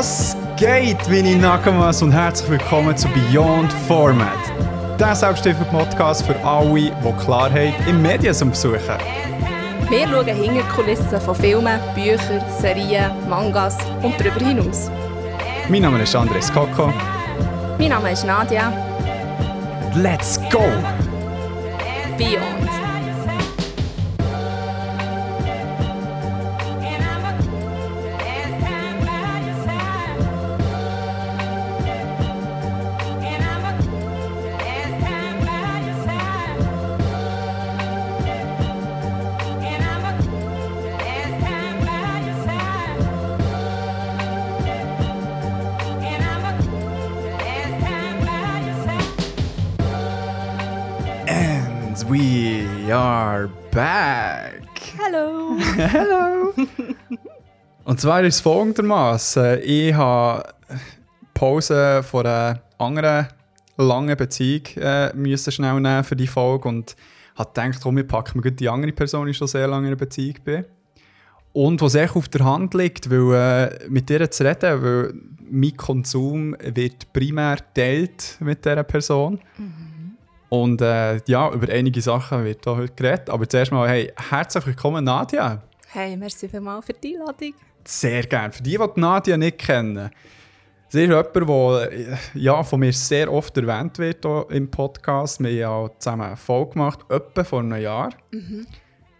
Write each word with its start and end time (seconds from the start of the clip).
Was 0.00 0.34
geht, 0.56 1.10
Winnie 1.10 1.34
Nakamas 1.34 2.00
und 2.00 2.10
herzlich 2.10 2.48
willkommen 2.48 2.96
zu 2.96 3.06
Beyond 3.08 3.70
Format. 3.86 4.38
Der 4.98 5.14
selbststiftende 5.14 5.70
Podcast 5.70 6.24
für 6.24 6.42
alle, 6.42 6.72
die 6.90 7.12
Klarheit 7.22 7.74
im 7.86 8.00
Mediensum 8.00 8.54
suchen. 8.54 8.96
Wir 9.90 10.08
schauen 10.08 10.24
hinter 10.24 10.54
die 10.54 10.68
Kulissen 10.74 11.20
von 11.20 11.34
Filmen, 11.34 11.78
Büchern, 11.94 12.42
Serien, 12.58 13.10
Mangas 13.28 13.76
und 14.02 14.18
darüber 14.18 14.42
hinaus. 14.42 14.90
Mein 15.68 15.82
Name 15.82 16.02
ist 16.02 16.16
Andres 16.16 16.50
Koko. 16.50 16.90
Mein 17.78 17.90
Name 17.90 18.12
ist 18.12 18.24
Nadia. 18.24 18.72
Let's 19.96 20.40
go! 20.50 20.62
Beyond. 22.16 22.59
Und 57.90 58.00
zwar 58.00 58.22
ist 58.22 58.36
es 58.36 58.40
folgendermaßen: 58.40 59.62
Ich 59.64 59.92
habe 59.92 60.44
Pause 61.34 62.04
von 62.04 62.24
einer 62.24 62.62
anderen 62.78 63.26
langen 63.76 64.16
Beziehung 64.16 64.64
äh, 64.76 65.12
müssen 65.16 65.50
schnell 65.50 65.80
nehmen 65.80 66.04
für 66.04 66.14
die 66.14 66.28
Folge 66.28 66.68
und 66.68 66.94
habe 67.34 67.50
gedacht, 67.52 67.80
komm, 67.82 67.98
ich 67.98 68.06
packe 68.06 68.38
mir 68.38 68.52
die 68.52 68.68
andere 68.68 68.92
Person, 68.92 69.26
die 69.26 69.34
schon 69.34 69.48
sehr 69.48 69.66
lange 69.66 69.88
in 69.88 69.92
einer 69.94 69.96
Beziehung 69.96 70.36
bin. 70.44 70.64
Und 71.52 71.82
was 71.82 71.96
echt 71.96 72.14
auf 72.14 72.28
der 72.28 72.44
Hand 72.44 72.74
liegt, 72.74 73.10
weil, 73.10 73.34
äh, 73.34 73.88
mit 73.88 74.08
ihr 74.08 74.30
zu 74.30 74.44
reden, 74.44 74.82
weil 74.84 75.14
mein 75.50 75.76
Konsum 75.76 76.54
wird 76.62 77.12
primär 77.12 77.58
teilt 77.74 78.36
mit 78.38 78.64
dieser 78.64 78.84
Person. 78.84 79.40
Und 80.48 80.80
äh, 80.80 81.16
ja, 81.26 81.50
über 81.52 81.72
einige 81.72 82.00
Sachen 82.00 82.44
wird 82.44 82.62
hier 82.62 82.76
heute 82.76 82.94
geredet. 82.94 83.30
Aber 83.30 83.48
zuerst 83.48 83.72
mal, 83.72 83.88
hey, 83.88 84.12
herzlich 84.30 84.64
willkommen, 84.64 85.02
Nadia. 85.02 85.60
Hey, 85.88 86.16
merci 86.16 86.48
vielmals 86.48 86.86
für 86.86 86.92
die 86.92 87.16
Einladung. 87.16 87.54
Sehr 87.84 88.22
gerne. 88.22 88.52
Für 88.52 88.62
die, 88.62 88.76
die 88.76 89.00
Nadia 89.00 89.36
nicht 89.36 89.58
kennen, 89.58 90.10
sie 90.88 91.04
ist 91.04 91.08
jemand, 91.08 91.34
der 91.34 91.92
äh, 91.92 92.16
ja, 92.34 92.62
von 92.62 92.80
mir 92.80 92.92
sehr 92.92 93.32
oft 93.32 93.56
erwähnt 93.56 93.98
wird 93.98 94.24
im 94.50 94.70
Podcast. 94.70 95.40
Wir 95.40 95.68
haben 95.68 95.84
ja 95.86 95.98
zusammen 95.98 96.22
eine 96.22 96.36
Folge 96.36 96.72
gemacht, 96.72 97.00
etwa 97.08 97.44
vor 97.44 97.60
einem 97.60 97.80
Jahr. 97.80 98.10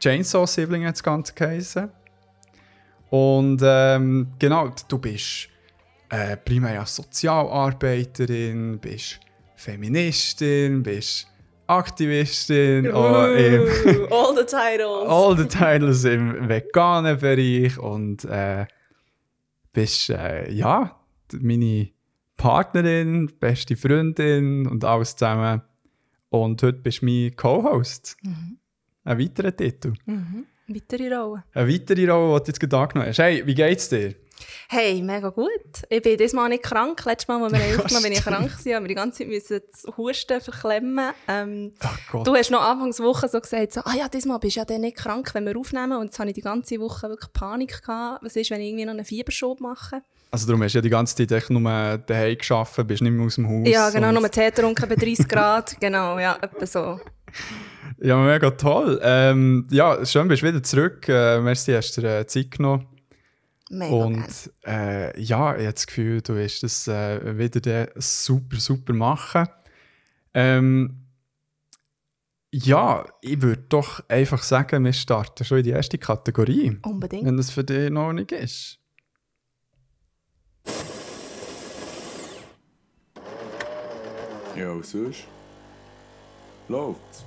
Chainsaw 0.00 0.46
Sibling 0.46 0.86
hat 0.86 0.94
das 0.94 1.02
Ganze 1.02 1.34
geheißen. 1.34 1.90
Und 3.10 3.60
ähm, 3.64 4.28
genau, 4.38 4.70
du 4.88 4.98
bist 4.98 5.48
äh, 6.10 6.36
primär 6.36 6.86
Sozialarbeiterin, 6.86 8.78
bist 8.78 9.20
Feministin, 9.56 10.82
bist 10.82 11.29
Aktivistin, 11.70 12.90
auch 12.90 13.28
im, 13.28 13.62
all 14.10 14.36
the 14.36 14.44
titles. 14.44 15.08
all 15.08 15.36
the 15.36 15.46
titles 15.46 16.04
im 16.04 16.48
veganen 16.48 17.18
Bereich 17.18 17.78
und 17.78 18.24
äh, 18.24 18.66
bist 19.72 20.10
äh, 20.10 20.50
ja 20.50 20.96
meine 21.40 21.90
Partnerin, 22.36 23.30
beste 23.38 23.76
Freundin 23.76 24.66
und 24.66 24.84
alles 24.84 25.14
zusammen. 25.14 25.62
Und 26.30 26.62
heute 26.62 26.78
bist 26.78 27.02
du 27.02 27.06
mein 27.06 27.36
Co-Host. 27.36 28.16
Ein 29.04 29.18
weiterer 29.18 29.54
Titel. 29.54 29.92
Mhm. 30.06 30.46
Weitere 30.68 31.14
Rollen. 31.14 31.42
Eine 31.52 31.72
weitere 31.72 32.10
Rolle, 32.10 32.40
die 32.40 32.44
du 32.44 32.50
jetzt 32.50 32.60
gerade 32.60 32.78
angenommen 32.78 33.08
hast. 33.08 33.18
Hey, 33.18 33.46
wie 33.46 33.54
geht's 33.54 33.88
dir? 33.88 34.14
Hey, 34.68 35.02
mega 35.02 35.28
gut. 35.30 35.48
Ich 35.88 36.02
bin 36.02 36.16
dieses 36.16 36.32
Mal 36.32 36.48
nicht 36.48 36.62
krank. 36.62 37.04
Letztes 37.04 37.28
Mal, 37.28 37.42
als 37.42 37.52
wir 37.52 37.60
aufgenommen 37.78 38.02
bin 38.04 38.12
ich 38.12 38.22
krank. 38.22 38.50
gewesen, 38.58 38.74
aber 38.74 38.88
die 38.88 38.94
ganze 38.94 39.18
Zeit 39.18 39.28
müssen 39.28 39.60
Husten 39.96 40.40
verklemmen. 40.40 41.12
Ähm, 41.28 41.72
Gott. 42.10 42.26
Du 42.26 42.34
hast 42.34 42.50
noch 42.50 42.62
Anfangswoche 42.62 43.28
so 43.28 43.40
gesagt, 43.40 43.72
so, 43.72 43.80
ah 43.84 43.94
ja, 43.96 44.08
diesmal 44.08 44.38
bist 44.38 44.56
du 44.56 44.60
ja 44.60 44.64
dann 44.64 44.82
nicht 44.82 44.96
krank, 44.96 45.30
wenn 45.34 45.46
wir 45.46 45.56
aufnehmen. 45.56 45.98
Und 45.98 46.06
jetzt 46.06 46.18
hatte 46.18 46.30
ich 46.30 46.34
die 46.34 46.40
ganze 46.42 46.78
Woche 46.80 47.08
wirklich 47.08 47.32
Panik 47.32 47.82
gehabt. 47.82 48.24
Was 48.24 48.36
ist, 48.36 48.50
wenn 48.50 48.60
ich 48.60 48.68
irgendwie 48.68 48.84
noch 48.84 48.92
einen 48.94 49.04
Fieberschub 49.04 49.60
mache? 49.60 50.02
Also 50.32 50.46
darum 50.46 50.62
hast 50.62 50.74
du 50.74 50.78
ja 50.78 50.82
die 50.82 50.90
ganze 50.90 51.16
Zeit 51.16 51.32
echt 51.32 51.50
nur 51.50 51.62
daheim 51.62 52.38
gearbeitet, 52.38 52.86
bist 52.86 53.02
nicht 53.02 53.12
mehr 53.12 53.26
aus 53.26 53.34
dem 53.34 53.48
Haus. 53.48 53.68
Ja, 53.68 53.90
genau, 53.90 54.12
nur 54.12 54.30
Tee 54.30 54.46
getrunken 54.50 54.88
bei 54.88 54.94
30 54.94 55.28
Grad. 55.28 55.76
Genau, 55.80 56.18
ja, 56.18 56.38
etwa 56.40 56.66
so. 56.66 57.00
Ja, 58.00 58.16
mega 58.16 58.50
toll. 58.50 59.00
Ähm, 59.02 59.66
ja, 59.70 60.04
schön 60.06 60.28
bist 60.28 60.42
du 60.42 60.46
wieder 60.46 60.62
zurück. 60.62 61.08
Äh, 61.08 61.40
merci, 61.40 61.72
hast 61.72 61.96
du 61.96 62.00
dir 62.02 62.20
äh, 62.20 62.26
Zeit 62.26 62.52
genommen. 62.52 62.86
Mega. 63.72 63.94
Und 63.94 64.52
äh, 64.66 65.20
ja, 65.20 65.54
ich 65.54 65.62
habe 65.64 65.72
das 65.72 65.86
Gefühl, 65.86 66.20
du 66.22 66.34
wirst 66.34 66.64
das 66.64 66.88
äh, 66.88 67.38
wieder 67.38 67.88
super, 67.94 68.56
super 68.56 68.92
machen. 68.92 69.46
Ähm, 70.34 71.06
ja, 72.52 73.04
ich 73.22 73.40
würde 73.40 73.62
doch 73.68 74.02
einfach 74.08 74.42
sagen, 74.42 74.84
wir 74.84 74.92
starten 74.92 75.44
schon 75.44 75.58
in 75.58 75.64
die 75.64 75.70
erste 75.70 75.98
Kategorie, 75.98 76.78
Unbedingt. 76.82 77.24
wenn 77.24 77.36
das 77.36 77.50
für 77.52 77.62
dich 77.62 77.86
in 77.86 77.96
Ordnung 77.96 78.26
ist. 78.30 78.80
Ja, 84.56 84.76
was 84.76 84.90
sonst? 84.90 85.26
Läuft's? 86.68 87.24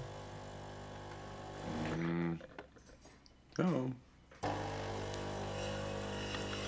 Mm. 1.97 2.33
Ja. 3.57 3.71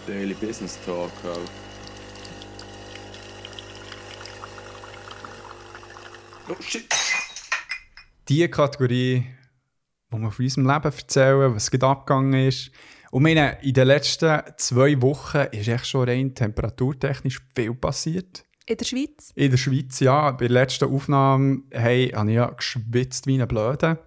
Daily 0.08 0.34
Business 0.36 0.78
Talk 0.86 1.12
halt. 1.24 1.50
Oh 6.48 6.62
shit! 6.62 6.94
Die 8.30 8.48
Kategorie, 8.48 9.26
wo 10.10 10.18
wir 10.18 10.32
von 10.32 10.46
unserem 10.46 10.68
Leben 10.68 10.84
erzählen, 10.84 11.56
was 11.56 11.72
gerade 11.72 11.88
abgegangen 11.88 12.48
ist. 12.48 12.72
Und 13.12 13.26
ich 13.26 13.36
meine, 13.36 13.58
in 13.64 13.74
den 13.74 13.88
letzten 13.88 14.42
zwei 14.58 15.02
Wochen 15.02 15.48
ist 15.52 15.68
echt 15.68 15.88
schon 15.88 16.08
rein 16.08 16.36
temperaturtechnisch 16.36 17.42
viel 17.56 17.74
passiert. 17.74 18.46
In 18.68 18.78
der 18.78 18.86
Schweiz? 18.86 19.32
In 19.36 19.52
der 19.52 19.58
Schweiz, 19.58 20.00
ja. 20.00 20.32
Bei 20.32 20.48
der 20.48 20.50
letzten 20.50 20.94
Aufnahme 20.94 21.64
hey, 21.72 22.10
habe 22.10 22.30
ich 22.30 22.36
ja 22.36 22.50
geschwitzt 22.50 23.26
wie 23.26 23.42
ein 23.42 23.48
Blöde. 23.48 24.00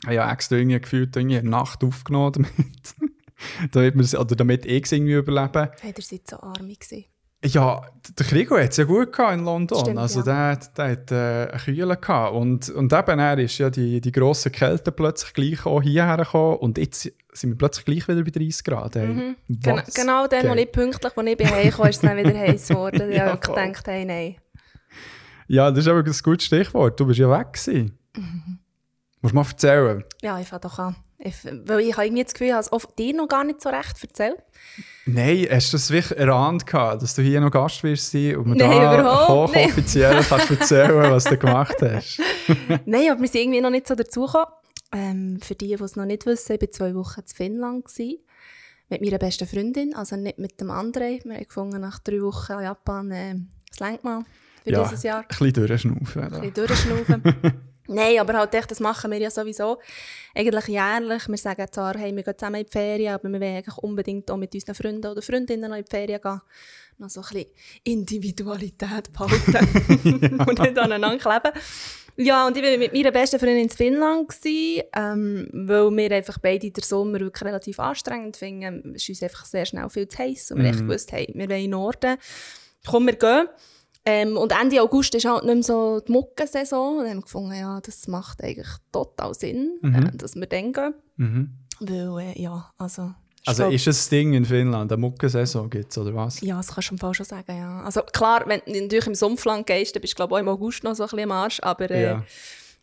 Ich 0.00 0.06
habe 0.06 0.14
ja 0.14 0.32
extra 0.32 0.56
irgendwie 0.56 0.80
gefühlt, 0.80 1.16
irgendwie 1.16 1.40
Nacht 1.42 1.84
aufgenommen 1.84 2.32
damit. 2.32 3.12
damit, 3.72 4.14
oder 4.14 4.36
damit 4.36 4.66
ich 4.66 4.92
irgendwie 4.92 5.14
überlebe. 5.14 5.72
Hey, 5.80 5.94
ihr 5.96 6.02
seid 6.02 6.28
so 6.28 6.40
arm 6.40 6.68
gewesen. 6.68 7.04
Ja, 7.44 7.82
der 8.18 8.26
Krigo 8.26 8.56
hat 8.56 8.70
es 8.70 8.78
ja 8.78 8.84
gut 8.84 9.12
gehabt 9.12 9.34
in 9.34 9.44
London. 9.44 9.78
Stimmt, 9.78 9.98
also 9.98 10.20
ja. 10.20 10.56
der, 10.56 10.68
der 10.76 10.90
hat 10.90 11.12
äh, 11.12 11.50
eine 11.52 11.60
Kühle 11.62 11.96
gehabt. 11.96 12.34
Und, 12.34 12.70
und 12.70 12.92
eben 12.92 13.18
er 13.18 13.38
ist 13.38 13.58
ja 13.58 13.70
die, 13.70 14.00
die 14.00 14.10
grosse 14.10 14.50
Kälte 14.50 14.90
plötzlich 14.90 15.32
gleich 15.34 15.66
auch 15.66 15.82
hierher 15.82 16.16
gekommen. 16.16 16.56
Und 16.56 16.78
jetzt 16.78 17.12
sind 17.32 17.50
wir 17.50 17.56
plötzlich 17.56 17.84
gleich 17.84 18.08
wieder 18.08 18.24
bei 18.24 18.30
30 18.30 18.64
Grad. 18.64 18.96
Hey. 18.96 19.06
Mhm. 19.06 19.36
Gen 19.48 19.82
genau 19.94 20.26
dann, 20.26 20.46
als 20.46 20.56
geht? 20.56 20.66
ich 20.66 20.72
pünktlich, 20.72 21.16
als 21.16 21.26
ich 21.28 21.36
bei 21.36 21.46
Hause 21.46 21.70
kam, 21.70 21.86
ist 21.88 21.96
es 21.96 22.00
dann 22.00 22.16
wieder 22.16 22.38
heiß 22.38 22.68
geworden. 22.68 23.10
Ich 23.10 23.16
Ja, 23.16 23.38
voll. 23.40 23.54
gedacht, 23.54 23.86
hey, 23.86 24.04
nein. 24.04 24.36
Ja, 25.46 25.70
das 25.70 25.80
ist 25.80 25.88
aber 25.88 26.02
ein 26.02 26.12
gutes 26.22 26.46
Stichwort. 26.46 26.98
Du 26.98 27.06
bist 27.06 27.20
ja 27.20 27.30
weg 27.30 27.52
gewesen. 27.52 27.96
Mhm. 28.16 28.58
Musst 29.20 29.32
du 29.32 29.36
mal 29.36 29.46
erzählen. 29.46 30.04
Ja, 30.22 30.40
ich 30.40 30.48
fange 30.48 30.60
doch 30.60 30.78
an. 30.78 30.96
Ich, 31.18 31.34
weil 31.44 31.80
ich 31.80 31.92
habe 31.96 32.06
irgendwie 32.06 32.24
das 32.24 32.34
Gefühl, 32.34 32.48
ich 32.48 32.52
habe 32.52 32.66
es 32.70 32.94
dir 32.96 33.14
noch 33.14 33.28
gar 33.28 33.44
nicht 33.44 33.62
so 33.62 33.70
recht 33.70 34.02
erzählt. 34.02 34.36
Nein, 35.06 35.46
hast 35.50 35.72
du 35.72 35.76
das 35.76 35.90
wirklich 35.90 36.18
erahnt, 36.18 36.66
gehabt, 36.66 37.02
dass 37.02 37.14
du 37.14 37.22
hier 37.22 37.40
noch 37.40 37.50
Gast 37.50 37.82
wirst 37.82 38.10
sein 38.10 38.36
und 38.36 38.48
mir 38.48 38.56
Nein, 38.56 38.80
da 38.80 39.28
hochoffiziell 39.28 40.22
kannst 40.28 40.50
erzählen, 40.50 41.10
was 41.10 41.24
du 41.24 41.38
gemacht 41.38 41.76
hast? 41.80 42.20
Nein, 42.84 43.10
aber 43.10 43.20
wir 43.20 43.28
sind 43.28 43.42
irgendwie 43.42 43.60
noch 43.60 43.70
nicht 43.70 43.86
so 43.86 43.94
dazugekommen. 43.94 44.46
Ähm, 44.92 45.40
für 45.40 45.54
die, 45.54 45.68
die 45.68 45.82
es 45.82 45.96
noch 45.96 46.04
nicht 46.04 46.26
wissen, 46.26 46.52
ich 46.52 46.60
war 46.60 46.70
zwei 46.70 46.94
Wochen 46.94 47.20
in 47.20 47.26
Finnland. 47.26 47.84
Gewesen, 47.86 48.18
mit 48.88 49.00
meiner 49.00 49.18
besten 49.18 49.46
Freundin, 49.48 49.94
also 49.94 50.16
nicht 50.16 50.38
mit 50.38 50.60
dem 50.60 50.70
anderen. 50.70 51.20
Wir 51.24 51.36
haben 51.36 51.44
gefunden, 51.44 51.80
nach 51.80 51.98
drei 51.98 52.20
Wochen 52.22 52.52
in 52.52 52.60
Japan, 52.60 53.10
äh, 53.10 53.34
es 53.70 53.80
längt 53.80 54.04
mal 54.04 54.24
für 54.62 54.70
ja, 54.70 54.82
dieses 54.84 55.02
Jahr. 55.02 55.20
ein 55.20 55.28
bisschen 55.28 55.52
durchschnaufen. 55.52 56.22
Ein 56.22 56.30
bisschen 56.30 56.54
durchschnaufen. 56.54 57.22
Nein, 57.88 58.18
aber 58.18 58.34
halt 58.34 58.54
echt, 58.54 58.70
das 58.70 58.80
machen 58.80 59.10
wir 59.10 59.18
ja 59.18 59.30
sowieso 59.30 59.78
eigentlich 60.34 60.66
jährlich. 60.68 61.28
Wir 61.28 61.36
sagen 61.36 61.66
zwar, 61.70 61.96
hey, 61.96 62.14
wir 62.14 62.22
gehen 62.22 62.38
zusammen 62.38 62.60
in 62.60 62.66
die 62.66 62.72
Ferien, 62.72 63.14
aber 63.14 63.28
wir 63.28 63.40
wollen 63.40 63.56
eigentlich 63.56 63.78
unbedingt 63.78 64.30
auch 64.30 64.36
mit 64.36 64.54
unseren 64.54 64.74
Freunden 64.74 65.06
oder 65.06 65.22
Freundinnen 65.22 65.70
noch 65.70 65.76
in 65.76 65.84
die 65.84 65.90
Ferien 65.90 66.20
gehen. 66.20 66.40
noch 66.98 67.10
so 67.10 67.20
ein 67.20 67.26
bisschen 67.28 67.50
Individualität 67.84 69.12
behalten 69.12 70.40
und 70.46 70.58
nicht 70.58 70.78
aneinander 70.78 71.18
kleben. 71.18 71.58
Ja, 72.18 72.46
und 72.46 72.56
ich 72.56 72.62
war 72.62 72.78
mit 72.78 72.94
meiner 72.94 73.12
besten 73.12 73.38
Freundin 73.38 73.64
in 73.64 73.70
Finnland, 73.70 74.28
gewesen, 74.28 74.84
ähm, 74.94 75.48
weil 75.52 75.90
wir 75.90 76.12
einfach 76.12 76.38
beide 76.38 76.70
den 76.70 76.82
Sommer 76.82 77.20
wirklich 77.20 77.44
relativ 77.44 77.78
anstrengend 77.78 78.38
finden. 78.38 78.94
Es 78.94 79.02
ist 79.02 79.10
uns 79.10 79.22
einfach 79.22 79.44
sehr 79.44 79.66
schnell 79.66 79.88
viel 79.90 80.08
zu 80.08 80.18
heiß 80.18 80.52
und 80.52 80.62
wir 80.62 80.70
echt 80.70 80.80
gewusst, 80.80 81.12
hey, 81.12 81.26
wir 81.34 81.46
wollen 81.46 81.58
in 81.58 81.64
den 81.64 81.70
Norden. 81.72 82.16
Komm, 82.86 83.06
wir 83.06 83.16
gehen. 83.16 83.48
Ähm, 84.08 84.36
und 84.36 84.52
Ende 84.52 84.80
August 84.80 85.14
ist 85.16 85.24
halt 85.26 85.44
nicht 85.44 85.52
mehr 85.54 85.62
so 85.64 86.00
die 86.00 86.12
Muckensaison. 86.12 86.98
Und 86.98 87.02
dann 87.02 87.10
haben 87.10 87.18
wir 87.18 87.22
gefunden, 87.22 87.54
ja, 87.58 87.80
das 87.80 88.06
macht 88.06 88.42
eigentlich 88.42 88.68
total 88.92 89.34
Sinn, 89.34 89.78
äh, 89.82 90.16
dass 90.16 90.36
wir 90.36 90.46
gehen. 90.46 90.72
Mhm. 91.16 91.50
Weil, 91.80 92.18
äh, 92.28 92.40
ja, 92.40 92.70
also... 92.78 93.12
Also 93.48 93.62
glaub- 93.64 93.74
ist 93.74 93.86
das 93.86 94.08
Ding 94.08 94.32
in 94.32 94.44
Finnland, 94.44 94.90
eine 94.90 95.00
Muckensaison 95.00 95.70
gibt 95.70 95.92
es, 95.92 95.98
oder 95.98 96.12
was? 96.16 96.40
Ja, 96.40 96.56
das 96.56 96.66
kannst 96.74 96.90
du 96.90 96.94
im 96.94 96.98
Fall 96.98 97.14
schon 97.14 97.26
sagen, 97.26 97.56
ja. 97.56 97.80
Also 97.82 98.00
klar, 98.02 98.42
wenn 98.46 98.60
du 98.66 98.80
natürlich 98.82 99.06
im 99.06 99.14
Sumpfland 99.14 99.66
gehst, 99.68 99.94
dann 99.94 100.00
bist 100.00 100.14
du, 100.14 100.16
glaube 100.16 100.34
auch 100.34 100.38
im 100.38 100.48
August 100.48 100.82
noch 100.82 100.96
so 100.96 101.04
ein 101.04 101.08
bisschen 101.10 101.30
am 101.30 101.32
Arsch, 101.32 101.60
aber 101.62 101.88
äh, 101.92 102.02
Ja. 102.02 102.24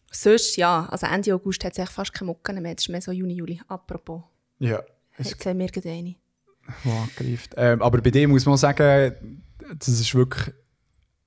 sonst, 0.09 0.55
ja, 0.55 0.87
also 0.89 1.05
Ende 1.07 1.33
August 1.35 1.65
hat 1.65 1.77
es 1.77 1.89
fast 1.89 2.13
keine 2.13 2.27
Mucken 2.27 2.61
mehr, 2.61 2.75
das 2.75 2.85
ist 2.85 2.89
mehr 2.89 3.01
so 3.01 3.11
Juni, 3.11 3.33
Juli. 3.33 3.59
Apropos, 3.67 4.21
Ja. 4.59 4.81
Es 5.17 5.31
jetzt 5.31 5.45
haben 5.45 5.59
wir 5.59 5.67
gerade 5.67 5.89
eine. 5.89 6.15
wow, 6.85 7.09
angegriffen. 7.09 7.53
Ähm, 7.57 7.81
aber 7.81 7.99
bei 8.01 8.11
dir 8.11 8.25
muss 8.29 8.45
man 8.45 8.55
sagen, 8.55 9.41
das 9.77 9.87
ist 9.89 10.15
wirklich. 10.15 10.53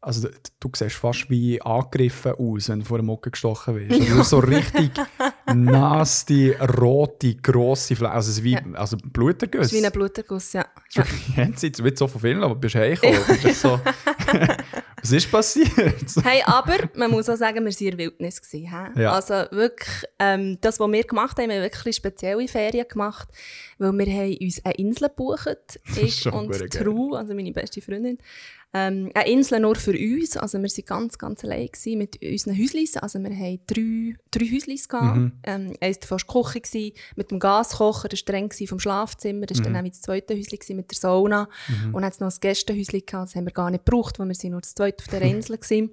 Also, 0.07 0.29
du, 0.61 0.71
siehst 0.73 0.95
fast 0.95 1.29
wie 1.31 1.61
angegriffen 1.61 2.35
aus, 2.39 2.69
wenn 2.69 2.79
du 2.79 2.85
vor 2.85 2.99
einer 2.99 3.07
Mucke 3.07 3.33
gestochen 3.33 3.75
wirst. 3.75 4.01
Also, 4.01 4.19
hast 4.19 4.31
so 4.31 4.39
richtig 4.39 4.93
nasty, 5.53 6.53
rote, 6.53 7.35
grosse 7.35 7.97
Fläche. 7.97 8.13
Also, 8.13 8.31
es 8.31 8.39
ist 8.39 8.45
wie 8.45 8.57
also 8.75 8.97
Bluterguss. 9.03 9.63
Das 9.63 9.73
ist 9.73 9.81
wie 9.81 9.85
ein 9.85 9.91
Bluterguss, 9.91 10.53
ja. 10.53 10.65
ja. 10.93 11.05
Jenseits, 11.37 11.83
wie 11.83 11.97
so 11.97 12.07
von 12.07 12.21
Finnland, 12.21 12.45
aber 12.45 12.55
du 12.55 12.61
bist 12.61 12.77
heimgekommen. 12.77 13.21
Bist 13.43 13.61
so, 13.61 13.81
was 15.03 15.11
ist 15.11 15.29
passiert? 15.29 15.73
Hey, 16.23 16.41
aber 16.47 16.89
man 16.95 17.11
muss 17.11 17.29
auch 17.29 17.35
sagen, 17.35 17.65
wir 17.65 17.73
waren 17.73 17.77
in 17.81 17.91
der 17.91 17.99
Wildnis. 17.99 18.41
Gewesen, 18.41 18.71
hä? 18.71 19.03
Ja. 19.03 19.13
Also 19.13 19.35
wirklich, 19.51 20.05
ähm, 20.21 20.57
das, 20.61 20.79
was 20.79 20.89
wir 20.89 21.03
gemacht 21.03 21.37
haben, 21.37 21.49
wir 21.49 21.57
haben 21.57 21.63
wirklich 21.65 21.97
spezielle 21.97 22.47
Ferien 22.47 22.87
gemacht, 22.89 23.29
weil 23.79 23.93
wir 23.93 24.07
haben 24.07 24.37
uns 24.41 24.65
eine 24.65 24.75
Insel 24.75 25.09
gebucht, 25.09 25.81
ich 26.01 26.27
und. 26.33 26.53
True, 26.71 27.19
also 27.19 27.35
meine 27.35 27.53
beste 27.53 27.81
Freundin. 27.81 28.19
Ähm, 28.75 29.11
eine 29.15 29.31
Insel 29.31 29.61
nur 29.61 29.77
für 29.77 29.93
uns, 29.93 30.37
also 30.37 30.59
wir 30.59 30.69
waren 30.69 30.85
ganz, 30.85 31.17
ganz 31.19 31.45
allein 31.45 31.67
gewesen 31.69 31.99
mit 31.99 32.21
unseren 32.23 32.59
Häuslis, 32.59 32.97
also 32.97 33.19
wir 33.21 33.31
hatten 33.31 33.61
drei, 33.67 34.15
drei 34.31 34.47
Häuslis. 34.53 34.89
gehabt. 34.89 35.17
Mhm. 35.17 35.33
Ähm, 35.45 35.73
eins 35.81 36.01
davon 36.01 36.19
war 36.27 36.43
Küche, 36.43 36.61
gewesen, 36.61 36.93
mit 37.15 37.31
dem 37.31 37.39
Gaskocher, 37.39 38.09
das 38.09 38.19
war 38.27 38.35
streng 38.35 38.51
vom 38.67 38.79
Schlafzimmer, 38.81 39.47
das 39.47 39.61
war 39.61 39.69
Mhm. 39.71 39.75
dann 39.75 39.85
auch 39.87 39.89
das 39.91 40.01
zweite 40.03 40.35
gewesen 40.35 40.77
mit 40.77 40.91
der 40.91 40.99
Sauna 40.99 41.49
und 41.87 41.95
dann 41.95 42.05
hat 42.05 42.13
es 42.15 42.21
noch 42.21 42.31
ein 42.31 42.37
Gästehäusli 42.41 43.03
gehabt, 43.03 43.29
das 43.29 43.35
haben 43.37 43.47
wir 43.47 43.53
gar 43.53 43.71
nicht 43.71 43.87
gebraucht, 43.87 44.19
weil 44.19 44.29
wir 44.29 44.35
sind 44.35 44.51
nur 44.51 44.61
das 44.61 44.75
zweite 44.75 45.03
auf 45.03 45.09
der 45.09 45.23
Insel 45.23 45.59
waren. 45.59 45.91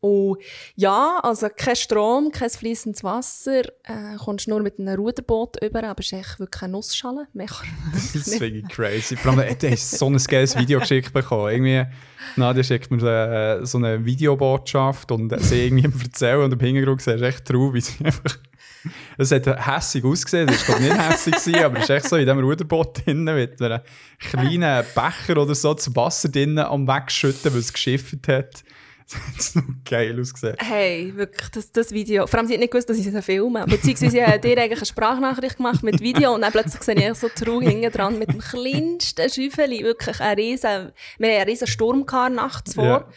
Und 0.00 0.38
ja, 0.76 1.18
also 1.22 1.48
kein 1.54 1.74
Strom, 1.74 2.30
kein 2.30 2.50
fließendes 2.50 3.02
Wasser, 3.02 3.62
äh, 3.82 4.16
kommst 4.18 4.46
nur 4.46 4.62
mit 4.62 4.78
einem 4.78 4.94
Ruderboot 4.94 5.62
über, 5.62 5.82
aber 5.82 6.00
es 6.00 6.06
ist 6.06 6.12
echt 6.12 6.38
wirklich 6.38 6.62
eine 6.62 6.72
Nussschale. 6.72 7.26
Das 7.92 8.14
ist 8.14 8.40
wirklich 8.40 8.68
crazy. 8.68 9.16
Vor 9.16 9.36
allem, 9.36 9.58
du 9.58 9.70
hast 9.70 9.98
so 9.98 10.06
ein 10.06 10.16
geiles 10.16 10.56
Video 10.56 10.78
geschickt 10.78 11.12
bekommen. 11.12 11.52
Irgendwie, 11.52 11.84
Nadia 12.36 12.62
schickt 12.62 12.90
mir 12.90 13.60
äh, 13.60 13.66
so 13.66 13.78
eine 13.78 14.04
Videobotschaft 14.04 15.10
und 15.10 15.34
sie 15.42 15.66
irgendwie 15.66 16.04
erzählen 16.04 16.42
und 16.42 16.52
im 16.52 16.60
Hintergrund 16.60 17.02
siehst 17.02 17.20
du 17.20 17.26
echt 17.26 17.44
traurig, 17.44 17.74
wie 17.74 17.80
sie 17.80 18.04
einfach... 18.04 18.38
Es 19.18 19.32
hat 19.32 19.44
hässig 19.46 20.04
ausgesehen, 20.04 20.46
das 20.46 20.68
war 20.68 20.78
nicht 20.78 20.96
hässig, 20.96 21.34
gewesen, 21.34 21.64
aber 21.64 21.78
es 21.78 21.84
ist 21.84 21.90
echt 21.90 22.08
so 22.08 22.14
in 22.14 22.24
diesem 22.24 22.38
Ruderboot 22.38 23.04
drin 23.04 23.24
mit 23.24 23.60
einem 23.60 23.80
kleinen 24.20 24.84
Becher 24.94 25.42
oder 25.42 25.54
so 25.56 25.74
das 25.74 25.94
Wasser 25.96 26.28
drin 26.28 26.58
am 26.58 26.86
Wegschütten, 26.86 27.52
weil 27.52 27.58
es 27.58 27.72
geschifft 27.72 28.28
hat. 28.28 28.62
Das 29.36 29.54
hat 29.54 29.64
so 29.64 29.72
geil 29.84 30.20
ausgesehen. 30.20 30.56
Hey, 30.58 31.12
wirklich, 31.16 31.48
das, 31.50 31.72
das 31.72 31.92
Video. 31.92 32.26
Vor 32.26 32.38
allem, 32.38 32.46
sie 32.46 32.54
hat 32.54 32.60
nicht 32.60 32.70
gewusst, 32.72 32.90
dass 32.90 32.98
ich 32.98 33.06
es 33.06 33.24
filme. 33.24 33.64
Beziehungsweise, 33.66 34.10
sie 34.12 34.24
hat 34.24 34.44
dir 34.44 34.58
eigentlich 34.58 34.78
eine 34.78 34.86
Sprachnachricht 34.86 35.56
gemacht 35.56 35.82
mit 35.82 36.00
Video 36.00 36.34
und 36.34 36.42
dann 36.42 36.52
plötzlich 36.52 36.82
sehe 36.82 36.94
ich 36.94 37.18
so 37.18 37.28
traurig 37.28 37.70
hinten 37.70 37.90
dran 37.90 38.18
mit 38.18 38.30
dem 38.30 38.40
kleinsten 38.40 39.30
Schäufeli. 39.30 39.82
Wirklich 39.82 40.20
ein 40.20 40.36
riesen, 40.36 40.92
wir 41.18 41.28
hatten 41.28 41.40
einen 41.40 41.48
riesen 41.48 41.66
Sturm 41.66 42.04
gehabt 42.04 42.34
nachts 42.34 42.74
vor. 42.74 42.84
Ja. 42.84 43.08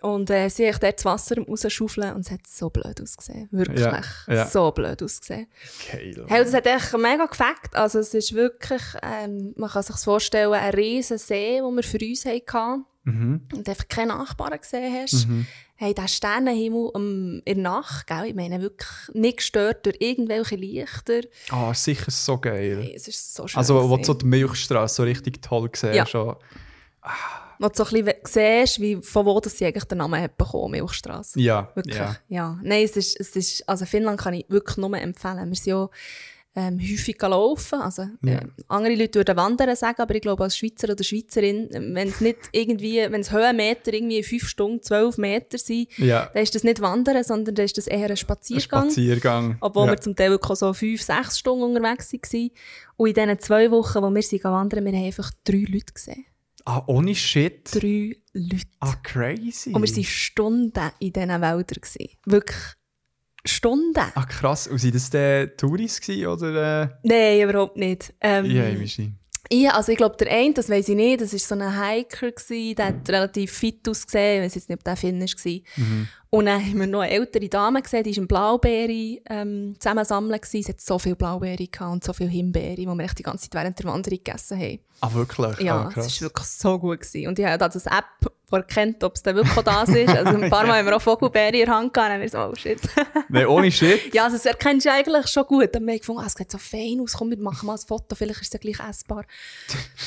Und 0.00 0.30
äh, 0.30 0.48
sie 0.48 0.72
hat 0.72 0.80
dort 0.80 0.98
das 0.98 1.04
Wasser 1.04 1.36
rausschaufeln 1.42 2.14
und 2.14 2.20
es 2.20 2.30
hat 2.30 2.46
so 2.46 2.70
blöd 2.70 3.00
ausgesehen. 3.00 3.48
Wirklich, 3.50 3.80
Ja, 3.80 4.00
ja. 4.28 4.46
so 4.46 4.70
blöd 4.70 5.02
ausgesehen. 5.02 5.48
Geil. 5.90 6.24
Hey, 6.28 6.44
das 6.44 6.54
hat 6.54 6.66
echt 6.66 6.96
mega 6.96 7.26
gefackt. 7.26 7.74
Also 7.74 7.98
es 7.98 8.14
ist 8.14 8.32
wirklich, 8.32 8.82
ähm, 9.02 9.54
man 9.56 9.68
kann 9.68 9.82
sich 9.82 9.96
vorstellen, 9.96 10.52
ein 10.52 10.70
riesen 10.72 11.18
See, 11.18 11.56
den 11.56 11.74
wir 11.74 11.82
für 11.82 11.98
uns 11.98 12.24
hatten. 12.24 12.84
Mhm. 13.08 13.40
Und 13.54 13.68
einfach 13.68 13.88
keine 13.88 14.14
Nachbarn 14.14 14.58
gesehen 14.58 14.94
hast. 14.94 15.26
Hey, 15.76 15.94
der 15.94 16.08
Sternenhimmel 16.08 16.90
ähm, 16.94 17.42
in 17.44 17.62
der 17.62 17.72
Nacht, 17.72 18.06
gell? 18.06 18.24
ich 18.26 18.34
meine 18.34 18.60
wirklich 18.60 18.90
nicht 19.12 19.38
gestört 19.38 19.86
durch 19.86 19.96
irgendwelche 20.00 20.56
Lichter. 20.56 21.20
Ah, 21.50 21.72
sicher 21.72 22.10
so 22.10 22.36
geil. 22.38 22.80
Hey, 22.82 22.94
es 22.96 23.06
ist 23.06 23.34
so 23.34 23.46
schön. 23.46 23.58
Also, 23.58 23.88
wo 23.88 23.96
du 23.96 24.04
so 24.04 24.14
die 24.14 24.26
Milchstraße 24.26 24.94
so 24.96 25.02
richtig 25.04 25.40
toll 25.40 25.70
siehst. 25.72 25.94
Ja. 25.94 26.04
Schon. 26.04 26.34
Wo 27.60 27.68
du 27.68 27.74
so 27.74 27.84
ein 27.84 28.04
bisschen 28.04 28.20
siehst, 28.24 28.80
wie, 28.80 28.96
von 29.02 29.24
wo 29.24 29.38
das 29.40 29.56
sie 29.56 29.66
eigentlich 29.66 29.84
den 29.84 29.98
Namen 29.98 30.20
hat 30.20 30.36
bekommen, 30.36 30.72
Milchstraße. 30.72 31.40
Ja, 31.40 31.70
Wirklich, 31.74 31.96
ja. 31.96 32.16
ja. 32.28 32.58
Nein, 32.62 32.84
es 32.84 32.96
ist, 32.96 33.18
es 33.20 33.36
ist, 33.36 33.68
also 33.68 33.84
Finnland 33.86 34.20
kann 34.20 34.34
ich 34.34 34.46
wirklich 34.48 34.76
nur 34.78 34.96
empfehlen. 34.98 35.48
Wir 35.48 35.56
sind 35.56 35.66
ja 35.66 35.88
ähm, 36.54 36.80
häufig 36.80 37.20
laufen. 37.22 37.80
Also, 37.80 38.02
Ja. 38.22 38.38
äh, 38.38 38.46
andere 38.68 38.94
Leute 38.94 39.20
würden 39.20 39.36
wandern 39.36 39.76
sagen, 39.76 40.00
aber 40.00 40.14
ich 40.14 40.22
glaube, 40.22 40.42
als 40.42 40.56
Schweizer 40.56 40.90
oder 40.90 41.04
Schweizerin, 41.04 41.68
wenn 41.70 42.08
es 42.08 42.20
nicht 42.20 42.38
irgendwie, 42.52 42.96
wenn 42.98 43.20
es 43.20 43.30
Höhenmeter 43.30 43.92
irgendwie 43.92 44.22
5 44.22 44.48
Stunden, 44.48 44.82
12 44.82 45.18
Meter 45.18 45.56
sind, 45.58 45.96
Ja. 45.98 46.30
dann 46.32 46.42
ist 46.42 46.54
das 46.54 46.64
nicht 46.64 46.80
Wandern, 46.80 47.22
sondern 47.22 47.54
dann 47.54 47.64
ist 47.64 47.78
das 47.78 47.86
eher 47.86 48.06
ein 48.06 48.10
Ein 48.12 48.16
Spaziergang. 48.16 48.84
Spaziergang. 48.90 49.56
Obwohl 49.60 49.86
ja. 49.86 49.92
wir 49.92 50.00
zum 50.00 50.16
Teil 50.16 50.30
wirklich 50.30 50.58
so 50.58 50.72
5, 50.72 51.00
6 51.02 51.38
Stunden 51.38 51.62
unterwegs 51.64 52.12
waren. 52.12 52.50
Und 52.96 53.08
in 53.08 53.14
diesen 53.14 53.38
zwei 53.38 53.70
Wochen, 53.70 54.02
wo 54.02 54.10
wir 54.12 54.22
sind 54.22 54.42
wandern, 54.44 54.84
wir 54.84 54.92
haben 54.92 55.04
einfach 55.04 55.30
drei 55.44 55.64
Leute 55.68 55.92
gesehen. 55.94 56.24
Ah, 56.64 56.82
ohne 56.86 57.14
Shit. 57.14 57.68
Drei 57.72 58.16
Leute. 58.34 58.64
Ah, 58.80 58.94
crazy. 59.02 59.70
Und 59.72 59.82
wir 59.82 59.94
waren 59.96 60.04
Stunden 60.04 60.80
in 60.98 61.12
diesen 61.12 61.28
Wäldern. 61.28 61.64
Gewesen. 61.66 62.08
Wirklich 62.26 62.56
Stunden. 63.48 64.12
Ah, 64.14 64.24
krass. 64.24 64.66
Und 64.66 64.78
sind 64.78 64.94
das 64.94 65.10
dann 65.10 65.50
Touris 65.56 66.00
gewesen, 66.00 66.26
oder 66.26 66.82
äh, 66.82 66.88
Nein, 67.02 67.48
überhaupt 67.48 67.76
nicht. 67.76 68.14
Ähm, 68.20 68.44
Einheimische? 68.44 69.12
Ja, 69.50 69.70
also 69.70 69.92
ich 69.92 69.98
glaube, 69.98 70.16
der 70.16 70.30
eine, 70.30 70.52
das 70.52 70.68
weiß 70.68 70.90
ich 70.90 70.94
nicht, 70.96 71.22
das 71.22 71.32
war 71.32 71.38
so 71.38 71.54
ein 71.54 71.82
Hiker, 71.82 72.32
gewesen, 72.32 72.76
der 72.76 72.86
hat 72.86 73.08
relativ 73.08 73.52
fit 73.52 73.88
ausgesehen, 73.88 74.38
ich 74.38 74.46
weiß 74.46 74.54
jetzt 74.56 74.68
nicht, 74.68 74.78
ob 74.78 74.84
der 74.84 74.96
Finnisch 74.96 75.36
war. 75.36 75.60
Und 76.30 76.44
dann 76.44 76.60
haben 76.60 76.78
wir 76.78 76.86
noch 76.86 77.00
eine 77.00 77.12
ältere 77.12 77.48
Dame 77.48 77.80
gesehen, 77.80 78.04
die 78.04 78.10
war 78.10 78.18
im 78.18 78.28
Blaubeere 78.28 79.18
ähm, 79.30 79.74
zusammensammeln. 79.78 80.38
Es 80.42 80.68
hat 80.68 80.80
so 80.80 80.98
viele 80.98 81.16
Blaubeere 81.16 81.66
gehabt 81.66 81.92
und 81.92 82.04
so 82.04 82.12
viele 82.12 82.28
Himbeere, 82.28 82.76
die 82.76 82.86
wir 82.86 83.00
echt 83.00 83.18
die 83.18 83.22
ganze 83.22 83.48
Zeit 83.48 83.54
während 83.54 83.78
der 83.78 83.86
Wanderung 83.86 84.18
gegessen 84.22 84.58
haben. 84.58 84.78
Ah, 85.00 85.12
wirklich? 85.14 85.60
Ja, 85.60 85.84
ah, 85.84 85.88
es 85.88 85.94
krass. 85.94 86.20
war 86.20 86.26
wirklich 86.26 86.46
so 86.46 86.78
gut. 86.78 87.00
Gewesen. 87.00 87.28
Und 87.28 87.38
ich 87.38 87.46
habe 87.46 87.56
da 87.56 87.68
das 87.68 87.86
App, 87.86 88.04
die 88.50 88.56
erkennt, 88.56 89.02
ob 89.04 89.14
es 89.14 89.22
dann 89.22 89.36
wirklich 89.36 89.54
das 89.54 89.88
ist. 89.88 90.08
Also 90.08 90.36
ein 90.36 90.50
paar 90.50 90.66
Mal 90.66 90.78
haben 90.78 90.86
wir 90.86 90.96
auch 90.96 91.00
Vogelbeere 91.00 91.56
in 91.56 91.66
der 91.66 91.74
Hand 91.74 91.94
gehabt, 91.94 92.12
und 92.12 92.20
dann 92.20 92.30
haben 92.30 92.52
so, 92.52 92.52
oh 92.52 92.54
shit. 92.54 92.80
Nein, 93.30 93.46
ohne 93.46 93.70
Shit? 93.70 94.12
Ja, 94.12 94.24
also 94.24 94.36
das 94.36 94.44
erkennst 94.44 94.84
du 94.84 94.92
eigentlich 94.92 95.28
schon 95.28 95.44
gut. 95.44 95.74
Dann 95.74 95.82
haben 95.82 95.86
wir 95.86 95.98
gefunden, 95.98 96.22
ah, 96.22 96.26
es 96.26 96.34
sieht 96.34 96.50
so 96.50 96.58
fein 96.58 97.00
aus, 97.00 97.14
komm, 97.14 97.30
wir 97.30 97.38
machen 97.38 97.66
mal 97.66 97.74
ein 97.74 97.78
Foto, 97.78 98.14
vielleicht 98.14 98.42
ist 98.42 98.48
es 98.48 98.52
ja 98.52 98.58
gleich 98.58 98.86
essbar. 98.86 99.24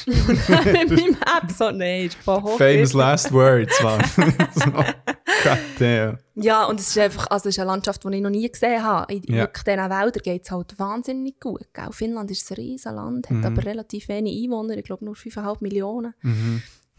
Und 0.05 0.49
dann 0.49 0.65
mit 0.65 0.89
meinem 0.89 1.17
App 1.21 1.49
so, 1.57 1.71
nein, 1.71 2.05
ist 2.07 2.17
voll 2.17 2.41
hoch. 2.41 2.57
Famous 2.57 2.93
last 2.93 3.31
words, 3.31 3.81
man. 3.81 4.03
God. 5.43 6.17
Ja, 6.35 6.65
und 6.65 6.79
es 6.79 6.89
ist 6.89 6.97
einfach, 6.97 7.27
also 7.29 7.50
es 7.50 7.55
ist 7.55 7.59
eine 7.59 7.67
Landschaft, 7.71 8.03
die 8.03 8.15
ich 8.15 8.21
noch 8.21 8.29
nie 8.29 8.50
gesehen 8.51 8.83
habe. 8.83 9.13
In 9.13 9.23
Ja. 9.33 9.47
diesen 9.47 9.65
Wäldern 9.77 10.23
geht 10.23 10.43
es 10.45 10.51
halt 10.51 10.77
wahnsinnig 10.79 11.39
gut. 11.39 11.67
Gell? 11.73 11.91
Finnland 11.91 12.31
ist 12.31 12.50
ein 12.51 12.55
riesen 12.55 12.95
Land, 12.95 13.29
hat 13.29 13.45
aber 13.45 13.63
relativ 13.65 14.07
wenig 14.07 14.43
Einwohner, 14.43 14.77
ich 14.77 14.83
glaube 14.85 15.05
nur 15.05 15.15
5,5 15.15 15.57
Millionen. 15.61 16.13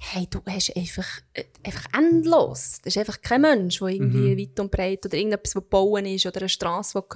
Hey, 0.05 0.27
du 0.29 0.41
hast 0.49 0.77
einfach, 0.77 1.07
äh, 1.35 1.45
einfach 1.65 1.85
endlos. 1.97 2.79
Das 2.83 2.97
ist 2.97 2.99
einfach 2.99 3.21
kein 3.23 3.43
Mensch, 3.43 3.79
der 3.79 3.87
irgendwie 3.89 4.37
weit 4.37 4.59
und 4.59 4.71
breit 4.73 5.07
oder 5.07 5.15
irgendetwas, 5.17 5.55
was 5.55 5.62
bauen 5.71 6.05
ist 6.07 6.27
oder 6.27 6.41
eine 6.41 6.49
Straße, 6.49 6.99
die 6.99 7.03
du 7.03 7.09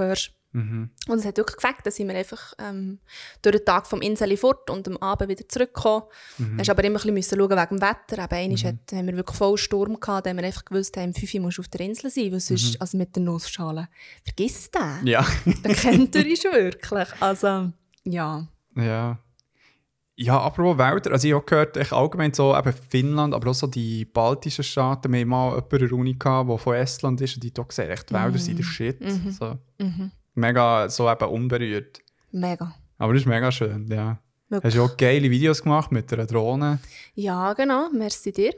hörst. 0.57 1.11
Und 1.11 1.19
es 1.19 1.25
hat 1.25 1.37
wirklich 1.37 1.57
gefällt, 1.57 1.85
dass 1.85 1.97
sind 1.97 2.09
wir 2.09 2.15
einfach 2.15 2.55
ähm, 2.59 2.99
durch 3.43 3.57
den 3.57 3.65
Tag 3.65 3.87
vom 3.87 4.01
Insel 4.03 4.37
fort 4.37 4.71
und 4.71 4.87
am 4.89 4.97
Abend 4.99 5.29
wieder 5.29 5.49
zurückgekommen. 5.49 6.05
Mhm. 6.39 6.59
Hast 6.59 6.71
aber 6.71 6.85
immer 6.85 7.05
ein 7.05 7.15
bisschen 7.15 7.39
schauen 7.39 7.51
wegen 7.51 7.79
dem 7.79 7.81
Wetter. 7.81 8.25
Eben, 8.25 8.35
einmal 8.35 8.59
hat, 8.59 8.93
haben 8.93 9.07
wir 9.07 9.17
wirklich 9.17 9.37
voll 9.37 9.57
Sturm 9.57 10.01
gehabt, 10.01 10.27
da 10.27 10.31
haben 10.31 10.37
wir 10.37 10.45
einfach 10.45 10.65
gewusst, 10.65 10.97
hey, 10.97 11.07
um 11.07 11.15
5 11.15 11.35
Uhr 11.35 11.41
musst 11.41 11.59
du 11.59 11.63
auf 11.63 11.69
der 11.69 11.81
Insel 11.81 12.11
sein, 12.11 12.33
weil 12.33 12.41
sonst, 12.41 12.81
also 12.81 12.97
mit 12.97 13.15
der 13.15 13.23
Nussschale, 13.23 13.89
vergiss 14.25 14.71
den. 14.71 15.07
Ja. 15.07 15.27
Den 15.45 15.75
kennt 15.75 16.15
ihr 16.15 16.27
ist 16.27 16.45
wirklich. 16.45 17.09
Also, 17.21 17.73
ja. 18.05 18.47
ja. 18.77 19.19
Ja, 20.19 20.41
apropos 20.41 20.79
Wälder, 20.79 21.13
also 21.13 21.29
ich 21.29 21.35
habe 21.35 21.45
gehört, 21.45 21.77
ich 21.77 21.93
allgemein 21.93 22.33
so 22.33 22.57
eben 22.57 22.73
Finnland, 22.73 23.35
aber 23.35 23.51
auch 23.51 23.55
so 23.55 23.67
die 23.67 24.07
baltischen 24.07 24.65
Staaten, 24.65 25.13
wir 25.13 25.21
hatten 25.21 25.29
mal 25.29 25.55
jemanden 25.57 25.77
in 25.77 25.89
der 25.89 25.93
Uni, 25.93 26.15
gehabt, 26.15 26.49
der 26.49 26.57
von 26.59 26.75
Estland 26.75 27.21
ist 27.21 27.35
und 27.35 27.45
die 27.45 27.53
hat 27.55 27.69
gesehen, 27.69 27.91
echt, 27.91 28.11
Wälder 28.11 28.39
sind 28.39 28.59
der 28.59 28.65
Shit. 28.65 28.99
So. 29.31 29.59
Mega 30.37 30.89
so 30.89 31.11
eben 31.11 31.29
unberührt. 31.29 32.01
Mega. 32.31 32.75
Aber 32.99 33.13
das 33.13 33.23
ist 33.23 33.27
mega 33.27 33.51
schön, 33.51 33.87
ja. 33.89 34.19
Wirklich. 34.49 34.75
Hast 34.75 34.77
du 34.79 34.85
auch 34.85 34.97
geile 34.97 35.29
Videos 35.31 35.63
gemacht 35.63 35.91
mit 35.91 36.13
einer 36.13 36.27
Drohne? 36.27 36.79
Ja, 37.15 37.53
genau. 37.55 37.89
Merci 37.93 38.31
dir. 38.33 38.55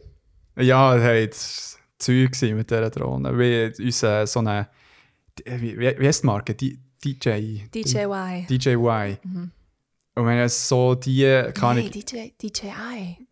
Ja, 0.57 0.95
hey, 0.97 1.29
das 1.29 1.79
war 1.79 1.81
Zeug 1.99 2.55
mit 2.55 2.71
dieser 2.71 2.91
Drohne. 2.91 3.39
Wie 3.39 3.83
unser 3.85 4.27
so 4.27 4.41
eine. 4.41 4.69
Wie, 5.45 5.79
wie 5.79 6.07
heisst 6.07 6.25
die 6.25 6.27
Marke? 6.27 6.55
Die, 6.55 6.79
DJ. 7.03 7.63
DJY. 7.73 8.47
DJY. 8.51 9.19
Und 10.15 10.27
wenn 10.27 10.39
es 10.39 10.69
so 10.69 10.95
die. 10.95 11.45
Kann 11.55 11.77
Mhm. 11.77 11.83
Nee, 11.85 11.91
ich. 11.95 12.05
DJ, 12.05 12.17
DJI. 12.43 13.29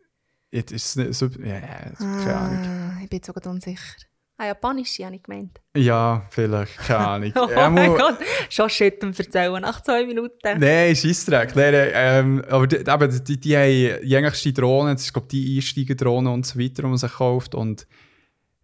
Jetzt 0.52 0.72
ist 0.72 0.86
es 0.86 0.96
nicht 0.96 1.14
so. 1.14 1.26
Ja, 1.26 1.54
ja, 1.58 1.92
keine 1.98 2.36
Ahnung. 2.36 2.64
Ah, 2.64 3.00
ich 3.02 3.10
bin 3.10 3.22
sogar 3.22 3.44
unsicher. 3.52 3.96
Ah, 4.38 4.48
Japanisch, 4.48 4.98
habe 5.00 5.16
ich 5.16 5.22
gemeint. 5.22 5.60
Ja, 5.74 6.26
vielleicht, 6.28 6.76
keine 6.78 7.06
Ahnung. 7.06 7.32
Oh 7.36 7.70
mein 7.70 7.90
mu- 7.90 7.96
Gott, 7.96 8.18
schon 8.50 8.68
Shit 8.68 9.02
am 9.02 9.12
Erzählen 9.16 9.62
nach 9.62 9.80
zwei 9.82 10.04
Minuten. 10.04 10.58
Nein, 10.58 10.94
Scheissdreck. 10.94 11.56
Nein, 11.56 11.74
ähm, 11.94 12.44
aber 12.50 12.66
die, 12.66 12.76
eben, 12.76 13.24
die, 13.24 13.40
die 13.40 13.56
haben 13.56 14.04
jegliche 14.06 14.52
Drohnen, 14.52 14.94
das 14.94 15.04
ist 15.04 15.12
glaube 15.14 15.28
die 15.28 15.56
Einsteigerdrohne 15.56 16.30
und 16.30 16.44
so 16.44 16.58
weiter, 16.58 16.82
die 16.82 16.88
man 16.88 16.98
sich 16.98 17.12
kauft. 17.12 17.54
Und 17.54 17.86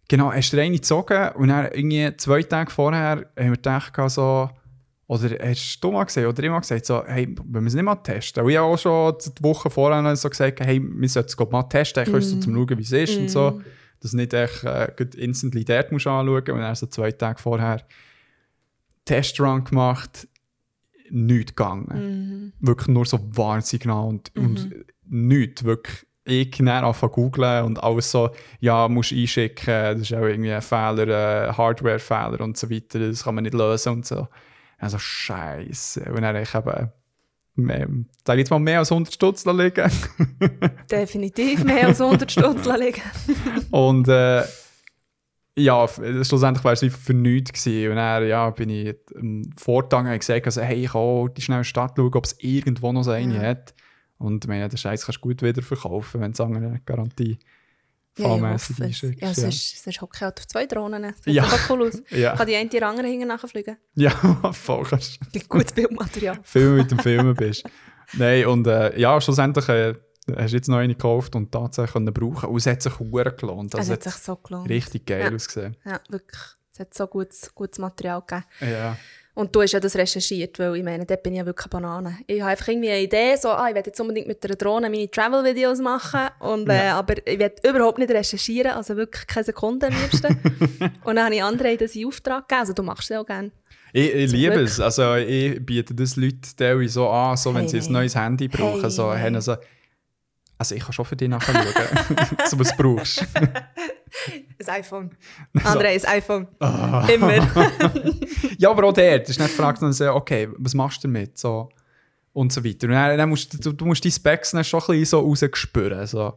genau, 0.07 0.31
hast 0.31 0.53
du 0.53 0.61
eine 0.61 0.75
gezogen 0.75 1.29
und 1.35 1.47
dann 1.47 1.71
irgendwie 1.71 2.15
zwei 2.17 2.43
Tage 2.43 2.69
vorher 2.69 3.01
haben 3.01 3.31
wir 3.35 3.51
gedacht, 3.53 3.93
so, 4.11 4.51
oder 5.07 5.29
hast 5.43 5.79
du 5.81 5.91
mal 5.91 6.03
gesehen 6.03 6.27
oder 6.27 6.43
immer 6.43 6.61
gesagt, 6.61 6.85
so, 6.85 7.03
hey, 7.03 7.35
wollen 7.45 7.63
wir 7.63 7.67
es 7.67 7.73
nicht 7.73 7.83
mal 7.83 7.95
testen? 7.95 8.43
Und 8.43 8.51
ich 8.51 8.57
habe 8.57 8.67
auch 8.67 8.77
schon 8.77 9.15
die 9.19 9.43
Woche 9.43 9.71
vorher 9.71 10.15
so 10.15 10.29
gesagt, 10.29 10.59
hey, 10.59 10.79
wir 10.79 11.09
sollten 11.09 11.29
es 11.29 11.51
mal 11.51 11.63
testen, 11.63 12.03
mm. 12.11 12.21
so, 12.21 12.39
zum 12.39 12.53
schauen, 12.53 12.77
wie 12.77 12.83
es 12.83 12.91
ist 12.91 13.17
und 13.17 13.29
so. 13.29 13.61
Dass 14.03 14.11
du 14.11 14.17
nicht 14.17 14.33
echt 14.33 14.63
äh, 14.63 14.91
instantly 15.17 15.65
dort 15.65 15.91
musst 15.91 16.05
anschauen 16.05 16.27
musst. 16.27 16.49
Und 16.49 16.59
dann 16.59 16.75
so 16.75 16.85
zwei 16.85 17.11
Tage 17.11 17.41
vorher 17.41 17.81
Testrun 19.05 19.63
gemacht, 19.63 20.27
nichts 21.09 21.55
gegangen. 21.55 22.53
Wirklich 22.59 22.87
nur 22.89 23.05
so 23.05 23.19
Warnsignal 23.35 24.07
und, 24.07 24.31
und 24.37 24.69
nichts. 25.09 25.63
Wirklich 25.63 26.05
ich 26.25 26.51
dann 26.51 26.69
anfangen 26.69 27.11
googlen 27.11 27.65
und 27.65 27.83
alles 27.83 28.11
so, 28.11 28.29
ja, 28.59 28.87
musst 28.87 29.11
einschicken, 29.11 29.97
das 29.97 30.01
ist 30.01 30.13
auch 30.13 30.21
irgendwie 30.21 30.53
ein 30.53 30.61
Fehler, 30.61 31.07
äh, 31.49 31.51
Hardware-Fehler 31.51 32.41
und 32.41 32.57
so 32.57 32.69
weiter, 32.69 32.99
das 32.99 33.23
kann 33.23 33.35
man 33.35 33.43
nicht 33.43 33.53
lösen 33.53 33.93
und 33.93 34.05
so. 34.05 34.27
Also 34.77 34.97
Scheiße. 34.99 36.05
Und 36.13 36.21
dann 36.21 36.35
ich 36.35 36.53
eben, 36.53 36.91
mehr, 37.55 37.87
sag 38.25 38.37
jetzt 38.37 38.49
mal, 38.49 38.59
mehr 38.59 38.79
als 38.79 38.91
100 38.91 39.13
Stutz 39.13 39.45
liegen. 39.45 39.91
Definitiv 40.91 41.63
mehr 41.63 41.87
als 41.87 42.01
100 42.01 42.31
Stutz 42.31 42.65
liegen. 42.65 43.01
Und 43.71 44.07
äh, 44.07 44.43
ja, 45.55 45.87
schlussendlich 45.87 46.63
war 46.63 46.73
es 46.73 46.81
wie 46.81 46.89
für 46.89 47.13
nichts 47.13 47.53
gewesen. 47.53 47.91
Und 47.91 47.97
dann 47.97 48.27
ja, 48.27 48.49
bin 48.49 48.69
ich 48.69 48.95
am 49.15 49.43
Vortag 49.55 49.99
und 49.99 50.07
habe 50.07 50.19
gesagt, 50.19 50.45
also, 50.45 50.61
hey, 50.61 50.85
ich 50.85 50.91
kann 50.91 51.33
die 51.35 51.41
schnell 51.41 51.59
in 51.59 51.63
die 51.63 51.69
Stadt 51.69 51.93
schauen, 51.95 52.13
ob 52.13 52.25
es 52.25 52.35
irgendwo 52.39 52.91
noch 52.91 53.03
so 53.03 53.11
eine 53.11 53.39
hat. 53.39 53.75
Und 54.17 54.43
ich 54.43 54.47
meine, 54.47 54.67
den 54.67 54.77
Scheiß 54.77 55.05
kannst 55.05 55.19
du 55.19 55.21
gut 55.21 55.41
wieder 55.41 55.61
verkaufen, 55.61 56.21
wenn 56.21 56.31
es 56.31 56.41
andere 56.41 56.79
Garantie 56.85 57.33
Ja, 57.33 57.47
hoffe 58.19 58.73
es. 58.73 58.81
einschickst. 58.81 59.21
Ja, 59.21 59.27
Ja, 59.29 59.33
sonst, 59.33 59.83
sonst 59.83 60.01
hocke 60.01 60.15
ich 60.17 60.21
halt 60.21 60.39
auf 60.39 60.47
zwei 60.47 60.65
Drohnen. 60.65 61.03
Das 61.03 61.15
sieht 61.23 61.33
Ja. 61.33 61.47
cool 61.69 61.87
aus. 61.87 62.01
Ja. 62.11 62.35
Kann 62.35 62.47
die 62.47 62.55
eine 62.55 62.69
die 62.69 62.81
andere 62.83 63.07
hinten 63.07 63.27
nachfliegen? 63.27 63.77
ja 63.95 64.09
voll 64.53 64.83
kannst 64.85 65.19
gutes 65.49 65.71
Bildmaterial. 65.73 66.39
Filmen 66.43 66.77
mit 66.77 66.91
dem 66.91 66.99
Filmen 66.99 67.35
bist. 67.35 67.63
Nein, 68.13 68.45
und 68.47 68.67
äh, 68.67 68.99
ja, 68.99 69.19
schlussendlich 69.19 69.67
äh, 69.69 69.95
hast 70.35 70.51
du 70.51 70.55
jetzt 70.57 70.67
noch 70.69 70.77
eine 70.77 70.93
gekauft 70.93 71.35
und 71.35 71.51
tatsächlich 71.51 71.93
können 71.93 72.13
brauchen. 72.13 72.49
Und 72.49 72.57
es 72.57 72.65
hat 72.67 72.81
sich 72.81 72.93
verdammt 72.93 73.37
gelohnt. 73.39 73.73
Es 73.73 73.79
Also, 73.79 73.93
hat 73.93 73.99
es 73.99 74.03
sich 74.05 74.13
hat 74.13 74.23
so 74.23 74.35
gelohnt. 74.35 74.69
richtig 74.69 75.05
geil 75.05 75.21
Ja. 75.29 75.35
ausgesehen. 75.35 75.75
Ja, 75.85 75.99
wirklich. 76.09 76.41
Es 76.71 76.79
hat 76.79 76.93
so 76.93 77.07
gutes, 77.07 77.53
gutes 77.55 77.79
Material 77.79 78.21
gegeben. 78.25 78.45
Ja. 78.61 78.97
Und 79.35 79.55
du 79.55 79.63
hast 79.63 79.71
ja 79.71 79.79
das 79.79 79.95
recherchiert, 79.95 80.59
weil 80.59 80.75
ich 80.75 80.83
meine, 80.83 81.05
dort 81.05 81.23
bin 81.23 81.33
ich 81.33 81.39
ja 81.39 81.45
wirklich 81.45 81.67
Banane. 81.67 82.19
Ich 82.27 82.39
habe 82.41 82.51
einfach 82.51 82.67
irgendwie 82.67 82.89
eine 82.89 83.01
Idee, 83.01 83.35
so, 83.35 83.49
ah, 83.49 83.67
ich 83.67 83.73
werde 83.73 83.89
jetzt 83.89 83.99
unbedingt 83.99 84.27
mit 84.27 84.45
einer 84.45 84.55
Drohne 84.55 84.89
meine 84.91 85.09
Travel-Videos 85.09 85.79
machen, 85.79 86.29
und, 86.39 86.69
äh, 86.69 86.89
aber 86.89 87.15
ich 87.25 87.39
werde 87.39 87.67
überhaupt 87.67 87.97
nicht 87.97 88.11
recherchieren, 88.11 88.73
also 88.73 88.95
wirklich 88.95 89.25
keine 89.25 89.43
Sekunde 89.43 89.87
am 89.87 89.93
liebsten. 89.93 90.37
und 91.03 91.15
dann 91.15 91.25
habe 91.25 91.35
ich 91.35 91.43
andere 91.43 91.75
das 91.77 91.95
in 91.95 92.05
Auftrag 92.05 92.47
gegeben, 92.47 92.59
also 92.59 92.73
du 92.73 92.83
machst 92.83 93.03
es 93.03 93.09
ja 93.09 93.21
auch 93.21 93.25
gerne. 93.25 93.51
Ich, 93.91 94.13
ich 94.13 94.31
liebe 94.31 94.61
es. 94.61 94.79
Also, 94.79 95.15
ich 95.15 95.63
biete 95.63 95.93
das 95.93 96.15
Leuten 96.15 96.41
teilweise 96.57 96.93
so 96.93 97.09
an, 97.09 97.37
so, 97.37 97.53
wenn 97.53 97.67
Hey, 97.67 97.79
sie 97.79 97.87
ein 97.87 97.93
neues 97.93 98.15
Handy 98.15 98.47
brauchen. 98.47 98.81
Hey, 98.81 98.89
so, 98.89 99.13
haben 99.13 99.39
so, 99.41 99.51
also, 99.51 99.63
ich 100.71 100.83
kann 100.83 100.93
schon 100.93 101.05
für 101.05 101.15
dich 101.15 101.29
nachschauen, 101.29 101.57
so 102.49 102.59
was 102.59 102.75
du 102.75 102.83
brauchst. 102.83 103.25
Ein 103.35 104.69
iPhone. 104.69 105.11
Andere 105.63 105.87
ein 105.89 106.05
iPhone. 106.05 106.47
Ah. 106.59 107.07
Immer. 107.11 107.33
ja, 108.57 108.69
aber 108.69 108.85
auch 108.85 108.93
der, 108.93 109.19
das 109.19 109.31
ist 109.31 109.39
nicht 109.39 109.51
die 109.51 109.55
Frage, 109.55 109.79
sondern 109.79 109.93
so, 109.93 110.13
okay, 110.13 110.49
was 110.57 110.73
machst 110.75 111.03
du 111.03 111.07
damit? 111.07 111.37
So, 111.37 111.69
und 112.31 112.51
so 112.51 112.63
weiter. 112.63 112.87
Und 112.87 112.93
dann, 112.93 113.17
dann 113.17 113.29
musst 113.29 113.65
du, 113.65 113.71
du 113.71 113.85
musst 113.85 114.03
die 114.03 114.11
Specs 114.11 114.51
dann 114.51 114.63
schon 114.63 114.81
ein 114.81 114.99
bisschen 114.99 115.05
so 115.05 115.19
rausspüren. 115.19 116.05
So, 116.07 116.33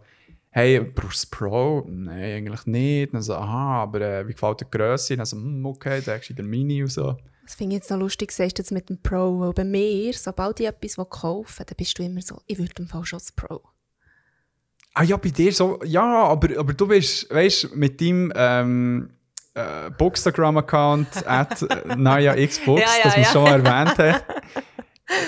hey, 0.50 0.80
brauchst 0.80 1.24
du 1.24 1.26
das 1.26 1.26
Pro? 1.26 1.84
Nein, 1.88 2.36
eigentlich 2.36 2.66
nicht. 2.66 3.14
Dann 3.14 3.22
so, 3.22 3.34
aha, 3.34 3.82
aber 3.82 4.00
äh, 4.00 4.26
wie 4.26 4.32
gefällt 4.32 4.60
dir 4.60 4.64
die 4.64 4.78
Grösse? 4.78 5.16
Dann 5.16 5.26
so, 5.26 5.36
hm, 5.36 5.64
okay, 5.66 6.00
dann 6.04 6.18
hast 6.18 6.28
du 6.28 6.34
den 6.34 6.46
Mini 6.46 6.82
und 6.82 6.90
so. 6.90 7.16
Das 7.44 7.54
finde 7.54 7.76
ich 7.76 7.82
jetzt 7.82 7.90
noch 7.90 7.98
lustig, 7.98 8.32
sagst 8.32 8.58
du 8.58 8.62
jetzt 8.62 8.72
mit 8.72 8.88
dem 8.88 9.00
Pro, 9.00 9.38
weil 9.38 9.52
bei 9.52 9.64
mir, 9.64 10.12
sobald 10.14 10.58
ich 10.58 10.66
etwas 10.66 10.96
kaufe, 11.08 11.64
dann 11.64 11.76
bist 11.76 11.96
du 11.96 12.02
immer 12.02 12.20
so, 12.20 12.40
ich 12.46 12.58
würde 12.58 12.72
im 12.78 12.88
Fall 12.88 13.04
schon 13.04 13.20
das 13.20 13.30
Pro. 13.30 13.62
Ah 14.98 15.02
ja, 15.02 15.16
bei 15.18 15.28
dir 15.28 15.52
so, 15.52 15.78
ja, 15.84 16.02
aber, 16.24 16.58
aber 16.58 16.72
du 16.72 16.86
bist, 16.86 17.28
weißt 17.32 17.64
du, 17.64 17.76
mit 17.76 18.00
deinem 18.00 18.32
ähm, 18.34 19.10
äh, 19.52 19.90
Bookstagram-Account 19.90 21.08
at 21.26 21.60
äh, 21.62 21.94
Naya 21.96 22.34
Xbox, 22.34 22.80
Ja, 22.80 22.88
ja, 22.98 23.02
das 23.04 23.16
wir 23.16 23.22
ja. 23.24 23.28
schon 23.30 23.46
erwähnt 23.46 23.98
haben. 23.98 24.22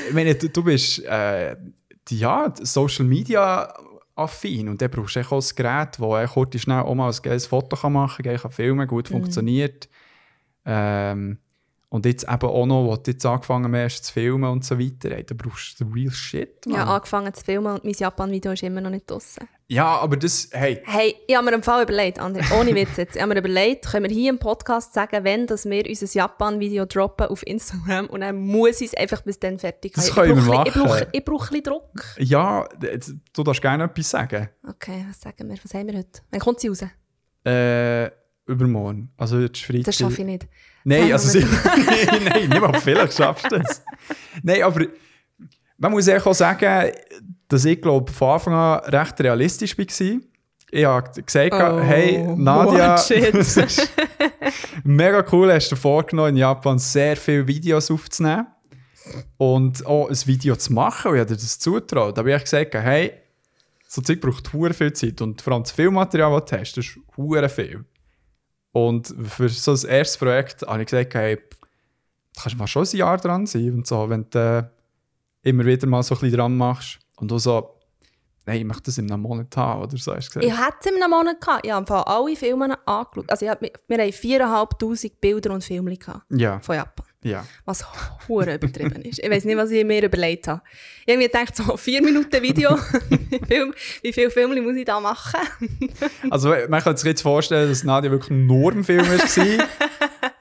Ich 0.08 0.14
meine, 0.14 0.34
du, 0.34 0.48
du 0.48 0.64
bist 0.64 1.04
äh, 1.04 1.54
die- 2.08 2.18
ja, 2.18 2.52
Social 2.62 3.04
Media 3.04 3.72
affin 4.16 4.68
und 4.70 4.82
dann 4.82 4.90
brauchst 4.90 5.14
du 5.14 5.20
auch 5.20 5.30
ein 5.32 5.54
Gerät, 5.54 6.00
wo 6.00 6.16
er 6.16 6.26
kurz 6.26 6.58
schnell 6.60 6.80
auch 6.80 6.94
mal 6.96 7.10
ein 7.12 7.18
geiles 7.22 7.46
Foto 7.46 7.76
kann 7.76 7.92
machen 7.92 8.24
kann, 8.24 8.36
kann 8.38 8.50
filmen, 8.50 8.86
Mhm. 8.86 8.88
gut 8.88 9.06
funktioniert. 9.08 9.88
Ähm, 10.64 11.38
und 11.90 12.04
jetzt 12.04 12.24
eben 12.24 12.42
auch 12.48 12.66
noch, 12.66 12.84
wo 12.84 12.96
du 12.96 13.10
jetzt 13.10 13.24
angefangen 13.24 13.74
hast 13.74 14.02
zu 14.04 14.12
filmen 14.12 14.50
und 14.50 14.64
so 14.64 14.78
weiter, 14.78 15.10
ey, 15.10 15.24
da 15.24 15.34
brauchst 15.36 15.80
du 15.80 15.84
real 15.86 16.10
shit. 16.10 16.66
Mann. 16.66 16.80
angefangen 16.80 17.32
zu 17.32 17.44
filmen 17.44 17.72
und 17.74 17.84
mein 17.84 17.94
Japan-Video 17.94 18.52
ist 18.52 18.62
immer 18.62 18.80
noch 18.82 18.90
nicht 18.90 19.10
draussen. 19.10 19.48
Ja, 19.70 19.86
aber 19.98 20.16
das, 20.16 20.48
hey, 20.52 20.80
Hey, 20.84 21.14
ich 21.26 21.34
habe 21.36 21.44
mir 21.46 21.54
im 21.54 21.62
Fall 21.62 21.82
überlegt, 21.82 22.20
André, 22.20 22.42
ohne 22.58 22.74
Witz 22.74 22.96
jetzt, 22.96 23.16
ich 23.16 23.22
habe 23.22 23.32
mir 23.34 23.38
überlegt, 23.40 23.86
können 23.86 24.08
wir 24.08 24.14
hier 24.14 24.30
im 24.30 24.38
Podcast 24.38 24.92
sagen, 24.94 25.24
wenn 25.24 25.46
dass 25.46 25.64
wir 25.66 25.86
unser 25.86 26.06
Japan-Video 26.06 26.84
droppen 26.86 27.26
auf 27.28 27.46
Instagram 27.46 28.06
und 28.06 28.20
dann 28.20 28.36
muss 28.36 28.80
ich 28.80 28.88
es 28.88 28.94
einfach 28.94 29.22
bis 29.22 29.38
dann 29.38 29.58
fertig 29.58 29.92
Das 29.94 30.14
haben. 30.16 30.26
können 30.26 30.38
ich 30.38 30.44
wir 30.46 30.52
brauche, 30.52 30.68
Ich 30.68 30.74
machen. 30.74 30.88
brauche, 30.88 31.08
ich 31.12 31.24
brauche 31.24 31.44
ein 31.44 31.48
bisschen 31.48 31.62
Druck. 31.64 32.04
Ja, 32.18 32.68
du 33.34 33.42
darfst 33.42 33.62
gerne 33.62 33.84
etwas 33.84 34.10
sagen. 34.10 34.48
Okay, 34.68 35.04
was 35.08 35.20
sagen 35.20 35.48
wir? 35.48 35.56
Was 35.62 35.72
haben 35.74 35.86
wir 35.86 35.98
heute? 35.98 36.20
Wann 36.30 36.40
kommt 36.40 36.60
sie 36.60 36.68
raus? 36.68 36.82
Äh, 37.46 38.10
übermorgen. 38.46 39.10
Also 39.16 39.38
jetzt 39.40 39.58
ist 39.58 39.64
Freitag. 39.66 39.84
Das 39.84 39.96
schaffe 39.96 40.20
ich 40.22 40.26
nicht. 40.26 40.48
Nein, 40.88 41.12
also 41.12 41.28
sie, 41.28 41.40
nein, 42.24 42.48
nicht 42.48 42.60
mal 42.60 42.80
vielleicht 42.80 43.14
schaffst 43.14 43.44
du 43.50 43.58
das. 43.58 43.82
Nein, 44.42 44.62
aber 44.62 44.86
man 45.76 45.92
muss 45.92 46.06
ehrlich 46.06 46.24
auch 46.24 46.34
sagen, 46.34 46.92
dass 47.46 47.64
ich 47.66 47.82
glaube 47.82 48.10
von 48.10 48.28
Anfang 48.30 48.54
an 48.54 48.78
recht 48.84 49.20
realistisch 49.20 49.76
war. 49.76 50.20
Ich 50.70 50.84
habe 50.84 51.22
gesagt, 51.22 51.52
Oh, 51.52 51.80
hey, 51.80 52.26
Nadia, 52.36 52.96
mega 54.84 55.24
cool, 55.30 55.52
hast 55.52 55.70
du 55.70 55.74
dir 55.74 55.80
vorgenommen, 55.80 56.30
in 56.30 56.36
Japan 56.36 56.78
sehr 56.78 57.16
viele 57.16 57.46
Videos 57.46 57.90
aufzunehmen 57.90 58.46
und 59.36 59.84
auch 59.84 60.08
ein 60.08 60.16
Video 60.24 60.56
zu 60.56 60.72
machen. 60.72 61.10
Und 61.10 61.16
ich 61.16 61.20
habe 61.20 61.34
dir 61.34 61.40
das 61.40 61.58
zutraut. 61.58 62.16
Ich 62.16 62.18
habe 62.18 62.40
gesagt, 62.40 62.74
hey, 62.74 63.12
so 63.86 64.00
Zeug 64.00 64.22
braucht 64.22 64.50
hure 64.54 64.72
viel 64.72 64.92
Zeit 64.94 65.20
und 65.20 65.42
vor 65.42 65.52
allem 65.52 65.64
das 65.64 65.72
Filmmaterial, 65.72 66.30
das 66.40 66.50
du 66.50 66.58
hast, 66.58 66.76
das 66.78 66.86
ist 66.86 66.98
hure 67.16 67.48
viel. 67.50 67.84
Und 68.86 69.14
für 69.28 69.48
so 69.48 69.72
ein 69.72 69.84
erstes 69.90 70.16
Projekt 70.18 70.62
habe 70.66 70.80
ich 70.82 70.88
gesagt, 70.88 71.14
hey, 71.14 71.36
da 71.36 72.42
kannst 72.42 72.54
du 72.54 72.58
mal 72.58 72.66
schon 72.66 72.84
ein 72.86 72.96
Jahr 72.96 73.16
dran 73.16 73.46
sein 73.46 73.72
und 73.74 73.86
so, 73.86 74.08
wenn 74.08 74.26
du 74.30 74.38
äh, 74.38 75.48
immer 75.48 75.64
wieder 75.64 75.86
mal 75.86 76.02
so 76.02 76.14
ein 76.14 76.20
bisschen 76.20 76.36
dran 76.38 76.56
machst 76.56 76.98
und 77.16 77.30
du 77.30 77.38
so, 77.38 77.74
nein, 78.46 78.58
ich 78.58 78.64
möchte 78.64 78.84
das 78.84 78.98
in 78.98 79.10
einem 79.10 79.22
Monat 79.22 79.56
haben 79.56 79.82
oder 79.82 79.96
so, 79.96 80.14
hast 80.14 80.34
du 80.34 80.40
Ich 80.40 80.46
gesagt. 80.46 80.66
hätte 80.66 80.76
es 80.80 80.86
in 80.86 81.02
einem 81.02 81.10
Monat 81.10 81.40
gehabt. 81.40 81.66
Ich 81.66 81.72
habe 81.72 82.06
alle 82.06 82.36
Filme 82.36 82.78
angeschaut. 82.86 83.30
Also 83.30 83.44
ich 83.46 83.50
hab, 83.50 83.60
wir 83.62 83.70
haben 83.98 84.10
4'500 84.10 85.12
Bilder 85.20 85.52
und 85.52 85.64
Filme 85.64 85.96
gehabt 85.96 86.22
Ja, 86.30 86.60
von 86.60 86.76
Japan. 86.76 87.06
Ja. 87.22 87.44
Was 87.64 87.84
hure 88.28 88.54
übertrieben 88.54 89.02
ist. 89.02 89.18
Ich 89.18 89.28
weiß 89.28 89.44
nicht, 89.44 89.56
was 89.56 89.70
ich 89.70 89.84
mir 89.84 90.04
überlegt 90.04 90.46
habe. 90.46 90.62
Ich 91.04 91.12
habe 91.12 91.18
mir 91.18 91.28
gedacht, 91.28 91.56
so 91.56 91.76
vier 91.76 92.00
Minuten 92.02 92.40
Video, 92.42 92.78
wie 93.08 93.46
viel, 93.46 93.74
wie 94.02 94.12
viele 94.12 94.30
Filme 94.30 94.60
muss 94.62 94.76
ich 94.76 94.84
da 94.84 95.00
machen? 95.00 95.40
Also 96.30 96.54
man 96.68 96.82
kann 96.82 96.96
sich 96.96 97.06
jetzt 97.06 97.22
vorstellen, 97.22 97.68
dass 97.68 97.82
Nadia 97.82 98.10
wirklich 98.10 98.30
nur 98.30 98.72
im 98.72 98.84
Film 98.84 99.06
war. 99.06 99.68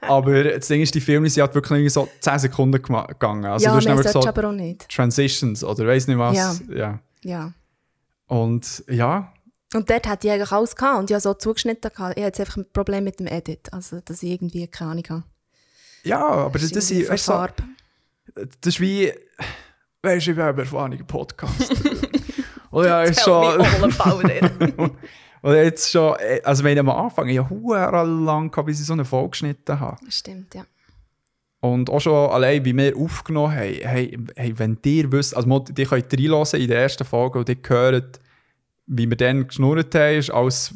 aber 0.00 0.44
das 0.44 0.68
Ding 0.68 0.82
ist, 0.82 0.94
die 0.94 1.00
Filme 1.00 1.28
sind 1.28 1.42
halt 1.42 1.54
wirklich 1.54 1.72
irgendwie 1.72 1.90
so 1.90 2.08
10 2.20 2.38
Sekunden 2.38 2.80
gegangen. 2.82 3.44
Also 3.46 3.64
ja, 3.64 3.70
du 3.70 3.76
hast 3.76 3.84
mehr 3.84 3.94
nämlich 3.94 4.12
so 4.12 4.26
aber 4.26 4.48
auch 4.48 4.52
nicht. 4.52 4.88
Transitions 4.88 5.64
oder 5.64 5.86
weiss 5.86 6.06
nicht 6.06 6.18
was. 6.18 6.36
Ja. 6.36 6.54
ja. 6.74 7.00
Ja. 7.24 7.52
Und 8.26 8.84
ja, 8.88 9.32
Und 9.74 9.90
dort 9.90 10.06
hatte 10.06 10.28
ich 10.28 10.32
eigentlich 10.32 10.52
alles 10.52 10.76
gehabt 10.76 10.98
und 10.98 11.10
habe 11.10 11.20
so 11.20 11.34
zugeschnitten. 11.34 11.90
Gehabt. 11.90 12.16
Ich 12.16 12.22
habe 12.22 12.28
jetzt 12.28 12.40
einfach 12.40 12.56
ein 12.58 12.66
Problem 12.72 13.04
mit 13.04 13.18
dem 13.20 13.26
Edit. 13.26 13.72
Also, 13.72 14.00
dass 14.00 14.22
ich 14.22 14.30
irgendwie 14.30 14.66
keine 14.68 14.92
Ahnung 14.92 15.04
habe. 15.08 15.24
Ja 16.04 16.26
aber 16.26 16.58
das, 16.58 16.70
das, 16.70 16.90
ist, 16.90 17.08
weißt, 17.08 17.28
du, 17.28 17.32
so, 17.32 17.38
Farbe. 17.38 17.62
das 18.34 18.74
ist 18.74 18.80
wie 18.80 19.12
weißt 20.02 20.26
du, 20.26 20.30
ich 20.30 20.36
bin 20.36 20.44
ein 20.44 20.58
erfahrener 20.58 21.04
Podcaster. 21.04 21.74
und 22.70 22.84
ja, 22.86 23.02
ist 23.02 23.22
schon... 23.22 23.60
Und 25.40 25.54
jetzt 25.54 25.90
schon, 25.90 26.16
also 26.42 26.64
wenn 26.64 26.72
ich 26.72 26.80
am 26.80 26.90
Anfang, 26.90 27.28
ich 27.28 27.38
habe 27.38 28.08
lang 28.08 28.50
gehabt, 28.50 28.66
bis 28.66 28.80
ich 28.80 28.86
so 28.86 28.92
eine 28.92 29.04
Folge 29.04 29.30
geschnitten 29.30 29.78
habe. 29.78 29.96
Stimmt, 30.08 30.54
ja. 30.54 30.64
Und 31.60 31.90
auch 31.90 32.00
schon 32.00 32.30
allein, 32.30 32.64
wie 32.64 32.76
wir 32.76 32.96
aufgenommen 32.96 33.52
haben, 33.52 33.74
hey, 33.82 34.18
hey, 34.36 34.58
wenn 34.58 34.78
ihr 34.84 35.10
wisst, 35.10 35.36
also 35.36 35.58
die 35.58 35.84
könnt 35.84 36.12
reinhören 36.12 36.60
in 36.60 36.68
der 36.68 36.82
ersten 36.82 37.04
Folge 37.04 37.38
und 37.38 37.48
ihr 37.48 37.56
hört, 37.66 38.20
wie 38.86 39.08
wir 39.08 39.16
dann 39.16 39.46
geschnurrt 39.46 39.94
haben, 39.94 40.18
ist 40.18 40.30
alles 40.30 40.74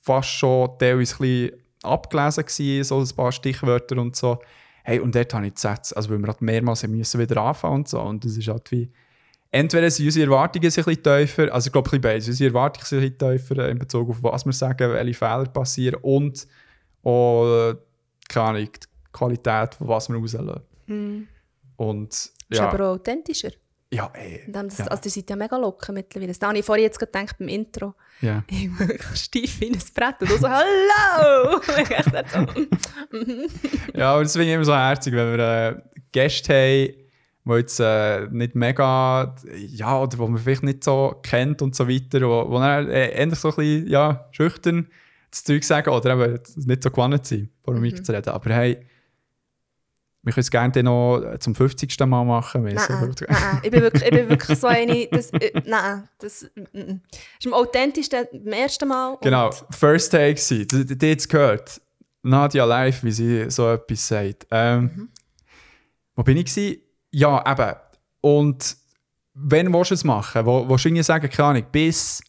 fast 0.00 0.30
schon 0.30 0.70
teilweise 0.78 1.14
ein 1.14 1.18
bisschen 1.18 1.52
abgelesen 1.82 2.44
gewesen, 2.44 2.84
so 2.84 3.00
ein 3.00 3.16
paar 3.16 3.32
Stichwörter 3.32 3.98
und 3.98 4.16
so. 4.16 4.38
Hey, 4.84 5.00
und 5.00 5.14
dort 5.14 5.32
habe 5.34 5.46
ich 5.46 5.54
die 5.54 5.60
Sätze, 5.60 5.96
also 5.96 6.10
weil 6.10 6.18
wir 6.18 6.26
halt 6.26 6.42
mehrmals 6.42 6.86
müssen 6.86 7.20
wieder 7.20 7.40
anfangen 7.40 7.76
und 7.76 7.88
so. 7.88 8.00
Und 8.00 8.24
das 8.24 8.36
ist 8.36 8.48
halt 8.48 8.70
wie, 8.72 8.90
entweder 9.50 9.90
sind 9.90 10.06
unsere 10.06 10.26
Erwartungen 10.26 10.64
ein 10.64 10.72
bisschen 10.72 11.02
tiefer, 11.02 11.52
also 11.52 11.68
ich 11.68 11.72
glaube, 11.72 11.88
ein 11.88 11.90
bisschen 11.90 12.00
beides. 12.00 12.28
Unsere 12.28 12.48
Erwartungen 12.48 12.86
sind 12.86 12.98
ein 12.98 13.12
bisschen 13.12 13.38
tiefer 13.38 13.68
in 13.68 13.78
Bezug 13.78 14.10
auf 14.10 14.22
was 14.22 14.44
wir 14.44 14.52
sagen, 14.52 14.92
welche 14.92 15.14
Fehler 15.14 15.44
passieren 15.44 16.00
und 16.02 16.46
auch, 17.04 17.74
keine 18.28 18.46
Ahnung, 18.46 18.68
die 18.72 18.88
Qualität, 19.12 19.74
von 19.74 19.88
was 19.88 20.08
wir 20.08 20.16
rauslassen. 20.16 20.62
Und 21.76 22.12
Ist 22.12 22.32
ja, 22.50 22.68
aber 22.68 22.86
auch 22.86 22.94
authentischer. 22.94 23.50
Ja, 23.92 24.10
ey, 24.14 24.42
Und 24.46 24.52
dann- 24.54 24.68
Das, 24.68 24.78
ja, 24.78 24.86
Also, 24.86 25.02
ihr 25.04 25.10
seid 25.10 25.30
ja 25.30 25.36
mega 25.36 25.56
locker 25.56 25.92
mittlerweile. 25.92 26.32
Das 26.32 26.40
habe 26.48 26.58
ich 26.58 26.64
vorhin 26.64 26.84
jetzt 26.84 26.98
gedacht 26.98 27.36
beim 27.38 27.48
Intro. 27.48 27.94
ja. 28.20 28.42
Ich 28.48 28.70
steif 29.14 29.60
wie 29.60 29.70
ein 29.70 29.78
Brett. 29.94 30.16
Und 30.20 30.30
du 30.30 30.38
so, 30.38 30.48
hallo! 30.48 31.60
So, 33.92 33.98
ja, 33.98 34.16
finde 34.24 34.44
ich 34.46 34.52
immer 34.54 34.64
so 34.64 34.74
herzig, 34.74 35.12
wenn 35.14 35.36
wir 35.36 35.38
äh, 35.38 35.76
Gäste 36.12 36.52
haben, 36.54 36.94
die 37.44 37.52
jetzt 37.58 37.80
äh, 37.80 38.26
nicht 38.30 38.54
mega, 38.54 39.34
ja, 39.68 39.98
oder 40.00 40.18
wo 40.18 40.28
man 40.28 40.40
vielleicht 40.40 40.62
nicht 40.62 40.84
so 40.84 41.16
kennt 41.22 41.60
und 41.62 41.74
so 41.74 41.88
weiter, 41.88 42.20
wo, 42.22 42.48
wo 42.50 42.58
dann 42.58 42.88
äh, 42.88 43.08
endlich 43.10 43.40
so 43.40 43.48
ein 43.50 43.56
bisschen, 43.56 43.88
ja, 43.88 44.28
schüchtern 44.30 44.88
das 45.30 45.44
Zeug 45.44 45.64
sagen 45.64 45.90
oder 45.90 46.12
eben 46.12 46.38
nicht 46.66 46.82
so 46.82 46.90
gewonnen 46.90 47.20
sind, 47.22 47.50
vor 47.62 47.72
dem 47.74 47.82
Mikro 47.82 48.02
zu 48.02 48.12
reden. 48.12 48.28
Aber 48.30 48.50
hey, 48.54 48.84
wir 50.22 50.32
können 50.32 50.42
es 50.42 50.50
gerne 50.50 50.82
noch 50.82 51.36
zum 51.40 51.54
50. 51.54 51.98
Mal 52.00 52.24
machen. 52.24 52.62
Nein, 52.62 52.78
sind- 52.78 53.20
nein, 53.28 53.60
ich 53.62 53.70
bin 53.70 53.82
wirklich, 53.82 54.02
ich 54.04 54.10
bin 54.10 54.28
wirklich 54.28 54.58
so 54.60 54.68
eine, 54.68 55.08
das, 55.08 55.30
äh, 55.30 55.60
nein, 55.66 56.08
das 56.18 56.48
mm, 56.54 56.78
mm. 56.78 57.00
ist 57.40 57.46
am 57.46 57.54
authentischsten 57.54 58.26
beim 58.32 58.52
ersten 58.52 58.88
Mal. 58.88 59.18
Genau, 59.20 59.50
First 59.70 60.12
Take 60.12 60.40
war. 60.40 60.84
Die, 60.84 61.06
jetzt 61.06 61.28
gehört. 61.28 61.80
Nadia 62.22 62.64
live, 62.64 63.02
wie 63.02 63.10
sie 63.10 63.50
so 63.50 63.68
etwas 63.68 64.06
sagt. 64.06 64.46
Ähm, 64.52 65.08
Wo 66.14 66.22
bin 66.22 66.36
ich? 66.36 66.44
Gewesen? 66.44 66.80
Ja, 67.10 67.44
eben. 67.50 67.76
Und 68.20 68.76
wenn 69.34 69.72
willst 69.72 69.90
du 69.90 69.94
es 69.94 70.04
machen? 70.04 70.46
Wo, 70.46 70.68
willst 70.68 70.84
du 70.84 70.88
irgendwie 70.88 71.02
sagen, 71.02 71.28
keine 71.28 71.48
Ahnung, 71.48 71.66
bis. 71.72 72.22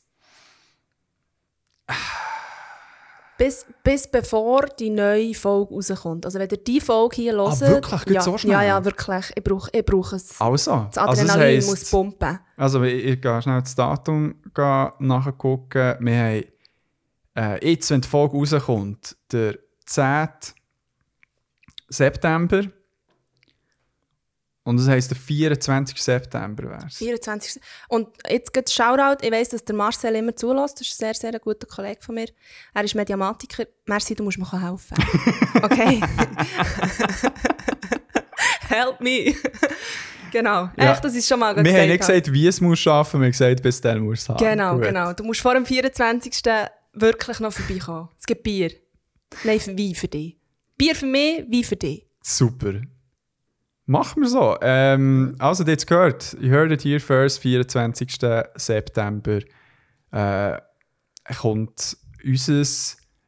Bis, 3.44 3.66
bis 3.84 4.08
bevor 4.08 4.68
die 4.80 4.90
neue 4.90 5.34
Folge 5.34 5.74
rauskommt. 5.74 6.26
Also 6.26 6.40
wenn 6.40 6.50
ihr 6.50 6.58
die 6.58 6.80
Folge 6.80 7.18
hier 7.18 7.34
hört... 7.34 7.62
Ah, 7.62 7.68
wirklich? 7.68 8.06
Geht 8.06 8.16
ja, 8.16 8.22
so 8.22 8.38
schnell? 8.38 8.54
Ja, 8.54 8.64
ja, 8.64 8.86
wirklich. 8.86 9.34
Ich 9.36 9.44
brauche, 9.44 9.70
ich 9.74 9.86
brauche 9.86 10.16
es. 10.16 10.40
Also, 10.40 10.88
Das 10.92 10.98
also 10.98 11.24
das 11.24 11.32
Adrenalin 11.32 11.56
heisst, 11.56 11.70
muss 11.70 11.92
pumpen. 11.92 12.40
Also, 12.56 12.84
ich, 12.84 13.04
ich 13.04 13.22
gehe 13.22 13.42
schnell 13.42 13.62
das 13.62 13.76
Datum 13.76 14.36
gehen 14.54 14.90
nachgucken. 15.00 15.96
Wir 16.00 16.18
haben 16.18 16.44
äh, 17.36 17.70
jetzt, 17.70 17.90
wenn 17.92 18.00
die 18.00 18.08
Folge 18.08 18.38
rauskommt, 18.38 19.18
der 19.32 19.58
10. 19.88 20.30
September. 21.90 22.64
Und 24.66 24.78
das 24.78 24.88
heisst, 24.88 25.12
der 25.12 25.18
24. 25.18 26.02
September 26.02 26.64
wäre 26.64 26.86
es. 26.88 26.96
24. 26.96 27.62
Und 27.90 28.08
jetzt 28.30 28.54
geht 28.54 28.70
Shoutout. 28.70 29.18
Ich 29.22 29.32
weiss, 29.32 29.50
dass 29.50 29.66
der 29.66 29.76
Marcel 29.76 30.16
immer 30.16 30.34
zulässt. 30.36 30.80
Das 30.80 30.88
ist 30.88 31.02
ein 31.02 31.14
sehr, 31.14 31.32
sehr 31.32 31.40
guter 31.40 31.68
Kollege 31.68 32.02
von 32.02 32.16
mir. 32.16 32.28
Er 32.74 32.84
ist 32.86 32.96
Mediamatiker. 32.96 33.66
Merci, 33.86 34.16
du 34.16 34.24
musst 34.24 34.38
mir 34.38 34.50
helfen. 34.52 34.98
Okay? 35.64 36.02
Help 38.68 39.00
me. 39.02 39.34
genau. 40.32 40.70
Ja. 40.78 40.94
Echt, 40.94 41.04
das 41.06 41.16
ist 41.16 41.28
schon 41.28 41.40
mal 41.40 41.56
Wir 41.56 41.60
haben 41.74 41.88
nicht 41.88 42.00
gesagt. 42.00 42.24
gesagt, 42.26 42.34
wie 42.34 42.48
es 42.48 42.60
muss 42.60 42.80
schaffen, 42.80 43.20
wir 43.22 43.26
haben 43.26 43.32
gesagt, 43.32 43.62
bis 43.62 43.80
dann 43.80 44.00
muss 44.00 44.22
es 44.22 44.30
haben. 44.30 44.38
Genau, 44.38 44.76
Gut. 44.76 44.84
genau. 44.84 45.14
Du 45.14 45.24
musst 45.24 45.42
vor 45.42 45.54
dem 45.54 45.66
24. 45.66 46.42
wirklich 46.94 47.40
noch 47.40 47.54
vorbeikommen. 47.54 48.10
Es 48.20 48.26
gibt 48.26 48.44
Bier. 48.44 48.72
Nein, 49.44 49.60
Wein 49.66 49.96
für 49.96 50.08
dich. 50.08 50.38
Bier 50.78 50.96
für 50.96 51.06
mich, 51.06 51.46
Wein 51.50 51.64
für 51.64 51.76
dich. 51.76 52.06
Super. 52.22 52.82
Machen 53.86 54.22
wir 54.22 54.30
so. 54.30 54.58
Ähm, 54.62 55.36
also, 55.40 55.64
jetzt 55.64 55.88
gehört, 55.88 56.38
you 56.40 56.50
heard 56.50 56.72
it 56.72 56.84
here 56.84 57.00
first, 57.00 57.40
24. 57.40 58.18
September 58.56 59.40
äh, 60.12 60.58
kommt 61.40 61.98
unser 62.24 62.64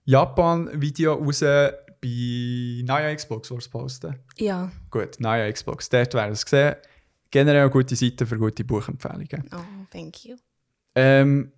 Japan-Video 0.06 1.14
raus 1.16 1.42
bei 1.42 2.84
Naya 2.86 3.14
Xbox, 3.14 3.52
es 3.52 3.68
posten. 3.68 4.16
Ja. 4.38 4.72
Gut, 4.92 5.20
Naya 5.20 5.52
Xbox, 5.52 5.90
dort 5.90 6.14
werden 6.14 6.34
es 6.34 6.46
gesehen. 6.46 6.76
Generell 7.32 7.70
gute 7.70 7.96
Seite 7.96 8.26
für 8.26 8.38
gute 8.38 8.64
Buchempfehlungen. 8.64 9.50
Oh, 9.54 9.86
thank 9.92 10.24
you. 10.24 10.36
Ähm, 10.94 11.52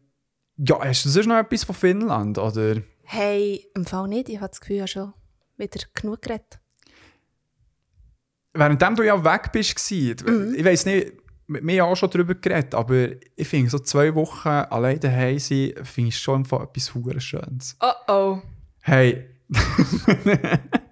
ja, 0.58 0.80
hast 0.80 1.06
du 1.06 1.10
sonst 1.10 1.28
noch 1.28 1.38
etwas 1.38 1.64
von 1.64 1.76
Finnland? 1.76 2.40
Oder? 2.40 2.82
Hey, 3.04 3.70
im 3.76 3.86
Fall 3.86 4.08
nicht. 4.08 4.30
Ich 4.30 4.38
habe 4.38 4.50
das 4.50 4.60
Gefühl, 4.60 4.78
ich 4.78 4.82
habe 4.82 4.88
schon 4.88 5.14
wieder 5.58 5.80
genug 5.94 6.22
geredet. 6.22 6.60
Währenddem 8.58 8.96
du 8.96 9.04
ja 9.04 9.24
weg 9.24 9.52
bist, 9.52 9.76
gewesen, 9.76 10.56
ich 10.56 10.66
weiß 10.66 10.86
nicht, 10.86 11.14
wir 11.48 11.84
haben 11.84 11.92
auch 11.92 11.96
schon 11.96 12.10
darüber 12.10 12.36
geredet, 12.36 12.76
aber 12.76 13.10
ich 13.36 13.48
finde, 13.48 13.70
so 13.70 13.80
zwei 13.80 14.14
Wochen 14.16 14.50
allein 14.50 15.00
daheim 15.00 15.40
sein, 15.40 15.74
finde 15.84 16.10
ich 16.10 16.20
schon 16.20 16.40
einfach 16.40 16.64
etwas 16.64 16.94
hure 16.94 17.22
Schönes. 17.22 17.78
Oh 17.80 18.12
oh. 18.12 18.42
Hey, 18.82 19.30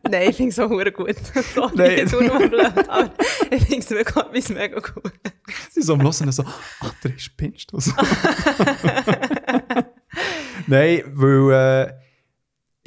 Nein, 0.10 0.30
ich 0.30 0.36
finde 0.38 0.52
es 0.52 0.58
hure 0.58 0.92
gut. 0.92 1.16
Sorry, 1.54 1.76
Nein. 1.76 1.98
jetzt 1.98 2.14
nur 2.14 2.22
blöd, 2.22 2.90
aber 2.90 3.12
ich 3.52 3.64
finde 3.64 3.80
es 3.80 3.90
wirklich 3.90 4.16
etwas 4.16 4.50
mega 4.50 4.80
gut. 4.80 5.12
sie 5.72 5.82
so 5.82 5.94
am 5.94 6.04
Hören 6.04 6.32
so, 6.32 6.44
ach, 6.80 6.94
der 7.04 7.18
spinnst 7.18 7.72
du 7.72 7.80
so. 7.80 7.92
Nein, 10.68 11.04
weil, 11.08 11.88
äh, 11.88 11.94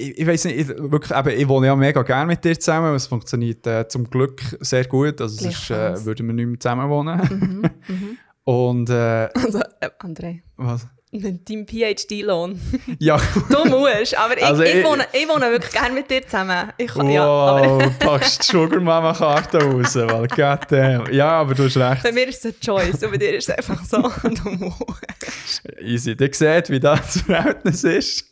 ich, 0.01 0.19
ich 0.19 0.27
weiß 0.27 0.45
nicht, 0.47 0.59
ich, 0.59 0.69
wirklich, 0.69 1.11
eben, 1.19 1.29
ich 1.31 1.49
wohne 1.49 1.67
ja 1.67 1.77
mega 1.77 2.03
gerne 2.03 2.27
mit 2.27 2.45
dir 2.45 2.59
zusammen, 2.59 2.95
es 2.95 3.07
funktioniert 3.07 3.67
äh, 3.67 3.87
zum 3.89 4.09
Glück 4.09 4.41
sehr 4.61 4.85
gut, 4.85 5.21
also 5.21 5.35
sonst 5.43 5.71
äh, 5.71 6.05
würden 6.05 6.27
wir 6.29 6.35
nicht 6.35 6.47
mehr 6.47 6.61
zusammen 6.61 6.89
wohnen. 6.89 7.71
Und, 8.45 8.89
äh, 8.89 9.29
Also, 9.35 9.59
äh, 9.81 9.91
André, 10.01 10.41
was? 10.57 10.87
dein 11.11 11.67
PhD-Lohn. 11.67 12.61
Ja, 12.99 13.19
Du 13.51 13.65
musst, 13.65 14.17
aber 14.19 14.37
ich, 14.37 14.45
Also 14.45 14.63
ich, 14.63 14.75
ich- 14.77 14.85
wohne, 14.85 15.05
ich 15.13 15.27
wohne 15.29 15.51
wirklich 15.51 15.73
gerne 15.73 15.95
mit 15.95 16.11
dir 16.11 16.23
zusammen. 16.23 16.71
Ich 16.77 16.89
kann, 16.93 17.09
ja, 17.11 17.25
aber 17.25 17.79
Wow, 17.81 17.99
packst 17.99 18.43
die 18.49 18.53
Sugar 18.53 18.81
Mama 18.81 19.13
Karte 19.15 19.59
raus, 19.63 19.95
weil 19.97 20.29
goddamn. 20.29 21.11
Ja, 21.13 21.31
aber 21.41 21.55
du 21.55 21.65
hast 21.65 21.77
recht. 21.79 22.03
bei 22.03 22.13
mir 22.13 22.29
ist 22.29 22.45
es 22.45 22.53
eine 22.53 22.61
Choice 22.61 23.03
und 23.05 23.11
bei 23.13 23.17
dir 23.19 23.37
ist 23.39 23.49
es 23.49 23.55
einfach 23.57 23.83
so, 23.85 24.03
du 24.23 24.51
musst. 24.51 25.63
Easy. 25.81 26.15
Ihr 26.19 26.31
seht, 26.35 26.69
wie 26.71 26.81
das 26.81 27.01
das 27.15 27.23
Verhältnis 27.23 27.85
ist. 27.85 28.25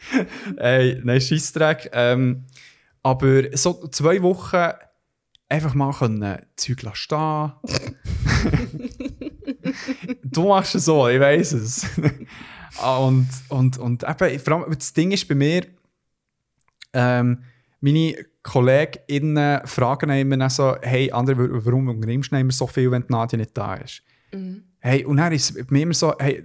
Ey, 0.56 1.00
nein, 1.04 1.20
Scheissdreck. 1.20 1.90
Ähm, 1.92 2.44
aber 3.02 3.56
so 3.56 3.86
zwei 3.88 4.20
Wochen 4.22 4.70
einfach 5.48 5.74
mal 5.74 5.92
können 5.92 6.38
Zeug 6.56 6.78
stehen. 6.94 7.52
du 10.24 10.48
machst 10.48 10.74
es 10.74 10.84
so, 10.84 11.08
ich 11.08 11.20
weiß 11.20 11.52
es. 11.52 11.86
Ah, 12.80 12.98
und, 12.98 13.26
und, 13.48 13.76
und 13.78 14.04
eben, 14.04 14.38
vor 14.38 14.52
allem, 14.62 14.72
das 14.78 14.92
Ding 14.92 15.10
ist 15.10 15.26
bei 15.26 15.34
mir, 15.34 15.66
ähm, 16.92 17.42
meine 17.80 18.16
KollegInnen 18.42 19.66
fragen 19.66 20.10
immer 20.10 20.36
dann 20.36 20.50
so, 20.50 20.76
hey, 20.82 21.10
wa- 21.38 21.48
warum 21.64 21.88
unternimmst 21.88 22.30
du 22.30 22.36
immer 22.36 22.52
so 22.52 22.66
viel, 22.66 22.90
wenn 22.90 23.02
die 23.06 23.12
Nadia 23.12 23.36
nicht 23.36 23.56
da 23.56 23.74
ist? 23.74 24.02
Hey, 24.80 25.04
und 25.04 25.16
dann 25.16 25.32
ist 25.32 25.50
es 25.56 25.66
bei 25.66 25.72
mir 25.72 25.82
immer 25.82 25.94
so, 25.94 26.14
hey, 26.18 26.44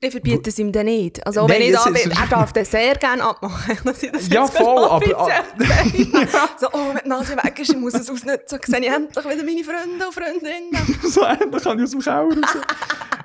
Ich 0.00 0.12
verbiete 0.12 0.50
es 0.50 0.58
ihm 0.60 0.70
dann 0.70 0.86
nicht. 0.86 1.26
Also 1.26 1.46
Nein, 1.48 1.56
wenn 1.58 1.62
ich 1.68 1.72
da 1.72 1.88
ist- 1.88 2.02
bin, 2.04 2.12
er 2.12 2.26
darf 2.28 2.52
das 2.52 2.70
sehr 2.70 2.94
gerne 2.94 3.24
abmachen. 3.24 3.78
Dass 3.84 4.02
ich 4.02 4.12
das 4.12 4.28
Ja, 4.28 4.46
voll, 4.46 4.84
aber- 4.84 4.96
offiziell 4.96 5.44
sage. 5.58 6.28
So, 6.60 6.68
oh, 6.72 6.94
wenn 6.94 7.02
die 7.02 7.08
Nase 7.08 7.36
weg 7.36 7.58
ist, 7.58 7.70
ich 7.72 7.76
muss 7.76 7.94
es 7.94 8.08
ausnutzen, 8.08 8.60
sehe 8.64 8.80
ich 8.80 8.86
endlich 8.86 9.24
wieder 9.24 9.44
meine 9.44 9.64
Freunde 9.64 10.06
und 10.06 10.14
Freundinnen. 10.14 11.00
so 11.10 11.22
endlich 11.22 11.62
kann 11.64 11.78
ich 11.78 11.84
aus 11.84 11.90
dem 11.90 12.00
Keller 12.00 12.22
raus. 12.22 12.56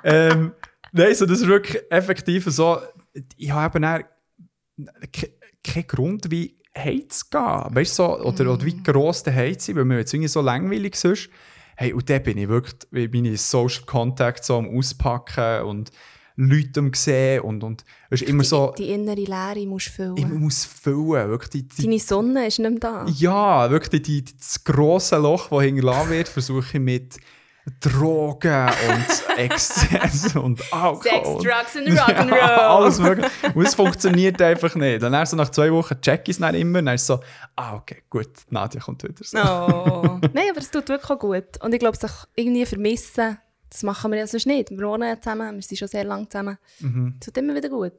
ähm, 0.02 0.52
nein, 0.92 1.14
so, 1.14 1.26
das 1.26 1.40
ist 1.40 1.46
wirklich 1.46 1.80
effektiv 1.90 2.44
so. 2.48 2.78
Ich 3.36 3.50
habe 3.52 3.78
eben 3.78 4.04
keinen 5.62 5.86
Grund, 5.86 6.30
wie 6.30 6.58
heimzugehen. 6.76 7.66
Weißt 7.74 7.98
du, 7.98 8.02
so, 8.02 8.18
oder, 8.20 8.52
oder 8.52 8.64
wie 8.64 8.82
gross 8.82 9.22
der 9.22 9.34
Heiz 9.34 9.68
ist, 9.68 9.76
weil 9.76 9.84
mir 9.84 9.98
jetzt 9.98 10.12
irgendwie 10.12 10.28
so 10.28 10.40
langweilig 10.40 10.96
sonst. 10.96 11.28
Hey, 11.76 11.92
und 11.92 12.08
da 12.10 12.18
bin 12.18 12.38
ich 12.38 12.48
wirklich, 12.48 13.12
meine 13.12 13.36
Social 13.36 13.84
Contacts 13.84 14.46
so 14.48 14.56
am 14.58 14.76
Auspacken 14.76 15.62
und 15.64 15.90
Leute 16.36 16.80
am 16.80 16.92
sehen 16.94 17.42
und, 17.42 17.62
und 17.62 17.84
es 18.10 18.20
ist 18.22 18.28
immer 18.28 18.42
so, 18.44 18.72
Die 18.76 18.90
innere 18.90 19.14
Leere 19.20 19.66
musst 19.66 19.86
du 19.98 20.14
ich 20.16 20.24
füllen. 20.24 20.40
muss 20.40 20.64
füllen, 20.64 21.28
wirklich 21.28 21.50
die, 21.50 21.68
die 21.68 21.82
Deine 21.82 21.98
Sonne 22.00 22.46
ist 22.48 22.58
nicht 22.58 22.70
mehr 22.70 22.80
da. 22.80 23.06
Ja, 23.06 23.70
wirklich 23.70 24.02
die, 24.02 24.22
die, 24.24 24.36
das 24.36 24.64
grosse 24.64 25.16
Loch, 25.18 25.48
das 25.50 25.62
hinterlassen 25.62 26.10
wird, 26.10 26.28
versuche 26.28 26.66
ich 26.78 26.80
mit 26.82 27.16
Drogen 27.80 28.66
und 28.88 29.38
Exzess 29.38 30.36
und 30.36 30.60
Alkohol. 30.72 31.02
Sex, 31.02 31.28
und- 31.28 31.44
Drugs 31.44 31.76
and 31.76 31.88
Rock'n'Roll. 31.98 32.36
Ja, 32.36 32.76
alles 32.76 32.98
mögliche. 32.98 33.30
Und 33.54 33.66
es 33.66 33.74
funktioniert 33.74 34.40
einfach 34.42 34.74
nicht. 34.74 35.02
Und 35.02 35.12
dann 35.12 35.26
so 35.26 35.36
nach 35.36 35.50
zwei 35.50 35.72
Wochen 35.72 35.98
check 36.00 36.22
ich 36.24 36.30
es 36.30 36.38
dann 36.40 36.54
immer. 36.54 36.80
Und 36.80 36.86
dann 36.86 36.94
ist 36.96 37.06
so, 37.06 37.20
ah, 37.56 37.76
okay, 37.76 38.02
gut, 38.10 38.28
Nadja 38.50 38.80
kommt 38.80 39.02
wieder. 39.02 39.14
So. 39.24 39.38
Oh. 39.38 40.18
Nein, 40.34 40.44
aber 40.50 40.58
es 40.58 40.70
tut 40.70 40.88
wirklich 40.88 41.10
auch 41.10 41.18
gut. 41.18 41.62
Und 41.62 41.72
ich 41.72 41.80
glaube, 41.80 41.96
sich 41.96 42.10
irgendwie 42.36 42.66
vermissen, 42.66 43.38
das 43.70 43.82
machen 43.82 44.12
wir 44.12 44.18
ja 44.18 44.26
sonst 44.26 44.46
nicht. 44.46 44.70
Wir 44.70 44.86
wohnen 44.86 45.08
ja 45.08 45.20
zusammen, 45.20 45.54
wir 45.54 45.62
sind 45.62 45.78
schon 45.78 45.88
sehr 45.88 46.04
lange 46.04 46.28
zusammen. 46.28 46.58
Mhm. 46.80 47.16
Es 47.20 47.26
tut 47.26 47.36
immer 47.38 47.54
wieder 47.54 47.68
gut. 47.68 47.92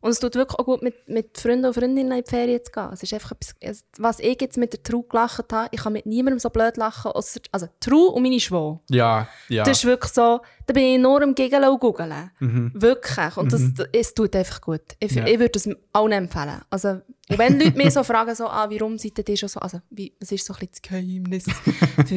Und 0.00 0.10
es 0.10 0.20
tut 0.20 0.36
wirklich 0.36 0.56
auch 0.60 0.64
gut, 0.64 0.80
mit, 0.80 1.08
mit 1.08 1.36
Freunden 1.36 1.64
und 1.66 1.74
Freundinnen 1.74 2.12
in 2.16 2.22
die 2.22 2.30
Ferien 2.30 2.60
zu 2.64 2.70
gehen. 2.70 2.88
Es 2.92 3.02
ist 3.02 3.12
einfach 3.12 3.32
etwas, 3.32 3.84
was 3.98 4.20
ich 4.20 4.40
jetzt 4.40 4.56
mit 4.56 4.72
der 4.72 4.80
True 4.84 5.02
gelacht 5.08 5.52
habe, 5.52 5.68
ich 5.72 5.80
kann 5.80 5.92
mit 5.92 6.06
niemandem 6.06 6.38
so 6.38 6.50
blöd 6.50 6.76
lachen, 6.76 7.10
ausser, 7.10 7.40
also 7.50 7.66
True 7.80 8.10
und 8.10 8.22
meine 8.22 8.38
Schwau. 8.38 8.80
Ja, 8.90 9.26
ja. 9.48 9.64
Das 9.64 9.78
ist 9.78 9.84
wirklich 9.86 10.12
so, 10.12 10.40
da 10.66 10.72
bin 10.72 10.84
ich 10.84 10.98
nur 11.00 11.20
am 11.20 11.34
Giggeln 11.34 11.64
und 11.64 11.80
Googeln. 11.80 12.30
Mhm. 12.38 12.70
Wirklich. 12.74 13.36
Und 13.36 13.52
das, 13.52 13.62
es 13.92 14.14
tut 14.14 14.36
einfach 14.36 14.60
gut. 14.60 14.82
Ich, 15.00 15.10
Ja. 15.12 15.26
ich 15.26 15.40
würde 15.40 15.58
es 15.58 15.68
allen 15.92 16.12
empfehlen. 16.12 16.60
Also, 16.70 17.00
und 17.30 17.38
wenn 17.38 17.60
Leute 17.60 17.76
mich 17.76 17.92
so 17.92 18.02
fragen, 18.02 18.34
so, 18.34 18.46
ah, 18.46 18.68
warum 18.70 18.96
seid 18.96 19.28
ihr 19.28 19.36
schon 19.36 19.48
so, 19.48 19.60
also, 19.60 19.80
wie, 19.90 20.14
was 20.18 20.32
ist 20.32 20.46
so 20.46 20.54
ein 20.54 20.60
bisschen 20.60 20.72
das 20.72 20.82
Geheimnis, 20.82 21.44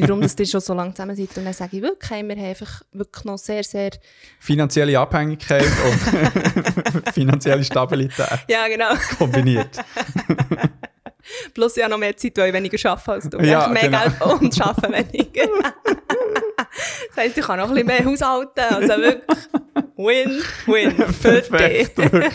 warum 0.00 0.22
das 0.22 0.34
ihr 0.38 0.46
schon 0.46 0.60
so 0.60 0.72
lange 0.72 0.94
zusammen 0.94 1.16
seid, 1.16 1.36
und 1.36 1.44
dann 1.44 1.52
sage 1.52 1.76
ich 1.76 1.82
wirklich, 1.82 2.10
wir 2.10 2.36
haben 2.36 2.44
einfach 2.44 2.82
wirklich 2.92 3.24
noch 3.24 3.38
sehr, 3.38 3.62
sehr, 3.62 3.90
Finanzielle 4.38 4.98
Abhängigkeit 4.98 5.64
und 5.64 7.08
finanzielle 7.12 7.64
Stabilität 7.64 8.44
ja, 8.48 8.66
genau. 8.68 8.94
kombiniert. 9.18 9.78
Plus 11.54 11.76
habe 11.76 11.90
noch 11.90 11.98
mehr 11.98 12.16
Zeit, 12.16 12.36
weil 12.38 12.48
ich 12.48 12.54
weniger 12.54 12.90
arbeite 12.90 13.12
als 13.12 13.30
du. 13.30 13.38
Ja, 13.38 13.66
ich 13.66 13.72
mehr 13.72 13.82
genau. 13.82 14.00
Geld 14.00 14.42
und 14.42 14.60
arbeite 14.60 15.12
weniger. 15.12 15.48
Das 17.08 17.16
heisst, 17.16 17.38
ich 17.38 17.44
kann 17.44 17.58
noch 17.58 17.68
ein 17.68 17.74
bisschen 17.74 17.86
mehr 17.86 18.04
haushalten. 18.04 18.60
Also 18.74 18.88
wirklich 19.02 19.38
win, 19.96 20.42
win 20.66 21.12
für 21.12 21.40
dich. 21.42 21.90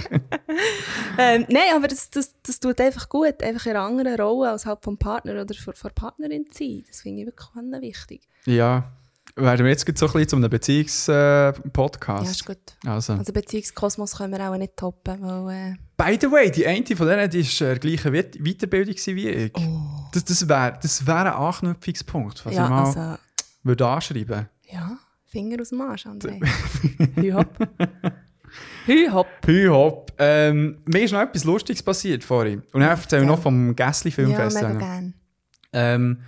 Ähm, 1.19 1.45
Nein, 1.49 1.63
aber 1.75 1.87
das, 1.87 2.09
das, 2.11 2.33
das 2.43 2.59
tut 2.59 2.79
einfach 2.79 3.09
gut, 3.09 3.41
einfach 3.41 3.65
in 3.65 3.71
einer 3.75 3.81
anderen 3.85 4.19
Rolle 4.21 4.51
als 4.51 4.65
halt 4.65 4.79
vom 4.83 4.97
Partner 4.97 5.41
oder 5.41 5.53
von, 5.55 5.73
von 5.73 5.91
Partnerin 5.91 6.45
zu 6.51 6.59
sein. 6.63 6.83
Das 6.87 7.01
finde 7.01 7.21
ich 7.21 7.27
wirklich 7.27 7.81
wichtig. 7.81 8.21
Ja, 8.45 8.91
werden 9.35 9.65
wir 9.65 9.71
jetzt 9.71 9.81
so 9.97 10.05
ein 10.05 10.11
bisschen 10.13 10.27
zu 10.29 10.35
einem 10.35 10.43
Ja, 10.43 10.49
Beziehungspodcast. 10.49 12.31
ist 12.31 12.45
gut. 12.45 12.57
also. 12.85 13.13
Also 13.13 13.33
Beziehungskosmos 13.33 14.15
können 14.17 14.33
wir 14.37 14.49
auch 14.49 14.57
nicht 14.57 14.77
toppen, 14.77 15.17
weil... 15.21 15.71
Äh, 15.71 15.75
By 15.97 16.17
the 16.21 16.31
way, 16.31 16.51
die 16.51 16.65
eine 16.67 16.85
von 16.95 17.07
denen 17.07 17.29
die 17.29 17.39
ist 17.39 17.59
äh, 17.61 17.75
gleiche 17.79 18.13
Weit- 18.13 18.37
Weiterbildung 18.39 18.95
wie 18.95 19.29
ich. 19.29 19.53
Das, 20.13 20.23
das 20.25 20.47
wäre 20.47 20.77
das 20.81 21.05
wär 21.05 21.15
ein 21.17 21.27
Anknüpfungspunkt, 21.33 22.45
was 22.45 22.53
Oh. 22.53 22.55
ja, 22.55 22.63
ich 22.65 22.69
mal 22.69 22.85
also... 22.85 23.17
würde 23.63 23.87
anschreiben 23.87 24.49
Ja, 24.71 24.97
Finger 25.25 25.61
aus 25.61 25.69
dem 25.69 25.81
Arsch, 25.81 26.05
André. 26.05 26.39
Hü 27.15 27.31
hopp. 27.33 27.57
Hü 28.85 29.09
hopp. 29.11 29.27
Hü 29.45 29.67
hopp. 29.69 30.13
Ähm, 30.17 30.79
mir 30.85 31.03
ist 31.03 31.11
noch 31.11 31.21
etwas 31.21 31.43
Lustiges 31.43 31.83
passiert 31.83 32.23
vorhin. 32.23 32.61
Und 32.73 32.81
dann 32.81 32.89
erzähle 32.89 33.23
ich 33.23 33.27
noch 33.27 33.39
vom 33.41 33.75
Gässli 33.75 34.09
Ja, 34.09 34.15
Filmfest. 34.15 34.55
mega 34.55 34.73
gern. 34.73 35.13
ähm, 35.73 36.21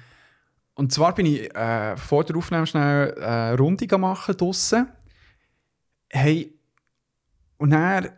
und 0.75 0.93
zwar 0.93 1.13
bin 1.15 1.25
ich 1.25 1.54
äh, 1.56 1.97
vor 1.97 2.23
der 2.23 2.38
Aufnahme 2.38 2.65
schnell 2.65 3.13
äh, 3.17 3.23
eine 3.25 3.58
Runde 3.58 3.97
machen 3.97 4.38
draussen. 4.38 4.88
Hey, 6.10 6.58
und 7.58 7.71
dann, 7.71 8.10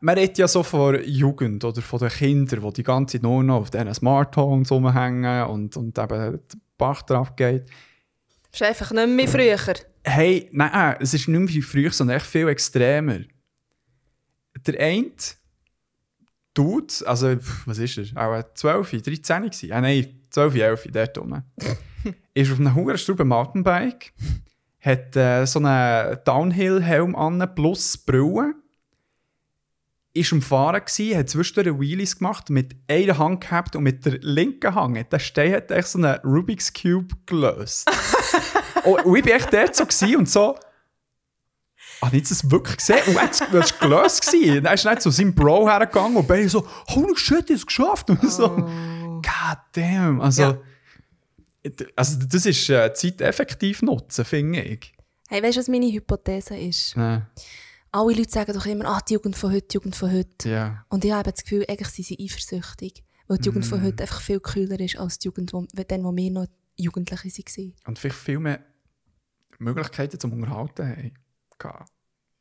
man 0.00 0.16
redet 0.16 0.38
ja 0.38 0.48
so 0.48 0.62
von 0.62 0.98
Jugend 1.04 1.62
oder 1.64 1.82
von 1.82 1.98
den 1.98 2.08
Kindern, 2.08 2.60
die 2.62 2.72
die 2.72 2.82
ganze 2.82 3.18
Zeit 3.18 3.22
nur 3.22 3.42
noch 3.42 3.56
auf 3.60 3.70
diesen 3.70 3.92
Smartphones 3.92 4.72
rumhängen 4.72 5.44
und, 5.48 5.76
und 5.76 5.98
eben 5.98 6.08
der 6.08 6.40
Bach 6.78 7.02
drauf 7.02 7.36
geht. 7.36 7.68
Ist 8.56 8.62
einfach 8.62 8.90
nicht 8.90 9.08
mehr 9.10 9.28
früher. 9.28 9.74
Hey, 10.02 10.48
nein, 10.50 10.96
es 10.98 11.12
ist 11.12 11.28
nicht 11.28 11.38
mehr 11.38 11.46
wie 11.46 11.60
früher, 11.60 11.90
sondern 11.90 12.16
echt 12.16 12.24
viel 12.24 12.48
extremer. 12.48 13.18
Der 14.66 14.80
eine 14.80 15.12
Dude, 16.54 16.94
also, 17.04 17.36
was 17.66 17.76
ist 17.76 17.98
er? 17.98 18.16
Auch 18.16 18.54
12, 18.54 19.02
13 19.02 19.42
gewesen. 19.42 19.72
Ah 19.72 19.82
nein, 19.82 20.22
12, 20.30 20.54
11, 20.54 20.88
dort 20.90 21.18
rum. 21.18 21.42
ist 22.32 22.50
auf 22.50 22.58
einem 22.58 22.74
Hurenstrauben 22.74 23.28
Mountainbike, 23.28 24.14
hat 24.80 25.14
äh, 25.16 25.44
so 25.44 25.58
einen 25.58 26.16
Downhill-Helm 26.24 27.14
an 27.14 27.54
plus 27.54 27.98
Brille, 27.98 28.54
ist 30.16 30.32
am 30.32 30.42
Fahren 30.42 30.80
gewesen, 30.84 31.16
hat 31.18 31.28
zwischendurch 31.30 31.78
Wheelies 31.78 32.18
gemacht, 32.18 32.50
mit 32.50 32.74
einer 32.88 33.18
Hand 33.18 33.42
gehabt 33.42 33.76
und 33.76 33.82
mit 33.82 34.04
der 34.06 34.18
linken 34.20 34.74
Hand 34.74 34.98
hat 34.98 35.12
der 35.12 35.18
Stein 35.18 35.52
hat 35.52 35.70
echt 35.70 35.88
so 35.88 35.98
einen 35.98 36.18
Rubik's 36.24 36.72
Cube 36.72 37.14
gelöst. 37.26 37.88
und, 38.84 39.00
und 39.04 39.16
ich 39.16 39.26
war 39.26 39.34
echt 39.34 39.52
dort 39.52 39.92
so 39.92 40.06
und 40.16 40.28
so, 40.28 40.56
Ah, 42.02 42.10
nicht 42.12 42.30
das 42.30 42.50
wirklich 42.50 42.76
gesehen? 42.76 42.98
Und 43.06 43.16
er 43.16 43.22
hat 43.22 43.32
es 43.32 43.78
gelöst. 43.78 44.26
gewesen. 44.26 44.62
Dann 44.64 44.74
ist 44.74 44.84
er 44.84 44.90
nicht 44.92 45.02
zu 45.02 45.10
seinem 45.10 45.34
Bro 45.34 45.66
hergegangen 45.68 46.16
und 46.18 46.28
bei 46.28 46.46
so, 46.46 46.66
holy 46.88 47.16
shit, 47.16 47.48
ich 47.48 47.56
es 47.56 47.66
geschafft. 47.66 48.10
Und 48.10 48.30
so, 48.30 48.48
god 48.50 49.58
damn. 49.72 50.20
Also, 50.20 50.42
Ja. 50.42 50.58
also 51.96 52.18
das 52.28 52.44
ist 52.44 52.68
äh, 52.68 52.92
Zeit 52.92 53.22
effektiv 53.22 53.80
nutzen, 53.80 54.26
finde 54.26 54.60
ich. 54.60 54.92
Hey, 55.28 55.42
weißt 55.42 55.56
du, 55.56 55.60
was 55.60 55.68
meine 55.68 55.90
Hypothese 55.90 56.56
ist? 56.58 56.94
Äh, 56.98 57.20
Alle 57.96 58.14
Leute 58.14 58.30
sagen 58.30 58.52
doch 58.52 58.66
immer, 58.66 58.84
ah, 58.86 59.00
die 59.08 59.14
Jugend 59.14 59.36
von 59.36 59.52
heute, 59.52 59.66
die 59.68 59.74
Jugend 59.74 59.96
von 59.96 60.12
heute. 60.12 60.48
ja. 60.48 60.84
Und 60.88 61.04
ich 61.04 61.12
habe 61.12 61.30
das 61.32 61.42
Gefühl, 61.42 61.64
eigentlich 61.68 61.88
sind 61.88 62.04
sie 62.06 62.18
eifersüchtig. 62.22 63.02
Weil 63.26 63.38
die 63.38 63.46
Jugend 63.46 63.64
Mm. 63.64 63.68
von 63.68 63.82
heute 63.82 64.02
einfach 64.02 64.20
viel 64.20 64.38
kühler 64.40 64.78
ist 64.78 64.98
als 64.98 65.18
die 65.18 65.26
Jugend, 65.28 65.52
wo, 65.52 65.66
dann, 65.72 66.04
wo 66.04 66.14
wir 66.14 66.30
noch 66.30 66.46
Jugendliche 66.76 67.24
waren. 67.24 67.74
Und 67.86 67.98
vielleicht 67.98 68.18
viel 68.18 68.38
mehr 68.38 68.60
Möglichkeiten 69.58 70.20
zum 70.20 70.32
Unterhalten 70.32 70.86
haben. 70.88 71.12
gehabt. 71.58 71.90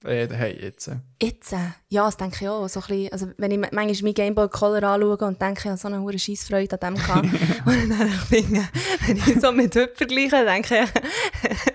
Äh, 0.03 0.27
hey, 0.29 0.61
jetzt. 0.61 0.91
Jetzt, 1.21 1.51
ja, 1.87 2.05
das 2.05 2.17
denke 2.17 2.37
ich 2.41 2.47
auch. 2.49 2.67
So 2.67 2.81
ein 2.81 2.87
bisschen, 2.87 3.11
also 3.13 3.31
wenn 3.37 3.49
ich 3.51 3.57
manchmal 3.57 3.85
meinen 3.85 4.13
Gameboy 4.13 4.49
Color 4.49 4.83
anschaue 4.83 5.17
und 5.27 5.41
denke, 5.41 5.61
ich 5.61 5.65
habe 5.65 5.77
so 5.77 5.87
eine 5.87 6.01
hohe 6.01 6.19
Scheissfreude 6.19 6.79
an 6.79 6.93
dem 6.95 7.01
gehabt. 7.01 7.23
und 7.65 7.89
dann 7.89 8.09
finde 8.27 8.59
ich, 8.59 9.07
wenn 9.07 9.17
ich 9.17 9.41
so 9.41 9.51
mit 9.51 9.75
heute 9.75 9.95
vergleiche, 9.95 10.45
denke 10.45 10.83
ich, 10.83 11.73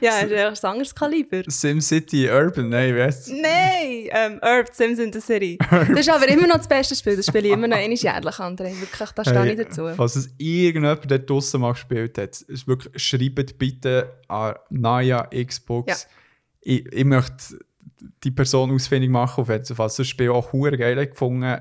ja, 0.00 0.18
ist 0.20 0.30
ja 0.30 0.48
ein 0.48 0.70
anderes 0.72 0.94
Kaliber. 0.94 1.42
SimCity 1.46 2.28
Urban, 2.28 2.68
nein, 2.68 2.96
weißt 2.96 3.28
du? 3.28 3.40
Nein, 3.40 4.08
ähm, 4.10 4.38
Earth, 4.42 4.74
Sims 4.74 4.98
in 4.98 5.12
the 5.12 5.20
City. 5.20 5.58
Das 5.70 6.00
ist 6.00 6.10
aber 6.10 6.28
immer 6.28 6.46
noch 6.46 6.58
das 6.58 6.68
beste 6.68 6.94
Spiel. 6.94 7.16
Das 7.16 7.26
spiele 7.26 7.48
ich 7.48 7.52
immer 7.54 7.68
noch 7.68 7.76
einmal 7.76 7.96
jährlich, 7.96 8.34
André. 8.36 8.80
Wirklich, 8.80 9.10
da 9.10 9.24
stehe 9.24 9.52
ich 9.52 9.58
dazu. 9.58 9.88
Falls 9.96 10.16
es 10.16 10.30
irgendjemand 10.38 11.10
dort 11.10 11.28
draussen 11.28 11.60
mal 11.60 11.72
gespielt 11.72 12.18
hat, 12.18 12.40
ist 12.40 12.66
wirklich, 12.66 13.02
schreibt 13.02 13.58
bitte 13.58 14.20
an 14.28 14.54
Naya 14.70 15.28
Xbox. 15.32 16.02
Ja. 16.02 16.08
Ich, 16.60 16.92
ich 16.92 17.04
möchte 17.04 17.58
die 18.24 18.30
Person 18.30 18.70
ausfindig 18.70 19.10
machen, 19.10 19.42
auf 19.42 19.48
jeden 19.48 19.64
Fall. 19.64 19.88
Das 19.88 20.06
Spiel 20.06 20.30
auch 20.30 20.52
hure 20.52 20.76
geil 20.76 21.06
gefunden. 21.06 21.60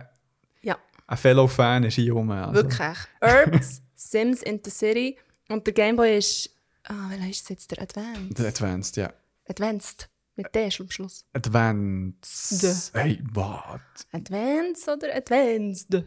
Ja, 0.61 0.77
Ein 1.07 1.17
Fellow-Fan 1.17 1.83
ist 1.83 1.95
hier 1.95 2.13
rum. 2.13 2.29
Also. 2.31 2.53
wirklich. 2.53 2.97
Earth, 3.21 3.81
Sims 3.95 4.43
in 4.43 4.59
the 4.63 4.71
City. 4.71 5.17
Und 5.49 5.65
der 5.65 5.73
Gameboy 5.73 6.17
ist, 6.17 6.49
ah, 6.89 7.09
welcher 7.09 7.29
ist 7.29 7.43
es 7.43 7.49
jetzt? 7.49 7.71
Der 7.71 7.81
Advanced. 7.81 8.37
Der 8.39 8.47
Advanced, 8.47 8.97
ja. 8.97 9.13
Advanced. 9.47 10.09
Mit 10.35 10.53
D 10.53 10.69
am 10.79 10.89
Schluss. 10.91 11.25
Advanced. 11.33 12.91
Hey, 12.93 13.23
what? 13.33 13.81
Advanced 14.11 14.87
oder 14.87 15.15
Advanced? 15.15 16.03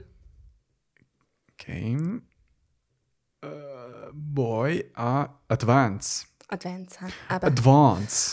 Game. 1.57 2.23
Äh, 3.43 3.49
boy, 4.13 4.85
ah, 4.95 5.29
Advance. 5.49 6.27
Advance. 6.49 6.99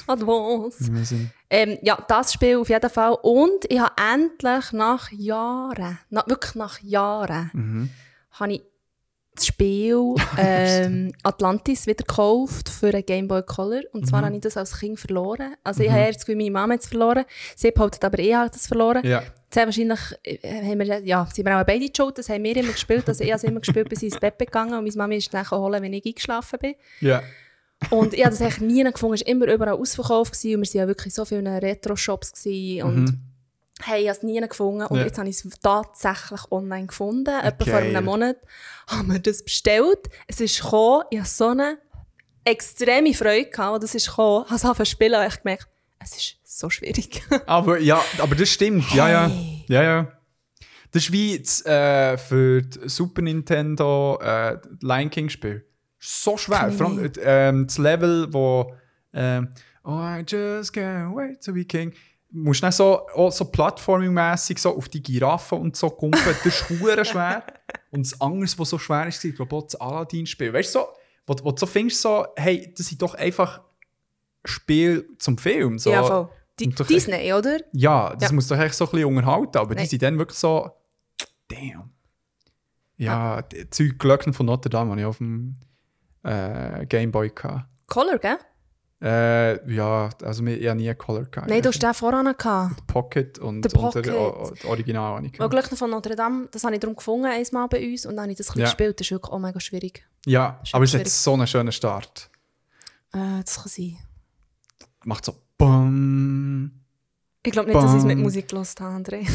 Advanced. 0.07 0.91
Wir 0.93 1.05
sind 1.05 1.31
Ähm, 1.49 1.77
ja, 1.81 2.03
das 2.07 2.33
Spiel 2.33 2.57
auf 2.57 2.67
jeden 2.69 2.89
Fall. 2.89 3.15
Und 3.21 3.65
ich 3.69 3.79
habe 3.79 3.93
endlich 4.13 4.71
nach 4.73 5.11
Jahren, 5.11 5.97
na, 6.09 6.23
wirklich 6.27 6.55
nach 6.55 6.79
Jahren, 6.81 7.49
Mhm. 7.53 7.89
habe 8.31 8.53
ich 8.53 8.63
das 9.37 9.47
Spiel 9.47 10.15
ähm, 10.37 11.13
Atlantis 11.23 11.87
wieder 11.87 12.03
gekauft 12.03 12.69
für 12.69 12.89
einen 12.89 13.05
Game 13.05 13.27
Boy 13.27 13.43
Color. 13.43 13.81
Und 13.93 14.07
zwar 14.07 14.23
habe 14.23 14.35
ich 14.35 14.41
das 14.41 14.57
als 14.57 14.79
Kind 14.79 14.99
verloren. 14.99 15.55
Also 15.63 15.83
ich 15.83 15.89
habe 15.89 16.01
eher 16.01 16.11
das 16.11 16.25
Gefühl, 16.25 16.35
meine 16.35 16.51
Mama 16.51 16.73
hat 16.73 16.81
es 16.81 16.87
verloren. 16.87 17.25
Sie 17.55 17.71
behauptet 17.71 18.03
aber, 18.03 18.19
ich 18.19 18.33
habe 18.33 18.49
das 18.49 18.67
verloren. 18.67 19.05
Ja. 19.05 19.23
Sehr 19.49 19.65
wahrscheinlich 19.65 19.99
äh, 20.23 20.63
haben 20.63 20.79
wir, 20.79 20.99
ja, 20.99 21.25
sind 21.33 21.45
wir 21.45 21.59
auch 21.59 21.65
beide 21.65 21.87
schuld. 21.95 22.17
Das 22.17 22.29
haben 22.29 22.43
wir 22.43 22.55
immer 22.55 22.73
gespielt. 22.73 23.07
Also 23.07 23.23
ich 23.23 23.31
habe 23.31 23.37
es 23.37 23.43
immer 23.43 23.61
gespielt, 23.61 23.87
bis 23.89 24.03
ich 24.03 24.11
ins 24.11 24.19
Bett 24.19 24.37
bin 24.37 24.47
gegangen 24.47 24.73
und 24.73 24.83
meine 24.83 24.97
Mama 24.97 25.13
ist 25.15 25.33
dann 25.33 25.49
holen, 25.49 25.81
wenn 25.81 25.93
ich 25.93 26.05
eingeschlafen 26.05 26.59
bin. 26.59 26.75
Ja. 26.99 27.23
Und 27.91 28.13
ich 28.13 28.25
habe 28.25 28.31
das 28.31 28.41
eigentlich 28.41 28.59
nie 28.59 28.83
gefunden. 28.83 29.15
Es 29.15 29.21
war 29.21 29.27
immer 29.27 29.53
überall 29.53 29.73
ausverkauft 29.73 30.33
gewesen, 30.33 30.55
und 30.55 30.73
wir 30.73 30.79
waren 30.79 30.81
ja 30.81 30.87
wirklich 30.87 31.13
so 31.13 31.25
viele 31.25 31.61
Retro-Shops 31.61 32.45
und 32.45 33.19
hey, 33.83 34.01
ich 34.03 34.07
habe 34.09 34.17
es 34.17 34.23
nie 34.23 34.39
gefunden. 34.41 34.85
Und 34.87 34.97
Ja. 34.99 35.05
jetzt 35.05 35.17
habe 35.17 35.29
ich 35.29 35.43
es 35.43 35.59
tatsächlich 35.59 36.41
online 36.51 36.87
gefunden. 36.87 37.27
Etwa 37.43 37.65
vor 37.65 37.75
einem 37.79 38.05
Monat 38.05 38.37
haben 38.87 39.11
wir 39.11 39.19
das 39.19 39.43
bestellt. 39.43 40.09
Es 40.27 40.39
ist 40.41 40.61
gekommen. 40.61 41.03
Ich 41.11 41.19
hatte 41.19 41.29
so 41.29 41.47
eine 41.49 41.77
extreme 42.43 43.13
Freude, 43.13 43.49
gehabt, 43.49 43.73
als 43.73 43.81
das 43.83 43.95
ist 43.95 44.07
gekommen. 44.07 44.45
Ich 44.55 44.63
habe 44.63 44.83
es 44.83 44.89
spielen 44.89 45.19
und 45.21 45.27
ich 45.27 45.41
gemerkt, 45.41 45.67
es 45.99 46.15
ist 46.15 46.37
so 46.43 46.69
schwierig. 46.69 47.21
Aber 47.45 47.79
ja, 47.79 48.01
aber 48.19 48.35
das 48.35 48.49
stimmt. 48.49 48.91
Ja, 48.93 49.09
ja. 49.09 49.27
Hey. 49.27 49.65
Ja, 49.67 49.83
ja. 49.83 50.11
Das 50.91 51.03
ist 51.03 51.11
wie 51.11 51.37
das, 51.37 51.65
äh, 51.65 52.17
für 52.17 52.61
die 52.61 52.87
Super 52.87 53.21
Nintendo 53.21 54.17
äh, 54.21 54.57
Lion 54.81 55.09
King 55.09 55.27
Spiel. 55.29 55.65
So 55.99 56.37
schwer. 56.37 56.71
Vor 56.71 56.87
allem 56.87 57.01
nicht. 57.01 57.19
ähm, 57.21 57.67
das 57.67 57.77
Level, 57.77 58.31
wo 58.33 58.73
ähm, 59.13 59.49
Oh, 59.83 59.99
I 59.99 60.23
just 60.27 60.73
can't 60.73 61.15
wait 61.15 61.41
to 61.43 61.53
be 61.53 61.63
king. 61.65 61.93
Musst 62.29 62.61
dann 62.61 62.71
so, 62.73 63.07
auch 63.15 63.31
so 63.31 63.45
plattforming-mässig 63.45 64.59
so 64.59 64.75
auf 64.75 64.89
die 64.89 65.01
Giraffe 65.01 65.55
und 65.55 65.75
so 65.77 65.89
kumpeln. 65.89 66.35
Das 66.43 66.45
ist 66.45 67.07
schwer. 67.07 67.43
Und 67.91 68.05
das 68.05 68.19
andere, 68.19 68.49
was 68.57 68.69
so 68.69 68.77
schwer 68.77 69.07
ist, 69.07 69.23
ich 69.23 69.33
glaube 69.35 69.55
auch 69.55 69.63
das 69.63 69.75
Aladdin-Spiel. 69.75 70.51
Weißt 70.53 70.75
du, 70.75 70.79
so, 70.79 70.87
wo, 71.25 71.35
wo 71.45 71.51
du 71.51 71.57
so 71.57 71.65
findest, 71.65 72.01
so, 72.01 72.27
hey, 72.35 72.73
das 72.77 72.87
sind 72.87 73.01
doch 73.01 73.13
einfach 73.15 73.61
Spiel 74.45 75.09
zum 75.19 75.37
Film. 75.37 75.79
So. 75.79 75.91
Ja, 75.91 76.03
voll. 76.03 76.29
Di 76.59 76.65
Und 76.65 76.79
doch- 76.79 76.87
Disney, 76.87 77.31
oder? 77.33 77.59
Ja, 77.71 78.13
das 78.15 78.29
Ja. 78.29 78.35
muss 78.35 78.47
doch 78.47 78.57
echt 78.59 78.73
so 78.75 78.85
ein 78.85 78.91
bisschen 78.91 79.05
unterhalten, 79.15 79.57
aber 79.57 79.75
die 79.75 79.81
Nein. 79.81 79.87
sind 79.87 80.01
dann 80.01 80.17
wirklich 80.19 80.37
so, 80.39 80.69
damn. 81.47 81.91
Ja, 82.97 83.41
die 83.43 83.69
Zeug 83.69 83.99
Glöckner 83.99 84.33
von 84.33 84.47
Notre 84.47 84.69
Dame 84.69 84.91
hatte 84.91 85.01
ich 85.01 85.05
auf 85.05 85.17
dem 85.19 85.55
äh, 86.23 86.85
Gameboy. 86.87 87.29
gehabt. 87.29 87.67
Color, 87.85 88.17
gell? 88.17 88.37
Äh, 88.99 89.73
ja, 89.75 90.09
also 90.23 90.43
ich 90.45 90.67
habe 90.67 90.79
nie 90.79 90.91
Color 90.95 91.25
gehabt. 91.25 91.49
Nein, 91.49 91.61
du 91.61 91.69
hast 91.69 91.83
den 91.83 91.93
voran 91.93 92.33
gehabt. 92.35 92.87
Pocket 92.87 93.37
und, 93.37 93.61
Der 93.61 93.71
und 93.75 93.95
der 93.95 94.01
Pocket. 94.01 94.13
o, 94.15 94.43
o- 94.65 94.69
Original 94.69 95.15
habe 95.17 95.25
ich 95.27 95.33
gehabt. 95.33 95.77
Von 95.77 95.89
Notre 95.91 96.15
Dame, 96.15 96.47
das 96.51 96.63
habe 96.63 96.73
ich 96.73 96.79
darum 96.79 96.95
gefunden, 96.95 97.27
einmal 97.27 97.67
bei 97.67 97.85
uns. 97.91 98.05
Und 98.07 98.15
dann 98.15 98.23
habe 98.23 98.31
ich 98.31 98.37
das 98.39 98.49
ein 98.49 98.59
Ja. 98.59 98.65
gespielt. 98.65 98.99
Das 98.99 99.05
ist 99.05 99.11
wirklich 99.11 99.31
auch 99.31 99.37
mega 99.39 99.59
schwierig. 99.59 100.03
Ja, 100.25 100.59
aber 100.71 100.83
es 100.83 100.93
hat 100.95 101.07
so 101.07 101.33
einen 101.33 101.45
schönen 101.45 101.71
Start. 101.71 102.29
Äh, 103.13 103.41
das 103.45 103.57
kann 103.57 103.67
sein. 103.67 103.97
Macht 105.05 105.25
so 105.25 105.35
BAM. 105.59 106.71
Ich 107.43 107.51
glaube 107.51 107.69
nicht, 107.69 107.81
dass 107.81 107.91
ich 107.91 107.99
es 107.99 108.03
mit. 108.03 108.17
Musik 108.17 108.47
gelost 108.49 108.81
habe, 108.81 108.95
André. 108.97 109.25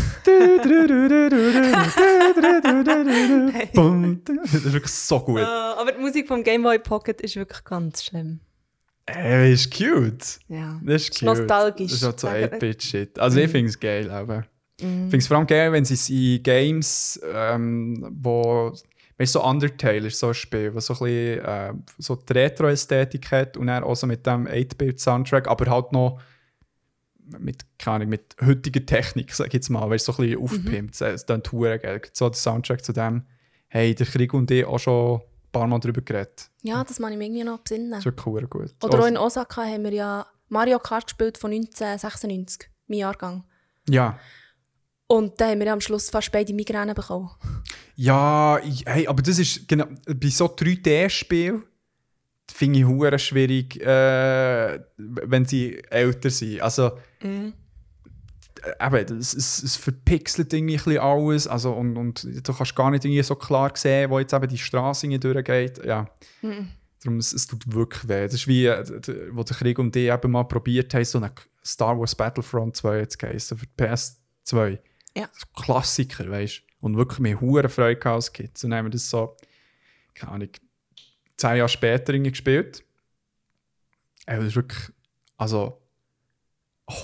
Das 3.25 4.55
ist 4.55 4.73
wirklich 4.73 4.93
so 4.93 5.21
gut. 5.21 5.41
Äh, 5.41 5.45
aber 5.45 5.93
die 5.93 6.01
Musik 6.01 6.29
vom 6.29 6.43
Game 6.43 6.63
Boy 6.63 6.79
Pocket 6.79 7.21
ist 7.21 7.37
wirklich 7.37 7.65
ganz 7.65 8.05
schlimm. 8.05 8.41
Ey, 9.07 9.53
ist 9.53 9.71
cute. 9.77 10.39
Ja. 10.49 10.81
Das 10.85 11.03
ist 11.03 11.09
Ist 11.11 11.19
cute. 11.21 11.25
nostalgisch. 11.39 11.91
Das 11.91 12.03
ist 12.03 12.05
auch 12.05 12.13
so 12.19 12.27
Sagen 12.29 12.41
wir. 12.41 12.53
8-Bit-Shit. 12.59 13.19
Also 13.19 13.41
ich 13.41 13.51
finde 13.51 13.69
es 13.71 13.79
geil, 13.81 14.11
aber... 14.11 14.45
Ich 14.79 14.87
Mhm. 14.87 15.03
finde 15.11 15.19
es 15.19 15.27
vor 15.27 15.37
allem 15.37 15.47
geil, 15.47 15.71
wenn 15.73 15.85
sie 15.85 15.95
es 15.95 16.09
in 16.11 16.43
Games, 16.43 17.21
ähm, 17.33 18.09
wo... 18.21 18.73
Weißt 19.19 19.35
du, 19.35 19.41
so 19.41 19.45
Undertale 19.45 20.07
ist 20.07 20.19
so 20.19 20.29
ein 20.29 20.35
Spiel, 20.35 20.71
das 20.73 20.87
so 20.87 20.95
ein 20.95 20.99
bisschen 21.01 21.45
äh, 21.45 21.73
so 21.99 22.17
die 22.17 22.33
Retro-Ästhetik 22.33 23.31
hat 23.31 23.57
und 23.57 23.67
dann 23.69 23.85
auch 23.85 23.95
so 23.95 24.07
mit 24.07 24.27
dem 24.27 24.47
8-Bit-Soundtrack, 24.49 25.49
aber 25.49 25.71
halt 25.71 25.93
noch 25.93 26.21
mit, 27.39 27.65
keine 27.79 27.97
Ahnung, 27.97 28.09
mit 28.09 28.35
heutiger 28.45 28.85
Technik, 28.85 29.33
sag 29.35 29.49
ich 29.49 29.53
jetzt 29.55 29.69
mal, 29.69 29.89
weißt 29.89 30.09
du, 30.09 30.13
so 30.13 30.23
ein 30.23 30.29
bisschen 30.29 30.43
aufgepimpt. 30.43 30.95
Es 30.95 31.01
ist 31.01 31.27
dann 31.27 31.43
Touren, 31.43 31.79
gell. 31.81 32.01
So 32.13 32.29
der 32.29 32.37
Soundtrack 32.37 32.85
zu 32.85 32.93
dem, 32.93 33.23
hey, 33.69 33.95
der 33.95 34.07
Krieg 34.07 34.33
und 34.35 34.51
ich 34.51 34.65
auch 34.65 34.79
schon 34.79 35.21
paar 35.53 35.67
Mal 35.67 35.79
drüber 35.79 36.01
geredet. 36.01 36.51
Ja, 36.63 36.83
das 36.85 36.99
kann 36.99 37.13
ich 37.13 37.19
mir 37.19 37.25
irgendwie 37.27 37.45
noch 37.45 37.59
besinnen. 37.61 37.91
Das 37.91 38.01
ist 38.01 38.05
wirklich 38.07 38.27
cool, 38.27 38.47
gut. 38.49 38.75
Oder 38.83 38.95
auch 38.95 39.05
Also- 39.05 39.07
in 39.09 39.17
Osaka 39.19 39.63
haben 39.65 39.85
wir 39.85 39.93
ja 39.93 40.27
Mario 40.49 40.79
Kart 40.79 41.07
gespielt 41.07 41.39
von 41.39 41.51
1996, 41.53 42.69
mein 42.89 42.99
Jahrgang. 42.99 43.45
Ja. 43.89 44.19
Und 45.07 45.41
da 45.41 45.49
haben 45.51 45.59
wir 45.59 45.67
ja 45.67 45.73
am 45.75 45.81
Schluss 45.81 46.09
fast 46.11 46.33
beide 46.33 46.55
Migräne 46.55 46.95
bekommen. 46.95 47.31
Ja, 47.97 48.59
hey, 48.87 49.07
aber 49.07 49.23
das 49.23 49.39
ist 49.39 49.69
genau, 49.69 49.85
bei 50.07 50.29
so 50.29 50.47
3D-Spielen 50.47 51.63
finde 52.51 52.79
ich 52.81 52.85
hure 52.87 53.19
schwierig, 53.19 53.81
äh, 53.81 54.81
wenn 54.97 55.45
sie 55.45 55.83
älter 55.91 56.31
sind. 56.31 56.61
Also, 56.61 56.93
Mhm. 57.23 57.53
Eben, 58.81 59.19
es, 59.19 59.35
es, 59.35 59.63
es 59.63 59.77
verpixelt 59.77 60.53
irgendwie 60.53 60.75
ein 60.75 60.85
bisschen 60.85 61.01
alles, 61.01 61.47
also, 61.47 61.73
und, 61.73 61.97
und 61.97 62.25
du 62.25 62.53
kannst 62.53 62.77
gar 62.77 62.91
nicht 62.91 63.05
irgendwie 63.05 63.23
so 63.23 63.35
klar 63.35 63.73
sehen, 63.75 64.11
wo 64.11 64.19
jetzt 64.19 64.33
eben 64.33 64.49
die 64.49 64.59
Straße 64.59 65.09
durchgeht. 65.19 65.85
Ja. 65.85 66.09
Mhm. 66.43 66.69
Darum, 67.03 67.19
es, 67.19 67.33
es 67.33 67.47
tut 67.47 67.73
wirklich 67.73 68.09
weh. 68.09 68.23
Das 68.25 68.35
ist 68.35 68.47
wie, 68.47 68.67
äh, 68.67 69.29
wo 69.33 69.43
der 69.43 69.57
Krieg 69.57 69.79
und 69.79 69.95
die 69.95 70.07
eben 70.07 70.31
mal 70.31 70.45
probiert 70.45 70.95
haben, 70.95 71.05
so 71.05 71.19
eine 71.19 71.33
Star 71.65 71.99
Wars 71.99 72.15
Battlefront 72.15 72.77
2 72.77 72.99
jetzt 72.99 73.19
geheißen, 73.19 73.59
für 73.59 73.67
die 73.67 73.85
PS2. 73.85 74.79
Ja. 75.17 75.29
Klassiker, 75.55 76.31
weißt 76.31 76.59
du? 76.59 76.87
Und 76.87 76.97
wirklich 76.97 77.19
mehr 77.19 77.41
hure 77.41 77.69
Freude 77.69 77.99
gehabt 77.99 78.39
als. 78.39 78.63
Und 78.65 78.71
dann 78.71 78.75
haben 78.79 78.87
wir 78.87 78.91
das 78.91 79.09
so, 79.09 79.37
keine 80.15 80.33
Ahnung, 80.33 80.49
zehn 81.37 81.57
Jahre 81.57 81.69
später 81.69 82.15
irgendwie 82.15 82.31
gespielt. 82.31 82.85
Ey, 84.27 84.37
das 84.37 84.47
ist 84.47 84.57
wirklich, 84.57 84.93
also, 85.37 85.82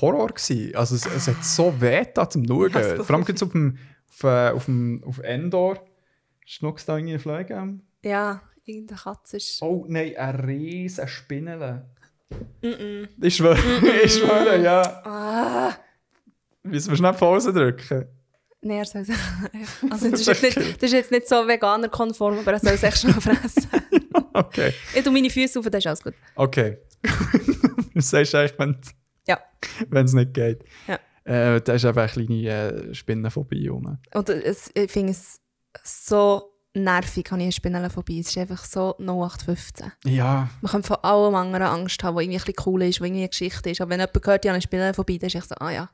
Horror 0.00 0.28
gewesen. 0.28 0.74
Also, 0.74 0.94
es, 0.94 1.06
es 1.06 1.28
hat 1.28 1.44
so 1.44 1.80
weh 1.80 2.00
getan 2.04 2.30
zum 2.30 2.44
Schauen. 2.48 2.72
Ja, 2.72 3.02
Vor 3.02 3.16
allem 3.16 3.24
jetzt 3.26 3.42
auf 3.42 3.52
dem, 3.52 3.78
auf, 4.10 4.24
äh, 4.24 4.50
auf 4.50 4.64
dem, 4.66 5.02
auf 5.04 5.18
Endor. 5.18 5.84
Schnuckst 6.44 6.88
du 6.88 6.92
da 6.92 6.98
irgendwie 6.98 7.18
Fliegen? 7.18 7.86
Ja, 8.02 8.42
irgendeine 8.64 9.00
Katze 9.00 9.36
ist. 9.36 9.60
Oh 9.62 9.84
nein, 9.88 10.16
ein 10.16 10.34
riesen 10.36 11.08
Spinnele. 11.08 11.90
Ich 13.20 13.36
schwöre, 13.36 13.58
ich 14.04 14.14
schwöre, 14.14 14.62
ja. 14.62 14.82
Ah! 15.04 15.74
Müssen 16.62 16.90
wir 16.90 16.96
schnell 16.96 17.12
Pause 17.14 17.52
drücken? 17.52 18.06
Nein, 18.60 18.78
er 18.78 18.84
soll 18.84 19.02
es. 19.02 19.08
Also, 19.90 20.10
das 20.10 20.20
ist, 20.20 20.26
jetzt 20.26 20.42
nicht, 20.42 20.56
das 20.56 20.82
ist 20.82 20.92
jetzt 20.92 21.10
nicht 21.10 21.28
so 21.28 21.46
veganer-konform, 21.46 22.38
aber 22.38 22.52
er 22.52 22.58
soll 22.58 22.72
es 22.72 22.82
echt 22.82 22.98
schnell 22.98 23.14
fressen. 23.20 23.68
Okay. 24.32 24.72
Ich 24.94 25.02
tue 25.02 25.12
meine 25.12 25.30
Füße 25.30 25.58
auf, 25.58 25.64
dann 25.66 25.78
ist 25.78 25.86
alles 25.86 26.02
gut. 26.02 26.14
Okay. 26.34 26.78
du 27.94 28.00
sagst 28.00 28.34
eigentlich, 28.34 28.58
wenn 28.58 28.76
Ja. 29.28 29.38
es 29.90 30.12
nicht 30.12 30.34
geht. 30.34 30.64
Ja. 30.86 30.98
Äh, 31.24 31.60
da 31.60 31.74
ist 31.74 31.84
einfach 31.84 32.02
eine 32.16 32.26
kleine 32.26 32.48
äh, 32.48 32.94
Spinnenphobie 32.94 33.68
rum. 33.68 33.98
Und 34.14 34.28
es, 34.30 34.70
ich 34.74 34.90
finde 34.90 35.12
es 35.12 35.40
so 35.84 36.54
nervig, 36.74 37.26
habe 37.30 37.40
ich 37.40 37.44
eine 37.44 37.52
Spinnenphobie. 37.52 38.20
Es 38.20 38.28
ist 38.28 38.38
einfach 38.38 38.64
so 38.64 38.96
0815. 38.98 39.92
Ja, 40.06 40.48
Man 40.62 40.72
kann 40.72 40.82
von 40.82 40.96
allem 41.02 41.34
anderen 41.34 41.66
Angst 41.66 42.02
haben, 42.02 42.16
was 42.16 42.22
irgendwie 42.22 42.38
ein 42.38 42.44
bisschen 42.44 42.64
cool 42.66 42.82
ist, 42.82 43.00
was 43.00 43.06
irgendwie 43.06 43.22
eine 43.22 43.28
Geschichte 43.28 43.70
ist. 43.70 43.80
Aber 43.80 43.90
wenn 43.90 44.00
jemand 44.00 44.26
hört, 44.26 44.44
ich 44.44 44.48
habe 44.48 44.54
eine 44.54 44.62
Spinnenphobie, 44.62 45.18
dann 45.18 45.26
ist 45.26 45.34
echt 45.34 45.48
so, 45.48 45.54
ah 45.56 45.70
ja. 45.70 45.90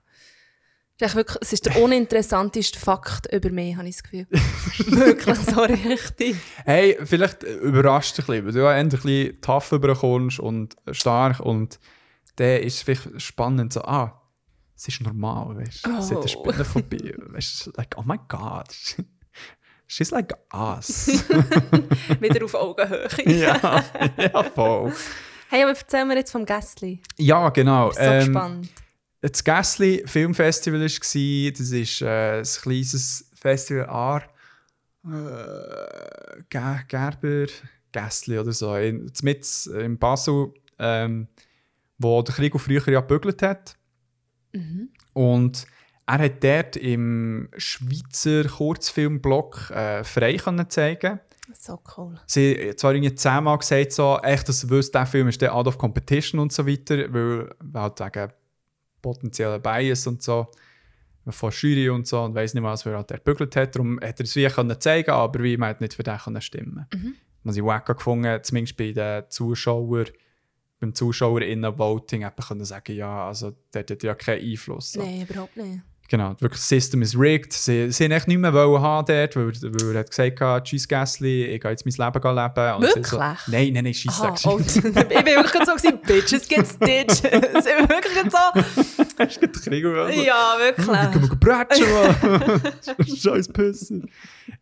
Es 1.01 1.13
ist, 1.13 1.39
es 1.41 1.53
ist 1.53 1.67
der 1.67 1.83
uninteressanteste 1.83 2.79
Fakt 2.79 3.33
über 3.33 3.51
mich, 3.51 3.77
habe 3.77 3.89
ich 3.89 3.97
das 3.97 4.05
Gefühl. 4.05 4.27
wirklich 4.31 5.39
so 5.39 5.63
richtig. 5.63 6.37
Hey, 6.65 6.97
vielleicht 7.03 7.43
überrascht 7.43 8.17
dich 8.19 8.29
ein 8.29 8.45
bisschen, 8.45 8.47
weil 8.47 8.53
du 8.53 8.59
ja 8.61 8.73
eher 8.73 8.79
ein 8.79 8.89
bisschen 8.91 9.41
tough 9.41 9.73
überkommst 9.73 10.39
und 10.39 10.77
stark 10.93 11.41
und 11.41 11.81
dann 12.37 12.63
ist 12.63 12.75
es 12.77 12.83
vielleicht 12.83 13.21
spannend 13.23 13.73
so, 13.73 13.83
ah, 13.83 14.21
es 14.77 14.89
ist 14.89 15.01
normal, 15.01 15.57
weißt 15.57 15.87
du? 15.87 16.03
Sie 16.03 16.15
hat 16.15 16.23
eine 16.23 16.25
Oh. 16.25 16.27
Spinnenphobie, 16.27 17.15
weißt 17.17 17.67
du? 17.67 17.73
Like, 17.77 17.95
oh 17.97 18.03
my 18.05 18.19
God. 18.29 18.67
She's 19.87 20.11
like 20.11 20.33
us. 20.53 21.07
Wieder 22.21 22.45
auf 22.45 22.55
Augenhöhe. 22.55 23.07
ja, 23.27 23.85
ja, 24.17 24.43
voll. 24.45 24.93
Hey, 25.51 25.63
aber 25.63 25.77
erzähl 25.79 26.05
mir 26.07 26.17
jetzt 26.17 26.33
vom 26.33 26.45
Gästli. 26.47 27.01
Ja, 27.19 27.51
genau. 27.51 27.91
Ich 27.91 27.97
bin 27.99 28.05
so 28.21 28.27
gespannt. 28.27 28.69
Das 29.21 29.45
Gässli 29.45 30.03
Filmfestival 30.07 30.81
war, 30.81 30.87
das 30.87 30.95
ist 31.71 32.03
äh, 32.03 32.39
ein 32.39 32.45
kleines 32.45 33.31
Festival 33.35 33.87
A. 33.89 34.17
Äh, 35.07 36.43
Ger- 36.51 36.85
Gerber 36.89 37.47
Gässli 37.93 38.39
oder 38.39 38.53
so. 38.53 38.75
In, 38.77 39.11
mit 39.23 39.67
in 39.67 39.99
Basel, 39.99 40.53
ähm, 40.79 41.29
wo 42.05 42.23
der 42.23 42.35
Krieg 42.35 42.59
früher 42.61 42.89
ja 42.89 43.01
gebügelt 43.01 43.43
hat. 43.43 43.77
Mhm. 44.53 44.91
Und 45.13 45.67
er 46.07 46.19
hat 46.19 46.45
dort 46.45 46.77
im 46.77 47.49
Schweizer 47.57 48.45
Kurzfilmblock 48.45 49.71
äh, 49.71 50.05
frei 50.05 50.37
können 50.37 50.69
zeigen 50.69 51.21
So 51.55 51.81
cool. 51.97 52.21
Sie 52.27 52.71
hat 52.71 52.79
zwar 52.79 52.95
irgendwie 52.95 53.15
zehnmal 53.15 53.59
gesagt, 53.59 53.93
so, 53.93 54.19
echt, 54.23 54.49
dass 54.49 54.69
wüsste, 54.69 54.93
der 54.99 55.07
Film 55.07 55.29
ist 55.29 55.41
der 55.41 55.55
out 55.55 55.67
of 55.67 55.79
competition 55.79 56.41
und 56.41 56.53
so 56.53 56.67
weiter, 56.67 57.13
weil, 57.13 57.51
halt 57.75 58.01
wegen 58.01 58.33
potenziellen 59.01 59.63
Bias 59.63 60.07
und 60.07 60.23
so, 60.23 60.49
von 61.29 61.51
Jury 61.51 61.89
und 61.89 62.07
so, 62.07 62.23
und 62.23 62.35
weiss 62.35 62.53
nicht 62.53 62.63
was, 62.63 62.85
wer 62.85 62.97
halt 62.97 63.09
der 63.09 63.19
gebügelt 63.19 63.57
hat. 63.57 63.75
Darum 63.75 63.99
hat 64.01 64.21
er 64.21 64.25
es 64.25 64.37
wie 64.37 64.47
können 64.47 64.79
zeigen 64.79 65.11
aber 65.11 65.43
wie 65.43 65.57
man 65.57 65.71
hat 65.71 65.81
nicht 65.81 65.95
für 65.95 66.03
den 66.03 66.19
können 66.19 66.43
stimmen. 66.43 66.87
Mhm. 66.93 67.15
Was 67.45 67.57
ich 67.57 67.65
wack 67.65 67.87
gefunden, 67.87 68.43
zumindest 68.43 68.77
bei 68.77 68.93
den 68.93 69.25
Zuschauern, 69.29 70.07
beim 70.85 70.95
ZuschauerInnen-Voting, 70.95 72.23
eben 72.23 72.47
können 72.47 72.65
sagen, 72.65 72.95
ja, 72.95 73.27
also 73.27 73.53
dort 73.73 73.91
hat 73.91 74.03
ja 74.03 74.15
keinen 74.15 74.43
Einfluss. 74.43 74.93
So. 74.93 75.03
Nein, 75.03 75.27
überhaupt 75.29 75.57
nicht. 75.57 75.83
Genau, 76.07 76.31
wirklich, 76.33 76.61
das 76.61 76.69
System 76.69 77.01
ist 77.01 77.19
rigged. 77.19 77.55
Sie, 77.55 77.91
sie 77.91 78.05
echt 78.05 78.29
nicht 78.29 78.39
mehr 78.39 78.53
wollen 78.53 78.83
haben 78.83 79.07
dort, 79.07 79.37
weil, 79.37 79.53
weil 79.63 79.95
er 79.95 80.01
hat 80.01 80.11
gesagt 80.11 80.39
hat, 80.39 80.65
tschüss 80.65 80.87
Gässli, 80.87 81.47
ich 81.47 81.61
gehe 81.61 81.71
jetzt 81.71 81.87
mein 81.87 82.13
Leben 82.13 82.37
leben. 82.37 82.75
Und 82.75 82.83
Wirklich? 82.83 83.07
So, 83.07 83.19
nein, 83.19 83.73
nein, 83.73 83.85
nein, 83.85 83.95
scheiss 83.95 84.21
Aha, 84.21 84.35
oh, 84.45 84.59
ich 84.67 84.83
bin 84.83 84.95
wirklich 84.95 85.65
so 85.65 85.75
gewesen, 85.75 86.01
Bitches 86.07 86.47
get 86.47 86.67
stitches. 86.67 87.23
Ich 87.33 87.77
bin 87.77 87.89
wirklich 87.89 88.31
so. 88.31 89.19
Hast 89.19 89.43
du 89.43 89.49
Krieg 89.49 89.85
oder? 89.87 90.11
Ja, 90.11 90.57
Ich 90.69 90.85
kann 90.85 91.15
wirklich. 91.15 91.31
mal 91.31 91.37
bratschen, 91.37 91.87
Mann. 91.91 92.63
Scheiß 93.17 93.49
Pisse. 93.49 94.03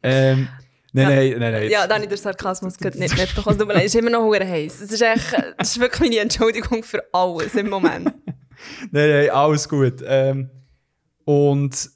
Ähm, 0.00 0.48
nein, 0.92 1.07
nein, 1.09 1.35
nein, 1.38 1.52
nein. 1.52 1.70
Ja, 1.70 1.87
ich 2.02 2.09
den 2.09 2.18
Sarkasmus 2.18 2.76
gerade 2.76 2.98
nicht 2.98 3.16
mitbekommen. 3.16 3.59
Tut 3.59 3.66
mir 3.68 3.74
leid, 3.74 3.85
es 3.87 3.94
ist 3.94 4.00
immer 4.00 4.11
noch 4.11 4.22
hure 4.22 4.46
heiß. 4.46 4.81
Es 4.81 4.92
ist 4.92 5.00
echt, 5.02 5.33
das 5.59 5.70
ist 5.70 5.81
wirklich 5.81 6.11
meine 6.11 6.20
Entschuldigung 6.20 6.83
für 6.85 7.02
alles 7.12 7.55
im 7.55 7.68
Moment. 7.70 8.12
Nein, 8.90 9.11
nein, 9.11 9.31
alles 9.31 9.68
gut. 9.68 10.02
Ähm, 10.07 10.50
und 11.24 11.90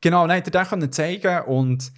genau, 0.00 0.26
nein, 0.26 0.42
der 0.42 0.64
können 0.64 0.90
zeigen 0.92 1.42
und 1.46 1.90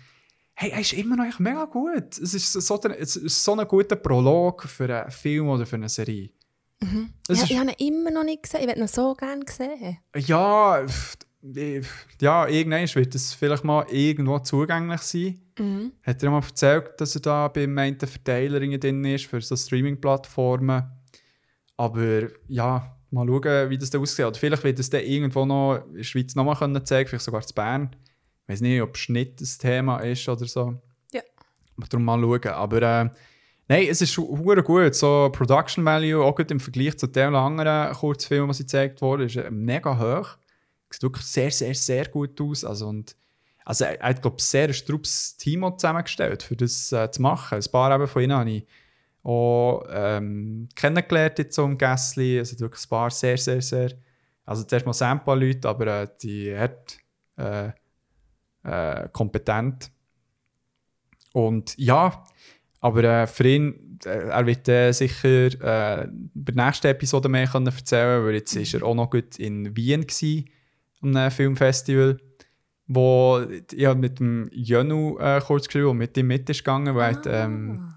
hey, 0.55 0.71
er 0.71 0.81
ist 0.81 0.93
immer 0.93 1.17
noch 1.17 1.25
echt 1.27 1.41
mega 1.41 1.65
gut. 1.65 2.19
Es 2.19 2.35
ist 2.35 2.53
so, 2.53 2.77
der, 2.79 3.01
es 3.01 3.17
ist 3.17 3.43
so 3.45 3.55
ein 3.57 3.67
guter 3.67 3.97
Prolog 3.97 4.63
für 4.65 4.85
einen 5.03 5.11
Film 5.11 5.49
oder 5.49 5.67
für 5.67 5.77
eine 5.77 5.89
Serie. 5.89 6.31
Es 7.29 7.39
Ja, 7.39 7.45
ist- 7.45 7.51
ich 7.51 7.59
habe 7.59 7.71
ihn 7.79 7.89
immer 7.95 8.11
noch 8.11 8.25
nicht 8.25 8.43
gesehen. 8.43 8.61
Ich 8.63 8.69
hätte 8.69 8.81
ihn 8.81 8.89
so 8.89 9.15
gerne 9.15 9.45
gesehen. 9.45 9.99
Ja, 10.17 10.85
ja, 12.21 12.47
irgendwann 12.49 12.95
wird 12.95 13.15
es 13.15 13.33
vielleicht 13.35 13.65
mal 13.65 13.87
irgendwo 13.91 14.39
zugänglich 14.41 15.01
sein. 15.03 15.41
Hat 16.03 16.23
er 16.23 16.31
mal 16.31 16.43
erzählt, 16.43 16.93
dass 16.99 17.15
er 17.15 17.23
da 17.23 17.49
beim 17.49 17.77
einen 17.79 17.99
Verteiler 17.99 18.61
irgendwie 18.61 18.79
drin 18.79 19.05
ist 19.05 19.27
für 19.27 19.41
so 19.41 19.57
Streaming-Plattformen. 19.57 20.85
Aber 21.77 22.29
ja, 22.49 22.97
mal 23.11 23.27
schauen, 23.27 23.71
wie 23.71 23.79
das 23.79 23.91
da 23.91 23.99
aussieht. 23.99 24.27
Oder 24.27 24.37
vielleicht 24.37 24.65
wird 24.65 24.79
es 24.79 24.91
dann 24.91 25.03
irgendwo 25.03 25.45
noch 25.45 25.85
in 25.89 25.97
der 25.97 26.05
Schweiz 26.05 26.35
nochmal 26.35 26.57
können 26.57 26.85
zeigen, 26.85 27.09
vielleicht 27.09 27.25
sogar 27.25 27.43
in 27.43 27.55
Bern. 27.55 27.97
Ich 28.43 28.53
weiß 28.53 28.61
nicht, 28.61 28.83
ob 28.83 28.97
Schnitt 28.97 29.41
das 29.41 29.59
Thema 29.59 29.99
ist 29.99 30.29
oder 30.29 30.47
so. 30.47 30.81
Ja. 31.13 31.23
Aber 31.77 31.87
darum 31.89 32.05
mal 32.05 32.21
schauen. 32.21 32.55
Aber 32.55 32.83
äh, 32.83 33.11
nein, 33.69 33.87
es 33.89 34.01
ist 34.01 34.17
hure 34.17 34.63
gut. 34.63 34.95
So 34.95 35.31
Production 35.33 35.85
Value, 35.85 36.23
auch 36.23 36.37
gut 36.37 36.51
im 36.51 36.61
Vergleich 36.61 36.99
zu 36.99 37.07
den 37.07 37.35
anderen 37.35 37.95
Kurzfilmen, 37.95 38.53
die 38.53 38.59
gezeigt 38.59 39.01
wurden, 39.03 39.27
ist 39.27 39.37
äh, 39.37 39.51
mega 39.51 39.99
hoch. 39.99 40.37
Sieht 40.91 41.03
wirklich 41.03 41.27
sehr, 41.27 41.51
sehr, 41.51 41.75
sehr 41.75 42.07
gut 42.07 42.41
aus. 42.41 42.65
Also, 42.65 42.89
und, 42.89 43.17
also 43.67 43.85
er, 43.85 44.01
er 44.01 44.11
hat, 44.11 44.23
glaube 44.23 44.37
ich, 44.39 44.45
sehr 44.45 44.69
ein 44.69 45.03
Team 45.39 45.73
zusammengestellt, 45.77 46.45
für 46.45 46.57
das 46.57 46.93
äh, 46.93 47.11
zu 47.11 47.21
machen. 47.21 47.59
Ein 47.59 47.73
paar 47.73 47.93
eben 47.95 48.07
von 48.07 48.23
ihnen 48.23 48.37
habe 48.37 48.51
ich 48.51 48.67
auch 49.25 49.85
ähm, 49.91 50.69
kennengelernt 50.77 51.41
jetzt 51.41 51.57
so 51.57 51.65
im 51.65 51.77
Gässli. 51.77 52.45
Sind 52.45 52.61
wirklich 52.61 52.87
ein 52.87 52.89
paar 52.89 53.11
sehr, 53.11 53.37
sehr, 53.37 53.61
sehr... 53.61 53.91
Also 54.45 54.63
zuerst 54.63 54.87
mal 54.87 55.11
ein 55.11 55.25
paar 55.25 55.35
Leute, 55.35 55.69
aber 55.69 56.03
äh, 56.03 56.09
die 56.23 56.57
hat 56.57 56.97
äh, 57.37 57.71
äh, 58.63 59.09
kompetent. 59.13 59.91
Und 61.33 61.77
ja, 61.77 62.25
aber 62.81 63.03
äh, 63.03 63.27
für 63.27 63.49
ihn, 63.49 63.99
äh, 64.05 64.29
er 64.29 64.47
wird 64.47 64.69
äh, 64.69 64.93
sicher 64.93 65.47
äh, 65.47 66.09
bei 66.35 66.53
der 66.53 66.67
nächsten 66.67 66.87
Episode 66.87 67.29
mehr 67.29 67.49
können 67.49 67.67
erzählen 67.67 68.25
weil 68.25 68.35
jetzt 68.35 68.55
ist 68.55 68.75
er 68.75 68.85
auch 68.85 68.95
noch 68.95 69.11
gut 69.11 69.41
in 69.41 69.77
Wien 69.77 70.07
gsi 70.07 70.45
am 71.03 71.17
einem 71.17 71.33
Filmfestival, 71.33 72.19
wo 72.87 73.41
ich 73.73 73.87
hab 73.87 73.99
mit 73.99 74.21
dem 74.21 74.49
Jönu 74.53 75.19
äh, 75.19 75.41
kurz 75.45 75.67
geschrieben 75.67 75.89
und 75.89 75.99
mit 75.99 76.17
ihm 76.17 76.27
mit 76.29 76.49
ist 76.49 76.59
gegangen, 76.59 76.95
weil 76.95 77.13
er 77.13 77.17
hat, 77.17 77.27
ähm, 77.27 77.95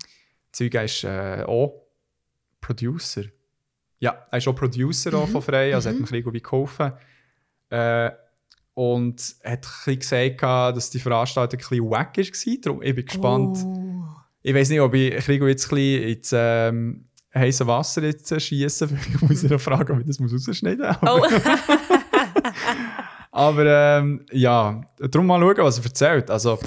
Zeuge 0.52 0.84
ist 0.84 1.04
äh, 1.04 1.44
auch 1.46 1.86
Producer. 2.60 3.24
Ja, 4.00 4.26
er 4.32 4.38
ist 4.38 4.48
auch 4.48 4.56
Producer 4.56 5.14
auch 5.14 5.28
von 5.28 5.42
Frey, 5.42 5.74
also 5.74 5.90
hat 5.90 5.96
mir 5.96 6.06
ein 6.06 6.24
bisschen 6.24 6.44
geholfen. 6.44 6.94
Äh, 7.70 8.12
und 8.74 9.36
hat 9.44 9.66
ein 9.66 9.98
bisschen 9.98 10.00
gesagt, 10.00 10.42
dass 10.78 10.90
die 10.90 11.00
Veranstaltung 11.00 11.60
ein 11.60 11.70
bisschen 11.70 11.90
wack 11.90 12.18
war. 12.18 12.58
Darum 12.62 12.82
ich 12.82 12.96
bin 12.96 13.06
gespannt. 13.06 13.58
Oh. 13.64 14.06
Ich 14.42 14.56
weiß 14.56 14.70
nicht, 14.70 14.80
ob 14.80 14.94
ich 14.94 15.16
Krigo 15.18 15.48
jetzt 15.48 15.66
ein 15.66 15.76
bisschen 15.76 16.04
ins 16.04 16.34
ähm, 16.34 17.06
heiße 17.36 17.68
Wasser 17.68 18.04
jetzt 18.04 18.42
schiessen. 18.42 18.98
Ich 19.14 19.22
muss 19.22 19.44
ihn 19.44 19.50
noch 19.50 19.60
fragen, 19.60 19.94
ob 19.94 20.00
ich 20.00 20.08
das 20.08 20.22
rausschneiden 20.22 20.88
muss. 20.88 20.98
Oh. 21.02 21.22
aber 23.32 23.66
ähm, 24.00 24.26
ja, 24.32 24.82
darum 24.98 25.28
mal 25.28 25.40
schauen, 25.40 25.66
was 25.66 25.78
er 25.80 25.86
erzählt. 25.86 26.30
Also, 26.30 26.60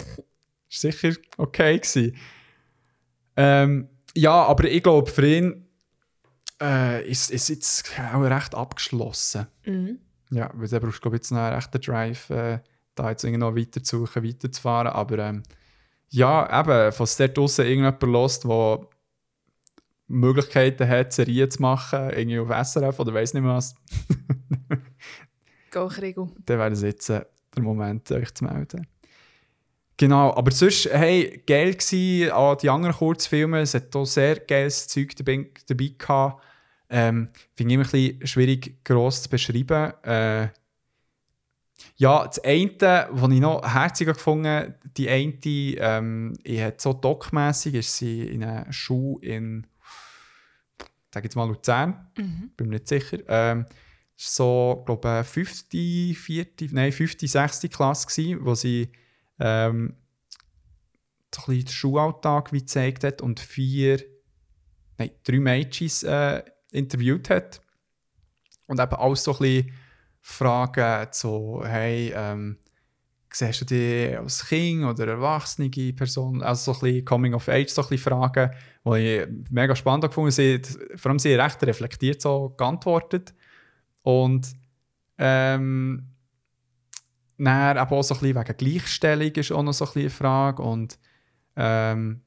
ist 0.69 0.81
sicher 0.81 1.13
okay 1.37 1.79
gewesen. 1.79 2.17
Ähm, 3.37 3.89
ja, 4.15 4.45
aber 4.45 4.65
ich 4.65 4.83
glaube, 4.83 5.11
für 5.11 5.27
ihn 5.27 5.67
äh, 6.61 7.09
ist 7.09 7.31
es 7.31 7.49
jetzt 7.49 7.93
auch 8.13 8.21
recht 8.21 8.55
abgeschlossen. 8.55 9.47
Mhm. 9.65 9.99
Ja, 10.31 10.51
weil 10.55 10.69
da 10.69 10.79
brauchst 10.79 10.99
du 10.99 11.01
glaub 11.03 11.15
ich, 11.15 11.19
jetzt 11.19 11.31
noch 11.31 11.41
einen 11.41 11.55
rechten 11.55 11.81
Drive, 11.81 12.31
äh, 12.31 12.61
da 12.95 13.11
jetzt 13.11 13.25
irgendwie 13.25 13.41
noch 13.41 13.57
weiter 13.57 13.83
zu 13.83 13.99
suchen, 13.99 14.25
weiterzufahren. 14.25 14.93
Aber 14.93 15.19
ähm, 15.19 15.43
ja, 16.09 16.61
eben, 16.61 16.93
falls 16.93 17.17
dort 17.17 17.37
draussen 17.37 17.67
irgendjemand 17.67 18.03
lost, 18.03 18.45
der 18.45 18.87
Möglichkeiten 20.09 20.89
hat, 20.89 21.13
Serien 21.13 21.51
zu 21.51 21.61
machen, 21.63 22.11
irgendwie 22.11 22.39
auf 22.39 22.67
SRF 22.67 22.99
oder 23.01 23.15
weiß 23.15 23.35
nicht 23.35 23.45
was, 23.45 23.75
Krigo. 25.73 26.31
dann 26.47 26.59
wäre 26.59 26.71
das 26.71 26.83
jetzt 26.83 27.09
äh, 27.11 27.25
der 27.57 27.63
Moment, 27.63 28.11
euch 28.13 28.35
zu 28.35 28.45
melden. 28.45 28.87
Genau, 29.97 30.35
aber 30.35 30.51
sonst, 30.51 30.87
hey, 30.87 31.43
geil 31.47 31.75
gsi 31.75 32.31
an 32.33 32.57
die 32.61 32.71
anderen 32.71 32.95
Kurzfilme. 32.95 33.61
Es 33.61 33.75
hat 33.75 33.95
auch 33.95 34.05
sehr 34.05 34.41
geiles 34.41 34.89
Zeug 34.89 35.15
dabei, 35.17 35.47
dabei 35.67 35.93
gehabt. 35.97 36.43
Ähm, 36.89 37.29
Finde 37.55 37.73
ich 37.73 37.75
immer 37.75 37.85
ein 37.85 37.91
bisschen 37.91 38.27
schwierig, 38.27 38.85
gross 38.85 39.23
zu 39.23 39.29
beschreiben. 39.29 39.93
Äh, 40.03 40.49
ja, 41.97 42.27
das 42.27 42.43
eine, 42.43 43.09
was 43.11 43.31
ich 43.31 43.41
noch 43.41 43.63
herziger 43.63 44.15
gefunden 44.15 44.47
habe, 44.47 44.75
die 44.97 45.09
eine, 45.09 45.35
ähm, 45.45 46.35
ich 46.43 46.61
hat 46.61 46.81
so 46.81 46.93
doc-mässig, 46.93 47.75
ist 47.75 47.97
sie 47.97 48.23
in 48.23 48.43
einer 48.43 48.73
Schule 48.73 49.25
in, 49.25 49.67
sag 51.13 51.25
jetzt 51.25 51.37
mal 51.37 51.47
Luzern, 51.47 52.09
bin 52.15 52.69
mir 52.69 52.75
nicht 52.75 52.89
sicher. 52.89 53.19
Ähm, 53.29 53.67
es 53.67 53.71
war 53.71 53.92
so, 54.17 54.83
glaube 54.87 55.23
ich, 55.23 55.27
5., 55.27 55.67
4., 55.71 56.47
nein, 56.71 56.93
5., 56.93 57.17
6. 57.19 57.61
Klasse, 57.71 58.07
gewesen, 58.07 58.45
wo 58.45 58.55
sie 58.55 58.93
ähm, 59.39 59.97
so 61.35 61.43
ein 61.43 61.47
bisschen 61.47 61.65
den 61.65 61.73
Schulalltag 61.73 62.53
wie 62.53 62.61
gezeigt 62.61 63.05
hat 63.05 63.23
und 63.23 63.41
vier, 63.41 64.03
nein, 64.99 65.11
drei 65.25 65.41
Mädchen 65.41 66.09
äh, 66.09 66.43
interviewt 66.73 67.31
hat. 67.31 67.61
Und 68.67 68.81
eben 68.81 68.95
alles 68.95 69.25
so 69.25 69.33
ein 69.33 69.39
bisschen 69.39 69.73
Fragen 70.21 71.09
so, 71.11 71.63
hey, 71.65 72.13
ähm, 72.15 72.59
siehst 73.33 73.63
du 73.63 73.65
dich 73.65 74.17
als 74.17 74.47
Kind 74.47 74.85
oder 74.85 75.09
erwachsene 75.09 75.71
Person? 75.93 76.43
Also 76.43 76.73
so 76.73 76.79
ein 76.79 76.91
bisschen 76.91 77.05
Coming 77.05 77.35
of 77.35 77.49
Age, 77.49 77.69
so 77.69 77.83
ein 77.83 77.89
bisschen 77.89 78.13
Fragen, 78.13 78.51
die 78.85 78.99
ich 78.99 79.29
mega 79.51 79.75
spannend 79.75 80.05
gefunden 80.05 80.33
habe. 80.33 80.99
Vor 80.99 81.11
allem 81.11 81.19
sie 81.19 81.35
recht 81.35 81.63
reflektiert 81.63 82.21
so 82.23 82.51
geantwortet. 82.57 83.35
Und 84.03 84.53
ähm, 85.19 86.09
dann 87.39 87.77
eben 87.77 87.91
auch 87.91 88.03
so 88.03 88.15
ein 88.15 88.21
bisschen 88.21 88.37
wegen 88.37 88.57
Gleichstellung 88.57 89.33
ist 89.33 89.53
auch 89.53 89.63
noch 89.63 89.73
so 89.73 89.85
ein 89.85 89.89
bisschen 89.89 90.03
eine 90.03 90.11
Frage. 90.11 90.63
Und 90.63 90.99
ähm, 91.57 92.23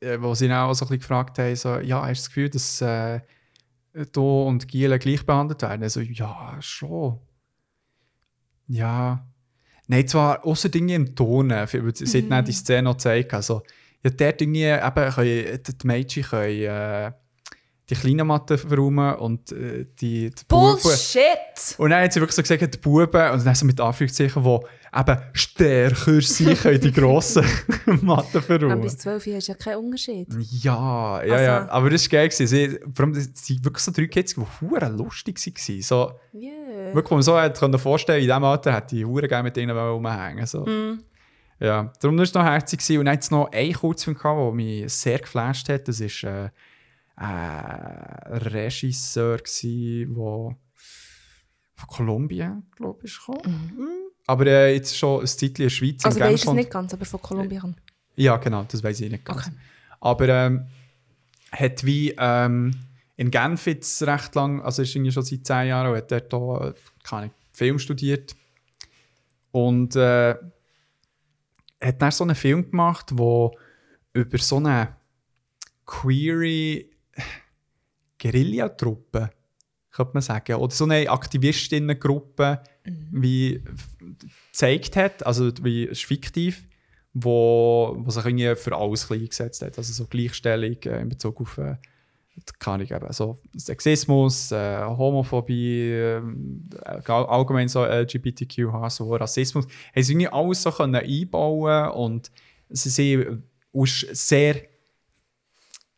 äh, 0.00 0.20
wo 0.20 0.34
sie 0.34 0.48
dann 0.48 0.68
auch 0.68 0.74
so 0.74 0.84
ein 0.84 0.88
bisschen 0.88 1.00
gefragt 1.00 1.38
haben, 1.38 1.56
so, 1.56 1.78
ja, 1.78 2.02
hast 2.02 2.08
du 2.08 2.22
das 2.22 2.28
Gefühl, 2.28 2.50
dass 2.50 2.80
äh, 2.80 3.20
du 4.12 4.42
und 4.42 4.68
Giele 4.68 4.98
gleich 4.98 5.24
behandelt 5.24 5.62
werden? 5.62 5.82
Also, 5.82 6.00
ja, 6.00 6.56
schon. 6.60 7.20
Ja. 8.66 9.26
Nein, 9.86 10.08
zwar 10.08 10.44
außer 10.44 10.68
Dinge 10.68 10.94
im 10.94 11.14
weil 11.72 11.94
sie 11.94 12.22
mhm. 12.22 12.30
dann 12.30 12.44
die 12.44 12.52
Szene 12.52 12.82
noch 12.82 12.94
gezeigt. 12.94 13.34
Also, 13.34 13.62
ja, 14.02 14.10
dort 14.10 14.40
Dinge, 14.40 14.82
eben, 14.82 15.12
können, 15.12 15.58
die 15.58 15.86
Mädchen 15.86 16.24
können 16.24 16.62
äh, 16.62 17.12
die 17.94 18.00
kleinen 18.00 18.26
Matten 18.26 18.58
verräumen 18.58 19.14
und 19.16 19.52
äh, 19.52 19.86
die, 20.00 20.30
die 20.30 20.44
Buben- 20.48 20.80
Bullshit! 20.82 21.76
und 21.78 21.90
dann 21.90 22.02
hat 22.04 22.12
sie 22.12 22.20
wirklich 22.20 22.36
so 22.36 22.42
gesagt, 22.42 22.74
die 22.74 22.78
Buben, 22.78 23.30
und 23.32 23.44
dann 23.46 23.54
so 23.54 23.66
mit 23.66 23.80
Anführungszeichen, 23.80 24.42
die 24.42 24.58
eben 24.94 25.18
stärker 25.32 26.20
sein 26.20 26.56
können, 26.56 26.80
die 26.80 26.92
grossen 26.92 27.44
Matten 28.02 28.42
verräumen. 28.42 28.80
bis 28.82 28.98
12 28.98 29.26
Uhr 29.26 29.36
ist 29.36 29.48
ja 29.48 29.54
kein 29.54 29.76
Unterschied. 29.76 30.28
Ja, 30.62 31.22
ja, 31.24 31.40
ja. 31.40 31.58
Also- 31.60 31.70
Aber 31.72 31.90
das 31.90 32.02
war 32.04 32.18
geil. 32.18 32.30
Sie, 32.30 32.78
vor 32.94 33.04
allem, 33.06 33.14
es 33.14 33.30
sind 33.34 33.64
wirklich 33.64 33.82
so 33.82 33.92
drei 33.92 34.06
Kids, 34.06 34.34
die 34.34 34.40
hure 34.60 34.88
lustig 34.88 35.38
waren. 35.46 35.82
So, 35.82 36.12
Yeah. 36.34 36.94
wirklich, 36.94 37.10
wo 37.10 37.14
man 37.14 37.22
so 37.22 37.34
können 37.58 37.78
vorstellen 37.78 38.20
in 38.22 38.26
diesem 38.28 38.44
Alter 38.44 38.74
hätte 38.74 38.96
ich 38.96 39.04
hure 39.04 39.28
gerne 39.28 39.44
mit 39.44 39.56
ihnen 39.56 39.76
rumhängen 39.76 40.46
so. 40.46 40.66
Ja, 41.60 41.92
darum 42.00 42.16
war 42.16 42.24
es 42.24 42.34
noch 42.34 42.42
herzig. 42.44 42.80
Und 42.98 43.04
dann 43.04 43.12
hat 43.14 43.22
es 43.22 43.30
noch 43.30 43.50
einen 43.52 43.72
Kurzfilm, 43.72 44.16
der 44.22 44.52
mich 44.52 44.92
sehr 44.92 45.18
geflasht 45.20 45.68
hat. 45.68 45.86
Das 45.86 46.00
war 46.00 46.44
äh, 46.46 46.48
ein 47.16 48.38
Regisseur, 48.38 49.38
der 49.38 50.06
von 50.06 50.56
Kolumbien, 51.88 52.62
glaube 52.76 53.00
ich, 53.04 53.18
kam. 53.24 53.38
Aber 54.26 54.46
äh, 54.46 54.74
jetzt 54.74 54.96
schon 54.96 55.20
ein 55.20 55.26
Zeitchen 55.26 55.48
in 55.48 55.62
der 55.64 55.70
Schweiz. 55.70 56.04
Also 56.04 56.18
du 56.18 56.26
es 56.26 56.52
nicht 56.52 56.70
ganz, 56.70 56.94
aber 56.94 57.04
von 57.04 57.20
Kolumbien. 57.20 57.76
ja, 58.14 58.36
genau, 58.36 58.64
das 58.68 58.82
weiß 58.82 59.00
ich 59.00 59.10
nicht 59.10 59.24
ganz. 59.24 59.46
Okay. 59.46 59.56
Aber 60.00 60.28
ähm, 60.28 60.66
hat 61.50 61.84
wie 61.84 62.14
ähm, 62.18 62.72
in 63.16 63.30
Genf 63.30 63.66
jetzt 63.66 64.02
recht 64.02 64.34
lang, 64.34 64.62
also 64.62 64.82
ist 64.82 64.94
irgendwie 64.94 65.12
schon 65.12 65.22
seit 65.22 65.46
zehn 65.46 65.68
Jahren, 65.68 65.90
und 65.90 65.96
hat 65.96 66.10
dort 66.10 66.34
auch, 66.34 66.60
äh, 66.60 66.74
keine 67.02 67.30
Film 67.52 67.78
studiert. 67.78 68.34
Und 69.50 69.96
äh, 69.96 70.34
hat 71.80 72.00
dann 72.00 72.10
so 72.10 72.24
einen 72.24 72.34
Film 72.34 72.70
gemacht, 72.70 73.10
wo 73.12 73.56
über 74.12 74.38
so 74.38 74.56
eine 74.56 74.96
queere 75.84 76.84
Guerillatruppe, 78.22 79.30
könnte 79.90 80.12
man 80.14 80.22
sagen, 80.22 80.54
oder 80.56 80.72
so 80.74 80.84
eine 80.84 81.08
Aktivistinnengruppe, 81.10 82.60
wie 83.10 83.56
f- 83.56 83.96
gezeigt 84.50 84.96
hat, 84.96 85.26
also 85.26 85.50
wie 85.62 85.84
es 85.84 85.98
ist 85.98 86.04
fiktiv, 86.04 86.66
wo, 87.12 87.94
wo 87.98 88.10
sich 88.10 88.24
irgendwie 88.24 88.54
für 88.56 88.76
alles 88.76 89.10
eingesetzt 89.10 89.62
hat. 89.62 89.76
Also 89.78 89.92
so 89.92 90.06
Gleichstellung 90.06 90.76
äh, 90.84 91.00
in 91.02 91.08
Bezug 91.08 91.40
auf 91.40 91.58
äh, 91.58 91.76
kann 92.58 92.80
ich 92.80 92.90
eben 92.90 93.12
so 93.12 93.38
Sexismus, 93.54 94.50
äh, 94.52 94.82
Homophobie, 94.84 95.92
all- 97.04 97.26
allgemein 97.26 97.68
so 97.68 97.84
LGBTQ, 97.84 98.70
so 98.88 99.14
Rassismus, 99.14 99.66
haben 99.94 100.02
sie 100.02 100.12
irgendwie 100.12 100.28
alles 100.28 100.62
so 100.62 100.70
können 100.70 100.94
einbauen 100.96 101.90
und 101.90 102.30
sie 102.70 102.88
sind 102.88 103.42
aus 103.74 104.06
sehr 104.12 104.62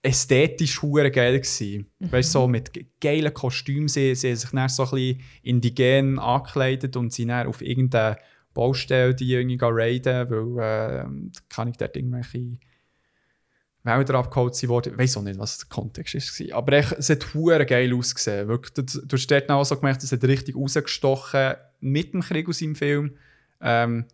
ästhetisch 0.05 0.83
hure 0.83 1.11
geil 1.11 1.41
gsi. 1.41 1.85
Weißt 1.99 2.33
so 2.33 2.47
mit 2.47 2.73
ge- 2.73 2.87
geilen 3.01 3.33
Kostümen, 3.33 3.89
sie, 3.89 4.15
sie 4.15 4.29
haben 4.29 4.37
sich 4.37 4.51
dann 4.51 4.69
so 4.69 4.85
ein 4.85 4.91
bisschen 4.91 5.21
indigen 5.43 6.19
angekleidet 6.19 6.97
und 6.97 7.13
sind 7.13 7.29
dann 7.29 7.47
auf 7.47 7.63
irgendeine 7.63 8.19
Baustelle 8.53 9.15
die 9.15 9.33
irgendwie 9.33 9.59
raiden, 9.61 10.31
weil 10.31 10.63
äh, 10.63 11.07
kann 11.49 11.69
ich 11.69 11.77
dort 11.77 11.97
irgendwelche 11.97 12.59
Wälder 13.83 14.15
abgeholt 14.15 14.55
sind 14.55 14.69
worden. 14.71 14.93
Ich 14.93 14.99
weiß 14.99 15.17
auch 15.19 15.23
nicht, 15.23 15.39
was 15.39 15.59
der 15.59 15.69
Kontext 15.69 16.15
war. 16.15 16.59
Aber 16.59 16.73
echt, 16.75 16.93
es 16.93 17.11
hat 17.11 17.35
hure 17.35 17.67
geil 17.67 17.93
ausgesehen. 17.95 18.49
Wirklich, 18.49 18.73
du, 18.75 18.83
du 18.83 19.17
hast 19.17 19.27
dort 19.31 19.51
auch 19.51 19.65
so 19.65 19.77
gemerkt, 19.77 20.03
es 20.03 20.13
hat 20.13 20.25
richtig 20.25 20.57
rausgestochen 20.57 21.55
mit 21.81 22.15
dem 22.15 22.23
Krieg 22.23 22.49
aus 22.49 22.59
seinem 22.59 22.77
Film. 22.77 23.17
Ähm, 23.61 24.07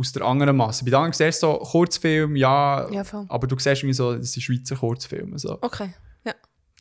aus 0.00 0.12
der 0.12 0.22
anderen 0.22 0.56
Masse. 0.56 0.84
Bei 0.84 0.90
den 0.90 0.96
anderen 0.96 1.12
siehst 1.12 1.42
du 1.42 1.46
so 1.46 1.58
Kurzfilm, 1.58 2.34
ja, 2.36 2.90
Ja, 2.90 3.04
aber 3.28 3.46
du 3.46 3.56
siehst 3.58 3.82
irgendwie 3.82 3.92
so, 3.94 4.16
das 4.16 4.32
sind 4.32 4.42
Schweizer 4.42 4.76
Kurzfilme. 4.76 5.38
So. 5.38 5.58
Okay, 5.60 5.92
ja. 6.24 6.34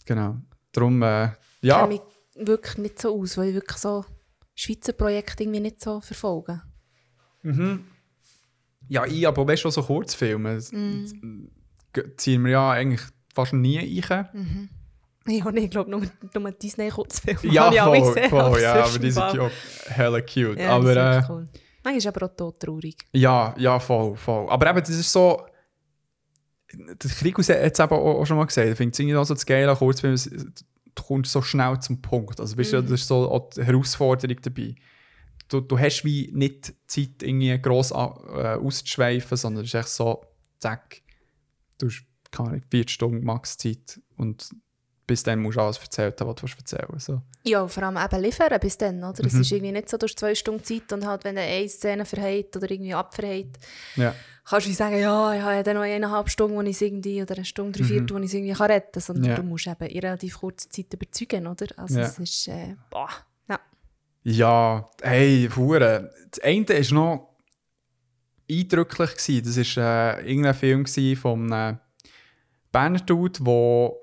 Genau. 0.06 0.38
Darum, 0.72 1.02
äh, 1.04 1.26
Ich 1.62 1.68
ja, 1.68 1.80
kenne 1.82 1.94
mich 1.94 2.02
wirklich 2.48 2.78
nicht 2.78 3.00
so 3.02 3.20
aus, 3.22 3.38
weil 3.38 3.50
ich 3.50 3.56
wirklich 3.56 3.78
so 3.78 4.06
Schweizer 4.56 4.94
Projekte 4.94 5.44
irgendwie 5.44 5.60
nicht 5.60 5.82
so 5.82 6.00
verfolge. 6.02 6.62
ja, 8.88 9.06
ich, 9.06 9.28
aber 9.28 9.48
weißt 9.48 9.66
du, 9.66 9.70
so 9.70 9.84
Kurzfilme 9.84 10.60
g- 11.94 12.04
ziehen 12.18 12.44
wir 12.44 12.52
ja 12.52 12.72
eigentlich 12.72 13.02
fast 13.34 13.54
nie 13.54 13.80
ein. 13.80 14.66
Ja, 15.28 15.52
nee, 15.52 15.66
ich 15.66 15.70
glaube 15.70 15.92
nur, 15.92 16.02
nur 16.34 16.52
Disney-Kurzfilme. 16.52 17.40
Ja, 17.54 17.72
ich 17.72 17.80
voll, 17.80 18.30
voll, 18.30 18.62
ja, 18.62 18.84
aber 18.84 19.00
die 19.00 19.12
sind 19.12 19.34
ja 19.34 19.42
auch 19.42 19.52
hella 19.86 20.22
cute. 20.22 20.58
Ja, 20.60 20.72
aber, 20.72 20.96
äh, 20.96 21.24
cool. 21.30 21.46
Manchmal 21.84 22.14
aber 22.16 22.26
auch 22.28 22.36
todtraurig. 22.36 22.96
Ja, 23.14 23.56
ja, 23.58 23.80
voll, 23.80 24.16
voll. 24.18 24.50
Aber 24.50 24.70
eben, 24.70 24.80
das 24.80 24.90
ist 24.90 25.12
so. 25.12 25.46
Der 26.74 27.10
Krigus 27.12 27.50
hat 27.50 27.58
es 27.58 27.80
eben 27.80 27.92
auch, 27.94 28.20
auch 28.22 28.26
schon 28.26 28.38
mal 28.38 28.46
gesagt. 28.46 28.68
Ich 28.70 28.76
finde 28.78 28.92
es 28.94 29.00
irgendwie 29.00 29.16
auch 29.16 29.24
so 29.24 29.34
das 29.34 29.46
Geile 29.46 29.76
Kurzfilmen, 29.76 30.16
es- 30.16 30.30
du 30.30 31.04
kommst 31.04 31.32
so 31.32 31.42
schnell 31.42 31.80
zum 31.80 32.02
Punkt. 32.02 32.40
Also, 32.40 32.58
weißt 32.58 32.74
du, 32.74 32.82
das 32.84 32.92
ist 32.92 33.08
so 33.08 33.30
auch 33.32 33.50
die 33.50 33.64
Herausforderung 33.64 34.38
dabei. 34.42 34.76
Du, 35.48 35.62
du 35.62 35.80
hast 35.80 36.04
wie 36.06 36.30
nicht 36.34 36.74
Zeit, 36.86 37.24
irgendwie 37.24 37.60
gross 37.60 37.90
äh, 37.92 37.96
auszuschweifen, 37.96 39.36
sondern 39.38 39.64
es 39.64 39.70
ist 39.74 39.80
echt 39.80 39.90
so, 39.90 40.24
zack, 40.60 41.02
du 41.80 41.88
hast 41.88 42.04
keine 42.32 42.50
Ahnung, 42.50 42.62
40 42.70 42.94
Stunden 42.94 43.24
Max 43.26 43.58
Zeit 43.58 44.00
und 44.18 44.50
bis 45.10 45.24
dann 45.24 45.39
musst 45.39 45.57
du 45.57 45.62
alles 45.62 45.78
erzählen, 45.80 46.14
was 46.20 46.36
du 46.36 46.45
erzählen 46.57 46.99
so. 46.99 47.22
Ja, 47.43 47.68
vor 47.68 47.84
allem 47.84 47.97
eben 47.97 48.22
liefern 48.24 48.60
bis 48.60 48.78
dann, 48.78 48.97
oder? 49.03 49.22
Mhm. 49.22 49.28
Es 49.28 49.34
ist 49.34 49.51
irgendwie 49.51 49.72
nicht 49.72 49.89
so, 49.89 49.97
du 49.97 50.05
hast 50.05 50.18
zwei 50.20 50.36
Stunden 50.36 50.64
Zeit 50.64 50.91
und 50.93 51.05
halt, 51.05 51.24
wenn 51.24 51.36
du 51.36 51.41
eine 51.41 51.68
Szene 51.68 52.05
verhält 52.05 52.55
oder 52.55 52.70
irgendwie 52.70 52.93
abverhält, 52.93 53.57
Ja. 53.95 54.14
kannst 54.45 54.68
du 54.68 54.74
sagen, 54.74 54.99
ja, 54.99 55.34
ich 55.36 55.41
habe 55.41 55.55
ja 55.55 55.64
dann 55.64 55.76
noch 55.76 55.84
eineinhalb 55.84 56.30
Stunden, 56.30 56.55
wo 56.55 56.62
ich 56.62 56.70
es 56.76 56.82
irgendwie, 56.82 57.22
oder 57.22 57.36
eine 57.36 57.45
Stunde, 57.45 57.80
drei, 57.80 57.86
vier, 57.88 58.10
wo 58.10 58.18
ich 58.18 58.26
es 58.26 58.34
irgendwie 58.34 58.53
kann 58.53 58.72
retten 58.72 58.91
kann. 58.93 59.01
Sondern 59.01 59.24
Mhm. 59.24 59.30
Ja. 59.30 59.36
du 59.36 59.43
musst 59.43 59.68
eben 59.68 59.86
in 59.88 59.99
relativ 59.99 60.39
kurzer 60.39 60.70
Zeit 60.70 60.93
überzeugen, 60.93 61.47
oder? 61.47 61.66
Also 61.78 61.99
Ja. 61.99 62.05
es 62.05 62.20
ist, 62.20 62.47
äh, 62.47 62.76
boah, 62.89 63.10
ja. 63.47 63.60
Ja, 64.24 64.89
hey, 65.01 65.49
Hure. 65.55 66.12
Das 66.32 66.39
eine 66.43 66.68
war 66.70 66.93
noch 66.93 67.30
eindrücklich. 68.49 69.12
Gewesen. 69.16 69.43
Das 69.45 69.78
war 69.78 70.20
äh, 70.20 70.30
irgendein 70.30 70.53
Film 70.53 70.86
von 71.16 71.51
einem 71.53 71.80
Berner 72.72 72.99
Dude, 72.99 73.39
wo 73.41 73.97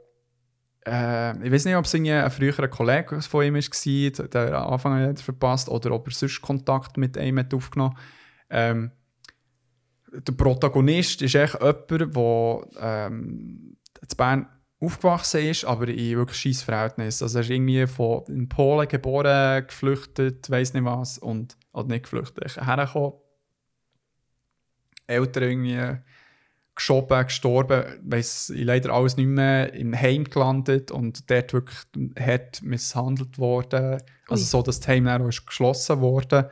äh, 0.87 1.45
ich 1.45 1.53
weiß 1.53 1.64
nicht, 1.64 1.76
ob 1.76 1.84
es 1.84 1.95
ein 1.95 2.30
früherer 2.30 2.68
Kollege 2.68 3.20
von 3.20 3.45
ihm 3.45 3.55
war, 3.55 4.28
der 4.28 4.55
am 4.55 4.72
Anfang 4.72 5.01
hat 5.01 5.20
verpasst, 5.20 5.68
oder 5.68 5.91
ob 5.93 6.07
er 6.07 6.14
sonst 6.14 6.41
Kontakt 6.41 6.97
mit 6.97 7.16
ihm 7.16 7.39
hat 7.39 7.53
aufgenommen 7.53 7.97
ähm, 8.49 8.93
Der 10.12 10.32
Protagonist 10.32 11.22
ist 11.22 11.34
echt 11.34 11.55
jemand, 11.55 11.91
der 11.91 12.62
ähm, 12.80 13.76
in 14.01 14.16
Bern 14.16 14.49
aufgewachsen 14.78 15.41
ist, 15.41 15.64
aber 15.64 15.89
in 15.89 16.16
wirklich 16.16 16.39
scheiß 16.39 16.62
Verhältnissen. 16.62 17.24
Also 17.24 17.39
er 17.39 17.45
ist 17.45 17.51
irgendwie 17.51 17.87
von, 17.87 18.24
in 18.28 18.49
Polen 18.49 18.87
geboren, 18.87 19.66
geflüchtet, 19.66 20.49
weiß 20.49 20.74
nicht 20.74 20.84
was, 20.84 21.18
und, 21.18 21.57
oder 21.72 21.89
nicht 21.89 22.05
geflüchtet, 22.05 22.57
er 22.57 22.66
hergekommen. 22.66 23.14
Eltern 25.09 25.43
irgendwie 25.45 25.99
geschoben, 26.77 27.24
gestorben, 27.24 27.85
weiss 28.03 28.51
ich 28.51 28.64
leider 28.64 28.93
alles 28.93 29.16
nicht 29.16 29.27
mehr, 29.27 29.72
im 29.74 29.95
Heim 29.95 30.24
gelandet 30.24 30.91
und 30.91 31.29
dort 31.31 31.53
wirklich 31.53 31.79
hart 32.18 32.62
misshandelt 32.62 33.39
worden. 33.39 34.01
Also 34.29 34.43
Ui. 34.43 34.49
so, 34.49 34.62
dass 34.62 34.81
das 34.81 34.89
Heim 34.89 35.07
dann 35.07 35.22
auch 35.22 35.29
ist 35.29 35.47
geschlossen 35.47 36.01
worden. 36.01 36.45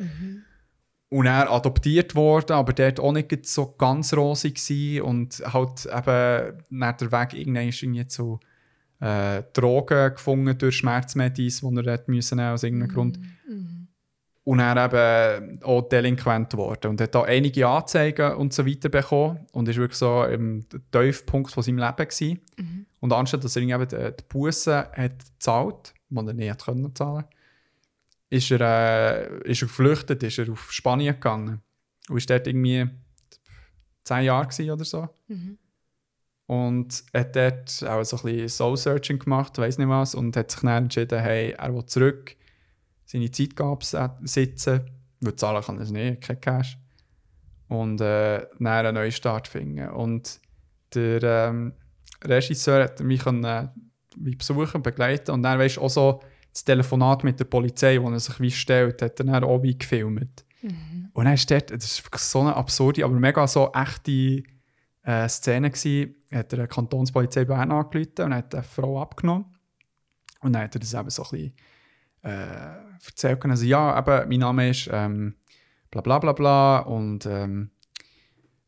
Und 1.10 1.26
er 1.26 1.52
adoptiert 1.52 2.16
worden, 2.16 2.54
aber 2.54 2.72
dort 2.72 2.98
auch 2.98 3.12
nicht 3.12 3.46
so 3.46 3.72
ganz 3.72 4.14
rosig 4.14 4.56
gewesen 4.56 5.02
und 5.02 5.42
halt 5.44 5.86
eben 5.86 6.64
nach 6.70 6.96
der 6.96 7.12
Weg 7.12 7.34
irgendwann 7.34 7.68
ist 7.68 7.82
irgendwie 7.82 8.06
zu 8.06 8.40
äh, 9.00 9.42
Drogen 9.52 10.14
gefunden 10.14 10.56
durch 10.58 10.76
Schmerzmedis, 10.76 11.60
die 11.60 11.76
er 11.76 11.92
hat 11.92 12.08
müssen 12.08 12.40
aus 12.40 12.62
irgendeinem 12.62 12.92
Grund. 12.92 13.18
Und 14.44 14.60
er 14.60 14.76
eben 14.76 15.62
auch 15.62 15.88
delinquent 15.88 16.50
geworden. 16.50 16.88
Und 16.88 17.00
hat 17.00 17.14
da 17.14 17.22
einige 17.22 17.66
Anzeigen 17.66 18.34
und 18.34 18.52
so 18.52 18.66
weiter 18.66 18.90
bekommen 18.90 19.46
und 19.52 19.68
ist 19.68 19.78
wirklich 19.78 19.98
so 19.98 20.22
im 20.24 20.66
Tiefpunkt 20.92 21.50
von 21.50 21.62
seinem 21.62 21.78
Leben 21.78 21.96
gewesen. 21.96 22.40
Und 23.00 23.12
anstatt 23.12 23.42
dass 23.42 23.56
er 23.56 23.62
irgendwie 23.62 23.86
die, 23.86 24.16
die 24.16 24.24
Bussen 24.28 24.74
hat 24.74 25.18
gezahlt, 25.32 25.94
die 26.10 26.16
er 26.16 26.32
nicht 26.34 26.50
hat 26.50 26.64
können 26.64 26.94
zahlen, 26.94 27.24
ist 28.28 28.50
er, 28.50 28.60
äh, 28.60 29.50
ist 29.50 29.62
er 29.62 29.68
geflüchtet, 29.68 30.22
ist 30.22 30.38
er 30.38 30.50
auf 30.50 30.70
Spanien 30.72 31.14
gegangen. 31.14 31.62
Und 32.08 32.18
ist 32.18 32.28
dort 32.28 32.46
irgendwie 32.46 32.86
zehn 34.04 34.24
Jahre 34.24 34.46
gewesen 34.46 34.70
oder 34.70 34.84
so. 34.84 35.08
Und 36.46 37.04
hat 37.14 37.34
dort 37.34 37.84
auch 37.88 38.04
so 38.04 38.18
ein 38.18 38.22
bisschen 38.22 38.48
Soul-Searching 38.48 39.18
gemacht, 39.18 39.56
weiß 39.56 39.78
nicht 39.78 39.88
was, 39.88 40.14
und 40.14 40.36
hat 40.36 40.50
sich 40.50 40.60
dann 40.60 40.84
entschieden, 40.84 41.20
hey, 41.20 41.52
er 41.52 41.74
will 41.74 41.86
zurück, 41.86 42.36
seine 43.04 43.30
Zeit 43.30 43.60
absitzen, 43.60 44.80
weil 45.20 45.36
zahlen 45.36 45.62
kann 45.62 45.76
er 45.76 45.82
es 45.82 45.90
nicht, 45.90 46.22
kein 46.22 46.40
Cash. 46.40 46.78
Und 47.68 48.00
äh, 48.00 48.46
dann 48.58 48.66
einen 48.66 48.94
neuen 48.94 49.12
Start 49.12 49.48
finden. 49.48 49.88
Und 49.88 50.40
der 50.94 51.22
ähm, 51.22 51.72
Regisseur 52.22 52.84
hat 52.84 53.00
mich 53.00 53.22
können, 53.22 53.44
äh, 53.44 53.68
besuchen, 54.16 54.82
begleiten 54.82 55.32
und 55.32 55.42
dann 55.42 55.58
weißt 55.58 55.76
du 55.76 55.80
auch 55.80 55.90
so 55.90 56.20
das 56.52 56.64
Telefonat 56.64 57.24
mit 57.24 57.40
der 57.40 57.46
Polizei, 57.46 58.00
wo 58.00 58.08
er 58.10 58.20
sich 58.20 58.38
wie 58.38 58.50
stellt, 58.50 59.02
hat 59.02 59.18
er 59.18 59.24
dann 59.26 59.44
auch 59.44 59.62
wie 59.62 59.76
gefilmt. 59.76 60.44
Und 61.12 61.24
dann 61.24 61.34
ist 61.34 61.50
dort, 61.50 61.70
das 61.70 61.84
ist 61.84 62.04
wirklich 62.04 62.22
so 62.22 62.40
eine 62.40 62.54
absurde, 62.54 63.04
aber 63.04 63.14
mega 63.14 63.46
so 63.46 63.72
echte 63.72 64.44
äh, 65.02 65.28
Szene 65.28 65.70
gewesen, 65.70 66.14
hat 66.32 66.52
er 66.52 66.66
die 66.66 66.74
Kantonspolizei 66.74 67.44
Bern 67.44 67.72
angerufen 67.72 68.22
und 68.22 68.34
hat 68.34 68.54
eine 68.54 68.62
Frau 68.62 69.00
abgenommen. 69.00 69.46
Und 70.40 70.52
dann 70.52 70.62
hat 70.62 70.74
er 70.74 70.80
das 70.80 70.94
eben 70.94 71.10
so 71.10 71.24
ein 71.24 71.30
bisschen 71.30 71.52
äh, 72.24 73.04
erzählt. 73.06 73.44
Also, 73.44 73.64
ja, 73.64 73.98
eben, 73.98 74.28
mein 74.28 74.40
Name 74.40 74.70
ist 74.70 74.88
ähm, 74.92 75.34
bla 75.90 76.00
bla 76.00 76.18
bla 76.18 76.32
bla 76.32 76.78
und 76.80 77.26
ähm, 77.26 77.70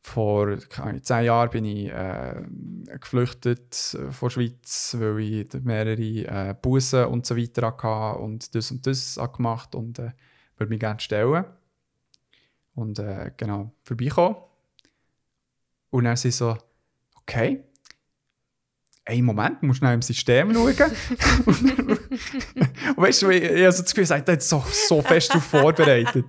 vor 0.00 0.56
zehn 1.02 1.24
Jahren 1.24 1.50
bin 1.50 1.64
ich 1.64 1.88
äh, 1.88 2.42
geflüchtet 3.00 3.94
äh, 3.94 4.12
von 4.12 4.28
der 4.28 4.30
Schweiz, 4.30 4.96
weil 4.98 5.18
ich 5.18 5.52
mehrere 5.64 6.50
äh, 6.50 6.54
Bussen 6.54 7.06
und 7.06 7.26
so 7.26 7.36
weiter 7.36 7.66
hatte 7.66 8.20
und 8.20 8.54
das 8.54 8.70
und 8.70 8.86
das 8.86 9.18
gemacht 9.34 9.74
und 9.74 9.98
äh, 9.98 10.12
würde 10.56 10.70
mich 10.70 10.80
gerne 10.80 11.00
stellen. 11.00 11.44
Und 12.74 12.98
äh, 12.98 13.32
genau, 13.36 13.72
vorbeikommen. 13.82 14.36
Und 15.90 16.04
dann 16.04 16.16
sind 16.16 16.32
sie 16.32 16.38
so, 16.38 16.56
okay, 17.16 17.64
einen 19.08 19.24
Moment, 19.24 19.62
musst 19.62 19.78
schnell 19.78 19.94
im 19.94 20.02
System 20.02 20.52
schauen. 20.52 20.74
und 21.46 22.96
weißt 22.96 23.22
du, 23.22 23.30
ich, 23.30 23.42
ich 23.42 23.62
habe 23.62 23.72
so 23.72 23.82
das 23.82 23.94
Gefühl, 23.94 24.16
er 24.16 24.32
hat 24.32 24.42
so, 24.42 24.64
so 24.88 25.00
fest 25.00 25.30
darauf 25.30 25.44
vorbereitet. 25.44 26.24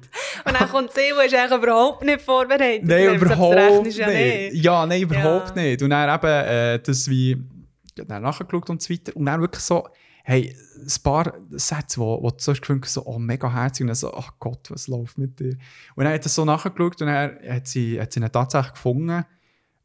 Und 0.45 0.59
dann 0.59 0.69
kommt 0.69 0.91
sie, 0.93 1.01
die 1.01 1.25
ist 1.25 1.33
eigentlich 1.33 1.57
überhaupt 1.63 2.05
nicht 2.05 2.21
vorbereitet. 2.21 2.85
Nein, 2.87 3.15
überhaupt 3.15 3.83
nicht. 3.85 3.97
Ja, 3.97 4.07
nicht. 4.07 4.53
Ja, 4.63 4.85
nein, 4.85 5.01
überhaupt 5.01 5.55
Ja. 5.55 5.63
nicht. 5.63 5.81
Und 5.81 5.89
dann 5.89 6.15
eben 6.15 6.27
äh, 6.27 6.79
das 6.79 7.09
wie 7.09 7.37
dann 7.95 8.21
nachgeschaut 8.21 8.69
und 8.69 8.81
so 8.81 8.93
weiter. 8.93 9.15
Und 9.15 9.25
dann 9.25 9.41
wirklich 9.41 9.63
so, 9.63 9.87
hey, 10.23 10.55
ein 10.79 11.03
paar 11.03 11.33
Sätze, 11.51 11.99
wo, 11.99 12.21
wo 12.21 12.29
du 12.29 12.35
so 12.37 12.51
hast 12.51 12.61
gefunden 12.61 12.83
so, 12.85 13.03
oh, 13.05 13.17
mega 13.17 13.51
herzig. 13.51 13.81
Und 13.81 13.87
dann 13.87 13.95
so, 13.95 14.13
ach 14.13 14.33
Gott, 14.39 14.69
was 14.69 14.87
läuft 14.87 15.17
mit 15.17 15.39
dir? 15.39 15.57
Und 15.95 16.03
dann 16.03 16.13
hat 16.13 16.23
er 16.23 16.29
so 16.29 16.45
nachgeschaut 16.45 17.01
und 17.01 17.07
dann 17.07 17.39
hat 17.49 17.67
sie, 17.67 17.99
hat 17.99 18.13
sie 18.13 18.19
ihn 18.19 18.31
tatsächlich 18.31 18.73
gefunden. 18.73 19.25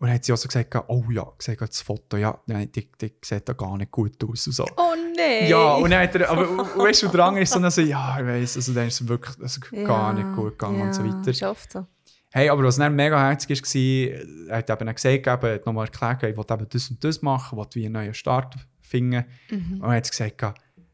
Und 0.02 0.08
dann 0.08 0.16
hat 0.16 0.24
sie 0.24 0.32
auch 0.32 0.36
so 0.36 0.48
gesagt, 0.48 0.74
oh 0.88 1.04
ja, 1.12 1.24
gesagt, 1.38 1.60
das 1.60 1.80
Foto, 1.80 2.16
ja, 2.16 2.36
nein, 2.46 2.72
die, 2.72 2.90
die 3.00 3.12
sieht 3.22 3.48
da 3.48 3.52
gar 3.52 3.76
nicht 3.76 3.92
gut 3.92 4.16
aus. 4.24 4.48
Und 4.48 4.52
so. 4.52 4.66
Oh 4.76 4.94
nein. 5.16 5.48
Ja, 5.48 5.74
und 5.74 5.92
dann 5.92 6.02
hat 6.02 6.16
er, 6.16 6.28
aber 6.28 6.58
weißt 6.76 7.04
du, 7.04 7.08
der 7.08 7.24
andere 7.24 7.44
ist 7.44 7.52
so, 7.52 7.60
dann 7.60 7.70
so, 7.70 7.82
ja, 7.82 8.18
ich 8.18 8.26
weiss, 8.26 8.56
also 8.56 8.74
dann 8.74 8.88
ist 8.88 9.00
es 9.00 9.06
wirklich 9.06 9.40
also 9.40 9.60
gar 9.84 10.12
nicht 10.12 10.34
gut 10.34 10.58
gegangen 10.58 10.82
und 10.82 10.92
so 10.92 11.04
weiter. 11.04 11.30
Ist 11.30 11.44
oft 11.44 11.70
so. 11.70 11.86
Hey, 12.32 12.48
aber 12.48 12.64
was 12.64 12.78
dann 12.78 12.96
mega 12.96 13.16
herzig 13.28 13.62
war, 13.62 14.50
er 14.50 14.58
hat 14.58 14.70
eben 14.70 14.92
gesagt, 14.92 15.14
eben, 15.14 15.24
er 15.24 15.54
hat 15.54 15.66
nochmal 15.66 15.86
erklärt, 15.86 16.24
ich 16.24 16.36
will 16.36 16.46
eben 16.50 16.68
das 16.68 16.90
und 16.90 17.04
das 17.04 17.22
machen, 17.22 17.56
will 17.56 17.66
wie 17.74 17.84
einen 17.84 17.92
neuen 17.92 18.14
Start 18.14 18.56
finden. 18.80 19.24
Und 19.52 19.82
dann 19.82 19.92
hat 19.92 20.10
gesagt, 20.10 20.42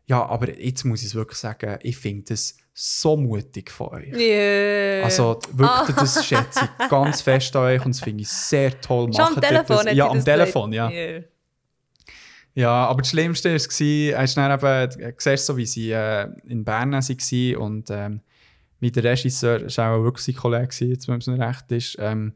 ja, 0.05 0.27
aber 0.27 0.55
jetzt 0.61 0.85
muss 0.85 1.01
ich 1.01 1.07
es 1.07 1.15
wirklich 1.15 1.39
sagen, 1.39 1.79
ich 1.81 1.97
finde 1.97 2.25
das 2.29 2.59
so 2.81 3.17
mutig 3.17 3.73
von 3.73 3.89
euch. 3.89 4.13
Yeah. 4.13 5.05
Also 5.05 5.41
wirklich, 5.53 5.97
das 5.97 6.25
schätze 6.25 6.69
ich 6.81 6.89
ganz 6.89 7.23
fest 7.23 7.57
an 7.57 7.65
euch 7.65 7.85
und 7.85 7.93
das 7.93 8.01
finde 8.01 8.23
ich 8.23 8.29
sehr 8.29 8.81
toll. 8.81 9.13
Schon 9.13 9.25
am 9.25 9.41
Telefon 9.41 9.85
das? 9.85 9.95
Ja, 9.95 10.09
am 10.09 10.25
Telefon, 10.25 10.73
ja. 10.73 10.89
Yeah. 10.89 11.25
Ja, 12.55 12.87
aber 12.87 13.03
das 13.03 13.11
Schlimmste 13.11 13.51
war, 13.51 13.57
es 13.57 13.81
war, 13.81 14.23
hast 14.23 14.37
dann 14.37 14.53
eben, 14.53 15.01
du 15.01 15.15
siehst 15.19 15.47
so, 15.47 15.57
wie 15.57 15.67
sie 15.67 15.91
äh, 15.91 16.29
in 16.47 16.65
Bern 16.65 16.93
waren 16.93 17.57
und 17.57 17.91
ähm, 17.91 18.21
wie 18.79 18.93
der 18.93 19.05
Regisseur, 19.05 19.59
das 19.59 19.79
war 19.79 19.97
auch 19.97 20.05
wirklich 20.05 20.27
sein 20.27 20.37
Kollege, 20.37 20.85
jetzt, 20.85 21.09
wenn 21.09 21.19
es 21.19 21.27
mir 21.27 21.39
recht 21.39 21.73
ist, 21.73 21.97
ähm, 21.99 22.35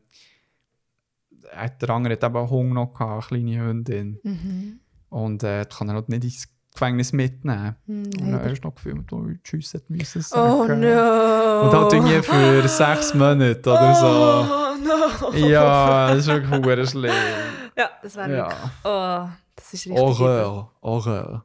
hat 1.53 1.80
der 1.82 1.90
andere 1.90 2.14
hat 2.14 2.24
eben 2.24 2.36
auch 2.36 2.51
Hunger 2.51 2.74
noch 2.74 2.95
gehabt, 2.95 3.32
eine 3.32 3.43
kleine 3.45 3.64
Hündin. 3.64 4.18
Mhm. 4.24 4.80
Und 5.09 5.45
äh, 5.45 5.66
kann 5.66 5.88
er 5.88 5.95
halt 5.95 6.09
nicht 6.09 6.24
ins 6.24 6.49
Gefängnis 6.73 7.12
mitnehmen. 7.12 7.77
Und 7.87 8.18
dann 8.20 8.43
hast 8.45 8.61
du 8.62 8.68
noch 8.68 8.75
gefilmt, 8.75 9.12
wo 9.12 9.23
er 9.27 9.43
Tschüss 9.43 9.75
hat 9.75 9.89
müssen 9.91 10.25
Oh 10.33 10.66
sagen. 10.66 10.81
no! 10.81 11.61
Und 11.62 11.73
halt 11.73 11.93
irgendwie 11.93 12.23
für 12.23 12.66
sechs 12.68 13.12
Monate 13.14 13.61
oder 13.61 13.95
so. 13.95 14.07
Oh 14.07 15.33
no! 15.33 15.37
Ja, 15.49 16.09
das 16.14 16.18
ist 16.20 16.27
wirklich 16.29 16.91
schlimm. 16.91 17.12
Ja, 17.77 17.91
das 18.03 18.16
wäre 18.16 18.37
Ja. 18.37 18.45
wirklich... 18.49 18.70
Oh, 18.85 19.29
das 19.57 19.75
ist 19.75 19.87
richtig 19.87 19.99
Horreur, 19.99 20.70
Horreur. 20.83 21.45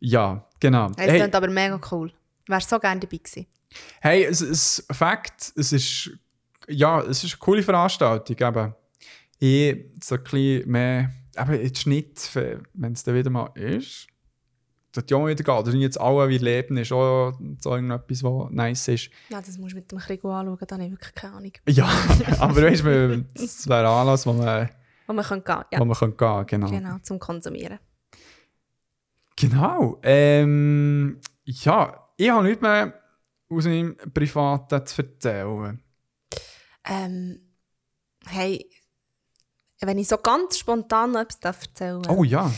Ja, 0.00 0.44
genau. 0.60 0.90
Es 0.96 0.96
Hey, 1.06 1.18
klingt 1.18 1.34
aber 1.34 1.48
mega 1.48 1.80
cool. 1.90 2.12
Wärst 2.46 2.68
so 2.68 2.78
gerne 2.78 3.00
dabei 3.00 3.16
gewesen. 3.16 3.46
hey 4.00 4.24
es 4.24 4.40
ist 4.40 4.86
Fakt, 4.92 5.52
es 5.56 5.72
ist, 5.72 6.10
ja, 6.68 7.00
es 7.00 7.24
ist 7.24 7.32
eine 7.32 7.38
coole 7.40 7.62
Veranstaltung, 7.62 8.36
eben. 8.38 8.74
Ich 9.38 9.76
so 10.02 10.14
ein 10.14 10.22
bisschen 10.22 10.70
mehr, 10.70 11.10
aber 11.38 11.60
jetzt 11.60 11.86
nicht, 11.86 12.34
wenn 12.34 12.92
es 12.92 13.04
dann 13.04 13.14
wieder 13.14 13.30
mal 13.30 13.50
ist, 13.54 14.08
das 14.96 15.04
ja 15.08 15.26
wieder 15.26 15.44
gehen. 15.44 15.64
Das 15.64 15.72
sind 15.72 15.80
jetzt 15.80 16.00
alle, 16.00 16.28
wie 16.28 16.38
Leben 16.38 16.76
ist, 16.76 16.92
auch 16.92 17.32
so 17.60 17.74
irgendetwas, 17.74 18.22
was 18.22 18.50
nice 18.50 18.88
ist. 18.88 19.10
Ja, 19.28 19.40
das 19.40 19.58
musst 19.58 19.72
du 19.72 19.76
mit 19.76 19.90
dem 19.90 19.98
Krigo 19.98 20.32
anschauen, 20.32 20.58
da 20.66 20.74
habe 20.74 20.84
ich 20.84 20.90
wirklich 20.90 21.14
keine 21.14 21.34
Ahnung. 21.34 21.52
Ja, 21.68 21.88
aber 22.38 22.62
weißt 22.62 22.84
du, 22.84 23.24
das 23.34 23.68
wäre 23.68 23.80
ein 23.80 23.86
Anlass, 23.86 24.26
wo 24.26 24.32
man, 24.32 24.70
Wo 25.06 25.12
man 25.12 25.24
kann 25.24 25.44
gehen 25.44 25.64
ja, 25.72 25.80
wo 25.80 25.84
man 25.84 25.96
gehen 25.96 26.46
genau. 26.46 26.70
genau, 26.70 26.98
zum 27.02 27.18
Konsumieren. 27.18 27.78
Genau. 29.36 29.98
Ähm, 30.02 31.20
ja, 31.44 32.08
ich 32.16 32.30
habe 32.30 32.46
nichts 32.46 32.62
mehr 32.62 32.94
aus 33.50 33.64
meinem 33.66 33.96
Privaten 34.14 34.86
zu 34.86 35.02
erzählen. 35.02 35.82
Ähm, 36.84 37.40
hey, 38.26 38.66
wenn 39.80 39.98
ich 39.98 40.08
so 40.08 40.16
ganz 40.18 40.58
spontan 40.58 41.12
noch 41.12 41.20
etwas 41.20 41.40
darf 41.40 41.62
erzählen 41.62 42.02
Oh 42.08 42.24
ja. 42.24 42.50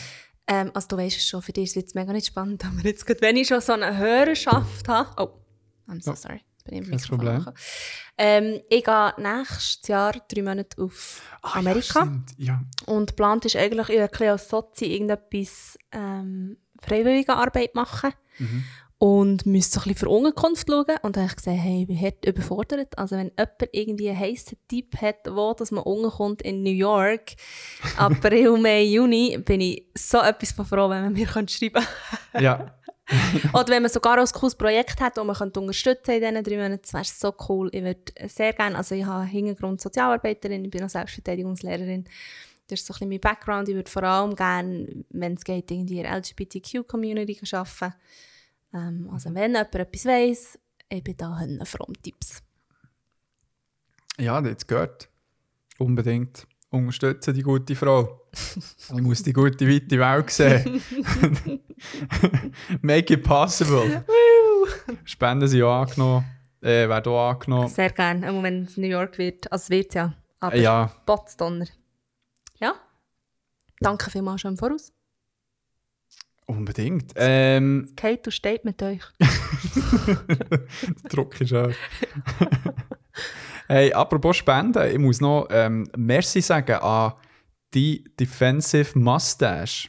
ähm, 0.47 0.71
also 0.75 0.89
du 0.89 0.97
weißt 0.99 1.17
es 1.17 1.27
schon, 1.27 1.43
für 1.43 1.53
dich 1.53 1.65
ist 1.65 1.71
es 1.71 1.83
jetzt 1.83 1.95
mega 1.95 2.13
nicht 2.13 2.27
spannend, 2.29 2.65
aber 2.67 2.81
jetzt 2.87 3.07
gerade, 3.07 3.21
wenn 3.23 3.37
ich 3.37 3.49
schon 3.49 3.61
so 3.61 3.73
eine 3.73 3.97
Hörerschaft 3.97 4.89
habe... 4.89 5.11
Oh, 5.23 5.91
I'm 5.91 6.03
so 6.03 6.13
Oh, 6.13 6.15
sorry. 6.15 6.41
Bin 6.65 6.83
ich 6.83 6.91
kein 6.91 6.99
Problem. 7.01 7.47
Ähm, 8.19 8.61
ich 8.69 8.85
gehe 8.85 9.15
nächstes 9.17 9.89
Jahr 9.89 10.13
drei 10.29 10.43
Monate 10.43 10.83
auf 10.83 11.23
Ah, 11.41 11.59
Amerika. 11.61 12.05
Ja, 12.37 12.47
ja. 12.47 12.63
Und 12.85 13.07
geplant 13.09 13.47
ist 13.47 13.57
eigentlich, 13.57 13.89
ich 13.89 14.21
als 14.29 14.49
Sozi 14.51 14.85
irgendetwas 14.85 15.79
ähm, 15.93 16.59
freiwillige 16.83 17.35
Arbeit 17.35 17.75
machen. 17.75 18.13
Mhm. 18.39 18.65
Und 19.01 19.47
müsste 19.47 19.75
so 19.75 19.81
ein 19.81 19.85
bisschen 19.85 19.99
für 19.99 20.09
Unterkunft 20.09 20.69
schauen. 20.69 20.97
Und 21.03 21.17
dann 21.17 21.23
habe 21.23 21.31
ich 21.31 21.37
gesehen, 21.37 21.57
hey, 21.57 21.83
ich 21.83 21.87
bin 21.87 22.01
hart 22.01 22.25
überfordert. 22.25 22.99
Also 22.99 23.17
wenn 23.17 23.29
jemand 23.29 23.69
irgendwie 23.71 24.09
einen 24.11 24.19
heissen 24.19 24.59
Tipp 24.67 24.97
hat, 25.01 25.19
wo 25.31 25.55
dass 25.55 25.71
man 25.71 25.85
unterkommt 25.85 26.43
in 26.43 26.65
New 26.65 26.73
York, 26.73 27.37
April, 27.97 28.59
Mai, 28.59 28.83
Juni, 28.83 29.39
bin 29.39 29.61
ich 29.61 29.87
so 29.97 30.19
etwas 30.19 30.51
von 30.53 30.67
froh, 30.67 30.91
wenn 30.91 31.03
man 31.03 31.13
mir 31.13 31.29
schreiben 31.29 31.47
könnte. 31.53 31.81
ja. 32.41 32.75
Oder 33.55 33.69
wenn 33.69 33.83
man 33.83 33.91
sogar 33.91 34.19
auch 34.19 34.27
ein 34.27 34.33
cooles 34.33 34.55
Projekt 34.55 35.01
hat, 35.01 35.17
das 35.17 35.25
man 35.25 35.35
könnte 35.35 35.61
unterstützen 35.61 36.11
in 36.11 36.21
diesen 36.21 36.45
drei 36.45 36.57
Monaten, 36.57 36.83
das 36.83 36.93
wäre 36.93 37.05
so 37.05 37.35
cool. 37.49 37.71
Ich 37.73 37.83
würde 37.83 38.13
sehr 38.27 38.53
gerne, 38.53 38.77
also 38.77 38.95
ich 38.95 39.05
habe 39.05 39.25
Hintergrund 39.25 39.81
Sozialarbeiterin, 39.81 40.65
ich 40.65 40.71
bin 40.71 40.85
auch 40.85 40.91
Selbstverteidigungslehrerin. 40.91 42.05
Das 42.67 42.81
ist 42.81 42.87
so 42.87 42.93
ein 42.93 42.95
bisschen 42.95 43.09
mein 43.09 43.21
Background. 43.21 43.69
Ich 43.69 43.75
würde 43.75 43.91
vor 43.91 44.03
allem 44.03 44.37
gerne, 44.37 45.05
wenn 45.09 45.35
es 45.35 45.45
geht, 45.45 45.71
irgendwie 45.71 45.99
in 45.99 46.03
der 46.03 46.17
LGBTQ-Community 46.19 47.41
arbeiten. 47.53 47.95
Ähm, 48.75 49.09
also 49.13 49.35
wenn 49.35 49.53
jemand 49.53 49.75
etwas 49.75 50.05
weiss, 50.05 50.59
ich 50.89 51.03
bin 51.03 51.17
da 51.17 51.39
froh 51.65 51.85
um 51.87 51.95
Tipps. 52.03 52.43
Ja, 54.19 54.41
das 54.41 54.67
gehört. 54.67 55.09
Unbedingt. 55.79 56.47
Unterstützen 56.71 57.35
die 57.35 57.43
gute 57.43 57.75
Frau. 57.77 58.23
Ich 58.95 59.03
muss 59.03 59.23
die 59.23 59.33
gute, 59.33 59.67
weite 59.67 59.99
Welt 59.99 60.31
sehen. 60.31 60.83
Make 62.83 63.15
it 63.15 63.23
possible. 63.23 64.05
Spenden 65.05 65.49
sind 65.49 65.63
auch 65.63 65.83
angenommen. 65.83 66.25
Äh, 66.61 66.89
werden 66.89 67.13
auch 67.13 67.31
angenommen. 67.31 67.69
Sehr 67.69 67.91
gerne, 67.91 68.31
auch 68.31 68.43
wenn 68.43 68.65
es 68.65 68.77
New 68.77 68.87
York 68.87 69.19
wird. 69.19 69.51
Also 69.51 69.65
es 69.65 69.71
wird 69.71 69.95
ja. 69.95 70.15
Aber 70.41 70.57
Ja, 70.57 70.93
Potsdonner. 71.07 71.67
Ja. 72.59 72.75
Danke 73.81 74.11
vielmals 74.11 74.41
schon 74.41 74.53
im 74.53 74.59
Voraus. 74.59 74.93
Unbedingt. 76.49 77.13
Ähm, 77.17 77.89
Kate 77.97 78.31
steht 78.31 78.65
mit 78.65 78.83
euch. 78.83 79.03
der 79.21 80.61
Druck 81.09 81.41
ist 81.41 81.53
auch. 81.53 81.71
hey, 83.69 83.93
apropos 83.93 84.37
Spenden, 84.37 84.91
ich 84.91 84.99
muss 84.99 85.21
noch 85.21 85.47
ähm, 85.51 85.89
Merci 85.97 86.41
sagen 86.41 86.77
an 86.77 87.13
die 87.75 88.05
Defensive 88.19 88.99
Mustache. 88.99 89.89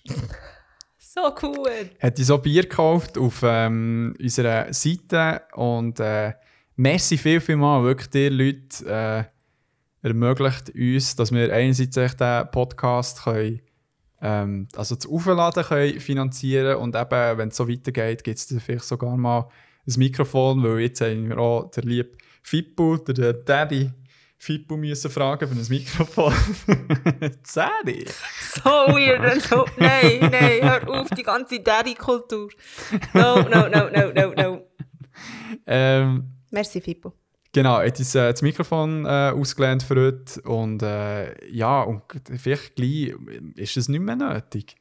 So 0.97 1.21
cool. 1.41 1.89
hat 1.99 2.17
die 2.17 2.23
so 2.23 2.37
Bier 2.37 2.63
gekauft 2.63 3.17
auf 3.17 3.41
ähm, 3.43 4.15
unserer 4.21 4.71
Seite 4.73 5.41
und 5.53 5.99
äh, 5.99 6.33
merci 6.75 7.17
viel, 7.17 7.41
viel 7.41 7.55
mal. 7.55 7.83
Wirklich, 7.83 8.09
die 8.09 8.29
Leute 8.29 8.85
äh, 8.85 10.07
ermöglicht 10.07 10.69
uns, 10.75 11.15
dass 11.15 11.31
wir 11.31 11.53
einerseits 11.53 11.97
echt 11.97 12.19
den 12.19 12.49
Podcast 12.51 13.23
können, 13.23 13.61
ähm, 14.21 14.67
also 14.75 14.95
das 14.95 15.07
Aufladen 15.07 15.63
können 15.63 15.99
finanzieren 15.99 16.77
und 16.77 16.95
eben, 16.95 17.37
wenn 17.37 17.49
es 17.49 17.55
so 17.55 17.69
weitergeht, 17.69 18.23
gibt 18.23 18.37
es 18.37 18.53
vielleicht 18.63 18.85
sogar 18.85 19.15
mal 19.17 19.49
ein 19.87 19.93
Mikrofon, 19.97 20.63
weil 20.63 20.79
jetzt 20.79 21.01
haben 21.01 21.29
wir 21.29 21.37
auch 21.37 21.71
der 21.71 21.83
liebe 21.83 22.17
Fippo, 22.43 22.97
der, 22.97 23.13
der 23.13 23.33
Daddy 23.33 23.91
Fippo 24.41 24.77
müssen 24.77 25.11
fragen 25.11 25.49
für 25.49 25.55
ein 25.55 25.67
Mikrofon. 25.67 26.33
Daddy? 27.53 28.05
So 28.39 28.69
weird 28.69 29.41
so. 29.41 29.65
Nein, 29.75 30.19
nein, 30.31 30.61
hör 30.61 30.89
auf, 30.89 31.09
die 31.09 31.23
ganze 31.23 31.59
Daddy-Kultur. 31.59 32.49
No, 33.13 33.41
no, 33.41 33.67
no, 33.67 33.89
no, 33.89 34.11
no, 34.13 34.33
no. 34.33 34.67
Ähm, 35.67 36.35
Merci, 36.51 36.79
Fippo. 36.79 37.13
Genau, 37.51 37.81
jetzt 37.81 37.99
ist 37.99 38.13
äh, 38.15 38.31
das 38.31 38.43
Mikrofon 38.43 39.05
äh, 39.05 39.31
ausgelernt 39.33 39.81
für 39.81 39.95
heute 39.95 40.39
und 40.43 40.83
äh, 40.83 41.49
ja, 41.49 41.81
und 41.81 42.03
vielleicht 42.37 42.75
gleich 42.75 43.15
ist 43.55 43.75
es 43.75 43.89
nicht 43.89 44.01
mehr 44.01 44.15
nötig. 44.15 44.75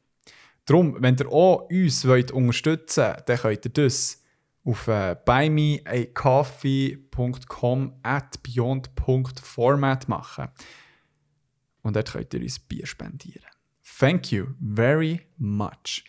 Darum, 0.66 0.99
wenn 1.01 1.16
ihr 1.16 1.33
auch 1.33 1.71
uns 1.71 2.07
wollt 2.07 2.31
unterstützen 2.31 3.05
wollt, 3.05 3.27
dann 3.27 3.39
könnt 3.39 3.64
ihr 3.64 3.71
das 3.71 4.23
auf 4.64 4.87
äh, 4.87 5.16
buymeacoffee.com 5.25 8.01
at 8.03 8.43
beyond.format 8.43 10.09
machen. 10.09 10.49
Und 11.81 11.97
dort 11.97 12.12
könnt 12.12 12.35
ihr 12.35 12.43
uns 12.43 12.59
Bier 12.59 12.87
spendieren. 12.87 13.49
Thank 13.99 14.31
you 14.31 14.49
very 14.61 15.23
much. 15.39 16.05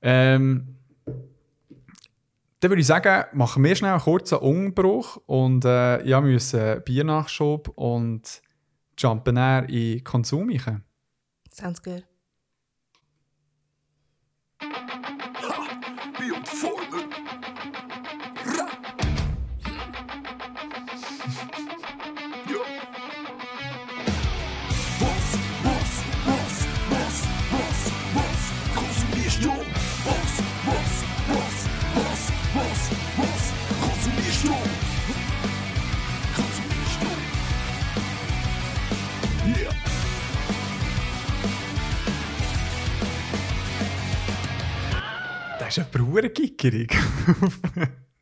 Ähm, 0.00 0.78
dann 2.62 2.70
würde 2.70 2.80
ich 2.80 2.86
sagen, 2.86 3.24
machen 3.32 3.64
wir 3.64 3.74
schnell 3.74 3.90
einen 3.90 4.00
kurzen 4.00 4.38
Umbruch 4.38 5.16
und 5.26 5.64
äh, 5.64 6.06
ja, 6.06 6.20
müssen 6.20 6.80
Biernachschub 6.84 7.68
und 7.74 8.40
jumpen 8.96 9.36
in 9.68 10.04
Konsum. 10.04 10.48
rein. 10.48 10.84
Sounds 11.50 11.82
good. 11.82 12.04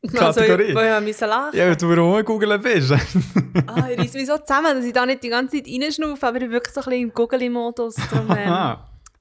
Das 0.03 0.13
ist 0.13 0.17
eine. 0.17 0.27
Also, 0.27 0.41
ich, 0.41 0.47
Kategorie. 0.47 0.97
ich 0.97 1.07
musste 1.07 1.25
lachen. 1.27 1.57
ja, 1.57 1.67
weil 1.67 1.75
du 1.75 1.93
rumgoogeln 1.93 2.61
bist. 2.61 2.91
Ah, 3.67 3.87
ich 3.89 3.99
reiss 3.99 4.13
mich 4.13 4.25
so 4.25 4.37
zusammen, 4.37 4.77
dass 4.77 4.85
ich 4.85 4.93
da 4.93 5.05
nicht 5.05 5.21
die 5.21 5.29
ganze 5.29 5.57
Zeit 5.57 5.67
reinschnaufe, 5.67 6.27
aber 6.27 6.37
ich 6.37 6.43
bin 6.43 6.51
wirklich 6.51 6.73
so 6.73 6.81
ein 6.81 6.85
bisschen 6.85 7.01
im 7.03 7.13
Googly-Modus. 7.13 7.95
darum, 8.11 8.35
Ähm. 8.35 8.77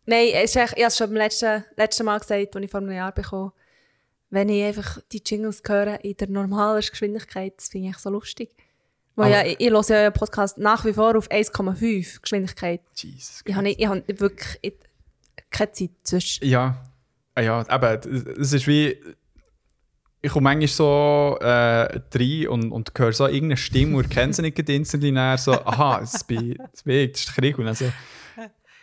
Nein, 0.07 0.29
es 0.33 0.51
ist 0.51 0.57
echt, 0.57 0.73
ich 0.77 0.83
habe 0.83 0.89
es 0.89 0.97
schon 0.97 1.09
beim 1.09 1.17
letzten, 1.17 1.65
letzten 1.77 2.05
Mal 2.05 2.19
gesagt, 2.19 2.57
als 2.57 2.65
ich 2.65 2.71
vor 2.71 2.81
einem 2.81 2.93
Jahr 2.93 3.13
bekommen 3.13 3.53
wenn 4.31 4.49
ich 4.49 4.65
einfach 4.65 4.99
die 5.13 5.23
Jingles 5.25 5.63
höre 5.67 6.03
in 6.05 6.17
der 6.17 6.29
normalen 6.29 6.81
Geschwindigkeit, 6.81 7.55
das 7.57 7.69
finde 7.69 7.91
ich 7.91 7.99
so 7.99 8.11
lustig. 8.11 8.51
Weil 9.17 9.33
ja, 9.33 9.45
ich, 9.45 9.61
ich 9.61 9.71
höre 9.71 9.91
ja 9.91 10.07
einen 10.07 10.13
Podcast 10.13 10.57
nach 10.57 10.85
wie 10.85 10.93
vor 10.93 11.17
auf 11.17 11.29
1,5 11.31 12.23
Geschwindigkeit. 12.23 12.81
Jesus. 12.95 13.43
Ich 13.45 13.55
habe, 13.55 13.65
nicht, 13.65 13.81
ich 13.81 13.87
habe 13.87 14.03
wirklich 14.07 14.59
ich, 14.63 14.75
keine 15.51 15.73
Zeit 15.73 15.91
zwischen. 16.05 16.47
Ja, 16.47 16.90
ja, 17.39 17.63
eben, 17.63 18.37
es 18.41 18.53
ist 18.53 18.67
wie. 18.67 18.97
Ich 20.23 20.33
komme 20.33 20.45
manchmal 20.45 20.69
so 20.69 21.39
äh, 21.41 21.47
rein 21.47 22.49
und, 22.49 22.73
und 22.73 22.93
höre 22.95 23.13
so 23.15 23.27
irgendeine 23.27 23.57
Stimme 23.57 23.97
und 23.97 24.11
kenne 24.11 24.35
sie 24.35 24.43
nicht 24.43 24.59
instantly 24.59 25.13
näher, 25.13 25.39
so, 25.39 25.53
aha, 25.53 26.01
das 26.01 26.25
bin, 26.25 26.51
ich, 26.51 26.59
das 27.13 27.23
ist 27.23 27.35
Krieg. 27.35 27.59
Und, 27.59 27.65
dann 27.65 27.75
so. 27.75 27.91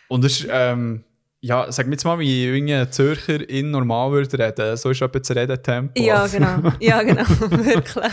und 0.08 0.24
das 0.24 0.40
ist, 0.40 0.48
ähm, 0.50 1.04
ja, 1.40 1.70
sag 1.70 1.86
mir 1.86 1.92
jetzt 1.92 2.04
mal, 2.04 2.18
wie 2.18 2.46
irgendein 2.46 2.90
Zürcher 2.90 3.48
in 3.48 3.70
normal 3.70 4.10
würde 4.10 4.38
reden. 4.38 4.76
So 4.76 4.90
ist 4.90 5.00
etwa 5.00 5.18
das 5.20 5.30
Redetempo. 5.30 6.00
Ja, 6.02 6.26
genau. 6.26 6.72
Ja, 6.80 7.00
genau. 7.04 7.22
Wirklich. 7.28 8.12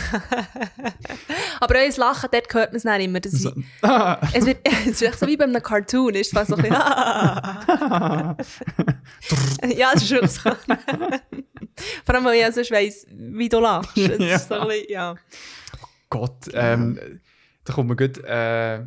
Aber 1.60 1.76
euer 1.76 1.90
Lachen, 1.98 2.30
dort 2.32 2.54
hört 2.54 2.72
man 2.72 2.78
es 2.78 2.84
nicht 2.84 3.00
immer. 3.04 3.20
Das 3.20 3.32
So, 3.32 3.52
es, 4.34 4.46
wird, 4.46 4.60
es 4.88 5.02
ist 5.02 5.20
so 5.20 5.26
wie 5.26 5.38
bei 5.38 5.46
einem 5.46 5.64
Cartoon. 5.64 6.14
Ist 6.14 6.34
fast 6.34 6.50
so 6.52 6.56
ein 6.56 6.62
bisschen, 6.62 6.76
ja, 9.78 9.92
es 9.96 10.04
ist 10.04 10.12
wirklich 10.12 10.32
so. 10.32 10.52
Vor 12.06 12.16
allem, 12.16 12.26
weil 12.26 12.40
ich 12.48 12.54
sonst 12.56 12.72
weiss, 12.72 13.08
wie 13.12 13.50
du 13.50 13.60
lachst. 13.60 13.98
Es 13.98 14.20
Ja. 14.20 14.36
ist 14.36 14.48
so 14.50 14.56
ein 14.56 14.68
bisschen, 14.68 14.86
ja. 14.92 15.16
Gott, 16.10 16.46
ähm, 16.54 17.00
da 17.64 17.74
kommt 17.74 17.90
mir 17.90 17.96
gut. 17.96 18.24
Äh, 18.24 18.86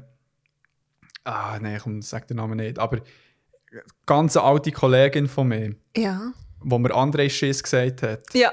ah, 1.25 1.59
nein, 1.61 1.81
ich 1.99 2.07
sage 2.07 2.27
den 2.27 2.37
Namen 2.37 2.57
nicht. 2.59 2.79
Aber 2.79 3.01
ganz 4.07 4.37
alte 4.37 4.73
Kollegin 4.73 5.27
von 5.29 5.49
mir, 5.49 5.75
Ja. 5.97 6.33
wo 6.61 6.79
mir 6.79 6.91
André 6.91 7.29
Schiss 7.31 7.63
gesagt 7.63 8.03
hat, 8.03 8.23
Ja. 8.35 8.53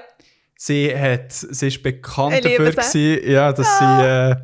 sie, 0.58 0.96
hat, 0.98 1.32
sie 1.32 1.68
ist 1.68 1.82
bekannt 1.84 2.44
dafür, 2.46 2.72
gewesen, 2.72 3.30
ja, 3.32 3.52
dass 3.54 3.80
sie 3.80 3.84
äh, 4.04 4.36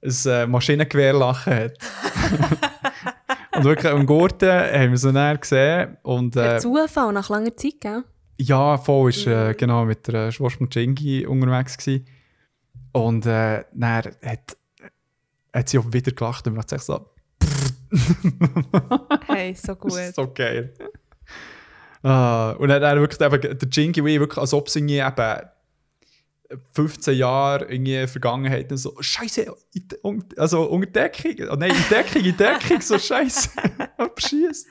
ein 0.00 0.42
äh, 0.42 0.46
Maschinengewehrlachen 0.46 1.54
hat. 1.54 1.72
und 3.56 3.64
wirklich 3.64 3.92
am 3.92 4.06
Gurten 4.06 4.48
haben 4.48 4.90
wir 4.90 4.96
sie 4.98 5.12
dann 5.12 5.40
gesehen. 5.40 5.96
Und, 6.02 6.36
äh, 6.36 6.58
Zufall, 6.58 7.12
nach 7.12 7.28
langer 7.30 7.56
Zeit, 7.56 7.80
gell? 7.80 8.04
ja, 8.40 8.78
voll 8.78 9.10
ist 9.10 9.26
Mhm. 9.26 9.32
äh, 9.32 9.54
genau 9.54 9.84
mit 9.84 10.06
der 10.06 10.30
Schwester 10.30 10.62
mit 10.62 10.74
Jingi 10.74 11.26
unterwegs 11.26 11.76
gewesen. 11.76 12.06
Und 12.92 13.26
äh, 13.26 13.64
dann 13.72 14.04
hat, 14.24 14.56
hat 15.52 15.68
sie 15.68 15.78
auch 15.78 15.92
wieder 15.92 16.12
gelacht 16.12 16.46
und 16.46 16.56
hat 16.58 16.70
sich 16.70 16.82
so, 16.82 17.10
Hey, 19.26 19.54
so 19.54 19.74
gut. 19.74 19.92
das 19.92 20.08
ist 20.08 20.16
so 20.16 20.32
geil. 20.32 20.74
ah, 22.02 22.52
und 22.52 22.68
dann, 22.68 22.80
dann 22.80 23.00
wirklich 23.00 23.20
eben, 23.20 23.58
der 23.58 23.68
Jingy 23.68 24.04
Wee, 24.04 24.20
wirklich, 24.20 24.38
als 24.38 24.52
ob 24.52 24.68
es 24.68 24.76
irgendwie 24.76 24.98
eben 24.98 25.48
15 26.72 27.16
Jahre 27.16 27.66
irgendwie 27.70 28.06
Vergangenheit 28.06 28.70
so, 28.78 28.96
Scheiße, 28.98 29.54
also 30.36 30.64
unter 30.64 30.86
Deckung, 30.86 31.34
oh 31.50 31.56
nein, 31.56 31.70
in 31.70 31.88
Deckung, 31.90 32.24
in 32.24 32.36
Deckung, 32.36 32.80
so 32.80 32.98
Scheiße, 32.98 33.50
abschießt. 33.98 34.66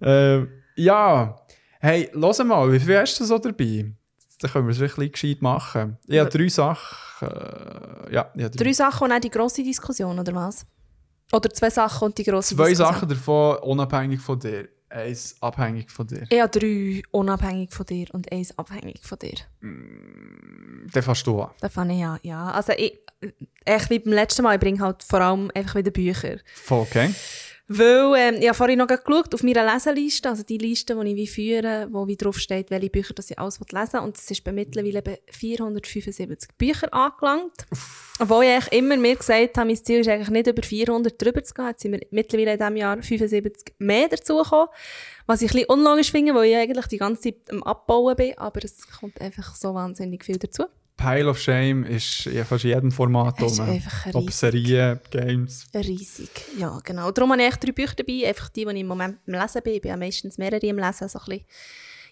ähm, 0.00 0.48
ja, 0.76 1.36
hey, 1.80 2.10
los 2.12 2.42
mal, 2.42 2.72
wie 2.72 2.80
viel 2.80 2.98
hast 2.98 3.20
du 3.20 3.24
so 3.24 3.38
dabei? 3.38 3.92
Dann 4.40 4.50
können 4.50 4.66
wir 4.66 4.72
es 4.72 4.80
wirklich 4.80 5.12
gescheit 5.12 5.40
machen. 5.40 5.98
Ich 6.08 6.18
habe 6.18 6.30
drei 6.30 6.48
Sachen, 6.48 7.28
äh, 7.28 8.12
ja, 8.12 8.32
ich 8.34 8.42
habe 8.42 8.56
Drei 8.56 8.72
Sachen 8.72 9.04
und 9.04 9.12
auch 9.12 9.20
die 9.20 9.30
grosse 9.30 9.62
Diskussion, 9.62 10.18
oder 10.18 10.34
was? 10.34 10.66
Oder 11.32 11.50
zwei 11.50 11.70
Sachen 11.70 12.06
und 12.06 12.18
die 12.18 12.24
grosse 12.24 12.54
Zwei 12.54 12.68
Diskussion? 12.68 12.94
Sachen 12.94 13.08
davon 13.08 13.56
unabhängig 13.58 14.20
von 14.20 14.38
dir, 14.38 14.68
eins 14.90 15.36
abhängig 15.40 15.90
von 15.90 16.06
dir. 16.06 16.24
Ich 16.28 16.40
habe 16.40 16.50
drei 16.58 17.02
unabhängig 17.10 17.72
von 17.72 17.86
dir 17.86 18.06
und 18.12 18.30
eins 18.30 18.56
abhängig 18.58 19.00
von 19.02 19.18
dir. 19.18 19.34
Dann 19.60 21.02
fährst 21.02 21.26
du 21.26 21.40
an. 21.42 21.50
Das 21.60 21.72
fand 21.72 21.92
ich 21.92 22.00
ja. 22.00 22.18
ja. 22.22 22.50
Also 22.50 22.72
ich, 22.76 22.98
echt 23.64 23.90
wie 23.90 23.98
beim 23.98 24.12
letzten 24.12 24.42
Mal, 24.42 24.54
ich 24.54 24.60
bringe 24.60 24.80
halt 24.80 25.02
vor 25.02 25.20
allem 25.20 25.50
einfach 25.54 25.76
wieder 25.76 25.90
Bücher. 25.90 26.36
Voll 26.54 26.80
okay. 26.80 27.14
Weil, 27.74 28.14
ähm, 28.18 28.34
ich 28.38 28.48
habe 28.48 28.56
vorhin 28.56 28.78
noch 28.78 28.86
geschaut 28.86 29.32
auf 29.32 29.42
meiner 29.42 29.64
Leseliste, 29.64 30.28
also 30.28 30.42
die 30.42 30.58
Liste, 30.58 30.94
die 30.94 31.10
ich 31.10 31.16
wie 31.16 31.26
führe, 31.26 31.88
wo 31.90 32.06
wie 32.06 32.16
drauf 32.16 32.38
steht, 32.38 32.70
welche 32.70 32.90
Bücher 32.90 33.14
das 33.14 33.30
ich 33.30 33.38
alles 33.38 33.58
lesen. 33.70 34.00
Und 34.00 34.18
es 34.18 34.30
ist 34.30 34.44
bei 34.44 34.52
mittlerweile 34.52 35.00
bei 35.00 35.20
475 35.30 36.50
Bücher 36.58 36.92
angelangt. 36.92 37.64
Obwohl 38.18 38.44
ich 38.44 38.70
immer 38.72 38.98
mir 38.98 39.16
gesagt 39.16 39.56
habe, 39.56 39.66
mein 39.66 39.82
Ziel 39.82 40.00
ist 40.00 40.08
eigentlich 40.08 40.28
nicht 40.28 40.48
über 40.48 40.62
400 40.62 41.20
drüber 41.20 41.42
zu 41.42 41.54
gehen. 41.54 41.68
Jetzt 41.68 41.82
sind 41.82 41.92
wir 41.92 42.00
mittlerweile 42.10 42.52
in 42.52 42.58
diesem 42.58 42.76
Jahr 42.76 43.02
75 43.02 43.74
mehr 43.78 44.08
dazugekommen. 44.08 44.68
Was 45.26 45.40
ich 45.40 45.50
ein 45.52 45.54
bisschen 45.54 45.70
unlogisch 45.70 46.10
finde, 46.10 46.34
weil 46.34 46.50
ich 46.50 46.56
eigentlich 46.56 46.86
die 46.88 46.98
ganze 46.98 47.22
Zeit 47.22 47.50
am 47.50 47.62
Abbauen 47.62 48.16
bin. 48.16 48.36
Aber 48.36 48.62
es 48.62 48.86
kommt 48.86 49.18
einfach 49.18 49.54
so 49.54 49.72
wahnsinnig 49.72 50.24
viel 50.24 50.36
dazu. 50.36 50.64
Pile 51.02 51.28
of 51.28 51.38
Shame 51.38 51.84
ist 51.84 52.26
in 52.26 52.44
fast 52.44 52.62
jedem 52.62 52.92
Format 52.92 53.40
Es 53.42 53.58
einfach 53.58 54.14
Ob. 54.14 54.30
Serien, 54.30 55.00
Games. 55.10 55.66
Riesig, 55.74 56.30
ja 56.56 56.78
genau. 56.84 57.10
Darum 57.10 57.32
habe 57.32 57.42
ich 57.42 57.48
echt 57.48 57.64
drei 57.64 57.72
Bücher 57.72 57.94
dabei, 57.96 58.28
einfach 58.28 58.48
die, 58.50 58.64
die 58.64 58.70
ich 58.70 58.80
im 58.80 58.86
Moment 58.86 59.18
am 59.26 59.34
Lesen 59.34 59.62
bin. 59.62 59.74
Ich 59.74 59.82
bin 59.82 59.88
ja 59.88 59.96
meistens 59.96 60.38
mehrere 60.38 60.64
im 60.64 60.78
Lesen, 60.78 61.08
so 61.08 61.18
ein 61.18 61.24
bisschen 61.24 61.44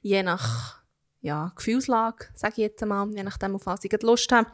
je 0.03 0.23
nach 0.23 0.81
ja, 1.21 1.53
Gefühlslage, 1.55 2.29
sage 2.35 2.55
ich 2.57 2.63
jetzt 2.63 2.83
einmal, 2.83 3.09
je 3.15 3.23
nachdem, 3.23 3.55
auf 3.55 3.67
was 3.67 3.85
ich 3.85 4.03
Lust 4.03 4.33
habe, 4.33 4.51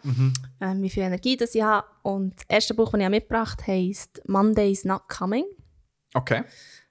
ähm, 0.61 0.83
wie 0.83 0.91
viel 0.91 1.05
Energie 1.05 1.37
das 1.37 1.55
ich 1.55 1.63
habe. 1.63 1.87
Und 2.03 2.35
das 2.37 2.45
erste 2.49 2.75
Buch, 2.75 2.91
das 2.93 3.01
ich 3.01 3.09
mitgebracht 3.09 3.63
habe, 3.63 3.73
heisst 3.73 4.21
«Monday's 4.27 4.85
Not 4.85 5.09
Coming» 5.09 5.45
Okay. 6.13 6.43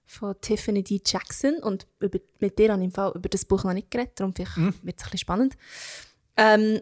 von 0.06 0.34
Tiffany 0.40 0.82
D. 0.82 1.02
Jackson. 1.06 1.56
Und 1.62 1.88
über, 2.00 2.20
mit 2.40 2.58
dir 2.58 2.72
habe 2.72 2.82
ich 2.82 2.86
im 2.86 2.92
Fall 2.92 3.12
über 3.16 3.28
das 3.30 3.46
Buch 3.46 3.66
noch 3.66 3.74
nicht 3.74 3.92
geredet, 3.92 4.14
darum 4.20 4.34
vielleicht 4.34 4.56
wird 4.56 4.74
es 4.74 4.82
ein 4.82 4.94
bisschen 4.96 5.18
spannend. 5.18 5.58
Ähm, 6.38 6.80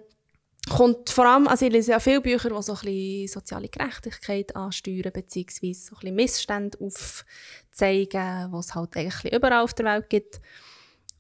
kommt 0.70 1.10
vor 1.10 1.26
allem, 1.26 1.48
also 1.48 1.66
ich 1.66 1.72
lese 1.72 1.92
ja 1.92 2.00
viele 2.00 2.22
Bücher, 2.22 2.50
die 2.50 2.62
so 2.62 2.74
ein 2.74 2.80
bisschen 2.80 3.28
soziale 3.28 3.70
Gerechtigkeit 3.70 4.56
ansteuern, 4.56 5.12
beziehungsweise 5.14 5.82
so 5.82 5.96
ein 5.96 6.00
bisschen 6.00 6.16
Missstände 6.16 6.78
aufzeigen, 6.80 8.52
die 8.52 8.58
es 8.58 8.76
halt 8.76 8.96
eigentlich 8.96 9.34
überall 9.34 9.64
auf 9.64 9.74
der 9.74 9.86
Welt 9.86 10.10
gibt. 10.10 10.40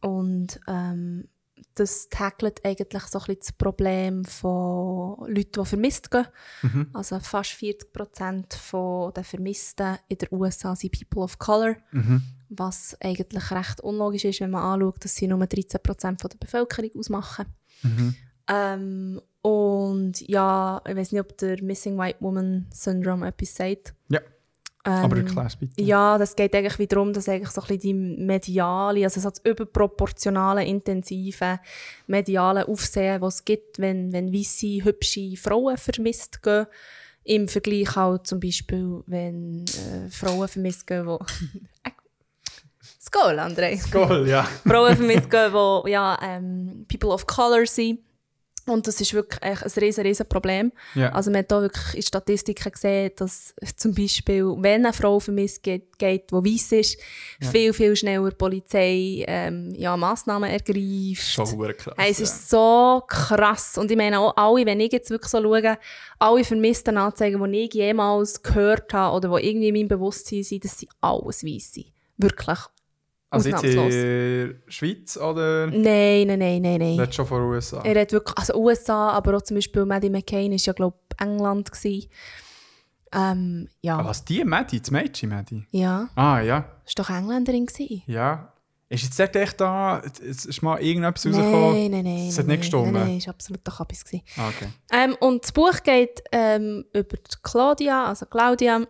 Und 0.02 0.60
ähm, 0.68 1.28
das 1.76 2.08
tackelt 2.10 2.64
eigentlich 2.64 3.04
so 3.04 3.20
ein 3.20 3.26
bisschen 3.26 3.40
das 3.40 3.52
Problem 3.54 4.26
von 4.26 5.28
Leuten, 5.28 5.62
die 5.62 5.66
vermisst 5.66 6.12
gehen. 6.12 6.28
Also 6.94 7.20
fast 7.20 7.52
40 7.52 7.92
Prozent 7.94 8.58
der 8.72 9.24
Vermissten 9.24 9.98
in 10.08 10.18
den 10.18 10.28
USA 10.32 10.76
sind 10.76 10.92
People 10.92 11.24
of 11.24 11.40
Color, 11.40 11.76
was 12.50 12.96
eigentlich 13.02 13.52
recht 13.52 13.82
unlogisch 13.82 14.26
ist, 14.26 14.42
wenn 14.42 14.52
man 14.52 14.64
anschaut, 14.64 15.04
dass 15.04 15.16
sie 15.16 15.28
nur 15.28 15.46
13 15.46 15.82
Prozent 15.82 16.24
der 16.24 16.38
Bevölkerung 16.40 16.92
ausmachen. 16.98 17.46
Ähm, 18.48 19.22
und 19.42 20.28
ja, 20.28 20.82
ich 20.88 20.96
weiß 20.96 21.12
nicht, 21.12 21.22
ob 21.22 21.38
der 21.38 21.62
Missing 21.62 21.98
White 21.98 22.20
Woman 22.22 22.68
Syndrome 22.72 23.28
etwas 23.28 23.56
sagt. 23.56 23.94
Ja. 24.10 24.22
Ähm, 24.86 24.92
Aber 24.92 25.18
erklär's 25.18 25.56
bitte. 25.56 25.82
ja, 25.82 26.18
das 26.18 26.36
geht 26.36 26.54
eigentlich 26.54 26.78
wieder 26.78 26.96
darum, 26.96 27.14
dass 27.14 27.30
eigentlich 27.30 27.52
so 27.52 27.62
ein 27.62 27.68
bisschen 27.68 27.82
die 27.82 27.94
mediale, 27.94 29.04
also 29.06 29.22
so 29.22 29.30
das 29.30 29.40
überproportionale, 29.46 30.66
intensive 30.66 31.60
mediale 32.08 32.68
Aufsehen, 32.68 33.22
was 33.22 33.36
es 33.36 33.46
gibt, 33.46 33.80
wenn, 33.80 34.12
wenn 34.12 34.34
weisse, 34.34 34.84
hübsche 34.84 35.38
Frauen 35.38 35.78
vermisst 35.78 36.44
gehen, 36.44 36.68
im 37.24 37.48
Vergleich 37.48 37.96
auch 37.96 38.18
zum 38.20 38.42
Beispiel, 38.42 39.04
wenn 39.08 39.64
äh, 39.66 40.10
Frauen 40.10 40.50
vermisst 40.50 40.86
gehen, 40.86 41.06
die... 41.08 41.92
Skål, 43.00 43.40
André! 43.40 43.80
Goal, 43.90 44.28
ja. 44.28 44.44
Frauen 44.44 44.98
vermisst 44.98 45.30
gehen, 45.30 45.54
die 45.86 45.92
ja, 45.92 46.20
ähm, 46.22 46.86
People 46.90 47.10
of 47.12 47.26
Color 47.26 47.66
sind. 47.66 48.00
Und 48.66 48.88
das 48.88 49.02
ist 49.02 49.14
wirklich 49.14 49.42
ein 49.44 49.58
riesen, 49.78 50.04
riesen 50.04 50.26
Problem. 50.28 50.72
Ja. 50.96 51.12
Also 51.12 51.32
man 51.32 51.40
hat 51.40 51.52
da 51.52 51.62
wirklich 51.62 51.96
in 51.96 52.02
Statistiken 52.02 52.72
gesehen, 52.72 53.12
dass 53.18 53.54
zum 53.76 53.94
Beispiel, 53.94 54.46
wenn 54.58 54.86
eine 54.86 54.94
Frau 54.94 55.20
vermisst 55.20 55.64
geht, 55.64 55.98
geht 55.98 56.32
die 56.32 56.36
weiss 56.36 56.72
ist, 56.72 56.98
viel, 57.52 57.74
viel 57.74 57.96
schneller 57.96 58.30
die 58.30 58.36
Polizei 58.36 59.26
ähm, 59.28 59.74
ja, 59.76 59.98
Massnahmen 59.98 60.50
ergreift. 60.50 61.24
Schon 61.24 61.46
krass. 61.76 61.96
Hey, 61.98 62.12
es 62.12 62.20
ja. 62.20 62.24
ist 62.24 62.50
so 62.50 63.04
krass. 63.08 63.78
Und 63.78 63.92
ich 63.92 63.98
meine 63.98 64.20
auch 64.20 64.36
alle, 64.38 64.66
wenn 64.66 64.80
ich 64.80 64.92
jetzt 64.92 65.10
wirklich 65.10 65.30
so 65.30 65.42
schaue, 65.42 65.78
alle 66.20 66.44
vermissten 66.44 66.98
Anzeigen, 66.98 67.44
die 67.52 67.60
ich 67.60 67.74
jemals 67.74 68.42
gehört 68.42 68.94
habe 68.94 69.16
oder 69.16 69.38
die 69.38 69.50
irgendwie 69.50 69.70
in 69.70 69.76
meinem 69.76 69.88
Bewusstsein 69.90 70.44
sind, 70.44 70.64
das 70.64 70.80
sind 70.80 70.92
alles 71.02 71.44
Weisse. 71.44 71.84
Wirklich. 72.18 72.60
Also 73.34 73.50
jetzt 73.50 73.64
in 73.64 73.76
der 73.90 74.56
Schweiz 74.68 75.18
oder 75.18 75.68
Nein, 75.68 76.28
nein, 76.28 76.40
nein, 76.40 76.62
nein, 76.62 76.78
nein. 76.80 76.96
nicht 76.98 77.16
schon 77.16 77.26
von 77.26 77.42
den 77.42 77.50
USA? 77.50 77.82
Er 77.84 78.00
hat 78.02 78.12
wirklich, 78.12 78.38
also 78.38 78.54
USA, 78.56 79.10
aber 79.12 79.38
auch 79.38 79.42
zum 79.42 79.56
Beispiel 79.56 79.86
Maddie 79.86 80.10
McCain 80.10 80.52
war 80.52 80.58
ja, 80.58 80.74
glaube 80.74 80.98
ich, 81.12 81.22
England. 81.22 81.72
Gewesen. 81.72 82.10
Ähm, 83.14 83.68
ja. 83.82 83.98
Ah, 84.00 84.06
was, 84.06 84.26
die 84.26 84.44
Maddie? 84.44 84.80
Das 84.80 84.90
Mädchen 84.92 85.30
Maddie? 85.30 85.66
Ja, 85.72 86.10
Ah, 86.16 86.40
ja. 86.42 86.66
ist 86.86 86.98
doch 86.98 87.10
Engländerin 87.10 87.66
gewesen. 87.66 88.02
Ja. 88.08 88.50
Ist 88.90 89.04
jetzt 89.04 89.20
dort 89.20 89.36
echt 89.36 89.60
da, 89.60 90.02
es 90.24 90.46
ist 90.46 90.62
mal 90.62 90.80
irgendetwas 90.80 91.26
rausgekommen? 91.26 91.74
Nein, 91.74 91.92
nein, 91.92 92.04
nein. 92.04 92.28
Es 92.28 92.38
hat 92.38 92.46
nein, 92.46 92.58
nicht 92.58 92.62
gestimmt? 92.62 92.92
Nein, 92.92 93.08
nein, 93.08 93.18
ist 93.18 93.28
absolut 93.28 93.62
doch 93.64 93.80
etwas 93.80 94.06
gewesen. 94.06 94.24
Ah, 94.38 94.50
okay. 94.50 94.68
Ähm, 94.92 95.16
und 95.20 95.44
das 95.44 95.52
Buch 95.52 95.82
geht 95.84 96.22
ähm, 96.32 96.86
über 96.94 97.18
Claudia, 97.42 98.06
also 98.06 98.26
Claudia. 98.28 98.82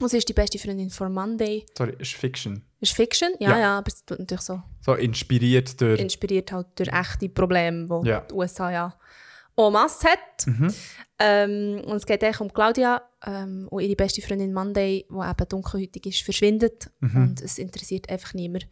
Und 0.00 0.08
sie 0.08 0.16
ist 0.18 0.28
die 0.28 0.32
beste 0.32 0.58
Freundin 0.58 0.90
von 0.90 1.12
Monday. 1.12 1.66
Sorry, 1.76 1.94
ist 1.98 2.12
Fiction. 2.14 2.62
Ist 2.80 2.92
Fiction? 2.94 3.30
Ja, 3.38 3.50
Ja. 3.50 3.58
ja, 3.58 3.78
aber 3.78 3.88
es 3.88 4.04
tut 4.04 4.18
natürlich 4.18 4.40
so. 4.42 4.62
So 4.80 4.94
inspiriert 4.94 5.78
durch. 5.80 6.00
Inspiriert 6.00 6.50
halt 6.52 6.68
durch 6.76 6.88
echte 6.92 7.28
Probleme, 7.28 7.86
die 8.02 8.08
Ja. 8.08 8.20
die 8.20 8.34
USA 8.34 8.70
ja 8.70 8.94
en 9.56 9.72
masse 9.72 10.08
hat. 10.08 10.46
Mhm. 10.46 10.74
Ähm, 11.18 11.82
und 11.84 11.96
es 11.96 12.06
geht 12.06 12.24
eigentlich 12.24 12.40
um 12.40 12.50
Claudia 12.50 13.02
ähm, 13.26 13.68
und 13.70 13.82
ihre 13.82 13.94
beste 13.94 14.22
Freundin 14.22 14.54
Monday, 14.54 15.04
die 15.10 15.14
eben 15.14 15.48
dunkelhäutig 15.50 16.06
ist, 16.06 16.22
verschwindet. 16.22 16.90
Mhm. 17.00 17.16
Und 17.22 17.42
es 17.42 17.58
interessiert 17.58 18.08
einfach 18.08 18.32
niemand. 18.32 18.66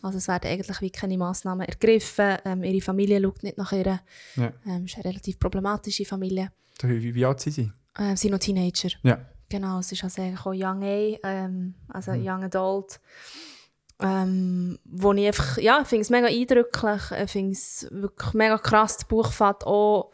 Also 0.00 0.16
es 0.18 0.28
werden 0.28 0.48
eigentlich 0.50 0.80
wie 0.80 0.90
keine 0.90 1.18
Massnahmen 1.18 1.66
ergriffen. 1.68 2.38
Ähm, 2.44 2.62
ihre 2.64 2.80
Familie 2.80 3.20
schaut 3.20 3.42
nicht 3.42 3.58
nach 3.58 3.72
ihr. 3.72 4.00
Ja. 4.36 4.52
Ähm, 4.64 4.84
es 4.84 4.92
ist 4.92 4.94
eine 4.96 5.04
relativ 5.06 5.38
problematische 5.40 6.04
Familie. 6.06 6.52
Wie, 6.82 7.14
wie 7.14 7.24
alt 7.26 7.40
sind 7.40 7.52
sie? 7.52 7.72
Ähm, 7.98 8.16
sie 8.16 8.22
sind 8.22 8.30
noch 8.30 8.38
Teenager. 8.38 8.90
Ja. 9.02 9.20
Genau, 9.48 9.78
es 9.78 9.92
ist 9.92 10.04
also 10.04 10.20
eigentlich 10.20 10.40
auch 10.40 10.52
Young 10.54 10.82
A, 10.82 11.18
ähm, 11.24 11.74
also 11.88 12.12
Mhm. 12.12 12.26
Young 12.26 12.44
Adult. 12.44 13.00
Ähm, 14.00 14.78
wo 14.84 15.12
ich 15.12 15.26
einfach, 15.26 15.58
ja, 15.58 15.82
finde 15.84 16.02
es 16.02 16.10
mega 16.10 16.28
eindrücklich, 16.28 17.02
ich 17.24 17.30
finde 17.30 17.52
es 17.52 17.88
wirklich 17.90 18.32
mega 18.34 18.56
krass, 18.56 18.96
das 18.98 19.08
Buch 19.08 19.32
fängt 19.32 19.66
auch 19.66 20.12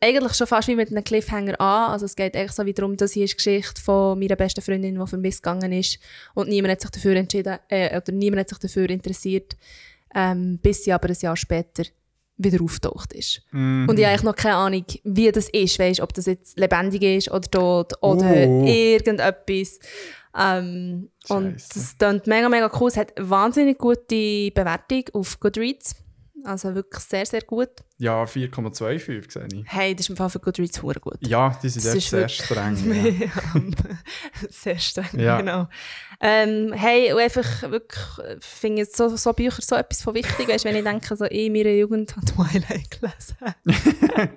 eigentlich 0.00 0.34
schon 0.34 0.46
fast 0.46 0.68
wie 0.68 0.76
mit 0.76 0.90
einem 0.90 1.04
Cliffhanger 1.04 1.60
an, 1.60 1.92
also 1.92 2.06
es 2.06 2.16
geht 2.16 2.34
eigentlich 2.36 2.52
so 2.52 2.64
wie 2.64 2.72
darum, 2.72 2.96
dass 2.96 3.12
hier 3.12 3.24
ist 3.24 3.32
die 3.32 3.36
Geschichte 3.36 3.80
von 3.80 4.18
meiner 4.18 4.36
besten 4.36 4.62
Freundin, 4.62 4.98
die 4.98 5.06
vermisst 5.06 5.42
gegangen 5.42 5.72
ist. 5.72 5.98
Und 6.34 6.48
niemand 6.48 6.72
hat 6.72 6.80
sich 6.80 6.90
dafür 6.90 7.16
entschieden, 7.16 7.58
äh, 7.68 7.96
oder 7.96 8.12
niemand 8.12 8.40
hat 8.40 8.48
sich 8.50 8.58
dafür 8.58 8.88
interessiert, 8.88 9.56
ähm, 10.14 10.58
bis 10.62 10.84
sie 10.84 10.92
aber 10.92 11.08
ein 11.08 11.16
Jahr 11.20 11.36
später 11.36 11.84
wieder 12.36 12.62
auftaucht 12.62 13.12
ist. 13.12 13.42
Mhm. 13.52 13.86
Und 13.88 13.98
ich 13.98 14.04
habe 14.04 14.12
eigentlich 14.12 14.24
noch 14.24 14.36
keine 14.36 14.56
Ahnung, 14.56 14.84
wie 15.04 15.30
das 15.30 15.48
ist, 15.50 15.78
weißt, 15.78 16.00
ob 16.00 16.12
das 16.14 16.26
jetzt 16.26 16.58
lebendig 16.58 17.02
ist 17.02 17.30
oder 17.30 17.48
tot 17.50 17.92
oder 18.02 18.26
Oh. 18.48 18.64
irgendetwas. 18.66 19.78
Ähm, 20.36 21.10
und 21.28 21.54
das 21.74 21.96
klingt 21.96 22.26
mega, 22.26 22.48
mega 22.48 22.70
cool. 22.80 22.88
Es 22.88 22.96
hat 22.96 23.12
wahnsinnig 23.18 23.78
gute 23.78 24.50
Bewertung 24.50 25.04
auf 25.12 25.38
Goodreads. 25.38 25.94
Also 26.44 26.74
wirklich 26.74 27.02
sehr, 27.04 27.24
sehr 27.24 27.42
gut. 27.42 27.70
Ja, 27.96 28.24
4,25 28.24 29.30
sehe 29.30 29.46
ich. 29.52 29.64
Hey, 29.66 29.94
das 29.94 30.06
ist 30.06 30.10
im 30.10 30.16
Fall 30.16 30.28
für 30.28 30.40
Goodreads 30.40 30.82
hure 30.82 30.98
gut. 30.98 31.14
Ja, 31.20 31.56
die 31.62 31.68
sind 31.68 31.84
Das 31.86 31.94
echt 31.94 32.08
sehr 32.10 32.28
streng. 32.28 32.76
Ja. 33.20 33.28
sehr 34.50 34.78
streng, 34.78 35.20
Ja. 35.20 35.38
genau. 35.38 35.68
Ähm, 36.20 36.72
hey, 36.72 37.12
und 37.12 37.20
einfach 37.20 37.62
wirklich, 37.70 38.00
finde 38.40 38.82
ich 38.82 38.88
so, 38.92 39.14
so 39.16 39.32
Bücher 39.32 39.60
so 39.62 39.76
etwas 39.76 40.02
von 40.02 40.14
wichtig, 40.14 40.48
weißt, 40.48 40.64
wenn 40.64 40.74
ich 40.76 40.82
denke, 40.84 41.14
so 41.16 41.24
in 41.24 41.52
meiner 41.52 41.70
Jugend 41.70 42.16
habe 42.16 42.26
Twilight 42.26 42.90
gelesen. 42.90 43.36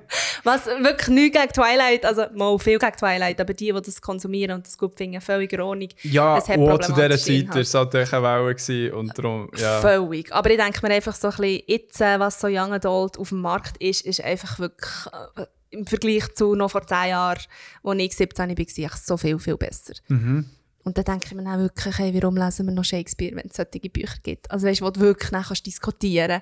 Was 0.44 0.66
wirklich 0.66 1.08
nichts 1.10 1.40
gegen 1.40 1.54
Twilight, 1.54 2.06
also 2.06 2.26
mal 2.36 2.58
viel 2.60 2.78
gegen 2.80 2.96
Twilight, 2.96 3.40
aber 3.42 3.54
die, 3.54 3.72
die 3.74 3.82
das 3.82 4.02
konsumieren 4.02 4.56
und 4.56 4.68
das 4.68 4.78
gut 4.78 4.98
finden, 4.98 5.20
völlig 5.22 5.58
Ordnung. 5.60 5.90
Ja, 6.04 6.38
Es 6.38 6.48
hat 6.50 6.58
zu 6.84 6.94
dieser 6.94 7.18
Zeit 7.18 7.50
war 7.50 7.58
es 7.58 7.74
halt 7.74 7.96
echt 7.96 8.14
eine 8.14 8.24
Welle 8.24 8.96
und 8.96 9.18
darum, 9.18 9.50
ja. 9.58 9.80
Völlig. 9.82 10.32
Aber 10.34 10.50
ich 10.50 10.58
denke 10.58 10.86
mir 10.88 10.94
einfach 10.94 11.16
so 11.16 11.30
ein 11.30 11.36
bisschen, 11.38 11.62
jetzt, 11.68 12.02
äh, 12.02 12.20
was 12.20 12.40
so 12.40 12.48
Young 12.48 12.74
Adult 12.74 13.18
auf 13.18 13.30
dem 13.30 13.42
Markt 13.48 13.78
ist, 13.78 14.02
ist 14.06 14.22
einfach 14.22 14.60
wirklich 14.60 14.92
äh, 15.38 15.46
im 15.70 15.86
Vergleich 15.86 16.34
zu 16.36 16.56
noch 16.56 16.72
vor 16.72 16.86
10 16.86 17.10
Jahren, 17.10 17.40
als 17.84 18.00
ich 18.00 18.16
17 18.16 18.50
war, 18.50 18.58
echt 18.60 19.06
so 19.06 19.18
viel, 19.18 19.40
viel 19.40 19.58
besser. 19.58 19.94
Mhm. 20.08 20.46
Und 20.84 20.98
dann 20.98 21.04
denke 21.06 21.26
ich 21.28 21.34
mir 21.36 21.44
dann 21.44 21.60
wirklich, 21.60 21.98
hey, 21.98 22.14
warum 22.14 22.38
lesen 22.38 22.66
wir 22.66 22.74
noch 22.74 22.86
Shakespeare, 22.86 23.36
wenn 23.36 23.48
es 23.50 23.58
solche 23.58 23.90
Bücher 23.90 24.18
gibt? 24.24 24.50
Also 24.50 24.68
weißt 24.68 24.80
du, 24.82 24.86
wo 24.86 24.90
du 24.92 25.02
wirklich 25.02 25.32
dann 25.32 25.44
kannst 25.44 25.66
diskutieren 25.66 26.42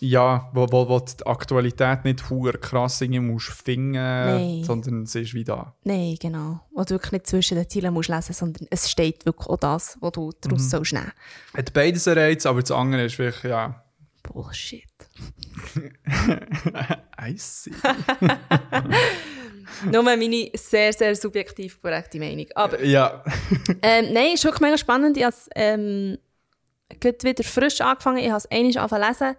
Ja, 0.00 0.50
wo, 0.52 0.66
wo, 0.72 0.88
wo 0.88 0.98
die 0.98 1.24
Aktualität 1.26 2.04
nicht 2.04 2.28
hure 2.28 2.58
krass 2.58 3.00
musst 3.02 3.50
finden, 3.50 3.92
Nein. 3.92 4.64
sondern 4.64 5.06
sie 5.06 5.22
ist 5.22 5.34
wie 5.34 5.44
da. 5.44 5.74
Nein, 5.84 6.16
genau. 6.20 6.60
Wo 6.74 6.82
du 6.82 6.90
wirklich 6.90 7.12
nicht 7.12 7.26
zwischen 7.28 7.56
den 7.56 7.68
Zielen 7.68 7.94
musst 7.94 8.08
lesen, 8.08 8.32
sondern 8.32 8.66
es 8.70 8.90
steht 8.90 9.24
wirklich 9.26 9.46
auch 9.48 9.58
das, 9.58 9.96
was 10.00 10.10
du 10.12 10.32
daraus 10.40 10.62
Mhm. 10.62 10.68
sollst 10.68 10.92
nehmen. 10.94 11.12
Hat 11.56 11.72
beides 11.72 12.08
einen 12.08 12.18
Reiz, 12.18 12.46
aber 12.46 12.60
das 12.62 12.72
andere 12.72 13.04
ist 13.04 13.18
wirklich, 13.20 13.44
ja, 13.50 13.84
Bullshit. 14.32 14.88
I 17.20 17.36
see. 17.36 17.72
Nur 19.90 20.02
meine 20.02 20.50
sehr, 20.54 20.92
sehr 20.92 21.14
subjektiv 21.14 21.80
korrekte 21.80 22.18
Meinung. 22.18 22.46
Aber 22.54 22.82
ja, 22.82 23.22
Ähm, 23.82 24.12
nein, 24.12 24.34
ist 24.34 24.44
wirklich 24.44 24.60
mega 24.60 24.78
spannend. 24.78 25.16
Ich 25.16 25.24
habe 25.24 25.34
es 25.34 25.48
ähm, 25.54 26.18
wieder 27.22 27.44
frisch 27.44 27.80
angefangen. 27.80 28.18
Ich 28.18 28.28
habe 28.28 28.38
es 28.38 28.50
einmal 28.50 28.76
angefangen 28.76 28.88
zu 28.88 28.96
lesen. 29.24 29.36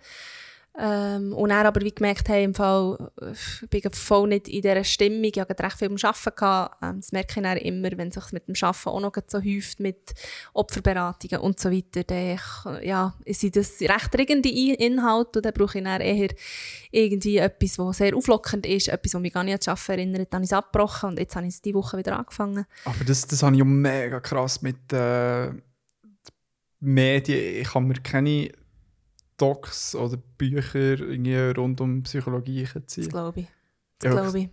Ähm, 0.77 1.33
und 1.33 1.49
dann 1.49 1.65
aber 1.65 1.81
wie 1.81 1.91
gemerkt, 1.91 2.29
hey, 2.29 2.43
im 2.43 2.53
Fall, 2.53 3.11
äh, 3.21 3.31
ich 3.31 3.69
bin 3.69 3.91
voll 3.91 4.29
nicht 4.29 4.47
in 4.47 4.61
dieser 4.61 4.83
Stimmung. 4.83 5.23
Ich 5.25 5.39
hatte 5.39 5.61
recht 5.61 5.77
viel 5.77 5.89
am 5.89 5.97
Arbeiten. 6.01 6.73
Ähm, 6.81 7.01
das 7.01 7.11
merke 7.11 7.33
ich 7.39 7.43
dann 7.43 7.57
immer, 7.57 7.89
wenn 7.97 8.09
es 8.09 8.13
sich 8.13 8.31
mit 8.31 8.47
dem 8.47 8.55
Arbeiten 8.61 8.89
auch 8.89 9.01
noch 9.01 9.13
so 9.27 9.39
häuft, 9.39 9.79
mit 9.79 10.13
Opferberatungen 10.53 11.41
und 11.41 11.59
so 11.59 11.71
weiter. 11.71 12.03
Dann 12.03 12.35
ich, 12.35 12.85
ja, 12.85 13.13
sind 13.27 13.55
das 13.55 13.81
recht 13.81 14.13
dringende 14.13 14.47
I- 14.47 14.75
Inhalte 14.75 15.39
und 15.39 15.45
dann 15.45 15.53
brauche 15.53 15.79
ich 15.79 15.83
dann 15.83 16.01
eher 16.01 16.29
irgendwie 16.91 17.37
etwas, 17.37 17.77
was 17.79 17.97
sehr 17.97 18.15
auflockend 18.15 18.65
ist, 18.65 18.87
etwas, 18.89 19.15
was 19.15 19.21
mich 19.21 19.33
gar 19.33 19.43
nicht 19.43 19.53
an 19.53 19.59
das 19.59 19.67
Arbeiten 19.67 20.13
erinnert. 20.13 20.31
Dann 20.31 20.37
habe 20.37 20.45
ich 20.45 20.51
es 20.51 20.53
abgebrochen 20.53 21.09
und 21.09 21.19
jetzt 21.19 21.35
habe 21.35 21.47
ich 21.47 21.55
es 21.55 21.61
diese 21.61 21.75
Woche 21.75 21.97
wieder 21.97 22.17
angefangen. 22.17 22.65
aber 22.85 23.03
das, 23.05 23.27
das 23.27 23.43
habe 23.43 23.53
ich 23.55 23.59
ja 23.59 23.65
mega 23.65 24.19
krass 24.19 24.61
mit 24.61 24.93
äh, 24.93 25.49
Medien. 26.79 27.61
Ich 27.61 27.69
kann 27.69 27.85
mir 27.85 27.95
keine 27.95 28.49
Docs 29.39 29.95
oder 29.95 30.17
Bücher 30.37 30.99
irgendwie 30.99 31.35
rund 31.35 31.81
um 31.81 32.03
Psychologie 32.03 32.67
Das 32.71 32.85
ziehen. 32.87 33.09
glaube 33.09 33.41
ich. 33.41 33.47
Das 33.99 34.13
Ja, 34.13 34.21
glaube 34.21 34.39
ich. 34.39 34.49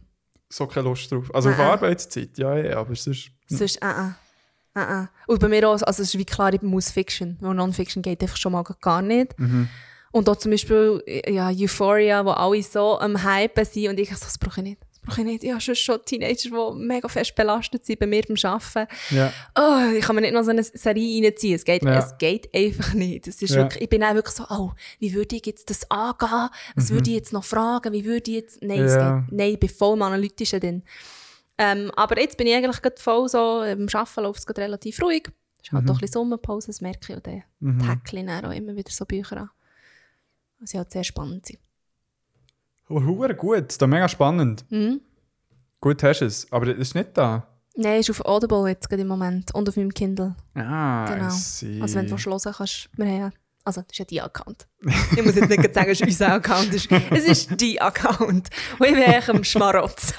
So 0.48 0.66
keine 0.66 0.88
Lust 0.88 1.10
drauf. 1.10 1.34
Also 1.34 1.50
auf 1.50 1.58
Nein. 1.58 1.70
Arbeitszeit, 1.70 2.38
ja, 2.38 2.56
ja, 2.56 2.78
aber 2.78 2.94
sonst... 2.94 3.30
Sonst, 3.48 3.76
äh, 3.82 3.86
äh. 3.86 4.80
Äh, 4.80 5.02
äh. 5.02 5.06
Und 5.26 5.40
bei 5.40 5.48
mir 5.48 5.68
auch, 5.68 5.72
also 5.72 5.84
es 5.88 6.00
ist 6.00 6.18
wie 6.18 6.24
klar, 6.24 6.52
ich 6.52 6.62
muss 6.62 6.90
Fiction, 6.90 7.36
weil 7.40 7.54
Non-Fiction 7.54 8.02
geht 8.02 8.22
einfach 8.22 8.36
schon 8.36 8.52
mal 8.52 8.62
gar 8.80 9.02
nicht. 9.02 9.38
Mhm. 9.38 9.68
Und 10.12 10.28
auch 10.28 10.36
zum 10.36 10.50
Beispiel 10.52 11.02
ja, 11.26 11.50
Euphoria, 11.50 12.24
wo 12.24 12.30
alle 12.30 12.62
so 12.62 12.98
am 12.98 13.22
Hypen 13.24 13.64
sind 13.64 13.88
und 13.88 13.98
ich 14.00 14.10
so, 14.10 14.24
das 14.24 14.38
brauche 14.38 14.60
ich 14.60 14.64
nicht. 14.64 14.85
Brauche 15.06 15.20
ich 15.20 15.26
nicht. 15.26 15.44
Ich 15.44 15.50
habe 15.50 15.60
schon, 15.60 15.74
schon 15.76 16.04
Teenager, 16.04 16.50
die 16.50 16.78
mega 16.78 17.08
fest 17.08 17.34
belastet 17.34 17.86
sind 17.86 17.98
bei 18.00 18.06
mir 18.06 18.22
beim 18.22 18.36
Arbeiten. 18.42 18.86
Ja. 19.10 19.32
Oh, 19.56 19.92
ich 19.96 20.04
kann 20.04 20.16
mir 20.16 20.22
nicht 20.22 20.34
noch 20.34 20.42
so 20.42 20.50
eine 20.50 20.62
Serie 20.64 21.24
reinziehen. 21.24 21.54
Es 21.54 21.64
geht, 21.64 21.82
Ja. 21.84 21.98
es 21.98 22.18
geht 22.18 22.52
einfach 22.54 22.92
nicht. 22.94 23.28
Es 23.28 23.40
ist 23.40 23.50
Ja. 23.50 23.62
wirklich, 23.62 23.82
ich 23.84 23.88
bin 23.88 24.02
auch 24.02 24.14
wirklich 24.14 24.34
so, 24.34 24.44
oh, 24.50 24.72
wie 24.98 25.14
würde 25.14 25.36
ich 25.36 25.46
jetzt 25.46 25.70
das 25.70 25.88
angehen? 25.90 26.48
Was 26.74 26.90
würde 26.90 27.08
ich 27.10 27.16
jetzt 27.16 27.32
noch 27.32 27.44
fragen? 27.44 27.92
Wie 27.92 28.04
würde 28.04 28.30
ich 28.30 28.36
jetzt... 28.36 28.62
Nein, 28.62 28.80
es 28.80 28.96
Mhm. 28.96 29.26
Geht, 29.28 29.32
nein 29.38 29.50
ich 29.52 29.60
bin 29.60 29.68
voll 29.68 29.96
im 29.96 30.02
Analytischen 30.02 30.60
drin. 30.60 30.82
Ähm, 31.58 31.90
aber 31.96 32.20
jetzt 32.20 32.36
bin 32.36 32.46
ich 32.48 32.54
eigentlich 32.54 32.82
gerade 32.82 33.00
voll 33.00 33.28
so, 33.28 33.62
im 33.62 33.88
Arbeiten 33.92 34.20
läuft 34.22 34.40
es 34.40 34.46
gerade 34.46 34.62
relativ 34.62 35.00
ruhig. 35.02 35.28
Es 35.58 35.68
ist 35.68 35.72
halt 35.72 35.84
Mhm. 35.84 35.86
doch 35.86 35.94
ein 35.94 36.00
bisschen 36.00 36.12
Sommerpause, 36.14 36.66
das 36.66 36.80
merke 36.80 36.98
ich. 37.12 37.16
Und 37.16 37.26
dann 37.26 37.42
Mhm. 37.60 37.78
tackle 37.78 38.20
ich 38.20 38.26
dann 38.26 38.44
auch 38.44 38.52
immer 38.52 38.76
wieder 38.76 38.90
so 38.90 39.06
Bücher 39.06 39.36
an. 39.38 39.50
Was 40.58 40.72
ja 40.72 40.78
halt 40.80 40.90
sehr 40.92 41.04
spannend 41.04 41.46
sind. 41.46 41.58
Aber 42.88 43.04
hure 43.04 43.34
gut, 43.34 43.80
da 43.80 43.86
mega 43.86 44.08
spannend. 44.08 44.64
Mhm. 44.70 45.00
Gut 45.80 46.02
hast 46.02 46.20
du 46.20 46.26
es, 46.26 46.50
aber 46.52 46.66
das 46.66 46.78
ist 46.78 46.94
nicht 46.94 47.16
da. 47.16 47.46
Nein, 47.76 48.00
ist 48.00 48.10
auf 48.10 48.24
Audible 48.24 48.68
jetzt 48.68 48.88
gerade 48.88 49.02
im 49.02 49.08
Moment 49.08 49.54
und 49.54 49.68
auf 49.68 49.76
meinem 49.76 49.92
Kindle. 49.92 50.34
Ah, 50.54 51.06
Genau. 51.12 51.24
Also 51.26 51.66
wenn 51.94 52.06
du 52.06 52.16
hören 52.16 52.54
kannst 52.56 52.88
wir 52.96 53.06
haben 53.06 53.18
ja, 53.18 53.30
also 53.64 53.82
das 53.82 53.90
ist 53.90 53.98
ja 53.98 54.04
dein 54.22 54.26
Account. 54.26 54.66
Ich 55.16 55.24
muss 55.24 55.34
jetzt 55.34 55.48
nicht 55.50 55.74
sagen, 55.74 55.90
es 55.90 56.00
ist 56.00 56.06
unser 56.06 56.32
Account. 56.34 56.68
Es 56.72 56.86
ist, 56.86 56.90
es 57.10 57.24
ist 57.28 57.50
dein 57.60 57.78
Account. 57.80 58.48
Und 58.78 58.86
ich 58.86 58.94
bin 58.94 59.02
eigentlich 59.04 59.28
am 59.28 59.44
Schmarotzen. 59.44 60.14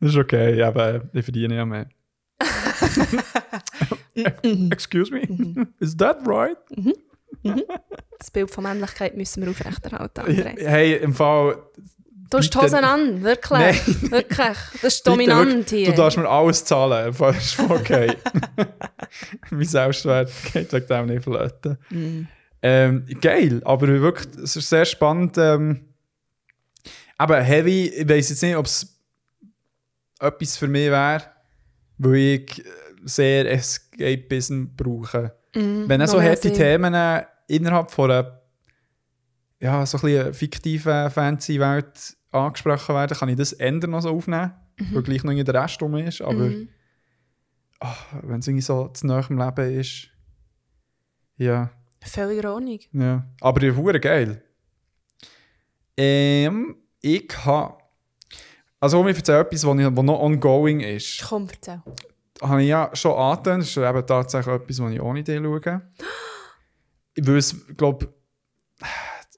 Das 0.00 0.10
ist 0.10 0.16
okay, 0.16 0.60
aber 0.62 1.02
ich 1.12 1.24
verdiene 1.24 1.54
ja 1.56 1.64
mehr. 1.64 1.88
Excuse 4.70 5.10
me? 5.10 5.66
Is 5.80 5.96
that 5.96 6.18
right? 6.26 6.58
Das 8.18 8.30
Bild 8.30 8.50
von 8.50 8.64
Männlichkeit 8.64 9.16
müssen 9.16 9.42
wir 9.42 9.50
aufrechterhalten. 9.50 10.20
André. 10.20 10.66
Hey, 10.66 10.96
im 10.96 11.12
Fall. 11.12 11.58
Du 12.30 12.38
hast 12.38 12.50
die 12.50 12.58
Hosen 12.58 12.82
an, 12.82 13.22
wirklich. 13.22 13.60
Nein. 13.60 14.10
Wirklich. 14.10 14.56
Das 14.80 14.94
ist 14.94 15.06
dominant 15.06 15.50
wirklich, 15.50 15.68
hier. 15.68 15.90
Du 15.90 15.96
darfst 15.96 16.16
mir 16.16 16.26
alles 16.26 16.64
zahlen, 16.64 17.08
im 17.08 17.12
Fall, 17.12 17.34
ist 17.34 17.58
okay. 17.60 18.14
mein 19.50 19.64
Selbstwert 19.64 20.32
geht 20.52 20.72
wegen 20.72 20.86
dem 20.86 21.06
nicht 21.06 21.22
verloren. 21.22 21.78
Mm. 21.90 22.26
Ähm, 22.62 23.06
geil, 23.20 23.60
aber 23.64 23.88
wirklich, 23.88 24.42
es 24.42 24.56
ist 24.56 24.70
sehr 24.70 24.86
spannend. 24.86 25.36
Ähm, 25.36 25.84
aber 27.18 27.42
Heavy, 27.42 27.88
ich 27.88 28.08
weiß 28.08 28.30
jetzt 28.30 28.42
nicht, 28.42 28.56
ob 28.56 28.64
es 28.64 28.98
etwas 30.18 30.56
für 30.56 30.68
mich 30.68 30.90
wäre, 30.90 31.24
weil 31.98 32.14
ich 32.14 32.64
sehr 33.04 33.50
Escapism 33.50 34.64
brauche. 34.76 35.34
Mm, 35.54 35.88
Wenn 35.88 36.00
er 36.00 36.08
so 36.08 36.20
harte. 36.20 36.52
Themen 36.52 36.94
äh, 36.94 37.24
innerhalb 37.46 37.90
von 37.90 38.10
einer 38.10 38.40
ja, 39.60 39.86
so 39.86 39.98
ein 39.98 40.02
bisschen 40.02 40.34
fiktiven 40.34 41.10
Fantasy-Welt 41.10 42.16
angesprochen 42.32 42.94
werden, 42.94 43.16
kann 43.16 43.28
ich 43.28 43.36
das 43.36 43.52
ändern 43.54 43.92
noch 43.92 44.02
so 44.02 44.10
aufnehmen, 44.10 44.52
weil 44.92 45.02
gleich 45.02 45.24
noch 45.24 45.32
der 45.44 45.54
Rest 45.62 45.80
um 45.82 45.94
ist. 45.96 46.20
Aber 46.20 46.34
Mhm. 46.34 46.68
ah, 47.80 47.94
wenn 48.22 48.40
es 48.40 48.46
irgendwie 48.48 48.62
so 48.62 48.88
zu 48.88 49.06
nahe 49.06 49.24
im 49.30 49.38
Leben 49.38 49.78
ist, 49.80 50.08
ja, 51.36 51.70
Völlig 52.04 52.44
Ordnung. 52.44 52.80
ja. 52.92 53.24
Aber 53.40 53.60
die 53.60 53.74
Hure 53.74 53.98
geil. 54.00 54.42
Ähm, 55.96 56.76
ich 57.00 57.28
habe. 57.44 57.78
Also, 58.80 59.06
ich 59.06 59.16
erzähle 59.16 59.38
etwas, 59.40 59.64
was 59.64 59.76
noch 60.04 60.20
ongoing 60.20 60.80
ist. 60.80 61.22
Komm, 61.26 61.48
erzähl. 61.50 61.80
habe 62.42 62.62
ich 62.62 62.68
ja 62.68 62.90
schon 62.92 63.16
angetan, 63.16 63.60
das 63.60 63.68
ist 63.70 63.76
eben 63.78 64.06
tatsächlich 64.06 64.54
etwas, 64.54 64.78
was 64.80 64.92
ich 64.92 65.00
ohne 65.00 65.22
dich 65.22 65.38
schaue. 65.38 65.60
Ich 67.14 67.26
würde 67.26 67.74
glaube 67.76 68.08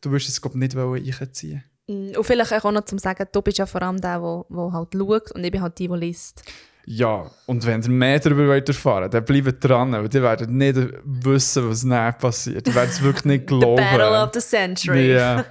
du 0.02 0.10
wirst 0.12 0.28
es 0.28 0.40
glaub, 0.40 0.54
nicht 0.54 0.76
einziehen 0.76 1.64
Mm, 1.88 2.16
Und 2.16 2.24
vielleicht 2.24 2.52
auch 2.52 2.72
noch 2.72 2.84
zum 2.84 2.98
sagen, 2.98 3.28
du 3.30 3.42
bist 3.42 3.58
ja 3.58 3.66
vor 3.66 3.80
allem 3.80 4.00
der, 4.00 4.18
der, 4.18 4.72
halt 4.72 4.88
schaut 4.92 5.30
und 5.32 5.44
ich 5.44 5.52
bin 5.52 5.62
halt 5.62 5.78
die, 5.78 5.86
die 5.86 5.94
liest. 5.94 6.42
Ja, 6.84 7.30
und 7.46 7.64
wenn 7.64 7.80
ihr 7.80 7.88
mehr 7.90 8.18
darüber 8.18 8.48
wollt 8.48 8.68
erfahren 8.68 9.08
dann 9.08 9.24
bleibt 9.24 9.62
dran, 9.64 9.92
weil 9.92 10.12
ihr 10.12 10.22
werdet 10.22 10.50
nicht 10.50 10.76
wissen, 11.04 11.68
was 11.68 11.84
nachher 11.84 12.12
passiert. 12.18 12.66
Ihr 12.66 12.74
werdet 12.74 12.90
es 12.92 13.02
wirklich 13.02 13.24
nicht 13.24 13.40
The 13.50 13.56
glauben. 13.56 13.76
Battle 13.76 14.22
of 14.22 14.30
the 14.34 14.40
Century. 14.40 15.12
Ja. 15.14 15.44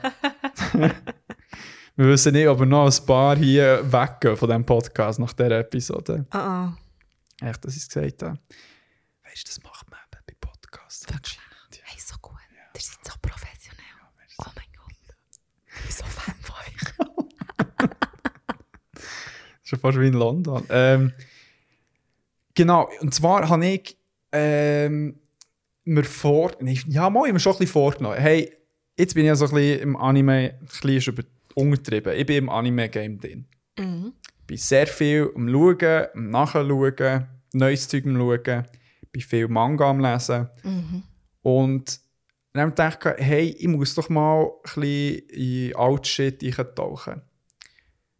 Wir 1.97 2.07
wissen 2.07 2.33
nicht, 2.33 2.47
ob 2.49 2.59
wir 2.59 2.65
noch 2.65 2.85
ein 2.93 3.05
paar 3.05 3.37
hier 3.37 3.79
weggehen 3.89 4.35
von 4.35 4.49
diesem 4.49 4.65
Podcast 4.65 5.17
nach 5.19 5.31
dieser 5.31 5.59
Episode. 5.59 6.25
Ah, 6.31 6.37
ah. 6.39 6.77
Echt, 7.41 7.63
dass 7.63 7.77
ich 7.77 7.83
es 7.83 7.87
gesagt 7.87 8.21
habe. 8.23 8.37
Weißt 9.23 9.43
du, 9.43 9.47
das 9.47 9.63
macht 9.63 9.89
man 9.89 9.99
eben 10.13 10.21
bei 10.27 10.33
Podcasts. 10.41 11.05
anscheinend. 11.07 11.39
Ja. 11.71 11.79
Hey, 11.85 11.97
so 11.97 12.15
gut. 12.21 12.35
Ihr 12.73 12.81
seid 12.81 12.97
so 13.05 13.13
professionell. 13.21 13.85
oh 14.39 14.43
mein 14.55 14.65
Gott. 14.75 15.15
Ich 15.67 15.81
bin 15.83 15.91
so 15.91 16.03
Fan 16.05 16.35
von 16.41 16.55
euch. 16.57 17.85
Schon 19.75 19.81
fast 19.81 19.99
wie 19.99 20.07
in 20.07 20.13
London. 20.13 20.63
Ähm, 20.69 21.11
genau, 22.53 22.89
und 23.01 23.13
zwar 23.13 23.49
habe 23.49 23.65
ich 23.65 23.97
ähm, 24.31 25.19
mir 25.83 26.03
vor... 26.03 26.53
Ja, 26.61 27.09
mal, 27.09 27.19
ich 27.19 27.23
habe 27.23 27.33
mir 27.33 27.39
schon 27.39 27.53
ein 27.53 27.59
bisschen 27.59 27.73
vorgenommen. 27.73 28.17
Hey, 28.17 28.51
jetzt 28.97 29.13
bin 29.13 29.23
ich 29.23 29.27
ja 29.27 29.35
so 29.35 29.45
ein 29.45 29.53
bisschen 29.53 29.81
im 29.81 29.95
Anime, 29.97 30.53
ein 30.59 30.59
bisschen 30.65 31.13
über. 31.13 32.15
Ich 32.15 32.25
bin 32.25 32.37
im 32.37 32.49
Anime-Game 32.49 33.19
drin. 33.19 33.45
Mhm. 33.77 34.13
Ich 34.41 34.47
bin 34.47 34.57
sehr 34.57 34.87
viel 34.87 35.31
am 35.35 35.49
Schauen, 35.49 36.05
am 36.13 36.29
Nachschauen, 36.29 37.27
neues 37.53 37.87
Zeug 37.87 38.05
am 38.05 38.17
Schauen, 38.17 38.65
bin 39.11 39.21
viel 39.21 39.47
Manga 39.47 39.89
am 39.89 39.99
Lesen. 39.99 40.49
Mhm. 40.63 41.03
Und 41.41 41.99
dann 42.53 42.71
habe 42.73 42.91
ich 42.91 42.99
gedacht, 42.99 43.19
hey, 43.19 43.55
ich 43.57 43.67
muss 43.67 43.95
doch 43.95 44.07
mal 44.09 44.43
ein 44.43 44.49
bisschen 44.63 45.27
in 45.29 45.75
alt 45.75 46.07
Shit 46.07 46.41
eintauchen. 46.41 47.21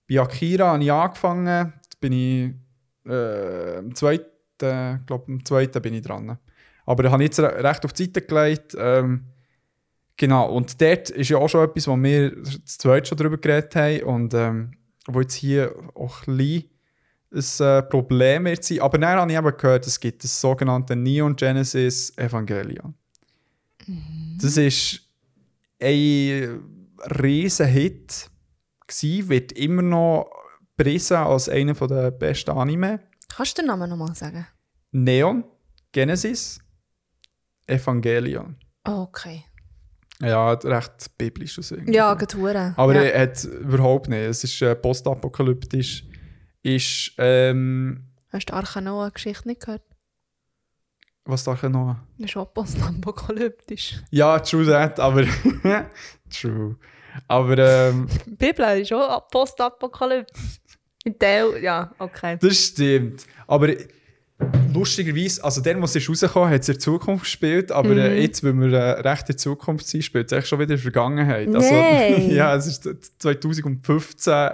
Bei 0.08 0.20
Akira 0.22 0.74
habe 0.74 0.84
ich 0.84 0.91
angefangen, 0.91 1.74
jetzt 1.84 1.99
bin 1.99 2.14
ich 2.14 2.53
äh, 3.10 3.78
am 3.78 3.95
zweiten, 3.95 4.26
ich 4.62 5.06
glaube 5.06 5.26
am 5.28 5.43
zweiten 5.45 5.82
bin 5.82 5.93
ich 5.93 6.01
dran. 6.01 6.38
Aber 6.86 7.03
da 7.03 7.12
habe 7.12 7.24
ich 7.24 7.30
jetzt 7.30 7.39
re- 7.39 7.64
recht 7.64 7.84
auf 7.86 7.93
die 7.93 8.06
Seite 8.06 8.22
gelegt. 8.22 8.76
Ähm, 8.78 9.26
genau, 10.18 10.51
und 10.51 10.80
dort 10.80 11.10
ist 11.10 11.30
ja 11.30 11.38
auch 11.38 11.49
schon 11.49 11.68
etwas, 11.68 11.88
wo 11.88 11.95
wir 11.97 12.36
das 12.36 12.78
zweite 12.78 13.08
schon 13.08 13.18
darüber 13.18 13.38
geredet 13.38 13.76
haben 13.76 14.03
und 14.03 14.34
ähm, 14.34 14.72
wo 15.08 15.22
jetzt 15.22 15.34
hier 15.34 15.74
auch 15.95 16.28
ein 16.28 16.38
bisschen 16.38 16.70
ein 17.32 17.80
äh, 17.80 17.84
Problem 17.84 18.45
wird 18.45 18.64
sein. 18.64 18.80
Aber 18.82 18.97
dann 18.97 19.20
habe 19.20 19.32
ich 19.32 19.38
eben 19.38 19.58
gehört, 19.58 19.88
es 19.88 19.99
gibt 19.99 20.24
das 20.24 20.39
sogenannte 20.39 20.95
Neon 20.95 21.36
Genesis 21.36 22.16
Evangelion. 22.18 22.93
Das 24.39 24.58
ist 24.58 25.01
ein 25.82 26.62
riesen 27.22 27.68
Hit 27.68 28.30
gsi, 28.88 29.27
wird 29.27 29.51
immer 29.53 29.81
noch 29.81 30.29
gepriesen 30.77 31.17
als 31.17 31.49
einer 31.49 31.73
der 31.73 32.11
besten 32.11 32.51
Anime. 32.51 32.99
Kannst 33.29 33.57
du 33.57 33.61
den 33.61 33.67
Namen 33.67 33.89
nochmal 33.89 34.15
sagen? 34.15 34.47
Neon 34.91 35.43
Genesis 35.91 36.59
Evangelion. 37.67 38.57
Oh, 38.88 39.07
okay. 39.07 39.43
Ja, 40.21 40.53
recht 40.53 41.17
biblisch 41.17 41.59
aus 41.59 41.71
irgendwie. 41.71 41.93
Ja, 41.93 42.13
Getouren. 42.13 42.73
Aber 42.77 42.95
ja. 42.95 43.01
er 43.01 43.21
hat 43.23 43.43
überhaupt 43.43 44.07
nicht. 44.07 44.19
Es 44.19 44.43
ist 44.43 44.61
äh, 44.61 44.75
postapokalyptisch. 44.75 46.05
Ist, 46.63 47.13
ähm, 47.17 48.11
Hast 48.29 48.49
du 48.49 48.53
Arche 48.53 48.81
Noah-Geschichte 48.81 49.47
nicht 49.47 49.61
gehört? 49.61 49.81
was 51.25 51.43
da 51.43 51.69
noch? 51.69 51.97
Das 52.17 52.29
ist 52.29 52.38
auch 52.38 52.53
postapokalyptisch. 52.53 54.01
Ja, 54.11 54.39
true 54.39 54.65
that, 54.65 54.99
aber. 54.99 55.25
true. 56.29 56.77
Aber 57.28 57.57
ähm, 57.57 58.07
Die 58.26 58.32
Bibel 58.36 58.80
ist 58.82 58.91
auch 58.93 59.28
postapokalyptisch. 59.30 60.59
In 61.03 61.20
Teil, 61.20 61.61
ja, 61.63 61.91
okay. 61.99 62.38
das 62.41 62.57
stimmt. 62.57 63.26
Aber 63.45 63.70
lustigerweise, 64.74 65.43
also 65.43 65.61
der, 65.61 65.80
was 65.82 65.95
ist 65.95 66.09
rausgekommen, 66.09 66.49
hat 66.49 66.61
es 66.61 66.68
in 66.70 66.74
der 66.74 66.80
Zukunft 66.80 67.24
gespielt, 67.26 67.72
aber 67.72 67.89
Mhm. 67.89 67.99
äh, 67.99 68.22
jetzt, 68.22 68.43
wenn 68.43 68.59
wir 68.59 68.74
äh, 68.74 68.91
recht 69.01 69.22
in 69.22 69.28
der 69.28 69.38
Zukunft 69.38 69.88
sind, 69.88 70.03
spielt 70.03 70.32
es 70.32 70.38
echt 70.38 70.47
schon 70.47 70.59
wieder 70.59 70.72
in 70.74 70.78
der 70.78 70.80
Vergangenheit. 70.80 71.47
Also, 71.53 71.72
Nein. 71.74 72.32
ja, 72.36 72.55
es 72.55 72.66
ist 72.68 72.89
2015 73.20 74.49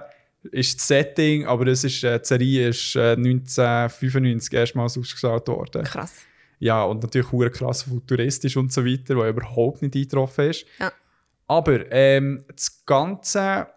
ist 0.51 0.76
das 0.80 0.88
Setting, 0.88 1.45
aber 1.45 1.68
es 1.68 1.84
ist, 1.84 2.03
äh, 2.03 2.20
die 2.20 2.26
Serie 2.28 2.68
ist 2.70 2.95
äh, 2.95 3.12
1995 3.12 4.53
erstmals 4.53 4.97
ausgestrahlt 4.97 5.47
worden. 5.47 5.84
Krass. 5.84 6.14
Ja, 6.59 6.84
und 6.84 7.01
natürlich 7.01 7.32
hure 7.32 7.49
krass 7.49 7.84
futuristisch 7.84 8.57
und 8.57 8.72
so 8.72 8.86
weiter, 8.86 9.16
was 9.18 9.30
überhaupt 9.30 9.82
nicht 9.82 9.95
eingetroffen 9.95 10.49
ist. 10.49 10.66
Ja. 10.80 10.91
Aber 11.52 11.91
ähm, 11.91 12.45
das 12.47 12.86
Ganze. 12.86 13.68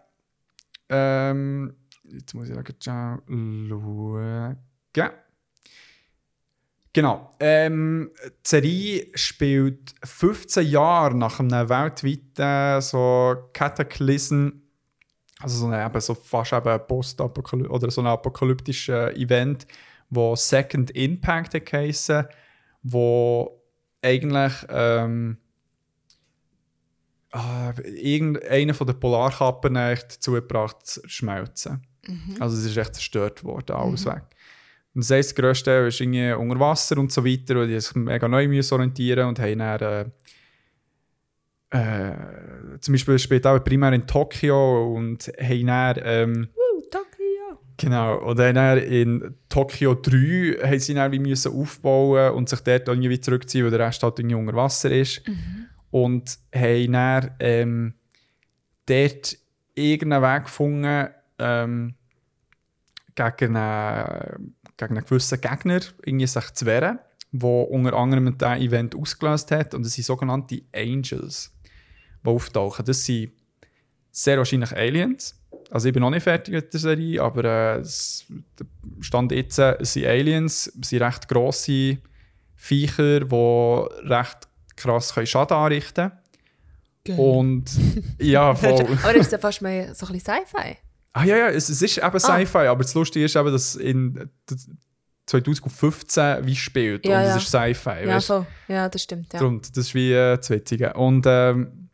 Ähm, 0.87 1.75
jetzt 2.05 2.33
muss 2.33 2.47
ich 2.47 2.55
schauen. 2.81 4.57
Genau. 6.93 7.31
Ähm, 7.41 8.11
die 8.23 8.47
Serie 8.47 9.07
spielt 9.15 9.93
15 10.05 10.65
Jahre 10.65 11.17
nach 11.17 11.41
einem 11.41 11.67
weltweiten 11.67 12.79
so 12.79 13.49
Cataclysm, 13.51 14.51
also 15.41 15.57
so, 15.57 15.65
eine, 15.65 15.85
eben 15.85 15.99
so 15.99 16.13
fast 16.15 16.53
eben 16.53 16.79
post 16.87 17.19
oder 17.19 17.91
so 17.91 17.99
ein 17.99 18.07
apokalyptisches 18.07 19.17
Event, 19.17 19.67
wo 20.09 20.33
Second 20.37 20.91
Impact 20.91 21.65
geheissen, 21.65 22.25
wo 22.83 23.61
eigentlich 24.01 24.53
ähm, 24.69 25.39
ah, 27.35 27.73
irgendeiner 27.83 28.73
von 28.73 28.87
den 28.87 28.99
Polarkappen 28.99 29.75
echt 29.75 30.17
dazu 30.17 30.33
gebracht 30.33 30.85
zu 30.85 31.01
schmelzen. 31.07 31.85
Also 32.39 32.57
es 32.57 32.65
ist 32.65 32.77
echt 32.77 32.95
zerstört 32.95 33.43
worden, 33.43 33.75
alles 33.75 34.05
weg. 34.05 34.23
Und 34.93 35.03
das 35.03 35.11
heisst, 35.11 35.31
das 35.31 35.35
grösste 35.35 35.71
ist 35.71 35.99
irgendwie 35.99 36.31
unter 36.31 36.59
Wasser 36.59 36.97
und 36.97 37.11
so 37.11 37.25
weiter 37.25 37.59
und 37.59 37.67
die 37.67 37.79
sich 37.79 37.95
mega 37.95 38.27
neu 38.27 38.47
müssen 38.47 38.73
orientieren 38.75 39.27
und 39.27 39.39
haben 39.39 39.59
dann, 39.59 40.11
äh, 41.71 41.75
äh, 41.77 42.79
zum 42.79 42.93
Beispiel 42.93 43.19
spielt 43.19 43.45
auch 43.45 43.59
primär 43.63 43.91
in 43.91 44.07
Tokio 44.07 44.93
und 44.95 45.31
haben 45.41 45.67
dann, 45.67 45.99
ähm, 46.03 46.47
Tokio. 46.89 47.59
Genau, 47.77 48.19
und 48.19 48.39
dann 48.39 48.55
dann 48.55 48.77
in 48.77 49.35
Tokio 49.49 49.95
3 49.95 50.59
haben 50.63 50.79
sie 50.79 50.93
dann 50.93 51.11
wie 51.11 51.19
müssen 51.19 51.51
aufbauen 51.51 52.33
und 52.33 52.47
sich 52.47 52.61
dort 52.61 52.87
irgendwie 52.87 53.19
zurückziehen, 53.19 53.65
weil 53.65 53.71
der 53.71 53.87
Rest 53.87 54.01
halt 54.01 54.19
irgendwie 54.19 54.35
unter 54.35 54.55
Wasser 54.55 54.91
ist. 54.91 55.21
Und 55.95 56.39
haben 56.53 56.91
dann 56.91 57.31
ähm, 57.39 57.93
dort 58.85 59.37
irgendeinen 59.75 60.23
Weg 60.23 60.43
gefunden, 60.43 61.07
ähm, 61.39 61.95
gegen, 63.15 63.55
einen, 63.55 64.55
gegen 64.75 64.97
einen 64.97 65.05
gewissen 65.05 65.39
Gegner 65.39 65.79
irgendwie 66.03 66.27
sich 66.27 66.51
zu 66.51 66.65
wehren, 66.65 66.99
der 67.31 67.49
unter 67.49 67.93
anderem 67.93 68.37
dieses 68.37 68.57
Event 68.57 68.93
ausgelöst 68.93 69.51
hat. 69.51 69.73
Und 69.73 69.85
das 69.85 69.93
sind 69.93 70.03
sogenannte 70.03 70.63
Angels, 70.75 71.53
die 72.25 72.29
auftauchen. 72.29 72.83
Das 72.83 73.05
sind 73.05 73.31
sehr 74.11 74.37
wahrscheinlich 74.37 74.75
Aliens. 74.75 75.41
Also 75.71 75.87
ich 75.87 75.93
bin 75.93 76.01
noch 76.01 76.09
nicht 76.09 76.23
fertig 76.23 76.55
mit 76.55 76.73
der 76.73 76.79
Serie, 76.81 77.21
aber 77.21 77.77
äh, 77.77 77.85
Stand 78.99 79.31
jetzt 79.31 79.59
äh, 79.59 79.77
sind 79.79 80.07
Aliens, 80.07 80.65
sind 80.65 81.01
recht 81.01 81.29
grosse 81.29 81.99
Viecher, 82.57 83.21
die 83.21 84.09
recht 84.09 84.49
krass 84.75 85.13
können 85.13 85.27
Schaden 85.27 85.57
anrichten 85.57 86.11
können. 87.05 87.19
Und 87.19 87.65
ja, 88.19 88.53
voll. 88.55 88.81
Aber 89.03 89.13
das 89.13 89.27
ist 89.27 89.31
ja 89.31 89.37
fast 89.37 89.61
mehr 89.61 89.93
so 89.93 90.05
ein 90.07 90.13
bisschen 90.13 90.35
Sci-Fi. 90.45 90.77
Ah 91.13 91.23
ja, 91.23 91.37
ja, 91.37 91.49
es, 91.49 91.69
es 91.69 91.81
ist 91.81 91.97
eben 91.97 92.19
Sci-Fi, 92.19 92.67
aber 92.67 92.83
das 92.83 92.93
Lustige 92.93 93.25
ist 93.25 93.35
eben, 93.35 93.51
dass 93.51 93.75
in 93.75 94.29
2015 95.27 96.45
wie 96.45 96.55
spielt 96.55 97.05
Ja, 97.05 97.19
und 97.19 97.25
ja. 97.25 97.35
es 97.35 97.43
ist 97.43 97.49
Sci-Fi. 97.49 98.05
Ja, 98.07 98.19
voll. 98.19 98.45
Ja, 98.67 98.89
das 98.89 99.03
stimmt. 99.03 99.31
Ja. 99.33 99.39
Darum, 99.39 99.61
das 99.61 99.77
ist 99.77 99.95
wie 99.95 100.11
äh, 100.11 100.37
das 100.37 100.49
Witzige. 100.49 100.93
Und, 100.93 101.25
ähm, 101.27 101.89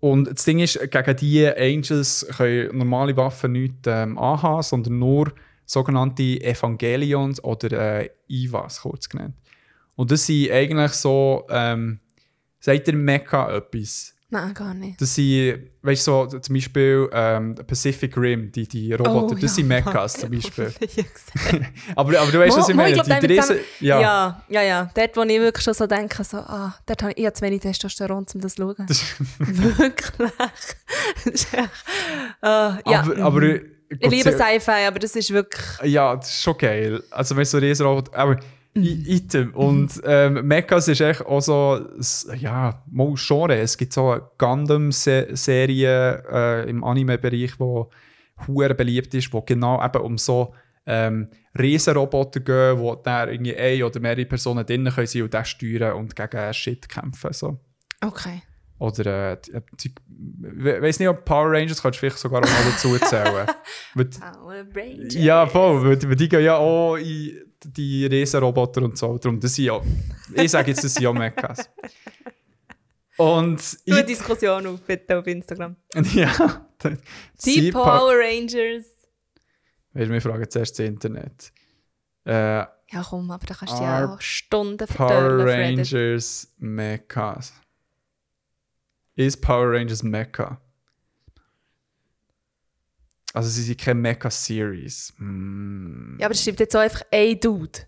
und 0.00 0.30
das 0.30 0.44
Ding 0.44 0.60
ist, 0.60 0.78
gegen 0.90 1.16
die 1.16 1.46
Angels 1.48 2.26
können 2.36 2.78
normale 2.78 3.16
Waffen 3.16 3.52
nicht 3.52 3.86
ähm, 3.86 4.16
anhaben, 4.18 4.62
sondern 4.62 4.98
nur 4.98 5.32
sogenannte 5.64 6.22
Evangelions 6.22 7.42
oder 7.42 8.00
äh, 8.00 8.10
Ivas, 8.28 8.82
kurz 8.82 9.08
genannt. 9.08 9.34
Und 9.96 10.10
das 10.10 10.26
sind 10.26 10.50
eigentlich 10.50 10.92
so, 10.92 11.44
ähm, 11.50 12.00
sagt 12.60 12.86
ihr 12.88 12.94
Mecha 12.94 13.56
etwas? 13.56 14.16
Nein, 14.28 14.54
gar 14.54 14.74
nicht. 14.74 15.00
Das 15.00 15.14
sind, 15.14 15.70
weißt 15.82 16.06
du, 16.08 16.28
so, 16.28 16.38
zum 16.40 16.54
Beispiel 16.54 17.08
ähm, 17.12 17.54
Pacific 17.66 18.16
Rim, 18.16 18.50
die, 18.50 18.66
die 18.66 18.92
Roboter, 18.92 19.36
Oh, 19.36 19.38
das 19.40 19.54
sind 19.54 19.70
ja. 19.70 19.80
Mechas 19.80 20.12
zum 20.20 20.30
Beispiel. 20.30 20.72
Ich 20.80 21.04
aber, 21.94 22.18
aber 22.20 22.32
du 22.32 22.38
weißt, 22.40 22.56
was 22.56 22.68
ich 22.68 22.74
meine. 22.74 22.94
glaub, 22.94 23.06
da 23.06 23.14
haben 23.14 23.26
die 23.26 23.34
Riesen, 23.34 23.58
ja, 23.80 24.00
ja, 24.00 24.44
ja, 24.48 24.62
ja. 24.62 24.90
Dort, 24.94 25.16
wo 25.16 25.22
ich 25.22 25.40
wirklich 25.40 25.62
schon 25.62 25.74
so 25.74 25.86
denke, 25.86 26.24
so, 26.24 26.38
ah, 26.38 26.76
dort 26.86 27.02
habe 27.02 27.12
ich, 27.12 27.18
ich 27.18 27.24
habe 27.24 27.34
zu 27.34 27.42
wenig 27.44 27.60
Testosteron, 27.60 28.26
um 28.34 28.40
das 28.40 28.54
zu 28.56 28.62
schauen. 28.62 28.88
wirklich. 29.38 30.32
Das 31.24 31.26
ist 31.26 31.54
echt, 31.54 31.70
ah, 32.42 32.78
ja. 32.84 33.00
aber, 33.00 33.14
mhm. 33.14 33.22
aber 33.22 33.42
Ich 33.44 34.10
liebe 34.10 34.32
Sci-Fi, 34.32 34.86
aber 34.88 34.98
das 34.98 35.14
ist 35.14 35.30
wirklich. 35.32 35.92
Ja, 35.92 36.16
das 36.16 36.30
ist 36.30 36.42
schon 36.42 36.58
geil. 36.58 37.00
Also, 37.10 37.36
wenn 37.36 37.44
so 37.44 37.58
Riesenrobot. 37.58 38.12
Aber 38.12 38.40
Item. 38.76 39.54
Und 39.54 40.00
ähm, 40.04 40.46
Mechas 40.46 40.88
ist 40.88 41.00
echt 41.00 41.24
auch 41.24 41.40
so, 41.40 41.80
ja, 42.36 42.82
mal 42.90 43.14
Genre. 43.16 43.56
Es 43.56 43.76
gibt 43.76 43.92
so 43.92 44.10
eine 44.10 44.22
Gundam-Serie 44.38 46.24
äh, 46.30 46.70
im 46.70 46.84
Anime-Bereich, 46.84 47.54
die 47.58 47.84
hure 48.46 48.74
beliebt 48.74 49.14
ist, 49.14 49.32
wo 49.32 49.40
genau 49.40 49.82
eben 49.82 50.02
um 50.02 50.18
so 50.18 50.54
ähm, 50.86 51.28
Riesenroboter 51.58 52.40
gehen, 52.40 52.78
wo 52.78 52.94
dann 52.94 53.30
irgendwie 53.30 53.56
eine 53.56 53.86
oder 53.86 54.00
mehrere 54.00 54.26
Personen 54.26 54.64
drinnen 54.64 54.92
können 54.92 55.06
sein 55.06 55.22
und 55.22 55.34
das 55.34 55.48
steuern 55.48 55.94
und 55.94 56.14
gegen 56.14 56.54
Shit 56.54 56.88
kämpfen. 56.88 57.32
So. 57.32 57.58
Okay. 58.00 58.42
Oder, 58.78 59.32
äh, 59.32 59.62
ich 59.82 59.94
weiß 60.82 60.98
nicht, 60.98 61.08
ob 61.08 61.24
Power 61.24 61.50
Rangers 61.50 61.80
kannst 61.80 61.96
du 61.96 62.00
vielleicht 62.00 62.18
sogar 62.18 62.42
noch 62.42 62.48
dazu 62.70 62.98
zählen. 62.98 63.46
Power 63.94 64.64
Rangers. 64.74 65.14
ja, 65.14 65.46
voll, 65.46 65.82
weil, 65.82 66.02
weil 66.10 66.16
die 66.16 66.28
gehen 66.28 66.44
ja 66.44 66.56
auch 66.56 66.96
in 66.96 67.45
die 67.64 68.06
Riesenroboter 68.06 68.82
und 68.82 68.96
so. 68.98 69.18
Darum, 69.18 69.40
das 69.40 69.54
sind 69.54 69.66
ja, 69.66 69.80
ich 70.34 70.50
sage 70.50 70.70
jetzt, 70.70 70.84
das 70.84 70.94
sind 70.94 71.02
ja 71.02 71.12
Mechas. 71.12 71.70
Und 73.16 73.78
eine 73.88 74.00
ich, 74.00 74.06
Diskussion 74.06 74.66
auf, 74.66 74.80
bitte, 74.82 75.18
auf 75.18 75.26
Instagram. 75.26 75.76
ja, 76.12 76.66
Die 77.44 77.72
Power 77.72 78.14
Rangers. 78.14 78.84
Du, 79.94 80.08
wir 80.10 80.20
fragen 80.20 80.50
zuerst 80.50 80.78
das 80.78 80.86
Internet. 80.86 81.52
Äh, 82.26 82.58
Ja, 82.58 83.02
komm, 83.08 83.30
aber 83.30 83.46
da 83.46 83.54
kannst 83.54 83.78
du 83.78 83.82
ja 83.82 84.06
auch 84.06 84.20
Stunden 84.20 84.86
Power 84.86 85.08
vertellen, 85.08 85.40
Freddy. 85.40 85.76
Rangers 85.76 86.54
Mechas. 86.58 87.54
Ist 89.14 89.40
Power 89.40 89.72
Rangers 89.72 90.02
Mecha? 90.02 90.60
Also 93.36 93.50
sie 93.50 93.64
sind 93.64 93.78
keine 93.78 94.00
Mecha-Series. 94.00 95.12
Hm. 95.18 96.16
Ja, 96.18 96.24
aber 96.24 96.34
es 96.34 96.42
schreibt 96.42 96.58
jetzt 96.58 96.74
auch 96.74 96.80
einfach 96.80 97.02
ein 97.12 97.38
Dude. 97.38 97.80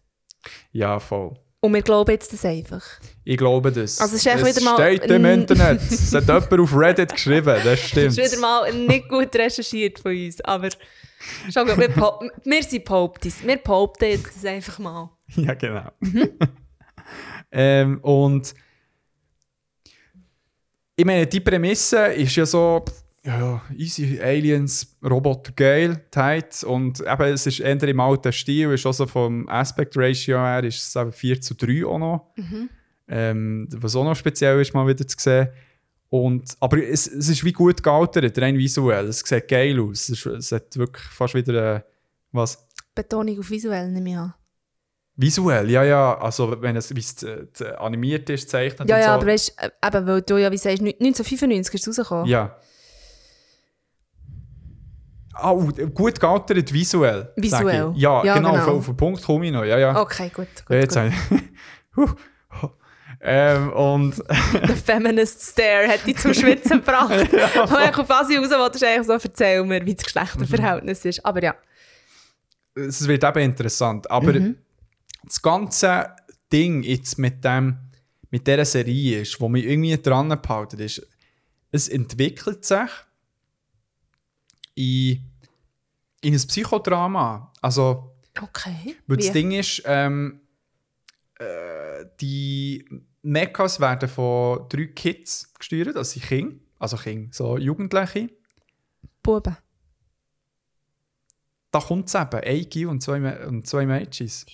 Ja, 0.72 1.01
voll. 1.01 1.38
Und 1.61 1.72
wir 1.72 1.80
glauben 1.80 2.11
jetzt 2.11 2.34
das 2.34 2.44
einfach. 2.44 2.84
Ich 3.24 3.38
glaube 3.38 3.72
das. 3.72 3.99
Also 3.99 4.16
es 4.16 4.26
ist 4.26 4.28
einfach 4.30 4.46
wieder 4.46 4.61
mal 4.61 4.74
steht 4.76 5.11
im 5.11 5.24
Internet. 5.24 5.80
Es 5.90 6.12
hat 6.12 6.26
jemand 6.26 6.53
auf 6.53 6.76
Reddit 6.76 7.12
geschrieben, 7.12 7.57
das 7.64 7.80
stimmt. 7.80 8.18
ist 8.18 8.32
wieder 8.32 8.40
mal 8.42 8.74
nicht 8.74 9.09
gut 9.09 9.34
recherchiert 9.34 9.99
von 10.01 10.14
uns, 10.14 10.38
aber 10.42 10.68
schon 11.51 11.66
gut, 11.66 11.78
wir, 11.78 12.30
wir 12.44 12.62
sind 12.62 12.84
Behauptis. 12.84 13.36
Wir 13.42 13.57
behaupten 13.57 14.05
jetzt 14.05 14.36
das 14.36 14.44
einfach 14.44 14.78
mal. 14.78 15.11
Ja, 15.34 15.55
genau. 15.55 15.90
ähm, 17.51 18.01
und 18.03 18.55
ich 20.94 21.05
meine, 21.07 21.26
die 21.26 21.40
Prämisse 21.40 22.09
ist 22.09 22.36
ja 22.36 22.44
so, 22.44 22.84
ja, 23.24 23.62
easy 23.76 24.20
Aliens, 24.20 24.96
Roboter 25.02 25.52
geil, 25.52 26.04
tight. 26.10 26.64
Und 26.64 27.00
eben, 27.00 27.22
es 27.32 27.46
ist 27.46 27.60
eher 27.60 27.82
im 27.82 28.00
alten 28.00 28.32
Stil, 28.32 28.72
ist 28.72 28.86
also 28.86 29.06
vom 29.06 29.48
Aspect 29.48 29.96
Ratio 29.96 30.38
her, 30.38 30.64
ist 30.64 30.80
es 30.80 30.96
eben 30.96 31.12
4 31.12 31.40
zu 31.40 31.54
3 31.54 31.84
auch 31.86 31.98
noch. 31.98 32.34
Ähm, 33.08 33.68
was 33.74 33.96
auch 33.96 34.04
noch 34.04 34.14
speziell 34.14 34.60
ist, 34.60 34.74
mal 34.74 34.86
wieder 34.86 35.06
zu 35.06 35.16
sehen. 35.18 35.48
Und, 36.10 36.56
aber 36.60 36.82
es, 36.82 37.06
es 37.06 37.28
ist 37.28 37.44
wie 37.44 37.52
gut 37.52 37.82
gealtert, 37.82 38.38
rein 38.38 38.56
visuell. 38.56 39.08
Es 39.08 39.20
sieht 39.20 39.48
geil 39.48 39.78
aus. 39.80 40.08
Es, 40.08 40.24
es 40.24 40.52
hat 40.52 40.76
wirklich 40.76 41.04
fast 41.04 41.34
wieder 41.34 41.76
äh, 41.76 41.80
was. 42.32 42.66
Betonung 42.94 43.38
auf 43.38 43.50
visuell 43.50 43.90
nehme 43.90 44.10
ich 44.10 44.16
an. 44.16 44.34
Visuell, 45.16 45.68
ja, 45.68 45.82
ja. 45.82 46.16
Also, 46.18 46.62
wenn 46.62 46.76
es 46.76 46.90
es 46.92 47.22
äh, 47.22 47.74
animiert 47.78 48.30
ist, 48.30 48.48
zeichnet 48.48 48.88
Ja, 48.88 48.98
ja, 48.98 49.04
so. 49.06 49.10
aber 49.10 49.26
weißt 49.26 49.56
du, 49.58 49.66
äh, 49.66 49.86
eben, 49.86 50.06
weil 50.06 50.22
du 50.22 50.36
ja, 50.36 50.50
wie 50.50 50.56
sagst, 50.56 50.80
1995 50.80 51.74
ist 51.74 51.88
es 51.88 51.98
rausgekommen. 51.98 52.26
Ja. 52.26 52.56
Oh, 55.43 55.68
gut 55.95 56.18
gealtert 56.18 56.72
visuell. 56.72 57.32
Visuell. 57.36 57.93
Ja, 57.97 58.24
Ja, 58.24 58.34
genau, 58.34 58.53
genau. 58.53 58.76
Auf, 58.78 58.86
den 58.86 58.97
Punkt 58.97 59.22
komme 59.22 59.47
ich 59.47 59.53
noch. 59.53 59.64
Ja, 59.64 59.78
ja. 59.78 60.01
Okay, 60.01 60.30
gut. 60.34 60.49
gut, 60.66 60.70
ja 60.70 60.76
jetzt 60.76 60.95
gut. 60.97 61.12
ich. 61.97 62.11
Ähm, 63.20 63.72
und 63.72 64.16
Der 64.53 64.76
Feminist 64.76 65.43
Stare 65.43 65.89
hat 65.89 66.07
dich 66.07 66.16
zum 66.18 66.32
Schwitzen 66.32 66.78
gebracht. 66.78 67.11
Und 67.32 67.32
ich 67.32 67.99
auf 67.99 68.09
was 68.09 68.30
ich 68.30 68.39
raus 68.39 68.51
wollte, 68.51 68.76
ist 68.76 68.84
eigentlich 68.84 69.07
so, 69.09 69.12
erzähl 69.14 69.64
mir, 69.64 69.84
wie 69.84 69.95
das 69.97 70.05
Geschlechterverhältnis 70.05 71.05
ist. 71.05 71.26
Aber 71.26 71.43
ja. 71.43 71.57
es 72.76 73.09
wird 73.09 73.24
eben 73.24 73.41
interessant. 73.41 74.09
Aber 74.09 74.32
Mhm. 74.34 74.59
das 75.24 75.43
ganze 75.43 76.11
Ding 76.53 76.84
jetzt 76.84 77.18
mit, 77.18 77.45
dem, 77.45 77.78
mit 78.30 78.47
dieser 78.47 78.64
Serie 78.64 79.22
ist, 79.22 79.41
wo 79.41 79.49
mich 79.49 79.64
irgendwie 79.64 80.01
dran 80.01 80.28
behalten, 80.41 80.78
ist, 80.78 81.05
es 81.72 81.89
entwickelt 81.89 82.64
sich 82.64 82.89
in, 84.78 85.24
in 86.20 86.34
ein 86.34 86.46
Psychodrama. 86.46 87.52
Also, 87.60 88.14
Okay. 88.40 88.96
weil 89.06 89.16
das 89.16 89.28
Wie? 89.28 89.32
Ding 89.32 89.50
ist, 89.52 89.82
ähm, 89.84 90.40
äh, 91.38 92.04
die 92.20 92.84
Mechas 93.22 93.80
werden 93.80 94.08
von 94.08 94.68
drei 94.68 94.86
Kids 94.86 95.52
gesteuert, 95.54 95.96
also 95.96 96.12
sind 96.12 96.24
Kinder, 96.24 96.56
also 96.78 96.96
Kinder, 96.96 97.30
so 97.32 97.58
Jugendliche. 97.58 98.30
Buben. 99.22 99.56
Da 101.70 101.80
kommt 101.80 102.08
es 102.08 102.14
eben, 102.14 102.40
ein 102.40 102.70
Gil 102.70 102.86
und 102.86 103.02
zwei, 103.02 103.46
und 103.46 103.66
zwei 103.66 103.86
Mädchen. 103.86 104.26
Yes. 104.26 104.46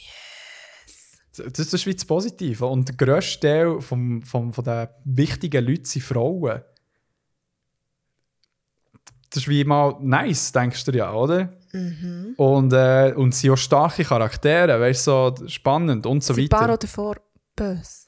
Das 1.36 1.72
ist 1.72 1.86
wie 1.86 1.94
das 1.94 2.04
Positive. 2.04 2.64
Und 2.66 2.88
der 2.88 2.96
grösste 2.96 3.40
Teil 3.40 3.80
vom, 3.80 4.22
vom, 4.22 4.52
von 4.52 4.64
den 4.64 4.88
wichtigen 5.04 5.64
Leuten 5.64 5.84
sind 5.84 6.02
Frauen. 6.02 6.62
Das 9.34 9.42
ist 9.42 9.48
wie 9.48 9.64
mal 9.64 9.96
nice, 10.00 10.52
denkst 10.52 10.84
du 10.84 10.92
ja, 10.92 11.12
oder? 11.12 11.52
Mhm. 11.72 12.34
Und, 12.36 12.72
äh, 12.72 13.12
und 13.16 13.34
sie 13.34 13.48
sind 13.48 13.50
auch 13.50 13.56
starke 13.56 14.04
Charaktere, 14.04 14.80
weißt 14.80 15.08
du, 15.08 15.10
so 15.10 15.48
spannend 15.48 16.06
und 16.06 16.22
so 16.22 16.34
Sind 16.34 16.50
Paar 16.50 16.68
weiter. 16.68 16.74
oder 16.74 16.86
vor 16.86 17.16
böse? 17.56 18.06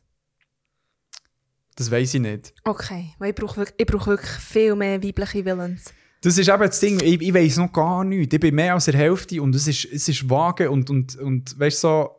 Das 1.75 1.91
weiß 1.91 2.15
ich 2.15 2.21
nicht. 2.21 2.55
Okay, 2.63 3.13
weil 3.19 3.31
ich 3.31 3.35
brauche 3.35 3.57
wirklich, 3.57 3.75
ich 3.77 3.87
brauche 3.87 4.11
wirklich 4.11 4.31
viel 4.31 4.77
mehr 4.77 5.03
weibliche 5.03 5.45
Villains. 5.45 5.93
Das 6.21 6.39
ist 6.39 6.49
eben 6.49 6.61
das 6.61 6.79
Ding, 6.79 7.01
ich, 7.03 7.21
ich 7.21 7.35
weiß 7.35 7.57
noch 7.57 7.73
gar 7.73 8.05
nichts. 8.05 8.33
Ich 8.33 8.39
bin 8.39 8.55
mehr 8.55 8.75
als 8.75 8.85
der 8.85 8.95
Hälfte 8.95 9.43
und 9.43 9.53
es 9.53 9.67
ist, 9.67 9.85
es 9.85 10.09
ist 10.09 10.31
vage 10.31 10.71
und, 10.71 10.89
und, 10.91 11.17
und 11.17 11.59
weißt 11.59 11.83
du, 11.83 11.89
so, 11.89 12.11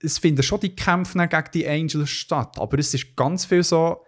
es 0.00 0.18
finden 0.18 0.42
schon 0.42 0.60
die 0.60 0.76
Kämpfe 0.76 1.16
gegen 1.26 1.50
die 1.54 1.66
Angels 1.66 2.10
statt, 2.10 2.58
aber 2.58 2.78
es 2.78 2.92
ist 2.92 3.16
ganz 3.16 3.46
viel 3.46 3.64
so 3.64 4.02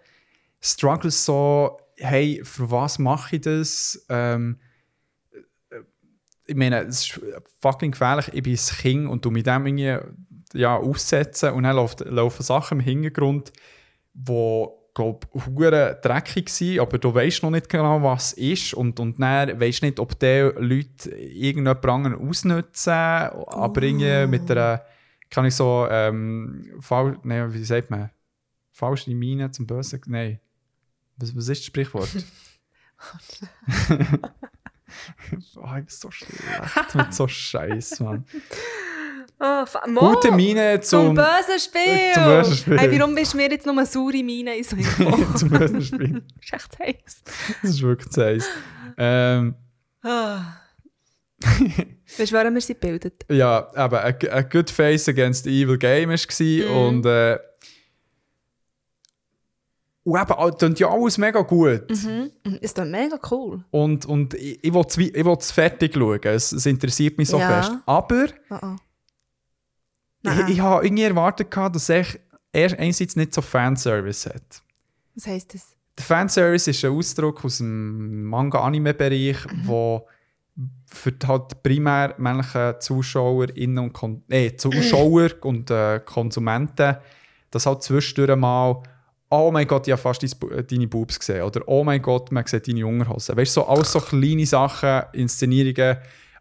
Struggles 0.61 1.25
so, 1.25 1.79
hey, 1.97 2.41
für 2.45 2.71
was 2.71 2.99
mache 2.99 3.37
ich 3.37 3.43
das? 3.43 4.07
Ähm, 4.09 4.59
äh, 5.71 5.81
ich 6.47 6.57
meine, 6.57 6.81
es 6.83 7.01
ist 7.01 7.21
fucking 7.61 7.93
gefährlich, 7.93 8.31
ich 8.33 8.43
bin 8.43 8.55
ein 8.55 8.77
Kind 8.79 9.09
und 9.09 9.25
du 9.25 9.31
mit 9.31 9.47
dem 9.47 9.67
irgendwie 9.67 9.99
ja, 10.53 10.77
aussetzen. 10.77 11.53
Und 11.53 11.65
dann 11.65 11.77
laufen, 11.77 12.09
laufen 12.09 12.43
Sachen 12.43 12.81
im 12.81 12.85
Hintergrund, 12.85 13.53
wo 14.15 14.87
glaube 14.95 15.27
hure 15.35 15.99
dreckig 16.03 16.49
sind, 16.49 16.81
aber 16.81 16.97
du 16.97 17.15
weißt 17.15 17.43
noch 17.43 17.51
nicht 17.51 17.69
genau, 17.69 18.03
was 18.03 18.33
ist. 18.33 18.73
Und, 18.75 18.99
und 18.99 19.21
dann 19.21 19.61
weißt 19.61 19.83
nicht, 19.83 20.01
ob 20.01 20.19
die 20.19 20.51
Leute 20.57 21.11
irgendjemand 21.11 21.85
anderen 21.85 22.29
ausnutzen, 22.29 22.93
aber 22.93 23.83
irgendwie 23.83 24.27
mit 24.27 24.51
einer, 24.51 24.83
kann 25.29 25.45
ich 25.45 25.55
so, 25.55 25.87
ähm, 25.91 26.73
fal 26.81 27.19
nee, 27.25 27.43
wie 27.49 27.65
sagt 27.65 27.91
man, 27.91 28.11
falsche 28.73 29.15
Mine 29.15 29.51
zum 29.51 29.67
Bösen, 29.67 30.01
nein, 30.07 30.41
was, 31.17 31.35
was 31.37 31.49
ist 31.49 31.61
das 31.61 31.65
Sprichwort? 31.67 32.09
oh, 35.57 35.67
ich 35.77 35.85
bin 35.85 35.89
so 35.89 36.11
schlecht 36.11 36.95
mit 36.95 37.15
so 37.15 37.29
Scheiß, 37.29 38.01
Mann. 38.01 38.25
Oh, 39.39 39.65
Gute 39.97 40.33
Mine 40.33 40.81
Zum 40.81 41.09
zum, 41.09 41.15
bösen 41.15 41.61
Spiel! 41.61 42.13
Zum 42.15 42.25
bösen 42.25 42.57
Spiel. 42.57 42.79
Hey, 42.79 42.99
warum 42.99 43.15
bist 43.15 43.35
du 43.35 43.37
mir 43.37 43.51
jetzt 43.51 43.67
nur 43.67 43.77
eine 43.77 43.85
saure 43.87 44.23
Mine 44.23 44.57
in 44.57 44.65
so 44.65 44.77
einem 44.77 44.87
zum 45.37 45.51
bösen 45.51 45.83
Spiel. 45.83 46.23
ist 46.41 46.53
echt 46.55 46.79
heiß. 46.79 47.23
Das 47.63 47.71
ist 47.71 47.83
wirklich 47.83 48.11
zu 48.11 48.25
heiß. 48.25 48.49
Ähm, 48.97 49.55
Ah. 50.03 50.41
weißt 52.17 52.33
du, 52.33 52.37
warum 52.37 52.55
wir 52.55 52.61
sie 52.63 52.73
gebildet? 52.75 53.25
ja, 53.31 53.69
aber 53.75 54.05
a, 54.05 54.09
a 54.31 54.41
good 54.43 54.71
face 54.71 55.07
against 55.09 55.47
evil 55.47 55.77
game 55.77 56.09
war 56.09 56.17
Mhm. 56.17 56.71
und 56.77 57.05
äh, 57.07 57.39
und 60.07 60.21
eben, 60.21 60.33
all- 60.39 60.57
klingt 60.57 60.79
ja 60.79 60.89
alles 60.91 61.19
mega 61.19 61.41
gut. 61.43 61.91
Mhm. 61.91 62.31
Ist 62.61 62.79
doch 62.79 62.85
mega 62.85 63.19
cool. 63.31 63.65
Und, 63.71 64.07
und 64.07 64.35
ich, 64.35 64.63
ich 64.63 64.73
will 64.73 65.37
es 65.39 65.51
fertig 65.51 65.95
schauen. 65.95 66.21
Es, 66.23 66.53
es 66.53 66.65
interessiert 66.67 67.19
mich 67.19 67.29
so 67.29 67.39
Ja. 67.39 67.63
fest. 67.63 67.73
Aber 67.87 68.27
Oh 68.51 68.59
oh. 68.63 68.77
ich, 70.23 70.49
ich 70.55 70.61
habe 70.61 70.85
irgendwie 70.87 71.03
erwartet, 71.05 71.55
dass 71.57 71.89
er 71.89 72.05
er 72.53 72.79
einerseits 72.79 73.17
nicht 73.17 73.35
so 73.35 73.43
Fanservice 73.43 74.27
hat. 74.31 74.63
Was 75.15 75.27
heisst 75.27 75.53
das? 75.55 75.77
Der 75.99 76.05
Fanservice 76.05 76.69
ist 76.71 76.85
ein 76.85 76.93
Ausdruck 76.93 77.45
aus 77.45 77.59
dem 77.59 78.25
Manga-Anime-Bereich, 78.25 79.37
wo 79.65 80.07
für 80.87 81.13
halt 81.27 81.63
primär 81.63 82.15
männliche 82.17 82.77
ZuschauerInnen 82.81 83.79
und 83.79 83.93
Kon 83.93 84.23
äh, 84.29 84.57
Zuschauer 84.57 85.31
und 85.43 85.71
äh, 85.71 86.01
Konsumenten 86.05 86.97
das 87.51 87.67
halt 87.67 87.83
zwischendurch 87.83 88.39
mal 88.39 88.83
oh 89.31 89.51
mein 89.51 89.67
Gott, 89.67 89.87
ich 89.87 89.93
habe 89.93 90.01
fast 90.01 90.23
äh, 90.23 90.65
deine 90.65 90.87
Boobs 90.87 91.19
gesehen. 91.19 91.43
Oder 91.43 91.63
oh 91.67 91.85
mein 91.85 92.01
Gott, 92.03 92.31
man 92.33 92.47
sieht 92.47 92.69
deine 92.69 92.87
Unterhosen. 92.87 93.37
Weißt 93.37 93.57
du, 93.57 93.61
so, 93.61 93.67
alles 93.67 93.93
so 93.93 94.01
kleine 94.01 94.47
Sachen, 94.47 95.03
Inszenierungen. 95.13 95.99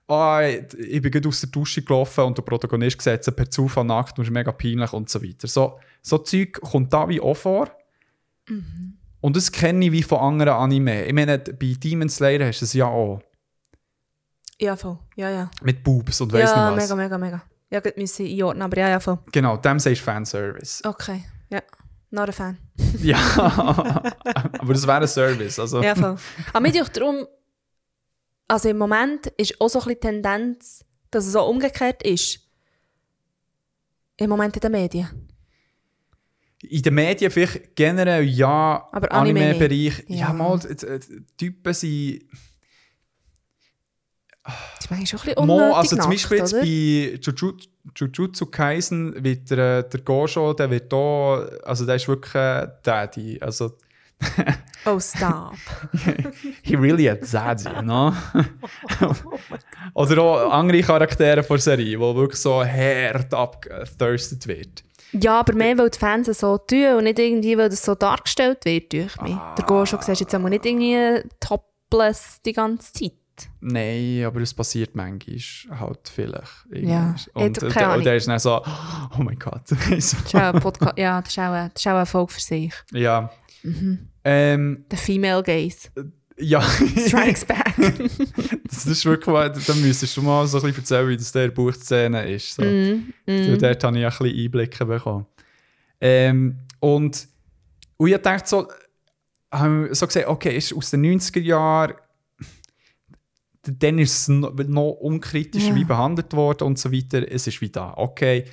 Ah, 0.08 0.42
ich 0.44 1.02
bin 1.02 1.12
gerade 1.12 1.28
aus 1.28 1.42
der 1.42 1.50
Dusche 1.50 1.82
gelaufen 1.82 2.26
und 2.26 2.38
der 2.38 2.44
Protagonist 2.44 3.02
sieht 3.02 3.24
sie 3.24 3.32
per 3.32 3.50
Zufall 3.50 3.86
nackt 3.86 4.18
und 4.20 4.26
ist 4.26 4.32
mega 4.32 4.52
peinlich 4.52 4.94
und 4.94 5.10
so 5.10 5.22
weiter. 5.24 5.48
So, 5.48 5.80
so 6.02 6.20
Zeug 6.20 6.62
kommt 6.62 6.94
da 6.94 7.10
wie 7.10 7.20
auch 7.20 7.34
vor. 7.36 7.72
Und 9.22 9.36
das 9.36 9.52
kenne 9.52 9.86
ich 9.86 9.92
wie 9.92 10.04
von 10.04 10.20
anderen 10.20 10.54
Anime. 10.54 11.06
Ich 11.06 11.14
meine, 11.14 11.40
bei 11.40 11.76
Demon 11.84 12.10
Slayer 12.10 12.48
hast 12.48 12.62
du 12.62 12.66
es 12.66 12.74
ja 12.74 12.86
auch. 12.86 13.20
Ja, 14.60 14.76
voll. 14.76 15.00
Ja, 15.16 15.30
ja. 15.32 15.52
Mit 15.64 15.84
Boobs 15.84 16.22
und 16.22 16.32
weiss 16.32 16.52
ja, 16.52 16.70
nicht 16.70 16.78
was. 16.78 16.90
mega, 16.90 16.96
mega, 16.96 17.18
mega. 17.18 17.44
Ja, 17.72 17.80
gut, 17.80 17.98
müssen 17.98 18.28
einordnen, 18.28 18.62
aber 18.62 18.78
ja, 18.78 18.90
ja, 18.90 19.00
voll. 19.00 19.18
Genau, 19.32 19.58
dem 19.58 19.80
sagst 19.80 20.02
du 20.02 20.06
Fanservice. 20.06 20.82
Okay, 20.86 21.26
ja. 21.50 21.62
Not 22.16 22.30
a 22.30 22.32
fan. 22.32 22.58
Ja, 23.02 23.18
aber 23.38 24.74
das 24.74 24.88
wäre 24.88 25.02
ein 25.02 25.08
Service. 25.08 25.60
Also, 25.60 25.84
Ja, 25.84 25.94
voll. 25.94 26.16
Aber 26.54 26.72
denkt 26.72 26.98
darum, 26.98 27.28
also 28.48 28.70
im 28.70 28.78
Moment 28.78 29.28
ist 29.38 29.60
auch 29.60 29.68
so 29.68 29.80
ein 29.80 29.86
bisschen 29.86 30.02
Tendenz, 30.02 30.84
dass 31.12 31.26
es 31.26 31.34
so 31.34 31.44
umgekehrt 31.44 32.02
ist. 32.04 32.40
Im 34.18 34.30
Moment 34.30 34.56
in 34.56 34.62
den 34.62 34.72
Medien. 34.72 35.28
In 36.62 36.82
den 36.82 36.94
Medien 36.96 37.30
vielleicht 37.30 37.76
generell 37.76 38.24
ja, 38.24 38.88
Aber 38.92 39.12
Anime 39.12 39.42
Anime-Bereich. 39.42 40.06
Ja. 40.08 40.16
Ja. 40.28 40.34
mal, 40.34 40.58
die, 40.58 40.76
die 40.76 41.26
Typen 41.38 41.74
sind. 41.74 42.24
Das 44.46 44.86
ist 44.86 44.92
manchmal 44.92 45.08
schon 45.08 45.20
ein 45.20 45.26
bisschen 45.26 45.50
unnötig 45.50 45.76
also 45.76 45.90
zum 45.90 45.98
nackt, 45.98 46.10
Beispiel 46.12 46.38
jetzt 46.38 46.54
oder? 46.54 46.62
bei 46.62 47.20
Jujutsu, 47.96 48.46
Kaisen 48.48 49.24
wird 49.24 49.50
der, 49.50 49.84
der 49.84 50.02
Gojo, 50.02 50.54
der 50.54 50.70
wird 50.70 50.92
da, 50.94 51.48
also 51.64 51.86
der 51.86 51.96
ist 51.96 52.08
wirklich 52.08 52.36
äh, 52.36 52.68
Daddy. 52.84 53.40
Also, 53.42 53.72
Oh, 54.86 55.00
stop. 55.00 55.56
he 56.62 56.76
really 56.76 57.10
a 57.10 57.16
Daddy, 57.16 57.70
no? 57.84 58.14
Oder 59.96 60.22
auch 60.22 60.52
andere 60.52 60.82
Charaktere 60.82 61.42
von 61.42 61.58
der 61.58 61.62
Serie, 61.64 62.00
wo 62.00 62.16
wirklich 62.16 62.40
so 62.40 62.64
hart 62.64 63.34
abgethirstet 63.34 64.48
wird. 64.48 64.84
ja, 65.12 65.40
aber 65.40 65.54
mehr, 65.54 65.76
weil 65.78 65.90
die 65.90 65.98
Fans 65.98 66.28
es 66.28 66.40
so 66.40 66.58
tun 66.60 66.98
und 66.98 67.06
nicht 67.06 67.18
irgendwie, 67.18 67.58
weil 67.58 67.70
das 67.70 67.84
so 67.84 67.96
dargestellt 67.96 68.64
wird 68.66 68.94
durch 68.94 69.20
mich. 69.22 69.38
Der 69.58 69.66
Gojo 69.66 70.00
siehst 70.02 70.22
jetzt 70.22 70.36
auch 70.36 70.40
nicht 70.40 70.66
irgendwie 70.66 71.28
topless 71.40 72.42
die 72.46 72.54
ganze 72.54 72.94
Zeit. 72.94 73.14
Nein, 73.60 74.24
aber 74.26 74.42
es 74.42 74.54
passiert 74.54 74.96
manchmal 74.96 75.80
halt 75.80 76.00
vielleicht. 76.14 76.52
Ja. 76.72 77.16
Und, 77.34 77.62
und, 77.62 77.76
und, 77.76 78.06
der 78.06 78.16
ist 78.16 78.28
dann 78.28 78.40
so, 78.40 78.62
oh 79.18 79.22
mein 79.24 79.38
Gott. 79.40 79.68
So, 80.00 80.18
Das 80.32 80.62
Podcast. 80.62 80.98
ja, 80.98 81.22
das 81.22 81.30
ist 81.32 81.40
auch 81.40 81.52
das 81.52 81.82
ist 81.82 81.88
auch 81.88 81.98
ein 81.98 82.06
Volk 82.06 82.32
für 82.32 82.42
sich. 82.42 82.74
ja. 82.92 83.30
Mhm. 83.64 84.10
Ähm, 84.24 84.86
Der 84.92 84.98
Female 84.98 85.42
Gaze. 85.42 85.90
ja, 86.38 86.62
Strikes 87.08 87.46
back. 87.46 87.74
das 88.68 88.86
ist 88.86 89.06
wirklich, 89.06 89.66
da 89.66 89.74
müsstest 89.76 90.18
du 90.18 90.22
mal 90.22 90.46
so 90.48 90.58
ein 90.58 90.64
bisschen 90.64 90.82
erzählen, 90.84 91.10
wie 91.10 91.18
das 91.18 91.32
der 91.32 91.48
Buchszene 91.50 92.30
ist. 92.30 92.56
So. 92.56 92.64
So, 92.64 92.68
mhm. 92.68 93.58
Dort 93.60 93.84
habe 93.84 93.98
ich 94.00 94.06
ein 94.06 94.10
bisschen 94.10 94.46
Einblicke 94.46 94.86
bekommen. 94.86 95.26
Ähm, 96.00 96.60
und, 96.80 97.28
und 97.98 98.08
ich 98.08 98.18
dachte 98.18 98.48
so, 98.48 98.68
haben 99.52 99.94
so 99.94 100.06
gesagt, 100.06 100.28
okay, 100.28 100.56
ist 100.58 100.74
aus 100.74 100.92
den 100.92 101.06
90er 101.06 101.40
Jahren, 101.42 101.94
dann 103.66 104.00
ist 104.00 104.22
es 104.22 104.28
noch, 104.28 104.92
unkritischer 105.00 105.70
Ja. 105.70 105.76
wie 105.76 105.86
behandelt 105.86 106.34
worden 106.34 106.64
und 106.66 106.80
so 106.80 106.92
weiter. 106.92 107.30
Es 107.30 107.48
ist 107.48 107.62
wie 107.62 107.70
da, 107.70 107.94
okay. 107.98 108.46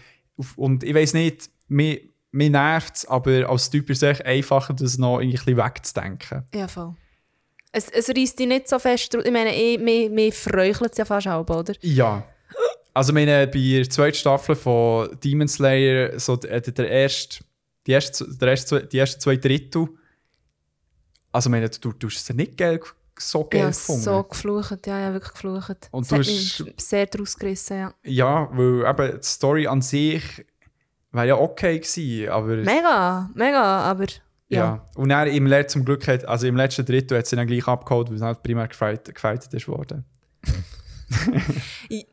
Und 0.56 0.82
ich 0.84 0.94
weiß 0.94 1.14
nicht, 1.14 1.50
mir, 1.68 2.00
mir 2.30 2.50
nervt 2.50 2.96
es, 2.96 3.04
aber 3.06 3.48
als 3.48 3.70
Typ 3.70 3.90
ist 3.90 4.02
es 4.02 4.20
einfacher, 4.22 4.74
das 4.74 4.98
noch 4.98 5.18
ein 5.18 5.30
bisschen 5.30 5.56
wegzudenken. 5.56 6.44
Ja, 6.54 6.68
voll. 6.68 6.94
Es, 7.72 7.88
es 7.88 8.08
reißt 8.08 8.38
dich 8.38 8.46
nicht 8.46 8.68
so 8.68 8.78
fest. 8.78 9.14
Ich 9.14 9.30
meine, 9.30 9.54
eh, 9.54 9.78
mir, 9.78 10.10
mir 10.10 10.32
freuchelt 10.32 10.92
es 10.92 10.98
ja 10.98 11.04
fast 11.04 11.26
auch, 11.28 11.48
oder? 11.48 11.74
Ja. 11.80 12.26
Also, 12.94 13.12
ich 13.12 13.14
meine, 13.14 13.46
bei 13.46 13.58
der 13.58 13.88
zweiten 13.88 14.16
Staffel 14.16 14.54
von 14.54 15.08
Demon 15.24 15.48
Slayer, 15.48 16.18
so 16.20 16.36
der, 16.36 16.60
der 16.60 16.90
erste, 16.90 17.42
die, 17.86 17.92
erste, 17.92 18.26
der 18.36 18.48
erste, 18.48 18.86
die 18.86 18.98
ersten 18.98 19.20
zwei 19.20 19.36
Drittel, 19.36 19.88
also, 21.32 21.48
ich 21.48 21.50
meine, 21.50 21.70
du 21.70 21.92
tust 21.92 22.18
es 22.18 22.28
ja 22.28 22.34
nicht 22.34 22.58
geil, 22.58 22.78
so 23.30 23.44
geil 23.44 23.60
Ja, 23.62 23.66
gefunden. 23.68 24.02
so 24.02 24.22
geflucht. 24.24 24.86
Ja, 24.86 24.98
ja, 25.00 25.12
wirklich 25.12 25.32
geflucht. 25.32 25.88
Und 25.90 26.02
Es 26.02 26.08
du 26.08 26.16
hast- 26.18 26.64
sehr 26.80 27.06
draus 27.06 27.36
gerissen, 27.36 27.78
ja. 27.78 27.94
Ja, 28.04 28.48
weil 28.52 28.84
eben 28.90 29.20
die 29.20 29.26
Story 29.26 29.66
an 29.66 29.80
sich 29.82 30.22
wäre 31.12 31.26
ja 31.28 31.36
okay 31.36 31.78
gewesen, 31.78 32.28
aber 32.30 32.56
Mega, 32.56 33.30
mega, 33.34 33.62
aber 33.82 34.06
ja. 34.48 34.58
ja. 34.64 34.86
Und 34.96 35.08
dann 35.10 35.28
im 35.28 35.46
letzten, 35.46 35.80
zum 35.80 35.84
Glück, 35.84 36.06
hat, 36.08 36.24
also 36.24 36.46
im 36.46 36.56
letzten 36.56 36.84
Drittel 36.86 37.18
hat 37.18 37.26
sie 37.26 37.36
dann 37.36 37.46
gleich 37.46 37.66
abgeholt, 37.68 38.08
weil 38.08 38.16
es 38.16 38.22
halt 38.22 38.42
primär 38.42 38.68
gefightet, 38.68 39.14
gefightet 39.14 39.52
ist 39.54 39.68
worden. 39.68 40.04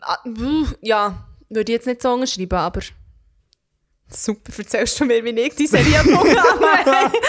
Ah, 0.01 0.17
ja, 0.81 1.25
würde 1.49 1.71
ich 1.71 1.77
jetzt 1.77 1.87
nicht 1.87 2.01
so 2.01 2.13
unterschreiben, 2.13 2.57
aber 2.57 2.81
super, 4.09 4.51
erzählst 4.57 4.99
du 4.99 5.05
mir, 5.05 5.23
wie 5.23 5.29
ich 5.29 5.55
die 5.55 5.67
Serie 5.67 6.03
gefunden 6.03 6.37
habe. 6.37 7.11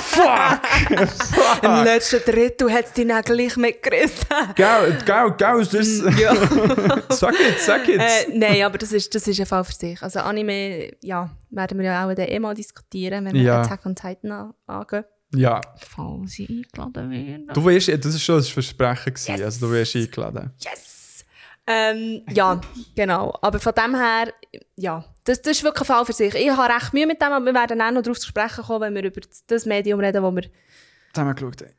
Fuck! 0.00 1.62
Im 1.62 1.84
letzten 1.84 2.20
Drittel 2.24 2.72
hat 2.72 2.86
es 2.86 2.92
dich 2.92 3.06
dann 3.06 3.22
gleich 3.22 3.56
mitgerissen. 3.56 4.26
Gau, 4.56 4.84
gau, 5.04 5.30
gau, 5.36 5.58
das 5.60 5.74
ist... 5.74 6.02
ja. 6.18 6.34
sag 7.10 7.34
jetzt, 7.38 7.66
sag 7.66 7.86
jetzt! 7.88 8.28
äh, 8.28 8.36
nein, 8.36 8.62
aber 8.62 8.78
das 8.78 8.92
ist, 8.92 9.14
das 9.14 9.26
ist 9.26 9.38
ein 9.40 9.46
Fall 9.46 9.64
für 9.64 9.72
sich. 9.72 10.02
Also 10.02 10.20
Anime, 10.20 10.90
ja, 11.02 11.30
werden 11.50 11.78
wir 11.78 11.86
ja 11.86 12.06
auch 12.08 12.14
dann 12.14 12.26
eh 12.28 12.38
mal 12.38 12.54
diskutieren, 12.54 13.24
wenn 13.24 13.34
wir 13.34 13.42
Ja. 13.42 13.60
Attack 13.62 13.84
on 13.86 13.94
Titan 13.94 14.32
an- 14.32 14.54
angehen. 14.66 15.04
Ja, 15.34 15.60
Falls 15.76 16.32
sie 16.32 16.46
eingeladen 16.48 17.10
werden. 17.10 17.48
du 17.52 17.64
wirst, 17.66 17.88
das 17.88 18.14
ist 18.14 18.22
schon 18.22 18.36
ein 18.38 18.42
Versprechen 18.42 19.12
gewesen, 19.12 19.42
also 19.44 19.66
du 19.66 19.72
wirst 19.72 19.94
eingeladen. 19.94 20.52
Yes! 20.60 20.97
Ähm, 21.70 22.22
ja, 22.30 22.60
genau. 22.96 23.38
Aber 23.42 23.60
von 23.60 23.74
dem 23.74 23.94
her, 23.94 24.32
ja, 24.76 25.04
das, 25.24 25.42
das 25.42 25.58
ist 25.58 25.64
wirklich 25.64 25.82
ein 25.82 25.86
Fall 25.94 26.06
für 26.06 26.14
sich. 26.14 26.34
Ich 26.34 26.50
habe 26.50 26.72
recht 26.72 26.94
Mühe 26.94 27.06
mit 27.06 27.20
dem, 27.20 27.30
aber 27.30 27.44
wir 27.44 27.52
werden 27.52 27.82
auch 27.82 27.90
noch 27.90 28.00
darauf 28.00 28.18
zu 28.18 28.26
sprechen 28.26 28.64
kommen, 28.64 28.80
wenn 28.80 28.94
wir 28.94 29.04
über 29.04 29.20
das 29.46 29.66
Medium 29.66 30.00
reden, 30.00 30.22
wo 30.22 30.34
wir... 30.34 30.48
Da 31.12 31.20
haben 31.20 31.28
wir 31.28 31.34
geschaut. 31.34 31.60
ey. 31.60 31.74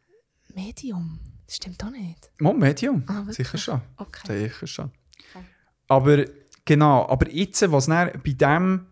Medium? 0.53 1.19
Das 1.47 1.55
stimmt 1.55 1.81
doch 1.81 1.89
nicht. 1.89 2.29
Mal 2.37 2.53
Medium, 2.53 3.03
Ah, 3.07 3.23
sicher 3.29 3.57
schon. 3.57 3.81
Okay. 3.97 4.49
Sicher 4.49 4.67
schon. 4.67 4.91
Aber 5.87 6.23
genau, 6.65 7.09
aber 7.09 7.27
jetzt, 7.31 7.71
was 7.71 7.87
dann 7.87 8.11
bei 8.23 8.33
dem 8.33 8.85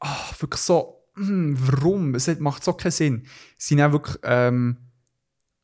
ah, 0.00 0.16
wirklich 0.38 0.62
so, 0.62 1.04
hm, 1.16 1.54
warum? 1.60 2.14
Es 2.14 2.26
macht 2.38 2.64
so 2.64 2.72
keinen 2.72 2.92
Sinn. 2.92 3.26
Es 3.58 3.66
sind 3.66 3.82
auch 3.82 3.92
wirklich 3.92 4.16
ähm, 4.22 4.78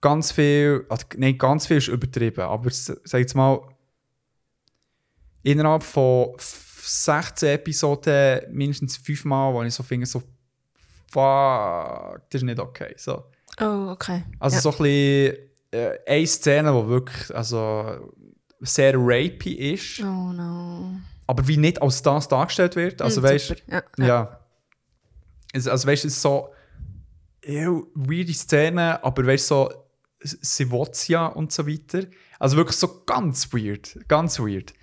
ganz 0.03 0.32
viel, 0.32 0.84
also, 0.90 1.07
nein, 1.16 1.38
ganz 1.38 1.66
viel 1.66 1.78
ist 1.78 1.88
übertrieben, 1.88 2.42
aber 2.42 2.68
sag 2.70 3.20
jetzt 3.20 3.34
mal, 3.34 3.61
innerhalb 5.47 5.82
von 5.82 6.34
f- 6.36 6.82
16 6.84 7.49
Episoden 7.51 8.40
mindestens 8.53 8.97
fünfmal, 8.97 9.53
wo 9.55 9.62
ich 9.62 9.74
so 9.74 9.82
finde, 9.82 10.07
so, 10.07 10.20
fuck, 11.11 12.20
das 12.30 12.40
ist 12.40 12.42
nicht 12.42 12.59
okay. 12.59 12.94
So. 12.97 13.24
Oh, 13.61 13.88
okay. 13.90 14.24
Also 14.38 14.57
ja. 14.57 14.61
so 14.61 14.70
ein 14.70 14.76
bisschen 14.78 15.36
äh, 15.72 15.99
eine 16.07 16.26
Szene, 16.26 16.72
die 16.72 16.88
wirklich 16.88 17.34
also, 17.34 18.12
sehr 18.61 18.94
rapey 18.97 19.73
ist, 19.74 20.01
Oh 20.01 20.32
no. 20.32 20.97
aber 21.27 21.47
wie 21.48 21.56
nicht 21.56 21.81
als 21.81 22.02
das 22.02 22.28
dargestellt 22.28 22.77
wird. 22.77 23.01
Also 23.02 23.20
Mm, 23.20 23.24
weißt. 23.24 23.55
Ja, 23.68 23.82
ja. 23.98 24.06
ja. 24.06 24.40
Also, 25.55 25.70
also 25.70 25.89
weißt 25.89 26.05
du, 26.05 26.09
es 26.09 26.14
ist 26.14 26.23
so 26.23 26.52
ew, 27.43 27.86
weirde 27.94 28.35
Szene, 28.35 29.02
aber 29.02 29.27
weißt 29.27 29.51
du, 29.51 29.55
so 29.64 29.86
sie 30.43 30.68
ja 31.12 31.27
und 31.27 31.52
so 31.52 31.66
weiter. 31.66 32.06
Also 32.39 32.56
wirklich 32.56 32.77
so 32.77 33.02
ganz 33.06 33.52
weird, 33.52 33.98
ganz 34.09 34.39
weird. 34.39 34.74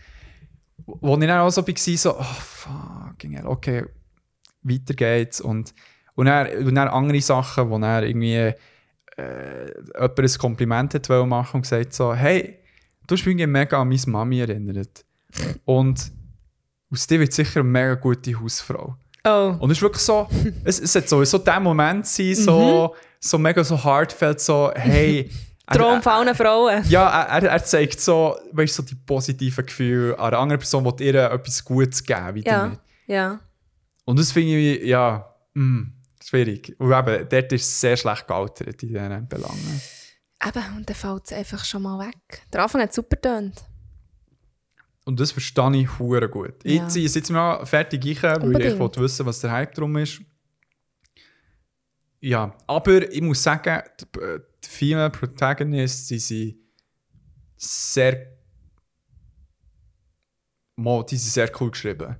Wo 0.85 1.13
ich 1.15 1.27
dann 1.27 1.39
auch 1.39 1.49
so 1.49 1.65
war, 1.65 1.97
so, 1.97 2.19
oh 2.19 2.23
fucking 2.23 3.33
hell, 3.33 3.47
okay, 3.47 3.85
weiter 4.61 4.93
geht's. 4.93 5.41
Und, 5.41 5.73
und, 6.15 6.25
dann, 6.25 6.47
und 6.65 6.75
dann 6.75 6.87
andere 6.87 7.21
Sachen, 7.21 7.69
wo 7.69 7.79
dann 7.79 8.03
irgendwie 8.03 8.53
äh, 9.17 9.73
jemand 9.95 10.19
ein 10.19 10.37
Kompliment 10.37 10.93
hat 10.93 11.09
machen 11.09 11.57
und 11.57 11.61
gesagt 11.61 11.93
so, 11.93 12.13
hey, 12.13 12.59
du 13.07 13.15
hast 13.15 13.25
mich 13.25 13.47
mega 13.47 13.81
an 13.81 13.89
meine 13.89 14.01
Mami 14.07 14.39
erinnert. 14.41 15.05
Und 15.65 16.11
aus 16.91 17.07
dir 17.07 17.19
wird 17.19 17.33
sicher 17.33 17.61
eine 17.61 17.69
mega 17.69 17.95
gute 17.95 18.39
Hausfrau. 18.39 18.95
Oh. 19.25 19.55
Und 19.59 19.71
es 19.71 19.77
ist 19.77 19.81
wirklich 19.81 20.03
so, 20.03 20.27
es, 20.63 20.79
es 20.79 20.95
hat 20.95 21.07
so, 21.07 21.23
so 21.23 21.37
der 21.37 21.59
Moment 21.59 22.05
sein, 22.05 22.35
so, 22.35 22.95
so 23.19 23.37
mega 23.37 23.63
so 23.63 23.81
heartfelt, 23.81 24.39
so, 24.39 24.71
hey. 24.75 25.29
Er- 25.67 25.77
Traum 25.77 26.01
von 26.01 26.11
allen 26.13 26.35
Frauen. 26.35 26.83
ja, 26.89 27.07
er, 27.23 27.43
er, 27.49 27.63
zeigt 27.63 27.99
so, 27.99 28.37
weißt, 28.51 28.73
so 28.75 28.83
die 28.83 28.95
positiven 28.95 29.65
Gefühle 29.65 30.17
an 30.19 30.25
einer 30.27 30.39
anderen 30.39 30.59
Person, 30.59 30.95
die 30.97 31.05
ihr 31.05 31.15
etwas 31.31 31.63
Gutes 31.63 32.03
geben 32.03 32.35
will. 32.35 32.43
Ja, 32.45 32.77
ja. 33.07 33.39
Und 34.05 34.19
das 34.19 34.31
finde 34.31 34.57
ich, 34.57 34.83
ja, 34.85 35.25
mm, 35.53 35.83
schwierig. 36.23 36.75
Und 36.79 36.91
eben, 36.91 37.27
dort 37.29 37.51
ist 37.53 37.61
es 37.67 37.79
sehr 37.81 37.95
schlecht 37.95 38.27
gealtert 38.27 38.83
in 38.83 38.89
diesen 38.89 39.27
Belangen. 39.29 39.81
Eben, 40.45 40.77
und 40.77 40.89
dann 40.89 40.95
fällt 40.95 41.25
es 41.27 41.31
einfach 41.33 41.63
schon 41.63 41.83
mal 41.83 42.05
weg. 42.07 42.41
Der 42.51 42.63
Anfang 42.63 42.81
hat 42.81 42.93
super 42.93 43.15
getönt. 43.15 43.63
Und 45.05 45.19
das 45.19 45.31
verstehe 45.31 45.75
ich 45.77 45.99
hure 45.99 46.27
gut. 46.29 46.55
Ja. 46.65 46.83
Jetzt, 46.83 46.95
ich 46.97 47.11
sitze 47.11 47.31
mal 47.31 47.65
fertig 47.65 48.03
rein, 48.23 48.31
weil 48.33 48.37
ich 48.39 48.43
Unbedingt. 48.47 48.79
wollte 48.79 48.99
wissen, 49.01 49.25
was 49.25 49.39
der 49.39 49.51
Hype 49.51 49.73
drum 49.73 49.95
ist. 49.97 50.21
ja, 52.19 52.53
aber 52.67 53.09
ich 53.11 53.21
muss 53.21 53.41
sagen, 53.43 53.81
die, 53.99 54.19
äh, 54.19 54.39
die 54.65 54.69
Female 54.69 55.09
Protagonists, 55.09 56.07
sie 56.07 56.19
sind 56.19 56.55
sehr. 57.55 58.33
Mo, 60.75 61.03
die 61.03 61.17
sind 61.17 61.31
sehr 61.31 61.51
cool 61.59 61.71
geschrieben. 61.71 62.15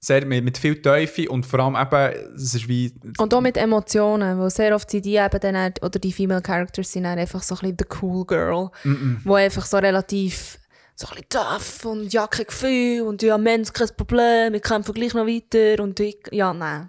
Sehr, 0.00 0.26
mit, 0.26 0.42
mit 0.42 0.58
viel 0.58 0.82
Teufel 0.82 1.28
und 1.28 1.46
vor 1.46 1.60
allem 1.60 1.76
eben, 1.76 2.34
es 2.34 2.54
ist 2.54 2.66
wie. 2.66 2.92
Und 3.18 3.32
auch 3.32 3.40
mit 3.40 3.56
Emotionen, 3.56 4.38
weil 4.38 4.50
sehr 4.50 4.74
oft 4.74 4.90
sind 4.90 5.04
die 5.04 5.16
eben 5.16 5.40
dann, 5.40 5.74
oder 5.80 5.98
die 5.98 6.12
Female 6.12 6.42
Characters 6.42 6.90
sind 6.90 7.04
dann 7.04 7.18
einfach 7.18 7.42
so 7.42 7.54
ein 7.54 7.60
bisschen 7.60 7.76
the 7.78 7.96
cool 8.02 8.26
girl, 8.26 8.70
wo 9.24 9.34
einfach 9.34 9.64
so 9.64 9.78
relativ 9.78 10.58
so 10.94 11.06
ein 11.06 11.14
bisschen 11.14 11.28
tough 11.28 11.84
und 11.84 12.12
ja, 12.12 12.26
kein 12.26 12.46
Gefühl 12.46 13.02
und 13.02 13.22
ja, 13.22 13.38
Mensch, 13.38 13.72
kein 13.72 13.88
Problem, 13.96 14.54
ich 14.54 14.62
kämpfe 14.62 14.92
gleich 14.92 15.14
noch 15.14 15.26
weiter 15.26 15.82
und 15.82 15.98
ich, 16.00 16.18
ja, 16.30 16.52
nein, 16.52 16.88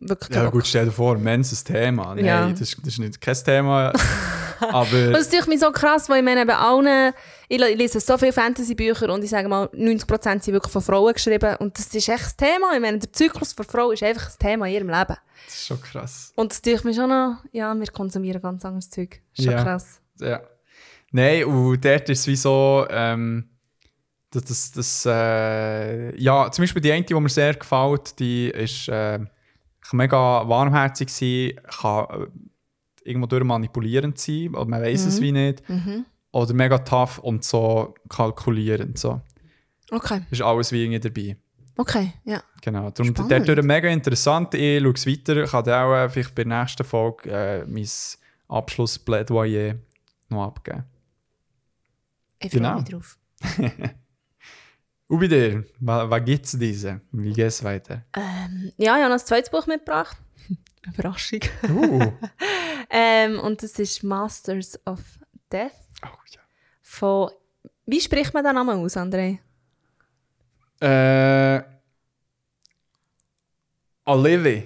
wirklich 0.00 0.36
Ja, 0.36 0.48
gut, 0.50 0.66
stell 0.66 0.86
dir 0.86 0.92
vor, 0.92 1.16
Mensch 1.18 1.52
ist 1.52 1.68
ein 1.70 1.74
Thema. 1.74 2.14
Nein, 2.14 2.24
Ja. 2.24 2.48
das, 2.50 2.60
ist- 2.60 2.78
das 2.78 2.88
ist 2.88 2.98
nicht 2.98 3.20
kein 3.20 3.34
Thema. 3.36 3.92
aber. 4.60 5.10
Das 5.12 5.20
ist 5.22 5.32
natürlich 5.32 5.60
so 5.60 5.70
krass, 5.70 6.08
weil 6.08 6.18
ich 6.18 6.24
meine, 6.24 6.44
bei 6.44 6.56
allen, 6.56 7.12
ich 7.48 7.58
le- 7.58 7.74
lese 7.74 8.00
so 8.00 8.18
viele 8.18 8.32
Fantasy-Bücher 8.32 9.12
und 9.12 9.22
ich 9.24 9.30
sage 9.30 9.48
mal, 9.48 9.66
90% 9.72 10.42
sind 10.42 10.52
wirklich 10.54 10.72
von 10.72 10.82
Frauen 10.82 11.12
geschrieben 11.14 11.56
und 11.60 11.78
das 11.78 11.86
ist 11.94 12.08
echt 12.08 12.24
das 12.24 12.36
Thema. 12.36 12.74
Ich 12.74 12.80
meine, 12.80 12.98
der 12.98 13.12
Zyklus 13.12 13.54
der 13.54 13.64
Frau 13.64 13.90
ist 13.92 14.02
einfach 14.02 14.26
ein 14.28 14.38
Thema 14.38 14.66
in 14.66 14.74
ihrem 14.74 14.88
Leben. 14.90 15.16
Das 15.46 15.54
ist 15.54 15.66
schon 15.66 15.80
krass. 15.80 16.32
Und 16.34 16.50
das 16.52 16.60
tue 16.60 16.72
ich 16.74 16.84
mir 16.84 16.92
schon 16.94 17.08
noch, 17.08 17.36
ja, 17.52 17.74
wir 17.78 17.86
konsumieren 17.86 18.42
ganz 18.42 18.64
anderes 18.64 18.90
Zeug. 18.90 19.20
Ist 19.36 19.44
schon 19.44 19.52
Ja. 19.54 19.62
krass. 19.62 20.00
Ja. 20.20 20.40
Nein, 21.12 21.44
und 21.44 21.82
dort 21.84 22.08
ist 22.10 22.20
es 22.20 22.26
wie 22.26 22.36
so, 22.36 22.86
ähm, 22.90 23.48
dass 24.30 24.44
das, 24.44 24.72
das 24.72 25.06
äh, 25.06 26.14
ja, 26.20 26.50
zum 26.50 26.62
Beispiel 26.64 26.82
die 26.82 26.92
eine, 26.92 27.04
die 27.04 27.14
mir 27.14 27.28
sehr 27.30 27.54
gefällt, 27.54 28.18
die 28.18 28.50
ist 28.50 28.88
äh, 28.88 29.20
mega 29.92 30.48
warmherzig 30.48 31.08
sein, 31.10 31.52
kann 31.80 32.06
äh, 32.10 32.26
irgendwo 33.08 33.26
durch 33.26 33.44
manipulierend 33.44 34.18
sein, 34.18 34.54
oder 34.54 34.66
man 34.66 34.82
weiß 34.82 35.06
es 35.06 35.20
wie 35.20 35.32
nicht, 35.32 35.62
oder 36.32 36.54
mega 36.54 36.78
tough 36.78 37.18
und 37.18 37.42
so 37.44 37.94
kalkulierend. 38.08 38.98
So. 38.98 39.20
Okay, 39.90 40.20
Ist 40.30 40.42
alles 40.42 40.70
wie 40.72 40.84
irgendwie 40.84 41.00
dabei. 41.00 41.36
okay, 41.78 42.12
ja. 42.24 42.42
Genau, 42.60 42.90
darum 42.90 43.14
dort 43.14 43.48
durch 43.48 43.62
mega 43.62 43.88
interessant. 43.88 44.52
Ich 44.54 44.82
schaue 44.82 44.92
es 44.92 45.06
weiter, 45.06 45.44
kann 45.46 45.64
dann 45.64 45.84
auch 45.88 45.94
äh, 45.94 46.08
vielleicht 46.10 46.34
bei 46.34 46.44
der 46.44 46.58
nächsten 46.60 46.84
Folge 46.84 47.30
äh, 47.30 47.64
mein 47.66 47.88
Abschlussplädoyer 48.48 49.76
noch 50.28 50.44
abgeben. 50.44 50.84
Ich 52.40 52.50
freue 52.50 52.60
Genau. 52.60 52.74
mich 52.80 52.84
drauf. 52.90 53.18
Und 55.08 55.20
bei 55.20 55.26
dir, 55.26 55.64
was, 55.80 56.24
gibt 56.24 56.44
es 56.44 56.52
diese? 56.52 57.00
Wie 57.12 57.32
geht 57.32 57.46
es 57.46 57.64
weiter? 57.64 58.04
Ähm, 58.14 58.72
ja, 58.76 58.96
ich 58.96 59.02
habe 59.02 59.04
noch 59.04 59.20
ein 59.20 59.26
zweites 59.26 59.50
Buch 59.50 59.66
mitgebracht. 59.66 60.18
Überraschung. 60.86 61.40
Uh. 61.68 62.12
ähm, 62.90 63.40
und 63.40 63.62
das 63.62 63.78
ist 63.78 64.02
Masters 64.02 64.78
of 64.86 65.00
Death 65.50 65.72
oh, 66.04 66.08
ja. 66.30 66.40
von, 66.82 67.30
wie 67.86 68.00
spricht 68.00 68.34
man 68.34 68.44
den 68.44 68.54
Namen 68.54 68.78
aus, 68.78 68.98
André? 68.98 69.38
Äh, 70.80 71.62
Olivier. 74.04 74.64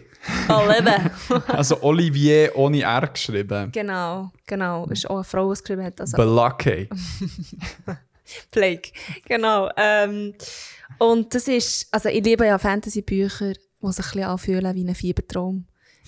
Olive. 0.48 1.10
Also 1.48 1.82
Olivier 1.82 2.52
ohne 2.56 2.82
R 2.82 3.08
geschrieben. 3.08 3.70
genau, 3.72 4.30
genau. 4.46 4.86
Ist 4.86 5.08
auch 5.08 5.16
eine 5.16 5.24
Frau, 5.24 5.46
die 5.48 5.52
es 5.52 5.62
geschrieben 5.62 5.84
hat. 5.84 6.00
Also 6.00 6.16
Belacke. 6.16 6.88
Plague. 8.50 8.92
Genau. 9.26 9.70
Ähm, 9.76 10.34
und 10.98 11.34
das 11.34 11.48
ist, 11.48 11.88
also 11.90 12.08
ich 12.08 12.24
liebe 12.24 12.46
ja 12.46 12.58
Fantasy-Bücher, 12.58 13.52
die 13.54 13.92
sich 13.92 14.04
ein 14.06 14.10
bisschen 14.12 14.24
anfühlen 14.24 14.74
wie 14.74 14.84
ein 14.84 14.94
Fiebertraum. 14.94 15.66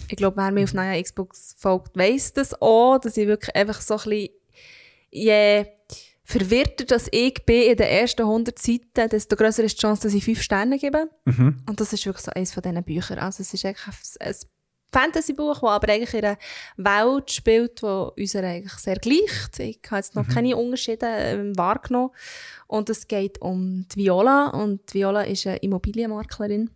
Ich 0.09 0.17
glaube, 0.17 0.37
wer 0.37 0.51
mir 0.51 0.65
auf 0.65 0.75
neuer 0.75 1.01
Xbox 1.03 1.55
folgt, 1.59 1.97
weiss 1.97 2.33
das 2.33 2.61
auch, 2.61 2.99
dass 2.99 3.17
ich 3.17 3.27
wirklich 3.27 3.55
einfach 3.55 3.81
so 3.81 3.95
ein 3.95 4.03
bisschen, 4.05 4.29
je 5.11 5.67
verwirrter 6.25 6.85
dass 6.85 7.09
ich 7.11 7.45
bin 7.45 7.71
in 7.71 7.77
den 7.77 7.87
ersten 7.87 8.23
100 8.23 8.59
Seiten, 8.59 9.09
desto 9.11 9.37
grösser 9.37 9.63
ist 9.63 9.77
die 9.77 9.83
Chance, 9.83 10.05
dass 10.05 10.15
ich 10.15 10.25
5 10.25 10.43
Sterne 10.43 10.79
gebe. 10.79 11.11
Und 11.67 11.81
das 11.81 11.93
ist 11.93 12.07
wirklich 12.07 12.25
so 12.25 12.33
eines 12.33 12.53
von 12.53 12.63
diesen 12.63 12.83
Büchern. 12.83 13.19
Also 13.19 13.43
es 13.43 13.53
ist 13.53 13.65
eigentlich 13.65 13.87
ein 13.87 14.29
ein 14.29 14.35
Fantasy-Buch, 14.95 15.61
das 15.61 15.71
aber 15.71 15.93
eigentlich 15.93 16.15
in 16.15 16.25
einer 16.25 16.39
Welt 16.77 17.31
spielt, 17.31 17.83
die 17.83 17.87
uns 17.87 18.37
eigentlich 18.37 18.73
sehr 18.75 18.97
gleicht. 18.97 19.59
Ich 19.59 19.81
habe 19.87 19.97
jetzt 19.97 20.15
noch 20.15 20.29
keine 20.29 20.57
Unterschiede 20.57 21.07
ähm, 21.07 21.57
wahrgenommen. 21.57 22.11
Und 22.67 22.89
es 22.91 23.07
geht 23.07 23.41
um 23.41 23.87
die 23.93 24.05
Viola. 24.05 24.49
Und 24.49 24.93
die 24.93 24.99
Viola 24.99 25.23
ist 25.23 25.47
eine 25.47 25.57
Immobilienmaklerin, 25.59 26.71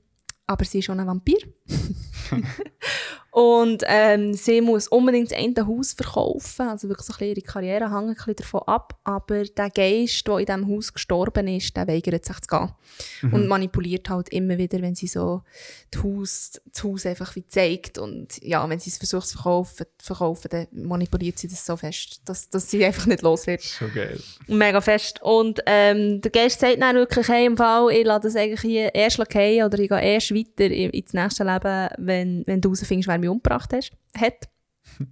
aber 0.46 0.64
sie 0.64 0.80
ist 0.80 0.90
auch 0.90 0.94
ein 0.94 1.06
Vampir. 1.06 1.38
und 3.30 3.82
ähm, 3.86 4.34
sie 4.34 4.60
muss 4.60 4.88
unbedingt 4.88 5.30
das 5.30 5.38
eine 5.38 5.66
Haus 5.66 5.92
verkaufen. 5.92 6.68
Also 6.68 6.88
wirklich 6.88 7.06
so 7.06 7.12
ein 7.12 7.18
bisschen 7.18 7.36
ihre 7.36 7.40
Karriere 7.42 7.84
hängt 7.94 8.08
ein 8.08 8.14
bisschen 8.14 8.36
davon 8.36 8.62
ab. 8.66 8.98
Aber 9.04 9.44
der 9.44 9.70
Geist, 9.70 10.26
der 10.26 10.38
in 10.38 10.46
diesem 10.46 10.68
Haus 10.68 10.92
gestorben 10.92 11.46
ist, 11.48 11.76
der 11.76 11.86
weigert 11.86 12.24
sich 12.24 12.40
zu 12.40 12.48
gehen. 12.48 12.72
Und 13.32 13.46
manipuliert 13.46 14.08
halt 14.10 14.30
immer 14.30 14.58
wieder, 14.58 14.80
wenn 14.82 14.94
sie 14.94 15.06
so 15.06 15.42
das 15.90 16.02
Haus, 16.02 16.60
das 16.72 16.82
Haus 16.84 17.06
einfach 17.06 17.36
wie 17.36 17.46
zeigt. 17.46 17.98
Und 17.98 18.42
ja, 18.42 18.68
wenn 18.68 18.80
sie 18.80 18.90
es 18.90 18.98
versucht 18.98 19.28
zu 19.28 19.34
verkaufen, 19.36 19.86
verkaufen, 19.98 20.48
dann 20.50 20.66
manipuliert 20.72 21.38
sie 21.38 21.48
das 21.48 21.64
so 21.64 21.76
fest, 21.76 22.20
dass, 22.24 22.48
dass 22.50 22.70
sie 22.70 22.84
einfach 22.84 23.06
nicht 23.06 23.22
los 23.22 23.46
wird. 23.46 23.62
Schon 23.62 23.92
geil. 23.94 24.18
Mega 24.48 24.80
fest. 24.80 25.20
Und 25.22 25.60
ähm, 25.66 26.20
der 26.22 26.30
Geist 26.30 26.60
sagt 26.60 26.80
dann 26.82 26.96
wirklich, 26.96 27.28
hey, 27.28 27.46
im 27.46 27.56
Fall, 27.56 27.90
ich 27.92 28.04
lasse 28.04 28.22
das 28.28 28.36
eigentlich 28.36 28.60
hier 28.62 28.94
erst 28.94 29.16
fallen 29.32 29.62
oder 29.64 29.78
ich 29.78 29.88
gehe 29.88 30.00
erst 30.02 30.34
weiter 30.34 30.64
in- 30.64 30.90
ins 30.90 31.12
nächste 31.12 31.44
Leben, 31.44 31.57
wenn, 31.98 32.46
wenn 32.46 32.60
du 32.60 32.70
herausfindest, 32.70 33.08
wer 33.08 33.18
mich 33.18 33.28
umgebracht 33.28 33.72
hast, 33.72 33.92
hat. 34.16 34.48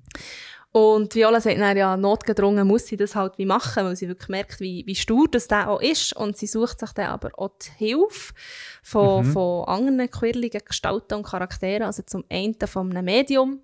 Und 0.76 1.14
Viola 1.14 1.40
sagt 1.40 1.58
dann, 1.58 1.74
ja, 1.74 1.96
notgedrungen 1.96 2.66
muss 2.66 2.86
sie 2.86 2.98
das 2.98 3.16
halt 3.16 3.38
wie 3.38 3.46
machen, 3.46 3.82
weil 3.84 3.96
sie 3.96 4.08
wirklich 4.08 4.28
merkt, 4.28 4.60
wie, 4.60 4.84
wie 4.86 4.94
stur 4.94 5.26
das 5.26 5.48
der 5.48 5.70
auch 5.70 5.80
ist. 5.80 6.14
Und 6.14 6.36
sie 6.36 6.46
sucht 6.46 6.80
sich 6.80 6.92
dann 6.92 7.06
aber 7.06 7.30
auch 7.38 7.52
die 7.62 7.70
Hilfe 7.78 8.34
von, 8.82 9.24
von 9.24 9.66
anderen 9.68 10.10
quirligen 10.10 10.60
Gestalten 10.62 11.14
und 11.14 11.22
Charakteren. 11.22 11.84
Also 11.84 12.02
zum 12.02 12.24
einen 12.28 12.56
von 12.66 12.90
einem 12.90 13.06
Medium. 13.06 13.60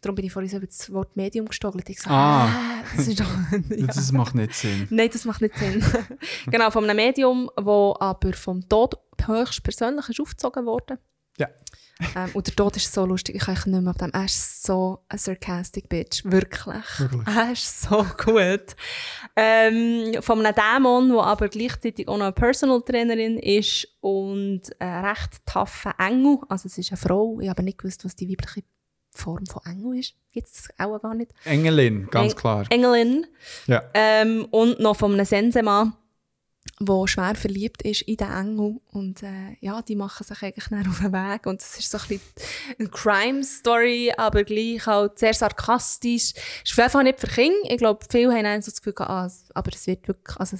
Darum 0.00 0.14
bin 0.14 0.24
ich 0.24 0.32
vorhin 0.32 0.50
so 0.50 0.56
über 0.56 0.66
das 0.66 0.90
Wort 0.90 1.14
Medium 1.16 1.44
gestogelt. 1.44 1.86
Ich 1.90 1.96
gesagt, 1.96 2.14
Ah. 2.14 2.46
ah. 2.46 2.84
das 2.96 3.08
ist 3.08 3.20
doch... 3.20 3.26
ja. 3.68 3.86
Das 3.86 4.10
macht 4.12 4.34
nicht 4.34 4.54
Sinn. 4.54 4.86
Nein, 4.88 5.10
das 5.12 5.26
macht 5.26 5.42
nicht 5.42 5.58
Sinn. 5.58 5.84
genau, 6.46 6.70
von 6.70 6.84
einem 6.84 6.96
Medium, 6.96 7.50
das 7.56 7.66
aber 7.66 8.32
vom 8.32 8.66
Tod 8.66 8.94
höchst 9.26 9.62
persönlich 9.62 10.08
ist 10.08 10.20
aufgezogen 10.20 10.64
wurde. 10.64 10.98
Ähm, 12.16 12.30
und 12.34 12.46
der 12.46 12.56
Tod 12.56 12.76
ist 12.76 12.92
so 12.92 13.06
lustig, 13.06 13.36
ich 13.36 13.42
kann 13.44 13.54
nicht 13.70 13.80
mehr 13.82 13.90
ab 13.90 13.98
dem. 13.98 14.10
Er 14.12 14.24
ist 14.24 14.64
so 14.64 14.98
ein 15.08 15.16
sarcastic 15.18 15.88
Bitch. 15.88 16.24
Wirklich. 16.24 16.98
Wirklich. 16.98 17.26
Er 17.36 17.52
ist 17.52 17.82
so 17.82 18.04
gut. 18.24 18.74
Ähm, 19.36 20.20
von 20.20 20.44
einem 20.44 20.54
Dämon, 20.54 21.08
der 21.10 21.22
aber 21.22 21.48
gleichzeitig 21.48 22.08
auch 22.08 22.16
noch 22.18 22.24
eine 22.26 22.32
Personal 22.32 22.80
Trainerin 22.82 23.38
ist 23.38 23.86
und 24.00 24.62
ein 24.80 25.04
recht 25.04 25.46
taffe 25.46 25.92
Engel. 25.98 26.38
Also 26.48 26.66
es 26.66 26.78
ist 26.78 26.90
eine 26.90 26.96
Frau. 26.98 27.38
Ich 27.40 27.48
habe 27.48 27.62
nicht 27.62 27.78
gewusst, 27.78 28.04
was 28.04 28.16
die 28.16 28.28
weibliche 28.28 28.64
Form 29.12 29.46
von 29.46 29.62
Engel 29.64 30.00
ist. 30.00 30.14
Gibt 30.32 30.48
es 30.48 30.68
auch 30.78 30.98
gar 31.00 31.14
nicht. 31.14 31.32
Engelin, 31.44 32.08
ganz 32.10 32.32
Eng- 32.32 32.38
klar. 32.38 32.64
Engelin. 32.70 33.26
Ja. 33.68 33.82
Ähm, 33.94 34.46
und 34.50 34.80
noch 34.80 34.96
von 34.96 35.12
einem 35.14 35.24
Sensemann, 35.24 35.94
der 36.80 37.06
schwer 37.06 37.34
verliebt 37.36 37.82
ist 37.82 38.02
in 38.02 38.16
den 38.16 38.30
Engel. 38.32 38.80
Und 38.90 39.22
äh, 39.22 39.56
ja, 39.60 39.80
die 39.82 39.94
machen 39.96 40.24
sich 40.24 40.42
eigentlich 40.42 40.66
dann 40.68 40.88
auf 40.88 40.98
den 41.00 41.12
Weg. 41.12 41.46
Und 41.46 41.60
es 41.62 41.78
ist 41.78 41.90
so 41.90 41.98
ein 41.98 42.04
bisschen 42.08 42.20
eine 42.78 42.88
Crime-Story, 42.88 44.12
aber 44.16 44.44
gleich 44.44 44.84
halt 44.86 45.18
sehr 45.18 45.34
sarkastisch. 45.34 46.32
Ist 46.64 46.72
auf 46.72 46.76
jeden 46.78 46.90
Fall 46.90 47.04
nicht 47.04 47.20
für 47.20 47.26
Kinder. 47.28 47.56
Ich 47.70 47.78
glaube, 47.78 48.04
viele 48.10 48.32
haben 48.34 48.62
so 48.62 48.70
das 48.70 48.82
Gefühl, 48.82 48.94
ah, 49.06 49.26
es- 49.26 49.44
aber 49.54 49.70
es 49.72 49.86
wird 49.86 50.06
wirklich, 50.08 50.36
also 50.38 50.56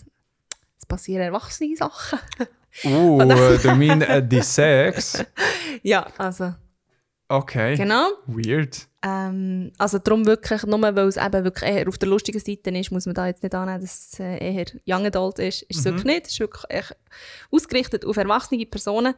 es 0.79 0.87
passieren 0.87 1.23
erwachsene 1.23 1.77
Sachen. 1.77 2.19
Uh, 2.85 3.19
du 3.63 3.75
meinst 3.75 4.09
äh, 4.09 4.27
die 4.27 4.41
Sex? 4.43 5.25
ja, 5.83 6.07
also, 6.19 6.55
Okay. 7.29 7.75
genau. 7.75 8.09
Weird. 8.27 8.87
Ähm, 9.07 9.71
also 9.77 9.99
darum 9.99 10.25
wirklich, 10.25 10.63
nur 10.65 10.81
weil 10.81 10.99
es 11.01 11.19
eben 11.19 11.45
wirklich 11.45 11.71
eher 11.71 11.89
auf 11.89 11.99
der 11.99 12.09
lustigen 12.09 12.41
Seite 12.41 12.71
ist, 12.71 12.91
muss 12.91 13.05
man 13.05 13.15
da 13.15 13.27
jetzt 13.27 13.43
nicht 13.43 13.55
annehmen, 13.55 13.83
dass 13.83 14.13
es 14.13 14.21
äh, 14.21 14.39
eher 14.39 14.65
Young 14.89 15.05
Adult 15.05 15.39
ist. 15.41 15.63
Ist 15.63 15.81
es 15.81 15.85
wirklich 15.85 16.05
nicht. 16.05 16.27
Es 16.27 16.33
ist 16.33 16.41
wirklich 16.41 16.63
ausgerichtet 17.51 18.07
auf 18.07 18.17
erwachsene 18.17 18.65
Personen. 18.65 19.15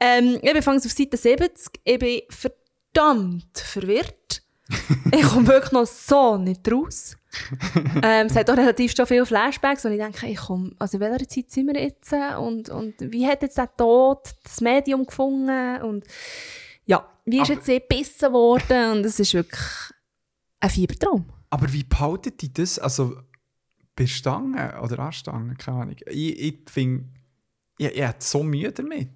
Ähm, 0.00 0.38
ich 0.40 0.64
fangst 0.64 0.86
auf 0.86 0.92
Seite 0.92 1.18
70. 1.18 1.80
Ich 1.84 1.98
bin 1.98 2.22
verdammt 2.30 3.58
verwirrt. 3.58 4.42
ich 5.12 5.22
komme 5.22 5.48
wirklich 5.48 5.72
noch 5.72 5.86
so 5.86 6.38
nicht 6.38 6.70
raus. 6.72 7.16
ähm, 8.02 8.26
es 8.26 8.36
hat 8.36 8.48
auch 8.48 8.56
relativ 8.56 8.94
schon 8.96 9.06
viele 9.06 9.26
Flashbacks 9.26 9.84
und 9.84 9.92
ich 9.92 9.98
denke, 9.98 10.26
ich 10.28 10.38
komme, 10.38 10.72
also 10.78 10.96
in 10.96 11.02
welcher 11.02 11.28
Zeit 11.28 11.50
sind 11.50 11.66
wir 11.66 11.80
jetzt 11.80 12.12
und, 12.38 12.70
und 12.70 12.94
wie 12.98 13.26
hat 13.26 13.42
jetzt 13.42 13.58
der 13.58 13.70
Tod 13.76 14.20
das 14.42 14.60
Medium 14.60 15.06
gefunden 15.06 15.82
und 15.82 16.04
wie 17.30 17.36
ist 17.40 17.50
Aber- 17.50 17.54
jetzt 17.54 17.66
gebissen 17.66 18.32
worden 18.32 18.92
und 18.98 19.04
es 19.06 19.18
ist 19.20 19.34
wirklich 19.34 19.60
ein 20.60 20.70
Fiebertraum. 20.70 21.24
Aber 21.50 21.72
wie 21.72 21.84
behaltet 21.84 22.40
die 22.42 22.52
das? 22.52 22.78
Also 22.78 23.16
bei 23.96 24.06
Stangen 24.06 24.78
oder 24.80 24.98
an 25.00 25.12
Stangen? 25.12 25.56
Keine 25.58 25.82
Ahnung. 25.82 25.96
Ich, 26.06 26.38
ich 26.40 26.58
finde, 26.70 27.06
ich, 27.78 27.86
ich 27.88 28.00
hätte 28.00 28.24
so 28.24 28.42
Mühe 28.42 28.70
damit. 28.72 29.10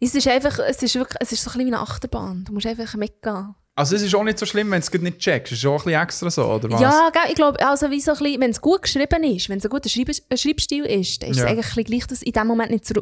Es 0.00 0.14
ist 0.14 0.26
einfach, 0.28 0.58
es 0.60 0.82
ist 0.82 0.94
wirklich, 0.94 1.16
es 1.20 1.32
ist 1.32 1.42
so 1.42 1.50
ein 1.50 1.52
bisschen 1.58 1.66
wie 1.70 1.74
eine 1.74 1.80
Achterbahn. 1.82 2.44
Du 2.44 2.52
musst 2.52 2.66
einfach 2.66 2.94
mitgehen. 2.94 3.54
Also 3.76 3.96
es 3.96 4.02
ist 4.02 4.14
auch 4.14 4.22
nicht 4.22 4.38
so 4.38 4.46
schlimm, 4.46 4.70
wenn 4.70 4.80
du 4.80 4.86
es 4.86 4.92
nicht 5.02 5.18
checkst. 5.18 5.52
Es 5.52 5.58
ist 5.58 5.66
auch 5.66 5.72
ein 5.72 5.84
bisschen 5.84 6.00
extra 6.02 6.30
so, 6.30 6.44
oder 6.46 6.70
was? 6.70 6.80
Ja, 6.80 7.10
ich 7.28 7.34
glaube, 7.34 7.66
also 7.66 7.90
wie 7.90 8.00
so 8.00 8.12
ein 8.12 8.18
bisschen, 8.18 8.40
wenn 8.40 8.50
es 8.52 8.60
gut 8.60 8.82
geschrieben 8.82 9.24
ist, 9.24 9.48
wenn 9.48 9.58
es 9.58 9.64
ein 9.64 9.70
guter 9.70 9.88
Schreib 9.88 10.10
Schreibstil 10.36 10.84
ist, 10.84 11.22
dann 11.22 11.30
ist 11.30 11.38
Ja. 11.38 11.44
es 11.44 11.50
eigentlich 11.50 11.86
gleich, 11.86 12.06
dass 12.06 12.20
du 12.20 12.26
in 12.26 12.32
dem 12.32 12.46
Moment 12.46 12.70
nicht 12.70 12.86
so 12.86 12.94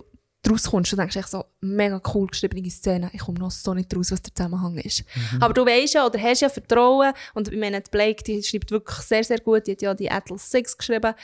draus 0.43 0.65
kommst. 0.65 0.91
Du 0.93 0.97
denkst 0.97 1.15
echt 1.17 1.29
so, 1.29 1.45
mega 1.61 2.01
cool 2.15 2.27
geschriebene 2.27 2.69
Szene, 2.69 3.11
ich 3.13 3.21
komme 3.21 3.39
noch 3.39 3.51
so 3.53 3.75
nicht 3.75 3.95
raus, 3.97 4.11
was 4.11 4.23
der 4.23 4.35
Zusammenhang 4.35 4.77
ist. 4.79 5.05
Mhm. 5.33 5.43
Aber 5.43 5.55
du 5.55 5.65
weißt 5.65 5.95
ja, 5.95 6.05
oder 6.07 6.21
hast 6.21 6.41
ja 6.41 6.49
Vertrauen, 6.49 7.13
und 7.35 7.49
ich 7.49 7.59
meine, 7.59 7.81
die 7.81 7.91
Blake, 7.91 8.25
die 8.25 8.43
schreibt 8.43 8.71
wirklich 8.73 8.99
sehr, 8.99 9.23
sehr 9.25 9.39
gut, 9.39 9.67
die 9.67 9.73
hat 9.73 9.83
ja 9.83 9.95
die 9.95 10.11
Atlas 10.11 10.51
6 10.51 10.77
geschrieben, 10.77 11.15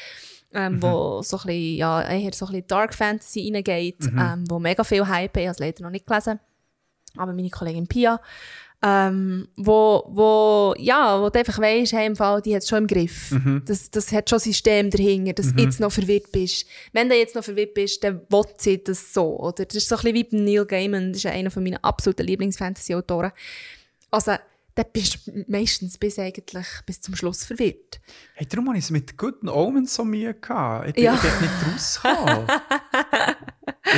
ähm, 0.55 0.75
Mhm. 0.77 0.83
wo 0.83 1.23
so 1.23 1.37
ein 1.39 1.47
bisschen, 1.47 1.77
ja, 1.77 2.03
eher 2.03 2.33
so 2.33 2.47
ein 2.47 2.53
bisschen 2.53 2.67
Dark 2.69 2.95
Fantasy 2.95 3.51
reingeht, 3.53 4.01
Mhm. 4.01 4.19
ähm, 4.19 4.45
wo 4.49 4.59
mega 4.59 4.85
viel 4.85 5.07
Hype 5.07 5.37
ich 5.37 5.43
habe 5.47 5.53
es 5.53 5.59
leider 5.59 5.83
noch 5.83 5.91
nicht 5.91 6.07
gelesen, 6.07 6.39
aber 7.17 7.33
meine 7.33 7.51
Kollegin 7.51 7.87
Pia, 7.89 8.21
ähm, 8.81 9.49
wo, 9.57 10.05
wo, 10.09 10.75
ja, 10.79 11.21
wo 11.21 11.31
du 11.31 11.39
einfach 11.39 11.59
weisst, 11.59 11.93
hey, 11.93 12.07
im 12.07 12.15
Fall, 12.15 12.41
die 12.43 12.55
hat 12.55 12.63
es 12.63 12.69
schon 12.69 12.79
im 12.79 12.87
Griff. 12.87 13.33
Mhm. 13.33 13.63
Das, 13.65 13.91
das 13.91 14.13
hat 14.13 14.31
schon 14.31 14.39
ein 14.39 14.43
System 14.43 14.91
dahinter, 14.91 15.33
dass 15.33 15.55
du 15.55 15.63
jetzt 15.63 15.81
noch 15.81 15.91
verwirrt 15.91 16.31
bist. 16.31 16.67
Wenn 16.93 17.09
du 17.09 17.17
jetzt 17.17 17.35
noch 17.35 17.43
verwirrt 17.43 17.75
bist, 17.75 18.05
dann 18.05 18.21
will 18.29 18.45
sie 18.57 18.83
das 18.83 19.13
so. 19.13 19.39
Oder? 19.41 19.65
Das 19.65 19.75
ist 19.75 19.89
so 19.89 19.97
ein 19.97 20.03
bisschen 20.03 20.15
wie 20.15 20.25
bei 20.25 20.37
Neil 20.39 20.65
Gaiman, 20.65 21.13
das 21.13 21.25
ist 21.25 21.31
einer 21.31 21.51
von 21.51 21.65
meinen 21.65 21.83
absoluten 21.83 22.25
Lieblings-Fantasy-Autoren. 22.25 23.33
Also, 24.11 24.37
da 24.77 24.85
bist 24.85 25.27
du 25.27 25.45
meistens 25.49 25.99
bis 25.99 26.21
eigentlich 26.21 26.67
bis 26.87 27.01
zum 27.01 27.17
Schluss 27.17 27.45
verwirrt. 27.45 28.01
Hey, 28.35 28.47
darum 28.49 28.69
habe 28.69 28.79
ich 28.79 28.85
es 28.85 28.91
mit 28.93 29.19
Good 29.19 29.43
Omens 29.49 29.93
so 29.93 30.05
Mühe 30.05 30.35
gehabt. 30.35 30.91
Ich 30.91 30.95
bin 30.95 31.05
ja. 31.05 31.15
nicht 31.15 31.25
rausgekommen. 31.75 32.47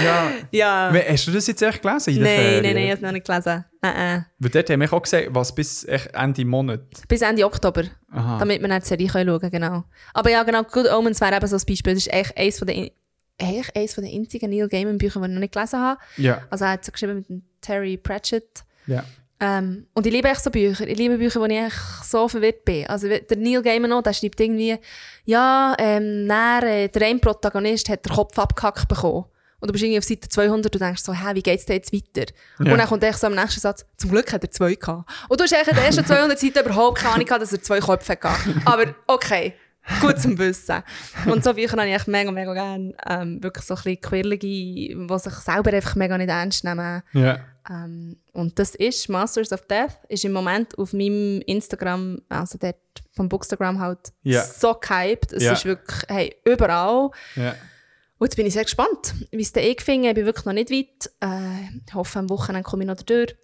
ja. 0.04 0.32
Ja. 0.50 0.92
Hast 1.08 1.26
du 1.26 1.32
das 1.32 1.46
jetzt 1.46 1.62
echt 1.62 1.82
gelesen 1.82 2.10
in 2.10 2.22
der 2.22 2.24
Nein, 2.24 2.36
Ferien? 2.36 2.62
nein, 2.62 2.74
nein, 2.74 2.84
ich 2.84 2.90
habe 2.90 2.96
es 2.96 3.02
noch 3.02 3.12
nicht 3.12 3.26
gelesen. 3.26 3.64
Nein. 3.82 4.26
Weil 4.38 4.50
dort 4.50 4.70
haben 4.70 4.80
wir 4.80 4.92
auch 4.92 5.02
gesagt, 5.02 5.26
was 5.30 5.54
bis 5.54 5.84
echt 5.86 6.14
Ende 6.14 6.44
Monat. 6.44 6.80
Bis 7.08 7.22
Ende 7.22 7.44
Oktober. 7.44 7.84
Aha. 8.12 8.38
Damit 8.38 8.60
wir 8.60 8.68
dann 8.68 8.80
die 8.80 8.86
Serie 8.86 9.08
schauen 9.08 9.26
können, 9.40 9.50
genau. 9.50 9.84
Aber 10.14 10.30
ja, 10.30 10.42
genau, 10.42 10.62
Good 10.64 10.90
Omens 10.92 11.20
wäre 11.20 11.36
eben 11.36 11.46
so 11.46 11.56
ein 11.56 11.62
Beispiel. 11.66 11.94
Das 11.94 12.06
ist 12.06 12.12
echt 12.12 12.36
eines 12.36 12.58
von 12.58 12.66
den, 12.68 12.90
eigentlich 13.40 13.76
eines 13.76 13.94
von 13.94 14.04
den 14.04 14.14
einzigen 14.14 14.50
Neil 14.50 14.68
Gaiman 14.68 14.98
Büchern, 14.98 15.22
die 15.22 15.28
ich 15.28 15.34
noch 15.34 15.40
nicht 15.40 15.54
gelesen 15.54 15.80
habe. 15.80 16.00
Ja. 16.16 16.42
Also 16.50 16.64
er 16.64 16.72
hat 16.72 16.84
so 16.84 16.92
geschrieben 16.92 17.24
mit 17.28 17.42
Terry 17.60 17.96
Pratchett. 17.96 18.64
ja. 18.86 19.04
Ähm, 19.42 19.86
und 19.94 20.06
ich 20.06 20.12
liebe 20.12 20.28
echt 20.28 20.42
so 20.44 20.50
Bücher. 20.50 20.86
Ich 20.86 20.98
liebe 20.98 21.16
Bücher, 21.16 21.40
wo 21.40 21.46
ich 21.46 21.56
echt 21.56 21.74
so 22.04 22.28
verwirrt 22.28 22.62
bin. 22.66 22.86
Also 22.88 23.08
der 23.08 23.38
Neil 23.38 23.62
Gaiman 23.62 23.90
auch, 23.94 24.02
der 24.02 24.12
schreibt 24.12 24.38
irgendwie, 24.38 24.76
ja, 25.24 25.74
ähm, 25.78 26.28
dann, 26.28 26.62
äh, 26.64 26.88
der 26.90 27.06
eine 27.06 27.18
Protagonist 27.20 27.88
hat 27.88 28.04
den 28.04 28.12
Kopf 28.12 28.38
abgehackt 28.38 28.86
bekommen. 28.86 29.24
Und 29.60 29.68
du 29.68 29.72
bist 29.72 29.84
irgendwie 29.84 29.98
auf 29.98 30.04
Seite 30.04 30.28
200 30.28 30.74
und 30.74 30.80
denkst 30.80 31.02
so, 31.02 31.12
hä, 31.12 31.34
wie 31.34 31.42
geht's 31.42 31.66
denn 31.66 31.76
jetzt 31.76 31.92
weiter? 31.92 32.32
Ja. 32.60 32.72
Und 32.72 32.78
dann 32.78 32.88
kommt 32.88 33.04
echt 33.04 33.18
so 33.18 33.26
am 33.26 33.34
nächsten 33.34 33.60
Satz, 33.60 33.84
zum 33.96 34.10
Glück 34.10 34.32
hat 34.32 34.42
er 34.42 34.50
zwei 34.50 34.74
gehabt. 34.74 35.08
Und 35.28 35.38
du 35.38 35.44
hast 35.44 35.52
eigentlich 35.54 35.68
in 35.68 35.74
den 35.76 35.84
ersten 35.84 36.04
200 36.06 36.38
Seiten 36.38 36.58
überhaupt 36.60 36.98
keine 36.98 37.14
Ahnung 37.14 37.26
gehabt, 37.26 37.42
dass 37.42 37.52
er 37.52 37.62
zwei 37.62 37.78
Köpfe 37.80 38.12
hatte. 38.22 38.28
Aber 38.64 38.86
okay, 39.06 39.54
gut 40.00 40.18
zum 40.20 40.38
Wissen. 40.38 40.82
Und 41.26 41.44
so 41.44 41.52
Bücher 41.54 41.76
habe 41.76 41.88
ich 41.88 41.94
echt 41.94 42.08
mega, 42.08 42.30
mega 42.30 42.52
gerne. 42.54 42.94
Ähm, 43.06 43.42
wirklich 43.42 43.64
so 43.64 43.74
ein 43.74 43.82
bisschen 43.82 44.00
quirlige, 44.00 44.46
die 44.46 45.06
sich 45.18 45.34
selber 45.34 45.72
einfach 45.72 45.94
mega 45.96 46.16
nicht 46.18 46.28
ernst 46.30 46.64
nehmen. 46.64 47.02
Ja. 47.12 47.38
Ähm, 47.68 48.16
und 48.32 48.58
das 48.58 48.74
ist 48.74 49.08
Masters 49.08 49.52
of 49.52 49.66
Death, 49.66 49.98
ist 50.08 50.24
im 50.24 50.32
Moment 50.32 50.76
auf 50.78 50.92
meinem 50.92 51.40
Instagram, 51.46 52.20
also 52.28 52.58
dort 52.58 52.76
vom 53.14 53.28
Bookstagram 53.28 53.78
halt, 53.80 53.98
Ja. 54.22 54.42
so 54.42 54.74
gehypt. 54.74 55.32
Es 55.34 55.42
ist 55.52 55.64
wirklich, 55.66 56.02
hey, 56.08 56.34
überall. 56.44 57.10
Und 58.20 58.26
jetzt 58.26 58.36
bin 58.36 58.44
ich 58.44 58.52
sehr 58.52 58.64
gespannt, 58.64 59.14
wie 59.30 59.40
es 59.40 59.56
eh 59.56 59.74
gefunden 59.74 60.04
Ich 60.04 60.14
bin 60.14 60.26
wirklich 60.26 60.44
noch 60.44 60.52
nicht 60.52 60.70
weit. 60.70 61.10
Äh, 61.22 61.78
ich 61.86 61.94
hoffe, 61.94 62.18
am 62.18 62.28
Wochenende 62.28 62.68
komme 62.68 62.82
ich 62.84 62.86
noch 62.88 62.96
durch. 63.00 63.34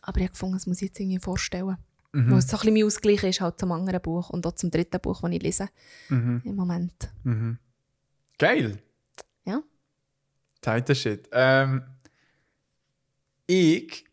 Aber 0.00 0.16
ich 0.16 0.22
habe 0.24 0.32
gefunden, 0.32 0.54
das 0.54 0.66
muss 0.66 0.78
ich 0.80 0.88
jetzt 0.88 0.98
irgendwie 0.98 1.18
vorstellen. 1.18 1.76
Mhm. 2.12 2.30
Weil 2.30 2.38
es 2.38 2.48
so 2.48 2.56
ein 2.56 2.60
bisschen 2.60 2.72
mein 2.74 2.84
Ausgleich 2.84 3.22
ist 3.24 3.40
halt 3.42 3.60
zum 3.60 3.72
anderen 3.72 4.00
Buch 4.00 4.30
und 4.30 4.46
auch 4.46 4.54
zum 4.54 4.70
dritten 4.70 4.98
Buch, 4.98 5.20
das 5.20 5.30
ich 5.30 5.42
lese 5.42 5.68
Mhm. 6.08 6.40
im 6.44 6.54
Moment. 6.56 7.10
Mhm. 7.22 7.58
Geil. 8.38 8.78
Ja. 9.44 9.62
Tighter 10.62 10.94
Shit. 10.94 11.28
Ähm, 11.32 11.82
ich 13.46 14.06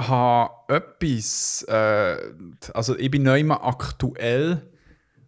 habe 0.00 0.74
etwas, 0.74 1.62
äh, 1.68 2.32
also 2.72 2.96
ich 2.96 3.10
bin 3.10 3.22
neu 3.22 3.44
mal 3.44 3.56
aktuell, 3.56 4.72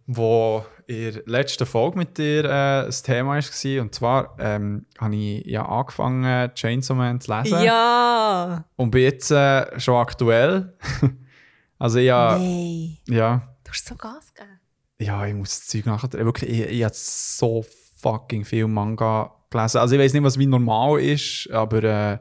wo 0.07 0.65
in 0.87 1.13
der 1.13 1.23
letzten 1.25 1.65
Folge 1.65 1.97
mit 1.97 2.17
dir 2.17 2.45
äh, 2.45 2.85
das 2.85 3.03
Thema 3.03 3.31
war. 3.35 3.81
Und 3.81 3.93
zwar 3.93 4.35
ähm, 4.39 4.85
habe 4.97 5.15
ich 5.15 5.45
ja 5.45 5.65
angefangen, 5.65 6.53
Chainsaw 6.55 6.95
Man 6.95 7.19
zu 7.19 7.37
lesen. 7.37 7.61
Ja! 7.61 8.63
Und 8.77 8.91
bin 8.91 9.01
jetzt 9.01 9.29
äh, 9.29 9.79
schon 9.79 9.95
aktuell. 9.95 10.73
also 11.77 11.99
ja, 11.99 12.37
Nein. 12.37 12.97
ja, 13.07 13.53
Du 13.65 13.71
hast 13.71 13.85
so 13.85 13.95
Gas 13.95 14.33
gegeben. 14.33 14.59
ja, 14.99 15.25
ich 15.25 15.33
muss 15.33 15.59
das 15.59 15.67
Zeug 15.67 15.85
nachher. 15.85 16.09
Wirklich, 16.13 16.49
ich, 16.49 16.65
ich 16.67 16.83
habe 16.85 16.95
so 16.95 17.65
fucking 17.97 18.45
viel 18.45 18.67
Manga 18.67 19.35
gelesen. 19.49 19.79
Also 19.79 19.95
ich 19.95 20.01
weiß 20.01 20.13
nicht, 20.13 20.23
was 20.23 20.39
wie 20.39 20.45
normal 20.47 21.01
ist, 21.01 21.49
aber 21.51 21.83
äh, 21.83 22.17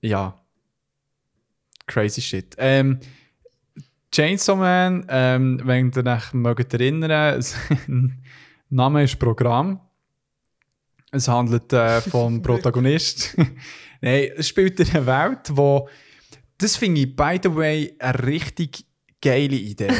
ja. 0.00 0.40
Crazy 1.86 2.22
shit. 2.22 2.54
Ähm, 2.56 3.00
Chainsaw 4.14 4.54
Man, 4.54 5.04
ähm, 5.08 5.60
wenn 5.64 5.90
ihr 5.90 6.06
euch 6.06 6.32
mögt 6.34 6.72
erinnern, 6.72 7.42
Name 8.68 9.02
ist 9.02 9.18
Programm. 9.18 9.80
Es 11.10 11.26
handelt 11.26 11.72
äh, 11.72 12.00
vom 12.00 12.40
Protagonist. 12.42 13.36
Nein, 14.00 14.28
es 14.36 14.46
spielt 14.46 14.78
in 14.78 14.88
einer 14.90 15.06
Welt, 15.06 15.50
wo 15.50 15.88
das 16.58 16.76
finde 16.76 17.00
ich, 17.00 17.16
by 17.16 17.40
the 17.42 17.52
way, 17.56 17.96
eine 17.98 18.24
richtig 18.24 18.86
geile 19.20 19.56
Idee. 19.56 19.92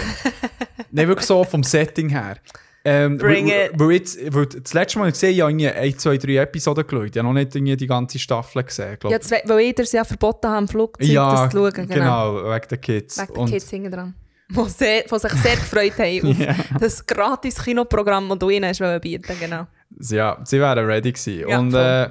Nein, 0.92 1.08
wirklich 1.08 1.26
so 1.26 1.42
vom 1.42 1.64
Setting 1.64 2.10
her. 2.10 2.38
Ähm, 2.86 3.16
Bring 3.16 3.48
it. 3.48 3.70
Weil 3.74 3.92
jetzt, 3.92 4.18
weil 4.34 4.44
das 4.46 4.74
letzte 4.74 4.98
Mal 4.98 5.10
gesehen, 5.10 5.30
ich 5.32 5.40
habe 5.40 5.50
irgendwie 5.52 5.68
ein, 5.70 5.98
zwei, 5.98 6.18
drei 6.18 6.36
Episoden 6.36 6.86
geschaut. 6.86 7.06
Ich 7.06 7.16
habe 7.18 7.26
noch 7.26 7.32
nicht 7.32 7.54
irgendwie 7.54 7.76
die 7.76 7.86
ganze 7.86 8.18
Staffel 8.18 8.62
gesehen. 8.62 8.96
glaub 9.00 9.10
Ja, 9.10 9.20
zwei, 9.20 9.42
weil 9.46 9.60
ich 9.60 9.74
dir 9.74 9.84
ja 9.84 10.04
verboten 10.04 10.48
habe, 10.48 10.58
im 10.58 10.68
Flugzeug 10.68 11.08
ja, 11.08 11.30
das 11.30 11.50
zu 11.50 11.56
schauen. 11.56 11.72
Genau. 11.72 11.94
genau, 12.34 12.34
wegen 12.54 12.68
den 12.68 12.80
Kids. 12.80 13.18
Wegen 13.18 13.32
der 13.32 13.38
Und- 13.42 13.50
Kids 13.50 13.70
hinten 13.70 13.90
dran. 13.90 14.14
Die 14.50 14.54
sich 14.66 15.32
sehr 15.32 15.56
gefreut 15.56 15.98
haben 15.98 16.30
auf 16.30 16.38
Ja. 16.38 16.54
das 16.78 17.04
gratis 17.06 17.56
Kinoprogramm, 17.64 18.28
das 18.28 18.38
du 18.38 18.50
ihnen 18.50 18.68
hast 18.68 19.00
bieten 19.00 19.34
genau. 19.40 19.66
Ja, 20.00 20.38
sie 20.44 20.60
wären 20.60 20.84
ready 20.84 21.12
gewesen. 21.12 21.48
Ja, 21.48 21.58
und 21.58 21.72
äh, 21.72 22.10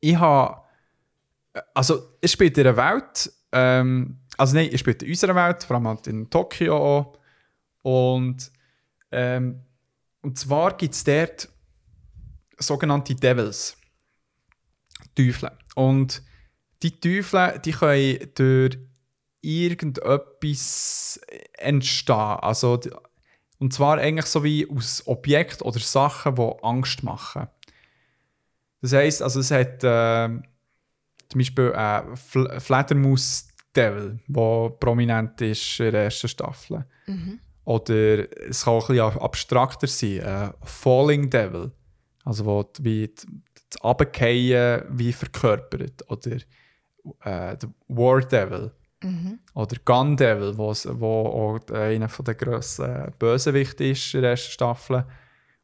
ich 0.00 0.16
habe. 0.16 0.62
Also, 1.74 2.00
es 2.20 2.32
spielt 2.32 2.56
in 2.56 2.66
einer 2.66 2.76
Welt. 2.76 3.30
Ähm, 3.52 4.18
also, 4.38 4.56
nein, 4.56 4.70
es 4.72 4.80
spielt 4.80 5.02
in 5.02 5.10
unserer 5.10 5.34
Welt, 5.34 5.62
vor 5.62 5.76
allem 5.76 5.88
halt 5.88 6.06
in 6.06 6.30
Tokio 6.30 6.76
auch. 6.76 7.18
Und, 7.82 8.50
ähm, 9.12 9.62
und 10.22 10.38
zwar 10.38 10.76
gibt 10.76 10.94
es 10.94 11.04
dort 11.04 11.48
sogenannte 12.58 13.14
Devils. 13.14 13.76
Teufel. 15.14 15.50
Und 15.74 16.22
die 16.82 16.98
Teufel, 16.98 17.60
die 17.64 17.72
können 17.72 18.30
durch 18.34 18.78
irgendetwas 19.40 21.20
entstehen. 21.54 22.16
Also, 22.16 22.80
und 23.58 23.72
zwar 23.72 23.98
eigentlich 23.98 24.26
so 24.26 24.42
wie 24.44 24.68
aus 24.68 25.06
Objekten 25.06 25.66
oder 25.66 25.78
Sachen, 25.80 26.36
die 26.36 26.52
Angst 26.62 27.02
machen. 27.02 27.48
Das 28.80 28.92
heisst, 28.92 29.22
also 29.22 29.40
es 29.40 29.50
hat 29.50 29.84
äh, 29.84 30.28
zum 31.28 31.38
Beispiel 31.38 31.72
ein 31.72 32.16
Fl 32.16 32.60
Fledermaus-Devil, 32.60 34.18
der 34.26 34.70
prominent 34.80 35.40
ist 35.40 35.80
in 35.80 35.92
der 35.92 36.04
ersten 36.04 36.28
Staffel. 36.28 36.84
Oder 37.64 38.26
es 38.48 38.64
kann 38.64 38.74
auch 38.74 38.88
ein 38.90 38.96
bisschen 38.96 39.20
abstrakter 39.20 39.86
sein, 39.86 40.20
ein 40.24 40.54
Falling 40.64 41.30
Devil. 41.30 41.70
Also 42.24 42.44
wo 42.44 42.62
die- 42.62 42.84
wie 42.84 43.14
das 43.70 43.80
Abgehen 43.82 44.82
wie 44.90 45.12
verkörpert. 45.12 46.08
Oder 46.10 46.36
äh, 47.24 47.56
War 47.88 48.20
Devil. 48.20 48.72
Oder 49.54 49.76
Gun 49.84 50.16
Devil, 50.16 50.56
wo's- 50.56 50.86
wo 51.00 51.58
auch 51.66 51.74
einer 51.74 52.06
der 52.08 52.34
grössten 52.34 53.12
Bösewichte 53.18 53.84
ist 53.84 54.14
in 54.14 54.22
der 54.22 54.30
ersten 54.32 54.52
Staffel. 54.52 55.04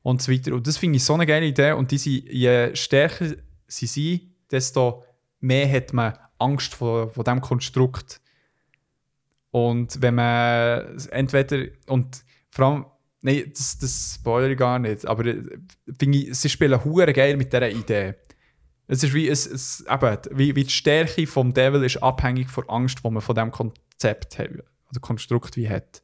Und 0.02 0.22
so 0.22 0.32
weiter. 0.32 0.54
Und 0.54 0.66
das 0.66 0.76
finde 0.78 0.96
ich 0.96 1.04
so 1.04 1.14
eine 1.14 1.26
geile 1.26 1.46
Idee. 1.46 1.72
Und 1.72 1.90
die 1.90 1.98
sind, 1.98 2.24
je 2.30 2.74
stärker 2.74 3.26
sie 3.66 3.86
sind, 3.86 4.22
desto 4.50 5.04
mehr 5.40 5.70
hat 5.70 5.92
man 5.92 6.14
Angst 6.38 6.74
vor, 6.74 7.10
vor 7.10 7.24
diesem 7.24 7.40
Konstrukt. 7.40 8.20
Und 9.50 10.00
wenn 10.02 10.14
man 10.14 10.98
entweder, 11.10 11.66
und 11.86 12.22
vor 12.50 12.66
allem, 12.66 12.86
nein, 13.22 13.44
das, 13.50 13.78
das 13.78 14.14
spoilere 14.16 14.52
ich 14.52 14.58
gar 14.58 14.78
nicht, 14.78 15.06
aber 15.06 15.26
äh, 15.26 15.42
finde 15.98 16.18
ich, 16.18 16.34
sie 16.34 16.48
spielen 16.48 16.84
hure 16.84 17.12
geil 17.12 17.36
mit 17.36 17.52
dieser 17.52 17.70
Idee. 17.70 18.14
Es 18.86 19.02
ist 19.02 19.12
wie, 19.12 19.28
es, 19.28 19.46
es, 19.46 19.84
eben, 19.88 20.18
wie, 20.32 20.56
wie 20.56 20.64
die 20.64 20.70
Stärke 20.70 21.26
vom 21.26 21.52
Devil 21.52 21.84
ist 21.84 22.02
abhängig 22.02 22.48
von 22.48 22.68
Angst, 22.68 23.00
die 23.04 23.10
man 23.10 23.20
von 23.20 23.34
diesem 23.34 23.50
Konzept 23.50 24.38
hat, 24.38 24.50
oder 24.50 25.00
Konstrukt 25.00 25.56
wie 25.56 25.68
hat. 25.68 26.02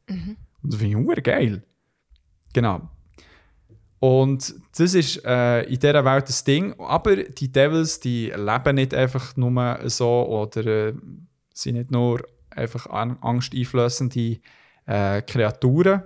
Und 0.62 0.72
das 0.72 0.80
finde 0.80 0.98
ich 0.98 1.06
hure 1.06 1.22
geil. 1.22 1.62
Genau. 2.52 2.88
Und 4.00 4.54
das 4.76 4.92
ist 4.92 5.24
äh, 5.24 5.62
in 5.62 5.78
dieser 5.78 6.04
Welt 6.04 6.28
das 6.28 6.44
Ding. 6.44 6.78
Aber 6.78 7.16
die 7.16 7.50
Devils, 7.50 8.00
die 8.00 8.26
leben 8.36 8.74
nicht 8.74 8.92
einfach 8.92 9.34
nur 9.36 9.78
so 9.84 10.26
oder 10.28 10.66
äh, 10.66 10.94
sind 11.54 11.76
nicht 11.76 11.90
nur 11.90 12.22
einfach 12.54 12.86
an- 12.86 13.18
angsteinflößende 13.20 14.38
äh, 14.86 15.22
Kreaturen, 15.22 16.02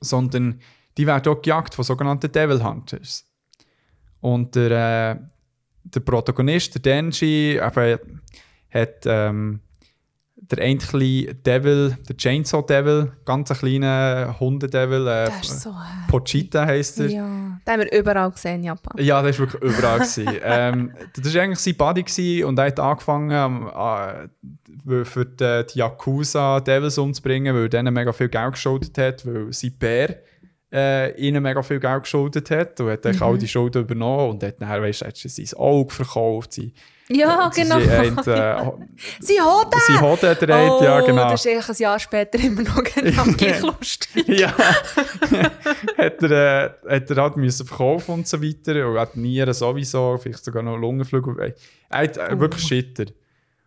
sondern 0.00 0.60
die 0.96 1.06
werden 1.06 1.32
auch 1.32 1.42
gejagt 1.42 1.74
von 1.74 1.84
sogenannten 1.84 2.30
Devil 2.30 2.62
Hunters. 2.62 3.24
Und 4.20 4.54
der, 4.54 4.70
äh, 5.12 5.20
der 5.84 6.00
Protagonist, 6.00 6.74
der 6.74 6.82
Denji, 6.82 7.58
eben, 7.92 8.22
hat 8.70 9.04
ähm, 9.06 9.60
der 10.36 10.58
kleine 10.58 11.34
Devil, 11.34 11.96
der 12.08 12.16
Chainsaw 12.16 12.62
Devil, 12.62 13.12
ganz 13.24 13.50
ein 13.50 13.56
kleiner 13.56 14.36
Hundedevil, 14.38 15.06
äh, 15.06 15.30
so. 15.42 15.74
Pochita 16.08 16.66
heisst 16.66 17.00
er. 17.00 17.08
Ja, 17.08 17.53
den 17.66 17.72
haben 17.72 17.80
wir 17.80 17.98
überall 17.98 18.30
gesehen 18.30 18.56
in 18.56 18.64
Japan. 18.64 19.02
Ja, 19.02 19.22
das 19.22 19.38
war 19.38 19.46
wirklich 19.46 19.76
überall. 19.76 19.98
gewesen. 19.98 20.28
ähm, 20.42 20.92
das 21.16 21.34
war 21.34 21.42
eigentlich 21.42 21.58
sein 21.58 21.76
Buddy 21.76 22.44
und 22.44 22.58
er 22.58 22.66
hat 22.66 22.80
angefangen, 22.80 23.30
ähm, 23.30 23.70
äh, 23.74 25.04
für 25.04 25.24
die, 25.24 25.72
die 25.72 25.78
Yakuza 25.78 26.60
Devils 26.60 26.98
umzubringen, 26.98 27.54
weil 27.54 27.62
er 27.64 27.68
denen 27.68 27.94
mega 27.94 28.12
viel 28.12 28.28
Geld 28.28 28.52
geschuldet 28.52 28.98
hat, 28.98 29.26
weil 29.26 29.52
sein 29.52 29.72
Bär 29.78 30.18
äh, 30.72 31.14
ihnen 31.16 31.42
mega 31.42 31.62
viel 31.62 31.80
Geld 31.80 32.02
geschuldet 32.02 32.50
hat 32.50 32.80
und 32.80 32.90
hat 32.90 33.04
dann 33.04 33.20
all 33.22 33.38
die 33.38 33.48
Schulden 33.48 33.82
übernommen 33.82 34.30
und 34.30 34.42
hat 34.42 34.60
dann, 34.60 34.82
weißt 34.82 35.02
du, 35.02 35.28
sein 35.28 35.58
Auge 35.58 35.94
verkauft, 35.94 36.52
sein, 36.52 36.72
Ja, 37.08 37.50
sie- 37.52 37.62
genau. 37.62 37.80
Sie, 37.80 37.90
haben, 37.90 38.18
äh, 38.18 38.86
Sie 39.20 39.40
hat 39.40 39.72
den! 39.72 39.80
sie 39.86 39.98
hat 39.98 40.42
er 40.42 40.72
oh, 40.72 40.82
ja 40.82 41.00
genau. 41.02 41.30
das 41.30 41.44
ist 41.44 41.52
eigentlich 41.52 41.68
ein 41.68 41.82
Jahr 41.82 41.98
später 41.98 42.38
immer 42.38 42.62
noch 42.62 42.82
genau 42.94 43.24
gleich 43.36 43.60
lustig. 43.60 44.26
ja, 44.28 44.54
hat 45.98 46.22
er, 46.22 46.30
äh, 46.30 46.70
hat 46.98 47.10
er 47.10 47.16
halt 47.22 47.36
müssen 47.36 47.66
verkaufen 47.66 48.12
und 48.14 48.28
so 48.28 48.42
weiter 48.42 48.88
und 48.88 48.98
hat 48.98 49.16
Nieren 49.16 49.52
sowieso, 49.52 50.16
vielleicht 50.16 50.44
sogar 50.44 50.62
noch 50.62 50.76
Lungenflügel. 50.78 51.54
Er 51.90 51.98
hat 51.98 52.16
äh, 52.16 52.38
wirklich 52.40 52.66
Schitter. 52.66 53.04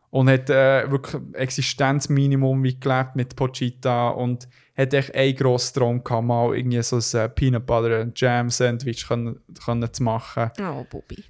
Und 0.09 0.29
hat 0.29 0.49
äh, 0.49 0.89
wirklich 0.89 1.21
Existenzminimum 1.33 2.63
wie 2.63 2.79
gelebt 2.79 3.15
mit 3.15 3.35
Pochita 3.35 4.09
und 4.09 4.47
hat 4.75 4.93
echt 4.93 5.13
einen 5.13 5.35
grossen 5.35 5.75
Traum 5.75 6.03
gehabt, 6.03 6.25
mal 6.25 6.55
irgendwie 6.55 6.81
so 6.81 6.95
ein 6.95 7.19
äh, 7.21 7.29
Peanut 7.29 7.65
Butter 7.65 7.99
and 7.99 8.19
Jam 8.19 8.49
Sandwich 8.49 9.05
können, 9.07 9.39
können 9.63 9.93
zu 9.93 10.03
machen. 10.03 10.49
Oh, 10.59 10.85
Bobby. 10.89 11.23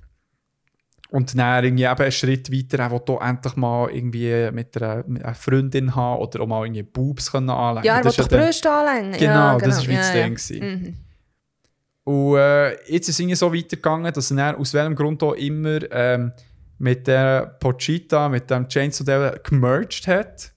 Und 1.09 1.37
dann 1.37 1.63
irgendwie 1.63 1.85
eben 1.85 1.95
einen 2.01 2.11
Schritt 2.11 2.51
weiter, 2.51 2.83
er 2.83 2.91
will 2.91 3.01
hier 3.07 3.21
endlich 3.21 3.55
mal 3.55 3.89
irgendwie 3.89 4.51
mit 4.51 4.75
einer, 4.81 5.03
mit 5.07 5.23
einer 5.23 5.35
Freundin 5.35 5.95
haben 5.95 6.19
oder 6.21 6.41
auch 6.41 6.47
mal 6.47 6.65
irgendwie 6.65 6.83
Boobs 6.83 7.31
können 7.31 7.49
anlegen. 7.49 7.85
Ja, 7.87 7.97
er 7.97 8.01
Das 8.03 8.17
doch 8.17 8.27
dann- 8.27 8.41
Brüste 8.41 8.69
anlängen. 8.69 9.13
Genau, 9.13 9.33
ja, 9.33 9.57
das 9.57 9.77
ist 9.77 9.87
wie 9.87 9.95
das 9.95 10.07
ja, 10.09 10.13
Ding 10.13 10.21
ja. 10.23 10.27
gewesen. 10.29 10.59
Mhm. 10.59 10.97
Und 12.03 12.37
äh, 12.37 12.71
jetzt 12.91 13.07
ist 13.09 13.15
es 13.15 13.19
irgendwie 13.19 13.35
so 13.35 13.53
weitergegangen, 13.53 14.13
dass 14.13 14.31
er 14.31 14.57
aus 14.59 14.73
welchem 14.73 14.95
Grund 14.95 15.23
auch 15.23 15.33
immer 15.33 15.79
ähm, 15.91 16.31
mit 16.77 17.07
der 17.07 17.45
Pochita, 17.59 18.29
mit 18.29 18.49
dem 18.49 18.67
Chainsaw 18.67 19.03
Devil 19.05 19.39
gemerged 19.43 20.07
hat. 20.07 20.51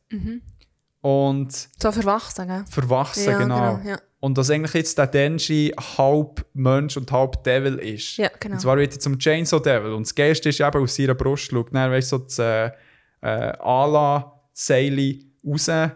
Und 1.00 1.52
So 1.80 1.92
verwachsen, 1.92 2.46
gell? 2.48 2.64
verwachsen, 2.68 3.24
Ja, 3.30 3.38
genau. 3.38 3.76
genau, 3.76 3.88
ja. 3.90 3.98
Und 4.20 4.36
dass 4.36 4.50
eigentlich 4.50 4.74
jetzt 4.74 4.98
der 4.98 5.06
Denji 5.06 5.72
halb 5.96 6.44
Mensch 6.52 6.96
und 6.98 7.10
halb 7.10 7.42
Devil 7.42 7.76
ist. 7.78 8.18
Ja, 8.18 8.28
genau. 8.38 8.54
Und 8.54 8.60
zwar 8.60 8.76
wird 8.76 8.92
er 8.92 9.00
zum 9.00 9.18
Chainsaw 9.18 9.60
Devil. 9.60 9.94
Und 9.94 10.06
das 10.06 10.14
Geilste 10.14 10.50
ist 10.50 10.60
eben 10.60 10.82
aus 10.82 10.94
seiner 10.94 11.14
Brust, 11.14 11.50
schaut 11.50 11.74
dann, 11.74 11.90
weißt 11.90 12.12
du, 12.12 12.18
so 12.18 12.24
das 12.24 12.38
äh, 12.38 12.70
äh, 13.22 13.52
Ala-Seil 13.58 15.18
raus 15.44 15.68
äh, 15.68 15.88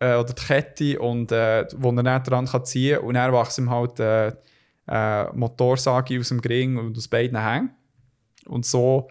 oder 0.00 0.24
die 0.24 0.34
Kette, 0.34 0.98
und, 1.00 1.32
äh, 1.32 1.66
wo 1.76 1.90
er 1.90 2.02
dann 2.02 2.22
dran 2.22 2.46
kann 2.46 2.64
ziehen 2.66 2.96
kann. 2.96 3.06
Und 3.06 3.14
dann 3.14 3.32
wächst 3.32 3.58
ihm 3.58 3.70
halt 3.70 3.98
äh, 3.98 4.32
äh, 4.86 5.32
Motorsage 5.32 6.20
aus 6.20 6.28
dem 6.28 6.42
Gring 6.42 6.76
und 6.76 6.96
aus 6.98 7.08
beiden 7.08 7.42
Hängen. 7.42 7.70
Und 8.46 8.66
so 8.66 9.08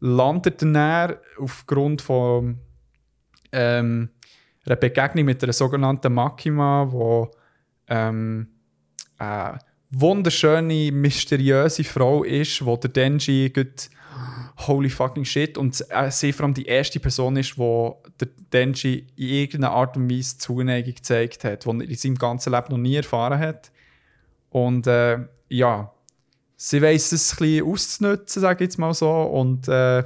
landet 0.00 0.62
er 0.62 0.72
dann 0.72 1.16
aufgrund 1.38 2.02
von 2.02 2.58
ähm, 3.52 4.10
einer 4.64 4.76
Begegnung 4.76 5.24
mit 5.24 5.42
einer 5.42 5.52
sogenannten 5.52 6.12
Makima, 6.12 6.86
wo 6.90 7.30
ähm, 7.88 8.48
eine 9.18 9.58
wunderschöne, 9.90 10.92
mysteriöse 10.92 11.84
Frau 11.84 12.24
ist, 12.24 12.64
wo 12.64 12.76
der 12.76 12.90
Denji 12.90 13.50
gut 13.50 13.90
holy 14.58 14.88
fucking 14.88 15.24
shit 15.24 15.58
und 15.58 15.84
äh, 15.90 16.10
sie 16.10 16.32
vor 16.32 16.44
allem 16.44 16.54
die 16.54 16.64
erste 16.64 16.98
Person 16.98 17.36
ist, 17.36 17.58
wo 17.58 18.02
der 18.18 18.28
Denji 18.52 19.06
in 19.16 19.28
irgendeiner 19.28 19.74
Art 19.74 19.96
und 19.96 20.10
Weise 20.10 20.38
Zuneigung 20.38 20.94
gezeigt 20.94 21.44
hat, 21.44 21.64
die 21.64 21.68
er 21.68 21.80
in 21.80 21.94
seinem 21.94 22.14
ganzen 22.16 22.52
Leben 22.52 22.66
noch 22.70 22.78
nie 22.78 22.96
erfahren 22.96 23.38
hat. 23.38 23.70
Und 24.48 24.86
äh, 24.86 25.18
ja, 25.48 25.92
sie 26.56 26.80
weiß 26.80 27.12
es 27.12 27.32
ein 27.32 27.36
bisschen 27.38 27.66
auszunutzen, 27.66 28.40
sage 28.40 28.64
ich 28.64 28.68
jetzt 28.68 28.78
mal 28.78 28.94
so, 28.94 29.10
und 29.10 29.68
äh, 29.68 30.04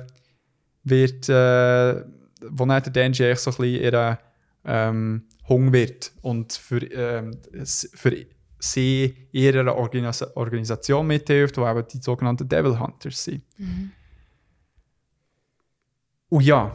wird, 0.82 1.28
äh, 1.28 2.04
wo 2.42 2.66
dann 2.66 2.82
der 2.82 2.92
Denji 2.92 3.24
eigentlich 3.24 3.38
so 3.38 3.50
ein 3.50 3.56
bisschen 3.56 3.82
ihre 3.84 4.18
ähm, 4.64 5.22
wird 5.50 6.12
und 6.22 6.52
für, 6.52 6.78
ähm, 6.92 7.36
für 7.64 8.26
sie 8.58 9.14
ihrer 9.32 9.74
Organis 9.74 10.22
Organisation 10.36 11.06
mithilft, 11.06 11.56
die 11.56 11.60
eben 11.60 11.84
die 11.92 11.98
sogenannten 12.00 12.48
Devil 12.48 12.78
Hunters 12.78 13.24
sind. 13.24 13.42
Und 16.28 16.44
ja, 16.44 16.70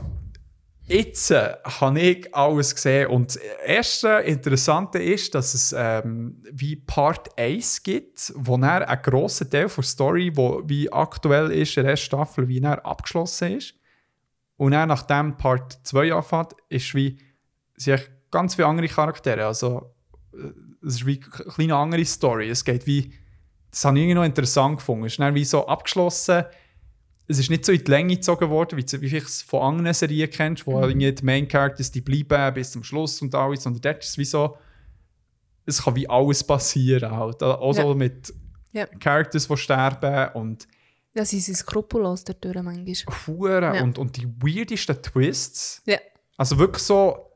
jetzt 0.84 1.32
äh, 1.32 1.56
habe 1.64 2.00
ich 2.02 2.36
alles 2.36 2.76
gesehen 2.76 3.08
und 3.08 3.28
das 3.28 3.38
erste 3.38 4.10
Interessante 4.26 5.00
ist, 5.00 5.34
dass 5.34 5.54
es 5.54 5.74
ähm, 5.78 6.44
wie 6.52 6.76
Part 6.76 7.38
1 7.38 7.82
gibt, 7.84 8.34
wo 8.36 8.58
dann 8.58 8.84
ein 8.84 9.02
grosser 9.02 9.50
Teil 9.50 9.70
der 9.74 9.84
Story, 9.84 10.32
wo 10.36 10.62
wie 10.66 10.92
aktuell 10.92 11.52
ist, 11.52 11.78
in 11.78 11.84
der 11.84 11.92
ersten 11.92 12.08
Staffel, 12.08 12.48
wie 12.50 12.60
dann 12.60 12.80
abgeschlossen 12.80 13.58
ist. 13.58 13.76
Und 14.58 14.72
dann, 14.72 14.90
nachdem 14.90 15.38
Part 15.38 15.80
2 15.84 16.14
anfängt, 16.14 16.56
ist 16.70 16.94
wie, 16.96 17.18
sind 17.78 17.94
echt 17.94 18.12
ganz 18.36 18.56
viele 18.56 18.68
andere 18.68 18.88
Charaktere. 18.88 19.46
Also, 19.46 19.94
äh, 20.34 20.38
es 20.86 20.96
ist 20.96 21.06
wie 21.06 21.20
eine 21.22 21.54
kleine 21.54 21.76
andere 21.76 22.06
Story. 22.06 22.50
Es 22.50 22.64
geht 22.64 22.86
wie, 22.86 23.14
das 23.72 23.84
habe 23.86 23.98
ich 23.98 24.04
irgendwie 24.04 24.16
noch 24.16 24.24
interessant 24.26 24.78
gefunden. 24.78 25.06
Es 25.06 25.14
ist 25.14 25.20
dann 25.20 25.34
wie 25.36 25.46
so 25.46 25.66
abgeschlossen. 25.68 26.44
Es 27.28 27.40
ist 27.40 27.50
nicht 27.50 27.66
so 27.66 27.72
in 27.72 27.84
die 27.84 27.90
Länge 27.90 28.16
gezogen 28.16 28.50
worden, 28.52 28.78
wie, 28.78 29.02
wie 29.02 29.10
du 29.10 29.18
es 29.18 29.42
von 29.42 29.62
anderen 29.64 29.94
Serien 29.96 30.30
kennst, 30.30 30.68
wo 30.68 30.80
irgendwie 30.80 31.12
die 31.12 31.26
Main 31.26 31.48
Characters 31.48 31.90
die 31.92 32.02
bleiben 32.02 32.54
bis 32.54 32.72
zum 32.72 32.84
Schluss 32.84 33.20
und 33.22 33.34
alles. 33.34 33.64
Sondern 33.64 33.82
dort 33.82 34.04
ist 34.04 34.10
es 34.12 34.18
wie 34.20 34.26
so, 34.26 34.58
es 35.66 35.82
kann 35.82 35.96
wie 35.96 36.08
alles 36.08 36.44
passieren. 36.44 37.12
Halt. 37.12 37.42
Auch 37.42 37.74
so 37.74 37.82
Ja. 37.90 37.94
mit 37.96 38.32
Ja. 38.74 38.86
Characters, 39.00 39.48
die 39.48 39.58
sterben 39.58 40.34
und 40.36 40.68
Ja, 41.16 41.26
sie 41.26 41.40
sind 41.40 41.56
skrupellos 41.56 42.26
dadurch 42.26 42.62
manchmal. 42.62 43.16
Huren 43.26 43.74
Ja. 43.76 43.82
und, 43.84 43.98
und 43.98 44.18
die 44.18 44.28
weirdesten 44.28 45.02
Twists. 45.02 45.82
Ja. 45.86 45.98
Also 46.38 46.60
wirklich 46.60 46.84
so. 46.84 47.32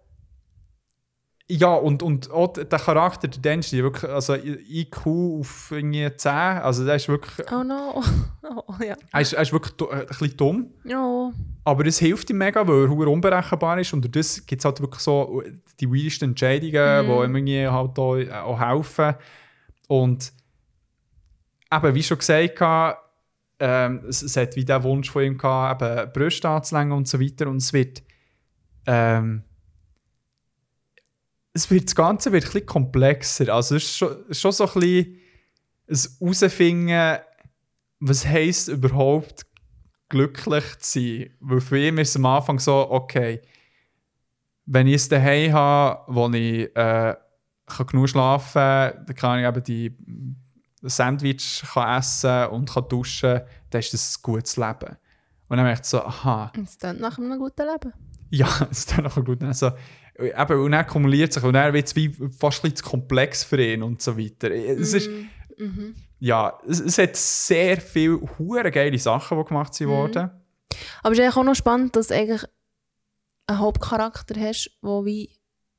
Ja, 1.52 1.74
und, 1.74 2.04
und 2.04 2.30
auch 2.30 2.54
der 2.54 2.66
Charakter, 2.68 3.28
der 3.28 3.42
Denji, 3.42 3.82
wirklich, 3.82 4.12
also 4.12 4.36
IQ 4.36 5.08
auf 5.08 5.72
irgendwie 5.72 6.08
10, 6.16 6.32
also 6.32 6.86
der 6.86 6.96
ist 6.96 7.08
wirklich, 7.08 7.46
Oh 7.52 7.64
no. 7.64 8.04
Oh, 8.44 8.74
ja. 8.84 8.96
er 9.12 9.22
ist, 9.22 9.34
er 9.34 9.42
ist 9.42 9.52
wirklich 9.52 9.74
äh, 9.90 9.94
ein 10.02 10.06
bisschen 10.08 10.38
dumm, 10.38 10.68
Ja. 10.84 11.32
aber 11.64 11.86
es 11.86 11.98
hilft 12.00 12.30
ihm 12.30 12.38
mega, 12.38 12.68
weil 12.68 12.84
er 12.86 13.08
unberechenbar 13.08 13.80
ist 13.80 13.94
und 13.94 14.02
durch 14.04 14.12
das 14.12 14.46
gibt 14.46 14.62
es 14.62 14.66
halt 14.66 14.80
wirklich 14.82 15.02
so 15.02 15.42
die 15.80 15.90
weirdesten 15.90 16.30
Entscheidungen, 16.30 17.06
die 17.08 17.12
ihm 17.12 17.36
irgendwie 17.36 17.68
halt 17.68 17.98
auch, 18.00 18.16
äh, 18.16 18.32
auch 18.32 18.60
helfen. 18.60 19.16
Und 19.88 20.32
eben, 21.72 21.96
wie 21.96 22.04
schon 22.04 22.18
gesagt, 22.20 22.62
hatte, 22.62 22.98
ähm, 23.60 24.02
es, 24.08 24.22
es 24.22 24.38
hat 24.38 24.56
wie 24.56 24.66
der 24.66 24.84
Wunsch 24.84 25.10
von 25.12 25.24
ihm 25.24 25.38
gehabt, 25.38 25.82
eben 25.82 26.12
Brüste 26.14 26.48
anzulängen 26.50 26.94
und 26.94 27.08
so 27.08 27.20
weiter. 27.20 27.48
Und 27.48 27.58
es 27.58 27.74
wird, 27.74 28.02
ähm, 28.86 29.44
es 31.60 31.70
wird, 31.72 31.86
das 31.86 31.96
Ganze 31.96 32.32
wird 32.32 32.44
ein 32.46 32.52
bisschen 32.52 32.66
komplexer. 32.66 33.54
Also 33.54 33.76
es 33.76 33.84
ist 33.84 33.98
schon, 33.98 34.34
schon 34.34 34.52
so 34.52 34.66
ein 34.66 34.74
bisschen 34.74 35.20
ein 35.88 35.98
Herausfinden, 36.20 37.18
was 38.00 38.26
heisst 38.26 38.68
überhaupt 38.70 39.46
glücklich 40.10 40.64
zu 40.80 41.00
sein. 41.00 41.30
Weil 41.40 41.62
für 41.62 41.80
ihn 41.80 41.98
ist 41.98 42.10
es 42.10 42.16
am 42.16 42.26
Anfang 42.26 42.60
so, 42.60 42.90
okay, 42.90 43.42
wenn 44.66 44.88
ich 44.88 44.96
es 44.96 45.10
daheim 45.10 45.54
habe, 45.54 46.04
wo 46.08 46.30
ich 46.30 46.76
äh, 46.76 47.16
kann 47.66 47.88
genug 47.88 48.10
schlafen 48.10 48.54
kann, 48.54 49.06
dann 49.06 49.16
kann 49.16 49.40
ich 49.40 49.48
eben 49.48 49.64
die 49.64 49.96
Sandwich 50.84 51.64
kann 51.74 52.00
essen 52.00 52.48
und 52.48 52.70
kann 52.70 52.88
duschen, 52.88 53.42
dann 53.70 53.80
ist 53.80 53.94
das 53.94 54.18
ein 54.18 54.22
gutes 54.22 54.56
Leben. 54.58 54.96
Und 55.48 55.58
dann 55.58 55.66
merkt 55.66 55.86
so, 55.86 56.02
aha, 56.04 56.52
Es 56.64 56.78
klingt 56.78 57.02
nach 57.02 57.18
einem 57.18 57.38
guten 57.38 57.68
Leben. 57.68 57.94
ja, 58.30 58.48
es 58.72 58.80
ist 58.80 58.92
dann 58.98 59.08
auch 59.08 59.16
gut. 59.26 59.44
Also, 59.44 59.72
eben, 60.24 60.60
und 60.62 60.72
dann 60.72 60.86
kumuliert 60.88 61.34
sich 61.34 61.44
und 61.44 61.54
dann 61.54 61.74
wird 61.74 61.88
es 61.88 61.96
wie 61.96 62.14
fast 62.38 62.64
ein 62.66 62.76
zu 62.76 62.84
komplex 62.84 63.44
für 63.44 63.62
ihn 63.62 63.84
und 63.84 64.02
so 64.02 64.18
weiter. 64.18 64.52
Es 64.52 64.94
ist, 64.94 65.10
Mhm. 65.58 65.96
ja, 66.20 66.58
es, 66.68 66.80
es 66.80 66.98
hat 66.98 67.16
sehr 67.16 67.80
viele 67.82 68.20
hure 68.38 68.72
geile 68.72 68.98
Sachen, 68.98 69.38
die 69.38 69.44
gemacht 69.46 69.74
sind 69.74 69.88
worden. 69.90 70.30
Aber 71.04 71.12
es 71.12 71.18
ist 71.20 71.24
eigentlich 71.24 71.36
auch 71.38 71.44
noch 71.44 71.56
spannend, 71.56 71.96
dass 71.96 72.08
du 72.08 72.16
eigentlich 72.16 72.44
einen 73.48 73.60
Hauptcharakter 73.60 74.40
hast, 74.40 74.70
der 74.84 75.06
wie 75.06 75.30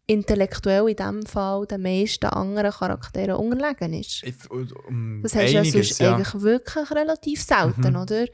intellektuell 0.07 0.89
in 0.89 0.97
diesem 0.97 1.25
Fall 1.25 1.67
den 1.67 1.83
meisten 1.83 2.27
anderen 2.27 2.73
Charakteren 2.73 3.37
unterlegen 3.37 3.93
ist. 3.93 4.25
Ich- 4.25 4.51
um 4.51 5.21
Das 5.23 5.35
hast 5.37 5.49
du 5.51 5.53
ja 5.55 5.61
einiges, 5.61 5.97
sonst 5.97 6.01
eigentlich 6.03 6.43
wirklich 6.43 6.91
relativ 6.91 7.43
selten, 7.43 7.91
Mhm. 7.91 7.97
oder? 7.97 8.27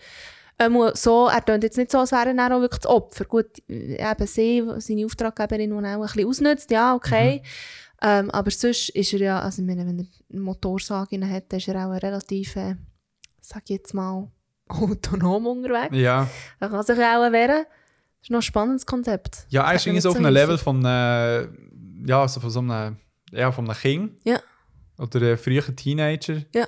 Ähm, 0.59 0.79
so, 0.95 1.29
er 1.29 1.45
tönt 1.45 1.65
jetzt 1.65 1.77
nicht 1.77 1.91
so, 1.91 1.99
als 1.99 2.13
wäre 2.13 2.35
er 2.35 2.57
auch 2.57 2.61
wirklich 2.61 2.81
das 2.81 2.91
Opfer. 2.91 3.25
Gut, 3.27 3.47
äh, 3.69 4.11
eben 4.11 4.27
sie, 4.27 4.65
seine 4.79 5.05
Auftraggeberin, 5.05 5.71
die 5.71 5.77
ihn 5.77 5.85
auch 5.85 6.01
ein 6.01 6.01
bisschen 6.01 6.29
ausnutzt, 6.29 6.71
ja, 6.71 6.95
okay. 6.95 7.43
Mhm. 7.43 7.49
Ähm, 8.03 8.31
aber 8.31 8.51
sonst 8.51 8.91
ist 8.91 9.13
er 9.15 9.21
ja, 9.21 9.41
also 9.41 9.63
ich 9.63 9.69
meine, 9.69 9.87
wenn 9.87 9.99
er 9.99 10.07
eine 10.33 10.41
Motorsage 10.41 11.19
hat, 11.29 11.45
dann 11.53 11.59
ist 11.59 11.69
er 11.69 11.87
auch 11.87 11.93
relativ, 12.03 12.57
äh, 12.57 12.77
sag 13.41 13.63
ich 13.65 13.71
jetzt 13.71 13.95
mal, 13.95 14.31
autonom 14.69 15.47
unterwegs. 15.47 15.97
Ja. 15.97 16.29
Er 16.61 16.69
kann 16.69 16.83
sich 16.83 16.99
auch 16.99 17.33
wehren. 17.33 17.65
Das 17.65 18.23
ist 18.23 18.31
noch 18.31 18.39
ein 18.39 18.43
spannendes 18.43 18.87
Konzept. 18.87 19.47
Ja, 19.49 19.69
er 19.69 19.77
ist 19.77 19.87
irgendwie 19.87 20.01
so 20.01 20.11
auf 20.11 20.17
einem. 20.17 20.33
Level 20.33 20.59
von 20.59 20.85
einem, 20.85 22.05
ja, 22.07 22.23
also 22.23 22.41
von 22.41 22.51
so 22.51 22.61
einem, 22.61 22.97
ja, 23.31 23.53
von 23.53 23.65
einem 23.65 23.79
Kind. 23.79 24.19
Ja. 24.25 24.41
Oder 24.99 25.21
einem 25.21 25.39
frühen 25.39 25.77
Teenager. 25.77 26.43
Ja. 26.55 26.67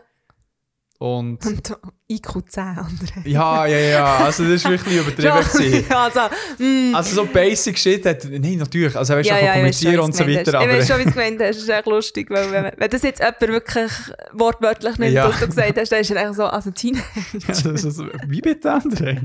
Und 1.01 1.47
Und 1.47 1.79
IQ 2.11 2.43
10 2.49 2.61
andere. 2.65 2.89
ja, 3.25 3.67
ja, 3.67 3.79
ja, 3.79 4.17
also 4.17 4.43
das 4.43 4.55
ist 4.55 4.69
wirklich 4.69 4.97
übertrieben 4.97 5.85
ja, 5.89 6.05
also, 6.05 6.21
mm, 6.59 6.93
Also 6.93 7.15
so 7.15 7.27
basic 7.27 7.79
shit 7.79 8.05
hat, 8.05 8.25
nein, 8.25 8.57
natürlich, 8.57 8.97
also 8.97 9.13
er 9.13 9.21
ist 9.21 9.29
ja, 9.29 9.39
ja, 9.39 9.53
kommunizieren 9.53 9.95
wie 9.95 9.99
und 10.01 10.17
so 10.17 10.27
weiter, 10.27 10.59
hast. 10.59 10.65
Ich 10.65 10.71
weiß 10.73 10.75
aber 10.75 10.87
schon, 10.87 10.99
wie 10.99 11.09
es 11.09 11.15
gemeint 11.15 11.41
hast. 11.41 11.55
Das 11.57 11.63
ist 11.63 11.69
echt 11.69 11.87
lustig, 11.87 12.31
weil 12.31 12.51
wenn, 12.51 12.73
wenn 12.77 12.91
das 12.91 13.03
jetzt 13.03 13.21
jemand 13.21 13.41
wirklich 13.43 13.93
wortwörtlich 14.33 14.99
nimmt, 14.99 15.13
Ja. 15.13 15.29
was 15.29 15.39
du 15.39 15.47
gesagt 15.47 15.79
hast, 15.79 15.93
dann 15.93 16.01
ist 16.01 16.11
er 16.11 16.21
eigentlich 16.21 16.37
so, 16.37 16.47
also 16.47 16.71
Teenager. 16.73 17.05
das 17.47 17.65
ist 17.65 17.83
so, 17.97 18.05
wie 18.27 18.41
bitte, 18.41 18.69
André? 18.75 19.21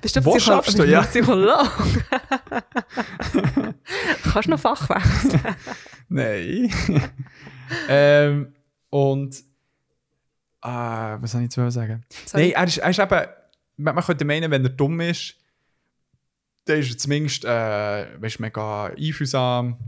Bist 0.00 0.14
du 0.14 0.24
Wo 0.24 0.34
Psycho- 0.36 0.40
schaffst 0.40 0.78
du, 0.78 0.84
ja? 0.84 1.02
Psychologe? 1.02 1.68
Kannst 4.22 4.46
du 4.46 4.50
noch 4.50 4.60
Fach 4.60 4.88
wechseln? 4.88 5.40
Nein. 6.08 6.72
ähm, 7.88 8.52
und 8.90 9.34
ah, 10.60 11.18
was 11.20 11.32
soll 11.32 11.42
ich 11.42 11.54
jetzt 11.54 11.74
sagen? 11.74 12.04
Sorry. 12.26 12.48
Nein, 12.48 12.52
er 12.52 12.64
ist, 12.64 12.78
er 12.78 12.90
ist 12.90 12.98
eben, 12.98 13.26
man 13.76 13.94
man 13.94 14.04
könnte 14.04 14.24
meinen, 14.24 14.50
wenn 14.50 14.64
er 14.64 14.70
dumm 14.70 15.00
ist, 15.00 15.34
dann 16.64 16.78
ist 16.78 16.90
er 16.90 16.98
zumindest 16.98 17.44
äh, 17.44 18.20
weißt, 18.20 18.40
mega 18.40 18.86
einfühlsam, 18.86 19.78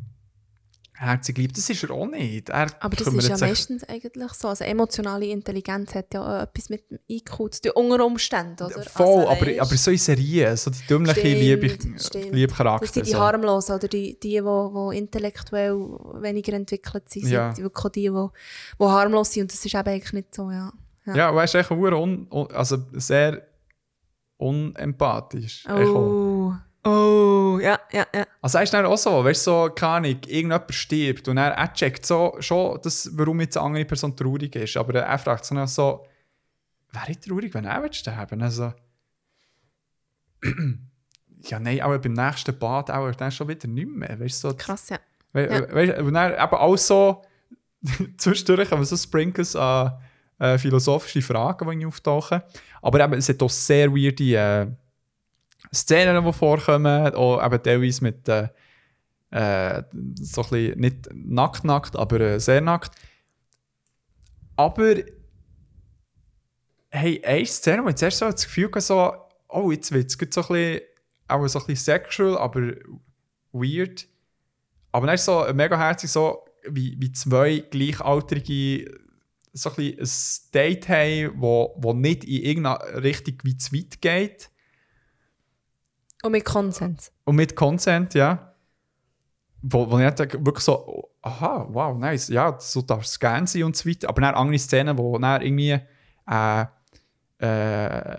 herzig 1.02 1.36
lieb. 1.38 1.52
Das 1.54 1.68
ist 1.68 1.82
er 1.82 1.90
auch 1.90 2.06
nicht. 2.06 2.48
Er 2.48 2.68
Aber 2.80 2.96
das 2.96 3.06
ist 3.08 3.28
ja 3.28 3.36
meistens 3.38 3.84
eigentlich 3.84 4.32
so. 4.32 4.48
Also 4.48 4.64
emotionale 4.64 5.26
Intelligenz 5.26 5.94
hat 5.94 6.14
ja 6.14 6.22
auch 6.22 6.42
etwas 6.42 6.68
mit 6.70 6.90
dem 6.90 6.98
IQ 7.08 7.52
zu 7.52 7.60
tun, 7.62 7.72
unter 7.74 8.04
Umständen, 8.06 8.62
oder? 8.64 8.82
Voll, 8.82 9.26
also, 9.26 9.28
aber, 9.28 9.60
aber 9.62 9.76
so 9.76 9.90
in 9.90 9.98
Serien, 9.98 10.56
so 10.56 10.70
die 10.70 10.86
dümmliche 10.88 11.20
liebe, 11.20 11.66
liebe 11.66 12.46
Das 12.48 12.56
Charakter. 12.56 12.86
sind 12.86 13.06
die 13.06 13.10
so. 13.10 13.18
harmlosen 13.18 13.74
oder 13.74 13.88
die, 13.88 14.18
die, 14.20 14.40
die, 14.40 14.40
die 14.40 14.96
intellektuell 14.98 15.72
weniger 16.20 16.52
entwickelt 16.54 17.08
sind, 17.08 17.28
Ja. 17.28 17.54
sind 17.54 17.64
wirklich 17.64 17.92
die, 17.92 18.08
die, 18.08 18.26
die 18.80 18.84
harmlos 18.84 19.32
sind. 19.32 19.42
Und 19.42 19.52
das 19.52 19.64
ist 19.64 19.74
eben 19.74 19.88
eigentlich 19.88 20.12
nicht 20.12 20.34
so, 20.34 20.50
ja. 20.50 20.72
Ja. 21.06 21.14
Ja, 21.16 21.34
weißt 21.34 21.54
du, 21.54 21.58
echt 21.58 21.70
un, 21.72 22.28
also 22.52 22.78
sehr 22.92 23.42
unempathisch. 24.36 25.64
Oh. 25.68 26.52
Oh, 26.84 27.58
ja, 27.62 27.78
ja, 27.92 28.06
ja. 28.12 28.26
Also 28.40 28.58
er 28.58 28.64
ist 28.64 28.74
dann 28.74 28.84
auch 28.86 28.96
so, 28.98 29.24
weißt 29.24 29.46
du, 29.46 29.50
so, 29.50 29.70
keine 29.74 29.92
Ahnung, 29.92 30.10
irgendjemand 30.26 30.74
stirbt 30.74 31.28
und 31.28 31.36
er, 31.36 31.52
er 31.52 31.72
checkt 31.72 32.04
so, 32.04 32.36
schon, 32.40 32.80
dass, 32.82 33.08
warum 33.16 33.40
jetzt 33.40 33.56
eine 33.56 33.66
andere 33.66 33.84
Person 33.84 34.16
traurig 34.16 34.54
ist, 34.56 34.76
aber 34.76 35.00
er 35.00 35.18
fragt 35.18 35.44
sich 35.44 35.56
dann 35.56 35.68
so, 35.68 36.04
wäre 36.90 37.10
ich 37.10 37.20
traurig, 37.20 37.54
wenn 37.54 37.66
er 37.66 37.92
sterben? 37.92 38.42
Also, 38.42 38.72
ja, 41.44 41.60
nein, 41.60 41.80
aber 41.80 41.98
beim 42.00 42.14
nächsten 42.14 42.58
Bad 42.58 42.90
auch 42.90 43.14
dann 43.14 43.30
schon 43.30 43.48
wieder 43.48 43.68
nicht 43.68 43.88
mehr, 43.88 44.18
weißt 44.18 44.42
du, 44.44 44.50
so, 44.50 44.56
Krass, 44.56 44.88
ja. 44.88 44.98
We 45.32 45.48
Ja. 45.50 45.72
weißt, 45.72 45.98
und 46.00 46.14
dann 46.14 46.32
eben 46.32 46.54
auch 46.56 46.76
so, 46.76 47.22
zwischendurch 48.16 48.70
haben 48.70 48.80
wir 48.80 48.86
so 48.86 48.96
Sprinkles 48.96 49.54
an 49.56 49.98
äh, 50.38 50.58
philosophische 50.58 51.22
Fragen, 51.22 51.78
die 51.78 51.86
auftauchen. 51.86 52.42
Aber 52.80 53.00
eben, 53.00 53.14
es 53.14 53.28
hat 53.28 53.42
auch 53.42 53.50
sehr 53.50 53.90
weirde 53.92 54.34
äh, 54.34 54.66
Szenen, 55.74 56.24
die 56.24 56.32
vorkommen, 56.32 57.14
auch 57.14 57.44
eben 57.44 57.62
teilweise 57.62 58.04
mit 58.04 58.28
äh, 58.28 58.48
äh, 59.30 59.82
so 60.14 60.42
ein 60.42 60.50
bisschen, 60.50 60.80
nicht 60.80 61.08
nackt, 61.14 61.64
nackt, 61.64 61.96
aber 61.96 62.20
äh, 62.20 62.40
sehr 62.40 62.60
nackt. 62.60 62.92
Aber 64.56 64.96
hey, 66.90 67.22
eine 67.24 67.46
Szene, 67.46 67.84
wo 67.84 67.88
ich 67.88 67.96
zuerst 67.96 68.18
so 68.18 68.26
das 68.26 68.44
Gefühl 68.44 68.66
hatte, 68.66 68.80
so, 68.82 69.12
oh, 69.48 69.70
jetzt 69.70 69.92
wird 69.92 70.10
es 70.10 70.34
so 70.34 70.42
ein 70.42 70.48
bisschen, 70.48 70.80
auch 71.28 71.48
so 71.48 71.58
ein 71.60 71.66
bisschen 71.66 71.84
sexual, 71.84 72.36
aber 72.36 72.72
weird. 73.52 74.06
Aber 74.92 75.06
dann 75.06 75.14
ist 75.14 75.24
so 75.24 75.46
mega 75.54 75.78
herzig, 75.78 76.10
so 76.10 76.44
wie, 76.68 76.96
wie 77.00 77.12
zwei 77.12 77.60
Gleichaltrige 77.70 79.00
so 79.54 79.70
ein, 79.70 79.98
ein 79.98 80.10
Date 80.54 80.88
haben, 80.88 81.40
wo, 81.40 81.74
wo 81.78 81.92
nicht 81.92 82.24
in 82.24 82.42
irgendeine 82.42 83.02
Richtung 83.02 83.38
wie 83.42 83.56
zu 83.56 83.72
weit 83.74 84.00
geht. 84.00 84.50
Und 86.22 86.32
mit 86.32 86.44
Konsens. 86.44 87.12
Und 87.24 87.36
mit 87.36 87.56
Consent, 87.56 88.14
ja. 88.14 88.54
Wo, 89.60 89.90
wo 89.90 89.98
ich 89.98 90.10
dann 90.10 90.46
wirklich 90.46 90.64
so, 90.64 91.10
aha, 91.20 91.68
wow, 91.70 91.96
nice, 91.96 92.28
ja, 92.28 92.56
so 92.58 92.82
darf 92.82 93.04
es 93.04 93.18
gerne 93.18 93.46
sein 93.46 93.64
und 93.64 93.76
so 93.76 93.88
weiter. 93.88 94.08
Aber 94.08 94.20
dann 94.20 94.34
andere 94.34 94.58
Szenen, 94.58 94.98
wo 94.98 95.18
dann 95.18 95.42
irgendwie 95.42 95.78
äh, 96.28 96.64
äh, 97.38 98.16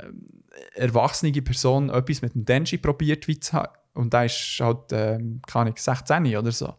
erwachsene 0.75 1.41
Person 1.41 1.89
etwas 1.89 2.21
mit 2.21 2.35
dem 2.35 2.45
Denji 2.45 2.77
probiert, 2.77 3.27
wie 3.27 3.39
zu 3.39 3.53
haben. 3.53 3.73
Und 3.93 4.13
da 4.13 4.23
ist 4.23 4.59
halt, 4.59 4.91
ähm, 4.91 5.41
keine 5.45 5.61
Ahnung, 5.67 5.75
16 5.77 6.35
oder 6.38 6.51
so. 6.51 6.73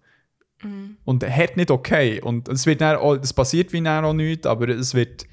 Und 1.05 1.23
er 1.23 1.37
hat 1.37 1.57
nicht 1.57 1.71
okay. 1.71 2.21
Und 2.21 2.49
es 2.49 2.67
wird 2.67 2.81
dann 2.81 2.97
auch, 2.97 3.17
das 3.17 3.33
passiert 3.33 3.73
wie 3.73 3.83
dann 3.83 4.05
auch 4.05 4.15
nicht, 4.15 4.47
aber 4.47 4.69
es 4.69 4.95
wird 4.95 5.27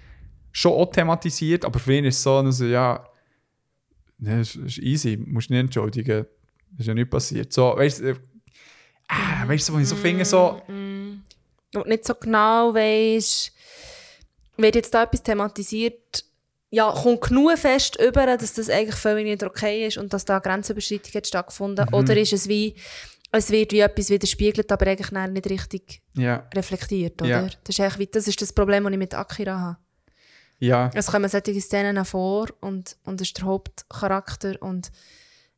schon 0.51 0.73
auch 0.73 0.91
thematisiert. 0.91 1.65
Aber 1.65 1.80
für 1.80 1.93
ihn 1.93 2.05
ist 2.05 2.18
es 2.18 2.23
so, 2.23 2.35
also, 2.38 2.65
ja, 2.65 3.07
ne, 4.22 4.39
es 4.39 4.56
ist 4.56 4.77
easy, 4.77 5.18
musst 5.18 5.49
nicht 5.49 5.60
entschuldigen. 5.60 6.26
ist 6.77 6.88
ja 6.88 6.93
nicht 6.93 7.10
passiert. 7.10 7.52
So, 7.52 7.76
weißt 7.76 7.99
du, 7.99 8.10
äh, 8.11 8.15
ah, 9.07 9.48
weißt 9.48 9.69
du, 9.69 9.73
wo 9.73 9.80
ich 9.80 9.88
so 9.88 9.95
finde, 9.95 10.23
so, 10.23 10.61
Und 10.68 11.88
nicht 11.88 12.06
so 12.06 12.15
genau 12.15 12.73
weisst, 12.73 13.52
wird 14.57 14.76
jetzt 14.76 14.93
da 14.93 15.03
etwas 15.03 15.23
thematisiert, 15.23 16.26
ja, 16.69 16.91
kommt 16.91 17.22
genug 17.22 17.57
fest 17.57 17.99
über, 18.02 18.26
dass 18.38 18.53
das 18.53 18.69
eigentlich 18.69 18.95
völlig 18.95 19.26
nicht 19.26 19.43
okay 19.43 19.88
ist 19.88 19.98
und 19.98 20.14
dass 20.14 20.23
da 20.23 20.39
Grenzüberschreitung 20.39 21.14
hat 21.14 21.27
stattgefunden. 21.27 21.85
Mhm. 21.85 21.93
Oder 21.93 22.15
ist 22.15 22.31
es 22.31 22.48
wie, 22.48 22.76
es 23.31 23.49
wird 23.49 23.73
wie 23.73 23.80
etwas 23.80 24.10
widerspiegelt, 24.10 24.72
aber 24.72 24.88
eigentlich 24.88 25.11
nicht 25.11 25.49
richtig 25.49 26.02
ja, 26.14 26.48
reflektiert, 26.53 27.22
oder? 27.22 27.30
Ja. 27.30 27.49
Das, 27.64 27.77
ist 27.77 27.80
eigentlich 27.81 27.99
wie, 27.99 28.07
das 28.07 28.27
ist 28.27 28.41
das 28.41 28.53
Problem, 28.53 28.85
das 28.85 28.93
ich 28.93 28.99
mit 28.99 29.14
Akira 29.14 29.60
habe. 29.60 29.77
Ja, 30.61 30.89
Es 30.93 31.07
kommen 31.07 31.27
solche 31.29 31.59
Szenen 31.59 32.05
vor 32.05 32.47
und, 32.61 32.95
und 33.03 33.19
es 33.19 33.27
ist 33.29 33.38
der 33.39 33.45
Hauptcharakter 33.45 34.55
und 34.61 34.91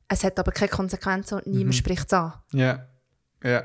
es 0.08 0.24
hat 0.24 0.40
aber 0.40 0.52
keine 0.52 0.70
Konsequenzen 0.70 1.36
und 1.40 1.48
Mhm. 1.48 1.54
niemand 1.58 1.76
spricht 1.76 2.08
es 2.08 2.14
an. 2.14 2.34
ja, 2.54 2.88
ja. 3.44 3.64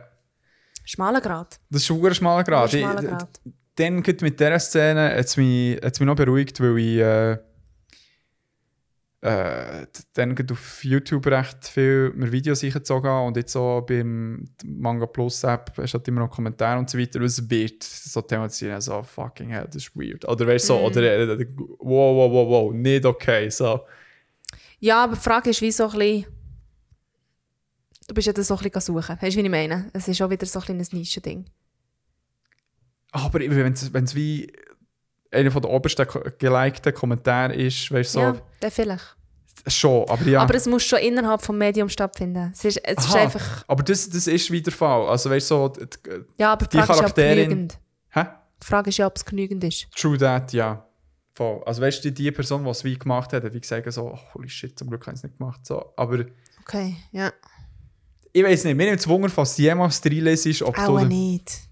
Schmaler 0.85 1.21
Grad. 1.21 1.61
Das 1.71 1.83
ist 1.83 1.91
ein 1.91 2.15
schmaler 2.15 2.45
Grad. 2.45 2.71
Schmaler 2.71 3.03
Ich- 3.03 3.09
Grad. 3.09 3.41
Dann 3.77 4.03
gerade 4.03 4.25
mit 4.25 4.41
dieser 4.41 4.59
Szene 4.59 5.11
hat 5.11 5.25
es 5.27 5.37
mich, 5.37 5.79
hat's 5.83 6.01
mich 6.01 6.07
noch 6.07 6.17
beruhigt, 6.17 6.59
weil 6.61 6.79
ich 6.79 6.99
äh, 6.99 7.39
äh, 9.21 9.87
dann 10.13 10.37
auf 10.51 10.85
YouTube 10.85 11.27
recht 11.27 11.67
viel 11.67 12.13
mir 12.15 12.31
Videos 12.31 12.63
eingezogen 12.63 13.11
und 13.11 13.37
jetzt 13.37 13.53
so 13.53 13.85
beim 13.87 14.45
Manga 14.65 15.07
Plus 15.07 15.43
App 15.43 15.77
ist 15.79 15.95
halt 15.95 16.07
immer 16.07 16.21
noch 16.21 16.31
Kommentare 16.31 16.79
und 16.79 16.89
so 16.89 16.99
weiter. 16.99 17.19
Und 17.19 17.25
es 17.25 17.51
wird 17.51 17.83
so 17.83 18.23
thematisiert, 18.23 18.81
so 18.83 19.03
fucking 19.03 19.49
hell, 19.49 19.67
das 19.67 19.77
ist 19.77 19.97
weird. 19.97 20.27
Oder 20.29 20.47
weißt 20.47 20.69
du, 20.69 20.75
so, 20.75 20.81
oder 20.81 21.03
äh, 21.03 21.25
äh, 21.25 21.47
wow, 21.57 22.17
wow, 22.17 22.33
wow, 22.33 22.49
wow, 22.49 22.73
nicht 22.73 23.05
okay. 23.05 23.51
So. 23.51 23.81
Ja, 24.79 25.03
aber 25.05 25.15
die 25.15 25.21
Frage 25.21 25.51
ist, 25.51 25.63
wie 25.63 25.73
so 25.73 25.89
ein 25.89 25.99
bisschen. 25.99 26.27
Du 28.07 28.15
bist 28.15 28.27
ja 28.27 28.33
da 28.33 28.43
so 28.43 28.57
ein 28.57 28.63
bisschen 28.63 28.81
suchen. 28.81 29.17
Weißt 29.21 29.37
du, 29.37 29.41
wie 29.41 29.45
ich 29.45 29.51
meine? 29.51 29.91
Es 29.93 30.07
ist 30.07 30.23
auch 30.23 30.31
wieder 30.31 30.47
so 30.47 30.61
ein 30.61 30.79
bisschen 30.79 30.97
ein 30.97 30.99
Nischending. 31.01 31.45
Aber 33.11 33.41
wenn 33.41 33.73
es 33.73 34.15
wie 34.15 34.53
einer 35.31 35.51
von 35.51 35.63
der 35.63 35.71
obersten 35.71 36.07
gelikten 36.39 36.95
Kommentare 36.95 37.55
ist, 37.55 37.91
weißt 37.93 38.15
du, 38.15 38.19
so, 38.19 38.25
Ja, 38.25 38.37
dann 38.61 38.71
vielleicht. 38.71 39.17
schon, 39.67 40.09
aber 40.09 40.25
ja. 40.25 40.41
Aber 40.43 40.55
es 40.55 40.67
muss 40.67 40.83
schon 40.85 40.99
innerhalb 41.01 41.41
des 41.41 41.49
Mediums 41.51 41.93
stattfinden. 41.93 42.51
Es 42.55 42.65
ist, 42.65 42.79
es 42.85 43.05
ist 43.07 43.15
einfach. 43.15 43.65
Aber 43.69 43.83
das, 43.83 44.09
das 44.09 44.27
ist 44.27 44.51
wieder 44.51 44.65
der 44.65 44.73
Fall. 44.73 45.09
Also 45.09 45.31
weißt 45.31 45.51
du, 45.51 45.55
so, 45.55 45.69
d- 45.69 45.87
d- 45.87 46.25
Ja, 46.39 46.53
aber 46.53 46.67
die 46.67 46.77
die 46.77 46.83
Frage 46.83 46.93
ist, 46.93 46.99
Charakterin- 47.17 47.35
genügend. 47.37 47.79
hä? 48.11 48.25
Die 48.63 48.67
Frage 48.67 48.89
ist 48.91 48.97
ja, 48.97 49.07
ob 49.07 49.17
es 49.17 49.25
genügend 49.25 49.63
ist. 49.65 49.87
True 49.97 50.17
that, 50.19 50.53
ja. 50.53 50.85
Voll. 51.35 51.63
Also 51.65 51.83
weißt 51.83 52.05
du, 52.05 52.11
die 52.11 52.31
Person, 52.33 52.65
die 52.65 52.71
es 52.71 52.83
wie 52.83 52.99
gemacht 52.99 53.33
hat, 53.33 53.53
wie 53.53 53.61
gesagt, 53.61 53.93
so, 53.93 54.13
oh, 54.13 54.19
holy 54.35 54.49
shit, 54.49 54.77
zum 54.79 54.89
Glück 54.89 55.03
habe 55.07 55.13
ich 55.15 55.19
es 55.19 55.23
nicht 55.25 55.39
gemacht. 55.39 55.65
So. 55.65 55.93
Aber 55.97 56.25
Okay, 56.63 56.97
ja. 57.13 57.31
ich 58.33 58.43
weiß 58.45 58.65
nicht, 58.65 58.77
mir 58.77 58.87
nimmt 58.87 59.01
es 59.01 59.07
Wunder, 59.09 59.29
falls 59.29 59.57
jemals 59.57 60.01
drin 60.01 60.27
ist, 60.27 60.63
ob 60.63 60.77
Auch 60.79 60.99
du... 61.01 61.05
nicht. 61.07 61.68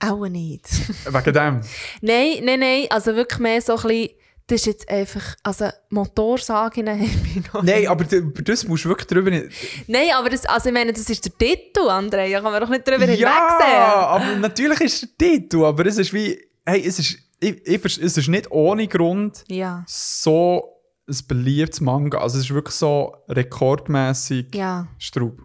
Auch 0.00 0.26
nicht. 0.28 0.64
Wegen 1.06 1.32
dem. 1.34 1.60
nein, 2.00 2.38
nein, 2.42 2.60
nein. 2.60 2.86
Also 2.90 3.14
wirklich 3.14 3.38
mehr 3.40 3.60
so 3.60 3.76
ein 3.76 3.82
bisschen 3.82 4.10
Das 4.46 4.60
ist 4.62 4.66
jetzt 4.66 4.88
einfach, 4.88 5.36
also 5.42 5.68
Motorsagen 5.90 6.88
haben 6.88 7.00
wir 7.34 7.42
noch. 7.52 7.62
Nein, 7.62 7.86
aber 7.86 8.10
über 8.16 8.42
das 8.42 8.66
musst 8.66 8.84
du 8.84 8.88
wirklich 8.88 9.06
drüber 9.06 9.30
nicht... 9.30 9.46
Nein, 9.86 10.08
aber 10.14 10.30
das, 10.30 10.44
also 10.46 10.68
ich 10.70 10.74
meine, 10.74 10.92
das 10.92 11.08
ist 11.08 11.24
der 11.24 11.36
Titel, 11.38 11.80
André. 11.88 12.30
Da 12.32 12.40
kann 12.40 12.50
man 12.52 12.60
doch 12.60 12.68
nicht 12.68 12.86
drüber 12.86 13.04
hinwegsehen. 13.04 13.26
Ja, 13.28 14.06
aber 14.06 14.36
natürlich 14.36 14.80
ist 14.80 15.02
der 15.02 15.28
Titel, 15.28 15.64
aber 15.64 15.86
es 15.86 15.98
ist 15.98 16.12
wie... 16.12 16.40
Hey, 16.66 16.84
es 16.86 16.98
ist, 16.98 17.18
ich, 17.38 17.66
ich, 17.66 17.84
es 17.84 18.16
ist 18.16 18.28
nicht 18.28 18.50
ohne 18.50 18.86
Grund 18.88 19.44
Ja. 19.48 19.84
so 19.86 20.76
ein 21.08 21.16
beliebtes 21.28 21.80
Manga. 21.80 22.18
Also 22.18 22.38
es 22.38 22.44
ist 22.44 22.54
wirklich 22.54 22.74
so 22.74 23.14
rekordmäßig 23.28 24.54
Ja. 24.54 24.88
Straub. 24.98 25.38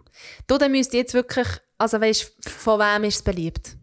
Du, 0.46 0.58
dann 0.58 0.72
müsst 0.72 0.92
jetzt 0.94 1.14
wirklich, 1.14 1.46
also 1.78 2.00
weißt 2.00 2.32
von 2.48 2.78
wem 2.80 3.04
ist 3.04 3.16
es 3.16 3.22
beliebt? 3.22 3.75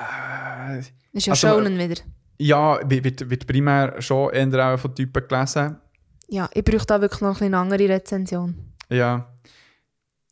Äh, 0.00 0.78
Ist 1.12 1.26
ja 1.26 1.32
Also, 1.32 1.48
wieder. 1.78 2.02
ja, 2.38 2.78
wird, 2.88 3.04
wird- 3.30 3.46
primär 3.46 4.00
schon 4.00 4.32
eher 4.32 4.74
auch 4.74 4.78
von 4.78 4.94
Typen 4.94 5.26
gelesen. 5.26 5.80
Ja, 6.28 6.48
ich 6.54 6.62
brauche 6.64 6.86
da 6.86 7.00
wirklich 7.00 7.20
noch 7.22 7.40
ein 7.40 7.46
eine 7.54 7.58
andere 7.58 7.88
Rezension. 7.88 8.74
Ja. 8.90 9.34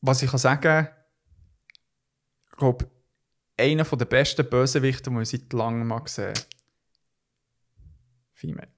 Was 0.02 0.22
ich 0.22 0.30
kann 0.30 0.38
sagen, 0.38 0.88
ich 2.50 2.56
glaube, 2.58 2.86
einer 3.58 3.84
der 3.84 4.04
besten 4.04 4.48
Bösewichte, 4.48 5.10
den 5.10 5.20
ich 5.22 5.28
seit 5.30 5.52
langem 5.52 5.88
mal 5.88 6.00
gesehen 6.00 6.28
habe. 6.34 6.40
Female. 8.34 8.68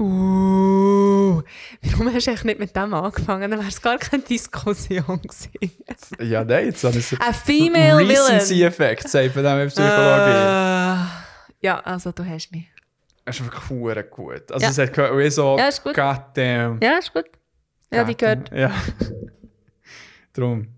Uh, 0.00 1.42
warum 1.82 2.12
hast 2.14 2.26
du 2.26 2.30
eigentlich 2.30 2.44
nicht 2.44 2.58
mit 2.58 2.74
dem 2.74 2.94
angefangen? 2.94 3.50
Dann 3.50 3.60
wäre 3.60 3.68
es 3.68 3.82
gar 3.82 3.98
keine 3.98 4.22
Diskussion 4.22 5.20
gewesen. 5.20 5.50
Ja, 6.20 6.42
nein, 6.42 6.66
jetzt 6.66 6.82
habe 6.84 6.98
ich 6.98 7.20
Ein 7.20 7.34
Female 7.34 7.98
Recency 8.08 8.54
Villain. 8.54 8.68
Effekt, 8.68 9.08
sagt 9.10 9.34
man 9.36 9.44
dem 9.44 9.58
in 9.60 9.68
Psychologie. 9.68 10.30
Äh, 10.30 10.96
ja, 11.60 11.80
also 11.84 12.12
du 12.12 12.24
hast 12.24 12.50
mich. 12.50 12.66
Das 13.26 13.38
ist 13.38 13.44
wirklich 13.44 13.68
hure 13.68 14.04
gut. 14.04 14.50
Also 14.50 14.64
Ja. 14.64 14.70
es 14.70 14.78
hat 14.78 14.92
gehört, 14.94 15.18
wie 15.18 15.30
so, 15.30 15.58
Ja, 15.58 15.68
ist 15.68 15.84
gut. 15.84 15.94
goddamn. 15.94 16.80
Ja, 16.82 16.98
ist 16.98 17.12
gut. 17.12 17.26
Ja, 17.92 18.04
die 18.04 18.16
gehört. 18.16 18.50
Ja. 18.54 18.72
Drum. 20.32 20.68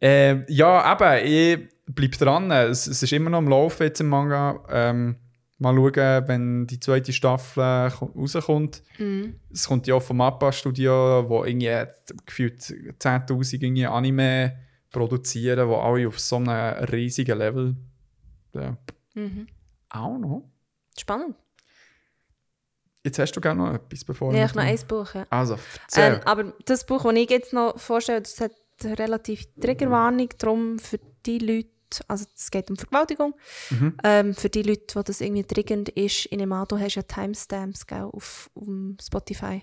Ähm, 0.00 0.44
ja, 0.48 0.92
eben, 0.92 1.26
ich 1.26 1.68
bleib 1.86 2.12
dran. 2.12 2.50
Es, 2.52 2.86
es 2.86 3.02
ist 3.02 3.12
immer 3.12 3.30
noch 3.30 3.38
am 3.38 3.48
Laufen 3.48 3.82
jetzt 3.82 4.00
im 4.00 4.08
Manga. 4.08 4.60
Ähm, 4.70 5.16
mal 5.58 5.74
schauen, 5.74 6.28
wenn 6.28 6.66
die 6.66 6.80
zweite 6.80 7.12
Staffel 7.12 7.90
ko- 7.90 8.12
rauskommt. 8.16 8.82
Mhm. 8.98 9.40
Es 9.52 9.66
kommt 9.68 9.86
ja 9.86 9.94
auch 9.94 10.02
vom 10.02 10.16
Mappa-Studio, 10.18 11.24
wo 11.28 11.44
irgendwie 11.44 11.84
gefühlt 12.26 12.60
10'000 12.98 13.62
irgendwie 13.62 13.86
Anime 13.86 14.56
produzieren, 14.90 15.68
wo 15.68 15.76
alle 15.76 16.06
auf 16.08 16.18
so 16.20 16.36
einem 16.36 16.84
riesigen 16.86 17.38
Level 17.38 17.76
ja, 18.54 18.76
Mhm. 19.14 19.46
auch 19.90 20.18
noch. 20.18 20.48
Spannend. 20.98 21.34
Jetzt 23.04 23.18
hast 23.18 23.32
du 23.32 23.40
gerne 23.40 23.62
noch 23.62 23.74
etwas, 23.74 24.04
bevor 24.04 24.32
Ja, 24.34 24.46
ich 24.46 24.54
noch 24.54 24.62
ein 24.62 24.78
Buch. 24.88 25.12
Ja. 25.14 25.26
Also, 25.28 25.58
erzähl. 25.82 26.14
Ähm, 26.14 26.20
aber 26.24 26.52
das 26.64 26.86
Buch, 26.86 27.02
das 27.02 27.14
ich 27.14 27.30
jetzt 27.30 27.52
noch 27.52 27.78
vorstelle, 27.78 28.22
das 28.22 28.40
hat 28.40 28.52
eine 28.82 28.98
relativ 28.98 29.46
Triggerwarnung. 29.60 30.28
Darum 30.38 30.78
für 30.78 30.98
die 31.26 31.38
Leute, 31.38 31.68
also 32.08 32.24
es 32.34 32.50
geht 32.50 32.70
um 32.70 32.76
Vergewaltigung, 32.76 33.34
Mhm. 33.70 33.96
ähm, 34.04 34.34
für 34.34 34.48
die 34.48 34.62
Leute, 34.62 34.94
wo 34.96 35.02
das 35.02 35.20
irgendwie 35.20 35.44
triggernd 35.44 35.88
ist, 35.90 36.26
in 36.26 36.38
dem 36.40 36.50
du 36.50 36.78
hast 36.78 36.94
ja 36.94 37.02
Timestamps 37.02 37.86
gell, 37.86 38.02
auf, 38.02 38.50
auf 38.54 38.66
Spotify 39.02 39.62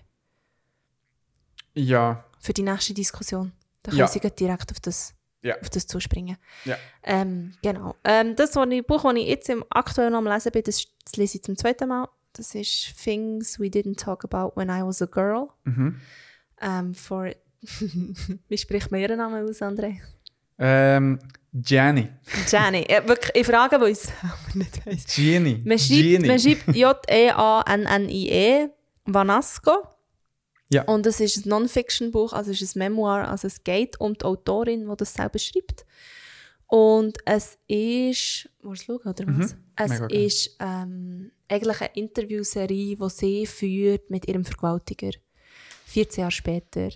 ja, 1.73 2.23
für 2.39 2.53
die 2.53 2.63
nächste 2.63 2.93
Diskussion. 2.93 3.51
Da 3.83 3.91
Ja. 3.91 3.97
können 4.05 4.13
sie 4.13 4.19
gleich 4.19 4.35
direkt 4.35 4.71
auf 4.71 4.79
das, 4.79 5.13
Ja. 5.41 5.57
auf 5.59 5.69
das 5.69 5.87
zuspringen. 5.87 6.37
Ja. 6.65 6.77
Ähm, 7.03 7.53
genau. 7.61 7.95
Ähm, 8.03 8.35
das 8.35 8.55
was 8.55 8.67
ich, 8.69 8.85
Buch, 8.85 9.03
das 9.03 9.15
ich 9.15 9.27
jetzt 9.27 9.49
im 9.49 9.63
aktuell 9.69 10.09
noch 10.09 10.19
am 10.19 10.27
Lesen 10.27 10.51
bin, 10.51 10.63
das, 10.63 10.85
das 11.03 11.15
lese 11.15 11.37
ich 11.37 11.43
zum 11.43 11.57
zweiten 11.57 11.87
Mal. 11.87 12.07
Das 12.33 12.55
ist 12.55 12.93
Things 13.03 13.59
We 13.59 13.65
Didn't 13.65 13.97
Talk 13.97 14.23
About 14.23 14.59
When 14.59 14.69
I 14.69 14.81
Was 14.85 15.01
a 15.01 15.05
Girl. 15.05 15.47
mhm. 15.63 15.99
Ähm, 16.61 16.93
for 16.93 17.31
Wie 18.47 18.57
spricht 18.57 18.91
man 18.91 18.99
ihren 19.01 19.17
Namen 19.17 19.47
aus, 19.47 19.61
André? 19.61 19.99
Ähm, 20.59 21.19
Jenny. 21.53 22.07
Jenny. 22.49 22.85
Ja, 22.89 23.05
wirklich, 23.07 23.31
ich 23.35 23.45
frage, 23.45 23.79
wo 23.81 23.85
ich 23.85 23.97
es 23.97 24.09
nicht 24.55 24.85
weiss. 24.85 25.15
Jenny. 25.17 25.61
Man 25.65 25.77
schreibt, 25.77 26.67
J-E-A-N-N-I-E, 26.75 28.69
Vanasco. 29.05 29.71
Ja. 30.69 30.83
Und 30.83 31.05
es 31.05 31.19
ist 31.19 31.45
ein 31.45 31.49
Non-Fiction-Buch, 31.49 32.31
also 32.31 32.51
es 32.51 32.61
ist 32.61 32.75
ein 32.75 32.79
Memoir. 32.79 33.27
Also 33.27 33.47
es 33.47 33.63
geht 33.63 33.99
um 33.99 34.13
die 34.13 34.23
Autorin, 34.23 34.87
die 34.89 34.95
das 34.95 35.13
selber 35.13 35.37
schreibt. 35.39 35.85
Und 36.67 37.17
es 37.25 37.57
ist. 37.67 38.47
Willst 38.61 38.87
du 38.87 38.97
schauen, 39.03 39.11
oder 39.13 39.25
was? 39.27 39.55
Es 39.75 39.89
Mhm. 39.89 39.95
Mega 39.95 40.07
gerne. 40.07 40.23
ist 40.25 40.55
ähm, 40.61 41.31
eigentlich 41.49 41.81
eine 41.81 41.89
Interviewserie, 41.95 42.95
die 42.95 43.09
sie 43.09 43.45
führt 43.45 44.09
mit 44.09 44.25
ihrem 44.29 44.45
Vergewaltiger. 44.45 45.11
14 45.87 46.21
Jahre 46.21 46.31
später. 46.31 46.89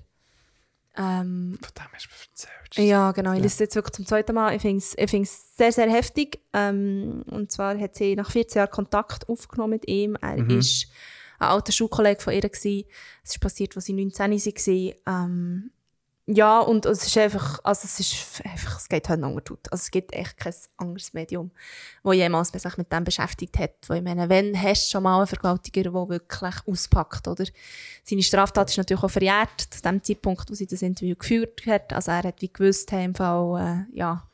Ähm, 0.98 1.58
Von 1.62 1.72
dem 1.76 1.94
hast 1.94 2.08
du 2.08 2.10
erzählt. 2.32 2.88
ja, 2.90 3.12
genau. 3.12 3.32
Ich 3.32 3.38
Ja. 3.38 3.44
lese 3.44 3.54
es 3.56 3.60
jetzt 3.60 3.76
wirklich 3.76 3.94
zum 3.94 4.06
zweiten 4.06 4.34
Mal. 4.34 4.56
Ich 4.56 4.62
finde 4.62 4.78
es 4.78 4.98
ich 4.98 5.10
find's 5.10 5.56
sehr, 5.58 5.72
sehr 5.72 5.90
heftig. 5.90 6.40
Ähm, 6.54 7.24
und 7.30 7.52
zwar 7.52 7.78
hat 7.80 7.96
sie 7.96 8.16
nach 8.16 8.32
14 8.32 8.60
Jahren 8.60 8.72
Kontakt 8.72 9.28
aufgenommen 9.30 9.72
mit 9.72 9.88
ihm. 9.88 10.16
Er 10.22 10.38
Mhm. 10.42 10.60
ist 10.60 10.88
ein 11.40 11.50
alter 11.50 11.72
Schulkollege 11.74 12.22
von 12.22 12.34
ihr. 12.34 12.42
Gewesen. 12.42 12.86
Es 13.24 13.32
ist 13.32 13.40
passiert, 13.42 13.76
als 13.76 13.86
sie 13.86 13.94
19 13.94 14.32
war. 14.32 15.24
Ähm, 15.26 15.72
ja, 16.28 16.60
und 16.60 16.88
es 16.88 17.06
ist 17.06 17.18
einfach, 17.20 17.60
also 17.64 17.82
es 17.84 18.00
ist 18.00 18.42
einfach, 18.44 18.80
es 18.80 18.90
geht 18.90 19.08
heute 19.10 19.24
unter 19.24 19.44
tut. 19.44 19.72
Also 19.72 19.84
es 19.84 19.92
gibt 19.92 20.12
echt 20.12 20.36
kein 20.38 20.56
anderes 20.78 21.14
Medium, 21.14 21.52
wo 22.02 22.14
jemals 22.14 22.50
sich 22.50 22.78
mit 22.78 22.92
dem 22.92 23.04
beschäftigt 23.04 23.60
hat. 23.60 23.76
Wo 23.88 23.94
ich 23.94 24.02
meine, 24.02 24.28
wenn 24.28 24.60
hast 24.60 24.88
du 24.88 24.92
schon 24.92 25.04
mal 25.04 25.18
einen 25.18 25.28
Vergewaltiger, 25.28 25.84
der 25.84 25.94
wirklich 25.94 26.56
auspackt, 26.66 27.28
oder? 27.28 27.46
Seine 28.04 28.24
Straftat 28.24 28.72
ist 28.72 28.78
natürlich 28.78 29.04
auch 29.04 29.10
verjährt, 29.10 29.62
zu 29.70 29.82
dem 29.84 30.02
Zeitpunkt, 30.02 30.50
wo 30.50 30.56
sie 30.56 30.66
das 30.66 30.82
Interview 30.82 31.16
geführt 31.16 31.64
hat. 31.68 31.94
Also 31.94 32.10
er 32.10 32.24
hat 32.24 32.42
wie 32.42 32.52
gewusst, 32.52 32.92
hey, 32.92 33.06
im 33.06 33.14
Fall, 33.14 33.86
äh, 33.94 33.98
ja, 33.98 34.28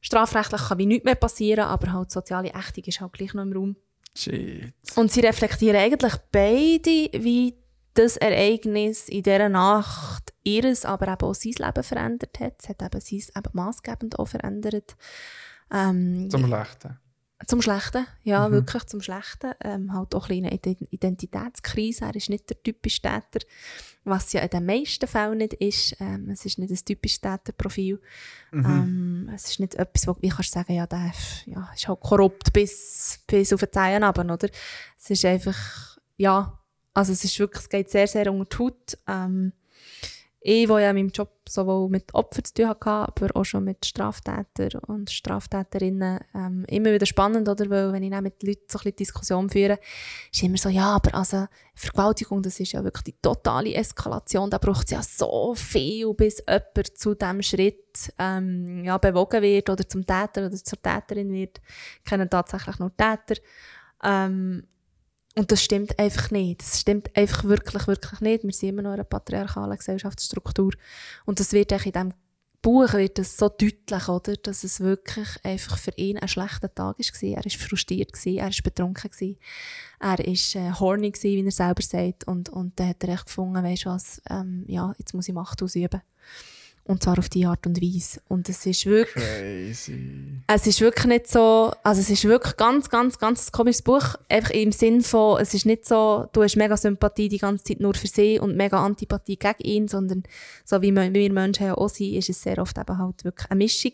strafrechtlich 0.00 0.68
kann 0.68 0.78
wie 0.78 0.86
nichts 0.86 1.04
mehr 1.04 1.16
passieren, 1.16 1.64
aber 1.64 1.92
halt 1.92 2.12
soziale 2.12 2.50
Ächtung 2.50 2.84
ist 2.84 3.00
halt 3.00 3.12
gleich 3.14 3.34
noch 3.34 3.42
im 3.42 3.52
Raum. 3.52 3.76
Shit. 4.16 4.72
Und 4.94 5.10
sie 5.10 5.20
reflektieren 5.20 5.76
eigentlich 5.76 6.14
beide, 6.30 7.10
wie 7.24 7.56
das 7.94 8.16
Ereignis 8.16 9.08
in 9.08 9.22
dieser 9.22 9.48
Nacht 9.48 10.32
ihres, 10.42 10.84
aber 10.84 11.08
eben 11.08 11.22
auch 11.22 11.34
sein 11.34 11.52
Leben 11.58 11.82
verändert 11.82 12.38
hat. 12.40 12.54
Es 12.62 12.68
hat 12.68 12.82
eben 12.82 13.00
sein 13.00 13.18
eben 13.36 13.50
maßgebend 13.52 14.18
auch 14.18 14.26
verändert. 14.28 14.96
Ähm, 15.72 16.28
Zum 16.30 16.46
Schlechten. 16.46 16.98
zum 17.46 17.60
Schlechten, 17.62 18.06
ja, 18.22 18.48
Mhm. 18.48 18.52
wirklich 18.52 18.84
zum 18.86 19.00
Schlechten. 19.02 19.52
Ähm, 19.62 19.92
halt 19.92 20.14
auch 20.14 20.28
eine 20.30 20.50
Ident- 20.52 20.86
Identitätskrise. 20.90 22.04
Er 22.06 22.14
ist 22.14 22.30
nicht 22.30 22.48
der 22.48 22.62
typische 22.62 23.02
Täter, 23.02 23.44
was 24.04 24.32
ja 24.32 24.40
in 24.40 24.48
den 24.50 24.64
meisten 24.66 25.06
Fällen 25.06 25.38
nicht 25.38 25.54
ist. 25.54 25.96
Ähm, 26.00 26.30
es 26.30 26.44
ist 26.46 26.58
nicht 26.58 26.70
ein 26.70 26.84
typisches 26.84 27.20
Täterprofil. 27.20 28.00
Mhm. 28.52 28.64
Ähm, 28.64 29.30
es 29.34 29.50
ist 29.50 29.60
nicht 29.60 29.74
etwas, 29.74 30.06
wo 30.06 30.16
wie 30.20 30.28
kannst 30.30 30.50
du 30.54 30.58
sagen, 30.60 30.74
ja, 30.74 30.86
der 30.86 31.12
ja, 31.46 31.68
ist 31.74 31.86
halt 31.88 32.00
korrupt 32.00 32.52
bis, 32.52 33.20
bis 33.26 33.52
auf 33.52 33.60
die 33.60 33.70
Zehen 33.70 34.02
runter, 34.04 34.24
oder? 34.32 34.48
Es 34.98 35.10
ist 35.10 35.24
einfach, 35.24 35.98
ja, 36.16 36.58
also 36.94 37.12
es 37.12 37.24
ist 37.24 37.38
wirklich, 37.38 37.62
es 37.62 37.68
geht 37.68 37.90
sehr, 37.90 38.06
sehr 38.06 38.32
unter 38.32 38.56
die 38.56 38.64
Haut. 38.64 38.98
Ähm, 39.08 39.52
ich, 40.46 40.68
der 40.68 40.78
ja 40.78 40.90
in 40.90 40.96
meinem 40.96 41.08
Job 41.08 41.30
sowohl 41.48 41.88
mit 41.88 42.12
Opfern 42.12 42.44
zu 42.44 42.52
tun 42.52 42.68
hatte, 42.68 42.90
aber 42.90 43.34
auch 43.34 43.44
schon 43.44 43.64
mit 43.64 43.86
Straftätern 43.86 44.82
und 44.86 45.10
Straftäterinnen, 45.10 46.20
ähm, 46.34 46.66
immer 46.68 46.92
wieder 46.92 47.06
spannend, 47.06 47.48
oder? 47.48 47.70
Weil 47.70 47.94
wenn 47.94 48.02
ich 48.02 48.10
dann 48.10 48.24
mit 48.24 48.42
Leuten 48.42 48.60
so 48.68 48.78
ein 48.78 48.82
bisschen 48.82 48.96
Diskussion 48.96 49.48
führe, 49.48 49.78
ist 50.30 50.42
immer 50.42 50.58
so, 50.58 50.68
ja, 50.68 50.96
aber 50.96 51.14
also 51.14 51.46
Vergewaltigung, 51.74 52.42
das 52.42 52.60
ist 52.60 52.72
ja 52.72 52.84
wirklich 52.84 53.04
die 53.04 53.22
totale 53.22 53.72
Eskalation, 53.72 54.50
da 54.50 54.58
braucht 54.58 54.84
es 54.84 54.90
ja 54.90 55.02
so 55.02 55.54
viel, 55.54 56.12
bis 56.12 56.42
jemand 56.46 56.98
zu 56.98 57.14
diesem 57.14 57.42
Schritt 57.42 58.12
ähm, 58.18 58.84
ja, 58.84 58.98
bewogen 58.98 59.40
wird 59.40 59.70
oder 59.70 59.88
zum 59.88 60.04
Täter 60.04 60.48
oder 60.48 60.56
zur 60.56 60.82
Täterin 60.82 61.32
wird, 61.32 61.62
kennen 62.04 62.28
tatsächlich 62.28 62.78
nur 62.78 62.94
Täter. 62.94 63.40
Ähm, 64.02 64.66
und 65.36 65.50
das 65.50 65.62
stimmt 65.62 65.98
einfach 65.98 66.30
nicht. 66.30 66.60
Das 66.60 66.80
stimmt 66.80 67.10
einfach 67.16 67.44
wirklich, 67.44 67.86
wirklich 67.86 68.20
nicht. 68.20 68.44
Wir 68.44 68.52
sind 68.52 68.68
immer 68.70 68.82
noch 68.82 68.90
in 68.90 68.94
einer 68.94 69.04
patriarchalen 69.04 69.76
Gesellschaftsstruktur. 69.76 70.72
Und 71.26 71.40
das 71.40 71.52
wird 71.52 71.72
auch 71.72 71.84
in 71.84 71.92
diesem 71.92 72.14
Buch 72.62 72.94
wird 72.94 73.18
das 73.18 73.36
so 73.36 73.50
deutlich, 73.50 74.08
oder? 74.08 74.36
dass 74.36 74.64
es 74.64 74.80
wirklich 74.80 75.28
einfach 75.42 75.76
für 75.76 75.90
ihn 75.96 76.16
ein 76.16 76.28
schlechter 76.28 76.74
Tag 76.74 76.96
war. 76.98 77.20
Er 77.22 77.44
war 77.44 77.50
frustriert, 77.50 78.12
er 78.24 78.44
war 78.44 78.50
betrunken, 78.62 79.10
er 80.00 80.18
war 80.18 80.18
äh, 80.18 80.72
horny, 80.72 81.12
wie 81.20 81.44
er 81.44 81.50
selber 81.52 81.82
sagt. 81.82 82.26
Und, 82.26 82.48
und 82.48 82.80
dann 82.80 82.88
hat 82.88 83.04
er 83.04 83.10
echt 83.10 83.26
gefunden, 83.26 83.62
weißt 83.62 83.84
du 83.84 83.90
was, 83.90 84.22
ähm, 84.30 84.64
ja, 84.66 84.94
jetzt 84.98 85.12
muss 85.12 85.28
ich 85.28 85.34
Macht 85.34 85.62
ausüben. 85.62 86.00
Und 86.86 87.02
zwar 87.02 87.18
auf 87.18 87.30
die 87.30 87.46
Art 87.46 87.66
und 87.66 87.80
Weise. 87.80 88.20
Und 88.28 88.46
es 88.50 88.66
ist 88.66 88.84
wirklich, 88.84 89.24
Crazy. 89.24 90.42
es 90.46 90.66
ist 90.66 90.82
wirklich 90.82 91.06
nicht 91.06 91.28
so, 91.28 91.72
also 91.82 92.00
es 92.02 92.10
ist 92.10 92.24
wirklich 92.24 92.58
ganz, 92.58 92.90
ganz, 92.90 93.18
ganz 93.18 93.48
ein 93.48 93.52
komisches 93.52 93.80
Buch. 93.80 94.16
Einfach 94.28 94.50
im 94.50 94.70
Sinn 94.70 95.00
von, 95.00 95.40
es 95.40 95.54
ist 95.54 95.64
nicht 95.64 95.86
so, 95.86 96.28
du 96.32 96.42
hast 96.42 96.56
mega 96.56 96.76
Sympathie 96.76 97.30
die 97.30 97.38
ganze 97.38 97.64
Zeit 97.64 97.80
nur 97.80 97.94
für 97.94 98.06
sie 98.06 98.38
und 98.38 98.56
mega 98.56 98.84
Antipathie 98.84 99.38
gegen 99.38 99.62
ihn, 99.62 99.88
sondern 99.88 100.24
so 100.66 100.82
wie 100.82 100.92
wir, 100.92 101.14
wir 101.14 101.32
Menschen 101.32 101.66
ja 101.66 101.74
auch 101.74 101.88
sind, 101.88 102.12
ist 102.14 102.28
es 102.28 102.42
sehr 102.42 102.58
oft 102.58 102.76
eben 102.76 102.98
halt 102.98 103.24
wirklich 103.24 103.50
eine 103.50 103.58
Mischung. 103.58 103.92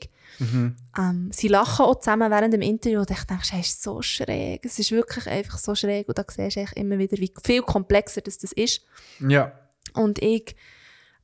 Ähm, 0.99 1.31
sie 1.33 1.49
lachen 1.49 1.85
auch 1.85 2.01
zusammen 2.01 2.31
während 2.31 2.55
dem 2.55 2.62
Interview 2.62 3.01
und 3.01 3.11
ich 3.11 3.23
denke, 3.25 3.45
hey, 3.51 3.61
ist 3.61 3.83
so 3.83 4.03
schräg. 4.03 4.65
Es 4.65 4.79
ist 4.79 4.91
wirklich 4.91 5.27
einfach 5.27 5.59
so 5.59 5.75
schräg 5.75 6.09
und 6.09 6.19
da 6.19 6.25
siehst 6.27 6.57
du 6.57 6.65
immer 6.75 6.99
wieder, 6.99 7.19
wie 7.19 7.33
viel 7.45 7.62
komplexer 7.62 8.21
das, 8.21 8.39
das 8.39 8.53
ist. 8.53 8.83
Ja. 9.21 9.53
Und 9.95 10.21
ich 10.23 10.57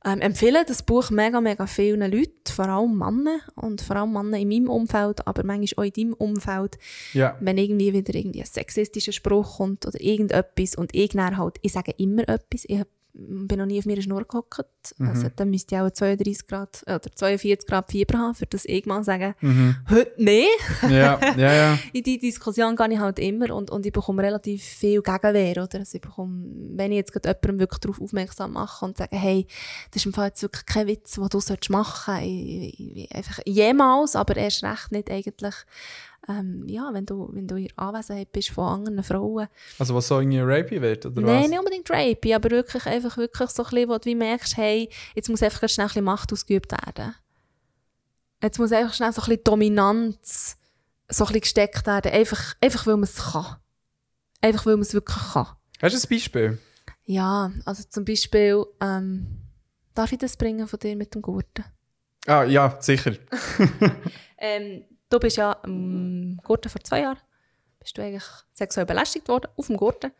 ähm, 0.07 0.21
empfehle 0.21 0.63
das 0.65 0.83
Buch 0.83 1.09
mega, 1.09 1.41
mega 1.41 1.67
vielen 1.67 2.09
Leuten, 2.11 2.31
vor 2.49 2.65
allem 2.69 2.97
Männer 2.97 3.39
und 3.55 3.81
vor 3.81 3.97
allem 3.97 4.13
Männer 4.13 4.37
in 4.39 4.47
meinem 4.47 4.69
Umfeld, 4.69 5.27
aber 5.27 5.43
manchmal 5.43 5.85
auch 5.85 5.87
in 5.87 5.93
deinem 5.93 6.13
Umfeld, 6.13 6.77
Ja. 7.13 7.35
wenn 7.41 7.57
irgendwie 7.57 7.91
wieder 7.93 8.15
irgendwie 8.15 8.41
ein 8.41 8.45
sexistischer 8.47 9.11
Spruch 9.11 9.57
kommt 9.57 9.85
oder 9.85 9.99
irgendetwas 9.99 10.75
und 10.75 10.95
ich 10.95 11.09
dann 11.09 11.37
halt, 11.37 11.57
ich 11.61 11.73
sage 11.73 11.93
immer 11.97 12.27
etwas, 12.29 12.63
ich 12.67 12.79
hab- 12.79 12.87
bin 13.17 13.57
noch 13.57 13.65
nie 13.65 13.79
auf 13.79 13.85
meiner 13.85 14.01
Schnur 14.01 14.23
gehockt, 14.25 14.95
also 14.99 15.27
dann 15.35 15.49
müsste 15.49 15.75
ich 15.75 15.81
auch 15.81 15.89
32 15.89 16.47
Grad 16.47 16.83
oder 16.83 17.11
42 17.13 17.67
Grad 17.67 17.91
Fieber 17.91 18.17
haben, 18.19 18.35
für 18.35 18.45
das 18.45 18.65
ich 18.65 18.85
mal 18.85 19.03
sagen, 19.03 19.33
heute 19.89 20.13
nicht. 20.17 20.47
Ja, 20.83 21.19
ja, 21.35 21.53
ja. 21.53 21.79
in 21.93 22.03
die 22.03 22.19
Diskussion 22.19 22.75
gehe 22.75 22.93
ich 22.93 22.99
halt 22.99 23.19
immer 23.19 23.55
und, 23.55 23.71
und 23.71 23.85
ich 23.85 23.91
bekomme 23.91 24.23
relativ 24.23 24.63
viel 24.63 25.01
Gegenwehr, 25.01 25.63
oder? 25.63 25.79
Also 25.79 25.95
ich 25.95 26.01
bekomme, 26.01 26.45
wenn 26.75 26.91
ich 26.91 26.97
jetzt 26.97 27.11
gerade 27.11 27.29
jemandem 27.29 27.59
wirklich 27.59 27.79
darauf 27.79 28.01
aufmerksam 28.01 28.53
mache 28.53 28.85
und 28.85 28.97
sage, 28.97 29.15
hey, 29.15 29.47
das 29.91 30.01
ist 30.01 30.05
im 30.05 30.13
Fall 30.13 30.27
jetzt 30.27 30.41
wirklich 30.41 30.65
kein 30.65 30.87
Witz, 30.87 31.15
den 31.15 31.27
du 31.27 31.39
solltest 31.39 31.69
machen 31.69 32.17
ich, 32.21 32.79
ich, 32.79 32.97
ich, 32.97 33.15
einfach 33.15 33.39
jemals, 33.45 34.15
aber 34.15 34.35
erst 34.37 34.63
recht 34.63 34.91
nicht 34.91 35.09
eigentlich, 35.09 35.55
ähm, 36.27 36.63
ja, 36.67 36.89
wenn 36.93 37.05
du, 37.05 37.29
wenn 37.31 37.47
du 37.47 37.55
in 37.55 37.69
Anwesenheit 37.77 38.31
bist 38.31 38.49
von 38.49 38.65
anderen 38.65 39.03
Frauen. 39.03 39.47
Also 39.79 39.95
was 39.95 40.07
so 40.07 40.19
irgendwie 40.19 40.39
rapey 40.39 40.81
wird, 40.81 41.05
oder 41.05 41.21
Nein, 41.21 41.43
was? 41.43 41.49
nicht 41.49 41.59
unbedingt 41.59 41.89
rapey, 41.89 42.33
aber 42.33 42.49
wirklich 42.51 42.85
einfach 42.85 43.17
wirklich 43.17 43.49
so 43.49 43.63
ein 43.63 43.69
bisschen, 43.69 43.89
wo 43.89 43.97
du 43.97 44.05
wie 44.05 44.15
merkst, 44.15 44.57
hey, 44.57 44.89
jetzt 45.15 45.29
muss 45.29 45.43
einfach 45.43 45.67
schnell 45.69 45.85
ein 45.85 45.89
bisschen 45.89 46.03
Macht 46.03 46.33
ausgeübt 46.33 46.71
werden. 46.71 47.15
Jetzt 48.41 48.59
muss 48.59 48.71
einfach 48.71 48.93
schnell 48.93 49.11
so 49.13 49.21
ein 49.21 49.27
bisschen 49.27 49.43
Dominanz 49.43 50.57
so 51.09 51.23
ein 51.23 51.27
bisschen 51.27 51.41
gesteckt 51.41 51.87
werden, 51.87 52.11
einfach, 52.11 52.55
einfach 52.61 52.85
weil 52.85 52.95
man 52.95 53.03
es 53.03 53.15
kann. 53.31 53.55
Einfach 54.41 54.65
weil 54.65 54.75
man 54.75 54.81
es 54.81 54.93
wirklich 54.93 55.17
kann. 55.33 55.47
Hast 55.81 55.95
du 55.95 56.07
ein 56.07 56.09
Beispiel? 56.09 56.57
Ja, 57.05 57.51
also 57.65 57.83
zum 57.89 58.03
Beispiel, 58.03 58.65
ähm, 58.81 59.41
darf 59.93 60.11
ich 60.11 60.17
das 60.19 60.35
bringen 60.35 60.67
von 60.67 60.79
dir 60.79 60.95
mit 60.95 61.15
dem 61.15 61.21
Gurten? 61.21 61.63
Ah, 62.25 62.43
ja, 62.43 62.77
sicher. 62.81 63.13
Ähm, 64.39 64.83
du 65.09 65.19
bist 65.19 65.37
ja 65.37 65.57
am 65.63 66.37
Gurten 66.43 66.69
vor 66.69 66.83
zwei 66.83 67.01
Jahren, 67.01 67.19
bist 67.79 67.97
du 67.97 68.03
eigentlich 68.03 68.25
sexuell 68.53 68.85
belästigt 68.85 69.27
worden, 69.27 69.49
auf 69.55 69.67
dem 69.67 69.77
Gurten. 69.77 70.11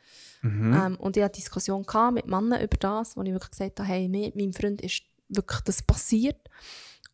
Ähm, 0.73 0.95
und 0.97 1.18
ich 1.18 1.23
hatte 1.23 1.39
Diskussion 1.39 1.85
mit 2.14 2.27
Männern 2.27 2.61
über 2.61 2.77
das, 2.77 3.18
wo 3.18 3.22
ich 3.23 3.31
wirklich 3.31 3.51
gesagt 3.51 3.80
habe, 3.80 3.89
hey, 3.89 4.07
mir, 4.07 4.31
meinem 4.35 4.53
Freund 4.53 4.81
ist 4.81 5.03
wirklich 5.30 5.61
das 5.61 5.81
passiert. 5.81 6.49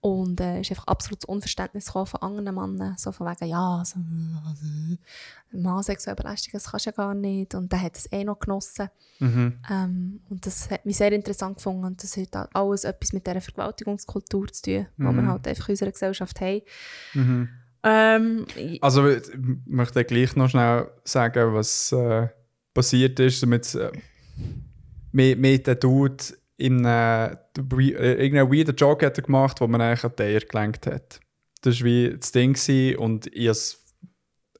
Und 0.01 0.41
äh, 0.41 0.59
es 0.59 0.67
ist 0.67 0.71
einfach 0.71 0.87
absolutes 0.87 1.23
Unverständnis 1.23 1.89
von 1.89 2.05
anderen 2.19 2.55
Männern, 2.55 2.95
so 2.97 3.13
von 3.13 3.25
wegen, 3.25 3.49
ja, 3.49 3.77
also, 3.77 3.99
also, 4.45 4.65
Mann 5.53 5.81
sexuell 5.81 6.17
belästigen, 6.17 6.57
das 6.57 6.69
kannst 6.69 6.85
du 6.85 6.89
ja 6.89 6.95
gar 6.95 7.13
nicht. 7.13 7.55
Und 7.55 7.71
der 7.71 7.81
hat 7.81 7.95
es 7.95 8.11
eh 8.11 8.25
noch 8.25 8.37
genossen. 8.37 8.89
Ähm, 9.71 10.19
und 10.29 10.45
das 10.45 10.69
hat 10.69 10.85
mich 10.85 10.97
sehr 10.97 11.13
interessant 11.13 11.55
gefunden. 11.55 11.85
Und 11.85 12.03
das 12.03 12.17
hat 12.17 12.53
alles 12.53 12.83
etwas 12.83 13.13
mit 13.13 13.25
dieser 13.25 13.39
Vergewaltigungskultur 13.39 14.51
zu 14.51 14.61
tun, 14.61 14.87
die 14.97 15.03
wir 15.03 15.25
halt 15.25 15.47
einfach 15.47 15.69
in 15.69 15.73
unserer 15.73 15.91
Gesellschaft 15.91 16.41
haben. 16.41 16.61
Ähm, 17.83 18.45
Also 18.81 19.09
ich 19.09 19.23
möchte 19.65 20.05
gleich 20.05 20.35
noch 20.35 20.49
schnell 20.49 20.89
sagen, 21.03 21.53
was 21.53 21.91
äh, 21.91 22.27
passiert 22.73 23.19
ist, 23.19 23.43
damit 23.43 23.75
äh, 23.75 23.91
mit, 25.11 25.37
mit 25.37 25.67
dem 25.67 25.79
Dude 25.79 26.23
in 26.57 26.85
äh, 26.85 27.35
irgendeinen 27.57 28.51
weirden 28.51 28.75
Joke 28.75 29.05
hat 29.05 29.17
er 29.17 29.23
gemacht, 29.23 29.59
wo 29.59 29.67
man 29.67 29.81
eigentlich 29.81 30.03
an 30.03 30.13
die 30.17 30.23
Eier 30.23 30.39
gelenkt 30.39 30.87
hat. 30.87 31.19
Das 31.61 31.79
war 31.79 31.85
wie 31.85 32.15
das 32.17 32.31
Ding 32.31 32.53
gewesen 32.53 32.97
und 32.97 33.27
ich 33.27 33.47
habe 33.47 33.51
es 33.51 33.83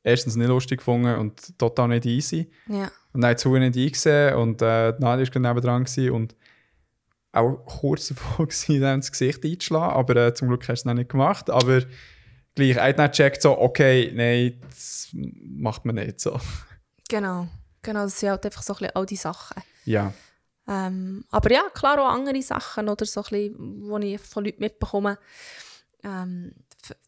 erstens 0.03 0.35
nicht 0.35 0.47
lustig 0.47 0.79
gefunden 0.79 1.15
und 1.15 1.57
total 1.57 1.87
nicht 1.89 2.05
easy. 2.05 2.49
ja. 2.67 2.91
Und 3.13 3.21
dann 3.21 3.35
es 3.35 3.45
nicht 3.45 3.77
eingesehen 3.77 4.35
und 4.35 4.61
äh, 4.61 4.93
Nadia 4.99 5.33
war 5.33 5.41
nebendran 5.41 5.83
gewesen 5.83 6.11
und 6.11 6.35
auch 7.31 7.53
kurz 7.65 8.07
davor 8.09 8.47
gewesen, 8.47 8.83
ins 8.83 9.11
Gesicht 9.11 9.45
einzuschlagen, 9.45 9.95
aber 9.95 10.15
äh, 10.15 10.33
zum 10.33 10.47
Glück 10.47 10.61
hast 10.63 10.69
du 10.69 10.73
es 10.73 10.85
noch 10.85 10.93
nicht 10.93 11.09
gemacht. 11.09 11.49
Aber 11.49 11.83
gleich, 12.55 12.75
er 12.75 12.89
hat 12.89 12.99
dann 12.99 13.11
gecheckt, 13.11 13.41
so, 13.41 13.57
okay, 13.57 14.11
nein, 14.13 14.61
das 14.69 15.09
macht 15.13 15.85
man 15.85 15.95
nicht 15.95 16.19
so. 16.19 16.39
Genau. 17.09 17.47
Genau, 17.81 18.03
das 18.03 18.19
sind 18.19 18.29
halt 18.29 18.45
einfach 18.45 18.63
so 18.63 18.73
ein 18.73 18.77
bisschen 18.77 18.95
all 18.95 19.05
die 19.05 19.15
Sachen. 19.15 19.61
Ja. 19.85 20.13
Ähm, 20.67 21.25
aber 21.29 21.51
ja, 21.51 21.63
klar 21.73 21.99
auch 21.99 22.13
andere 22.13 22.41
Sachen, 22.41 22.87
oder 22.87 23.05
so 23.05 23.21
ein 23.21 23.29
bisschen, 23.29 24.01
die 24.01 24.15
ich 24.15 24.21
von 24.21 24.45
Leuten 24.45 24.61
mitbekomme. 24.61 25.19
Ähm, 26.03 26.53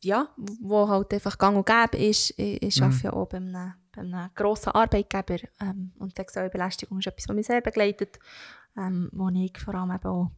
ja, 0.02 0.30
wo 0.38 0.88
halt 0.88 1.14
einfach 1.14 1.38
gang 1.38 1.58
und 1.58 1.66
gäbe 1.66 1.98
ist. 1.98 2.34
Ich, 2.38 2.62
ich 2.62 2.82
arbeite 2.82 3.04
ja 3.04 3.14
auch 3.14 3.28
bei 3.28 3.38
einem, 3.38 3.74
bei 3.94 4.02
einem 4.02 4.30
grossen 4.34 4.72
Arbeitgeber. 4.72 5.38
Ähm, 5.62 5.94
und 6.00 6.16
sexuelle 6.16 6.50
Belästigung 6.50 7.00
ist 7.00 7.08
etwas, 7.08 7.28
was 7.28 7.36
mich 7.36 7.48
sehr 7.48 7.62
begleitet. 7.62 8.20
Ähm, 8.78 9.10
wo 9.14 9.30
ich 9.30 9.58
vor 9.58 9.76
allem 9.76 9.92
eben 9.92 10.06
auch 10.06 10.32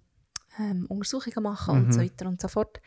ähm, 0.60 0.86
Untersuchungen 0.88 1.44
mache 1.44 1.72
und 1.72 1.94
so 1.94 2.02
weiter 2.02 2.28
und 2.28 2.42
so 2.42 2.48
fort. 2.48 2.80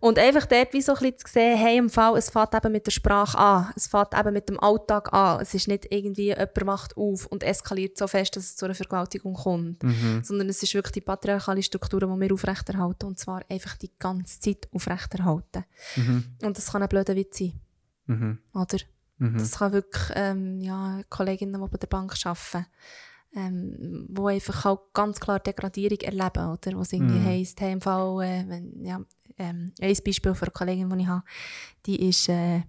Und 0.00 0.18
einfach 0.18 0.46
dort 0.46 0.72
wie 0.72 0.82
so 0.82 0.92
ein 0.94 0.98
bisschen 0.98 1.18
zu 1.18 1.32
sehen, 1.32 1.56
hey, 1.56 1.78
im 1.78 1.88
Fall, 1.88 2.16
es 2.16 2.30
fängt 2.30 2.54
eben 2.54 2.72
mit 2.72 2.86
der 2.86 2.90
Sprache 2.90 3.38
an, 3.38 3.72
es 3.76 3.86
fängt 3.86 4.18
eben 4.18 4.32
mit 4.32 4.48
dem 4.48 4.58
Alltag 4.58 5.12
an. 5.12 5.40
Es 5.40 5.54
ist 5.54 5.68
nicht 5.68 5.86
irgendwie, 5.90 6.30
jemand 6.30 6.66
wacht 6.66 6.96
auf 6.96 7.26
und 7.26 7.44
eskaliert 7.44 7.96
so 7.96 8.08
fest, 8.08 8.34
dass 8.34 8.44
es 8.44 8.56
zu 8.56 8.64
einer 8.64 8.74
Vergewaltigung 8.74 9.34
kommt. 9.34 9.82
Sondern 10.24 10.48
es 10.48 10.62
ist 10.62 10.74
wirklich 10.74 10.92
die 10.92 11.00
patriarchale 11.02 11.62
Struktur, 11.62 12.00
die 12.00 12.06
wir 12.06 12.34
aufrechterhalten 12.34 13.06
und 13.06 13.18
zwar 13.18 13.42
einfach 13.48 13.76
die 13.76 13.92
ganze 13.98 14.40
Zeit 14.40 14.68
aufrechterhalten. 14.72 15.64
Und 16.42 16.58
das 16.58 16.72
kann 16.72 16.82
ein 16.82 16.88
blöder 16.88 17.14
Witz 17.14 17.38
sein. 17.38 17.52
Oder? 18.54 18.78
Das 19.38 19.52
kann 19.58 19.72
wirklich 19.72 20.10
ähm, 20.16 20.60
ja, 20.60 21.00
Kolleginnen, 21.08 21.62
die 21.62 21.68
bei 21.68 21.78
der 21.78 21.86
Bank 21.86 22.14
arbeiten, 22.24 22.66
ähm, 23.34 24.06
wo 24.08 24.26
einfach 24.26 24.64
halt 24.64 24.80
ganz 24.92 25.20
klar 25.20 25.40
Degradierung 25.40 25.98
erleben, 26.00 26.52
oder? 26.52 26.76
Wo 26.76 26.80
es 26.80 26.92
irgendwie 26.92 27.20
heisst, 27.24 27.60
hey, 27.60 27.72
im 27.72 27.80
Fall, 27.80 28.22
äh, 28.22 28.44
wenn, 28.48 28.84
ja, 28.84 29.00
ähm, 29.38 29.72
ein 29.80 29.96
Beispiel 30.04 30.34
für 30.34 30.46
eine 30.46 30.52
Kollegin, 30.52 30.90
die 30.90 31.02
ich 31.02 31.08
habe, 31.08 31.24
die 31.86 32.08
ist 32.08 32.28
äh, 32.28 32.62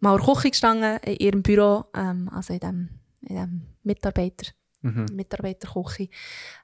mal 0.00 0.18
Küche 0.18 0.50
gestanden, 0.50 0.98
in 1.04 1.16
ihrem 1.16 1.42
Büro, 1.42 1.84
ähm, 1.94 2.28
also 2.32 2.54
in 2.54 2.60
dem, 2.60 2.88
in 3.22 3.36
dem 3.36 3.62
Mitarbeiter, 3.82 4.52
Mitarbeiterküche. 5.12 6.08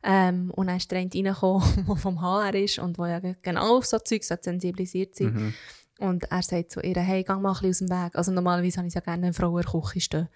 Ähm, 0.03 0.51
und 0.53 0.69
dann 0.69 0.79
ist 0.79 0.91
der 0.91 1.01
eine 1.01 1.11
reingekommen, 1.13 1.85
der 1.87 1.97
vom 1.97 2.21
HR 2.21 2.55
ist 2.55 2.79
und 2.79 2.99
der 2.99 3.09
ja 3.09 3.35
genau 3.43 3.77
auf 3.77 3.85
so 3.87 3.99
Zeug 3.99 4.25
sensibilisiert 4.25 5.15
sein 5.17 5.55
Und 5.99 6.25
er 6.25 6.43
sagt 6.43 6.73
zu 6.73 6.81
ihr, 6.81 6.97
hey, 6.97 7.23
geh 7.25 7.35
mal 7.35 7.55
ein 7.55 7.61
bisschen 7.61 7.71
aus 7.71 7.79
dem 7.79 7.91
Weg. 7.91 8.17
Also 8.17 8.33
normalerweise 8.33 8.79
habe 8.79 8.89
ich 8.89 8.95
ja 8.95 9.01
gerne 9.01 9.27
eine 9.27 9.35
Frau 9.35 9.57
in 9.57 9.65
der 9.65 9.71
Küche 9.71 10.01
stehen. 10.01 10.29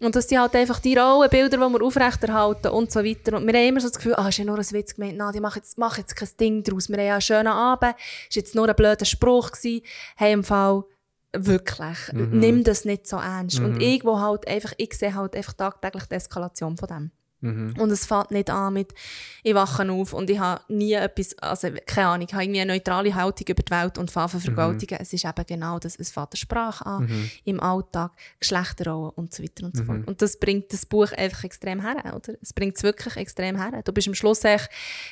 Und 0.00 0.16
das 0.16 0.28
sind 0.28 0.40
halt 0.40 0.54
einfach 0.56 0.80
die 0.80 0.96
Rollenbilder, 0.96 1.56
die 1.56 1.72
wir 1.72 1.82
aufrechterhalten 1.82 2.68
und 2.68 2.90
so 2.90 3.04
weiter. 3.04 3.36
Und 3.36 3.46
wir 3.46 3.54
haben 3.54 3.68
immer 3.68 3.80
so 3.80 3.88
das 3.88 3.96
Gefühl, 3.96 4.14
ah, 4.16 4.28
ist 4.28 4.38
ja 4.38 4.44
nur 4.44 4.58
ein 4.58 4.70
Witz 4.70 4.96
gemeint, 4.96 5.16
Nadia, 5.16 5.40
mach 5.40 5.56
jetzt, 5.56 5.78
mach 5.78 5.96
jetzt 5.98 6.16
kein 6.16 6.28
Ding 6.38 6.62
draus. 6.62 6.88
Wir 6.88 6.96
haben 6.98 7.06
ja 7.06 7.12
einen 7.14 7.22
schönen 7.22 7.46
Abend, 7.48 7.94
ist 8.28 8.36
jetzt 8.36 8.54
nur 8.54 8.68
ein 8.68 8.74
blöder 8.74 9.04
Spruch 9.04 9.52
gewesen. 9.52 9.82
Hey, 10.16 10.32
im 10.32 10.44
Fall, 10.44 10.84
wirklich, 11.32 11.98
nimm 12.12 12.64
das 12.64 12.84
nicht 12.84 13.06
so 13.06 13.16
ernst. 13.16 13.60
Und 13.60 13.80
ich, 13.80 14.04
wo 14.04 14.18
halt 14.20 14.46
einfach, 14.48 14.72
ich 14.76 14.94
sehe 14.94 15.14
halt 15.14 15.36
einfach 15.36 15.54
tagtäglich 15.54 16.04
die 16.04 16.14
Eskalation 16.16 16.76
von 16.76 16.88
dem. 16.88 17.10
Und 17.44 17.90
es 17.90 18.06
fängt 18.06 18.30
nicht 18.30 18.50
an 18.50 18.74
mit, 18.74 18.94
ich 19.42 19.54
wache 19.54 19.90
auf 19.90 20.12
und 20.12 20.30
ich 20.30 20.38
habe 20.38 20.62
nie 20.68 20.94
etwas, 20.94 21.36
also 21.38 21.68
keine 21.86 22.08
Ahnung, 22.08 22.26
ich 22.28 22.34
habe 22.34 22.44
irgendwie 22.44 22.60
eine 22.60 22.72
neutrale 22.72 23.14
Haltung 23.14 23.46
über 23.48 23.62
die 23.62 23.70
Welt 23.70 23.98
und 23.98 24.10
fange 24.10 24.24
an 24.24 24.30
zu 24.30 24.40
vergewaltigen. 24.40 24.98
Es 25.00 25.12
ist 25.12 25.24
eben 25.24 25.46
genau 25.46 25.78
das, 25.78 25.96
es 25.96 26.10
fängt 26.10 26.32
der 26.32 26.38
Sprache 26.38 26.86
an, 26.86 27.30
im 27.44 27.60
Alltag, 27.60 28.12
Geschlechterrollen 28.40 29.10
und 29.10 29.34
so 29.34 29.42
weiter 29.42 29.66
und 29.66 29.76
so 29.76 29.84
fort. 29.84 30.06
Und 30.06 30.22
das 30.22 30.38
bringt 30.38 30.72
das 30.72 30.86
Buch 30.86 31.12
einfach 31.12 31.44
extrem 31.44 31.80
her, 31.80 32.14
oder? 32.16 32.34
Es 32.40 32.52
bringt 32.52 32.76
es 32.76 32.82
wirklich 32.82 33.16
extrem 33.16 33.60
her. 33.60 33.82
Du 33.84 33.92
bist 33.92 34.08
am 34.08 34.14
Schluss 34.14 34.44
echt, 34.44 34.68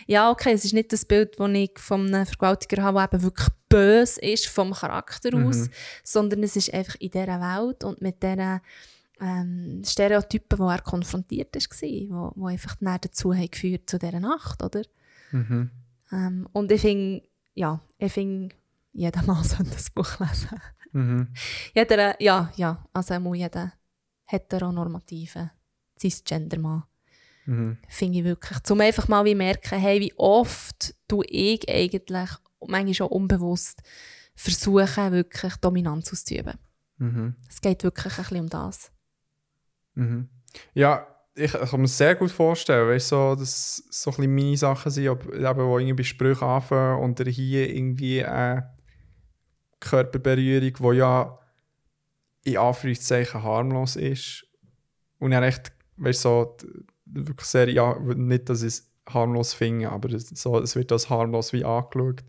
ja 0.06 0.30
okay, 0.30 0.52
es 0.52 0.64
ist 0.64 0.72
nicht 0.72 0.92
das 0.92 1.04
Bild, 1.04 1.38
das 1.38 1.50
ich 1.50 1.70
von 1.76 2.06
einem 2.06 2.26
Vergewaltiger 2.26 2.82
habe, 2.82 2.98
das 2.98 3.12
eben 3.12 3.22
wirklich 3.22 3.48
böse 3.68 4.20
ist 4.20 4.48
vom 4.48 4.72
Charakter 4.72 5.30
aus, 5.34 5.70
sondern 6.04 6.42
es 6.42 6.56
ist 6.56 6.72
einfach 6.74 6.96
in 7.00 7.10
dieser 7.10 7.40
Welt 7.40 7.84
und 7.84 8.02
mit 8.02 8.22
diesen 8.22 8.60
ähm, 9.22 9.82
Stereotypen, 9.84 10.58
die 10.58 10.64
er 10.64 10.82
konfrontiert 10.82 11.54
war, 11.54 11.62
wo, 12.10 12.32
wo 12.34 12.46
einfach 12.48 12.76
dann 12.80 12.98
dazu 13.00 13.32
haben 13.32 13.50
geführt 13.50 13.88
zu 13.88 13.98
dieser 13.98 14.20
Nacht, 14.20 14.62
oder? 14.62 14.82
Ähm, 16.10 16.48
und 16.52 16.72
ich 16.72 16.80
finde, 16.80 17.22
ja, 17.54 17.80
ich 17.98 18.12
finde, 18.12 18.54
jeder 18.92 19.22
Mann 19.22 19.44
sollte 19.44 19.70
das 19.70 19.90
Buch 19.90 20.18
lesen. 20.18 20.60
Jeder, 21.74 22.20
äh, 22.20 22.24
ja, 22.24 22.52
ja, 22.56 22.84
also 22.92 23.18
muss 23.20 23.38
jeder 23.38 23.72
heteronormative 24.24 25.50
Cisgender-Mann. 25.98 26.84
Finde 27.88 28.18
ich 28.18 28.24
wirklich. 28.24 28.62
Zum 28.62 28.80
einfach 28.80 29.08
mal 29.08 29.24
wie 29.24 29.34
merken, 29.34 29.78
hey, 29.78 30.00
wie 30.00 30.14
oft 30.16 30.94
du 31.08 31.22
ich 31.26 31.68
eigentlich 31.68 32.30
manchmal 32.66 33.08
auch 33.08 33.12
unbewusst 33.12 33.82
versuchen, 34.34 35.12
wirklich 35.12 35.56
Dominanz 35.56 36.12
auszuüben. 36.12 36.58
Mhm. 36.98 37.34
Es 37.48 37.60
geht 37.60 37.82
wirklich 37.82 38.16
ein 38.18 38.22
bisschen 38.22 38.40
um 38.40 38.48
das. 38.48 38.91
Mhm. 39.94 40.28
Ja, 40.74 41.06
ich, 41.34 41.52
kann 41.52 41.80
mir 41.80 41.88
sehr 41.88 42.14
gut 42.14 42.30
vorstellen, 42.30 42.88
weißt, 42.88 43.08
so, 43.08 43.34
dass 43.34 43.76
so 43.90 44.10
ein 44.10 44.16
bisschen 44.16 44.34
meine 44.34 44.56
Sachen 44.56 44.90
sind, 44.90 45.08
ob, 45.08 45.32
eben, 45.32 45.58
wo 45.58 45.78
irgendwie 45.78 45.94
bei 45.94 46.02
Sprüchen 46.02 46.44
anfangen 46.44 47.02
und 47.02 47.20
er 47.20 47.26
hier 47.26 47.74
irgendwie 47.74 48.24
eine 48.24 48.74
Körperberührung, 49.80 50.92
die 50.92 50.98
ja 50.98 51.38
in 52.44 52.56
Anführungszeichen 52.56 53.42
harmlos 53.42 53.96
ist. 53.96 54.46
Und 55.18 55.32
er 55.32 55.42
echt, 55.42 55.72
weißt 55.96 56.22
so, 56.22 56.56
wirklich 57.06 57.46
sehr, 57.46 57.68
ja, 57.70 57.98
nicht, 57.98 58.48
dass 58.48 58.62
ich 58.62 58.68
es 58.68 58.92
harmlos 59.08 59.54
finde, 59.54 59.90
aber 59.90 60.08
so, 60.18 60.58
es 60.58 60.76
wird 60.76 60.92
als 60.92 61.08
harmlos 61.08 61.52
wie 61.52 61.64
angeschaut. 61.64 62.24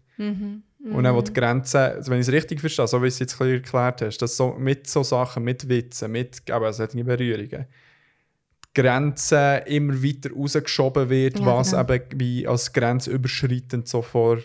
Und 0.83 1.03
dann, 1.05 1.15
wo 1.15 1.21
die 1.21 1.31
Grenzen, 1.31 1.77
also 1.77 2.11
wenn 2.11 2.19
ich 2.19 2.27
es 2.27 2.33
richtig 2.33 2.59
verstehe, 2.59 2.87
so 2.87 2.97
wie 2.97 3.03
du 3.03 3.07
es 3.07 3.19
jetzt 3.19 3.39
ein 3.41 3.49
erklärt 3.49 4.01
hast, 4.01 4.17
dass 4.17 4.35
so 4.35 4.51
mit 4.51 4.85
so 4.87 5.01
Sachen, 5.01 5.43
mit 5.43 5.69
Witzen, 5.69 6.11
mit 6.11 6.41
eben 6.49 6.73
solchen 6.73 7.05
Berührungen, 7.05 7.65
die 8.75 8.81
Grenze 8.81 9.63
immer 9.67 9.93
weiter 10.03 10.31
rausgeschoben 10.33 11.09
wird, 11.09 11.39
Ja, 11.39 11.45
was 11.45 11.71
genau. 11.71 11.93
eben 11.93 12.19
wie 12.19 12.45
als 12.45 12.73
grenzüberschreitend 12.73 13.87
so 13.87 14.01
vor, 14.01 14.39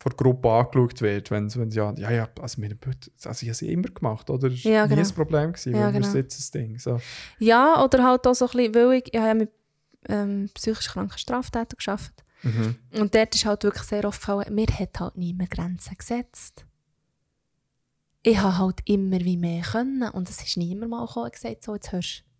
vor 0.00 0.12
Gruppe 0.16 0.50
angeschaut 0.50 1.00
wird. 1.00 1.30
Wenn, 1.30 1.48
sie 1.48 1.60
ja, 1.76 1.92
ja, 1.96 2.10
ja, 2.10 2.28
also, 2.40 2.60
wir, 2.60 2.70
also 3.24 3.42
ich 3.42 3.48
habe 3.48 3.54
sie 3.54 3.72
immer 3.72 3.88
gemacht, 3.88 4.30
oder? 4.30 4.48
Das 4.50 4.64
war 4.64 4.72
Ja, 4.72 4.86
nie 4.86 4.96
genau. 4.96 5.08
ein 5.08 5.14
Problem, 5.14 5.52
gewesen, 5.52 5.74
Ja, 5.76 5.90
genau. 5.92 6.08
sitzen 6.08 6.38
das 6.38 6.50
Ding. 6.50 6.78
So. 6.80 7.00
Ja, 7.38 7.84
oder 7.84 8.02
halt 8.02 8.26
auch 8.26 8.34
so 8.34 8.46
ein 8.46 8.50
bisschen, 8.56 8.74
weil 8.74 8.92
ich, 8.94 9.14
ich 9.14 9.18
habe 9.20 9.28
ja 9.28 9.34
mit 9.34 9.50
ähm, 10.08 10.48
psychisch 10.54 10.88
kranken 10.88 11.18
Straftätern 11.18 11.76
gearbeitet. 11.78 12.24
Mhm. 12.42 12.76
Und 12.92 13.14
dort 13.14 13.34
ist 13.34 13.44
halt 13.44 13.64
wirklich 13.64 13.84
sehr 13.84 14.04
oft 14.04 14.20
gefallen, 14.20 14.54
mir 14.54 14.66
hat 14.66 15.00
halt 15.00 15.16
niemand 15.16 15.50
Grenzen 15.50 15.96
gesetzt. 15.96 16.64
Ich 18.22 18.38
habe 18.38 18.58
halt 18.58 18.80
immer 18.84 19.20
wie 19.20 19.36
mehr 19.36 19.62
können 19.62 20.08
und 20.10 20.28
es 20.28 20.42
ist 20.42 20.56
niemand 20.56 20.90
mal 20.90 21.06
gekommen 21.06 21.26
und 21.26 21.32
gesagt, 21.32 21.64
so, 21.64 21.74
jetzt 21.74 21.92
hörst 21.92 22.20
du. 22.20 22.30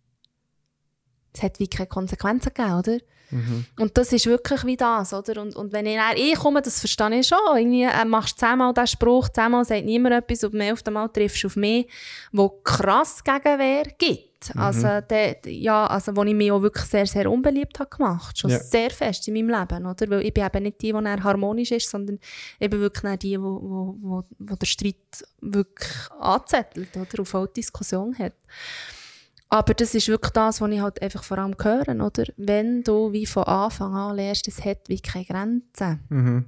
Es 1.33 1.43
hat 1.43 1.59
wie 1.59 1.67
keine 1.67 1.87
Konsequenzen 1.87 2.53
gegeben, 2.53 2.77
oder? 2.77 2.97
Mhm. 3.31 3.65
Und 3.79 3.97
das 3.97 4.11
ist 4.11 4.25
wirklich 4.25 4.65
wie 4.65 4.75
das, 4.75 5.13
oder? 5.13 5.41
Und, 5.41 5.55
und 5.55 5.71
wenn 5.71 5.85
ich 5.85 5.95
dann 5.95 6.17
ich 6.17 6.35
komme, 6.35 6.61
das 6.61 6.79
verstehe 6.79 7.19
ich 7.19 7.27
schon. 7.27 7.37
Irgendwie 7.55 7.83
äh, 7.83 8.05
machst 8.05 8.37
zehnmal 8.37 8.73
diesen 8.73 8.87
Spruch, 8.87 9.29
zehnmal 9.29 9.63
sagt 9.63 9.85
niemand 9.85 10.15
etwas 10.15 10.43
und 10.43 10.53
mehr 10.53 10.73
auf 10.73 10.85
einmal 10.85 11.09
triffst 11.09 11.43
du 11.43 11.47
auf 11.47 11.55
mich, 11.55 11.87
wo 12.31 12.49
krass 12.49 13.23
Gegenwehr 13.23 13.85
gibt. 13.97 14.30
Also, 14.55 15.01
der, 15.09 15.37
ja, 15.45 15.85
also, 15.87 16.15
wo 16.15 16.23
ich 16.23 16.33
mich 16.33 16.51
auch 16.51 16.61
wirklich 16.61 16.85
sehr, 16.85 17.05
sehr 17.05 17.29
unbeliebt 17.31 17.79
habe 17.79 17.89
gemacht. 17.89 18.37
Schon 18.39 18.49
Ja. 18.51 18.59
sehr 18.59 18.89
fest 18.89 19.27
in 19.27 19.33
meinem 19.35 19.49
Leben, 19.59 19.85
oder? 19.85 20.09
Weil 20.09 20.21
ich 20.25 20.33
bin 20.33 20.45
eben 20.45 20.63
nicht 20.63 20.81
die, 20.81 20.87
die 20.87 21.03
dann 21.03 21.23
harmonisch 21.23 21.71
ist, 21.71 21.89
sondern 21.89 22.19
eben 22.59 22.79
wirklich 22.79 23.01
dann 23.03 23.19
die, 23.19 23.39
wo, 23.39 23.61
wo, 23.61 23.95
wo, 23.99 24.23
wo 24.39 24.55
der 24.55 24.65
Streit 24.65 24.95
wirklich 25.41 25.89
anzettelt, 26.19 26.95
oder? 26.97 27.21
Auf 27.21 27.35
eine 27.35 27.47
Diskussion 27.49 28.17
hat. 28.17 28.33
Aber 29.49 29.73
das 29.73 29.93
ist 29.93 30.07
wirklich 30.07 30.31
das, 30.31 30.61
was 30.61 30.71
ich 30.71 30.79
halt 30.79 31.01
einfach 31.01 31.23
vor 31.23 31.37
allem 31.37 31.55
höre, 31.61 32.05
oder? 32.05 32.23
Wenn 32.37 32.83
du 32.83 33.11
wie 33.11 33.25
von 33.25 33.43
Anfang 33.43 33.93
an 33.93 34.15
lernst, 34.15 34.47
es 34.47 34.63
hat 34.63 34.87
wie 34.87 34.99
keine 35.01 35.25
Grenzen. 35.25 35.99
Mhm. 36.09 36.45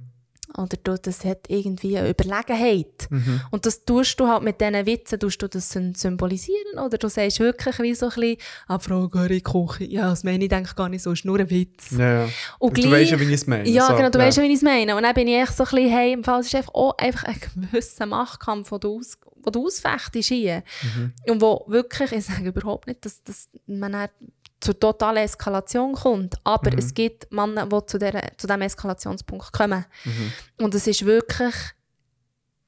Oder 0.56 0.76
du, 0.84 0.96
das 0.96 1.24
hat 1.24 1.40
irgendwie 1.48 1.98
eine 1.98 2.10
Überlegenheit. 2.10 3.08
Mhm. 3.10 3.40
Und 3.50 3.66
das 3.66 3.84
tust 3.84 4.20
du 4.20 4.28
halt 4.28 4.42
mit 4.44 4.60
diesen 4.60 4.86
Witzen, 4.86 5.18
tust 5.18 5.42
du 5.42 5.48
das 5.48 5.74
sym- 5.74 5.96
symbolisieren, 5.96 6.78
oder? 6.78 6.96
Du 6.96 7.08
sagst 7.08 7.40
wirklich 7.40 7.76
wie 7.80 7.94
so 7.94 8.06
ein 8.06 8.12
bisschen, 8.14 8.36
ah, 8.68 8.78
Frau 8.78 9.08
Göri, 9.08 9.40
Küche, 9.40 9.84
ja, 9.84 10.10
das 10.10 10.22
meine 10.22 10.44
ich 10.44 10.50
denke 10.50 10.74
gar 10.74 10.88
nicht 10.88 11.02
so, 11.02 11.10
ist 11.12 11.24
nur 11.24 11.40
ein 11.40 11.50
Witz. 11.50 11.90
Ja, 11.98 12.24
ja. 12.24 12.28
Und 12.60 12.76
du 12.76 12.82
gleich- 12.82 12.92
weißt 12.92 13.10
ja, 13.12 13.20
wie 13.20 13.24
ich 13.24 13.30
es 13.32 13.46
meine. 13.48 13.68
Ja, 13.68 13.88
so, 13.88 13.96
genau, 13.96 14.10
du 14.10 14.18
ja. 14.18 14.26
weißt 14.26 14.36
ja, 14.36 14.42
wie 14.44 14.48
ich 14.48 14.54
es 14.54 14.62
meine. 14.62 14.94
Und 14.96 15.02
dann 15.02 15.14
bin 15.14 15.26
ich 15.26 15.34
echt 15.34 15.56
so 15.56 15.64
ein 15.64 15.70
bisschen, 15.70 15.90
hey, 15.90 16.12
im 16.12 16.22
Fall 16.22 16.40
es 16.40 16.46
ist 16.46 16.54
einfach 16.54 16.74
auch 16.74 16.96
einfach 16.98 17.24
ein 17.24 17.40
gewisser 17.72 18.06
Machtkampf, 18.06 18.70
den 18.70 18.80
du, 18.80 18.98
aus, 18.98 19.18
den 19.44 19.52
du 19.52 19.66
ausfechtest 19.66 20.28
hier. 20.28 20.62
Mhm. 20.96 21.12
Und 21.32 21.40
wo 21.40 21.64
wirklich, 21.66 22.12
ich 22.12 22.26
sage 22.26 22.48
überhaupt 22.48 22.86
nicht, 22.86 23.04
dass, 23.04 23.22
dass 23.24 23.48
man 23.66 24.08
zur 24.64 24.78
totalen 24.80 25.24
Eskalation 25.24 25.92
kommt, 25.94 26.34
aber 26.44 26.72
Mhm. 26.72 26.78
es 26.78 26.94
gibt 26.94 27.30
Männer, 27.30 27.66
die 27.66 27.86
zu, 27.86 27.98
der, 27.98 28.32
zu 28.38 28.46
diesem 28.46 28.62
Eskalationspunkt 28.62 29.52
kommen. 29.52 29.84
Mhm. 30.04 30.32
Und 30.64 30.74
es 30.74 30.86
ist 30.86 31.04
wirklich 31.04 31.54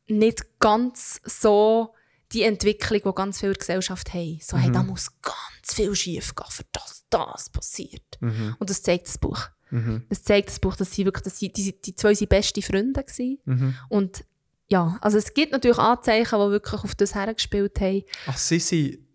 nicht 0.08 0.44
ganz 0.60 1.20
so 1.24 1.94
die 2.32 2.42
Entwicklung, 2.42 3.00
die 3.04 3.14
ganz 3.14 3.40
viele 3.40 3.52
in 3.52 3.54
der 3.54 3.60
Gesellschaft 3.60 4.12
haben. 4.14 4.38
So, 4.42 4.56
hey, 4.56 4.70
da 4.70 4.82
muss 4.82 5.10
ganz 5.22 5.74
viel 5.74 5.94
schief 5.94 6.34
gehen, 6.34 6.50
für 6.50 6.64
das 6.72 7.04
das 7.10 7.50
passiert. 7.50 8.02
Mhm. 8.20 8.56
Und 8.58 8.68
das 8.68 8.82
zeigt 8.82 9.06
das 9.06 9.18
Buch. 9.18 9.40
Mhm. 9.70 10.04
Das 10.08 10.22
zeigt 10.22 10.48
das 10.48 10.58
Buch, 10.58 10.76
dass 10.76 10.92
sie 10.92 11.04
wirklich, 11.04 11.24
dass 11.24 11.38
sie, 11.38 11.52
die, 11.52 11.80
die 11.80 11.94
zwei 11.94 12.14
sind 12.14 12.28
beste 12.28 12.62
Freunde 12.62 13.00
waren. 13.00 13.38
Mhm. 13.44 13.74
Und 13.88 14.24
ja, 14.68 14.98
also 15.00 15.18
es 15.18 15.32
gibt 15.34 15.52
natürlich 15.52 15.78
Anzeichen, 15.78 16.38
die 16.40 16.50
wirklich 16.50 16.82
auf 16.82 16.94
das 16.96 17.14
hergespielt 17.14 17.80
haben. 17.80 18.02
Ach, 18.26 18.36
sie 18.36 18.58
sind 18.58 19.05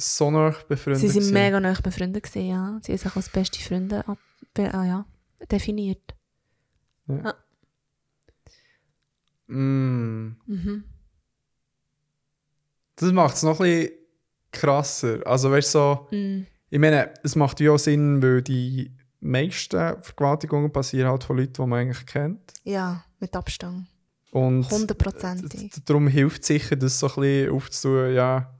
so 0.00 0.30
nah 0.30 0.54
befreundet. 0.68 1.00
Sie 1.00 1.08
sind 1.08 1.20
gewesen. 1.20 1.34
mega 1.34 1.60
nah 1.60 1.74
befreundet 1.80 2.22
gewesen, 2.24 2.48
ja. 2.48 2.80
Sie 2.82 2.92
haben 2.92 2.98
sich 2.98 3.16
als 3.16 3.28
beste 3.28 3.60
Freunde 3.60 4.06
ab, 4.08 4.18
ah, 4.58 4.84
ja, 4.84 5.06
definiert. 5.50 6.14
Mm. 9.46 10.36
Mhm. 10.46 10.84
Das 12.96 13.12
macht 13.12 13.34
es 13.36 13.42
noch 13.42 13.60
ein 13.60 13.66
bisschen 13.70 13.92
krasser. 14.52 15.26
Also, 15.26 15.50
weißt 15.50 15.74
du, 15.74 15.78
so, 15.78 16.06
Mm. 16.16 16.46
ich 16.70 16.78
meine, 16.78 17.12
es 17.22 17.34
macht 17.36 17.60
ja 17.60 17.72
auch 17.72 17.78
Sinn, 17.78 18.22
weil 18.22 18.42
die 18.42 18.92
meisten 19.20 20.02
Vergewaltigungen 20.02 20.72
passieren 20.72 21.08
halt 21.10 21.24
von 21.24 21.36
Leuten, 21.36 21.52
die 21.54 21.66
man 21.66 21.78
eigentlich 21.80 22.06
kennt. 22.06 22.52
Ja, 22.64 23.04
mit 23.18 23.34
Abstand. 23.34 23.86
Und 24.30 24.70
Hundertprozentig. 24.70 25.70
d- 25.72 25.80
darum 25.84 26.06
hilft 26.06 26.42
es 26.42 26.46
sicher, 26.48 26.76
das 26.76 26.98
so 27.00 27.08
ein 27.08 27.14
bisschen 27.20 27.50
aufzutun, 27.50 28.14
ja. 28.14 28.56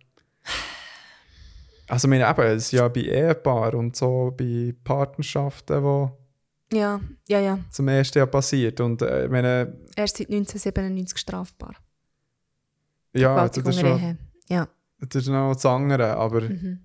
Also, 1.91 2.07
meine, 2.09 2.29
eben, 2.29 2.41
es 2.43 2.65
ist 2.67 2.73
ja 2.73 2.87
bei 2.89 3.01
Ehepaaren 3.01 3.79
und 3.79 3.97
so, 3.97 4.33
bei 4.37 4.75
Partnerschaften, 4.85 5.83
die 6.71 6.77
Ja, 6.77 7.01
ja, 7.29 7.41
ja. 7.41 7.59
zum 7.71 7.89
ersten 7.89 8.19
Jahr 8.19 8.29
passiert. 8.29 8.81
Und 8.81 9.03
äh, 9.03 9.29
meine, 9.29 9.77
Erst 9.97 10.19
seit 10.19 10.29
1997 10.29 11.19
strafbar. 11.19 11.75
ja, 13.13 13.49
das 13.49 13.57
ist, 13.57 13.83
Ehe. 13.83 14.19
Ja. 14.49 14.69
das 15.01 15.23
ist 15.23 15.29
noch 15.29 15.53
das 15.53 15.67
andere, 15.67 16.17
aber 16.17 16.43
Mhm. 16.43 16.81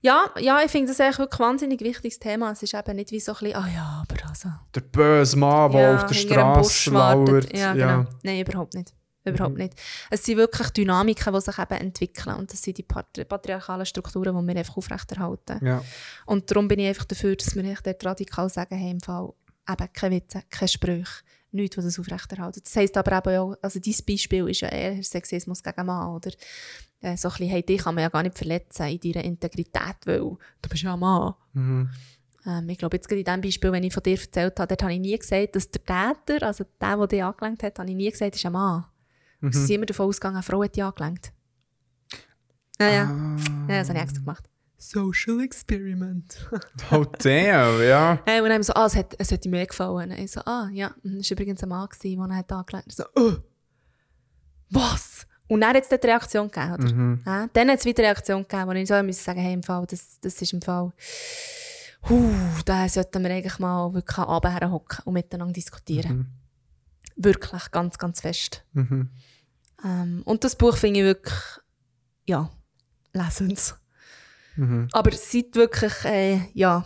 Ja, 0.00 0.30
ja, 0.38 0.60
ich 0.64 0.70
finde 0.70 0.88
das 0.88 1.00
eigentlich 1.00 1.18
wirklich 1.18 1.40
ein 1.40 1.46
wahnsinnig 1.46 1.80
wichtiges 1.80 2.20
Thema. 2.20 2.52
Es 2.52 2.62
ist 2.62 2.72
eben 2.72 2.94
nicht 2.96 3.10
wie 3.10 3.18
so 3.18 3.32
ein 3.32 3.38
bisschen, 3.40 3.56
ah 3.56 3.66
ja, 3.66 4.04
aber 4.08 4.28
also... 4.28 4.48
der 4.72 4.80
böse 4.82 5.36
Mann, 5.36 5.72
der 5.72 5.80
ja, 5.80 5.96
auf 5.96 6.06
der 6.06 6.14
Straße 6.14 6.90
lauert. 6.92 7.56
Ja, 7.56 7.72
genau. 7.72 8.04
Nein, 8.22 8.40
überhaupt 8.40 8.74
nicht. 8.74 8.94
Überhaupt 9.34 9.54
Mhm. 9.56 9.62
nicht. 9.62 9.74
Es 10.10 10.24
sind 10.24 10.36
wirklich 10.38 10.70
Dynamiken, 10.70 11.32
die 11.32 11.40
sich 11.40 11.58
eben 11.58 11.74
entwickeln. 11.80 12.36
Und 12.36 12.52
das 12.52 12.62
sind 12.62 12.78
die 12.78 12.82
patri 12.82 13.24
patriarchalen 13.24 13.86
Strukturen, 13.86 14.36
die 14.38 14.46
wir 14.54 14.58
einfach 14.58 14.76
aufrechterhalten. 14.76 15.64
Ja. 15.64 15.82
Und 16.26 16.50
darum 16.50 16.68
bin 16.68 16.78
ich 16.80 16.88
einfach 16.88 17.04
dafür, 17.04 17.36
dass 17.36 17.54
wir 17.54 17.64
echt 17.64 17.86
dort 17.86 18.04
radikal 18.04 18.48
sagen, 18.48 18.76
hey, 18.76 18.90
im 18.90 19.00
Fall 19.00 19.32
eben 19.68 19.92
keine 19.92 20.16
Witze, 20.16 20.42
keine 20.50 20.68
Sprüche, 20.68 21.22
nichts, 21.50 21.76
was 21.76 21.84
das 21.84 21.98
aufrechterhalten. 21.98 22.60
Das 22.62 22.76
heisst 22.76 22.96
aber 22.96 23.18
eben 23.18 23.38
auch, 23.38 23.54
also 23.62 23.78
dein 23.80 23.94
Beispiel 24.06 24.48
ist 24.48 24.60
ja 24.60 24.68
eher 24.68 25.02
Sexismus 25.02 25.62
gegen 25.62 25.86
Mann, 25.86 26.14
oder? 26.14 26.30
Äh, 27.00 27.16
so 27.16 27.28
ein 27.28 27.32
bisschen, 27.32 27.48
hey, 27.50 27.62
dich 27.62 27.82
kann 27.82 27.94
man 27.94 28.02
ja 28.02 28.08
gar 28.08 28.22
nicht 28.22 28.36
verletzen 28.36 28.86
in 28.88 28.98
deiner 29.00 29.24
Integrität, 29.24 29.96
weil 30.04 30.18
du 30.20 30.68
bist 30.68 30.82
ja 30.82 30.94
ein 30.94 31.00
Mann. 31.00 31.34
Mhm. 31.52 31.90
Ähm, 32.46 32.68
ich 32.68 32.78
glaube, 32.78 32.96
jetzt 32.96 33.08
gerade 33.08 33.20
in 33.20 33.24
dem 33.24 33.40
Beispiel, 33.40 33.70
wenn 33.72 33.84
ich 33.84 33.92
von 33.94 34.02
dir 34.02 34.18
erzählt 34.18 34.58
habe, 34.58 34.68
dort 34.68 34.82
habe 34.82 34.94
ich 34.94 35.00
nie 35.00 35.18
gesagt, 35.18 35.54
dass 35.54 35.70
der 35.70 35.84
Täter, 35.84 36.46
also 36.46 36.64
der, 36.80 36.96
der 36.96 37.06
dich 37.06 37.22
angelenkt 37.22 37.62
hat, 37.62 37.78
habe 37.78 37.88
ich 37.90 37.96
nie 37.96 38.10
gesagt, 38.10 38.36
ist 38.36 38.46
ein 38.46 38.52
Mann. 38.52 38.84
Mhm. 39.40 39.52
Sie 39.52 39.66
sind 39.66 39.76
immer 39.76 39.86
davon 39.86 40.06
ausgegangen, 40.06 40.36
eine 40.36 40.42
Frau 40.42 40.62
hat 40.62 40.74
dich 40.74 40.82
angelenkt. 40.82 41.32
Ja, 42.80 42.88
ja. 42.88 43.04
Ah. 43.04 43.36
ja 43.68 43.78
das 43.80 43.88
habe 43.88 43.98
ich 43.98 44.04
extra 44.04 44.20
gemacht. 44.20 44.48
Social 44.80 45.40
Experiment. 45.40 46.48
Oh, 46.92 47.04
damn, 47.04 47.82
ja. 47.82 48.20
Hey, 48.24 48.40
und 48.40 48.48
dann 48.48 48.62
so, 48.62 48.72
ah, 48.74 48.86
es 48.86 48.94
hat, 48.94 49.14
es 49.18 49.32
hat 49.32 49.44
ihm 49.44 49.50
mehr 49.50 49.66
gefallen. 49.66 50.10
Und 50.10 50.18
ich 50.18 50.30
so, 50.30 50.40
ah, 50.46 50.68
ja, 50.72 50.94
mhm, 51.02 51.18
das 51.18 51.30
war 51.30 51.34
übrigens 51.34 51.62
ein 51.62 51.68
Mann, 51.68 51.88
der 52.02 52.10
ihn 52.10 52.36
hat 52.36 52.52
angelenkt. 52.52 52.88
Ich 52.88 52.96
so, 52.96 53.04
oh, 53.16 53.34
was? 54.70 55.26
Und 55.48 55.62
dann 55.62 55.74
hat 55.74 55.82
es 55.82 55.88
die 55.88 56.06
Reaktion 56.06 56.50
gegeben, 56.50 56.74
oder? 56.74 56.94
Mhm. 56.94 57.22
Ja, 57.26 57.48
dann 57.52 57.70
hat 57.70 57.78
es 57.78 57.84
wieder 57.84 58.02
eine 58.02 58.08
Reaktion 58.08 58.42
gegeben, 58.42 58.68
wo 58.68 58.72
ich 58.72 58.88
so 58.88 59.02
musste 59.02 59.24
sagen, 59.24 59.40
hey, 59.40 59.54
im 59.54 59.62
Fall, 59.62 59.84
das, 59.86 60.20
das 60.20 60.40
ist 60.40 60.52
im 60.52 60.62
Fall, 60.62 60.92
huh, 62.08 62.32
da 62.64 62.88
sollten 62.88 63.22
wir 63.22 63.30
eigentlich 63.30 63.58
mal 63.58 63.92
wirklich 63.92 64.18
abend 64.18 64.70
hocken 64.70 65.02
und 65.04 65.14
miteinander 65.14 65.54
diskutieren. 65.54 66.16
Mhm. 66.16 66.26
Wirklich, 67.16 67.70
ganz, 67.72 67.98
ganz 67.98 68.20
fest. 68.20 68.64
Mhm. 68.72 69.10
Ähm, 69.84 70.22
und 70.24 70.44
das 70.44 70.56
Buch 70.56 70.76
finde 70.76 71.00
ich 71.00 71.06
wirklich, 71.06 71.34
ja, 72.26 72.50
lesens. 73.12 73.74
Mhm. 74.56 74.88
Aber 74.92 75.12
seid 75.12 75.54
wirklich, 75.54 76.04
äh, 76.04 76.40
ja, 76.54 76.84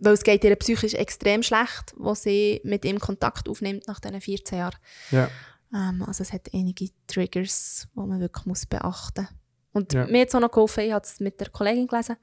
weil 0.00 0.14
es 0.14 0.24
geht 0.24 0.42
ihr 0.44 0.56
psychisch 0.56 0.94
extrem 0.94 1.42
schlecht, 1.42 1.94
wo 1.96 2.14
sie 2.14 2.60
mit 2.64 2.84
ihm 2.84 2.98
Kontakt 2.98 3.48
aufnimmt 3.48 3.86
nach 3.86 4.00
diesen 4.00 4.20
14 4.20 4.58
Jahren. 4.58 4.76
Ja. 5.10 5.28
Ähm, 5.72 6.02
also 6.06 6.22
es 6.22 6.32
hat 6.32 6.48
einige 6.52 6.88
Triggers, 7.06 7.86
die 7.94 8.00
man 8.00 8.20
wirklich 8.20 8.46
muss 8.46 8.66
beachten 8.66 9.22
muss. 9.22 9.30
Und 9.72 9.92
Ja. 9.92 10.06
mir 10.06 10.22
hat 10.22 10.28
es 10.28 10.34
auch 10.34 10.40
noch 10.40 10.50
geholfen, 10.50 10.84
ich 10.84 10.92
habe 10.92 11.04
es 11.04 11.20
mit 11.20 11.38
der 11.38 11.50
Kollegin 11.50 11.86
gelesen, 11.86 12.16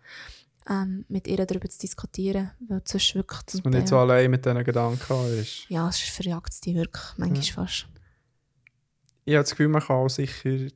ähm, 0.70 1.06
mit 1.08 1.28
ihr 1.28 1.46
darüber 1.46 1.70
zu 1.70 1.80
diskutieren, 1.80 2.52
weil 2.68 2.82
sonst 2.84 3.16
wirklich 3.16 3.42
Dass 3.44 3.64
man 3.64 3.72
nicht 3.74 3.88
so 3.88 3.98
allein 3.98 4.30
mit 4.30 4.44
diesen 4.46 4.64
Gedanken 4.66 5.40
ist. 5.40 5.70
Ja, 5.70 5.88
es 5.88 5.98
verjagt 6.00 6.66
dich 6.66 6.76
wirklich, 6.76 7.06
manchmal 7.16 7.68
fast. 7.68 7.88
Ich 9.28 9.34
habe 9.34 9.44
das 9.44 9.52
Gefühl, 9.52 9.68
man 9.68 9.82
kann 9.82 9.98
auch 9.98 10.08
sicher 10.08 10.70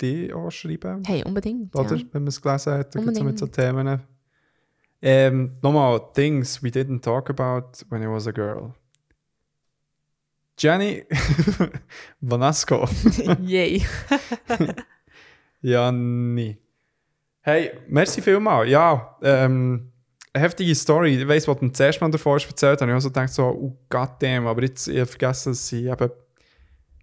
die 0.00 0.32
anschreiben. 0.32 1.02
Hey, 1.04 1.22
unbedingt, 1.22 1.76
Oder? 1.76 1.96
ja. 1.96 2.02
Wenn 2.12 2.22
man 2.22 2.28
es 2.28 2.40
gelesen 2.40 2.72
hat, 2.72 2.94
da 2.94 2.98
gibt 2.98 3.14
es 3.14 3.22
mit 3.22 3.38
so. 3.38 3.46
Themen. 3.46 4.00
Ähm, 5.02 5.58
nochmal, 5.60 6.00
Things 6.14 6.62
we 6.62 6.68
didn't 6.68 7.02
talk 7.02 7.28
about 7.28 7.84
when 7.90 8.02
I 8.02 8.06
was 8.06 8.26
a 8.26 8.30
girl. 8.30 8.72
Jenny 10.56 11.04
Vanasco. 12.22 12.88
Yay. 13.42 13.84
ja, 15.60 15.92
nie. 15.92 16.56
Hey, 17.42 17.72
merci 17.86 18.22
vielmal. 18.22 18.66
Ja, 18.66 19.18
ähm, 19.22 19.92
eine 20.32 20.44
heftige 20.44 20.74
Story. 20.74 21.20
Ich 21.20 21.28
weiss, 21.28 21.46
was 21.46 21.58
du 21.58 21.68
zuerst 21.68 22.00
mal 22.00 22.10
davor 22.10 22.36
hast 22.36 22.48
erzählt 22.48 22.80
habe. 22.80 22.90
Ich 22.90 22.94
habe 22.94 23.02
so 23.02 23.10
gedacht, 23.10 23.28
so, 23.30 23.44
oh 23.44 23.76
goddamn, 23.90 24.46
aber 24.46 24.62
jetzt 24.62 24.88
ich 24.88 25.06
vergessen, 25.06 25.52
dass 25.52 25.68
sie 25.68 25.86
eben 25.86 26.10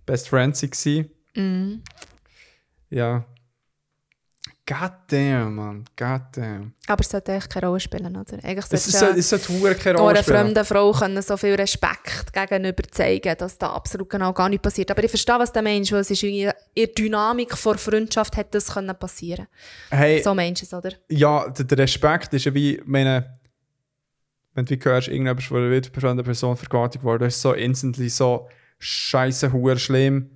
Best 0.08 0.28
Friends 0.30 0.64
waren. 0.64 1.10
Mhm. 1.36 1.84
Ja. 2.90 3.24
Goddamn, 4.66 5.56
Mann. 5.56 5.86
Goddamn. 5.96 6.74
Aber 6.88 7.00
es 7.02 7.10
sollte 7.10 7.32
eigentlich 7.32 7.48
keine 7.48 7.68
Rolle 7.68 7.80
spielen, 7.80 8.18
oder? 8.18 8.34
Eigentlich 8.44 8.66
Es, 8.70 8.70
sollte 8.70 8.90
es, 8.90 8.94
ja 8.94 9.00
soll- 9.00 9.18
es 9.20 9.30
sollte 9.30 9.76
keine 9.76 9.98
Rolle 9.98 10.10
einer 10.16 10.24
spielen. 10.24 10.38
fremden 10.38 10.66
Frau 10.66 10.92
können 10.92 11.22
so 11.22 11.38
viel 11.38 11.56
Respekt 11.56 12.34
gegenüber 12.34 12.84
zeigen, 12.92 13.34
dass 13.38 13.58
da 13.58 13.72
absolut 13.72 14.10
genau 14.10 14.34
gar 14.34 14.50
nicht 14.50 14.62
passiert. 14.62 14.92
Aber 14.92 15.02
ich 15.04 15.10
verstehe, 15.10 15.40
was 15.40 15.54
du 15.54 15.62
meinst, 15.62 15.92
weil 15.94 16.02
es 16.02 16.12
ist 16.12 16.22
in 16.24 16.52
der 16.76 16.88
Dynamik 16.88 17.58
vor 17.58 17.78
Freundschaft 17.78 18.36
hätte 18.36 18.52
das 18.52 18.74
können 18.74 18.94
passieren. 19.00 19.48
Hey, 19.90 20.22
So 20.22 20.36
meinst 20.36 20.64
du 20.64 20.66
es, 20.66 20.74
oder? 20.74 20.92
ja, 21.10 21.48
der, 21.50 21.64
der 21.64 21.78
Respekt 21.78 22.34
ist 22.34 22.44
ja 22.44 22.54
wie, 22.54 22.82
meine, 22.86 23.40
wenn 24.54 24.66
du 24.66 24.76
wie 24.76 24.84
hörst, 24.84 25.08
irgendjemand 25.08 25.44
von 25.44 25.58
einer 25.62 25.70
wildfremden 25.72 26.26
Person 26.26 26.58
vergewaltigt 26.58 27.06
worden, 27.06 27.28
ist 27.30 27.42
so 27.42 27.54
instantly 27.54 28.10
so 28.10 28.50
scheiße, 28.80 29.52
hure 29.52 29.78
schlimm, 29.80 30.30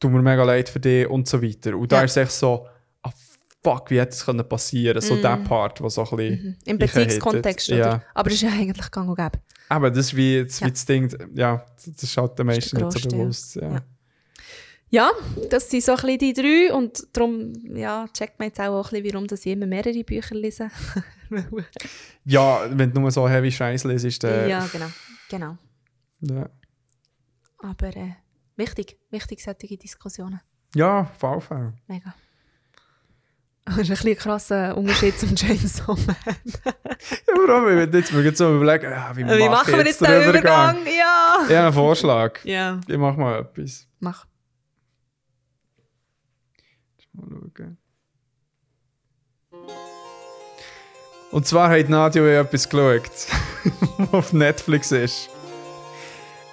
tut 0.00 0.10
mir 0.10 0.22
mega 0.22 0.44
leid 0.44 0.68
für 0.68 0.80
dich 0.80 1.08
und 1.08 1.28
so 1.28 1.42
weiter. 1.42 1.76
Und 1.76 1.90
da 1.92 1.98
Ja. 1.98 2.04
ist 2.04 2.12
es 2.12 2.16
echt 2.16 2.32
so, 2.32 2.66
ah 3.02 3.10
fuck, 3.62 3.90
wie 3.90 4.00
hätte 4.00 4.10
das 4.10 4.24
können 4.24 4.48
passieren? 4.48 5.00
So 5.00 5.16
der 5.16 5.36
Part, 5.38 5.80
der 5.80 5.90
so 5.90 6.02
ein 6.04 6.16
bisschen... 6.16 6.44
Mhm. 6.44 6.56
Im 6.64 6.78
Beziehungskontext, 6.78 7.68
ja. 7.68 7.76
oder? 7.76 8.02
Aber 8.14 8.30
das 8.30 8.34
ist 8.34 8.42
ja 8.42 8.50
eigentlich 8.50 8.90
gang 8.90 9.08
und 9.08 9.16
gäbe. 9.16 9.38
Aber 9.68 9.90
das 9.90 10.06
ist 10.06 10.16
wie 10.16 10.44
das, 10.44 10.60
Ja. 10.60 10.66
wie 10.66 10.70
das 10.70 10.84
Ding, 10.84 11.16
ja, 11.34 11.64
das 11.76 12.02
ist 12.02 12.16
halt 12.16 12.38
den 12.38 12.46
meisten 12.46 12.76
nicht 12.76 12.92
so 12.98 13.08
bewusst. 13.08 13.56
Ja. 13.56 13.72
Ja. 13.72 13.82
Ja, 14.94 15.10
das 15.48 15.70
sind 15.70 15.82
so 15.82 15.92
ein 15.92 15.96
bisschen 16.02 16.18
die 16.18 16.32
drei 16.34 16.74
und 16.74 17.06
darum 17.14 17.54
ja, 17.74 18.06
checkt 18.12 18.38
man 18.38 18.48
jetzt 18.48 18.60
auch, 18.60 18.92
ein 18.92 19.02
bisschen, 19.02 19.14
warum 19.14 19.26
dass 19.26 19.46
ich 19.46 19.52
immer 19.52 19.64
mehrere 19.64 20.04
Bücher 20.04 20.34
lese. 20.34 20.68
ja, 22.26 22.60
wenn 22.68 22.92
du 22.92 23.00
nur 23.00 23.10
so 23.10 23.26
heavy 23.26 23.50
Scheiß 23.50 23.84
lesest, 23.84 24.24
äh, 24.24 24.50
ja, 24.50 24.68
genau. 24.70 24.86
genau. 25.30 25.56
ja. 26.20 26.50
Aber 27.62 27.96
äh, 27.96 28.12
wichtig, 28.56 28.98
wichtig 29.10 29.42
solche 29.42 29.76
Diskussionen. 29.78 30.40
ja, 30.74 31.04
VV. 31.18 31.72
Mega. 31.86 32.14
Das 33.64 33.76
ist 33.78 33.84
ein 33.84 33.88
bisschen 33.90 34.16
krasser 34.16 34.76
Unterschied 34.76 35.16
zum 35.18 35.36
Chainsaw 35.36 35.94
Man. 36.06 36.16
Ja, 36.26 36.72
warum? 37.46 37.68
Ich 37.68 37.76
will 37.76 37.94
jetzt 37.94 38.12
mir 38.12 38.34
so 38.34 38.56
überlegen, 38.56 38.90
ja, 38.90 39.16
wie, 39.16 39.24
Wie 39.24 39.48
machen 39.48 39.74
wir 39.74 39.86
jetzt 39.86 40.00
den 40.00 40.28
Übergang? 40.28 40.78
Ja. 40.84 41.38
Ich 41.48 41.54
habe 41.54 41.66
einen 41.66 41.72
Vorschlag. 41.72 42.40
Ja. 42.44 42.80
Ich 42.88 42.98
mach 42.98 43.16
mal 43.16 43.38
etwas. 43.40 43.86
Mach. 44.00 44.26
Mal 47.12 47.26
schauen. 47.56 47.78
Und 51.30 51.46
zwar 51.46 51.70
hat 51.70 51.88
Nadia 51.88 52.22
ja 52.24 52.40
etwas 52.40 52.68
geschaut, 52.68 53.02
was 53.98 54.12
auf 54.12 54.32
Netflix 54.32 54.90
ist. 54.92 55.30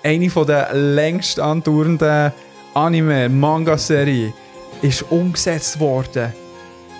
Eine 0.03 0.29
von 0.29 0.47
der 0.47 0.73
längst 0.73 1.39
andauernden 1.39 2.31
Anime-Manga-Serien 2.73 4.33
ist 4.81 5.03
umgesetzt 5.11 5.79
worden. 5.79 6.33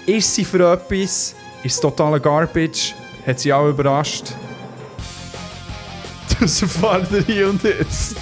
Ist 0.06 0.36
sie 0.36 0.44
für 0.44 0.74
etwas? 0.74 1.36
Ist 1.64 1.76
es 1.76 1.80
totaler 1.80 2.20
Garbage? 2.20 2.94
Hat 3.26 3.40
sie 3.40 3.54
auch 3.54 3.68
überrascht? 3.68 4.26
Das 6.40 6.62
erfahrt 6.62 7.12
ihr 7.12 7.22
hier 7.26 7.50
und 7.50 7.62
jetzt. 7.64 8.16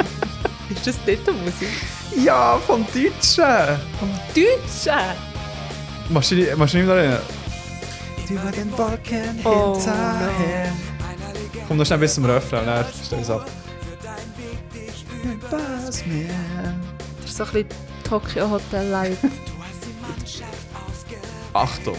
Ist 0.70 0.86
das 0.86 0.96
nicht 1.04 1.26
die 1.26 1.30
Musik? 1.32 1.68
Ja, 2.24 2.56
vom 2.64 2.86
Deutschen! 2.94 3.80
Deutsche! 4.32 4.96
Machst 6.08 6.30
du 6.30 6.36
dich 6.36 6.56
machst 6.56 6.74
du 6.74 6.78
dich 6.78 6.86
nicht 6.86 6.94
mehr 6.94 7.02
erinnern? 7.02 7.22
Über 8.28 8.52
den 8.52 8.78
Wolken 8.78 9.40
Oh, 9.44 9.74
hinterher. 9.74 10.72
Komm 11.66 11.78
noch 11.78 11.84
schnell 11.86 11.98
bis 11.98 12.14
zum 12.14 12.26
Refrain, 12.26 12.64
dann 12.64 12.86
stell 13.04 13.18
es 13.20 13.30
ab. 13.30 13.44
Was 15.50 16.04
mir. 16.06 16.28
Das 17.20 17.30
ist 17.30 17.36
so 17.36 17.44
ein 17.44 17.50
bisschen 17.50 17.68
Tokyo 18.08 18.50
Hotel 18.50 18.88
Light. 18.88 19.18
Achtung! 21.52 21.96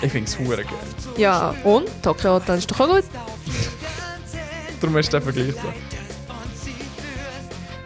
Ich 0.00 0.12
finde 0.12 0.30
es 0.30 0.38
hure 0.38 0.62
geil. 0.62 0.74
ja, 1.16 1.54
und? 1.64 1.88
Tokyo 2.02 2.34
Hotel 2.34 2.58
ist 2.58 2.70
doch 2.70 2.80
auch 2.80 2.88
gut. 2.88 3.04
Darum 4.80 4.96
ist 4.96 5.12
der 5.12 5.22
Vergleich 5.22 5.54
da. 5.54 5.74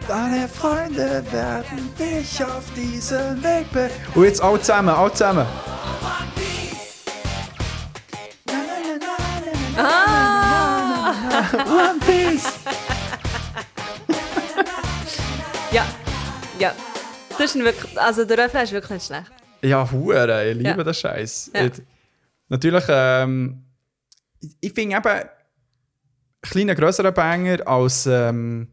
Deine 0.07 0.47
Freunde 0.49 1.23
werden 1.31 1.89
dich 1.97 2.43
auf 2.43 2.63
diesem 2.75 3.41
Weg 3.41 3.71
be... 3.71 3.89
Und 4.13 4.25
jetzt 4.25 4.41
alle 4.41 4.59
zusammen, 4.59 4.89
alle 4.89 5.11
zusammen. 5.13 5.47
Ist 17.55 17.63
wirklich, 17.63 17.99
also 17.99 18.25
der 18.25 18.37
Refrain 18.37 18.63
ist 18.63 18.71
wirklich 18.71 18.91
nicht 18.91 19.05
schlecht. 19.05 19.31
Ja, 19.61 19.89
hure, 19.89 20.49
ich 20.49 20.57
liebe 20.57 20.69
Ja. 20.69 20.83
den 20.83 20.93
Scheiß. 20.93 21.51
Ja. 21.53 21.69
Natürlich, 22.49 22.83
ähm, 22.89 23.63
ich- 24.41 24.55
ich 24.59 24.73
finde 24.73 24.97
eben 24.97 25.07
ein 25.07 25.29
kleiner 26.41 26.75
grösserer 26.75 27.11
Banger 27.11 27.65
als 27.67 28.05
ähm, 28.05 28.67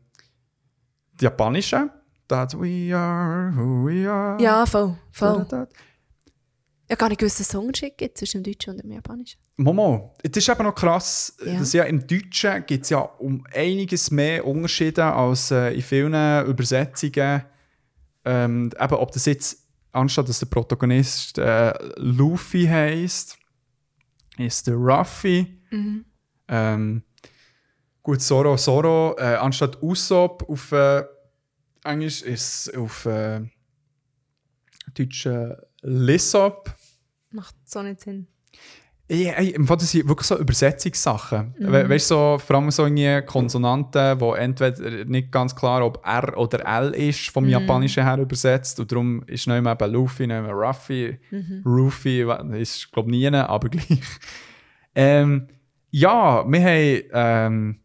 die 1.12 1.24
japanischen. 1.24 1.90
That 2.28 2.54
we 2.54 2.94
are 2.94 3.52
who 3.56 3.86
we 3.86 4.08
are. 4.10 4.40
Ja, 4.40 4.64
voll, 4.66 4.96
voll. 5.10 5.38
Da, 5.38 5.44
da, 5.44 5.66
da. 5.66 5.68
Ich 6.86 6.92
habe 6.92 6.98
gar 6.98 7.08
nicht 7.08 7.18
gewusst, 7.18 7.38
es 7.40 7.54
einen 7.54 7.66
Unterschied 7.66 7.96
gibt 7.98 8.18
zwischen 8.18 8.42
dem 8.42 8.52
Deutschen 8.52 8.70
und 8.74 8.82
dem 8.82 8.90
Japanischen. 8.92 9.38
Momo, 9.56 10.12
das 10.24 10.36
ist 10.44 10.48
eben 10.48 10.62
noch 10.64 10.74
krass, 10.74 11.36
Ja. 11.44 11.58
dass 11.58 11.72
ja 11.72 11.84
im 11.84 12.04
Deutschen 12.06 12.66
gibt 12.66 12.84
es 12.84 12.90
ja 12.90 12.98
um 12.98 13.44
einiges 13.54 14.10
mehr 14.10 14.44
Unterschiede 14.44 15.04
als 15.04 15.50
äh, 15.52 15.72
in 15.72 15.82
vielen 15.82 16.46
Übersetzungen. 16.46 17.42
Ähm, 18.24 18.70
eben, 18.78 18.94
ob 18.94 19.12
das 19.12 19.26
jetzt, 19.26 19.66
anstatt 19.92 20.28
dass 20.28 20.38
der 20.40 20.46
Protagonist 20.46 21.38
äh, 21.38 21.72
Luffy 21.96 22.66
heisst, 22.66 23.38
ist 24.38 24.66
der 24.66 24.74
Ruffy. 24.74 25.60
Ähm, 26.48 27.02
gut, 28.02 28.20
Zoro, 28.20 28.56
Zoro. 28.56 29.16
Äh, 29.18 29.36
anstatt 29.36 29.82
Usopp 29.82 30.48
auf 30.48 30.72
äh, 30.72 31.04
Englisch 31.84 32.22
ist 32.22 32.76
auf 32.76 33.06
äh, 33.06 33.40
Deutsch 34.94 35.26
äh, 35.26 35.56
Lissop. 35.82 36.74
Macht 37.30 37.54
so 37.64 37.82
nicht 37.82 38.00
Sinn. 38.00 38.26
Ey, 39.12 39.50
im 39.50 39.66
Fall, 39.66 39.76
das 39.78 39.90
sind 39.90 40.06
wirklich 40.08 40.28
so 40.28 40.38
Übersetzungssachen. 40.38 41.54
We 41.58 41.88
weißt 41.88 42.10
du, 42.12 42.14
so, 42.14 42.38
vor 42.38 42.56
allem 42.56 42.70
so 42.70 42.84
irgendwie 42.86 43.20
Konsonanten, 43.26 44.20
wo 44.20 44.34
entweder 44.34 45.04
nicht 45.04 45.32
ganz 45.32 45.56
klar, 45.56 45.84
ob 45.84 46.00
R 46.06 46.38
oder 46.38 46.64
L 46.64 46.90
ist, 46.92 47.28
vom 47.30 47.44
Japanischen 47.48 48.04
her 48.04 48.18
übersetzt. 48.18 48.78
Und 48.78 48.92
darum 48.92 49.22
ist 49.26 49.48
nicht 49.48 49.62
mehr 49.62 49.72
eben 49.72 49.92
Luffy, 49.92 50.28
nicht 50.28 50.42
mehr 50.42 50.52
Ruffy. 50.52 51.18
Ruffy 51.66 52.24
wa- 52.24 52.36
ist, 52.54 52.92
glaube 52.92 53.10
ich, 53.10 53.16
nie, 53.30 53.36
aber 53.36 53.68
gleich. 53.68 54.00
Ähm, 54.94 55.48
ja, 55.90 56.44
wir 56.48 56.60
haben 56.62 57.02
ähm, 57.12 57.80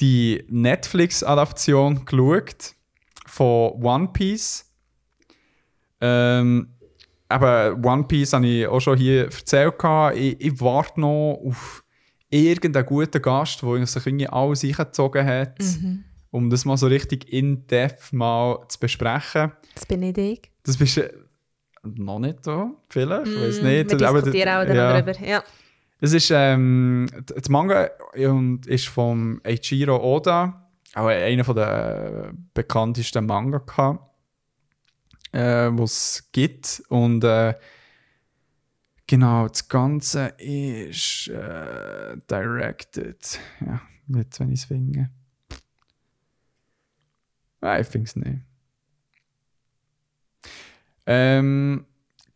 die 0.00 0.44
Netflix-Adaption 0.48 2.04
geschaut 2.04 2.74
von 3.26 3.72
One 3.82 4.08
Piece. 4.12 4.64
Ähm, 6.00 6.74
eben, 7.30 7.84
One 7.84 8.04
Piece 8.04 8.32
habe 8.32 8.46
ich 8.46 8.66
auch 8.66 8.80
schon 8.80 8.96
hier 8.98 9.24
erzählt. 9.24 9.74
Ich, 10.14 10.40
ich 10.40 10.60
warte 10.60 11.00
noch 11.00 11.40
auf 11.44 11.84
irgendeinen 12.30 12.86
guten 12.86 13.22
Gast, 13.22 13.62
der 13.62 13.86
sich 13.86 14.06
irgendwie 14.06 14.28
alles 14.28 14.64
eingezogen 14.64 15.26
hat, 15.26 15.56
um 16.30 16.50
das 16.50 16.64
mal 16.64 16.76
so 16.76 16.86
richtig 16.86 17.32
in-depth 17.32 18.12
mal 18.12 18.58
zu 18.68 18.78
besprechen. 18.80 19.52
Das 19.74 19.86
bin 19.86 20.00
nicht 20.00 20.18
ich. 20.18 20.40
Das 20.62 20.76
bist 20.76 20.98
äh, 20.98 21.10
noch 21.82 22.18
nicht 22.18 22.44
so, 22.44 22.76
vielleicht, 22.88 23.28
ich 23.28 23.40
weiß 23.40 23.62
Mm, 23.62 23.66
nicht. 23.66 23.98
Wir 23.98 24.08
Aber 24.08 24.20
diskutieren 24.22 24.48
auch 24.48 24.74
ja. 24.74 25.00
darüber. 25.00 25.26
Ja. 25.26 25.42
Es 26.00 26.12
ist, 26.12 26.30
ähm, 26.32 27.06
das 27.26 27.48
Manga 27.48 27.88
und 28.14 28.66
ist 28.66 28.86
vom 28.88 29.40
Eiichiro 29.44 29.96
Oda, 29.96 30.68
auch 30.94 31.06
einer 31.06 31.44
von 31.44 31.56
der 31.56 32.32
bekanntesten 32.54 33.26
Mangaka, 33.26 33.98
äh, 35.32 35.68
was 35.70 36.28
gibt. 36.32 36.82
Und 36.88 37.24
äh, 37.24 37.54
Genau, 39.08 39.48
das 39.48 39.66
Ganze 39.68 40.34
ist 40.36 41.28
äh, 41.28 42.14
directed. 42.30 43.40
Ja, 43.64 43.80
jetzt, 44.08 44.38
wenn 44.38 44.52
ich 44.52 44.60
es 44.60 44.64
finde. 44.66 45.08
Ich 47.62 47.86
finde 47.86 48.06
es 48.06 48.16
nicht. 48.16 48.40
Ähm, 51.06 51.86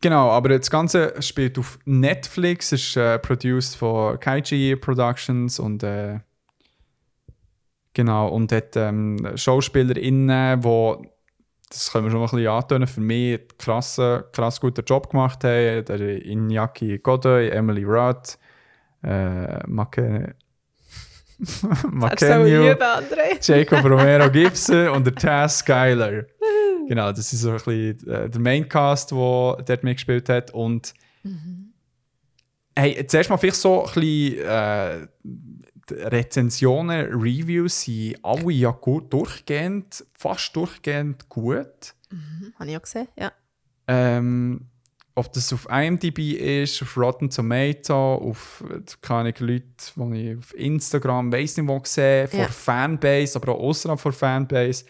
genau, 0.01 0.31
aber 0.31 0.49
das 0.49 0.71
Ganze 0.71 1.21
spielt 1.21 1.59
auf 1.59 1.77
Netflix, 1.85 2.71
ist 2.71 2.97
äh, 2.97 3.19
produced 3.19 3.75
von 3.75 4.19
Kaiji 4.19 4.75
Productions 4.75 5.59
und 5.59 5.83
äh, 5.83 6.21
genau, 7.93 8.29
und 8.29 8.51
hat 8.51 8.75
ähm, 8.75 9.33
SchauspielerInnen, 9.35 10.59
die 10.59 11.12
das 11.73 11.91
können 11.91 12.05
wir 12.05 12.11
schon 12.11 12.19
mal 12.19 12.27
ein 12.27 12.31
bisschen 12.31 12.47
antönen, 12.47 12.87
für 12.87 13.01
mich 13.01 13.39
einen 13.39 13.47
krassen, 13.57 14.23
krass 14.31 14.61
guten 14.61 14.85
Job 14.85 15.09
gemacht 15.09 15.43
haben. 15.43 15.85
Der 15.85 15.99
Iñaki 15.99 16.99
Godoy, 16.99 17.49
Emily 17.49 17.83
Rudd, 17.83 18.37
äh, 19.03 19.65
Make 19.67 20.35
Makenio. 21.91 22.75
Jacob 23.41 23.83
Romero 23.83 24.29
Gibson 24.31 24.89
und 24.89 25.05
der 25.05 25.15
Taz 25.15 25.59
Skyler. 25.59 26.25
Genau, 26.87 27.11
das 27.11 27.33
ist 27.33 27.41
so 27.41 27.49
ein 27.49 27.55
bisschen 27.55 28.07
äh, 28.07 28.29
der 28.29 28.39
Maincast, 28.41 29.11
der 29.11 29.17
dort 29.65 29.83
mitgespielt 29.83 30.29
hat. 30.29 30.51
Und 30.51 30.93
hey, 32.75 33.05
zuerst 33.07 33.29
mal 33.29 33.37
vielleicht 33.37 33.57
so 33.57 33.85
ein 33.85 33.93
bisschen 33.93 34.45
äh, 34.45 35.07
die 35.89 35.95
Rezensionen, 35.95 37.07
Reviews 37.13 37.81
sind 37.81 38.17
alle 38.23 38.51
ja 38.51 38.71
gut, 38.71 39.11
durchgehend, 39.11 40.05
fast 40.13 40.55
durchgehend 40.55 41.27
gut. 41.29 41.93
Habe 42.59 42.69
ich 42.69 42.77
auch 42.77 42.81
gesehen, 42.81 43.07
ja. 43.17 43.31
Ähm, 43.87 44.67
ob 45.15 45.31
das 45.33 45.53
auf 45.53 45.67
IMDb 45.69 46.33
ist, 46.33 46.81
auf 46.81 46.97
Rotten 46.97 47.29
Tomato, 47.29 48.15
auf 48.15 48.63
keine 49.01 49.33
Leute, 49.37 49.65
die 49.95 50.31
ich 50.31 50.37
auf 50.37 50.55
Instagram 50.55 51.31
weiss 51.31 51.57
nicht 51.57 51.67
wo 51.67 51.79
gesehen, 51.79 52.27
von 52.27 52.39
Ja. 52.39 52.47
Fanbase, 52.47 53.35
aber 53.35 53.53
auch 53.53 53.59
außerhalb 53.59 53.99
von 53.99 54.11
Fanbase. 54.11 54.85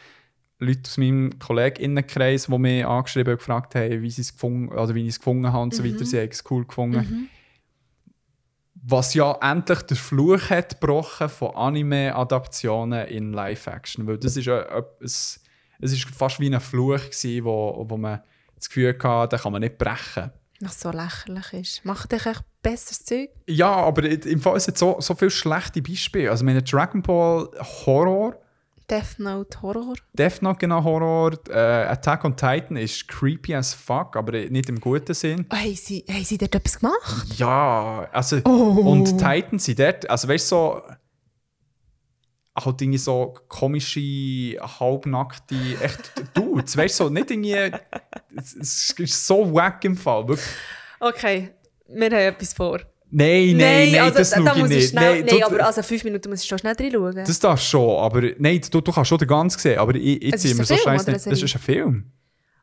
Leute 0.60 0.82
aus 0.86 0.98
meinem 0.98 1.38
KollegInnenkreis, 1.40 2.45
die 2.45 2.57
mich 2.57 2.86
angeschrieben 2.86 3.34
und 3.34 3.40
gefragt 3.40 3.76
haben, 3.76 4.02
wie 4.02 4.10
sie 4.10 4.22
es 4.22 4.32
gefunden, 4.32 4.70
oder 4.70 4.95
wie 4.95 5.03
ich 5.03 5.10
es 5.10 5.20
gefunden 5.20 5.52
habe 5.52 5.64
und 5.64 5.76
so 5.76 5.84
weiter. 5.84 6.06
Sie 6.06 6.18
haben 6.18 6.30
es 6.30 6.44
cool 6.49 6.65
gefunden. 6.65 7.30
Was 8.85 9.14
ja 9.14 9.38
endlich 9.41 9.81
der 9.84 9.97
Fluch 9.97 10.49
hat 10.49 10.81
gebrochen 10.81 11.30
von 11.30 11.55
Anime-Adaptionen 11.55 13.07
in 13.07 13.31
Live-Action. 13.31 14.05
Weil 14.05 14.18
das 14.18 14.35
ist 14.35 14.47
etwas, 14.47 15.39
es 15.80 15.91
ist 15.93 16.10
fast 16.10 16.39
wie 16.39 16.53
ein 16.53 16.60
Fluch 16.60 16.97
gewesen, 16.97 17.45
wo, 17.45 17.85
wo 17.88 17.97
man 17.97 18.22
das 18.55 18.68
Gefühl 18.68 18.97
hatte, 19.01 19.35
den 19.35 19.41
kann 19.41 19.51
man 19.53 19.61
nicht 19.61 19.77
brechen. 19.77 20.31
Was 20.60 20.80
so 20.80 20.91
lächerlich 20.91 21.53
ist. 21.53 21.85
Macht 21.85 22.11
dich 22.11 22.26
echt 22.26 22.43
besseres 22.61 23.03
Zeug? 23.03 23.30
Ja, 23.47 23.72
aber 23.72 24.03
im 24.03 24.41
Fall 24.41 24.60
sind 24.60 24.77
so, 24.77 24.97
so 24.99 25.15
viele 25.15 25.31
schlechte 25.31 25.81
Beispiele. 25.81 26.30
Also 26.31 26.45
meine 26.45 26.64
Dragon 26.64 27.01
Ball 27.01 27.49
Horror, 27.85 28.38
Death 28.89 29.18
Note 29.19 29.61
Horror? 29.61 29.95
Death 30.14 30.41
Note 30.41 30.60
genau 30.60 30.84
Horror, 30.84 31.34
äh, 31.49 31.53
Attack 31.88 32.26
on 32.26 32.35
Titan 32.35 32.76
ist 32.77 33.07
creepy 33.07 33.55
as 33.55 33.73
fuck, 33.73 34.15
aber 34.15 34.31
nicht 34.34 34.69
im 34.69 34.80
guten 34.80 35.14
Sinn. 35.14 35.45
Oh, 35.51 35.55
haben, 35.55 35.76
sie, 35.76 36.03
haben 36.10 36.23
sie 36.23 36.38
dort 36.38 36.55
etwas 36.55 36.80
gemacht? 36.80 37.38
Ja, 37.38 38.07
also 38.11 38.39
Oh. 38.45 38.81
und 38.91 39.18
Titan 39.18 39.60
sind 39.60 39.80
dort, 39.80 40.10
also 40.10 40.27
weißt 40.27 40.51
du 40.51 40.55
so 40.55 40.81
halt 42.55 42.81
irgendwie 42.81 42.97
so 42.99 43.34
komische, 43.47 43.99
halbnackte, 44.80 45.55
echt 45.81 46.14
Dudes, 46.35 46.77
weißt 46.77 46.99
du, 46.99 47.05
so 47.05 47.10
nicht 47.10 47.31
irgendwie, 47.31 47.53
es 48.38 48.55
es 48.55 48.89
ist 48.99 49.26
so 49.26 49.53
wack 49.53 49.84
im 49.85 49.97
Fall, 49.97 50.27
wirklich. 50.27 50.47
Okay, 50.99 51.49
wir 51.88 52.05
haben 52.05 52.14
etwas 52.14 52.53
vor. 52.53 52.80
Nein, 53.15 53.57
nein, 53.57 53.91
nein, 53.91 54.02
also, 54.02 54.18
das 54.18 54.30
da 54.31 54.38
schaue 54.38 54.57
ich 54.57 54.64
nicht. 54.69 54.90
Schnell, 54.90 55.23
nein, 55.23 55.27
du- 55.40 55.45
aber 55.45 55.65
also 55.68 55.84
fünf 55.84 56.03
Minuten 56.03 56.30
muss 56.31 56.41
ich 56.41 56.48
schon 56.48 56.57
schnell 56.57 56.73
reinschauen. 56.77 57.15
Das 57.15 57.40
darfst 57.40 57.65
du 57.65 57.69
schon, 57.69 57.98
aber 57.99 58.22
nein, 58.40 58.60
du, 58.72 58.81
du 58.81 58.91
kannst 58.91 59.07
schon 59.10 59.18
den 59.19 59.27
ganzen 59.27 59.60
sehen, 59.60 59.77
aber 59.77 59.94
ich, 59.94 60.22
ich 60.23 60.35
ziehe 60.40 60.56
mir 60.56 60.65
so 60.65 60.76
scheiße 60.76 61.11
nicht. 61.11 61.26
Das 61.27 61.41
ist 61.41 61.56
ein 61.56 61.61
Film. 61.61 62.11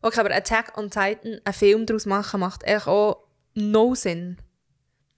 Okay, 0.02 0.18
aber 0.20 0.34
Attack 0.34 0.76
on 0.76 0.90
Titan, 0.90 1.38
einen 1.44 1.54
Film 1.54 1.86
daraus 1.86 2.04
machen, 2.06 2.40
macht 2.40 2.64
echt 2.64 2.88
auch 2.88 3.18
no 3.54 3.94
Sinn. 3.94 4.38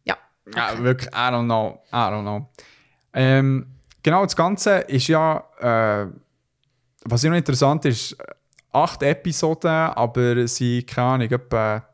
Ja. 0.05 0.19
Ja, 0.55 0.79
wirklich, 0.83 1.09
I 1.13 1.17
don't 1.31 1.45
know, 1.45 1.79
I 1.93 1.97
don't 1.97 2.23
know. 2.23 2.49
Ähm, 3.15 3.67
genau, 4.03 4.25
das 4.25 4.37
Ganze 4.37 4.79
ist 4.81 5.07
ja, 5.09 5.45
äh, 5.61 6.09
was 7.05 7.23
noch 7.23 7.37
interessant 7.37 7.85
ist, 7.87 8.17
acht 8.73 9.03
Episoden, 9.03 9.71
aber 9.71 10.47
sind, 10.47 10.87
keine 10.87 11.07
Ahnung, 11.09 11.31
etwa 11.31 11.89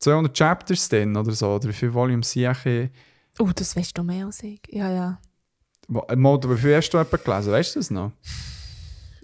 200 0.00 0.34
Chapters 0.36 0.88
drin 0.88 1.16
oder 1.16 1.32
so, 1.32 1.54
oder 1.54 1.68
wie 1.68 1.72
viele 1.72 1.94
Volumes 1.94 2.30
sind 2.32 2.46
eigentlich? 2.46 2.90
Oh, 3.38 3.50
das 3.54 3.76
weißt 3.76 3.96
du 3.96 4.02
mehr 4.02 4.26
als 4.26 4.42
ich. 4.42 4.60
Ja, 4.68 4.90
ja. 4.90 5.20
Wo- 5.88 6.06
Mal, 6.16 6.38
wie 6.42 6.56
viel 6.56 6.76
hast 6.76 6.90
du 6.90 6.98
etwa 6.98 7.16
gelesen, 7.16 7.52
weißt 7.52 7.74
du 7.74 7.78
das 7.80 7.90
noch? 7.90 8.12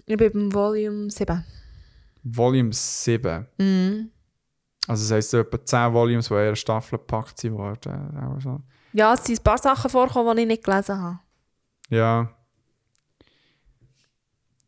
Ich 0.05 0.15
bin 0.17 0.31
beim 0.31 0.53
Volume 0.53 1.09
7. 1.09 1.43
Volume 2.23 2.71
7. 2.73 3.45
Mhm. 3.57 4.11
Also 4.87 5.03
das 5.03 5.11
heisst, 5.11 5.33
etwa 5.33 5.63
10 5.63 5.93
Volumes, 5.93 6.27
die 6.27 6.33
in 6.33 6.39
einer 6.39 6.55
Staffel 6.55 6.97
gepackt 6.97 7.39
sind 7.39 7.53
worden. 7.53 8.17
auch 8.17 8.39
so. 8.39 8.61
Ja, 8.93 9.13
es 9.13 9.25
sind 9.25 9.39
ein 9.39 9.43
paar 9.43 9.57
Sachen 9.57 9.89
vorgekommen, 9.89 10.35
die 10.37 10.43
ich 10.43 10.47
nicht 10.47 10.63
gelesen 10.63 10.97
habe. 11.01 11.19
Ja. 11.89 12.29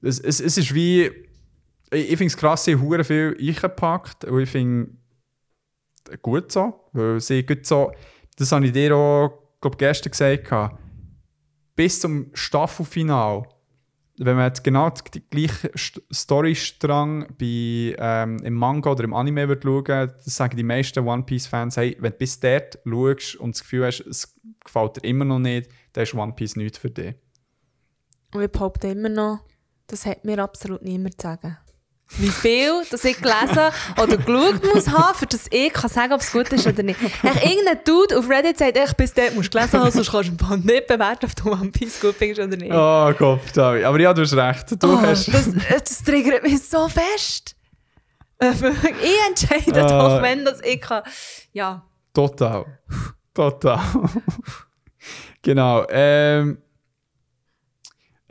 Es, 0.02 0.20
es, 0.20 0.40
es 0.40 0.58
ist 0.58 0.74
wie. 0.74 1.06
Ich, 1.92 2.12
ich 2.12 2.18
finde 2.18 2.26
es 2.28 2.38
krass, 2.38 2.64
sie 2.66 2.74
haben 2.76 2.82
hure 2.82 3.04
viel 3.04 3.36
eingepackt. 3.40 4.26
Und 4.26 4.42
ich 4.42 4.50
finde 4.50 4.92
gut 6.18 6.52
so. 6.52 6.90
Weil 6.94 7.20
sie 7.20 7.46
gut 7.46 7.66
so. 7.66 7.92
Das 8.38 8.52
habe 8.52 8.66
ich 8.66 8.72
dir 8.72 8.96
auch 8.96 9.32
glaub, 9.62 9.78
gestern 9.78 10.12
gesagt. 10.12 10.76
Bis 11.76 12.00
zum 12.00 12.32
Staffelfinal. 12.34 13.44
Wenn 14.22 14.36
man 14.36 14.48
jetzt 14.48 14.66
genau 14.66 14.90
den 14.90 15.24
gleichen 15.30 15.70
St- 15.78 16.02
Storystrang 16.14 17.28
bei, 17.40 17.96
ähm, 17.98 18.38
im 18.44 18.54
Manga 18.54 18.92
oder 18.92 19.06
im 19.06 19.14
Anime 19.14 19.48
wird 19.48 19.64
schauen, 19.64 20.12
sagen 20.18 20.58
die 20.58 20.64
meisten 20.64 21.08
One 21.08 21.24
Piece-Fans, 21.24 21.78
hey, 21.78 21.96
wenn 22.02 22.12
du 22.12 22.18
bis 22.18 22.38
dort 22.38 22.80
schaust 22.86 23.38
und 23.38 23.56
das 23.56 23.62
Gefühl 23.62 23.86
hast, 23.86 24.02
es 24.02 24.36
gefällt 24.66 24.98
dir 24.98 25.08
immer 25.08 25.24
noch 25.24 25.40
nicht, 25.40 25.72
dann 25.94 26.04
ist 26.04 26.14
One 26.14 26.34
Piece 26.34 26.58
nichts 26.58 26.78
für 26.78 26.90
dich. 26.90 27.16
Und 28.34 28.42
ich 28.42 28.52
behaupte 28.52 28.90
immer 28.90 29.08
noch, 29.08 29.40
das 29.88 30.06
hat 30.06 30.26
mir 30.26 30.44
absolut 30.44 30.82
niemand 30.82 31.20
zu 31.20 31.28
sagen. 31.28 31.58
Wie 32.18 32.30
viel 32.30 32.82
dass 32.90 33.06
ich 33.06 33.18
gelesen 33.18 33.72
oder 34.02 34.18
geschaut 34.18 34.74
muss 34.74 34.90
haben, 34.90 35.16
für 35.18 35.28
das 35.28 35.46
ich 35.52 35.72
kann 35.72 35.90
sagen, 35.90 36.12
ob 36.14 36.22
es 36.22 36.32
gut 36.32 36.50
ist 36.50 36.66
oder 36.66 36.82
nicht. 36.84 37.00
Echt, 37.02 37.46
irgendein 37.46 37.80
Dude 37.86 38.18
auf 38.18 38.28
Reddit 38.30 38.58
sagt, 38.58 38.76
echt, 38.78 38.98
bis 38.98 39.14
dort 39.14 39.36
musst 39.36 39.54
du 39.54 39.58
gelesen 39.60 39.80
haben, 39.80 39.92
sonst 39.92 40.12
kannst 40.12 40.32
du 40.42 40.56
nicht 40.58 40.88
bewerten, 40.88 41.26
ob 41.28 41.36
du 41.36 41.52
One 41.52 41.70
Piece 41.72 42.00
gut 42.02 42.16
findest 42.16 42.42
oder 42.42 42.58
nicht. 42.58 42.72
Oh 42.74 43.14
Gott, 43.18 43.42
David. 43.54 43.84
Aber 43.86 44.00
ja, 44.00 44.14
du 44.14 44.24
hast 44.24 44.34
recht. 44.34 44.66
Du 44.84 44.94
Oh, 44.94 45.02
hast. 45.02 45.28
das, 45.34 45.50
das 45.70 46.04
triggert 46.04 46.42
mich 46.44 46.62
so 46.68 46.88
fest. 46.90 47.56
Äh, 48.40 48.52
ich 48.52 49.28
entscheide 49.28 49.84
Ah. 49.86 49.88
doch, 50.18 50.22
wenn 50.24 50.46
das 50.46 50.62
ich 50.64 50.82
kann. 50.82 51.04
Ja. 51.54 51.84
Total. 52.14 52.66
Total. 53.34 53.80
genau. 55.42 55.86
Ähm, 55.90 56.58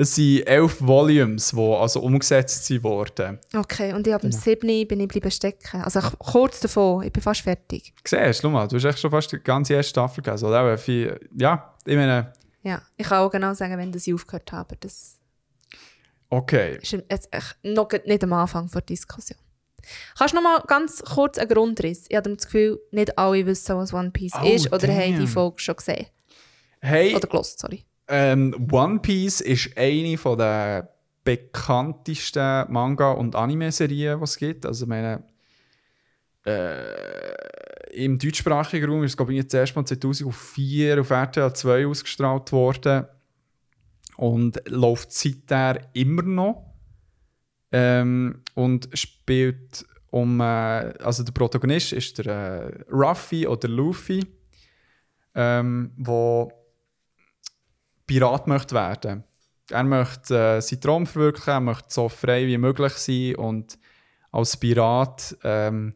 es 0.00 0.14
sind 0.14 0.46
elf 0.46 0.80
Volumes, 0.80 1.50
die 1.50 1.60
also 1.60 2.00
umgesetzt 2.00 2.64
sind 2.64 2.82
worden. 2.84 3.38
Okay, 3.54 3.92
und 3.92 4.06
ich 4.06 4.12
habe 4.12 4.24
am 4.24 4.32
7. 4.32 4.86
bin 4.86 5.00
ich 5.00 5.08
bleiben 5.08 5.30
stecken. 5.30 5.82
Also 5.82 5.98
ich- 5.98 6.18
kurz 6.18 6.60
davon, 6.60 7.02
ich 7.02 7.12
bin 7.12 7.22
fast 7.22 7.40
fertig. 7.42 7.92
Siehst 8.04 8.42
du, 8.44 8.48
mal, 8.48 8.66
du 8.68 8.76
hast 8.76 8.84
echt 8.84 9.00
schon 9.00 9.10
fast 9.10 9.30
die 9.32 9.38
ganze 9.40 9.74
erste 9.74 9.90
Staffel 9.90 10.22
gelesen. 10.22 10.46
Oder? 10.46 10.72
Auch 10.74 10.78
viel, 10.78 11.18
ja, 11.36 11.74
ich 11.84 11.96
meine, 11.96 12.32
Ja, 12.62 12.80
ich 12.96 13.06
kann 13.06 13.18
auch 13.18 13.30
genau 13.30 13.52
sagen, 13.54 13.76
wenn 13.76 13.92
das 13.92 14.06
ich 14.06 14.14
aufgehört 14.14 14.52
habe. 14.52 14.76
Das 14.80 15.18
okay. 16.30 16.78
ist 16.80 16.92
jetzt 16.92 17.28
echt 17.32 17.56
noch 17.62 17.88
nicht 18.04 18.22
am 18.24 18.32
Anfang 18.32 18.68
der 18.70 18.82
Diskussion. 18.82 19.38
Kannst 20.18 20.34
du 20.34 20.36
noch 20.36 20.42
mal 20.42 20.62
ganz 20.66 21.02
kurz 21.02 21.38
einen 21.38 21.48
Grundriss? 21.48 22.06
Ich 22.08 22.16
habe 22.16 22.34
das 22.34 22.44
Gefühl, 22.46 22.78
nicht 22.90 23.16
alle 23.18 23.46
wissen, 23.46 23.76
was 23.76 23.92
One 23.94 24.10
Piece 24.10 24.32
Oh, 24.40 24.46
ist 24.46 24.72
oder 24.72 24.88
haben 24.88 25.12
damn. 25.12 25.20
die 25.20 25.26
Folge 25.26 25.60
schon 25.60 25.76
gesehen. 25.76 26.06
Hey, 26.80 27.14
Oder 27.16 27.26
gelost, 27.26 27.58
sorry. 27.58 27.84
Ähm, 28.08 28.68
One 28.70 29.00
Piece 29.00 29.40
ist 29.40 29.76
eine 29.76 30.16
von 30.16 30.38
der 30.38 30.94
bekanntesten 31.24 32.72
Manga- 32.72 33.12
und 33.12 33.36
Anime-Serien, 33.36 34.18
die 34.18 34.24
es 34.24 34.36
gibt. 34.38 34.64
Also, 34.64 34.86
meine, 34.86 35.24
äh, 36.46 38.04
im 38.04 38.18
deutschsprachigen 38.18 38.88
Raum 38.88 39.04
ist 39.04 39.12
es, 39.12 39.16
glaube 39.16 39.32
ich, 39.32 39.38
jetzt 39.38 39.52
erst 39.52 39.76
mal 39.76 39.84
2004 39.84 41.00
auf 41.00 41.10
RTL 41.10 41.52
2 41.52 41.86
ausgestrahlt 41.86 42.50
worden. 42.52 43.06
Und 44.16 44.60
läuft 44.68 45.12
seither 45.12 45.80
immer 45.92 46.22
noch. 46.22 46.74
Ähm, 47.70 48.42
und 48.54 48.88
spielt 48.94 49.84
um. 50.10 50.40
Äh, 50.40 50.44
also, 50.44 51.22
der 51.22 51.32
Protagonist 51.32 51.92
ist 51.92 52.18
der 52.18 52.26
äh, 52.26 52.84
Ruffy 52.90 53.46
oder 53.46 53.68
Luffy, 53.68 54.24
ähm, 55.34 55.92
wo 55.98 56.57
Pirat 58.08 58.48
möchte 58.48 58.74
werden. 58.74 59.22
Er 59.70 59.84
möchte 59.84 60.56
äh, 60.56 60.60
seinen 60.60 60.80
Traum 60.80 61.06
verwirklichen, 61.06 61.52
er 61.52 61.60
möchte 61.60 61.90
so 61.90 62.08
frei 62.08 62.44
wie 62.46 62.58
möglich 62.58 62.94
sein 62.94 63.36
und 63.36 63.78
als 64.32 64.56
Pirat 64.56 65.36
ähm, 65.44 65.94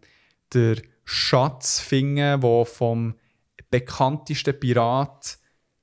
der 0.52 0.76
Schatz 1.04 1.80
finden, 1.80 2.40
der 2.40 2.64
vom 2.64 3.16
bekanntesten 3.70 4.60
Pirat 4.60 5.38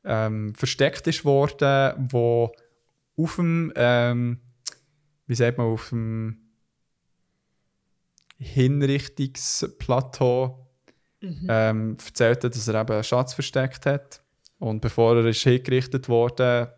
ähm, 0.05 0.55
versteckt 0.55 1.07
ist 1.07 1.25
worden, 1.25 2.07
wo 2.11 2.53
auf 3.17 3.35
dem, 3.35 3.73
ähm, 3.75 4.39
wie 5.25 5.35
sagt 5.35 5.57
man, 5.57 5.67
auf 5.67 5.89
dem 5.89 6.37
Hinrichtungsplateau 8.37 10.69
ähm, 11.21 11.97
erzählt 12.05 12.43
hat, 12.43 12.55
dass 12.55 12.67
er 12.67 12.81
eben 12.81 12.93
einen 12.93 13.03
Schatz 13.03 13.33
versteckt 13.33 13.85
hat. 13.85 14.18
Und 14.59 14.81
bevor 14.81 15.17
er 15.17 15.25
ist 15.25 15.41
hingerichtet 15.41 16.09
wurde, 16.09 16.75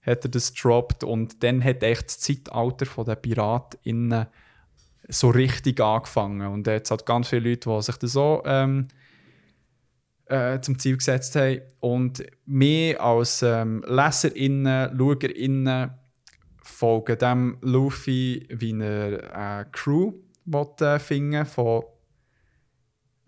hat 0.00 0.24
er 0.24 0.30
das 0.30 0.54
gedroppt. 0.54 1.04
Und 1.04 1.42
dann 1.42 1.62
hat 1.62 1.82
echt 1.82 2.06
das 2.06 2.20
Zeitalter 2.20 3.04
der 3.04 3.16
PiratInnen 3.16 4.26
so 5.08 5.30
richtig 5.30 5.80
angefangen. 5.80 6.46
Und 6.46 6.66
jetzt 6.66 6.90
hat 6.90 7.06
ganz 7.06 7.28
viele 7.28 7.50
Leute, 7.50 7.68
die 7.68 7.82
sich 7.82 7.96
das 7.96 8.12
so 8.12 8.42
ähm, 8.44 8.88
äh, 10.26 10.60
zum 10.60 10.78
Ziel 10.78 10.96
gesetzt 10.96 11.36
haben. 11.36 11.60
Und 11.80 12.24
mehr 12.46 13.00
als 13.00 13.42
ähm, 13.42 13.84
LeserInnen, 13.86 14.96
SchauerInnen 14.96 15.90
folgen 16.62 17.18
dem 17.18 17.58
Luffy, 17.60 18.46
wie 18.50 18.72
eine 18.72 19.66
Crew 19.72 20.14
will, 20.44 20.66
äh, 20.80 20.98
finden 20.98 21.44
von 21.44 21.84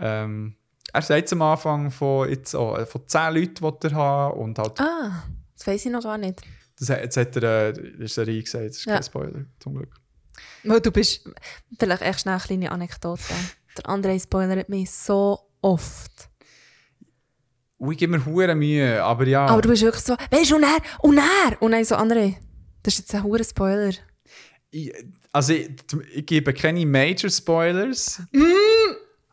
ähm, 0.01 0.55
er 0.93 1.03
sagt 1.03 1.33
am 1.33 1.43
Anfang 1.43 1.91
von, 1.91 2.29
jetzt, 2.29 2.55
oh, 2.55 2.77
von 2.87 3.03
10 3.07 3.35
Leuten, 3.35 3.55
die 3.81 3.87
er 3.89 3.95
haben 3.95 4.39
und 4.41 4.59
halt, 4.59 4.81
Ah, 4.81 5.25
das 5.57 5.67
weiß 5.67 5.87
ich 5.87 5.93
noch 5.93 6.03
gar 6.03 6.19
nicht. 6.19 6.41
das, 6.79 6.91
hat- 6.91 7.03
jetzt 7.03 7.17
hat 7.17 7.37
er, 7.37 7.77
äh, 7.77 8.05
ist 8.05 8.17
er 8.19 8.25
gesagt, 8.27 8.65
das 8.67 8.77
ist 8.79 8.85
Ja. 8.87 8.95
kein 8.95 9.03
Spoiler, 9.03 9.45
zum 9.61 9.75
Glück. 9.75 9.95
Weil 10.65 10.81
du 10.81 10.91
bist, 10.93 11.29
vielleicht 11.79 12.03
echt 12.03 12.21
schnell 12.21 12.35
eine 12.35 12.43
kleine 12.43 12.71
Anekdote. 12.73 13.23
Der 13.77 13.85
André 13.87 14.21
spoilert 14.23 14.69
mich 14.69 14.91
so 14.91 15.39
oft. 15.63 16.29
Ich 17.91 17.97
gebe 17.99 18.19
mir 18.19 18.25
hure 18.25 18.55
Mühe, 18.57 19.03
aber 19.03 19.27
ja, 19.27 19.47
Aber 19.47 19.63
du 19.63 19.69
bist 19.69 19.83
wirklich 19.83 20.03
so, 20.05 20.17
weißt 20.31 20.51
du, 20.51 20.57
und 20.57 20.65
er, 20.65 20.79
und 21.01 21.19
er. 21.19 21.63
Und 21.63 21.73
dann 21.73 21.85
so, 21.85 21.95
André, 21.97 22.37
das 22.83 22.95
ist 22.95 23.01
jetzt 23.01 23.15
ein 23.15 23.23
hoher 23.23 23.43
Spoiler. 23.45 23.93
ich, 24.71 24.93
also 25.33 25.53
ich, 25.53 25.71
ich 26.13 26.27
gebe 26.27 26.53
keine 26.53 26.85
Major 26.87 27.31
Spoilers, 27.31 28.21
Mm. 28.33 28.43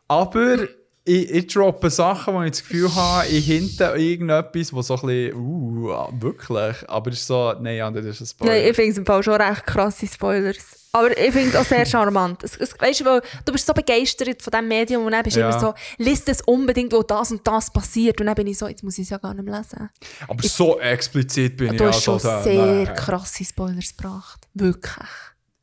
aber 0.08 0.68
ich, 1.06 1.30
ich 1.30 1.46
droppe 1.46 1.88
Sachen, 1.88 2.34
wo 2.34 2.42
ich 2.42 2.50
das 2.50 2.62
Gefühl 2.62 2.92
habe, 2.94 3.28
ich 3.28 3.46
hinte 3.46 3.84
irgendetwas, 3.96 4.72
wo 4.72 4.82
so 4.82 4.94
ein 4.96 5.00
bisschen, 5.06 5.34
uh, 5.36 5.90
ah, 5.92 6.12
wirklich, 6.18 6.76
aber 6.88 7.10
es 7.12 7.20
ist 7.20 7.28
so, 7.28 7.54
nein, 7.60 7.76
ja, 7.76 7.90
das 7.90 8.04
ist 8.04 8.20
ein 8.20 8.26
Spoiler. 8.26 8.52
Nein, 8.52 8.62
ich 8.68 8.76
finde 8.76 8.90
es 8.90 8.98
im 8.98 9.06
Fall 9.06 9.22
schon 9.22 9.40
recht 9.40 9.64
krasse 9.66 10.06
Spoilers. 10.08 10.56
Aber 10.90 11.16
ich 11.16 11.30
finde 11.32 11.50
es 11.50 11.54
auch 11.54 11.64
sehr 11.64 11.86
charmant. 11.86 12.42
Es, 12.42 12.56
es, 12.56 12.74
weißt 12.80 13.00
du, 13.02 13.20
du 13.44 13.52
bist 13.52 13.66
so 13.66 13.72
begeistert 13.72 14.42
von 14.42 14.50
diesem 14.50 14.66
Medium 14.66 15.04
und 15.04 15.12
dann 15.12 15.22
bist 15.22 15.36
du 15.36 15.40
Ja. 15.40 15.50
immer 15.50 15.60
so, 15.60 15.74
liest 15.98 16.28
es 16.28 16.42
unbedingt, 16.42 16.92
wo 16.92 17.02
das 17.02 17.30
und 17.30 17.46
das 17.46 17.72
passiert. 17.72 18.18
Und 18.20 18.26
dann 18.26 18.34
bin 18.34 18.48
ich 18.48 18.58
so, 18.58 18.66
jetzt 18.66 18.82
muss 18.82 18.98
ich 18.98 19.04
es 19.04 19.10
ja 19.10 19.18
gar 19.18 19.32
nicht 19.32 19.44
mehr 19.44 19.58
lesen. 19.58 19.88
aber 20.26 20.42
so 20.42 20.80
explizit 20.80 21.56
bin 21.56 21.72
ich 21.72 21.76
Du 21.78 21.86
hast 21.86 22.08
also 22.08 22.18
schon 22.18 22.42
sehr 22.42 22.84
nein. 22.84 22.94
krasse 22.96 23.44
Spoilers 23.44 23.96
gebracht. 23.96 24.48
Wirklich. 24.54 25.06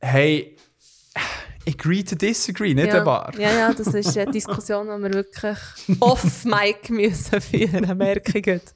Hey, 0.00 0.56
agree 1.68 2.02
to 2.02 2.14
disagree, 2.16 2.74
nicht 2.74 2.88
ja. 2.88 3.04
wahr? 3.06 3.32
Ja, 3.38 3.52
ja, 3.52 3.72
das 3.74 3.88
ist 3.88 4.16
eine 4.18 4.30
Diskussion, 4.30 4.86
die 4.86 5.02
wir 5.04 5.12
wirklich 5.14 5.58
off-mic 6.00 6.90
müssen 6.90 7.40
führen, 7.40 7.96
merke 7.98 8.38
ich 8.38 8.44
gut. 8.44 8.74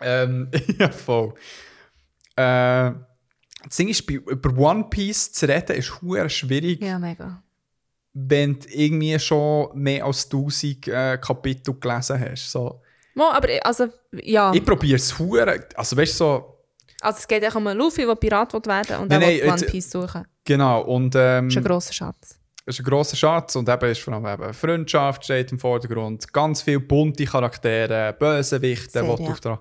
Ähm, 0.00 0.48
ja, 0.78 0.90
voll. 0.90 1.34
Äh, 2.36 2.92
das 3.64 3.76
Ding 3.78 3.88
ist, 3.88 4.08
über 4.10 4.56
One 4.56 4.84
Piece 4.90 5.32
zu 5.32 5.46
reden, 5.48 5.76
ist 5.76 6.00
hure 6.02 6.28
schwierig, 6.30 6.80
Ja, 6.82 6.98
mega. 6.98 7.42
wenn 8.12 8.58
du 8.60 8.68
irgendwie 8.68 9.18
schon 9.18 9.70
mehr 9.78 10.04
als 10.04 10.24
1000 10.26 10.88
äh, 10.88 11.18
Kapitel 11.18 11.74
gelesen 11.74 12.20
hast. 12.20 12.50
So. 12.50 12.82
Mo, 13.14 13.24
aber 13.30 13.48
ich- 13.48 13.64
also, 13.64 13.88
ja. 14.12 14.52
Ich 14.54 14.64
probiere 14.64 14.96
es 14.96 15.18
hure. 15.18 15.66
Also, 15.74 15.96
weißt 15.96 16.12
du, 16.12 16.16
so. 16.24 16.52
Also 17.00 17.18
es 17.18 17.28
geht 17.28 17.46
auch 17.46 17.54
um 17.54 17.66
einen 17.66 17.78
Luffy, 17.78 18.06
der 18.06 18.14
Pirat 18.14 18.52
will 18.54 18.64
werden 18.64 18.96
und 18.96 19.08
Nein, 19.08 19.20
der 19.20 19.28
nein, 19.28 19.40
will 19.40 19.50
One 19.50 19.62
Piece 19.62 19.90
suchen. 19.90 20.26
Genau. 20.44 20.82
Und 20.82 21.14
ähm, 21.16 21.48
Das 21.48 21.54
ist 21.54 21.58
ein 21.58 21.64
grosser 21.64 21.92
Schatz. 21.92 22.40
ist 22.64 22.80
ein 22.80 22.84
grosser 22.84 23.16
Schatz 23.16 23.56
und 23.56 23.68
eben 23.68 23.90
ist 23.90 24.00
vor 24.00 24.14
allem 24.14 24.26
eben 24.26 24.54
Freundschaft 24.54 25.24
steht 25.24 25.52
im 25.52 25.58
Vordergrund. 25.58 26.32
Ganz 26.32 26.62
viele 26.62 26.80
bunte 26.80 27.24
Charaktere, 27.24 28.14
Bösewichte, 28.18 29.00
die 29.00 29.06
ja. 29.06 29.30
auf 29.30 29.40
der. 29.40 29.60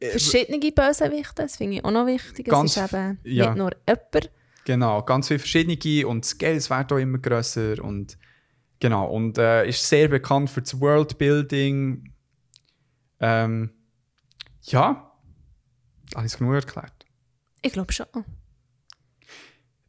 Verschiedene 0.00 0.58
Bösewichte, 0.58 1.42
das 1.42 1.56
finde 1.56 1.76
ich 1.76 1.84
auch 1.84 1.92
noch 1.92 2.06
wichtig. 2.06 2.48
Ganz- 2.48 2.76
es 2.76 2.84
ist 2.84 2.92
eben 2.92 3.18
ja. 3.24 3.46
nicht 3.46 3.56
nur 3.58 3.70
jemand. 3.88 4.30
Genau, 4.64 5.02
ganz 5.02 5.28
viele 5.28 5.38
verschiedene 5.38 6.06
und 6.06 6.24
das 6.24 6.38
Geld 6.38 6.68
wird 6.68 6.92
auch 6.92 6.96
immer 6.96 7.18
grösser 7.18 7.82
und 7.82 8.18
genau 8.80 9.06
und 9.08 9.38
äh, 9.38 9.68
ist 9.68 9.88
sehr 9.88 10.08
bekannt 10.08 10.50
für 10.50 10.62
das 10.62 10.80
Worldbuilding. 10.80 12.12
Ähm, 13.20 13.70
ja, 14.62 15.11
habe 16.14 16.26
ich 16.26 16.32
es 16.32 16.38
genug 16.38 16.54
erklärt. 16.54 16.92
Ich 17.62 17.72
glaube 17.72 17.92
schon. 17.92 18.06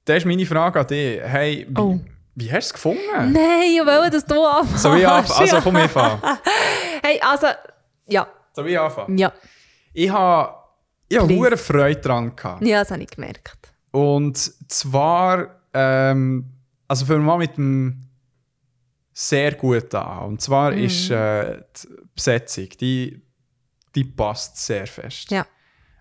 Das 0.05 0.17
ist 0.17 0.25
meine 0.25 0.45
Frage 0.45 0.79
an 0.81 0.87
dich. 0.87 1.21
Hey, 1.21 1.65
wie, 1.69 1.79
Oh. 1.79 1.99
wie 2.35 2.51
hast 2.51 2.67
du 2.69 2.69
es 2.69 2.73
gefunden? 2.73 3.01
Nein, 3.31 3.63
ich 3.63 3.79
will, 3.85 4.09
dass 4.09 4.25
du 4.25 4.43
anfängst. 4.43 4.83
Soll 4.83 4.99
ich 4.99 5.07
anfangen? 5.07 5.39
Also 5.39 5.61
komm, 5.61 5.75
ich 5.77 5.83
anfangen. 5.83 6.21
Hey, 7.03 7.19
also, 7.21 7.47
ja. 8.07 8.27
Soll 8.53 8.69
ich 8.69 8.79
anfangen? 8.79 9.17
Ja, 9.17 9.33
Ich 9.93 10.09
habe 10.09 10.55
ich 11.09 11.17
Please. 11.17 11.33
hohe 11.35 11.57
Freude 11.57 11.99
daran 12.01 12.35
gehabt. 12.35 12.61
ja 12.65 12.79
das 12.79 12.91
habe 12.91 13.03
ich 13.03 13.09
gemerkt. 13.09 13.73
Und 13.91 14.37
zwar, 14.71 15.59
ähm, 15.73 16.49
also 16.87 17.07
wir 17.09 17.17
mal 17.17 17.37
mit 17.37 17.57
dem 17.57 18.09
sehr 19.13 19.53
gut 19.53 19.93
an. 19.95 20.19
Und 20.27 20.41
zwar 20.41 20.71
Mhm. 20.71 20.77
ist 20.85 21.09
äh, 21.11 21.61
die 21.83 21.87
Besetzung, 22.15 22.69
die, 22.79 23.21
die 23.95 24.03
passt 24.05 24.57
sehr 24.57 24.87
fest. 24.87 25.29
Ja, 25.29 25.45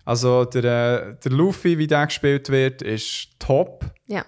Also 0.05 0.45
der, 0.45 1.13
der 1.13 1.31
Luffy, 1.31 1.77
wie 1.77 1.87
der 1.87 2.05
gespielt 2.07 2.49
wird, 2.49 2.81
ist 2.81 3.29
top. 3.39 3.85
ja. 4.07 4.25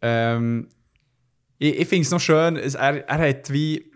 Ähm, 0.00 0.68
ich 1.58 1.76
ich 1.80 1.88
finde 1.88 2.02
es 2.02 2.10
noch 2.10 2.20
schön, 2.20 2.56
er, 2.56 3.08
er 3.08 3.28
hat 3.28 3.50
wie. 3.52 3.90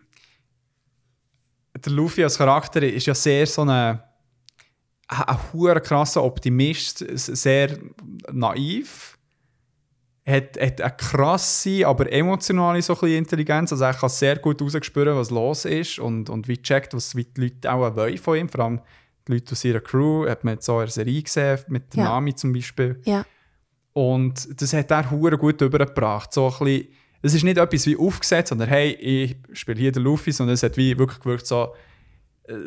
Der 1.84 1.93
Luffy 1.93 2.22
als 2.22 2.39
Charakter 2.39 2.82
ist 2.82 3.06
ja 3.06 3.14
sehr 3.14 3.47
so 3.47 3.62
ein. 3.62 4.01
Ein 5.09 5.39
hoher 5.52 5.78
krasser 5.80 6.24
Optimist, 6.24 7.05
sehr 7.14 7.78
naiv. 8.32 9.18
Hat, 10.24 10.59
hat 10.59 10.80
eine 10.80 10.97
krasse, 10.97 11.86
aber 11.86 12.10
emotionale 12.10 12.80
so 12.80 12.98
ein 13.02 13.09
Intelligenz. 13.10 13.72
Also 13.72 13.84
er 13.84 13.93
kann 13.93 14.09
sehr 14.09 14.39
gut 14.39 14.62
rausspüren, 14.62 15.16
was 15.16 15.30
los 15.30 15.66
ist 15.66 15.98
und, 15.98 16.30
und 16.30 16.48
wie 16.48 16.56
checkt, 16.56 16.94
was 16.94 17.14
wie 17.14 17.24
die 17.24 17.43
Leute 17.43 17.70
auch 17.70 17.94
wollen 17.94 18.16
von 18.16 18.39
ihm. 18.39 18.48
Vor 18.48 18.64
allem 18.64 18.80
die 19.27 19.32
Leute 19.35 19.53
aus 19.53 19.65
ihrer 19.65 19.81
Crew, 19.81 20.27
hat 20.28 20.44
man 20.44 20.55
jetzt 20.55 20.66
so 20.66 20.74
in 20.81 20.86
der 20.86 20.93
Serie 20.93 21.23
gesehen, 21.23 21.59
mit 21.69 21.94
Ja. 21.94 22.05
Nami 22.05 22.35
zum 22.35 22.53
Beispiel. 22.53 23.01
Ja, 23.05 23.24
Und 23.93 24.61
das 24.61 24.73
hat 24.73 24.90
er 24.90 25.11
hure 25.11 25.36
gut 25.39 25.61
übergebracht. 25.61 26.32
So 26.32 26.47
ein 26.47 26.65
bisschen, 26.65 26.89
es 27.23 27.35
ist 27.35 27.44
nicht 27.44 27.59
etwas 27.59 27.86
wie 27.86 27.97
aufgesetzt, 27.97 28.49
sondern 28.49 28.69
hey, 28.69 28.93
ich 28.94 29.36
spiele 29.53 29.78
hier 29.81 29.93
den 29.93 30.03
Luffy, 30.03 30.32
sondern 30.32 30.55
es 30.55 30.62
hat 30.62 30.77
wie 30.77 30.99
wirklich 30.99 31.20
gewirkt 31.20 31.47
so, 31.47 31.74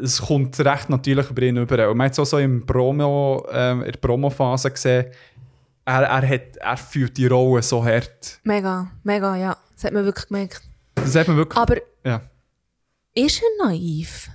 es 0.02 0.22
kommt 0.22 0.58
recht 0.60 0.90
natürlich 0.90 1.30
über 1.30 1.42
ihn 1.42 1.58
über. 1.58 1.90
Und 1.90 1.98
man 1.98 2.06
hat 2.06 2.14
es 2.14 2.20
auch 2.20 2.26
so 2.26 2.38
im 2.38 2.66
Promo, 2.66 3.46
ähm, 3.52 3.82
in 3.84 3.92
der 3.92 4.00
Promo-Phase 4.00 4.72
gesehen, 4.72 5.08
er, 5.84 6.04
er, 6.04 6.28
hat, 6.28 6.58
er 6.58 6.78
fühlt 6.78 7.16
die 7.18 7.28
Rolle 7.28 7.62
so 7.62 7.84
hart. 7.84 8.40
mega, 8.44 8.90
mega, 9.04 9.36
ja. 9.36 9.58
Das 9.76 9.84
hat 9.84 9.94
man 9.94 10.06
wirklich 10.06 10.28
gemerkt. 10.28 10.62
Das 10.96 11.14
hat 11.16 11.28
man 11.28 11.38
wirklich... 11.38 11.58
Aber 11.58 11.76
ja. 12.06 12.22
ist 13.14 13.42
er 13.44 13.66
naiv? 13.68 14.30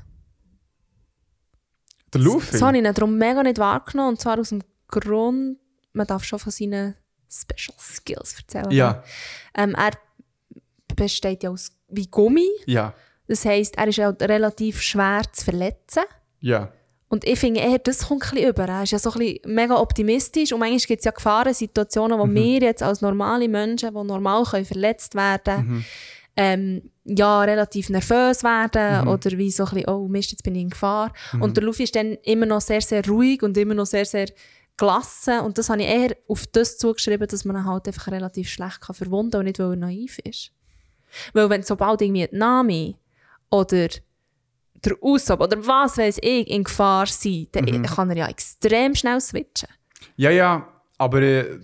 Der 2.14 2.20
Luffy? 2.20 2.52
Das 2.52 2.62
habe 2.62 2.76
ich 2.78 2.84
ihn 2.84 2.92
darum 2.94 3.16
mega 3.16 3.42
nicht 3.42 3.58
wahrgenommen. 3.58 4.10
Und 4.10 4.20
zwar 4.20 4.38
aus 4.38 4.48
dem 4.50 4.62
Grund, 4.88 5.58
man 5.92 6.06
darf 6.06 6.24
schon 6.24 6.38
von 6.38 6.50
seinen 6.52 6.94
Special 7.28 7.76
Skills 7.78 8.36
erzählen. 8.38 8.70
Ja, 8.70 9.02
Ähm, 9.56 9.74
er 9.76 9.92
besteht 10.96 11.42
ja 11.42 11.50
aus 11.50 11.72
wie 11.88 12.06
Gummi. 12.06 12.48
ja, 12.66 12.92
Das 13.28 13.44
heisst, 13.44 13.76
er 13.78 13.86
ist 13.88 13.96
ja 13.96 14.08
relativ 14.10 14.80
schwer 14.82 15.22
zu 15.32 15.44
verletzen. 15.44 16.02
ja. 16.40 16.72
Und 17.12 17.24
ich 17.24 17.40
finde 17.40 17.58
eher, 17.58 17.80
das 17.80 18.06
kommt 18.06 18.22
ein 18.22 18.30
bisschen 18.30 18.50
über. 18.50 18.68
Er 18.68 18.84
ist 18.84 18.92
ja 18.92 18.98
so 19.00 19.10
ein 19.10 19.18
bisschen 19.18 19.40
mega 19.52 19.76
optimistisch 19.76 20.52
und 20.52 20.60
manchmal 20.60 20.78
gibt 20.78 21.00
es 21.00 21.04
ja 21.06 21.10
Gefahrensituationen, 21.10 22.16
Mhm. 22.16 22.22
wo 22.22 22.32
wir 22.32 22.60
jetzt 22.60 22.84
als 22.84 23.00
normale 23.00 23.48
Menschen, 23.48 23.88
die 23.92 24.04
normal 24.04 24.44
können 24.44 24.64
verletzt 24.64 25.16
werden 25.16 25.66
Mhm. 25.66 25.84
Ähm, 26.36 26.90
ja, 27.04 27.42
relativ 27.42 27.90
nervös 27.90 28.42
werden 28.44 29.02
Mhm. 29.02 29.08
oder 29.08 29.30
wie 29.38 29.50
so 29.50 29.64
ein 29.64 29.70
bisschen, 29.74 29.88
oh 29.90 30.08
Mist, 30.08 30.30
jetzt 30.30 30.42
bin 30.44 30.54
ich 30.54 30.62
in 30.62 30.70
Gefahr. 30.70 31.12
Und 31.40 31.56
der 31.56 31.64
Luffy 31.64 31.82
ist 31.84 31.96
dann 31.96 32.14
immer 32.22 32.46
noch 32.46 32.60
sehr, 32.60 32.80
sehr 32.80 33.04
ruhig 33.06 33.42
und 33.42 33.56
immer 33.58 33.74
noch 33.74 33.86
sehr, 33.86 34.04
sehr 34.04 34.28
gelassen. 34.76 35.40
Und 35.40 35.58
das 35.58 35.68
habe 35.68 35.82
ich 35.82 35.88
eher 35.88 36.16
auf 36.28 36.46
das 36.46 36.78
zugeschrieben, 36.78 37.26
dass 37.28 37.44
man 37.44 37.56
ihn 37.56 37.66
halt 37.66 37.86
einfach 37.88 38.06
relativ 38.12 38.48
schlecht 38.48 38.80
kann 38.80 38.94
verwunden 38.94 39.32
kann 39.32 39.40
und 39.40 39.46
nicht, 39.46 39.58
weil 39.58 39.70
er 39.72 39.76
naiv 39.76 40.18
ist. 40.20 40.52
Weil 41.32 41.50
wenn 41.50 41.62
sobald 41.62 42.00
irgendwie 42.00 42.26
die 42.28 42.36
Nami 42.36 42.96
oder 43.50 43.88
der 44.82 45.02
Usopp 45.02 45.40
oder 45.40 45.66
was 45.66 45.98
weiß 45.98 46.18
ich 46.22 46.48
in 46.48 46.64
Gefahr 46.64 47.06
sind, 47.06 47.54
dann 47.54 47.64
Mhm. 47.64 47.82
kann 47.82 48.08
er 48.10 48.16
ja 48.16 48.28
extrem 48.28 48.94
schnell 48.94 49.20
switchen. 49.20 49.68
Ja, 50.16 50.30
ja, 50.30 50.66
aber 50.96 51.20
äh, 51.20 51.60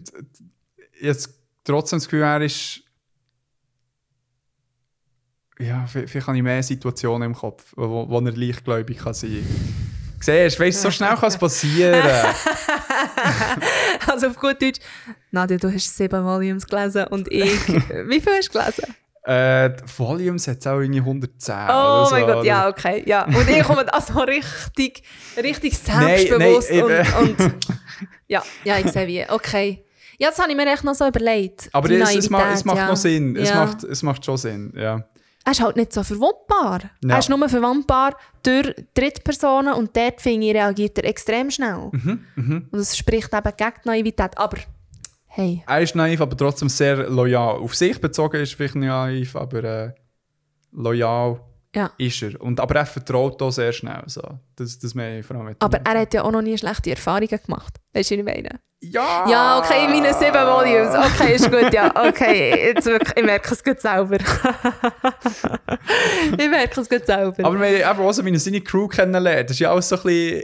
jetzt 1.00 1.30
trotzdem 1.64 1.98
das 1.98 2.06
Gefühl, 2.06 2.22
er 2.22 2.42
ist. 2.42 2.82
Ja, 5.58 5.84
vi- 5.92 6.06
vielleicht 6.06 6.26
habe 6.26 6.36
ich 6.36 6.42
mehr 6.42 6.62
Situationen 6.62 7.30
im 7.30 7.34
Kopf, 7.34 7.72
wo, 7.76 8.08
wo 8.08 8.18
er 8.20 8.32
leichtgläubig 8.32 8.98
kann 8.98 9.14
sein 9.14 9.30
kann. 9.30 9.96
Siehst 10.20 10.58
du, 10.58 10.62
weißt, 10.64 10.82
so 10.82 10.90
schnell 10.90 11.14
kann 11.14 11.28
es 11.28 11.36
passieren. 11.38 12.02
Also 14.06 14.28
auf 14.28 14.36
gut 14.38 14.60
Deutsch, 14.62 14.80
Nadja, 15.30 15.56
du 15.58 15.72
hast 15.72 15.96
sieben 15.96 16.24
Volumes 16.24 16.66
gelesen 16.66 17.04
und 17.08 17.30
ich, 17.30 17.50
wie 18.08 18.20
viel 18.20 18.32
hast 18.36 18.48
du 18.54 18.58
gelesen? 18.58 18.94
äh, 19.24 19.70
Volumes 19.96 20.46
hat 20.46 20.58
es 20.60 20.66
auch 20.66 20.78
irgendwie 20.80 21.00
110 21.00 21.54
Oh 21.54 21.58
oder 21.72 22.06
so. 22.06 22.10
mein 22.14 22.26
Gott, 22.26 22.36
oder? 22.36 22.44
ja, 22.44 22.68
okay, 22.68 23.02
ja. 23.06 23.24
Und 23.26 23.48
ich 23.50 23.62
komme 23.64 23.92
also 23.92 24.20
richtig, 24.20 25.02
richtig 25.36 25.74
Nein, 25.88 26.06
selbstbewusst 26.18 26.70
nein, 26.70 26.82
und, 26.84 26.90
eben. 26.92 27.12
und 27.42 27.56
ja, 28.28 28.42
ja, 28.64 28.78
ich 28.78 28.90
sehe 28.92 29.06
wie, 29.06 29.24
okay. 29.28 29.84
Ja, 30.18 30.28
das 30.30 30.38
habe 30.38 30.50
ich 30.50 30.56
mir 30.56 30.72
echt 30.72 30.84
noch 30.84 30.94
so 30.94 31.06
überlegt. 31.06 31.68
Aber 31.72 31.90
es, 31.90 32.14
es, 32.14 32.30
macht, 32.30 32.54
es 32.54 32.64
macht 32.64 32.78
ja. 32.78 32.88
noch 32.88 32.96
Sinn. 32.96 33.36
Es, 33.36 33.50
Ja. 33.50 33.64
macht, 33.66 33.82
es 33.84 34.02
macht 34.02 34.24
schon 34.24 34.36
Sinn, 34.38 34.72
ja. 34.76 35.04
Er 35.46 35.52
ist 35.52 35.60
halt 35.60 35.76
nicht 35.76 35.92
so 35.92 36.02
verwundbar. 36.02 36.80
Ja. 37.04 37.14
Er 37.14 37.18
ist 37.20 37.28
nur 37.28 37.48
verwundbar 37.48 38.16
durch 38.42 38.74
Drittpersonen 38.94 39.74
und 39.74 39.96
dort, 39.96 40.20
finde 40.20 40.48
ich, 40.48 40.54
reagiert 40.54 40.98
er 40.98 41.04
extrem 41.04 41.52
schnell. 41.52 41.88
Mhm, 41.92 42.68
Und 42.72 42.78
es 42.80 42.96
spricht 42.96 43.32
eben 43.32 43.52
gegen 43.56 43.72
die 43.84 43.88
Naivität. 43.88 44.36
Aber, 44.36 44.58
hey, 45.26 45.62
Er 45.68 45.80
ist 45.80 45.94
naiv, 45.94 46.20
aber 46.20 46.36
trotzdem 46.36 46.68
sehr 46.68 47.08
loyal. 47.08 47.60
Auf 47.60 47.76
sich 47.76 48.00
bezogen 48.00 48.40
ist 48.40 48.54
er 48.54 48.56
vielleicht 48.56 48.74
nicht 48.74 48.88
naiv, 48.88 49.36
aber 49.36 49.62
äh, 49.62 49.92
loyal 50.72 51.40
ja. 51.76 51.92
ist 51.96 52.22
er. 52.22 52.40
Und, 52.40 52.58
aber 52.58 52.74
er 52.74 52.86
vertraut 52.86 53.40
auch 53.40 53.52
sehr 53.52 53.72
schnell. 53.72 54.02
So. 54.06 54.22
Das, 54.56 54.76
das 54.80 54.96
meine 54.96 55.20
ich 55.20 55.26
vor 55.26 55.36
allem 55.36 55.54
Aber 55.60 55.78
er 55.78 56.00
hat 56.00 56.12
ja 56.12 56.24
auch 56.24 56.32
noch 56.32 56.42
nie 56.42 56.58
schlechte 56.58 56.90
Erfahrungen 56.90 57.28
gemacht. 57.28 57.76
Weißt 57.96 58.10
du, 58.10 58.14
was 58.14 58.18
ich 58.18 58.24
meine? 58.24 58.48
Ja! 58.80 59.26
Ja, 59.28 59.58
okay, 59.58 59.88
meine 59.88 60.12
sieben 60.12 60.34
Volumes. 60.34 60.94
Okay, 60.94 61.34
ist 61.36 61.50
gut, 61.50 61.72
ja. 61.72 61.90
Okay, 62.08 62.72
jetzt 62.74 62.84
wirklich, 62.86 63.16
ich 63.16 63.24
merke 63.24 63.54
es 63.54 63.64
gut 63.64 63.80
selber. 63.80 64.18
ich 66.38 66.48
merke 66.50 66.80
es 66.80 66.88
gut 66.88 67.06
selber. 67.06 67.44
Aber 67.44 67.60
wir 67.60 67.86
haben 67.86 67.98
eben 67.98 68.06
auch 68.06 68.12
so 68.12 68.22
meine 68.22 68.38
seine 68.38 68.60
Crew 68.60 68.86
kennenlernen. 68.88 69.44
Das 69.46 69.52
ist 69.52 69.60
ja 69.60 69.70
alles 69.72 69.88
so 69.88 69.96
ein 69.96 70.02
bisschen. 70.02 70.42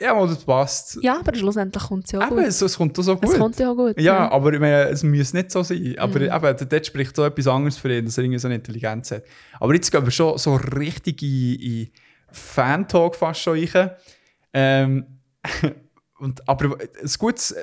Ja, 0.00 0.14
mal, 0.14 0.26
das 0.26 0.42
passt. 0.44 0.98
ja, 1.02 1.18
aber 1.20 1.34
schlussendlich 1.34 1.82
kommt 1.84 2.06
es 2.06 2.12
ja 2.12 2.20
auch 2.20 2.26
Eben, 2.28 2.36
gut. 2.36 2.46
es, 2.46 2.62
es 2.62 2.76
kommt 2.76 2.98
auch 2.98 3.02
so 3.02 3.16
gut. 3.16 3.28
Es 3.30 3.38
kommt 3.38 3.58
ja 3.58 3.70
auch 3.70 3.76
gut. 3.76 4.00
Ja, 4.00 4.30
aber 4.32 4.52
ich 4.54 4.58
meine, 4.58 4.84
es 4.88 5.02
muss 5.02 5.34
nicht 5.34 5.50
so 5.50 5.62
sein. 5.62 5.94
Aber 5.98 6.18
Mhm. 6.18 6.32
eben, 6.32 6.68
dort 6.70 6.86
spricht 6.86 7.14
so 7.14 7.22
etwas 7.24 7.46
anderes 7.46 7.76
für 7.76 7.94
ihn, 7.94 8.06
dass 8.06 8.16
er 8.16 8.24
irgendwie 8.24 8.38
so 8.38 8.48
eine 8.48 8.54
Intelligenz 8.54 9.10
hat. 9.10 9.24
Aber 9.60 9.74
jetzt 9.74 9.92
gehen 9.92 10.02
wir 10.04 10.10
schon 10.10 10.38
so 10.38 10.54
richtig 10.56 11.22
in, 11.22 11.54
in 11.60 11.90
Fan-Talk 12.32 13.14
fast 13.14 13.42
schon 13.42 13.58
rein. 13.62 13.90
Ähm, 14.54 15.20
und, 16.20 16.48
aber 16.48 16.78
ein 16.78 17.10
gutes, 17.18 17.54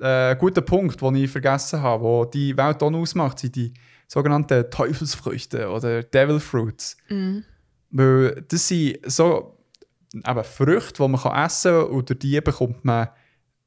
äh, 0.00 0.36
guter 0.36 0.62
Punkt, 0.62 1.00
den 1.00 1.14
ich 1.16 1.30
vergessen 1.30 1.80
habe, 1.80 2.02
wo 2.02 2.24
die 2.24 2.56
Welt 2.56 2.82
auch 2.82 2.92
ausmacht, 2.92 3.38
sind 3.38 3.56
die 3.56 3.74
sogenannten 4.08 4.70
Teufelsfrüchte 4.70 5.68
oder 5.68 6.02
Devil 6.02 6.40
Fruits. 6.40 6.96
Mhm. 7.08 7.44
Weil 7.90 8.44
das 8.48 8.68
sind 8.68 8.98
so 9.06 9.58
eben 10.14 10.44
Früchte, 10.44 11.02
die 11.02 11.08
man 11.08 11.20
kann 11.20 11.44
essen 11.44 11.72
kann 11.72 11.86
und 11.86 12.08
durch 12.08 12.18
die 12.18 12.40
bekommt 12.40 12.84
man 12.84 13.08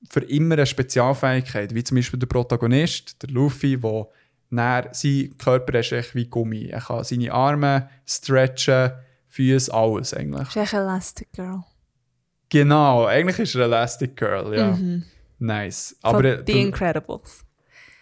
für 0.09 0.21
immer 0.21 0.53
eine 0.55 0.65
Spezialfähigkeit. 0.65 1.73
Wie 1.73 1.83
zum 1.83 1.95
Beispiel 1.95 2.19
der 2.19 2.27
Protagonist, 2.27 3.21
der 3.21 3.29
Luffy, 3.29 3.77
der 3.77 4.07
dann, 4.49 4.87
sein 4.91 5.35
Körper 5.37 5.79
ist 5.79 5.91
echt 5.91 6.15
wie 6.15 6.27
Gummi. 6.27 6.67
Er 6.67 6.81
kann 6.81 7.03
seine 7.03 7.33
Arme 7.33 7.89
stretchen, 8.05 8.91
Füße, 9.27 9.73
alles 9.73 10.13
eigentlich. 10.13 10.47
Das 10.47 10.55
ist 10.55 10.61
echt 10.63 10.73
Elastic 10.73 11.31
Girl. 11.33 11.63
Genau, 12.49 13.05
eigentlich 13.05 13.39
ist 13.39 13.55
er 13.55 13.65
Elastic 13.65 14.15
Girl, 14.15 14.55
ja. 14.57 14.71
Mhm. 14.71 15.03
Nice. 15.39 15.95
Von 16.01 16.15
Aber 16.15 16.23
äh, 16.25 16.43
The 16.45 16.61
Incredibles. 16.61 17.43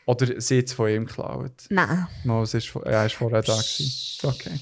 oder 0.05 0.39
sie 0.39 0.59
hat 0.59 0.65
es 0.65 0.73
von 0.73 0.89
ihm 0.89 1.05
geklaut. 1.05 1.51
Nein. 1.69 2.07
No, 2.23 2.43
es 2.43 2.53
ist, 2.53 2.73
er 2.85 3.05
ist 3.07 3.15
vorher 3.15 3.41
da 3.41 3.53
gewesen. 3.55 4.19
Okay. 4.23 4.59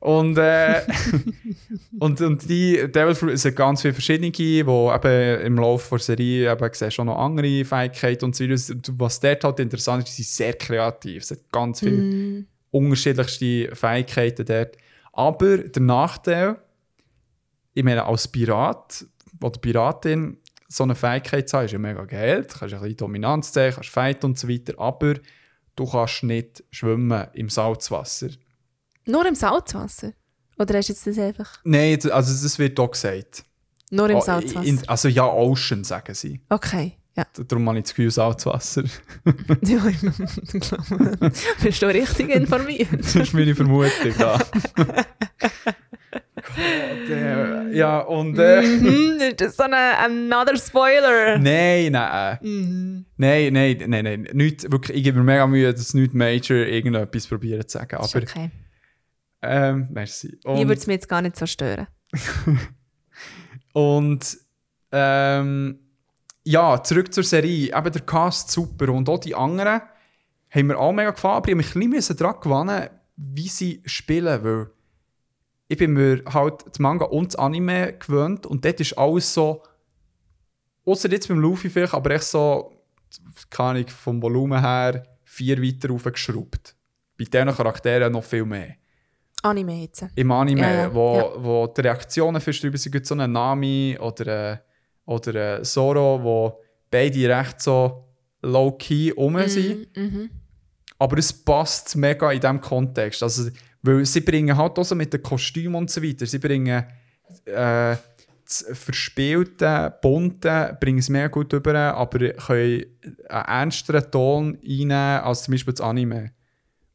Und, 0.00 0.38
äh, 0.38 0.80
und, 1.98 2.20
und 2.22 2.48
die 2.48 2.90
Devil 2.90 3.14
Fruit 3.14 3.38
sind 3.38 3.54
ganz 3.56 3.82
viele 3.82 3.92
verschiedene, 3.92 4.30
die 4.30 4.58
eben 4.60 5.40
im 5.42 5.56
Laufe 5.58 5.90
der 5.96 5.98
Serie 5.98 6.50
eben 6.52 6.70
siehst 6.72 6.98
auch 7.00 7.04
noch 7.04 7.18
andere 7.18 7.64
Fähigkeiten 7.64 8.24
und 8.26 8.36
so 8.36 8.44
Was 8.46 9.20
dort 9.20 9.44
halt 9.44 9.60
interessant 9.60 10.08
ist, 10.08 10.16
sie 10.16 10.22
sind 10.22 10.34
sehr 10.36 10.52
kreativ. 10.54 11.22
Es 11.24 11.30
hat 11.32 11.40
ganz 11.52 11.80
viele 11.80 11.96
Mm. 12.02 12.46
unterschiedlichste 12.70 13.74
Fähigkeiten 13.74 14.46
dort. 14.46 14.76
Aber 15.12 15.58
der 15.58 15.82
Nachteil, 15.82 16.56
ich 17.74 17.84
meine, 17.84 18.04
als 18.04 18.28
Pirat 18.28 19.04
oder 19.42 19.58
Piratin 19.60 20.38
so 20.68 20.84
eine 20.84 20.94
Fähigkeit 20.94 21.48
zu 21.48 21.56
haben, 21.58 21.64
ist 21.66 21.72
ja 21.72 21.78
mega 21.78 22.04
geil. 22.04 22.42
Du 22.42 22.58
kannst 22.58 22.74
ein 22.74 22.80
bisschen 22.80 22.96
Dominanz 22.96 23.52
zeigen, 23.52 23.74
kannst 23.74 23.90
fighten 23.90 24.26
und 24.26 24.38
so 24.38 24.48
weiter, 24.48 24.74
aber 24.78 25.14
du 25.76 25.86
kannst 25.86 26.22
nicht 26.22 26.62
schwimmen 26.70 27.26
im 27.34 27.48
Salzwasser. 27.48 28.28
Nur 29.06 29.26
im 29.26 29.34
Salzwasser? 29.34 30.12
Oder 30.58 30.78
hast 30.78 30.88
du 30.88 30.92
jetzt 30.92 31.06
das 31.06 31.18
einfach? 31.18 31.58
Nein, 31.64 31.98
also 32.12 32.42
das 32.42 32.58
wird 32.58 32.78
auch 32.78 32.90
gesagt. 32.90 33.44
Nur 33.90 34.08
im 34.10 34.18
Oh, 34.18 34.20
Salzwasser? 34.20 34.82
also 34.86 35.08
ja, 35.08 35.26
Ocean, 35.26 35.82
sagen 35.84 36.14
sie. 36.14 36.40
okay, 36.50 36.96
ja. 37.16 37.24
Darum 37.48 37.68
habe 37.68 37.78
ich 37.78 37.84
das 37.84 37.94
Gefühl, 37.94 38.10
Salzwasser. 38.10 38.84
ja 39.62 39.86
ich 39.86 40.00
glaube, 40.00 41.32
bist 41.62 41.82
du 41.82 41.86
richtig 41.86 42.30
informiert? 42.30 42.88
das 42.92 43.16
ist 43.16 43.34
meine 43.34 43.54
Vermutung, 43.54 44.12
ja. 44.18 44.38
Äh, 47.08 47.76
ja, 47.76 48.00
und... 48.00 48.38
Äh, 48.38 48.62
Mhm, 48.62 49.20
ist 49.20 49.40
das 49.40 49.56
so 49.56 49.64
eine 49.64 49.98
another 49.98 50.56
Spoiler? 50.56 51.38
Nein, 51.38 51.92
nein. 51.92 52.38
Mhm. 52.42 53.06
Nein, 53.16 53.52
nein, 53.52 53.84
nein, 53.86 54.04
nein. 54.04 54.28
Nicht, 54.32 54.70
wirklich, 54.70 54.96
ich 54.96 55.04
gebe 55.04 55.18
mir 55.18 55.24
mega 55.24 55.46
Mühe, 55.46 55.72
dass 55.72 55.94
nicht 55.94 56.14
Major 56.14 56.56
irgendetwas 56.56 57.26
probieren 57.26 57.66
zu 57.66 57.78
sagen. 57.78 58.02
Ist 58.02 58.16
Aber, 58.16 58.24
okay. 58.24 58.50
ähm, 59.42 59.88
merci. 59.90 60.38
Mir 60.44 60.58
würde 60.58 60.72
Und, 60.72 60.78
es 60.78 60.86
mich 60.86 60.94
jetzt 60.94 61.08
gar 61.08 61.22
nicht 61.22 61.36
so 61.36 61.46
stören. 61.46 61.86
und 63.72 64.38
ähm, 64.92 65.78
ja, 66.44 66.82
zurück 66.82 67.12
zur 67.12 67.24
Serie. 67.24 67.76
Eben 67.76 67.92
der 67.92 68.02
Cast 68.02 68.50
super 68.50 68.88
und 68.90 69.08
auch 69.08 69.18
die 69.18 69.34
anderen 69.34 69.82
haben 70.50 70.66
mir 70.66 70.78
auch 70.78 70.92
mega 70.92 71.10
gefallen, 71.10 71.36
aber 71.36 71.48
ich 71.48 71.54
musste 71.54 71.78
mich 71.78 71.88
ein 71.88 71.92
bisschen 71.92 72.16
daran 72.16 72.40
gewöhnen, 72.40 72.90
wie 73.16 73.48
sie 73.48 73.82
spielen, 73.86 74.44
weil 74.44 74.70
ich 75.68 75.78
bin 75.78 75.92
mir 75.92 76.22
halt 76.26 76.64
das 76.66 76.80
Manga 76.80 77.04
und 77.04 77.28
das 77.28 77.36
Anime 77.36 77.92
gewöhnt 77.92 78.46
und 78.46 78.64
dort 78.64 78.80
ist 78.80 78.98
alles 78.98 79.32
so, 79.32 79.62
außer 80.84 81.08
jetzt 81.10 81.28
beim 81.28 81.38
Luffy 81.38 81.70
vielleicht, 81.70 81.94
aber 81.94 82.10
echt 82.10 82.24
so, 82.24 82.72
keine 83.48 83.70
Ahnung, 83.70 83.88
vom 83.88 84.20
Volumen 84.20 84.60
her 84.60 85.04
vier 85.22 85.62
weiter 85.62 85.92
aufgeschraubt. 85.92 86.74
Bei 87.16 87.24
diesen 87.24 87.54
Charakteren 87.54 88.12
noch 88.12 88.24
viel 88.24 88.44
mehr. 88.44 88.74
Anime 89.42 89.82
jetzt. 89.82 90.06
Im 90.16 90.32
Anime, 90.32 90.60
Ja, 90.60 90.72
ja, 90.72 90.94
wo, 90.94 91.16
ja. 91.16 91.44
wo 91.44 91.66
die 91.68 91.80
Reaktionen 91.82 92.40
fast 92.40 92.62
drüber 92.62 92.76
sind, 92.76 93.06
so 93.06 93.14
einen 93.14 93.30
Nami 93.32 93.96
oder, 94.00 94.52
äh, 94.52 94.58
oder 95.10 95.58
äh, 95.58 95.62
Zoro, 95.62 96.22
wo 96.22 96.60
beide 96.90 97.28
recht 97.28 97.60
so 97.60 98.04
low-key 98.42 99.10
rum 99.10 99.38
sind. 99.46 99.94
Mhm. 99.96 100.30
Aber 100.98 101.18
es 101.18 101.32
passt 101.32 101.96
mega 101.96 102.30
in 102.30 102.40
diesem 102.40 102.60
Kontext. 102.60 103.22
Also, 103.22 103.50
weil 103.82 104.04
sie 104.06 104.20
bringen 104.20 104.56
halt 104.56 104.78
auch 104.78 104.84
so 104.84 104.94
mit 104.94 105.12
den 105.12 105.22
Kostümen 105.22 105.74
und 105.74 105.90
so 105.90 106.02
weiter, 106.02 106.26
sie 106.26 106.38
bringen 106.38 106.84
äh, 107.44 107.96
das 108.44 108.66
verspielte, 108.72 109.96
bunte, 110.02 110.76
bringen 110.80 110.98
es 110.98 111.08
mega 111.08 111.28
gut 111.28 111.52
rüber, 111.54 111.74
aber 111.94 112.18
können 112.30 112.84
einen 113.28 113.44
ernsteren 113.46 114.10
Ton 114.10 114.58
einnehmen 114.62 114.92
als 114.92 115.44
zum 115.44 115.52
Beispiel 115.52 115.74
das 115.74 115.80
Anime. 115.80 116.32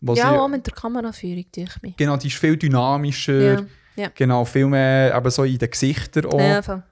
Ja, 0.02 0.16
sie, 0.16 0.24
auch 0.24 0.48
mit 0.48 0.66
der 0.66 0.74
Kameraführung 0.74 1.46
durch 1.56 1.82
mich. 1.82 1.96
Genau, 1.98 2.18
die 2.18 2.28
ist 2.28 2.38
viel 2.38 2.58
dynamischer. 2.58 3.54
Ja, 3.56 3.66
ja. 3.96 4.12
Genau, 4.14 4.46
viel 4.46 4.68
mehr 4.68 5.16
eben 5.16 5.30
so 5.32 5.44
in 5.44 5.58
den 5.58 5.70
Gesichtern 5.70 6.26
auch. 6.26 6.40
Ja. 6.40 6.84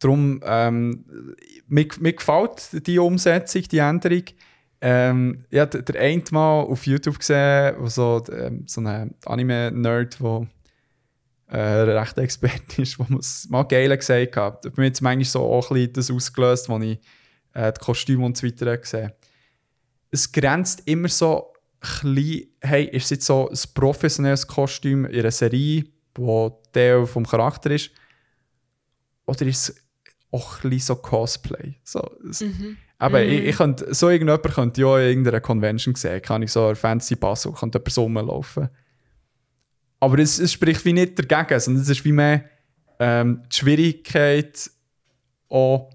Darum, 0.00 0.40
ähm, 0.44 1.04
mir, 1.68 1.86
mir 2.00 2.12
gefällt 2.14 2.86
die 2.86 2.98
Umsetzung, 2.98 3.62
die 3.62 3.78
Änderung. 3.78 4.24
Ähm, 4.80 5.44
ich 5.50 5.58
habe 5.58 5.82
der 5.82 6.00
eine 6.00 6.22
Mal 6.30 6.62
auf 6.62 6.86
YouTube 6.86 7.18
gesehen, 7.18 7.76
wo 7.78 7.86
so, 7.86 8.24
ähm, 8.32 8.64
so 8.66 8.80
ein 8.80 9.14
Anime-Nerd, 9.26 10.18
der 10.20 10.46
äh, 11.48 11.58
recht 11.58 12.16
Expert 12.16 12.78
ist, 12.78 12.98
wo 12.98 13.18
es 13.18 13.48
mal 13.50 13.64
geil 13.64 13.94
gesagt 13.94 14.36
hat. 14.36 14.76
Mir 14.76 14.86
hat 14.86 14.94
es 14.94 15.00
manchmal 15.02 15.24
so 15.24 15.40
auch 15.40 15.70
ein 15.70 15.74
bisschen 15.74 15.92
das 15.92 16.10
ausgelöst, 16.10 16.70
als 16.70 16.84
ich 16.84 16.98
äh, 17.52 17.72
die 17.72 17.80
Kostüme 17.80 18.24
und 18.24 18.36
so 18.36 18.46
weiter 18.46 18.78
gesehen 18.78 19.12
Es 20.10 20.32
grenzt 20.32 20.82
immer 20.86 21.08
so 21.08 21.52
klein, 21.80 22.44
hey, 22.62 22.84
ist 22.84 23.04
es 23.04 23.10
jetzt 23.10 23.26
so 23.26 23.50
ein 23.50 23.58
professionelles 23.74 24.46
Kostüm 24.46 25.04
in 25.04 25.20
einer 25.20 25.30
Serie, 25.30 25.84
wo 26.14 26.62
Teil 26.72 27.06
vom 27.06 27.26
Charakter 27.26 27.70
ist, 27.70 27.90
oder 29.26 29.46
ist 29.46 29.68
es 29.68 29.89
auch 30.32 30.56
ein 30.56 30.70
bisschen 30.70 30.96
so 30.96 30.96
Cosplay? 30.96 31.76
So, 31.84 32.02
es, 32.28 32.44
Aber 32.98 33.22
ich, 33.22 33.44
ich 33.46 33.56
könnte, 33.56 33.92
so 33.94 34.08
irgendjemand 34.08 34.54
könnte 34.54 34.80
ja 34.80 34.98
in 34.98 35.08
irgendeiner 35.08 35.40
Convention 35.40 35.94
sehen, 35.94 36.22
kann 36.22 36.42
ich 36.42 36.52
so 36.52 36.66
ein 36.66 36.76
fancy 36.76 37.16
Pass 37.16 37.46
und 37.46 37.56
könnte 37.56 37.78
jemand 37.78 37.98
rumlaufen. 37.98 38.68
Aber 40.00 40.18
es, 40.18 40.38
es 40.38 40.52
spricht 40.52 40.84
wie 40.84 40.92
nicht 40.92 41.18
dagegen, 41.18 41.60
sondern 41.60 41.82
es 41.82 41.88
ist 41.88 42.04
wie 42.04 42.12
mehr 42.12 42.44
ähm, 42.98 43.42
die 43.52 43.56
Schwierigkeit, 43.56 44.70
auch 45.48 45.90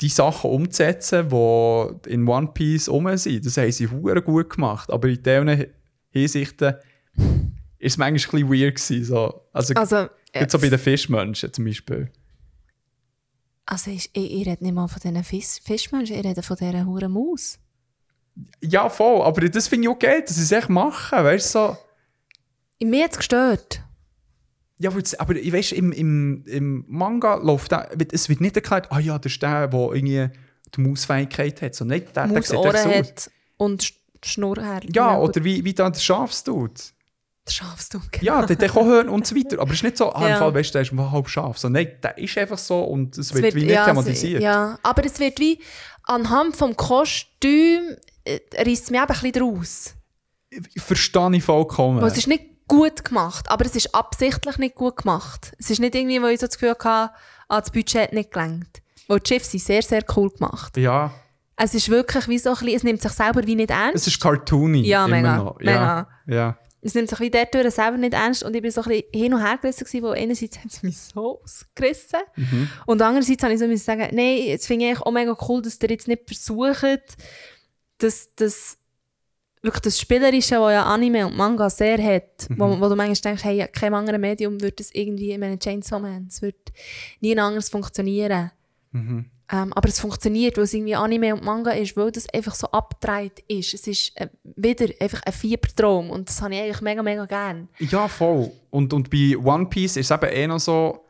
die 0.00 0.08
Sachen 0.08 0.50
umzusetzen, 0.50 1.28
die 1.30 2.10
in 2.10 2.28
One 2.28 2.48
Piece 2.52 2.88
rum 2.88 3.14
sind. 3.16 3.44
Das 3.44 3.56
haben 3.56 3.72
sie 3.72 3.88
hure 3.88 4.22
gut 4.22 4.50
gemacht. 4.50 4.90
Aber 4.90 5.08
in 5.08 5.22
diesen 5.22 5.66
Hinsichten 6.10 6.74
ist 7.78 7.92
es 7.92 7.98
manchmal 7.98 8.08
ein 8.08 8.14
bisschen 8.14 8.50
weird 8.50 8.76
gewesen. 8.76 9.04
So. 9.04 9.48
Also, 9.52 9.74
Also, 9.74 10.08
jetzt 10.34 10.52
so 10.52 10.58
bei 10.58 10.68
den 10.68 10.78
Fischmenschen 10.78 11.52
zum 11.52 11.64
Beispiel. 11.64 12.10
Also 13.66 13.90
ich, 13.90 14.10
ich, 14.12 14.32
ich 14.40 14.46
rede 14.46 14.62
nicht 14.64 14.74
mal 14.74 14.88
von 14.88 15.00
diesen 15.00 15.22
Fisch, 15.24 15.60
Fischmenschen, 15.62 16.16
ich 16.16 16.24
rede 16.24 16.42
von 16.42 16.56
dieser 16.56 16.86
huren 16.86 17.12
Maus. 17.12 17.58
Ja, 18.62 18.88
voll. 18.88 19.22
Aber 19.22 19.40
das 19.48 19.68
finde 19.68 19.88
ich 19.88 19.94
auch 19.94 19.98
geil, 19.98 20.22
dass 20.22 20.36
sie 20.36 20.42
es 20.42 20.52
echt 20.52 20.68
machen. 20.68 21.24
Weißt 21.24 21.54
du, 21.54 21.58
so. 21.58 22.86
Mir 22.86 23.04
hat 23.04 23.12
es 23.12 23.18
gestört. 23.18 23.82
Ja, 24.78 24.90
aber 25.18 25.36
ich 25.36 25.52
weiss, 25.52 25.72
im, 25.72 25.90
im, 25.92 26.44
im 26.46 26.84
Manga 26.86 27.36
läuft 27.36 27.72
da, 27.72 27.88
es 28.12 28.28
wird 28.28 28.42
nicht 28.42 28.56
erklärt, 28.56 28.92
ah 28.92 28.98
ja, 28.98 29.18
das 29.18 29.32
ist 29.32 29.42
der, 29.42 29.68
der 29.68 29.80
irgendwie 29.92 30.28
die 30.74 30.80
Mausfähigkeit 30.82 31.62
hat. 31.62 31.74
So, 31.74 31.86
nein, 31.86 32.02
der, 32.14 32.26
der 32.28 32.42
sieht 32.42 32.46
so 32.46 32.58
aus. 32.58 32.84
hat 32.84 33.30
und 33.56 33.82
Sch- 33.82 33.94
Schnurrhaar. 34.22 34.82
Ja, 34.92 35.18
oder 35.18 35.42
wie, 35.44 35.64
wie 35.64 35.72
dann 35.72 35.92
der 35.94 36.00
Schafstut. 36.00 36.92
Der 37.46 37.52
Schafsdunkel. 37.52 38.24
Ja, 38.24 38.44
der, 38.44 38.56
der 38.56 38.68
kann 38.68 38.84
hören 38.86 39.08
und 39.08 39.26
so 39.26 39.36
weiter. 39.36 39.60
Aber 39.60 39.70
es 39.70 39.76
ist 39.78 39.82
nicht 39.84 39.96
so, 39.96 40.12
ah, 40.12 40.28
Ja. 40.28 40.34
im 40.34 40.38
Fall, 40.40 40.54
weißt 40.54 40.70
du, 40.70 40.72
der 40.78 40.82
ist 40.82 40.92
halb 41.12 41.28
Schaf. 41.28 41.58
So, 41.58 41.68
nein, 41.68 41.88
der 42.02 42.18
ist 42.18 42.36
einfach 42.38 42.58
so 42.58 42.82
und 42.82 43.16
es 43.16 43.30
Es 43.30 43.34
wird, 43.34 43.54
wie 43.54 43.60
nicht 43.64 43.70
ja, 43.70 43.82
es- 43.82 43.86
thematisiert. 43.86 44.42
Ja, 44.42 44.78
aber 44.82 45.04
es 45.04 45.18
wird 45.20 45.38
wie 45.38 45.60
anhand 46.04 46.56
vom 46.56 46.76
Kostüm 46.76 47.96
äh, 48.24 48.40
reißt 48.56 48.84
es 48.84 48.90
mich 48.90 49.00
eben 49.00 49.08
ein 49.10 49.20
bisschen 49.20 49.32
draus. 49.32 49.94
Verstehe 50.78 51.36
ich 51.36 51.44
vollkommen. 51.44 52.00
Weil 52.00 52.08
es 52.08 52.18
ist 52.18 52.26
nicht 52.28 52.44
gut 52.68 53.04
gemacht, 53.04 53.48
aber 53.48 53.64
es 53.64 53.76
ist 53.76 53.94
absichtlich 53.94 54.58
nicht 54.58 54.74
gut 54.74 54.96
gemacht. 54.98 55.52
Es 55.58 55.70
ist 55.70 55.78
nicht 55.80 55.94
irgendwie, 55.94 56.20
wo 56.20 56.26
ich 56.26 56.40
so 56.40 56.46
das 56.46 56.58
Gefühl 56.58 56.70
hatte, 56.70 57.12
ah, 57.48 57.60
das 57.60 57.70
Budget 57.70 58.02
hat 58.02 58.12
nicht 58.12 58.32
gelangt. 58.32 58.82
Weil 59.08 59.20
die 59.20 59.28
Schiffe 59.34 59.46
sind 59.46 59.62
sehr, 59.62 59.82
sehr 59.82 60.02
cool 60.16 60.30
gemacht. 60.30 60.76
ja, 60.76 61.12
Es 61.56 61.74
ist 61.74 61.88
wirklich 61.88 62.26
wie 62.28 62.38
so 62.38 62.50
ein 62.50 62.56
bisschen, 62.56 62.74
es 62.76 62.82
nimmt 62.82 63.02
sich 63.02 63.12
selber 63.12 63.46
wie 63.46 63.54
nicht 63.54 63.70
ernst. 63.70 63.94
es 63.96 64.06
ist 64.08 64.20
cartoony. 64.20 64.82
Ja, 64.84 65.04
immer 65.06 65.16
mega, 65.16 65.36
Noch. 65.36 65.60
Ja, 65.60 66.08
ja. 66.26 66.58
Es 66.86 66.94
nimmt 66.94 67.08
sich 67.10 67.20
wie 67.20 67.30
dort 67.30 67.52
selber 67.52 67.96
nicht 67.96 68.14
ernst 68.14 68.42
und 68.42 68.54
ich 68.54 68.62
bin 68.62 68.70
so 68.70 68.82
ein 68.82 68.88
bisschen 68.88 69.04
hin 69.12 69.34
und 69.34 69.44
her 69.44 69.58
gerissen 69.60 69.84
gewesen, 69.84 70.02
wo 70.04 70.10
einerseits 70.10 70.58
hat 70.58 70.66
es 70.72 70.82
mich 70.82 70.96
so 70.98 71.40
ausgerissen 71.42 72.20
Mhm. 72.36 72.68
und 72.86 73.02
andererseits 73.02 73.42
habe 73.42 73.52
ich 73.54 73.58
so 73.58 73.66
müssen 73.66 73.84
sagen, 73.84 74.08
nein, 74.12 74.38
jetzt 74.46 74.66
finde 74.66 74.90
ich 74.90 75.00
auch 75.00 75.10
mega 75.12 75.36
cool, 75.48 75.62
dass 75.62 75.78
ihr 75.82 75.90
jetzt 75.90 76.08
nicht 76.08 76.22
versucht, 76.26 77.16
dass 77.98 78.34
das 78.36 78.78
wirklich 79.62 79.82
das 79.82 79.98
Spielerische, 80.00 80.60
was 80.60 80.72
ja 80.72 80.84
Anime 80.84 81.26
und 81.26 81.36
Manga 81.36 81.68
sehr 81.70 81.98
hat, 82.02 82.48
Mhm. 82.50 82.58
wo, 82.58 82.80
wo 82.80 82.88
du 82.88 82.94
manchmal 82.94 83.14
denkst, 83.34 83.44
hey, 83.44 83.66
kein 83.72 83.94
anderes 83.94 84.20
Medium 84.20 84.60
würde 84.60 84.76
das 84.76 84.90
irgendwie, 84.92 85.32
ich 85.32 85.38
meine 85.38 85.58
Chainsaw 85.58 85.98
Man, 85.98 86.26
es 86.28 86.40
wird 86.42 86.72
nie 87.20 87.36
anders 87.38 87.68
funktionieren. 87.68 88.52
Mhm. 88.92 89.30
Ähm, 89.52 89.72
aber 89.74 89.88
es 89.88 90.00
funktioniert, 90.00 90.56
weil 90.56 90.64
es 90.64 90.74
irgendwie 90.74 90.96
Anime 90.96 91.34
und 91.34 91.44
Manga 91.44 91.70
ist, 91.70 91.96
weil 91.96 92.10
das 92.10 92.28
einfach 92.30 92.54
so 92.56 92.66
abgedreht 92.68 93.44
ist. 93.46 93.74
Es 93.74 93.86
ist 93.86 94.16
äh, 94.16 94.28
wieder 94.42 94.86
einfach 95.00 95.22
ein 95.24 95.32
Fiebertraum 95.32 96.10
und 96.10 96.28
das 96.28 96.42
habe 96.42 96.54
ich 96.54 96.60
eigentlich 96.62 96.80
mega, 96.80 97.02
mega 97.02 97.26
gern. 97.26 97.68
Ja, 97.78 98.08
voll. 98.08 98.50
Und, 98.70 98.92
und 98.92 99.08
bei 99.08 99.36
One 99.36 99.66
Piece 99.66 99.98
ist 99.98 100.10
es 100.10 100.16
eben 100.16 100.32
eh 100.32 100.46
noch 100.48 100.58
so, 100.58 101.04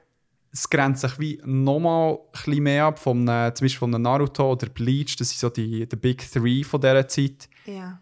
es 0.52 0.68
grenzt 0.68 1.00
sich 1.00 1.18
wie 1.18 1.40
nochmal 1.46 2.18
ein 2.46 2.62
mehr 2.62 2.84
ab 2.84 2.98
von, 2.98 3.26
äh, 3.26 3.52
zum 3.54 3.64
Beispiel 3.64 3.78
von 3.78 3.90
Naruto 4.02 4.52
oder 4.52 4.68
Bleach, 4.68 5.16
das 5.16 5.30
sind 5.30 5.38
so 5.38 5.48
die, 5.48 5.88
die 5.88 5.96
Big 5.96 6.30
Three 6.30 6.62
von 6.62 6.80
dieser 6.80 7.08
Zeit, 7.08 7.48
Ja. 7.64 8.00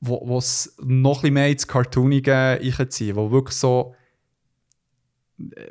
wo 0.00 0.38
es 0.38 0.74
noch 0.82 1.22
ein 1.22 1.32
mehr 1.32 1.48
ins 1.48 1.68
Cartoonige 1.68 2.34
einziehen, 2.60 3.14
wo 3.14 3.30
wirklich 3.30 3.56
so, 3.56 3.94
äh, 5.38 5.70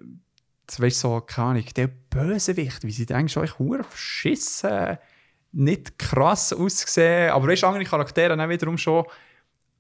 das 0.65 0.79
weißt 0.79 0.99
so, 1.01 1.19
keine 1.21 1.47
Ahnung, 1.49 1.65
der 1.75 1.89
Bösewicht, 2.11 2.83
wie 2.83 2.91
sie 2.91 3.07
denken, 3.07 3.29
schon 3.29 3.43
echt 3.45 3.57
hure 3.57 3.83
verschissen, 3.83 4.97
nicht 5.51 5.97
krass 5.97 6.53
aussehen, 6.53 7.31
aber 7.31 7.47
weißt 7.47 7.63
andere 7.63 7.83
Charaktere 7.85 8.37
dann 8.37 8.49
wiederum 8.49 8.77
schon 8.77 9.05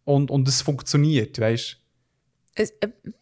und, 0.05 0.31
und 0.31 0.47
es 0.47 0.61
funktioniert, 0.63 1.39
weißt 1.39 1.77
äh, 2.55 2.67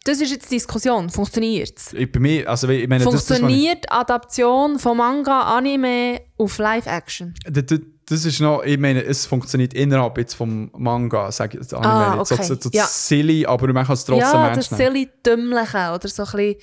das 0.04 0.20
ist 0.20 0.30
jetzt 0.32 0.50
die 0.50 0.56
Diskussion. 0.56 1.08
Funktioniert 1.10 1.78
es? 1.78 1.92
Ich- 1.92 2.10
Bei 2.10 2.18
mir, 2.18 2.48
also 2.48 2.68
ich 2.68 2.88
meine, 2.88 3.04
das, 3.04 3.12
das, 3.12 3.26
Funktioniert 3.38 3.90
Adaption 3.92 4.78
von 4.80 4.96
Manga, 4.96 5.56
Anime 5.56 6.20
auf 6.38 6.58
Live-Action? 6.58 7.34
das, 7.46 7.66
das, 7.66 7.80
das 8.06 8.24
ist 8.24 8.40
noch, 8.40 8.64
ich 8.64 8.76
meine, 8.78 9.04
es 9.04 9.26
funktioniert 9.26 9.72
innerhalb 9.74 10.18
jetzt 10.18 10.34
vom 10.34 10.68
Manga, 10.76 11.30
sage 11.30 11.58
ich, 11.58 11.64
das 11.68 11.74
Anime, 11.74 11.92
Ah, 12.06 12.16
nicht. 12.16 12.26
so, 12.26 12.34
okay. 12.34 12.44
so, 12.44 12.56
so 12.60 12.70
Ja. 12.72 12.84
silly, 12.86 13.46
aber 13.46 13.72
man 13.72 13.84
kann 13.86 13.94
es 13.94 14.04
trotzdem 14.04 14.40
ja, 14.40 14.50
das 14.52 14.68
silly 14.68 15.08
Dümmliche 15.24 15.92
oder 15.94 16.08
so 16.08 16.24
ein 16.24 16.30
bisschen... 16.32 16.56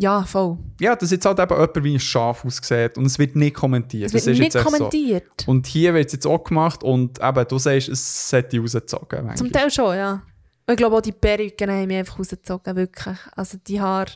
Ja, 0.00 0.22
voll. 0.22 0.56
Ja, 0.80 0.94
dass 0.94 1.10
jetzt 1.10 1.26
halt 1.26 1.40
eben 1.40 1.50
jemand 1.50 1.84
wie 1.84 1.94
ein 1.94 2.00
Schaf 2.00 2.44
aussieht 2.44 2.96
und 2.96 3.04
es 3.04 3.18
wird 3.18 3.34
nicht 3.34 3.56
kommentiert. 3.56 4.06
Es 4.06 4.12
wird 4.14 4.26
das 4.26 4.32
ist 4.32 4.38
nicht 4.38 4.64
kommentiert. 4.64 5.24
So. 5.44 5.50
Und 5.50 5.66
hier 5.66 5.92
wird 5.92 6.06
es 6.06 6.12
jetzt 6.12 6.26
auch 6.26 6.42
gemacht 6.44 6.84
und 6.84 7.20
eben, 7.20 7.48
du 7.48 7.58
sagst, 7.58 7.88
es 7.88 8.30
sollte 8.30 8.60
rausgezogen 8.60 9.26
manchmal. 9.26 9.36
Zum 9.36 9.52
Teil 9.52 9.70
schon, 9.70 9.96
ja. 9.96 10.22
Und 10.66 10.74
ich 10.74 10.76
glaube 10.76 10.96
auch 10.96 11.00
die 11.00 11.12
Perücken 11.12 11.68
haben 11.68 11.86
mich 11.88 11.96
einfach 11.96 12.18
rausgezogen, 12.18 12.76
wirklich. 12.76 13.18
Also 13.34 13.58
die 13.66 13.80
Haare, 13.80 14.12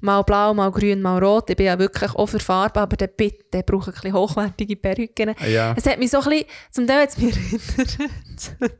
mal 0.00 0.22
blau, 0.22 0.54
mal 0.54 0.70
grün, 0.70 1.02
mal 1.02 1.22
rot. 1.22 1.50
Ich 1.50 1.56
bin 1.56 1.66
ja 1.66 1.78
wirklich 1.78 2.14
auch 2.14 2.26
für 2.26 2.40
Farbe, 2.40 2.80
aber 2.80 2.96
der 2.96 3.08
bitte 3.08 3.62
braucht 3.64 3.88
ein 3.88 3.94
bisschen 3.94 4.14
hochwertige 4.14 4.76
Perücken. 4.76 5.34
Ja. 5.46 5.74
Es 5.76 5.84
hat 5.84 5.98
mich 5.98 6.10
so 6.10 6.20
ein 6.20 6.24
bisschen, 6.30 6.46
zum 6.70 6.86
Teil 6.86 7.02
hat 7.02 7.10
es 7.10 7.18
mich 7.18 7.36
erinnert. 7.78 8.76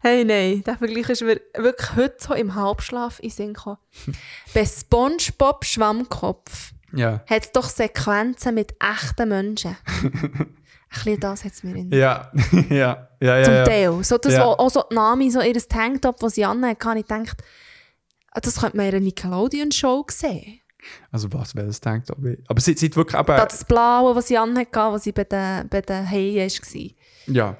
Hey, 0.00 0.24
nein, 0.24 0.62
der 0.64 0.76
Vergleich 0.78 1.08
ist 1.08 1.22
mir 1.22 1.40
wirklich 1.56 1.96
heute 1.96 2.16
so 2.18 2.34
im 2.34 2.54
Halbschlaf 2.54 3.18
in 3.20 3.30
Sinn 3.30 3.54
gekommen. 3.54 3.78
Bei 4.54 4.64
Spongebob 4.64 5.64
Schwammkopf 5.64 6.72
Ja. 6.92 7.22
hat 7.26 7.44
es 7.44 7.52
doch 7.52 7.68
Sequenzen 7.68 8.54
mit 8.54 8.74
echten 8.80 9.28
Menschen. 9.28 9.76
ein 10.02 11.04
bisschen 11.04 11.20
das 11.20 11.44
hat 11.44 11.52
es 11.52 11.62
mir 11.62 11.70
erinnert. 11.70 11.94
Ja. 11.94 12.32
ja. 12.70 13.08
Ja, 13.20 13.38
ja, 13.38 13.44
Zum 13.44 13.54
ja. 13.54 13.64
Teil. 13.64 14.04
So, 14.04 14.16
das, 14.18 14.34
Ja. 14.34 14.44
auch 14.44 14.70
so 14.70 14.84
die 14.90 14.94
Nami, 14.94 15.30
so 15.30 15.40
ihr 15.40 15.54
Tanktop, 15.68 16.18
das 16.20 16.34
sie 16.34 16.44
anhatte, 16.44 16.88
habe 16.88 17.00
ich 17.00 17.06
gedacht, 17.06 17.42
ah, 18.30 18.40
das 18.40 18.60
könnte 18.60 18.76
man 18.76 18.86
in 18.86 18.94
einer 18.94 19.04
Nickelodeon-Show 19.04 20.06
sehen. 20.08 20.60
Also 21.10 21.30
was, 21.32 21.54
wer 21.56 21.64
das 21.64 21.80
denkt. 21.80 22.10
Aber, 22.10 22.34
aber 22.46 22.60
sie 22.60 22.74
sieht 22.74 22.96
wirklich 22.96 23.18
eben... 23.20 23.26
Das 23.36 23.64
Blaue, 23.64 24.14
das 24.14 24.28
sie 24.28 24.38
anhatte, 24.38 24.70
was 24.72 25.02
sie 25.04 25.12
bei 25.12 25.24
den, 25.24 25.68
bei 25.68 25.80
den 25.80 26.08
Haien 26.08 26.48
war. 26.48 27.34
Ja. 27.34 27.56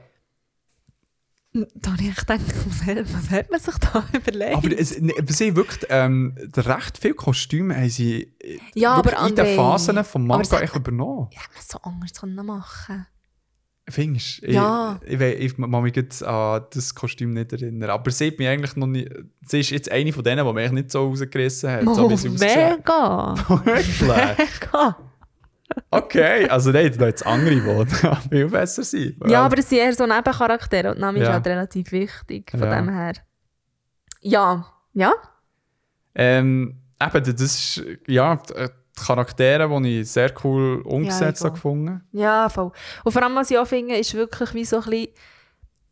Da 1.75 1.93
habe 1.93 2.03
ich 2.03 2.17
gedacht, 2.17 2.41
was 2.67 2.87
hat, 2.87 3.15
was 3.15 3.31
hat 3.31 3.51
man 3.51 3.61
sich 3.61 3.75
da 3.79 4.05
überlegt? 4.13 4.57
Aber 4.57 4.79
es, 4.79 5.01
ne, 5.01 5.13
sie 5.27 5.57
wirklich 5.57 5.87
ähm, 5.91 6.37
recht 6.57 6.99
viele 6.99 7.15
Kostüme 7.15 7.77
haben 7.77 7.89
sie 7.91 8.35
äh, 8.41 8.59
Ja, 8.75 8.95
aber 8.95 9.29
in 9.29 9.35
den 9.35 9.57
Phasen 9.57 10.03
vom 10.05 10.27
Manga 10.27 10.61
echt 10.61 10.75
übernommen. 10.77 11.29
ja, 11.33 11.41
man 11.53 11.63
so 11.67 11.79
anders 11.83 12.47
machen 12.47 13.07
Findest 13.91 14.43
du? 14.43 14.51
Ja. 14.53 15.01
Ich, 15.07 15.19
ich, 15.19 15.41
ich, 15.41 15.57
kann 15.57 15.83
mich 15.83 15.97
jetzt 15.97 16.23
an 16.23 16.63
das 16.75 16.95
Kostüm 16.95 17.33
nicht 17.33 17.53
erinnern. 17.53 17.89
Aber 17.89 18.11
sie 18.11 18.27
hat 18.27 18.39
mich 18.39 18.47
eigentlich 18.47 18.77
noch 18.77 18.87
nicht... 18.87 19.11
Sie 19.47 19.61
ist 19.61 19.71
jetzt 19.71 19.91
eine 19.91 20.13
von 20.13 20.23
denen, 20.23 20.47
die 20.47 20.53
mich 20.53 20.73
nicht 20.73 20.91
so 20.91 21.09
rausgerissen 21.09 21.71
hat. 21.71 21.85
so 21.85 22.07
Oh, 22.07 22.13
aussieht. 22.13 22.39
mega! 22.39 23.35
Mega! 23.65 24.97
Okay, 25.91 26.49
also 26.49 26.71
nein, 26.71 26.95
da 26.99 27.07
jetzt 27.07 27.25
andere, 27.27 27.55
die 27.55 27.97
viel 28.31 28.49
besser 28.49 28.83
sind. 28.83 29.17
Ja, 29.27 29.45
aber 29.45 29.59
es 29.59 29.69
sind 29.69 29.79
eher 29.79 29.93
so 29.95 30.07
Nebencharaktere 30.07 30.91
und 30.93 30.99
Nami 31.01 31.21
ist 31.21 31.27
Ja. 31.27 31.35
halt 31.35 31.47
relativ 31.47 31.93
wichtig, 31.93 32.51
von 32.51 32.61
Ja. 32.61 32.77
dem 32.77 32.89
her. 32.89 33.13
Ja, 34.21 34.67
ja. 34.95 35.13
Ähm, 36.15 36.81
eben, 37.01 37.25
das 37.25 37.41
ist... 37.43 37.83
Ja, 38.07 38.37
die 38.37 38.67
Charaktere, 39.05 39.69
die 39.83 40.01
ich 40.01 40.11
sehr 40.11 40.33
cool 40.43 40.81
umgesetzt 40.83 41.41
Ja, 41.43 41.47
habe 41.47 41.55
gefunden. 41.55 42.03
Ja, 42.11 42.49
voll. 42.49 42.73
Und 43.05 43.13
vor 43.13 43.23
allem, 43.23 43.37
was 43.37 43.51
ich 43.51 43.57
auch 43.59 43.67
finde, 43.67 43.95
ist 43.97 44.13
wirklich 44.15 44.55
wie 44.55 44.65
so 44.65 44.79
ein 44.79 44.91
bisschen, 44.91 45.09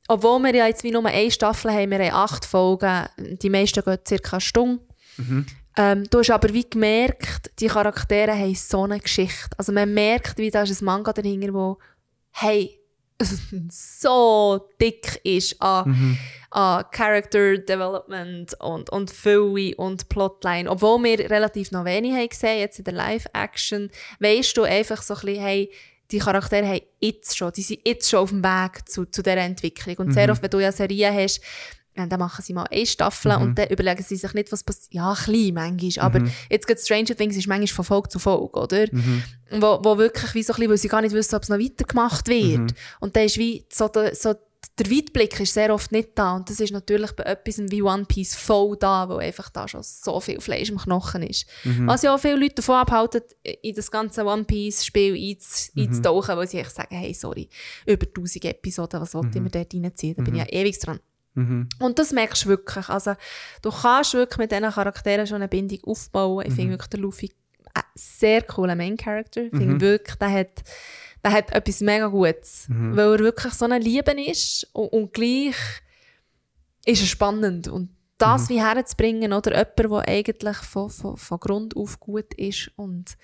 obwohl 0.09 0.41
wir 0.43 0.55
ja 0.55 0.67
jetzt 0.67 0.83
wie 0.83 0.91
nur 0.91 1.07
eine 1.07 1.31
Staffel 1.31 1.71
haben, 1.71 1.91
wir 1.91 1.99
haben 2.01 2.15
acht 2.15 2.45
Folgen, 2.45 3.05
die 3.41 3.49
meisten 3.51 3.83
gehen 3.85 3.99
circa 4.07 4.33
eine 4.37 4.41
Stunde. 4.41 4.83
Ähm, 5.77 6.05
du 6.09 6.19
hast 6.21 6.31
aber 6.31 6.53
wie 6.53 6.69
gemerkt, 6.69 7.51
die 7.59 7.67
Charaktere 7.67 8.33
haben 8.33 8.55
so 8.55 8.85
eine 8.85 8.99
Geschichte. 8.99 9.51
Also 9.59 9.73
man 9.73 9.93
merkt, 9.93 10.39
wie 10.39 10.51
da 10.51 10.63
ist 10.63 10.81
ein 10.81 10.85
Manga 10.85 11.13
dahinter, 11.13 11.53
wo 11.53 11.79
hey, 12.33 12.81
so 13.71 14.69
dick 14.81 15.21
ist 15.25 15.61
an, 15.61 16.19
an 16.51 16.85
Character 16.91 17.59
Development 17.59 18.53
und, 18.61 18.91
und 18.91 19.11
Fülle 19.11 19.75
und 19.77 20.09
Plotline. 20.09 20.71
Obwohl 20.71 21.03
wir 21.03 21.31
relativ 21.31 21.73
noch 21.73 21.85
wenig 21.85 22.13
haben 22.13 22.29
gesehen, 22.29 22.61
jetzt 22.61 22.79
in 22.79 22.85
der 22.85 22.95
Live-Action, 22.95 23.91
weisst 24.21 24.57
du 24.57 24.65
einfach 24.65 25.03
so 25.03 25.15
ein 25.15 25.21
bisschen, 25.21 25.43
hey, 25.43 25.73
die 26.11 26.19
Charaktere 26.19 26.67
haben 26.67 26.83
jetzt 27.01 27.37
schon, 27.37 27.53
die 27.53 27.63
sind 27.63 27.81
jetzt 27.85 28.09
schon 28.09 28.21
auf 28.21 28.31
dem 28.31 28.45
Weg 28.45 28.89
zu, 28.89 29.07
zu 29.07 29.23
dieser 29.23 29.39
Entwicklung. 29.39 29.97
Und 29.97 30.13
sehr 30.13 30.31
oft, 30.31 30.43
wenn 30.43 30.51
du 30.51 30.61
ja 30.61 30.71
Serien 30.71 31.15
hast, 31.15 31.41
äh, 31.97 32.07
dann 32.09 32.19
machen 32.21 32.43
sie 32.45 32.53
mal 32.53 32.65
eine 32.65 32.87
Staffel 32.87 33.31
und 33.43 33.59
dann 33.59 33.69
überlegen 33.69 34.03
sie 34.03 34.17
sich 34.17 34.33
nicht, 34.35 34.53
was 34.53 34.63
passiert. 34.63 34.95
Ja, 34.95 35.15
klein 35.15 35.53
manchmal, 35.55 36.05
aber 36.05 36.19
jetzt 36.51 36.67
geht 36.67 36.81
Stranger 36.81 37.17
Things 37.17 37.37
ist 37.37 37.47
manchmal 37.49 37.67
von 37.69 37.85
Folge 37.85 38.09
zu 38.11 38.19
Folge, 38.19 38.59
oder? 38.59 38.87
Wo, 39.51 39.79
wo 39.83 39.99
wirklich 39.99 40.35
wie 40.35 40.43
so 40.43 40.53
ein 40.53 40.57
bisschen, 40.57 40.71
weil 40.71 40.79
sie 40.79 40.89
gar 40.89 41.01
nicht 41.03 41.13
wissen, 41.15 41.35
ob 41.37 41.43
es 41.43 41.49
noch 41.49 41.59
weitergemacht 41.59 42.29
wird. 42.29 42.75
Und 43.01 43.17
dann 43.17 43.25
ist 43.25 43.39
wie 43.39 43.65
so 43.73 43.89
der, 43.89 44.15
so 44.15 44.35
der 44.79 44.91
Weitblick 44.91 45.39
ist 45.41 45.55
sehr 45.55 45.73
oft 45.73 45.91
nicht 45.93 46.11
da 46.17 46.35
und 46.37 46.51
das 46.51 46.61
ist 46.61 46.73
natürlich 46.73 47.13
bei 47.13 47.23
etwas 47.23 47.59
wie 47.71 47.83
One 47.83 48.05
Piece 48.05 48.35
voll 48.35 48.77
da, 48.79 49.09
wo 49.09 49.17
einfach 49.17 49.49
da 49.49 49.67
schon 49.69 49.83
so 49.83 50.21
viel 50.21 50.41
Fleisch 50.41 50.69
im 50.69 50.77
Knochen 50.77 51.23
ist. 51.23 51.47
Was 51.87 52.03
ja 52.03 52.15
auch 52.15 52.19
viele 52.19 52.37
Leute 52.37 52.57
davon 52.57 52.75
abhalten, 52.75 53.23
in 53.63 53.75
das 53.75 53.91
ganze 53.91 54.25
One 54.25 54.45
Piece 54.45 54.85
Spiel 54.85 55.15
einz 55.15 55.71
einzutauchen, 55.79 56.37
weil 56.37 56.49
sie 56.49 56.59
echt 56.59 56.73
sagen, 56.75 56.95
hey, 56.95 57.15
sorry, 57.15 57.49
über 57.87 58.07
1000 58.07 58.45
Episoden, 58.47 59.01
was 59.01 59.15
wollt 59.15 59.35
ihr 59.35 59.41
mir 59.41 59.51
dort 59.51 59.73
reinziehen? 59.73 60.15
Da 60.17 60.23
bin 60.23 60.35
ich 60.35 60.41
ja 60.41 60.49
ewig 60.49 60.79
dran. 60.79 60.99
Mhm. 61.37 61.69
Und 61.79 61.99
das 61.99 62.13
merkst 62.13 62.45
du 62.45 62.49
wirklich. 62.49 62.89
Also, 62.89 63.15
du 63.63 63.71
kannst 63.71 64.15
wirklich 64.15 64.39
mit 64.39 64.51
diesen 64.51 64.71
Charakteren 64.71 65.27
schon 65.27 65.37
eine 65.37 65.49
Bindung 65.49 65.79
aufbauen. 65.85 66.47
Ich 66.47 66.55
finde 66.55 66.73
wirklich 66.73 66.91
der 66.91 67.01
Luffy 67.01 67.33
ein 67.75 67.83
sehr 67.95 68.43
cooler 68.43 68.75
Main-Character. 68.75 69.45
Ich 69.45 69.51
finde 69.51 69.81
wirklich, 69.81 70.17
der 70.17 70.31
hat, 70.31 70.65
der 71.23 71.33
hat 71.33 71.53
etwas 71.53 71.81
mega 71.81 72.07
Gutes. 72.07 72.67
Weil 72.69 73.15
er 73.15 73.19
wirklich 73.19 73.53
so 73.53 73.67
eine 73.67 73.79
Liebe 73.79 74.13
ist 74.13 74.69
und, 74.73 74.89
und 74.89 75.13
gleich 75.13 75.57
ist 76.87 77.03
er 77.03 77.07
spannend. 77.07 77.69
Und 77.69 77.91
das 78.17 78.49
wie 78.49 78.63
herzubringen, 78.63 79.35
oder 79.35 79.53
jemand, 79.53 80.07
der 80.07 80.09
eigentlich 80.15 80.57
von, 80.57 80.89
von, 80.89 81.19
von 81.19 81.39
Grund 81.39 81.77
auf 81.77 82.01
gut 82.01 82.33
ist 82.35 82.71
und 82.77 83.19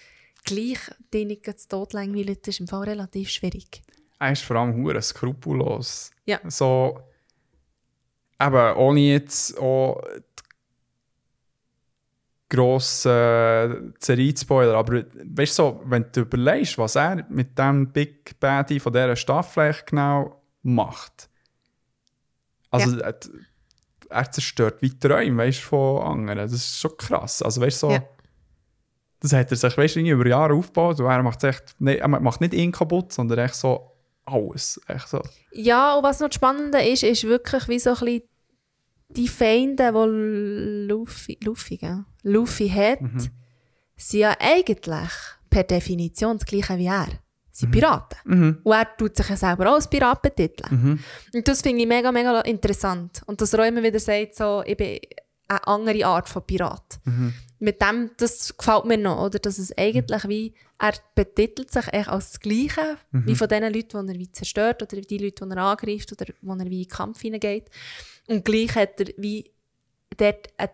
gleich 0.45 0.79
den 1.15 1.29
nicht 1.29 1.47
zu 1.59 1.69
Tod 1.69 1.95
langweilig 1.95 2.47
ist, 2.47 2.61
im 2.61 2.69
Fall 2.69 2.85
relativ 2.85 3.31
schwierig. 3.31 3.83
Er 4.19 4.33
ist 4.33 4.43
vor 4.43 4.57
allem 4.57 4.75
hure 4.75 5.01
skrupellos. 5.01 6.11
Ja. 6.27 6.41
So, 6.49 7.01
eben, 8.47 8.77
ohne 8.77 9.01
jetzt 9.01 9.59
auch 9.59 10.03
gross 12.49 13.07
äh, 13.07 13.71
Spoiler, 14.37 14.75
aber 14.75 15.05
weißt 15.25 15.59
du, 15.59 15.63
so, 15.63 15.81
wenn 15.87 16.05
du 16.13 16.21
überlegst, 16.21 16.77
was 16.77 16.97
er 16.97 17.25
mit 17.31 17.59
dem 17.59 17.91
Big 17.93 18.39
Baddy 18.39 18.79
von 18.79 18.93
dieser 18.93 19.17
Staffel 19.17 19.75
genau 19.87 20.43
macht. 20.63 21.31
Also, 22.71 22.99
er, 23.01 23.15
er 24.11 24.31
zerstört 24.31 24.83
wie 24.83 24.99
Träume, 24.99 25.45
weißt 25.45 25.61
du, 25.61 25.67
von 25.67 26.03
anderen. 26.03 26.39
Das 26.39 26.53
ist 26.53 26.79
schon 26.79 26.97
krass. 26.99 27.41
Also, 27.41 27.61
weißt 27.63 27.83
du, 27.83 27.87
so, 27.87 27.93
Ja. 27.93 28.05
das 29.21 29.33
hat 29.33 29.51
er 29.51 29.57
sich, 29.57 29.77
weißt 29.79 29.97
über 29.97 30.27
Jahre 30.27 30.53
aufgebaut 30.55 31.01
und 31.01 31.07
er 31.07 31.23
macht 31.23 31.43
echt, 31.45 31.75
nee, 31.79 31.97
er 31.97 32.09
macht 32.09 32.43
nicht 32.43 32.53
ihn 32.53 32.73
kaputt, 32.73 33.13
sondern 33.15 33.39
echt 33.39 33.55
so 33.55 33.93
alles. 34.27 34.79
Echt 34.89 35.09
so. 35.09 35.23
Ja, 35.53 35.95
und 35.97 36.05
was 36.05 36.21
noch 36.21 36.29
das 36.29 36.37
Spannende 36.37 36.83
ist, 36.83 37.03
ist 37.03 37.25
wirklich 37.25 37.67
wie 37.69 37.79
so 37.79 37.91
ein 37.91 37.97
bisschen 37.97 38.23
die 39.17 39.29
Feinde, 39.29 39.93
die 39.93 40.87
Luffy, 40.89 41.39
Luffy, 41.43 41.77
gell? 41.77 42.05
Luffy 42.23 42.69
hat, 42.69 43.01
sind 43.97 44.21
ja 44.21 44.37
eigentlich 44.39 45.11
per 45.51 45.65
Definition 45.65 46.39
das 46.39 46.47
gleiche 46.47 46.79
wie 46.79 46.87
er. 46.87 47.09
Sie 47.55 47.67
sind 47.67 47.73
Piraten. 47.73 48.19
Und 48.65 48.73
er 48.73 48.97
tut 48.97 49.15
sich 49.15 49.29
ja 49.29 49.37
selber 49.37 49.71
auch 49.71 49.75
als 49.75 49.89
Pirat 49.89 50.23
betiteln. 50.23 51.01
Und 51.35 51.47
das 51.47 51.61
finde 51.61 51.83
ich 51.83 51.87
mega, 51.87 52.11
mega 52.11 52.41
interessant. 52.41 53.21
Und 53.27 53.41
dass 53.41 53.53
er 53.53 53.61
auch 53.61 53.67
immer 53.67 53.83
wieder 53.83 54.01
sagt, 54.01 54.35
so, 54.37 54.63
ich 54.65 54.77
bin 54.77 54.99
eine 55.49 55.67
andere 55.67 56.07
Art 56.07 56.29
von 56.31 56.43
Pirat. 56.47 56.99
Mit 57.59 57.81
dem, 57.83 58.11
das 58.17 58.57
gefällt 58.57 58.87
mir 58.87 58.97
noch, 58.97 59.23
oder? 59.27 59.39
Dass 59.39 59.59
es 59.59 59.77
eigentlich 59.77 60.27
wie, 60.29 60.55
er 60.79 60.95
betitelt 61.15 61.71
sich 61.71 61.93
echt 61.93 62.09
als 62.09 62.33
das 62.33 62.41
Gleiche, 62.41 62.97
wie 63.11 63.37
von 63.37 63.49
den 63.49 63.65
Leuten, 63.65 64.07
die 64.07 64.13
er 64.15 64.19
wie 64.19 64.33
zerstört, 64.33 64.83
oder 64.83 65.01
die 65.01 65.19
Leute, 65.19 65.45
die 65.45 65.51
er 65.51 65.59
angreift, 65.59 66.11
oder 66.11 66.33
wo 66.41 66.55
er 66.55 66.71
wie 66.71 66.83
in 66.83 66.89
den 66.89 66.97
Kampf 66.97 67.21
hineingeht. 67.21 67.69
Und 68.29 68.45
gleich 68.45 68.75
hat 68.75 69.01
er 69.01 69.07
wie 69.17 69.51
dort 70.17 70.49
eine, 70.57 70.71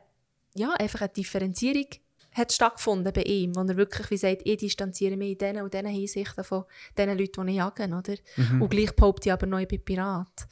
ja, 0.54 0.72
einfach 0.74 1.02
eine 1.02 1.10
Differenzierung 1.10 1.86
hat 2.34 2.52
stattgefunden 2.52 3.12
bei 3.12 3.22
ihm, 3.22 3.56
wo 3.56 3.60
er 3.62 3.76
wirklich 3.76 4.10
wie 4.10 4.16
sagt, 4.16 4.42
ich 4.44 4.58
distanziere 4.58 5.16
mich 5.16 5.32
in 5.32 5.38
diesen 5.38 5.62
und 5.62 5.74
diesen 5.74 5.86
Hinsichten 5.86 6.44
von 6.44 6.64
den 6.96 7.18
Leuten, 7.18 7.46
die 7.46 7.52
ich 7.52 7.56
jage, 7.58 7.84
oder? 7.84 8.14
Und 8.60 8.68
gleich 8.68 8.94
behaupte 8.94 9.28
ich 9.28 9.32
aber 9.32 9.60
ich 9.60 9.66
bin 9.68 9.84
Pirat. 9.84 10.46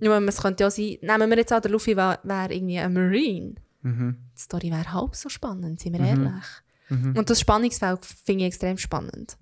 Ja, 0.00 0.18
es 0.18 0.42
könnte 0.42 0.64
ja 0.64 0.70
sein, 0.70 0.98
nehmen 1.00 1.30
wir 1.30 1.38
jetzt 1.38 1.52
an, 1.52 1.62
der 1.62 1.70
Luffy 1.70 1.96
wäre 1.96 2.18
wär 2.24 2.50
irgendwie 2.50 2.78
ein 2.78 2.92
Marine. 2.92 3.54
Die 4.36 4.40
Story 4.40 4.70
wäre 4.70 4.92
halb 4.92 5.14
so 5.14 5.28
spannend, 5.28 5.80
sind 5.80 5.94
wir 5.94 6.00
ehrlich. 6.04 6.44
Und 7.16 7.30
das 7.30 7.40
Spannungsfeld 7.40 8.04
finde 8.04 8.44
ich 8.44 8.48
extrem 8.48 8.76
spannend. 8.76 9.36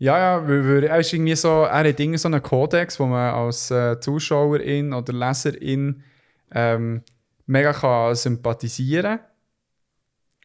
Ja, 0.00 0.16
ja, 0.18 0.48
weil, 0.48 0.84
er 0.84 0.98
ist 1.00 1.12
irgendwie 1.12 1.34
so, 1.34 1.62
er 1.64 1.88
hat 1.88 1.98
irgendwie 2.00 2.18
so 2.18 2.28
einen 2.28 2.42
Kodex, 2.42 3.00
wo 3.00 3.06
man 3.06 3.34
als 3.34 3.70
äh, 3.70 3.98
Zuschauerin 3.98 4.92
oder 4.92 5.12
Leserin 5.12 6.02
ähm, 6.52 7.02
mega 7.46 7.72
kann 7.72 8.14
sympathisieren 8.14 9.18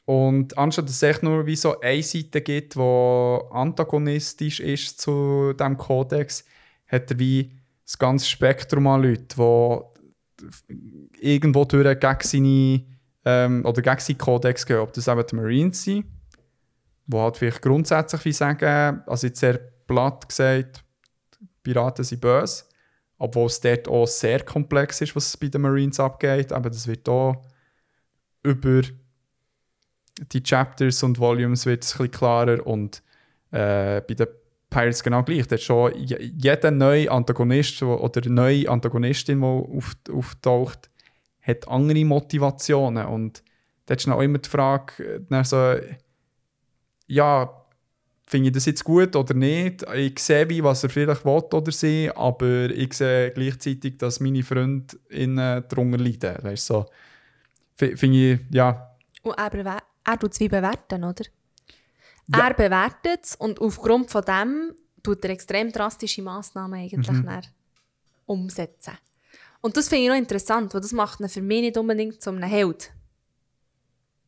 Und 0.05 0.57
anstatt 0.57 0.85
dass 0.85 0.95
es 0.95 1.03
echt 1.03 1.23
nur 1.23 1.45
wie 1.45 1.55
so 1.55 1.79
eine 1.79 2.01
Seite 2.01 2.41
gibt, 2.41 2.75
die 2.75 3.39
antagonistisch 3.51 4.59
ist 4.59 4.99
zu 4.99 5.53
diesem 5.53 5.77
Kodex, 5.77 6.45
hat 6.87 7.11
er 7.11 7.19
wie 7.19 7.51
das 7.85 7.99
ganze 7.99 8.27
Spektrum 8.27 8.87
an 8.87 9.03
Leuten, 9.03 9.27
die 9.37 11.19
irgendwo 11.19 11.63
durch 11.65 11.99
gegen 11.99 12.17
seine 12.21 12.85
ähm, 13.25 13.65
oder 13.65 13.81
gegen 13.83 13.99
seinen 13.99 14.17
Kodex 14.17 14.65
gehen. 14.65 14.79
Ob 14.79 14.93
das 14.93 15.07
eben 15.07 15.23
die 15.29 15.35
Marines 15.35 15.83
sind, 15.83 16.05
die 17.05 17.17
halt 17.17 17.37
vielleicht 17.37 17.61
grundsätzlich 17.61 18.25
wie 18.25 18.31
sagen, 18.31 19.03
also 19.05 19.27
jetzt 19.27 19.39
sehr 19.39 19.59
platt 19.87 20.27
gesagt, 20.29 20.83
Piraten 21.63 22.03
sind 22.03 22.21
böse, 22.21 22.63
obwohl 23.17 23.47
es 23.47 23.59
dort 23.61 23.87
auch 23.87 24.07
sehr 24.07 24.41
komplex 24.43 25.01
ist, 25.01 25.15
was 25.15 25.37
bei 25.37 25.47
den 25.47 25.61
Marines 25.61 25.99
abgeht. 25.99 26.51
Aber 26.51 26.69
das 26.69 26.87
wird 26.87 27.07
auch 27.07 27.45
über 28.43 28.81
die 30.31 30.43
Chapters 30.43 31.03
und 31.03 31.19
Volumes 31.19 31.65
wird 31.65 31.83
es 31.83 31.93
ein 31.93 31.97
bisschen 31.97 32.11
klarer 32.11 32.65
und 32.65 33.01
äh, 33.51 34.01
bei 34.01 34.13
den 34.13 34.27
Pirates 34.69 35.03
genau 35.03 35.23
gleich. 35.23 35.47
Da 35.47 35.57
schon 35.57 35.95
je- 35.95 36.31
jeder 36.37 36.71
neue 36.71 37.09
Antagonist 37.09 37.81
wo- 37.81 37.95
oder 37.95 38.27
neue 38.29 38.69
Antagonistin, 38.69 39.39
die 39.39 39.45
auf, 39.45 39.95
auftaucht, 40.11 40.89
hat 41.41 41.67
andere 41.67 42.05
Motivationen 42.05 43.05
und 43.05 43.43
da 43.85 43.95
ist 43.95 44.07
auch 44.07 44.21
immer 44.21 44.37
die 44.37 44.49
Frage, 44.49 45.21
äh, 45.29 45.43
so, 45.43 45.75
ja, 47.13 47.63
finde 48.25 48.49
ich 48.49 48.53
das 48.53 48.65
jetzt 48.65 48.83
gut 48.83 49.15
oder 49.15 49.33
nicht? 49.33 49.83
Ich 49.93 50.19
sehe, 50.19 50.49
wie, 50.49 50.63
was 50.63 50.83
er 50.83 50.89
vielleicht 50.89 51.25
will 51.25 51.43
oder 51.51 51.71
sie, 51.71 52.09
aber 52.13 52.69
ich 52.69 52.93
sehe 52.93 53.31
gleichzeitig, 53.31 53.97
dass 53.97 54.19
meine 54.19 54.43
Freundinnen 54.43 55.63
darunter 55.67 55.97
leiden. 55.97 56.37
Weißt 56.41 56.65
so. 56.65 56.85
Finde 57.75 58.33
ich, 58.33 58.39
ja, 58.51 58.95
Und 59.23 59.37
er, 59.37 59.83
er 60.03 60.19
tut 60.19 60.33
es 60.33 60.39
wie 60.39 60.49
bewerten, 60.49 61.03
oder? 61.03 61.25
Ja. 62.27 62.47
Er 62.47 62.53
bewertet 62.53 63.23
es 63.23 63.35
und 63.35 63.59
aufgrund 63.59 64.09
von 64.09 64.23
dem 64.23 64.73
tut 65.01 65.23
er 65.25 65.31
extrem 65.31 65.71
drastische 65.71 66.21
Massnahmen 66.21 66.79
eigentlich 66.79 67.05
dann 67.05 67.41
umsetzen. 68.25 68.97
Und 69.61 69.75
das 69.77 69.89
finde 69.89 70.03
ich 70.03 70.09
noch 70.09 70.17
interessant, 70.17 70.73
weil 70.73 70.81
das 70.81 70.91
macht 70.91 71.19
ihn 71.19 71.29
für 71.29 71.41
mich 71.41 71.61
nicht 71.61 71.77
unbedingt 71.77 72.21
zu 72.21 72.29
einem 72.29 72.43
Held. 72.43 72.91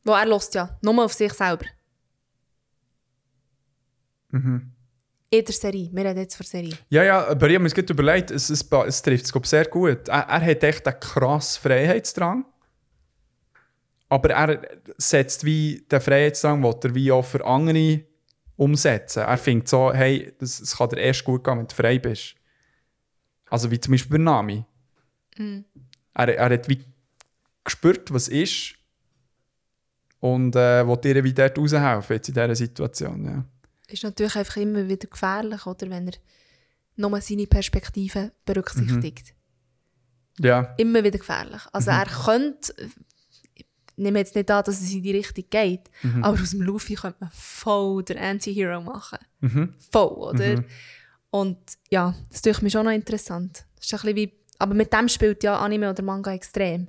Wo 0.03 0.13
er 0.13 0.25
lässt 0.25 0.55
ja 0.55 0.77
nur 0.81 1.03
auf 1.03 1.13
sich 1.13 1.33
selber. 1.33 1.65
In 5.29 5.43
der 5.43 5.53
Serie. 5.53 5.89
Wir 5.91 6.05
reden 6.05 6.19
jetzt 6.19 6.35
von 6.35 6.45
Serie. 6.45 6.73
Ja, 6.89 7.03
ja, 7.03 7.27
aber 7.27 7.47
ich 7.47 7.55
habe 7.55 7.63
mir 7.63 7.69
gerade 7.69 7.93
überlegt, 7.93 8.31
es, 8.31 8.49
es, 8.49 8.61
es 8.61 9.01
trifft 9.01 9.35
es 9.35 9.49
sehr 9.49 9.65
gut. 9.65 10.07
Er, 10.07 10.19
er 10.19 10.45
hat 10.45 10.63
echt 10.63 10.87
einen 10.87 10.99
krassen 10.99 11.61
Freiheitsdrang. 11.61 12.45
Aber 14.07 14.29
er 14.29 14.61
setzt 14.97 15.43
wie 15.43 15.85
den 15.91 15.99
Freiheitsdrang, 15.99 16.61
will 16.63 16.75
er 16.83 16.95
wie 16.95 17.11
auch 17.11 17.25
für 17.25 17.45
andere 17.45 18.01
umsetzen. 18.55 19.23
Er 19.23 19.37
findet 19.37 19.67
so, 19.67 19.91
hey, 19.93 20.33
das 20.39 20.77
kann 20.77 20.89
dir 20.89 20.97
erst 20.97 21.23
gut 21.23 21.43
gehen, 21.43 21.57
wenn 21.57 21.67
du 21.67 21.75
frei 21.75 21.99
bist. 21.99 22.35
Also 23.49 23.71
wie 23.71 23.79
zum 23.79 23.91
Beispiel 23.91 24.17
bei 24.17 24.23
Nami. 24.23 24.63
Er, 26.13 26.29
er 26.29 26.49
hat 26.49 26.69
wie 26.69 26.83
gespürt, 27.63 28.13
was 28.13 28.27
ist 28.27 28.75
und 30.19 30.55
äh, 30.55 30.87
will 30.87 30.97
dir 30.97 31.23
wie 31.23 31.33
dort 31.33 31.57
raushelfen 31.57 32.15
jetzt 32.15 32.29
in 32.29 32.33
dieser 32.35 32.55
Situation. 32.55 33.25
Ja. 33.25 33.45
Ist 33.87 34.03
natürlich 34.03 34.35
einfach 34.35 34.57
immer 34.57 34.87
wieder 34.87 35.07
gefährlich, 35.07 35.65
oder? 35.65 35.89
Wenn 35.89 36.07
er 36.07 36.13
nur 36.95 37.19
seine 37.21 37.47
Perspektive 37.47 38.31
berücksichtigt. 38.45 39.33
ja. 40.39 40.73
immer 40.77 41.03
wieder 41.03 41.17
gefährlich. 41.19 41.61
Also 41.71 41.91
er 41.91 42.05
könnte, 42.05 42.73
ich 43.53 43.65
nehme 43.97 44.19
jetzt 44.19 44.35
nicht 44.35 44.49
an, 44.51 44.63
dass 44.63 44.81
es 44.81 44.91
in 44.93 45.03
die 45.03 45.11
Richtung 45.11 45.43
geht, 45.49 45.89
aber 46.21 46.41
aus 46.41 46.51
dem 46.51 46.61
Luffy 46.61 46.95
könnte 46.95 47.17
man 47.19 47.29
voll 47.33 48.03
der 48.03 48.21
Anti-Hero 48.21 48.81
machen. 48.81 49.19
Voll, 49.91 50.07
oder? 50.07 50.63
Und 51.31 51.57
ja, 51.89 52.15
das 52.29 52.41
tue 52.41 52.51
ich 52.53 52.61
mir 52.61 52.69
schon 52.69 52.85
noch 52.85 52.93
interessant. 52.93 53.65
Das 53.75 53.85
ist 53.85 53.93
ein 53.93 53.99
bisschen 53.99 54.15
wie, 54.15 54.33
aber 54.57 54.73
mit 54.73 54.91
dem 54.93 55.09
spielt 55.09 55.43
ja 55.43 55.59
Anime 55.59 55.89
oder 55.89 56.01
Manga 56.03 56.31
extrem. 56.33 56.87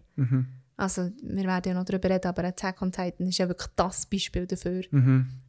Also 0.77 1.11
wir 1.23 1.45
werden 1.45 1.69
ja 1.69 1.75
noch 1.75 1.85
darüber 1.85 2.11
reden, 2.11 2.29
aber 2.29 2.45
Attack 2.45 2.81
on 2.83 2.93
Titan 2.93 3.27
ist 3.27 3.39
ja 3.39 3.49
wirklich 3.49 3.71
das 3.77 4.07
Beispiel 4.07 4.47
dafür, 4.47 4.83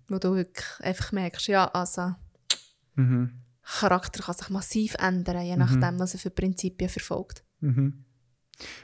wo 0.09 0.17
du 0.19 0.35
wirklich 0.35 0.65
einfach 0.81 1.11
merkst, 1.11 1.47
ja, 1.47 1.65
also 1.67 2.13
Charakter 3.79 4.23
kann 4.23 4.35
sich 4.35 4.49
massiv 4.49 4.95
ändern, 4.99 5.41
je 5.45 5.55
nachdem, 5.57 5.99
was 5.99 6.13
er 6.13 6.19
für 6.19 6.29
Prinzipien 6.29 6.89
verfolgt. 6.89 7.43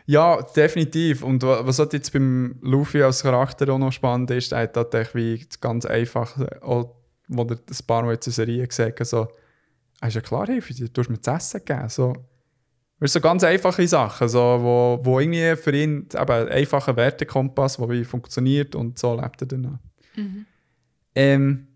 Ja, 0.06 0.42
definitiv. 0.42 1.24
Und 1.24 1.42
wa- 1.44 1.66
was 1.66 1.80
halt 1.80 1.94
jetzt 1.94 2.12
beim 2.14 2.60
Luffy 2.62 3.02
als 3.02 3.24
Charakter 3.24 3.68
auch 3.74 3.80
noch 3.80 3.92
spannend 3.92 4.30
ist, 4.32 4.52
er 4.52 4.64
hat 4.64 5.16
wie 5.16 5.44
das 5.48 5.60
ganz 5.60 5.86
einfach, 5.86 6.38
auch, 6.62 6.96
wo 7.28 7.44
er 7.44 7.52
ein 7.58 7.88
paar 7.88 8.04
Mal 8.04 8.14
in 8.14 8.20
der 8.20 8.34
Serie 8.34 8.68
gesagt 8.68 9.00
hat, 9.00 9.08
so, 9.08 9.28
«Ah, 10.02 10.08
ist 10.08 10.16
ja 10.16 10.22
klar, 10.22 10.46
Hilfe, 10.48 10.74
du 10.74 11.02
hast 11.02 11.10
mir 11.10 11.22
zu 11.22 11.32
essen 11.32 11.62
gegeben. 11.66 11.88
So, 11.90 12.14
so 13.02 13.22
ganz 13.22 13.44
einfache 13.46 13.88
Sachen, 13.88 14.28
so, 14.28 14.40
wo, 14.40 15.00
wo 15.02 15.20
irgendwie 15.20 15.56
für 15.56 15.72
ihn 15.76 16.08
eben 16.14 16.32
ein 16.32 16.50
einfacher 16.50 16.96
Wertekompass, 16.96 17.78
der 17.78 17.90
wie 17.90 18.04
funktioniert 18.04 18.76
und 18.76 19.00
so 19.00 19.16
lebt 19.20 19.42
er 19.42 19.48
dann 19.48 19.66
auch. 19.66 19.80
Ähm, 21.16 21.68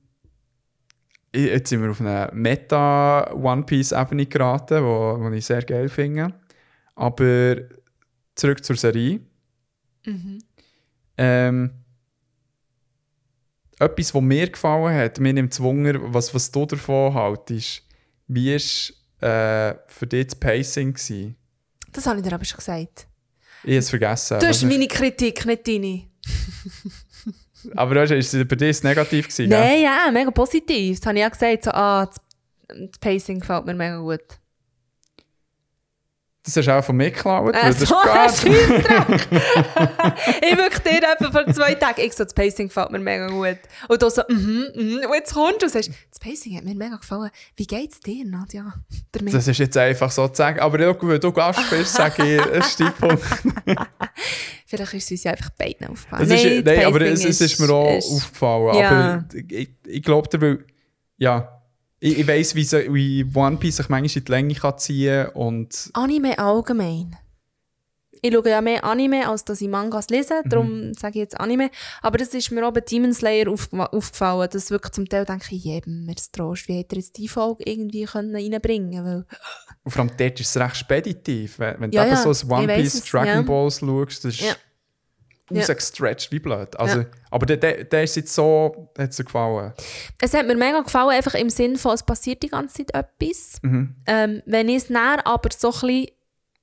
jetzt 1.33 1.69
sind 1.69 1.81
wir 1.81 1.91
auf 1.91 2.01
eine 2.01 2.29
Meta-One-Piece-Ebene 2.33 4.25
geraten, 4.25 4.83
wo, 4.83 5.17
wo 5.19 5.29
ich 5.31 5.45
sehr 5.45 5.63
geil 5.63 5.89
finde. 5.89 6.33
Aber 6.95 7.57
zurück 8.35 8.63
zur 8.63 8.75
Serie. 8.75 9.19
Mhm. 10.05 10.39
Ähm, 11.17 11.71
etwas, 13.79 14.13
was 14.13 14.21
mir 14.21 14.49
gefallen 14.49 14.95
hat, 14.95 15.19
mir 15.19 15.33
nimmt 15.33 15.53
es 15.53 15.59
Wunder, 15.59 16.13
was, 16.13 16.33
was 16.33 16.51
du 16.51 16.65
davon 16.65 17.13
haltest. 17.13 17.83
Wie 18.27 18.51
war 18.51 19.29
äh, 19.29 19.75
für 19.87 20.07
dich 20.07 20.27
das 20.27 20.35
Pacing? 20.35 20.93
Gewesen? 20.93 21.35
Das 21.91 22.05
habe 22.05 22.19
ich 22.19 22.25
dir 22.25 22.33
aber 22.33 22.45
schon 22.45 22.57
gesagt. 22.57 23.07
Ich 23.63 23.71
habe 23.71 23.77
es 23.77 23.89
vergessen. 23.89 24.39
Du 24.39 24.47
hast 24.47 24.63
meine 24.63 24.87
Kritik, 24.87 25.45
nicht 25.45 25.67
deine. 25.67 26.03
aber 27.75 27.95
weißt 27.95 28.11
ist 28.13 28.33
es 28.33 28.47
bei 28.47 28.55
dir 28.55 28.73
negativ 28.83 29.27
gewesen? 29.27 29.49
Nein, 29.49 29.81
ja, 29.81 30.09
mega 30.11 30.31
positiv. 30.31 30.99
Das 30.99 31.07
habe 31.07 31.17
ich 31.17 31.21
ja 31.21 31.29
gesagt. 31.29 31.63
So, 31.65 31.71
ah, 31.71 32.05
das 32.05 32.99
Pacing 32.99 33.39
gefällt 33.39 33.65
mir 33.65 33.73
mega 33.73 33.97
gut. 33.99 34.23
Das 36.47 36.55
hast 36.55 36.65
du 36.65 36.73
auch 36.73 36.81
von 36.83 36.95
mir 36.95 37.11
geklaut. 37.11 37.53
Äh, 37.53 37.57
weil 37.61 37.73
das 37.73 37.79
so 37.79 37.83
ist 37.83 38.45
ein 38.45 38.53
ich 40.41 40.57
wirklich 40.57 40.79
dir 40.79 41.01
etwa 41.03 41.29
vor 41.29 41.53
zwei 41.53 41.73
Tagen, 41.73 41.99
ich 41.99 42.13
so, 42.13 42.23
das 42.23 42.33
Pacing 42.33 42.69
gefällt 42.69 42.89
mir 42.89 42.99
mega 42.99 43.27
gut. 43.27 43.57
Und 43.89 44.01
du 44.01 44.09
so, 44.09 44.21
mhm, 44.29 44.65
mhm. 44.73 45.01
Und 45.05 45.13
jetzt 45.13 45.33
kommst 45.33 45.61
du 45.61 45.65
und 45.65 45.71
sagst, 45.73 45.89
das 46.09 46.19
Pacing 46.21 46.55
hat 46.55 46.63
mir 46.63 46.73
mega 46.73 46.95
gefallen. 46.95 47.31
Wie 47.57 47.67
geht's 47.67 47.99
dir, 47.99 48.23
Nadja? 48.25 48.73
Damit? 49.11 49.33
Das 49.33 49.45
ist 49.45 49.57
jetzt 49.57 49.75
einfach 49.75 50.09
so 50.09 50.25
zu 50.29 50.35
sagen. 50.35 50.61
Aber 50.61 50.79
weil 50.79 51.19
du 51.19 51.33
Gast 51.33 51.59
bist, 51.69 51.93
sage 51.93 52.35
ich, 52.35 52.41
es 52.53 52.67
ist 52.67 52.79
dein 52.79 52.93
Punkt. 52.93 53.21
Vielleicht 54.65 54.93
ist 54.93 55.03
es 55.03 55.11
uns 55.11 55.23
ja 55.25 55.31
einfach 55.31 55.49
beiden 55.49 55.87
aufgefallen. 55.87 56.31
Ist, 56.31 56.45
das 56.45 56.75
nein, 56.75 56.85
aber 56.85 57.01
es, 57.01 57.25
es 57.25 57.41
ist 57.41 57.59
mir 57.59 57.69
auch 57.73 57.97
ist- 57.97 58.09
aufgefallen. 58.09 58.77
Ja. 58.77 58.89
Aber 58.89 59.25
ich, 59.49 59.69
ich 59.85 60.01
glaube, 60.01 60.29
dir, 60.29 60.39
weil, 60.41 60.65
ja, 61.17 61.56
ich, 61.99 62.19
ich 62.19 62.27
weiss, 62.27 62.55
wie, 62.55 62.63
sie, 62.63 62.93
wie 62.93 63.25
One 63.33 63.57
Piece 63.57 63.77
sich 63.77 63.89
manchmal 63.89 64.17
in 64.17 64.25
die 64.25 64.31
Länge 64.31 64.53
kann 64.53 64.77
ziehen 64.77 65.25
kann. 65.25 65.33
Und 65.33 65.89
Anime 65.93 66.37
allgemein. 66.37 67.15
Ich 68.21 68.33
schaue 68.33 68.49
ja 68.49 68.61
mehr 68.61 68.83
Anime, 68.83 69.27
als 69.27 69.45
dass 69.45 69.61
ich 69.61 69.67
Mangas 69.67 70.09
lese, 70.09 70.41
darum 70.45 70.91
sage 70.95 71.19
ich 71.19 71.21
jetzt 71.21 71.39
Anime. 71.39 71.69
Aber 72.01 72.17
das 72.17 72.29
ist 72.29 72.49
mir 72.51 72.67
auch 72.67 72.73
bei 72.73 72.81
Demon 72.81 73.13
Slayer 73.13 73.47
auf, 73.47 73.71
aufgefallen, 73.71 74.49
dass 74.51 74.71
wirklich 74.71 74.93
zum 74.93 75.07
Teil 75.07 75.23
denke 75.23 75.55
ich, 75.55 75.63
jedem 75.63 76.05
mir 76.05 76.15
das 76.15 76.31
Trost, 76.31 76.67
wie 76.67 76.79
hätte 76.79 76.95
er 76.95 76.99
jetzt 76.99 77.15
die 77.17 77.27
Folge 77.27 77.63
irgendwie 77.65 78.05
können 78.05 78.35
reinbringen 78.35 79.03
können. 79.03 79.25
Und 79.83 79.91
vor 79.91 80.01
allem 80.01 80.11
dort 80.17 80.39
ist 80.39 80.49
es 80.49 80.57
recht 80.57 80.77
speditiv. 80.77 81.59
Wenn, 81.59 81.79
wenn 81.79 81.91
Ja, 81.91 82.05
du 82.05 82.09
ja, 82.09 82.33
so 82.33 82.47
ein 82.47 82.51
One 82.51 82.73
Piece 82.75 83.03
Dragon 83.03 83.27
ja. 83.27 83.41
Balls 83.43 83.79
schaust, 83.79 84.25
das 84.25 84.33
ist 84.33 84.41
Ja. 84.41 84.55
Ja. 85.49 85.61
rausgestretched 85.61 86.31
wie 86.31 86.39
blöd. 86.39 86.77
Also, 86.79 86.99
Ja. 86.99 87.05
Aber 87.31 87.45
der, 87.45 87.57
der, 87.57 87.83
der 87.85 88.03
ist 88.03 88.15
jetzt 88.15 88.33
so, 88.33 88.89
hat 88.97 89.11
es 89.11 89.17
gefallen. 89.17 89.73
Es 90.21 90.33
hat 90.33 90.45
mir 90.45 90.55
mega 90.55 90.81
gefallen, 90.81 91.11
einfach 91.11 91.35
im 91.35 91.49
Sinn 91.49 91.77
von, 91.77 91.93
es 91.93 92.03
passiert 92.03 92.43
die 92.43 92.49
ganze 92.49 92.85
Zeit 92.85 92.93
etwas. 92.93 93.59
Mhm. 93.61 93.95
Ähm, 94.05 94.41
wenn 94.45 94.69
ich 94.69 94.77
es 94.77 94.89
näher 94.89 95.25
aber 95.25 95.49
so 95.57 95.69
ein 95.69 95.71
bisschen, 95.71 96.07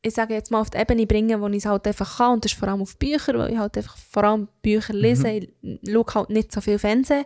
ich 0.03 0.15
sage 0.15 0.35
jetzt 0.35 0.51
mal 0.51 0.61
auf 0.61 0.69
die 0.69 0.79
Ebene 0.79 1.07
bringe, 1.07 1.41
wo 1.41 1.49
ich 1.49 1.57
es 1.57 1.67
halt 1.67 1.87
einfach 1.87 2.19
kann, 2.19 2.35
und 2.35 2.45
das 2.45 2.53
ist 2.53 2.59
vor 2.59 2.69
allem 2.69 2.83
auf 2.83 2.97
Bücher, 2.99 3.39
weil 3.39 3.53
ich 3.53 3.59
halt 3.59 3.77
einfach 3.79 3.97
vor 3.97 4.25
allem 4.25 4.49
Bücher 4.61 4.93
lese, 4.93 5.29
ich 5.31 5.49
schaue 5.91 6.05
halt 6.15 6.31
nicht 6.31 6.53
so 6.53 6.61
viel 6.61 6.79
Fernsehen. 6.79 7.25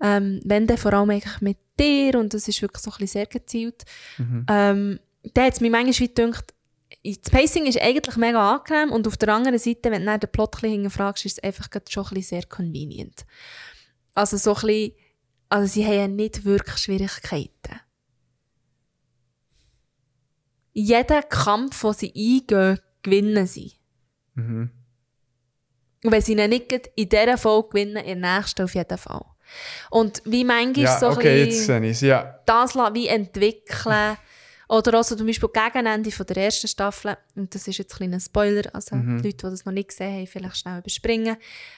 Ähm, 0.00 0.40
wenn 0.44 0.66
dann 0.66 0.76
vor 0.78 0.92
allem 0.92 1.10
eigentlich 1.10 1.40
mit 1.40 1.58
dir, 1.80 2.18
und 2.20 2.32
das 2.32 2.46
ist 2.46 2.62
wirklich 2.62 2.82
so 2.82 2.90
ein 2.90 2.98
bisschen 2.98 3.08
sehr 3.08 3.26
gezielt. 3.26 3.84
Ähm, 4.48 5.00
da 5.34 5.44
hat 5.44 5.54
es 5.54 5.60
mich 5.60 5.70
manchmal 5.70 5.94
wie 5.98 6.14
gedacht, 6.14 6.54
das 7.14 7.30
Pacing 7.30 7.66
ist 7.66 7.80
eigentlich 7.80 8.16
mega 8.16 8.56
angenehm 8.56 8.90
und 8.90 9.06
auf 9.06 9.16
der 9.16 9.28
anderen 9.28 9.58
Seite, 9.58 9.90
wenn 9.90 10.00
du 10.00 10.06
dann 10.06 10.20
den 10.20 10.30
Plot 10.30 10.62
ein 10.62 10.70
hinterfragst, 10.70 11.24
ist 11.26 11.38
es 11.38 11.44
einfach 11.44 11.68
schon 11.88 12.06
ein 12.10 12.22
sehr 12.22 12.44
convenient. 12.46 13.24
Also 14.14 14.36
so 14.36 14.54
ein 14.54 14.66
bisschen, 14.66 14.92
also 15.48 15.66
sie 15.72 15.84
haben 15.84 15.94
ja 15.94 16.08
nicht 16.08 16.44
wirklich 16.44 16.78
Schwierigkeiten. 16.78 17.80
Jeden 20.72 21.28
Kampf, 21.28 21.80
den 21.82 21.92
sie 21.92 22.12
eingehen, 22.14 22.80
gewinnen 23.02 23.46
sie. 23.46 23.72
Mhm. 24.34 24.70
Und 26.04 26.12
wenn 26.12 26.22
sie 26.22 26.32
ihn 26.32 26.50
nicht 26.50 26.72
in 26.94 27.08
dieser 27.08 27.38
Folge 27.38 27.68
gewinnen, 27.68 28.04
in 28.04 28.22
der 28.22 28.36
nächsten 28.38 28.62
auf 28.62 28.74
jeden 28.74 28.98
Fall. 28.98 29.24
Und 29.90 30.22
wie 30.24 30.44
manchmal 30.44 30.84
Ja, 30.84 30.98
so 30.98 31.06
ein 31.06 31.16
okay, 31.16 31.44
jetzt 31.44 31.66
bisschen 31.66 31.82
sehe 31.82 31.90
ich 31.90 31.96
es. 31.96 32.00
Ja. 32.02 32.40
das 32.46 32.74
wie 32.74 33.06
entwickeln. 33.06 34.16
Oder 34.68 34.98
auch 34.98 35.04
so 35.04 35.14
zum 35.14 35.26
Beispiel 35.26 35.48
gegen 35.52 35.86
Ende 35.86 36.10
von 36.10 36.26
der 36.26 36.36
ersten 36.38 36.66
Staffel, 36.66 37.16
und 37.36 37.54
das 37.54 37.68
ist 37.68 37.78
jetzt 37.78 37.94
ein 37.94 37.96
kleiner 37.96 38.20
Spoiler, 38.20 38.74
also 38.74 38.96
die 38.96 39.12
Leute, 39.12 39.22
die 39.22 39.36
das 39.36 39.64
noch 39.64 39.72
nicht 39.72 39.90
gesehen 39.90 40.12
haben, 40.12 40.26
vielleicht 40.26 40.56
schnell 40.56 40.78
überspringen, 40.80 41.36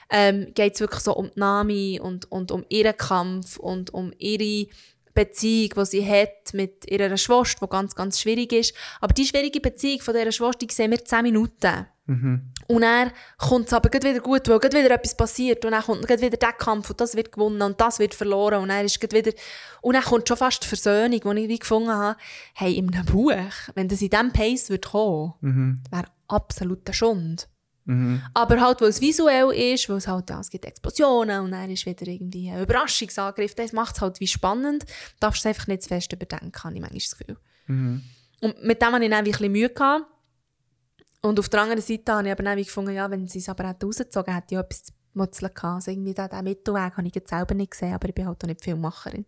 ähm, 0.09 0.51
geht 0.55 0.73
es 0.73 0.79
wirklich 0.79 1.01
so 1.01 1.15
um 1.15 1.29
die 1.29 1.39
Nami 1.39 1.99
und, 2.01 2.31
und 2.31 2.51
um 2.51 2.65
ihren 2.69 2.97
Kampf 2.97 3.57
und 3.57 3.93
um 3.93 4.11
ihre 4.17 4.67
Beziehung, 5.13 5.71
die 5.75 5.85
sie 5.85 6.05
hat 6.05 6.53
mit 6.53 6.89
ihrer 6.89 7.17
Schwester, 7.17 7.65
die 7.65 7.69
ganz, 7.69 7.95
ganz 7.95 8.19
schwierig 8.19 8.53
ist. 8.53 8.73
Aber 9.01 9.13
die 9.13 9.25
schwierige 9.25 9.59
Beziehung 9.59 10.01
von 10.01 10.13
dieser 10.13 10.31
Schwester, 10.31 10.65
die 10.65 10.73
sehen 10.73 10.91
wir 10.91 11.03
10 11.03 11.23
Minuten. 11.23 11.85
Und 12.67 12.81
dann 12.81 13.11
kommt 13.37 13.67
es 13.67 13.73
aber 13.73 13.91
wieder 13.93 14.19
gut, 14.19 14.47
weil 14.47 14.59
wieder 14.61 14.91
etwas 14.91 15.15
passiert 15.15 15.63
und 15.63 15.71
dann 15.71 15.83
kommt 15.83 16.09
wieder 16.09 16.29
der 16.29 16.53
Kampf 16.53 16.89
und 16.89 16.99
das 16.99 17.15
wird 17.15 17.31
gewonnen 17.31 17.61
und 17.61 17.79
das 17.79 17.99
wird 17.99 18.15
verloren 18.15 18.63
und 18.63 18.69
dann 18.69 18.83
ist 18.83 18.99
wieder 19.01 19.31
und 19.81 19.93
dann 19.93 20.03
kommt 20.03 20.27
schon 20.27 20.37
fast 20.37 20.63
die 20.63 20.67
Versöhnung, 20.67 21.19
die 21.19 21.41
ich 21.43 21.49
wie 21.49 21.59
gefunden 21.59 21.91
habe, 21.91 22.19
hey, 22.55 22.73
in 22.73 22.91
einem 22.91 23.05
Buch, 23.05 23.33
wenn 23.75 23.87
das 23.87 24.01
in 24.01 24.09
diesem 24.09 24.31
Pace 24.33 24.71
wird 24.71 24.87
kommen, 24.87 25.83
wäre 25.91 26.05
absoluter 26.27 26.93
Schund. 26.93 27.47
Aber 28.33 28.61
halt, 28.61 28.81
weil 28.81 28.89
es 28.89 29.01
visuell 29.01 29.51
ist, 29.51 29.89
weil 29.89 29.97
es 29.97 30.07
halt, 30.07 30.29
ja, 30.29 30.39
es 30.39 30.49
gibt 30.49 30.65
Explosionen 30.65 31.41
und 31.41 31.51
dann 31.51 31.69
ist 31.71 31.85
wieder 31.85 32.07
irgendwie 32.07 32.49
ein 32.49 32.61
Überraschungsangriff, 32.61 33.55
das 33.55 33.73
macht 33.73 33.95
es 33.95 34.01
halt 34.01 34.19
wie 34.19 34.27
spannend. 34.27 34.83
Du 34.83 34.87
darfst 35.21 35.41
es 35.41 35.45
einfach 35.47 35.67
nicht 35.67 35.83
zu 35.83 35.89
fest 35.89 36.13
überdenken, 36.13 36.51
habe 36.63 36.75
ich 36.75 36.81
manchmal 36.81 36.99
das 36.99 37.17
Gefühl. 37.17 37.37
Und 38.41 38.63
mit 38.63 38.81
dem 38.81 38.91
hatte 38.91 39.03
ich 39.03 39.09
dann 39.09 39.19
ein 39.19 39.23
bisschen 39.25 39.51
Mühe. 39.51 39.69
Gehabt. 39.69 40.05
Und 41.21 41.39
auf 41.39 41.49
der 41.49 41.61
anderen 41.61 41.81
Seite 41.81 42.13
habe 42.13 42.27
ich 42.27 42.31
aber 42.31 42.43
dann 42.43 42.57
gefunden, 42.57 42.93
ja, 42.93 43.09
wenn 43.11 43.27
sie 43.27 43.39
es 43.39 43.49
aber 43.49 43.65
rausgezogen 43.65 44.33
hätte, 44.33 44.47
ich 44.51 44.57
auch 44.57 44.63
etwas 44.63 44.83
zu 44.85 44.93
mutzeln 45.13 45.53
gehabt. 45.53 45.75
Also 45.75 45.91
irgendwie 45.91 46.13
den 46.13 46.43
Mittelweg 46.43 46.95
habe 46.95 47.07
ich 47.07 47.15
jetzt 47.15 47.29
selber 47.29 47.55
nicht 47.55 47.71
gesehen, 47.71 47.93
aber 47.93 48.07
ich 48.07 48.15
bin 48.15 48.27
halt 48.27 48.43
auch 48.43 48.47
nicht 48.47 48.63
Filmmacherin. 48.63 49.25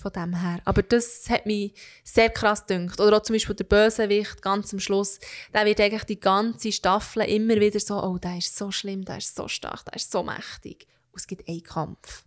Von 0.00 0.12
dem 0.12 0.34
her. 0.34 0.62
Aber 0.64 0.82
das 0.82 1.28
hat 1.28 1.44
mich 1.44 1.74
sehr 2.04 2.30
krass 2.30 2.64
gedünkt. 2.66 2.98
Oder 3.00 3.18
auch 3.18 3.22
zum 3.22 3.34
Beispiel 3.34 3.54
der 3.54 3.64
Bösewicht, 3.64 4.40
ganz 4.40 4.72
am 4.72 4.80
Schluss, 4.80 5.20
der 5.52 5.66
wird 5.66 5.78
eigentlich 5.78 6.04
die 6.04 6.18
ganze 6.18 6.72
Staffel 6.72 7.24
immer 7.24 7.56
wieder 7.56 7.78
so, 7.78 8.02
oh, 8.02 8.16
der 8.16 8.38
ist 8.38 8.56
so 8.56 8.70
schlimm, 8.70 9.04
der 9.04 9.18
ist 9.18 9.36
so 9.36 9.46
stark, 9.46 9.84
der 9.84 9.96
ist 9.96 10.10
so 10.10 10.22
mächtig. 10.22 10.86
Und 11.12 11.20
es 11.20 11.26
gibt 11.26 11.46
einen 11.46 11.62
Kampf. 11.62 12.24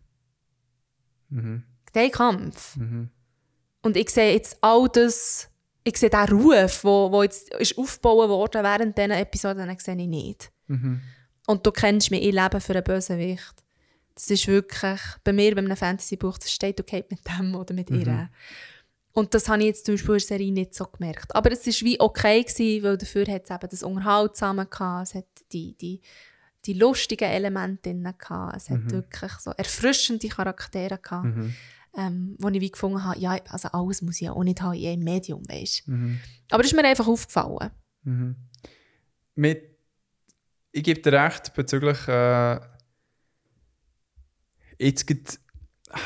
Mhm. 1.29 1.63
Es 1.79 1.93
gibt 1.93 1.97
einen 1.97 2.11
Kampf. 2.11 2.75
Und 3.81 3.97
ich 3.97 4.09
sehe 4.11 4.33
jetzt 4.33 4.57
all 4.61 4.87
das, 4.89 5.49
ich 5.83 5.97
sehe 5.97 6.11
den 6.11 6.29
Ruf, 6.29 6.83
wo, 6.83 7.11
wo 7.11 7.23
jetzt 7.23 7.51
ist 7.55 7.75
aufgebaut 7.75 8.29
worden 8.29 8.63
während 8.63 8.95
diesen 8.95 9.11
Episoden, 9.11 9.67
den 9.67 9.79
sehe 9.79 9.97
ich 9.97 10.07
nicht. 10.07 10.51
Und 11.47 11.65
du 11.65 11.71
kennst 11.71 12.11
mich, 12.11 12.23
ich 12.23 12.33
lebe 12.33 12.61
für 12.61 12.73
einen 12.73 12.83
Bösewicht. 12.83 13.62
Das 14.15 14.29
ist 14.29 14.47
wirklich, 14.47 15.01
bei 15.23 15.33
mir, 15.33 15.55
bei 15.55 15.61
einem 15.61 15.75
Fantasy-Buch, 15.75 16.37
das 16.37 16.51
steht, 16.51 16.79
okay 16.79 17.03
mit 17.09 17.19
dem 17.27 17.55
oder 17.55 17.73
mit 17.73 17.89
ihr. 17.89 18.29
Und 19.13 19.33
das 19.35 19.47
habe 19.47 19.59
ich 19.59 19.67
jetzt 19.67 19.85
zum 19.85 19.93
Beispiel 19.95 20.15
in 20.15 20.19
der 20.19 20.27
Serie 20.27 20.51
nicht 20.51 20.73
so 20.73 20.85
gemerkt. 20.85 21.35
Aber 21.35 21.51
es 21.51 21.65
war 21.65 21.73
wie 21.85 21.99
okay, 21.99 22.43
gewesen, 22.43 22.83
weil 22.83 22.97
dafür 22.97 23.27
hat 23.27 23.43
es 23.45 23.51
eben 23.51 23.69
das 23.69 23.83
Unterhaltsame 23.83 24.65
gehabt, 24.65 25.07
es 25.07 25.15
hat 25.15 25.25
die, 25.51 25.75
die, 25.77 26.01
die 26.65 26.73
lustigen 26.73 27.29
Elemente 27.29 27.91
drin 27.91 28.03
gehabt, 28.17 28.57
es 28.57 28.69
hat 28.69 28.79
wirklich 28.91 29.31
so 29.33 29.51
erfrischende 29.51 30.27
Charaktere 30.27 30.97
gehabt, 30.97 31.27
ähm, 31.95 32.35
wo 32.39 32.49
ich 32.49 32.61
wie 32.61 32.71
gefunden 32.71 33.03
habe, 33.03 33.19
ja, 33.19 33.37
also 33.49 33.69
alles 33.69 34.01
muss 34.01 34.15
ich 34.15 34.21
ja 34.21 34.33
auch 34.33 34.43
nicht 34.43 34.61
haben 34.61 34.73
in 34.73 34.87
einem 34.87 35.03
Medium, 35.03 35.47
weißt 35.47 35.83
Aber 36.49 36.63
das 36.63 36.71
ist 36.71 36.75
mir 36.75 36.83
einfach 36.85 37.07
aufgefallen. 37.07 37.69
Mit, 39.35 39.77
ich 40.71 40.83
gebe 40.83 41.01
dir 41.01 41.13
recht 41.13 41.53
bezüglich 41.53 42.07
äh, 42.07 42.59
jetzt 44.85 45.05
gibt, 45.07 45.39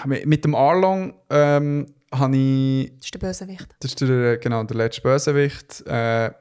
mit, 0.06 0.26
dem 0.46 0.56
Arlong 0.56 1.14
ähm, 1.30 1.86
habe 2.14 2.38
ich 2.38 2.92
Das 2.98 3.06
ist 3.06 3.14
der 3.14 3.20
Bösewicht. 3.20 3.68
Das 3.80 3.92
ist 3.92 4.02
der, 4.02 4.38
genau, 4.38 4.64
der 4.64 4.78
letzte 4.78 5.02
Bösewicht. 5.02 5.82
Äh, 5.88 6.32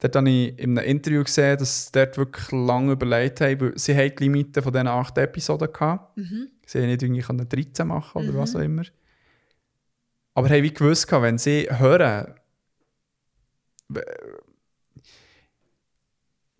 dort 0.00 0.16
habe 0.16 0.30
ich 0.30 0.58
in 0.58 0.78
einem 0.78 0.88
Interview 0.88 1.22
gesehen, 1.24 1.58
dass 1.58 1.86
sie 1.86 1.92
dort 1.92 2.16
wirklich 2.16 2.50
lange 2.52 2.92
überlegt 2.92 3.40
haben, 3.40 3.60
weil 3.60 3.78
sie 3.78 3.94
haben 3.96 4.12
die 4.16 4.24
Limite 4.24 4.62
von 4.62 4.72
diesen 4.72 4.86
acht 4.88 5.16
Episoden 5.18 5.72
gehabt. 5.72 6.18
Sie 6.66 6.78
haben 6.78 6.86
nicht 6.88 7.02
irgendwie 7.02 7.22
können 7.22 7.48
13 7.48 7.86
machen 7.86 8.22
oder 8.22 8.38
was 8.38 8.54
auch 8.56 8.60
immer. 8.60 8.82
Aber 10.34 10.48
haben 10.50 10.62
wie 10.62 10.72
gewusst, 10.72 11.10
wenn 11.10 11.38
sie 11.38 11.66
hören, 11.70 12.34
w- 13.88 14.00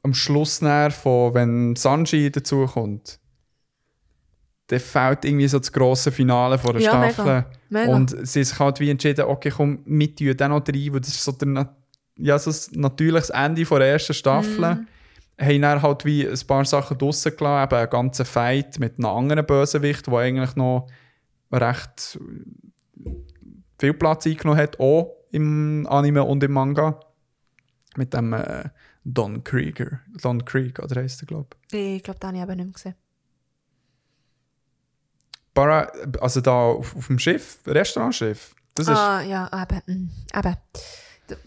am 0.02 0.14
Schluss 0.14 0.58
von, 0.58 1.34
wenn 1.34 1.76
Sanji 1.76 2.30
dazukommt, 2.30 3.20
dann 4.68 4.80
fehlt 4.80 5.24
irgendwie 5.24 5.48
so 5.48 5.58
das 5.58 5.72
grosse 5.72 6.12
Finale 6.12 6.58
von 6.58 6.74
der 6.74 6.82
Ja, 6.82 6.98
mega. 7.00 7.12
Staffel. 7.12 7.44
Mega. 7.70 7.92
Und 7.92 8.26
sie 8.26 8.44
sich 8.44 8.58
halt 8.58 8.78
wie 8.80 8.90
entschieden, 8.90 9.24
okay, 9.24 9.50
komm, 9.50 9.80
wir 9.86 10.14
tun 10.14 10.36
den 10.36 10.50
noch 10.50 10.68
rein, 10.68 10.92
weil 10.92 11.00
das 11.00 11.08
ist 11.08 11.24
so, 11.24 11.32
der, 11.32 11.74
ja, 12.18 12.38
so 12.38 12.50
ein 12.50 12.80
natürliches 12.80 13.30
Ende 13.30 13.64
von 13.64 13.80
der 13.80 13.88
ersten 13.92 14.12
Staffel. 14.12 14.74
Mhm. 14.74 14.86
Haben 15.40 15.62
dann 15.62 15.82
halt 15.82 16.04
wie 16.04 16.28
ein 16.28 16.40
paar 16.46 16.64
Sachen 16.64 16.98
draussen 16.98 17.34
gelassen, 17.36 17.64
eben 17.64 17.80
einen 17.80 17.90
ganzen 17.90 18.26
Fight 18.26 18.78
mit 18.78 18.98
einem 18.98 19.06
anderen 19.06 19.46
Bösewicht, 19.46 20.06
der 20.06 20.14
eigentlich 20.14 20.56
noch 20.56 20.88
recht 21.50 22.18
viel 23.78 23.94
Platz 23.94 24.26
eingenommen 24.26 24.60
hat, 24.60 24.78
auch 24.80 25.14
im 25.30 25.86
Anime 25.88 26.24
und 26.24 26.42
im 26.42 26.52
Manga. 26.52 27.00
Mit 27.96 28.12
dem 28.12 28.32
äh, 28.34 28.68
Don 29.04 29.42
Krieger. 29.44 30.00
Don 30.20 30.44
Krieg, 30.44 30.78
oder 30.78 31.00
heisst 31.00 31.22
der, 31.22 31.26
glaube 31.26 31.48
ich. 31.70 31.78
Ich 31.96 32.02
glaube, 32.02 32.20
das 32.20 32.28
habe 32.28 32.36
ich 32.36 32.42
eben 32.42 32.56
nicht 32.56 32.64
mehr 32.66 32.72
gesehen. 32.72 32.94
Bara, 35.58 35.90
also 36.20 36.40
da 36.40 36.52
auf, 36.52 36.94
auf 36.96 37.06
dem 37.08 37.18
Schiff, 37.18 37.58
Restaurantschiff. 37.66 38.54
Das 38.74 38.86
ist, 38.86 38.96
Ah, 38.96 39.20
ja, 39.22 39.50
eben. 39.62 39.82
mm, 40.32 40.38
eben. 40.38 40.56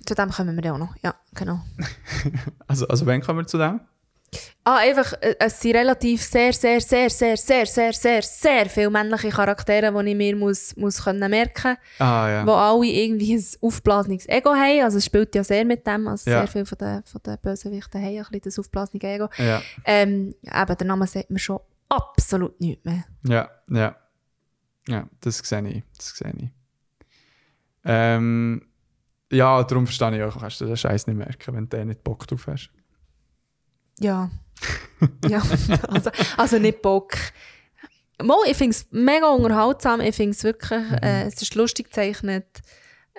Zu 0.05 0.13
dem 0.15 0.29
kommen 0.29 0.55
wir 0.57 0.63
ja 0.65 0.73
auch 0.73 0.77
noch. 0.77 0.93
Ja, 1.01 1.15
genau. 1.33 1.61
also, 2.67 2.87
also 2.87 3.05
wann 3.05 3.21
kommen 3.21 3.39
wir 3.39 3.47
zu 3.47 3.57
dem? 3.57 3.79
Ah, 4.63 4.77
einfach, 4.77 5.13
äh, 5.21 5.35
es 5.39 5.59
sind 5.61 5.75
relativ 5.75 6.23
sehr, 6.23 6.51
sehr, 6.53 6.79
sehr, 6.81 7.09
sehr, 7.09 7.37
sehr, 7.37 7.65
sehr, 7.65 7.93
sehr, 7.93 8.21
sehr 8.21 8.65
viele 8.69 8.89
männliche 8.89 9.29
Charaktere, 9.29 9.91
die 10.03 10.09
ich 10.11 10.15
mir 10.17 10.35
muss, 10.35 10.75
muss 10.75 11.03
können 11.03 11.29
merken 11.31 11.77
Ah, 11.99 12.27
ja. 12.29 12.43
muss, 12.43 12.53
die 12.53 12.57
alle 12.59 12.85
irgendwie 13.03 13.35
ein 13.37 13.45
aufblasenes 13.61 14.27
Ego 14.29 14.51
haben. 14.51 14.83
Also 14.83 14.97
es 14.99 15.05
spielt 15.05 15.33
ja 15.35 15.43
sehr 15.43 15.63
mit 15.65 15.87
dem, 15.87 16.07
also 16.07 16.29
Ja. 16.29 16.39
sehr 16.39 16.47
viele 16.47 16.65
von 16.65 16.77
den, 16.77 17.03
von 17.05 17.21
den 17.25 17.37
Bösewichten 17.41 18.01
haben 18.01 18.09
ein 18.17 18.17
bisschen 18.23 18.41
das 18.43 18.59
aufblasene 18.59 19.01
Ego. 19.03 19.29
ja. 19.37 19.61
Ähm, 19.85 20.35
eben, 20.43 20.77
der 20.77 20.87
Name 20.87 21.07
sagt 21.07 21.29
mir 21.31 21.39
schon 21.39 21.59
absolut 21.89 22.59
nichts 22.61 22.85
mehr. 22.85 23.03
Ja, 23.23 23.49
ja. 23.69 23.95
Ja, 24.91 25.07
das 25.21 25.37
sehe 25.37 25.67
ich. 25.67 25.83
Das 25.95 26.17
sehe 26.17 26.33
ich. 26.37 26.49
Ähm, 27.85 28.61
ja, 29.31 29.63
darum 29.63 29.87
verstehe 29.87 30.17
ich 30.17 30.23
auch, 30.23 30.39
kannst 30.39 30.59
du 30.59 30.65
den 30.65 30.75
Scheiß 30.75 31.07
nicht 31.07 31.15
merken, 31.15 31.55
wenn 31.55 31.69
du 31.69 31.77
den 31.77 31.87
nicht 31.87 32.03
Bock 32.03 32.27
drauf 32.27 32.47
hast. 32.47 32.69
Ja. 33.99 34.29
ja, 35.29 35.41
also, 35.87 36.11
also 36.35 36.59
nicht 36.59 36.81
Bock. 36.81 37.13
Mal, 38.21 38.37
ich 38.47 38.57
finde 38.57 38.71
es 38.71 38.87
mega 38.91 39.29
unterhaltsam. 39.29 40.01
Ich 40.01 40.15
finde 40.15 40.31
es 40.31 40.43
wirklich, 40.43 40.91
äh, 41.01 41.23
es 41.23 41.41
ist 41.41 41.55
lustig 41.55 41.87
gezeichnet. 41.87 42.45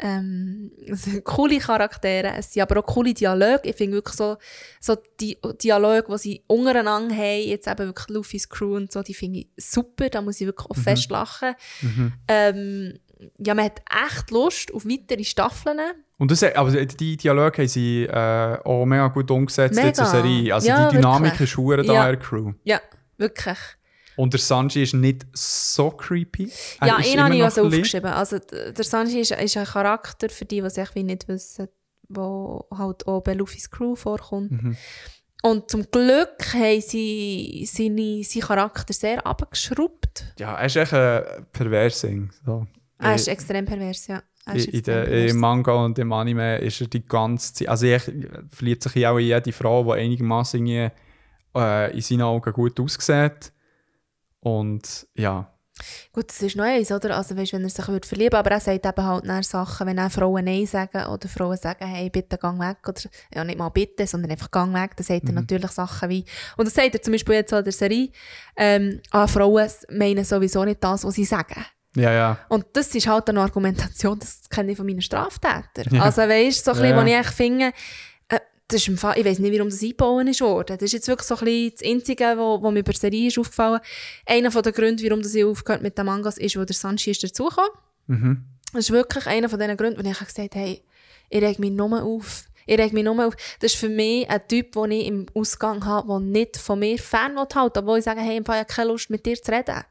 Ähm, 0.05 0.73
es 0.87 1.05
sind 1.05 1.25
coole 1.25 1.59
Charaktere, 1.59 2.33
es 2.37 2.53
sind 2.53 2.63
aber 2.63 2.81
auch 2.81 2.87
coole 2.87 3.15
Dialoge. 3.15 3.61
Ich 3.69 3.77
finde 3.77 3.95
wirklich 3.99 4.17
so, 4.17 4.37
so 4.81 4.97
die 5.21 5.39
Dialoge, 5.63 6.07
die 6.13 6.19
sie 6.19 6.43
untereinander 6.49 7.15
haben, 7.15 7.43
jetzt 7.49 7.69
eben 7.69 7.87
wirklich 7.87 8.09
Luffy's 8.09 8.49
Crew 8.49 8.77
und 8.77 8.91
so, 8.91 9.03
die 9.03 9.15
finde 9.15 9.39
ich 9.41 9.49
super. 9.57 10.09
Da 10.11 10.21
muss 10.21 10.41
ich 10.41 10.47
wirklich 10.47 10.69
auch 10.69 10.77
fest 10.77 11.11
lachen. 11.11 11.55
Ähm, 12.29 12.99
ja, 13.39 13.55
man 13.55 13.67
hat 13.67 13.81
echt 14.09 14.31
Lust 14.33 14.75
auf 14.75 14.85
weitere 14.85 15.23
Staffeln. 15.25 15.79
Und 16.19 16.31
das, 16.31 16.43
aber 16.43 16.71
die 16.73 17.17
Dialoge 17.17 17.59
haben 17.63 17.69
sie 17.69 18.05
äh, 18.05 18.59
auch 18.65 18.85
mega 18.85 19.09
gut 19.09 19.31
umgesetzt 19.31 19.77
Mega. 19.77 19.89
in 19.89 19.95
der 19.95 20.07
Serie. 20.07 20.55
Also 20.55 20.69
Ja, 20.69 20.89
die 20.91 20.97
Dynamik 20.97 21.33
wirklich. 21.41 21.51
ist 21.57 21.89
da 21.89 21.93
Ja. 21.95 22.05
in 22.07 22.11
der 22.13 22.17
Crew. 22.17 22.53
Ja, 22.65 22.81
wirklich. 23.19 23.59
Und 24.23 24.33
der 24.33 24.39
Sanji 24.39 24.85
ist 24.85 24.95
nicht 24.95 25.27
so 25.33 25.91
creepy. 25.91 26.49
Er 26.81 26.87
Ja, 26.87 26.99
ihn 27.01 27.21
habe 27.21 27.35
ich 27.35 27.43
also 27.43 27.65
aufgeschrieben. 27.65 28.13
Also, 28.13 28.39
der 28.39 28.85
Sanji 28.85 29.19
ist, 29.19 29.33
ist 29.33 29.57
ein 29.57 29.65
Charakter, 29.65 30.29
für 30.29 30.45
die, 30.45 30.61
die 30.61 30.85
wie 30.95 31.03
nicht 31.03 31.27
wissen, 31.27 31.67
wo 32.09 32.65
halt 32.71 33.05
auch 33.09 33.21
bei 33.23 33.35
Luffys 33.35 33.69
Crew 33.69 33.97
vorkommt. 33.97 34.53
Mhm. 34.53 34.77
Und 35.43 35.69
zum 35.69 35.91
Glück 35.91 36.55
haben 36.55 36.81
sie 36.81 37.69
seine, 37.69 38.23
seinen 38.23 38.43
Charakter 38.43 38.93
sehr 38.93 39.27
abgeschraubt. 39.27 40.25
Ja, 40.39 40.55
er 40.55 40.67
ist 40.67 40.77
echt 40.77 40.95
ein 40.95 41.45
Perversing. 41.53 42.31
So. 42.47 42.69
Er 42.99 43.17
ist 43.17 43.27
extrem 43.27 43.65
pervers, 43.65 44.07
ja. 44.07 44.23
In, 44.47 44.57
in 44.57 44.83
der. 44.85 45.09
Im 45.31 45.37
Manga 45.37 45.73
und 45.73 45.99
im 45.99 46.13
Anime 46.13 46.59
ist 46.59 46.81
er 46.81 46.87
die 46.87 47.05
ganze 47.05 47.55
Zeit. 47.55 47.69
Also, 47.69 47.87
er 47.87 47.99
verliebt 48.51 48.85
sich 48.85 49.05
auch 49.05 49.19
in 49.19 49.27
jede 49.27 49.51
Frau, 49.51 49.83
die 49.83 50.01
einigermaßen 50.01 50.65
irgendwie, 50.65 50.95
äh, 51.57 51.93
in 51.93 52.01
seinen 52.01 52.23
Augen 52.23 52.53
gut 52.53 52.79
aussieht. 52.79 53.53
Und 54.43 55.07
ja. 55.15 55.49
Gut, 56.13 56.29
das 56.29 56.43
ist 56.43 56.55
noch 56.55 56.65
eins, 56.65 56.93
oder? 56.93 57.17
Also, 57.17 57.37
weißt, 57.37 57.55
wenn 57.55 57.63
er 57.65 57.71
sich 57.71 57.89
würde 57.89 58.07
verlieben 58.07 58.37
aber 58.37 58.51
er 58.51 58.61
sagt 58.61 58.85
eben 58.85 59.05
halt 59.07 59.25
nach 59.25 59.43
Sachen, 59.43 59.87
wenn 59.87 59.99
auch 59.99 60.11
Frauen 60.11 60.45
Nein 60.45 60.67
sagen 60.67 61.07
oder 61.07 61.29
Frauen 61.29 61.57
sagen, 61.57 61.87
hey, 61.87 62.11
bitte 62.11 62.37
gang 62.37 62.61
weg, 62.61 62.77
oder 62.87 63.01
ja, 63.35 63.43
nicht 63.43 63.59
mal 63.59 63.71
bitte, 63.71 64.07
sondern 64.07 64.31
einfach 64.31 64.51
gang 64.51 64.75
weg, 64.75 64.95
dann 64.97 65.05
sagt 65.05 65.25
er 65.25 65.33
natürlich 65.33 65.71
Sachen 65.71 66.11
wie, 66.11 66.25
und 66.57 66.67
das 66.67 66.75
sagt 66.75 66.95
er 66.95 67.03
zum 67.03 67.13
Beispiel 67.13 67.37
jetzt 67.37 67.53
in 67.53 67.65
der 67.65 67.73
Serie, 67.73 68.11
ähm, 68.57 69.01
ah, 69.11 69.27
Frauen 69.27 69.69
meinen 69.91 70.25
sowieso 70.25 70.63
nicht 70.65 70.85
das, 70.85 71.05
was 71.05 71.15
sie 71.15 71.25
sagen. 71.25 71.65
Ja, 71.97 72.13
ja. 72.13 72.39
Und 72.49 72.67
das 72.75 72.95
ist 72.95 73.07
halt 73.07 73.29
eine 73.29 73.41
Argumentation, 73.41 74.19
das 74.19 74.49
kenne 74.51 74.73
ich 74.73 74.77
von 74.77 74.87
meinen 74.87 75.03
Straftätern. 75.03 75.95
Ja. 75.95 76.03
Also 76.03 76.23
weißt 76.23 76.67
du, 76.67 76.75
so 76.75 76.79
ein 76.81 76.85
Ja. 76.91 77.03
bisschen, 77.03 77.17
wo 77.17 77.21
ich 77.21 77.29
finde, 77.29 77.73
das 78.73 78.83
ist 78.83 78.89
im 78.89 78.97
Fall, 78.97 79.19
ich 79.19 79.25
weiß 79.25 79.39
nicht, 79.39 79.53
warum 79.53 79.71
das 79.71 79.83
eingebaut 79.83 80.27
ist 80.29 80.41
worden. 80.41 80.77
Das 80.77 80.83
ist 80.83 80.93
jetzt 80.93 81.09
wirklich 81.09 81.29
so 81.29 81.37
ein 81.37 81.45
bisschen 81.45 81.73
das 81.79 81.89
Einzige, 81.89 82.25
wo 82.39 82.71
mir 82.71 82.83
bei 82.83 82.93
der 82.93 83.01
Serie 83.01 83.29
ist 83.29 83.39
aufgefallen. 83.39 83.81
Einer 84.27 84.51
von 84.51 84.63
den 84.63 84.73
Gründen, 84.73 85.05
warum 85.05 85.23
das 85.23 85.35
ich 85.35 85.45
aufgehört 85.45 85.83
mit 85.83 85.99
den 85.99 86.07
Mangas 86.07 86.39
ist, 86.39 86.57
wo 86.57 86.65
der 86.65 86.75
Sanji 86.75 87.11
ist 87.11 87.23
dazugekommen. 87.23 87.71
Mhm. 88.07 88.45
Das 88.73 88.85
ist 88.85 88.91
wirklich 88.91 89.27
einer 89.27 89.49
von 89.49 89.59
diesen 89.59 89.77
Gründen, 89.77 90.03
wo 90.03 90.09
ich 90.09 90.19
gesagt 90.19 90.55
habe, 90.55 90.65
hey, 90.65 90.83
ich 91.29 91.43
reg 91.43 91.59
mich 91.59 91.71
nur 91.71 92.03
auf. 92.03 92.45
Ich 92.67 92.79
reg 92.79 92.93
mich 92.93 93.05
nur 93.05 93.27
auf. 93.27 93.35
Das 93.61 93.73
ist 93.73 93.79
für 93.79 93.89
mich 93.89 94.29
ein 94.31 94.41
Typ, 94.49 94.73
den 94.73 94.91
ich 94.93 95.07
im 95.07 95.27
Ausgang 95.35 95.85
habe, 95.85 96.09
der 96.09 96.21
nicht 96.21 96.57
von 96.57 96.79
mir 96.79 96.99
fern 96.99 97.35
will 97.35 97.47
halten 97.55 97.79
obwohl 97.79 97.99
ich 97.99 98.05
sage, 98.05 98.21
hey, 98.21 98.43
Fall 98.45 98.59
habe 98.59 98.67
ich 98.69 98.75
keine 98.75 98.89
Lust, 98.89 99.11
mit 99.11 99.27
dir 99.27 99.41
zu 99.41 99.53
reden. 99.53 99.83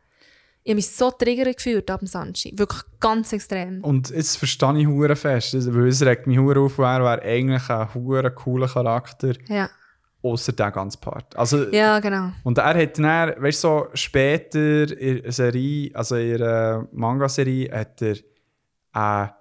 Ich 0.63 0.71
habe 0.71 0.75
mich 0.75 0.89
so 0.89 1.09
triggert 1.09 1.57
gefühlt 1.57 1.89
ab 1.89 1.99
dem 2.01 2.07
Sanji. 2.07 2.53
Wirklich 2.55 2.81
ganz 2.99 3.33
extrem. 3.33 3.83
Und 3.83 4.11
jetzt 4.11 4.37
verstehe 4.37 4.79
ich 4.79 4.87
hure 4.87 5.15
fest, 5.15 5.53
weil 5.73 5.87
es 5.87 6.05
regt 6.05 6.27
mich 6.27 6.37
hure 6.37 6.59
auf, 6.59 6.77
er 6.77 7.01
wäre 7.01 7.21
eigentlich 7.23 7.69
ein 7.69 7.93
hure 7.95 8.31
cooler 8.31 8.67
Charakter, 8.67 9.33
Ja, 9.47 9.69
außer 10.21 10.53
der 10.53 10.71
ganze 10.71 10.99
Part. 10.99 11.35
Also, 11.35 11.69
ja 11.71 11.99
genau. 11.99 12.31
Und 12.43 12.57
er 12.57 12.75
hat 12.75 12.97
dann, 12.97 13.41
weißt 13.41 13.63
du, 13.63 13.67
so 13.67 13.87
später 13.93 14.97
in 14.97 15.23
der 15.23 15.31
Serie, 15.31 15.91
also 15.93 16.15
in 16.15 16.37
der 16.37 16.87
Manga-Serie, 16.91 17.71
hat 17.71 18.01
er 18.01 18.17
einen 18.91 19.31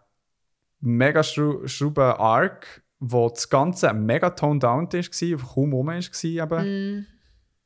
mega 0.81 1.23
schrauben 1.23 2.05
Arc, 2.05 2.83
wo 2.99 3.29
das 3.29 3.49
Ganze 3.49 3.93
mega 3.93 4.31
toned 4.31 4.63
down 4.63 4.93
war, 4.93 5.55
kaum 5.55 5.73
rum 5.73 5.87
war. 5.87 6.25
Eben. 6.25 6.99
Mm. 6.99 7.07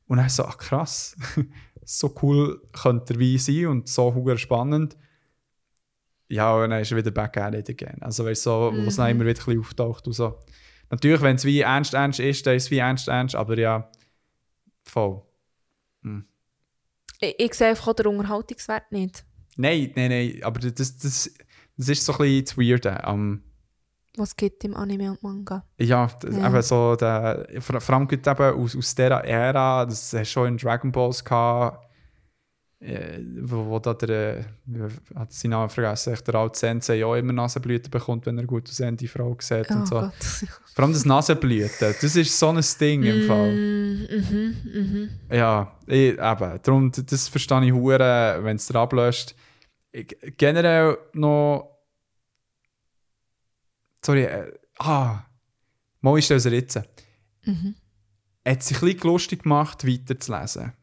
Und 0.07 0.17
dann 0.17 0.29
so, 0.29 0.45
ach 0.45 0.57
krass, 0.57 1.15
so 1.85 2.13
cool 2.21 2.61
könnte 2.73 3.13
er 3.13 3.19
wie 3.19 3.37
sein 3.37 3.67
und 3.67 3.87
so 3.87 4.13
hure 4.13 4.37
spannend. 4.37 4.97
Ja, 6.27 6.55
und 6.55 6.71
dann 6.71 6.81
ist 6.81 6.91
er 6.91 6.97
wieder 6.97 7.11
back 7.11 7.37
at 7.37 7.53
it 7.53 7.69
again. 7.69 8.01
Also 8.01 8.25
weißt 8.25 8.43
so, 8.43 8.71
wo 8.73 8.87
es 8.87 8.95
dann 8.95 9.11
immer 9.11 9.25
wieder 9.25 9.39
ein 9.39 9.45
bisschen 9.45 9.59
auftaucht 9.59 10.07
und 10.07 10.13
so. 10.13 10.39
Natürlich, 10.89 11.21
wenn 11.21 11.35
es 11.35 11.45
wie 11.45 11.61
ernst 11.61 11.93
ernst 11.93 12.19
ist, 12.19 12.45
dann 12.45 12.55
ist 12.55 12.63
es 12.63 12.71
wie 12.71 12.79
ernst 12.79 13.07
ernst, 13.07 13.35
aber 13.35 13.57
ja, 13.57 13.89
voll. 14.83 15.21
Ich, 17.21 17.35
ich 17.37 17.53
sehe 17.53 17.69
einfach 17.69 17.93
den 17.93 18.07
Unterhaltungswert 18.07 18.91
nicht. 18.91 19.25
Nein, 19.57 19.91
nein, 19.95 20.09
nein, 20.09 20.39
aber 20.43 20.59
das, 20.59 20.97
das, 20.97 21.31
das 21.77 21.89
ist 21.89 22.05
so 22.05 22.13
ein 22.13 22.17
bisschen 22.19 22.45
das 22.45 22.57
Weirde. 22.57 23.03
am 23.03 23.43
Was 24.17 24.35
gibt 24.35 24.63
im 24.63 24.75
Anime 24.75 25.11
und 25.11 25.23
Manga. 25.23 25.65
ja, 25.79 26.07
Ja. 26.23 26.47
eben 26.47 26.61
so, 26.61 26.95
der, 26.95 27.47
vor, 27.59 27.81
vor 27.81 27.95
allem 27.95 28.07
eben 28.09 28.27
aus, 28.27 28.75
aus 28.75 28.95
dieser 28.95 29.23
Ära, 29.25 29.85
das 29.85 30.13
hast 30.13 30.19
du 30.19 30.25
schon 30.25 30.47
in 30.49 30.57
Dragon 30.57 30.91
Balls 30.91 31.23
gehabt, 31.23 31.85
äh, 32.79 33.19
wo, 33.41 33.65
wo 33.65 33.79
da 33.79 33.93
der, 33.93 34.39
äh, 34.39 34.43
hat 35.15 35.31
seinen 35.33 35.51
Namen 35.51 35.69
vergessen, 35.69 36.15
der 36.27 36.35
alte 36.35 36.59
Sensei 36.59 36.95
ja 36.95 37.15
immer 37.15 37.33
Nasenblüten 37.33 37.89
bekommt, 37.89 38.25
wenn 38.25 38.37
er 38.37 38.45
gut 38.45 38.69
aussehende 38.69 39.07
Frau 39.07 39.35
sieht 39.39 39.67
Oh 39.71 39.73
und 39.75 39.87
so. 39.87 39.95
Gott. 39.99 40.13
Vor 40.73 40.83
allem 40.83 40.93
das 40.93 41.05
Nasenblüten, 41.05 41.95
das 42.01 42.15
ist 42.15 42.37
so 42.37 42.49
ein 42.49 42.63
Ding 42.79 43.03
im 43.03 43.27
Fall. 43.27 43.51
Mm, 43.51 44.07
mhm, 44.11 44.55
mhm. 44.73 45.09
Ja, 45.31 45.71
ich, 45.87 46.13
eben. 46.13 46.59
Darum, 46.61 46.91
das 46.91 47.27
verstehe 47.27 47.65
ich 47.65 47.71
hure, 47.73 48.39
wenn 48.43 48.57
es 48.57 48.67
dir 48.67 48.75
ablöscht. 48.79 49.35
Generell 50.37 50.97
noch. 51.13 51.74
Sorry, 54.05 54.25
äh, 54.25 54.53
ah. 54.77 55.25
Mal 56.01 56.19
ist 56.19 56.29
das 56.29 56.45
jetzt. 56.45 56.79
Mhm. 57.43 57.75
Hat 58.47 58.61
sich 58.61 58.77
ein 58.77 58.85
bisschen 58.85 59.09
lustig 59.09 59.43
gemacht, 59.43 59.85
weiterzulesen. 59.87 60.73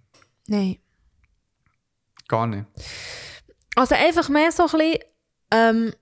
Nein. 0.49 0.78
Gar 2.26 2.49
nicht. 2.49 2.65
Also 3.76 3.94
einfach 3.94 4.28
mehr 4.28 4.51
so 4.51 4.65
ein 4.65 4.70
bisschen, 4.70 4.99
ähm, 5.52 5.94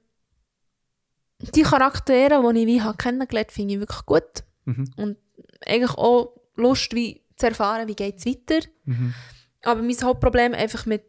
die 1.55 1.63
Charaktere, 1.63 2.43
die 2.55 2.61
ich 2.61 2.67
wie 2.67 2.83
habe 2.83 2.97
kennengelernt 2.97 3.49
habe, 3.49 3.55
finde 3.55 3.75
ich 3.75 3.81
wirklich 3.81 4.07
gut. 4.07 4.45
Mhm. 4.65 4.91
Und 4.97 5.19
eigentlich 5.67 5.93
auch 5.99 6.35
Lust, 6.57 6.95
wie 6.95 7.23
zu 7.37 7.49
erfahren, 7.49 7.87
wie 7.87 7.97
geht 7.97 8.17
es 8.19 8.25
weiter. 8.25 8.67
Mhm. 8.87 9.15
Aber 9.63 9.83
mein 9.83 10.03
Hauptproblem 10.03 10.55
einfach 10.55 10.87
mit, 10.87 11.05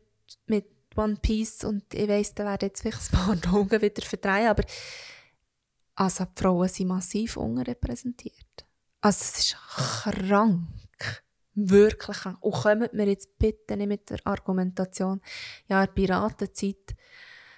mit 0.46 0.66
One 0.98 1.18
Piece, 1.22 1.64
und 1.64 1.94
ich 1.94 2.10
weiss, 2.10 2.34
da 2.34 2.44
werden 2.44 2.68
jetzt 2.68 2.82
vielleicht 2.82 3.14
ein 3.14 3.40
paar 3.40 3.54
Augen 3.54 3.82
wieder 3.82 4.02
verdrehen, 4.02 4.48
aber 4.48 4.64
also 5.95 6.26
die 6.26 6.42
Frauen 6.42 6.68
sind 6.68 6.88
massiv 6.88 7.38
unterrepräsentiert. 7.38 8.66
Also 9.02 9.20
es 9.22 9.40
ist 9.40 9.58
krank. 9.76 10.68
Wirklich 11.53 12.18
krank. 12.18 12.38
Und 12.42 12.53
kommt 12.53 12.94
mir 12.94 13.08
jetzt 13.08 13.38
bitte 13.38 13.76
nicht 13.76 13.88
mit 13.88 14.10
der 14.10 14.20
Argumentation, 14.24 15.22
ja, 15.68 15.82
in 15.82 15.88
der 15.88 15.94
Piratenzeit 15.94 16.95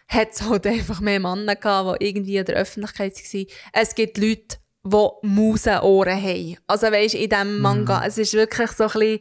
hat 0.07 0.31
es 0.31 0.41
halt 0.41 0.67
einfach 0.67 0.99
mehr 0.99 1.19
Männer 1.19 1.55
gehabt, 1.55 2.01
die 2.01 2.07
irgendwie 2.07 2.37
in 2.37 2.45
der 2.45 2.55
Öffentlichkeit 2.55 3.15
waren. 3.15 3.47
Es 3.71 3.95
gibt 3.95 4.17
Leute, 4.17 4.57
die 4.85 5.27
Mausenohren 5.27 6.21
haben. 6.21 6.57
Also 6.67 6.87
weisst, 6.87 7.15
in 7.15 7.29
diesem 7.29 7.59
Manga, 7.59 8.05
es 8.05 8.17
ist 8.17 8.33
wirklich 8.33 8.71
so 8.71 8.83
ein 8.85 8.89
bisschen 8.91 9.19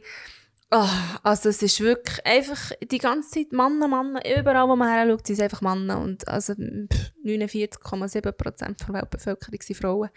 Ah, 0.75 1.19
also 1.21 1.49
es 1.49 1.61
ist 1.61 1.81
wirklich 1.81 2.25
einfach 2.25 2.71
die 2.81 2.97
ganze 2.97 3.29
Zeit 3.29 3.51
Männer, 3.51 3.87
Männer, 3.87 4.21
überall 4.25 4.67
wo 4.67 4.75
man 4.75 4.89
her 4.89 5.05
schaut, 5.07 5.27
sind 5.27 5.35
es 5.35 5.43
einfach 5.43 5.61
Männer 5.61 5.99
und 5.99 6.27
also 6.27 6.55
pff, 6.55 7.11
49,7% 7.23 8.87
der 8.87 8.93
Weltbevölkerung 8.93 9.61
sind 9.61 9.77
Frauen. 9.77 10.09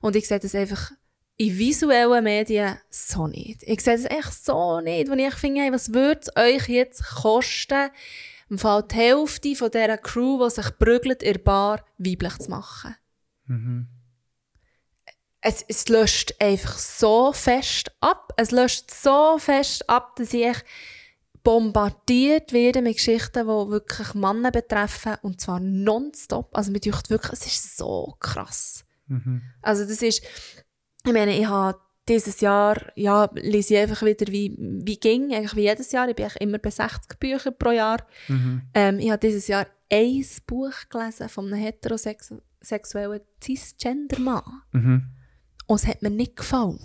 Und 0.00 0.16
ich 0.16 0.26
sehe 0.26 0.38
das 0.38 0.54
einfach 0.54 0.92
in 1.36 1.58
visuellen 1.58 2.24
Medien 2.24 2.78
so 2.88 3.26
nicht. 3.26 3.62
Ich 3.64 3.82
sehe 3.82 3.98
das 3.98 4.06
echt 4.06 4.42
so 4.42 4.80
nicht, 4.80 5.10
wenn 5.10 5.18
ich 5.18 5.34
finde, 5.34 5.60
hey, 5.60 5.70
was 5.70 5.92
würde 5.92 6.22
es 6.22 6.34
euch 6.34 6.66
jetzt 6.70 7.04
kosten, 7.16 7.90
im 8.48 8.58
Fall 8.58 8.82
die 8.90 8.94
Hälfte 8.94 9.54
von 9.54 9.70
dieser 9.70 9.98
Crew, 9.98 10.42
die 10.42 10.50
sich 10.50 10.78
prügelt, 10.78 11.20
der 11.20 11.36
Bar 11.36 11.84
weiblich 11.98 12.38
zu 12.38 12.48
machen. 12.48 12.96
Es, 15.42 15.64
es 15.68 15.88
löscht 15.88 16.34
einfach 16.38 16.76
so 16.78 17.32
fest 17.32 17.92
ab. 18.00 18.32
Es 18.36 18.50
löscht 18.50 18.90
so 18.90 19.38
fest 19.38 19.88
ab, 19.88 20.16
dass 20.16 20.34
ich 20.34 20.56
bombardiert 21.42 22.52
werde 22.52 22.82
mit 22.82 22.96
Geschichten, 22.96 23.46
die 23.46 23.70
wirklich 23.70 24.12
Männer 24.14 24.50
betreffen. 24.50 25.16
Und 25.22 25.40
zwar 25.40 25.60
nonstop. 25.60 26.54
Also 26.56 26.70
mir 26.70 26.80
denkt 26.80 27.08
wirklich, 27.08 27.32
es 27.32 27.46
ist 27.46 27.76
so 27.78 28.16
krass. 28.20 28.84
Also 29.62 29.84
das 29.84 30.02
ist, 30.02 30.22
ich 31.04 31.12
meine, 31.12 31.36
ich 31.38 31.46
habe 31.46 31.78
dieses 32.08 32.40
Jahr, 32.40 32.76
ja, 32.96 33.30
lese 33.34 33.74
ich 33.74 33.80
einfach 33.80 34.04
wieder 34.04 34.26
wie, 34.30 34.54
wie 34.58 34.96
ging, 34.98 35.32
eigentlich 35.32 35.56
wie 35.56 35.62
jedes 35.62 35.92
Jahr. 35.92 36.08
Ich 36.08 36.16
bin 36.16 36.26
eigentlich 36.26 36.42
immer 36.42 36.58
bei 36.58 36.70
60 36.70 37.18
Büchern 37.18 37.54
pro 37.58 37.70
Jahr. 37.70 38.06
Ähm, 38.74 38.98
ich 38.98 39.10
habe 39.10 39.20
dieses 39.26 39.48
Jahr 39.48 39.66
ein 39.90 40.24
Buch 40.46 40.74
gelesen 40.90 41.28
von 41.28 41.46
einem 41.46 41.62
heterosexuellen 41.62 43.22
Cisgender-Mann. 43.42 44.62
Und 45.70 45.76
es 45.76 45.86
hat 45.86 46.02
mir 46.02 46.10
nicht 46.10 46.34
gefallen. 46.34 46.80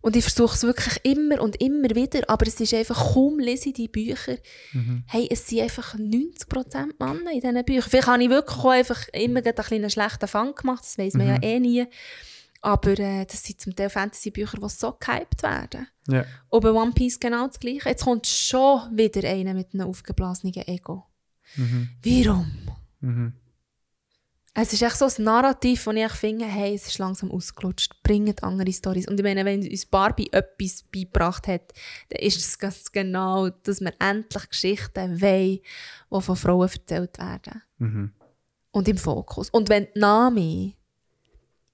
Und 0.00 0.14
ich 0.14 0.22
versuche 0.22 0.54
es 0.54 0.62
wirklich 0.62 1.00
immer 1.02 1.42
und 1.42 1.60
immer 1.60 1.90
wieder, 1.90 2.20
aber 2.28 2.46
es 2.46 2.60
ist 2.60 2.72
einfach, 2.72 3.14
kaum 3.14 3.40
lese 3.40 3.70
ich 3.70 3.74
die 3.74 3.88
Bücher, 3.88 4.36
hey, 5.08 5.26
es 5.28 5.48
sind 5.48 5.62
einfach 5.62 5.96
90% 5.96 6.94
Männer 7.00 7.32
in 7.32 7.40
diesen 7.40 7.64
Büchern. 7.64 7.90
Vielleicht 7.90 8.06
habe 8.06 8.22
ich 8.22 8.30
wirklich 8.30 8.58
auch 8.58 8.70
einfach 8.70 9.08
immer 9.08 9.44
einen 9.44 9.54
kleinen 9.56 9.90
schlechten 9.90 10.28
Fang 10.28 10.54
gemacht, 10.54 10.84
das 10.84 10.98
weiß 10.98 11.14
man 11.14 11.26
ja 11.26 11.42
eh 11.42 11.58
nie. 11.58 11.84
Aber 12.60 12.96
äh, 12.96 13.26
das 13.26 13.42
sind 13.42 13.60
zum 13.60 13.74
Teil 13.74 13.90
Fantasy-Bücher, 13.90 14.58
die 14.62 14.68
so 14.68 14.92
gehypt 14.92 15.42
werden. 15.42 15.88
Ja. 16.06 16.24
Und 16.48 16.60
bei 16.60 16.70
One 16.70 16.92
Piece 16.92 17.18
genau 17.18 17.48
das 17.48 17.58
Gleiche. 17.58 17.88
Jetzt 17.88 18.04
kommt 18.04 18.24
schon 18.28 18.96
wieder 18.96 19.28
einer 19.28 19.52
mit 19.52 19.74
einem 19.74 19.88
aufgeblasenen 19.88 20.54
Ego. 20.54 21.06
Warum? 22.04 23.32
Es 24.54 24.72
ist 24.74 24.82
echt 24.82 24.98
so 24.98 25.06
ein 25.06 25.24
Narrativ, 25.24 25.84
das 25.84 25.94
ich 25.94 26.12
finde, 26.12 26.44
hey, 26.44 26.74
es 26.74 26.86
ist 26.86 26.98
langsam 26.98 27.30
ausgelutscht, 27.30 27.92
bringt 28.02 28.42
andere 28.44 28.70
Stories. 28.70 29.08
Und 29.08 29.18
ich 29.18 29.24
meine, 29.24 29.46
wenn 29.46 29.62
uns 29.66 29.86
Barbie 29.86 30.28
etwas 30.30 30.82
beigebracht 30.92 31.48
hat, 31.48 31.72
dann 32.10 32.20
ist 32.20 32.36
es 32.38 32.58
ganz 32.58 32.92
genau, 32.92 33.48
dass 33.48 33.80
wir 33.80 33.94
endlich 33.98 34.48
Geschichten 34.50 35.22
wollen, 35.22 35.60
die 36.12 36.20
von 36.20 36.36
Frauen 36.36 36.68
erzählt 36.68 37.16
werden. 37.18 37.62
Und 38.72 38.88
im 38.88 38.98
Fokus. 38.98 39.48
Und 39.50 39.70
wenn 39.70 39.88
die 39.94 39.98
Nami 40.00 40.76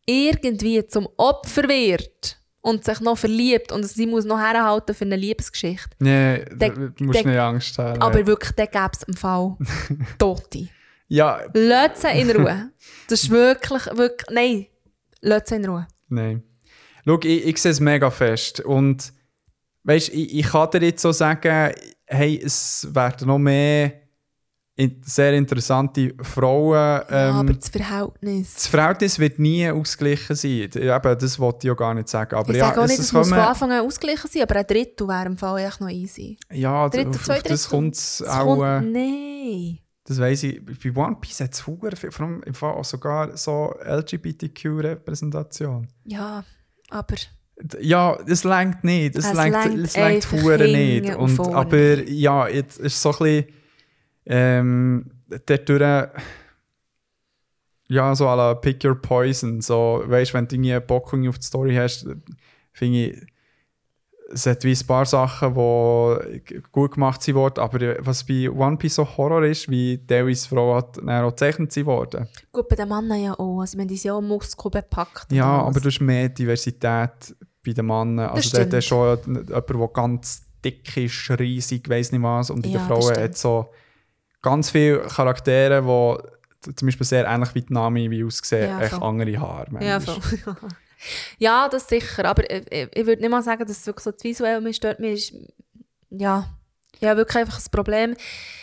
irgendwie 0.07 0.87
zum 0.87 1.09
Opfer 1.17 1.65
wird 1.69 2.41
und 2.61 2.85
sich 2.85 3.01
noch 3.01 3.19
verliebt 3.19 3.73
und 3.73 3.85
sie 3.87 4.07
muss 4.07 4.25
noch 4.25 4.39
herhalten 4.39 4.95
für 4.95 5.05
eine 5.05 5.17
Liebesgeschichte, 5.17 5.91
Nee, 5.99 6.45
Der- 6.45 6.71
da 6.71 6.79
musst 7.01 7.21
du 7.25 7.29
nicht 7.29 7.39
Angst 7.39 7.77
haben. 7.79 8.01
aber 8.01 8.25
wirklich, 8.27 8.53
dann 8.53 8.69
gäbe 8.69 8.91
es 8.93 9.03
im 9.03 9.15
Fall 9.15 9.57
Tote. 10.19 10.69
Ja, 11.09 11.41
Lass 11.55 12.03
sie 12.03 12.21
in 12.21 12.31
Ruhe. 12.31 12.71
Das 13.09 13.23
ist 13.23 13.31
wirklich, 13.31 13.87
wirklich, 13.97 14.31
nein, 14.31 14.67
lass 15.21 15.49
sie 15.49 15.57
in 15.57 15.67
Ruhe. 15.67 15.87
Nein. 16.09 16.43
Schau, 17.05 17.19
ich, 17.23 17.47
ich 17.47 17.57
sehe 17.59 17.73
es 17.73 17.81
mega 17.81 18.11
fest. 18.11 18.61
Und 18.61 19.13
weißt, 19.85 20.11
ich, 20.11 20.39
ich 20.39 20.47
kann 20.47 20.71
dir 20.71 20.83
jetzt 20.83 21.01
so 21.03 21.13
sagen, 21.13 21.73
hey, 22.07 22.41
es 22.45 22.87
werden 22.93 23.27
noch 23.29 23.39
mehr 23.39 23.93
sehr 25.03 25.33
interessante 25.35 26.15
Frauen. 26.23 26.75
Ja, 26.75 27.31
Ähm, 27.31 27.35
aber 27.37 27.55
das 27.55 27.69
Verhältnis. 27.69 28.55
das 28.55 28.67
Verhältnis 28.69 29.19
wird 29.19 29.39
nie 29.39 29.69
ausgeglichen 29.69 30.37
sein. 30.37 30.71
Eben, 30.75 31.19
das 31.19 31.39
wollte 31.39 31.59
ich 31.61 31.65
ja 31.65 31.75
gar 31.75 31.95
nicht 31.95 32.09
sagen. 32.09 32.37
Aber 32.37 32.51
Ich 32.51 32.59
ja, 32.59 32.69
sage 32.69 32.81
auch 32.83 32.87
nicht, 32.87 32.99
es, 33.01 33.13
muss 33.13 33.29
von 33.29 33.39
Anfang 33.39 33.73
an 33.73 33.85
ausgeglichen 33.85 34.31
sein, 34.31 34.43
aber 34.43 34.57
ein 34.57 34.67
Drittel 34.67 35.09
wäre 35.09 35.27
im 35.27 35.37
Fall 35.37 35.65
echt 35.67 35.81
noch 35.81 35.89
easy. 35.89 36.39
ja, 36.53 36.89
Drittel, 36.89 37.13
zwei 37.13 37.39
auf 37.39 37.43
das 37.43 37.63
Drittel. 37.63 37.71
kommt 37.71 38.25
auch. 38.29 38.63
äh, 38.63 38.81
nein. 38.83 39.79
Das 40.09 40.19
weiss 40.19 40.43
ich. 40.43 40.65
Bei 40.65 40.97
One 40.97 41.17
Piece 41.21 41.41
hat 41.41 41.53
es 41.53 41.61
viel, 41.61 42.11
vor 42.11 42.27
allem 42.27 42.43
im 42.45 42.55
Fall 42.55 42.73
auch 42.73 42.85
sogar 42.85 43.37
so 43.37 43.75
LGBTQ-Repräsentation. 43.85 45.87
Ja, 46.05 46.45
aber 46.89 47.17
Ja, 47.79 48.19
das 48.27 48.43
längt 48.45 48.85
nicht. 48.85 49.19
Das 49.19 49.27
Es 49.27 49.35
längt, 49.35 49.55
es 49.85 49.97
längt 49.97 50.25
nicht. 51.03 51.15
und 51.15 51.29
vorne 51.29 51.57
aber 51.57 52.09
ja, 52.09 52.49
jetzt 52.49 52.79
ist 52.79 53.03
so 53.03 53.11
ein 53.11 53.19
bisschen 53.19 53.45
ähm, 54.25 55.11
dadurch, 55.45 56.09
ja, 57.89 58.15
so 58.15 58.27
à 58.29 58.35
la 58.35 58.55
Pick 58.55 58.83
Your 58.85 58.95
Poison. 59.01 59.61
So, 59.61 60.03
weißt, 60.07 60.33
wenn 60.33 60.49
du 60.49 60.57
irgendwie 60.57 60.81
Bock 60.87 61.13
auf 61.13 61.39
die 61.39 61.47
Story 61.47 61.75
hast, 61.75 62.07
finde 62.73 62.99
ich, 63.11 63.27
es 64.31 64.47
hat 64.47 64.65
wie 64.65 64.75
ein 64.75 64.87
paar 64.87 65.07
Sachen, 65.07 65.55
die 65.55 66.63
gut 66.71 66.93
gemacht 66.93 67.23
sind 67.23 67.35
worden, 67.35 67.61
aber 67.61 67.97
was 68.01 68.25
bei 68.25 68.51
One 68.51 68.77
Piece 68.77 68.97
so 68.97 69.17
Horror 69.17 69.45
ist, 69.45 69.71
wie 69.71 69.99
Davis 69.99 70.47
Frau 70.47 70.77
hat 70.77 70.99
auch 70.99 71.31
gezeichnet 71.31 71.73
sie 71.73 71.87
worden. 71.87 72.29
gut, 72.53 72.69
bei 72.69 72.77
den 72.77 72.89
Männern 72.89 73.21
ja 73.23 73.39
auch. 73.39 73.61
Also, 73.61 73.79
wenn 73.79 73.89
die 73.89 73.97
sind 73.97 74.09
ja 74.09 74.15
auch 74.15 74.21
Muskel 74.21 74.71
bepackt. 74.71 75.33
Ja, 75.33 75.63
aber 75.63 75.81
du 75.81 75.89
hast 75.89 76.01
mehr 76.01 76.29
Diversität 76.29 77.35
bei 77.65 77.73
den 77.73 77.87
Männern. 77.87 78.31
Also 78.31 78.57
der, 78.57 78.67
stimmt. 78.67 78.85
schon 78.85 79.19
jemand, 79.25 79.51
der 79.51 79.89
ganz 79.93 80.43
dick 80.65 80.97
ist, 80.97 81.31
riesig, 81.39 81.89
weiss 81.89 82.13
nicht 82.13 82.23
was. 82.23 82.51
Und 82.51 82.63
bei 82.63 82.69
Ja, 82.69 82.79
den 82.79 82.87
Frauen 82.87 83.17
hat 83.17 83.37
so 83.37 83.71
ganz 84.43 84.71
viele 84.71 85.01
Charaktere, 85.01 85.83
die 85.83 86.75
zum 86.75 86.87
Beispiel 86.87 87.07
sehr 87.07 87.27
ähnlich 87.27 87.55
wie 87.55 87.63
die 87.63 87.73
Nami 87.73 88.11
wie 88.11 88.25
aussehen, 88.25 88.69
Ja, 88.69 88.81
echt 88.81 89.01
andere 89.01 89.39
Haare. 89.41 89.85
Ja, 89.85 90.01
voll. 90.01 90.19
ja, 91.39 91.69
das 91.69 91.89
sicher. 91.89 92.25
Aber 92.25 92.51
ich, 92.51 92.63
ich, 92.71 92.89
ich 92.95 93.07
würde 93.07 93.21
nicht 93.23 93.31
mal 93.31 93.43
sagen, 93.43 93.67
dass 93.67 93.79
es 93.79 93.87
wirklich 93.87 94.05
so 94.05 94.11
das 94.11 94.25
Visuelle 94.25 94.61
mich 94.61 94.77
stört. 94.77 95.01
Mir 95.01 95.13
ist, 95.13 95.33
ja, 96.11 96.49
ja, 97.01 97.17
wirklich 97.17 97.37
einfach 97.37 97.59
ein 97.59 97.71
Problem. 97.71 98.17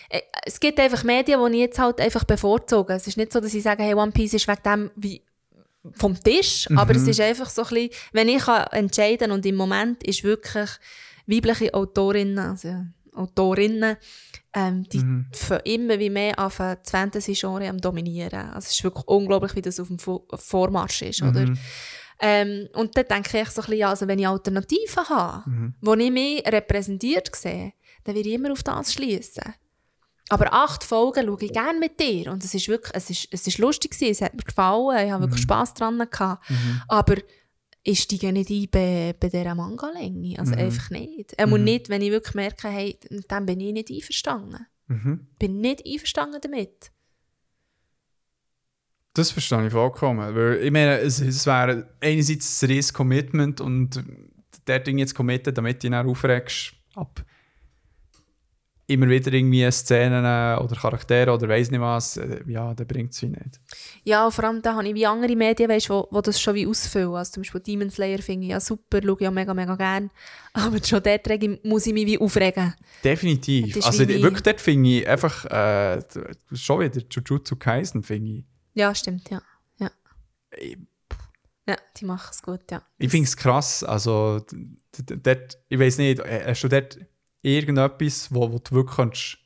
Äh, 0.09 0.21
Es 0.45 0.59
gibt 0.59 0.79
einfach 0.79 1.03
Medien, 1.03 1.39
die 1.45 1.53
ich 1.57 1.61
jetzt 1.61 1.79
halt 1.79 1.99
einfach 2.01 2.23
bevorzuge. 2.23 2.93
Es 2.93 3.07
ist 3.07 3.17
nicht 3.17 3.31
so, 3.31 3.39
dass 3.39 3.53
ich 3.53 3.63
sage, 3.63 3.83
hey, 3.83 3.93
One 3.93 4.11
Piece 4.11 4.33
ist 4.33 4.47
wegen 4.47 4.63
dem 4.63 4.91
wie 4.95 5.21
vom 5.93 6.19
Tisch, 6.21 6.67
aber 6.77 6.95
es 6.95 7.07
ist 7.07 7.19
einfach 7.21 7.47
so 7.49 7.61
ein 7.63 7.67
bisschen, 7.69 7.89
wenn 8.11 8.27
ich 8.27 8.43
kann 8.43 8.65
entscheiden 8.71 9.31
und 9.31 9.45
im 9.45 9.55
Moment 9.55 10.03
ist 10.03 10.23
wirklich 10.23 10.69
weibliche 11.27 11.71
Autorinnen, 11.75 12.39
also 12.39 12.83
Autorinnen, 13.13 13.95
ähm, 14.53 14.83
die 14.89 14.97
fangen 15.31 15.61
immer 15.65 15.99
wie 15.99 16.09
mehr 16.09 16.39
auf 16.39 16.57
das 16.57 16.77
Fantasy-Genre 16.89 17.69
am 17.69 17.79
dominieren. 17.79 18.49
Also 18.49 18.67
es 18.67 18.71
ist 18.75 18.83
wirklich 18.83 19.05
unglaublich, 19.07 19.55
wie 19.55 19.61
das 19.61 19.79
auf 19.79 19.87
dem 19.87 19.97
Vo- 19.97 20.25
Vormarsch 20.35 21.03
ist, 21.03 21.21
oder? 21.21 21.41
Ähm, 22.19 22.69
und 22.73 22.95
dann 22.95 23.05
denke 23.07 23.41
ich 23.41 23.49
so 23.49 23.61
ein 23.61 23.67
bisschen, 23.67 23.83
also 23.85 24.07
wenn 24.07 24.19
ich 24.19 24.27
Alternativen 24.27 25.09
habe, 25.09 25.73
wo 25.81 25.93
ich 25.95 26.11
mich 26.11 26.45
repräsentiert 26.45 27.35
sehe, 27.35 27.73
dann 28.03 28.15
würde 28.15 28.29
ich 28.29 28.35
immer 28.35 28.51
auf 28.51 28.63
das 28.63 28.93
schließen. 28.93 29.53
Aber 30.29 30.51
acht 30.53 30.83
Folgen 30.83 31.25
schaue 31.25 31.37
ich 31.41 31.53
gerne 31.53 31.79
mit 31.79 31.99
dir. 31.99 32.31
Und 32.31 32.43
es 32.43 32.53
ist 32.53 32.67
wirklich, 32.67 32.95
es 32.95 33.09
ist, 33.09 33.27
es 33.31 33.45
ist 33.45 33.57
lustig 33.59 33.91
gewesen, 33.91 34.11
es 34.11 34.21
hat 34.21 34.33
mir 34.33 34.43
gefallen, 34.43 35.05
ich 35.05 35.11
habe 35.11 35.23
wirklich 35.23 35.41
Spass 35.41 35.73
dran 35.73 35.99
gehabt. 35.99 36.45
Aber 36.87 37.15
ich 37.83 38.01
steige 38.01 38.33
nicht 38.33 38.49
ein 38.49 38.67
bei, 38.71 39.15
bei 39.19 39.29
dieser 39.29 39.53
Manga-Länge. 39.53 40.39
Also 40.39 40.55
einfach 40.55 40.89
nicht. 40.89 41.33
Er 41.33 41.45
muss 41.45 41.59
nicht, 41.59 41.89
wenn 41.89 42.01
ich 42.01 42.09
wirklich 42.09 42.33
merke, 42.33 42.69
hey, 42.69 42.97
dem 43.09 43.45
bin 43.45 43.59
ich 43.59 43.73
nicht 43.73 43.91
einverstanden. 43.91 44.65
Mhm. 44.87 45.27
Bin 45.37 45.61
nicht 45.61 45.85
einverstanden 45.85 46.39
damit. 46.41 46.91
Das 49.15 49.31
verstehe 49.31 49.65
ich 49.65 49.73
vollkommen. 49.73 50.35
Weil, 50.35 50.63
ich 50.63 50.71
meine, 50.71 50.99
es, 50.99 51.19
es 51.19 51.47
wäre 51.47 51.87
einerseits 52.01 52.61
ein 52.61 52.67
riesiges 52.67 52.93
Commitment 52.93 53.61
und 53.61 54.03
der 54.67 54.79
Ding 54.79 54.99
jetzt 54.99 55.15
committen, 55.15 55.53
damit 55.53 55.77
du 55.77 55.87
dich 55.87 55.91
dann 55.91 56.07
aufregst, 56.07 56.73
ab 56.95 57.25
immer 58.87 59.09
wieder 59.09 59.33
irgendwie 59.33 59.69
Szenen 59.71 60.23
oder 60.23 60.75
Charaktere 60.75 61.31
oder 61.31 61.49
weiss 61.49 61.71
nicht 61.71 61.81
was, 61.81 62.17
äh, 62.17 62.41
ja, 62.47 62.73
dann 62.73 62.85
bringt 62.85 63.13
es 63.13 63.21
wie 63.21 63.27
nicht. 63.27 63.59
Ja, 64.03 64.29
vor 64.29 64.43
allem 64.43 64.61
da 64.61 64.75
habe 64.75 64.87
ich 64.87 64.93
wie 64.93 65.05
andere 65.05 65.35
Medien, 65.35 65.69
weißt, 65.69 65.89
wo, 65.89 66.07
wo 66.11 66.21
das 66.21 66.39
schon 66.39 66.55
wie 66.55 66.67
ausfüllen. 66.67 67.15
Also 67.15 67.33
zum 67.33 67.41
Beispiel 67.41 67.61
Demon 67.61 67.89
Slayer 67.89 68.19
finde 68.19 68.45
ich 68.45 68.51
ja 68.51 68.59
super, 68.59 69.01
schaue 69.03 69.17
ich 69.19 69.27
auch 69.27 69.31
mega, 69.31 69.53
mega 69.53 69.75
gerne. 69.75 70.09
Aber 70.53 70.83
schon 70.83 71.01
dort 71.01 71.27
muss 71.63 71.87
ich 71.87 71.93
mich 71.93 72.05
wie 72.05 72.19
aufregen. 72.19 72.75
Definitiv. 73.03 73.83
Also 73.85 74.07
wirklich, 74.07 74.43
dort 74.43 74.61
finde 74.61 74.89
ich 74.89 75.07
einfach 75.07 75.45
äh, 75.45 76.01
schon 76.53 76.79
wieder 76.81 77.01
Jujutsu 77.09 77.55
Kaisen, 77.55 78.03
finde 78.03 78.31
ich. 78.31 78.45
Ja, 78.75 78.93
stimmt, 78.93 79.29
ja. 79.29 79.41
Ja, 79.79 79.89
ja 81.67 81.77
die 81.97 82.05
machen 82.05 82.29
es 82.31 82.41
gut, 82.41 82.69
ja. 82.69 82.83
ich 82.99 83.09
finde 83.09 83.27
es 83.27 83.35
krass. 83.35 83.83
Also, 83.83 84.45
dort, 84.91 85.57
ich 85.67 85.79
weiß 85.79 85.97
nicht, 85.97 86.19
äh, 86.19 86.43
hast 86.45 86.61
du 86.63 86.67
dort 86.67 86.99
irgendetwas, 87.41 88.33
wo, 88.33 88.51
wo 88.51 88.59
du 88.59 88.75
wirklich 88.75 88.95
kannst 88.95 89.37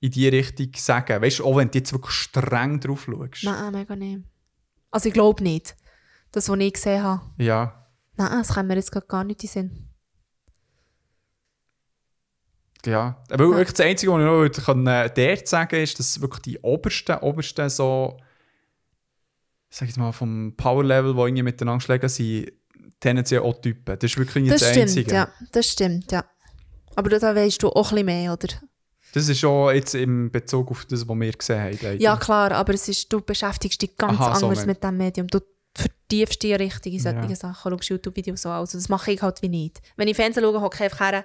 in 0.00 0.10
die 0.10 0.28
Richtung 0.28 0.70
sagen 0.76 1.20
Weißt 1.20 1.40
du, 1.40 1.44
auch 1.44 1.56
wenn 1.56 1.70
du 1.70 1.78
jetzt 1.78 1.92
wirklich 1.92 2.14
streng 2.14 2.80
drauf 2.80 3.04
schaust. 3.04 3.44
Nein, 3.44 3.72
mega 3.72 3.94
nicht. 3.96 4.20
Also 4.90 5.08
ich 5.08 5.14
glaube 5.14 5.42
nicht. 5.42 5.76
Das, 6.32 6.48
was 6.48 6.58
ich 6.58 6.72
gesehen 6.72 7.02
habe. 7.02 7.22
Ja. 7.36 7.86
Nein, 8.16 8.30
das 8.30 8.54
kann 8.54 8.66
mir 8.66 8.76
jetzt 8.76 8.92
gar 9.08 9.24
nicht 9.24 9.42
in 9.42 9.48
Sinn. 9.48 9.89
Ja, 12.86 13.16
aber 13.30 13.48
wirklich 13.50 13.72
das 13.72 13.84
Einzige, 13.86 14.12
was 14.12 14.50
ich 14.52 14.58
noch 14.58 14.64
kann, 14.66 14.86
äh, 14.86 15.10
dort 15.14 15.48
sagen 15.48 15.76
ist, 15.82 15.98
dass 15.98 16.20
wirklich 16.20 16.42
die 16.42 16.58
obersten, 16.60 17.16
obersten 17.18 17.68
so, 17.68 18.16
ich 19.70 19.76
sag 19.76 19.88
jetzt 19.88 19.98
mal, 19.98 20.12
vom 20.12 20.54
Power-Level, 20.56 21.14
die 21.14 21.20
irgendwie 21.20 21.42
miteinander 21.42 21.80
schlagen, 21.80 22.08
sind 22.08 22.52
tendenziell 22.98 23.40
auch 23.40 23.60
Typen. 23.60 23.98
Das 23.98 24.10
ist 24.10 24.18
wirklich 24.18 24.42
nicht 24.44 24.54
Das 24.54 24.60
das, 24.60 24.70
stimmt, 24.70 24.82
Einzige. 24.88 25.12
ja. 25.14 25.28
Das 25.52 25.66
stimmt, 25.66 26.12
ja. 26.12 26.24
Aber 26.96 27.08
da 27.10 27.34
weißt 27.34 27.62
du 27.62 27.68
auch 27.68 27.90
ein 27.92 27.94
bisschen 27.94 28.06
mehr, 28.06 28.32
oder? 28.32 28.48
Das 29.12 29.28
ist 29.28 29.38
schon 29.40 29.74
jetzt 29.74 29.94
im 29.94 30.30
Bezug 30.30 30.70
auf 30.70 30.84
das, 30.86 31.08
was 31.08 31.16
wir 31.16 31.32
gesehen 31.32 31.60
haben. 31.60 31.78
leider. 31.82 32.00
Ja, 32.00 32.16
klar, 32.16 32.52
aber 32.52 32.74
es 32.74 32.88
ist, 32.88 33.12
du 33.12 33.20
beschäftigst 33.20 33.80
dich 33.82 33.96
ganz 33.96 34.18
Aha, 34.20 34.34
so 34.36 34.46
anders 34.46 34.60
mein- 34.60 34.66
mit 34.74 34.82
diesem 34.82 34.96
Medium. 34.96 35.26
Du 35.28 35.40
vertiefst 35.74 36.42
dich 36.42 36.58
richtig 36.58 36.94
in 36.94 36.98
solche 37.00 37.28
Ja. 37.28 37.34
Sachen, 37.36 37.70
schaust 37.72 37.88
YouTube-Videos 37.88 38.42
so. 38.42 38.50
Also 38.50 38.76
das 38.76 38.88
mache 38.88 39.12
ich 39.12 39.22
halt 39.22 39.40
wie 39.42 39.48
nicht. 39.48 39.80
Wenn 39.96 40.08
ich 40.08 40.16
Fernsehen 40.16 40.42
schaue, 40.42 40.60
hocke 40.60 40.76
ich 40.78 40.82
einfach 40.82 41.00
her 41.12 41.24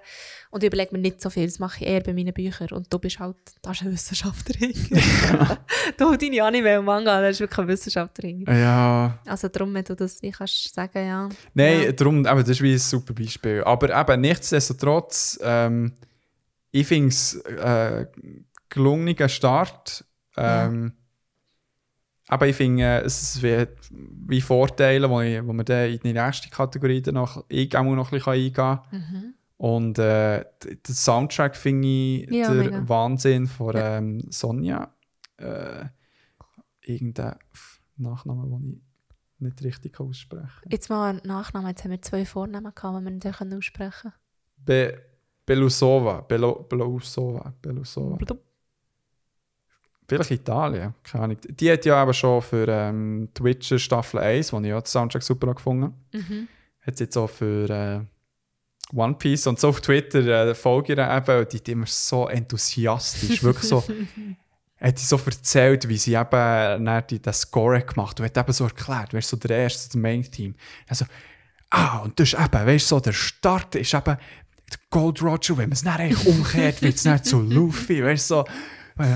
und 0.52 0.64
überlege 0.64 0.92
mir 0.94 1.00
nicht 1.02 1.20
so 1.22 1.32
viel. 1.32 1.46
Das 1.48 1.58
mache 1.58 1.84
ich 1.84 1.88
eher 1.90 2.02
bei 2.02 2.14
meinen 2.14 2.32
Büchern. 2.34 2.68
Und 2.70 2.94
du 2.94 3.00
bist 3.00 3.18
halt, 3.20 3.36
da 3.64 3.72
ist 3.72 3.82
eine 3.82 3.92
Wissenschaftlerin. 3.94 4.74
du, 5.98 6.16
deine 6.16 6.44
Anime 6.44 6.80
und 6.80 6.86
Manga, 6.86 7.20
da 7.20 7.28
ist 7.30 7.40
wirklich 7.40 7.58
eine 7.58 7.68
Wissenschaftlerin. 7.70 8.46
Ja, 8.48 9.18
Also 9.26 9.48
darum, 9.48 9.74
wenn 9.74 9.84
du 9.84 9.96
das 9.96 10.22
wie 10.22 10.30
kannst 10.32 10.74
sagen, 10.76 11.08
ja. 11.08 11.30
nein, 11.56 11.82
Ja. 11.84 11.92
darum, 11.92 12.20
eben, 12.20 12.40
das 12.40 12.50
ist 12.50 12.62
wie 12.62 12.74
ein 12.74 12.78
super 12.80 13.14
Beispiel. 13.14 13.64
Aber 13.64 13.90
eben, 14.00 14.22
nichtsdestotrotz, 14.22 15.40
ähm, 15.42 15.94
ich 16.72 16.86
finde 16.86 17.08
es 17.10 17.34
äh, 17.36 18.06
gelungener 18.70 19.30
Start. 19.30 20.06
Ähm, 20.38 20.94
Aber 22.28 22.48
ich 22.48 22.56
finde, 22.56 23.02
es 23.04 23.42
wie, 23.44 23.68
wie 24.28 24.42
Vorteile, 24.42 25.10
wo, 25.10 25.22
ich, 25.22 25.46
wo 25.46 25.54
man 25.54 25.66
dann 25.66 25.90
in 25.92 26.00
die 26.00 26.14
nächste 26.14 26.50
Kategorie 26.50 27.02
dann 27.02 27.16
noch, 27.16 27.46
ich 27.50 27.76
auch 27.78 27.84
noch 27.84 28.12
ein 28.12 28.18
bisschen 28.18 28.34
eingehen 28.34 28.54
kann. 28.54 28.80
Mhm. 28.92 29.34
Und 29.58 30.00
äh, 30.00 30.44
d- 30.64 30.76
der 30.88 30.96
Soundtrack 30.96 31.56
finde 31.56 31.88
ich 31.88 32.30
Ja, 32.32 32.52
der 32.54 32.64
mega. 32.64 32.90
Wahnsinn 32.90 33.46
von 33.48 33.76
Ja. 33.76 33.98
ähm, 33.98 34.22
Sonja. 34.32 34.92
Äh, 35.38 35.86
irgendein 36.82 37.36
Nachname, 37.98 38.48
den 38.48 38.82
ich 39.38 39.42
nicht 39.42 39.64
richtig 39.64 40.00
aussprechen 40.00 40.50
kann. 40.62 40.72
Jetzt 40.72 40.90
mal 40.90 41.10
ein 41.14 41.22
Nachname. 41.26 41.70
Jetzt 41.70 41.84
haben 41.84 41.92
wir 41.92 42.02
zwei 42.02 42.26
Vornamen 42.26 42.74
gehabt, 42.74 43.00
die 43.00 43.04
wir 43.06 43.12
nicht 43.12 43.38
können 43.38 43.54
aussprechen 43.58 44.14
Be 44.58 44.98
Belusova. 45.46 46.22
Belo 46.22 46.64
Belusova. 46.68 47.54
Belusova. 47.62 48.18
können. 48.18 48.40
Vielleicht 50.08 50.32
Italien, 50.32 50.94
keine 51.04 51.24
Ahnung. 51.24 51.38
Die 51.48 51.72
hat 51.72 51.86
ja 51.86 51.96
aber 52.02 52.14
schon 52.14 52.42
für 52.42 52.68
ähm, 52.68 53.30
die 53.38 53.44
Witcher 53.44 53.80
Staffel 53.80 54.20
1, 54.20 54.54
wo 54.54 54.60
ich 54.60 54.68
ja 54.68 54.80
den 54.80 54.86
Soundtrack 54.86 55.24
super 55.24 55.48
habe 55.48 55.56
gefunden 55.56 55.94
Mhm. 56.14 56.48
hat 56.82 56.98
sie 56.98 57.06
jetzt 57.06 57.18
auch 57.18 57.30
für 57.30 57.70
äh, 57.70 58.96
One 58.96 59.16
Piece 59.16 59.48
und 59.48 59.60
so 59.60 59.70
auf 59.70 59.82
Twitter 59.82 60.50
äh, 60.50 60.54
folge 60.56 60.94
ich 60.94 61.00
ihr 61.00 61.18
eben 61.18 61.40
und 61.40 61.52
die 61.52 61.58
ist 61.58 61.70
immer 61.70 61.88
so 61.88 62.28
enthusiastisch, 62.28 63.42
wirklich 63.44 63.68
so. 63.68 63.84
hat 64.80 65.00
sie 65.00 65.06
so 65.06 65.20
erzählt, 65.26 65.88
wie 65.88 65.98
sie 65.98 66.14
eben 66.14 66.86
den 66.86 67.34
Score 67.34 67.78
hat 67.78 67.88
gemacht 67.88 68.20
und 68.20 68.26
hat 68.26 68.38
eben 68.38 68.54
so 68.54 68.66
erklärt, 68.66 69.14
wer 69.14 69.22
so 69.22 69.38
der 69.38 69.58
Erste, 69.58 69.88
das 69.88 69.96
Main-Team. 69.96 70.54
Also, 70.88 71.06
ah, 71.72 72.00
und 72.00 72.20
das 72.20 72.34
ist 72.34 72.40
eben, 72.40 72.66
weißt 72.66 72.92
du, 72.92 72.96
so 72.96 73.00
der 73.00 73.14
Start 73.14 73.76
ist 73.76 73.94
eben 73.94 74.18
Gold 74.90 75.22
Roger, 75.22 75.58
wenn 75.58 75.70
man 75.70 75.74
es 75.74 75.86
eigentlich 75.86 76.26
umkehrt, 76.28 76.82
wird 76.82 76.96
es 76.96 77.04
dann 77.04 77.24
zu 77.24 77.42
Luffy, 77.42 78.04
weißt 78.04 78.30
du, 78.30 78.36
so. 78.36 78.46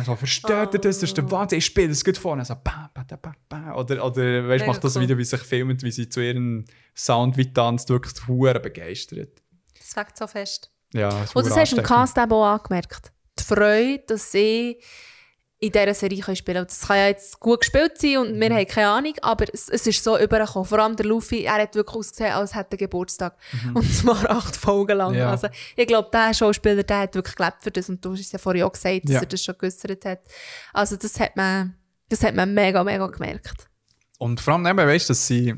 So 0.06 0.16
versteht 0.16 0.50
er 0.50 0.66
das, 0.68 0.82
das 0.82 1.04
ist 1.04 1.18
der 1.18 1.32
Wahnsinn, 1.32 1.60
ich 1.60 1.66
spiele 1.66 1.88
das 1.88 2.04
gut 2.04 2.18
vorne, 2.18 2.44
so 2.44 2.54
bam, 2.62 2.90
bam, 2.94 3.06
bam, 3.22 3.34
bam. 3.48 3.76
Oder, 3.76 4.04
oder 4.06 4.48
weißt, 4.50 4.68
macht 4.68 4.84
das 4.84 4.96
cool. 4.96 5.04
Video, 5.04 5.18
wie 5.18 5.24
sich 5.24 5.42
filmt, 5.42 5.84
wie 5.84 5.92
sie 5.92 6.10
zu 6.10 6.20
ihrem 6.20 6.66
Sound 6.96 7.38
wie 7.38 7.54
tanzt, 7.54 7.90
wirklich 7.90 8.28
hure 8.28 8.60
begeistert. 8.60 9.42
Das 9.78 9.94
fängt 9.94 10.18
so 10.18 10.28
fest. 10.28 10.70
Ja, 10.94 11.08
Und 11.10 11.20
das 11.20 11.30
ist 11.30 11.36
hure 11.36 11.60
hast 11.62 11.72
du 11.72 11.78
im. 11.78 11.84
Cast 11.84 12.20
auch 12.20 12.44
angemerkt. 12.46 13.14
Die 13.40 13.44
Freude, 13.44 14.04
dass 14.08 14.32
sie 14.32 14.82
in 15.62 15.72
dieser 15.74 15.94
Serie 15.94 16.22
können 16.22 16.38
spielen 16.38 16.56
können. 16.56 16.68
Das 16.68 16.88
kann 16.88 16.98
ja 16.98 17.08
jetzt 17.08 17.38
gut 17.40 17.60
gespielt 17.60 17.98
sein 17.98 18.18
und 18.20 18.36
Mhm. 18.36 18.40
wir 18.40 18.50
haben 18.56 18.68
keine 18.68 18.88
Ahnung, 18.88 19.14
aber 19.22 19.46
es, 19.54 19.68
es 19.68 19.86
ist 19.88 20.02
so 20.02 20.18
übergekommen. 20.18 20.66
Vor 20.66 20.80
allem 20.80 20.96
der 20.96 21.06
Luffy, 21.06 21.44
er 21.44 21.56
hat 21.62 21.76
wirklich 21.76 21.98
ausgesehen, 21.98 22.32
als 22.32 22.56
hätte 22.56 22.72
er 22.72 22.78
Geburtstag. 22.78 23.36
Und 23.74 23.94
zwar 23.94 24.30
acht 24.30 24.56
Folgen 24.56 24.98
lang. 24.98 25.12
Mhm. 25.12 25.18
Ja. 25.20 25.32
Also, 25.32 25.50
ich 25.76 25.86
glaube, 25.86 26.10
der 26.14 26.34
Schauspieler, 26.34 26.84
der 26.84 27.00
hat 27.00 27.14
wirklich 27.16 27.36
gelebt 27.36 27.58
für 27.62 27.72
das 27.72 27.90
und 27.90 28.04
du 28.04 28.14
hast 28.14 28.22
es 28.22 28.32
ja 28.32 28.40
vorhin 28.40 28.64
auch 28.64 28.72
gesagt, 28.72 29.04
dass 29.04 29.12
Ja. 29.12 29.20
er 29.20 29.26
das 29.26 29.44
schon 29.44 29.56
geäussert 29.58 30.06
hat. 30.06 30.20
Also 30.72 30.96
das 30.96 31.20
hat 31.20 31.36
man, 31.36 31.76
das 32.08 32.24
hat 32.24 32.36
man 32.36 32.54
mega, 32.54 32.82
mega 32.84 33.08
gemerkt. 33.08 33.68
Und 34.18 34.40
vor 34.40 34.54
allem, 34.54 34.66
eben, 34.66 34.78
weißt 34.78 35.10
du, 35.10 35.12
dass 35.12 35.28
sie. 35.28 35.56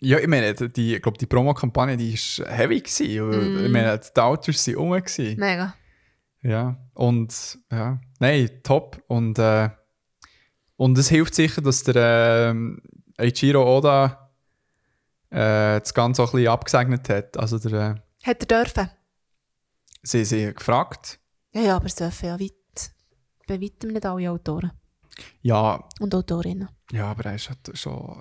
Ja, 0.00 0.18
ich 0.18 0.26
meine, 0.26 0.52
die, 0.52 0.96
ich 0.96 1.02
glaube, 1.02 1.16
die 1.18 1.26
Promo-Kampagne, 1.26 1.96
die 1.96 2.12
war 2.14 2.48
heavy. 2.52 2.80
Gewesen. 2.80 3.28
Mhm. 3.58 3.66
Ich 3.66 3.72
meine, 3.72 3.98
die 3.98 4.20
Autos 4.20 4.66
waren 4.66 4.74
rum. 4.76 4.90
Gewesen. 4.92 5.38
Mega. 5.38 5.74
Ja, 6.44 6.76
und 6.92 7.58
ja, 7.72 7.98
nein, 8.20 8.50
top. 8.62 9.02
Und, 9.08 9.38
äh, 9.38 9.70
und 10.76 10.98
es 10.98 11.08
hilft 11.08 11.34
sicher, 11.34 11.62
dass 11.62 11.82
der 11.84 12.54
Eiichiro 13.16 13.76
Oda 13.78 14.30
äh, 15.30 15.80
das 15.80 15.94
Ganze 15.94 16.22
auch 16.22 16.32
ein 16.34 16.36
bisschen 16.36 16.52
abgesegnet 16.52 17.08
hat. 17.08 17.36
Also, 17.38 17.58
der, 17.58 17.72
äh, 18.22 18.26
Hat 18.28 18.42
er 18.50 18.64
dürfen? 18.64 18.90
sie 20.02 20.24
sie 20.24 20.52
gefragt. 20.52 21.18
Ja, 21.54 21.62
ja, 21.62 21.76
aber 21.76 21.86
es 21.86 21.94
dürfen 21.94 22.26
ja 22.26 22.38
weit, 22.38 22.90
bei 23.46 23.58
weitem 23.60 23.92
nicht 23.92 24.04
alle 24.04 24.30
Autoren 24.30 24.70
Ja, 25.40 25.82
und 26.00 26.14
Autorinnen. 26.14 26.68
ja, 26.92 27.06
aber 27.10 27.24
er 27.26 27.36
ist 27.36 27.48
halt 27.48 27.78
schon. 27.78 28.20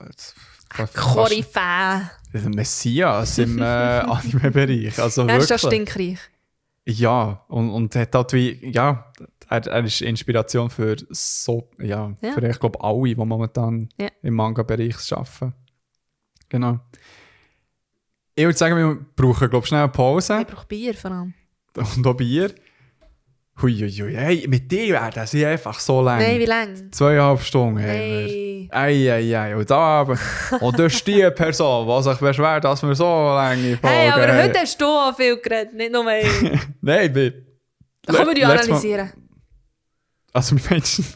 Koryphäe. 0.95 2.09
ein 2.33 2.49
Messias 2.51 3.37
im 3.37 3.59
äh, 3.59 3.63
Anime-Bereich. 3.65 4.97
Also 4.99 5.27
Er 5.27 5.37
ist 5.37 5.49
schon 5.49 5.57
stinkreich. 5.71 6.19
Ja, 6.85 7.45
und, 7.47 7.69
und 7.69 7.95
hat 7.95 8.13
halt 8.13 8.33
wie, 8.33 8.69
ja, 8.71 9.11
er, 9.49 9.65
er 9.67 9.83
ist 9.85 10.01
Inspiration 10.01 10.69
für 10.69 10.95
so, 11.09 11.69
ja, 11.79 12.13
Ja. 12.21 12.33
für 12.33 12.47
ich 12.49 12.59
glaube 12.59 12.81
alle, 12.83 13.03
die 13.03 13.15
momentan 13.15 13.87
Ja. 13.99 14.09
im 14.21 14.33
Manga-Bereich 14.33 14.95
arbeiten. 15.13 15.53
Genau. 16.49 16.79
Ich 18.35 18.43
würde 18.45 18.57
sagen, 18.57 18.75
wir 18.75 18.95
brauchen, 19.15 19.49
glaube 19.49 19.63
ich, 19.63 19.67
schnell 19.69 19.83
eine 19.83 19.91
Pause 19.91 20.39
Ich 20.41 20.47
brauche 20.47 20.67
Bier 20.67 20.93
vor 20.93 21.11
allem. 21.11 21.33
und 21.95 22.05
auch 22.07 22.15
Bier. 22.15 22.53
Huiuiui, 23.61 24.15
hey, 24.15 24.45
mit 24.47 24.71
dir 24.71 24.93
wäre 24.93 25.09
das 25.13 25.31
hier 25.31 25.49
einfach 25.49 25.79
so 25.79 26.01
lang. 26.01 26.19
Nein, 26.19 26.39
wie 26.39 26.45
lange? 26.45 26.89
Zweieinhalb 26.91 27.39
Stunden 27.41 27.79
haben 27.79 27.85
wir. 27.87 27.93
Hey. 27.93 28.69
Ei, 28.71 29.11
ei, 29.13 29.37
ei, 29.39 29.55
und 29.55 29.69
da. 29.69 30.01
Und 30.59 30.79
das 30.79 30.93
ist 30.93 31.05
die 31.07 31.29
Person, 31.35 31.87
die 31.87 32.03
sich 32.09 32.17
beschwert, 32.17 32.63
dass 32.63 32.81
wir 32.81 32.95
so 32.95 33.03
lange 33.05 33.77
Folgen 33.77 33.87
Hey, 33.87 34.09
aber 34.09 34.27
haben. 34.27 34.43
heute 34.43 34.59
hast 34.59 34.81
du 34.81 34.85
auch 34.85 35.15
viel 35.15 35.37
geredet, 35.37 35.73
nicht 35.75 35.91
nur 35.91 36.05
ich. 36.11 36.27
Nein, 36.81 37.13
wir. 37.13 37.33
Da 38.05 38.13
können 38.13 38.27
wir 38.29 38.33
die 38.35 38.41
Letztes 38.41 38.83
Mal- 38.83 39.13
Also 40.33 40.55
Menschen. 40.69 41.05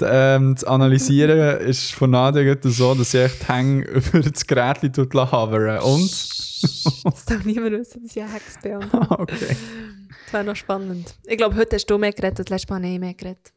ähm, 0.00 0.54
das 0.54 0.64
Analysieren 0.64 1.60
ist 1.60 1.92
von 1.92 2.10
Nadia 2.10 2.56
so, 2.62 2.94
dass 2.94 3.12
sie 3.12 3.24
echt 3.24 3.48
hängen 3.48 3.82
über 3.84 4.20
das 4.20 4.46
Gerät 4.46 4.82
hovern. 4.82 5.78
Und? 5.80 6.34
Das 7.04 7.26
darf 7.26 7.44
niemand 7.44 7.72
wissen, 7.72 8.02
dass 8.02 8.16
ich 8.16 8.22
ein 8.22 8.30
Hex 8.32 8.58
bin. 8.62 8.76
okay. 9.10 9.54
Das 10.24 10.32
wäre 10.32 10.44
noch 10.44 10.56
spannend. 10.56 11.14
Ich 11.24 11.36
glaube, 11.36 11.56
heute 11.56 11.76
hast 11.76 11.84
du 11.86 11.98
mehr 11.98 12.12
geredet, 12.12 12.48
letztes 12.48 12.70
Mal 12.70 12.76
habe 12.76 12.86
ich 12.88 12.98
mehr 12.98 13.12
geredet. 13.12 13.52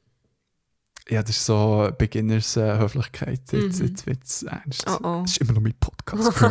Ja, 1.10 1.22
das 1.24 1.38
ist 1.38 1.46
so 1.46 1.90
Beginners 1.98 2.58
äh, 2.58 2.78
Höflichkeit. 2.78 3.40
Jetzt, 3.50 3.80
Mhm. 3.80 3.88
jetzt 3.88 4.06
wird 4.06 4.24
es 4.26 4.44
ernst. 4.44 4.86
Oh 4.90 4.98
oh. 5.04 5.22
Das 5.22 5.32
ist 5.32 5.38
immer 5.38 5.54
noch 5.54 5.62
mein 5.62 5.76
Podcast. 5.80 6.44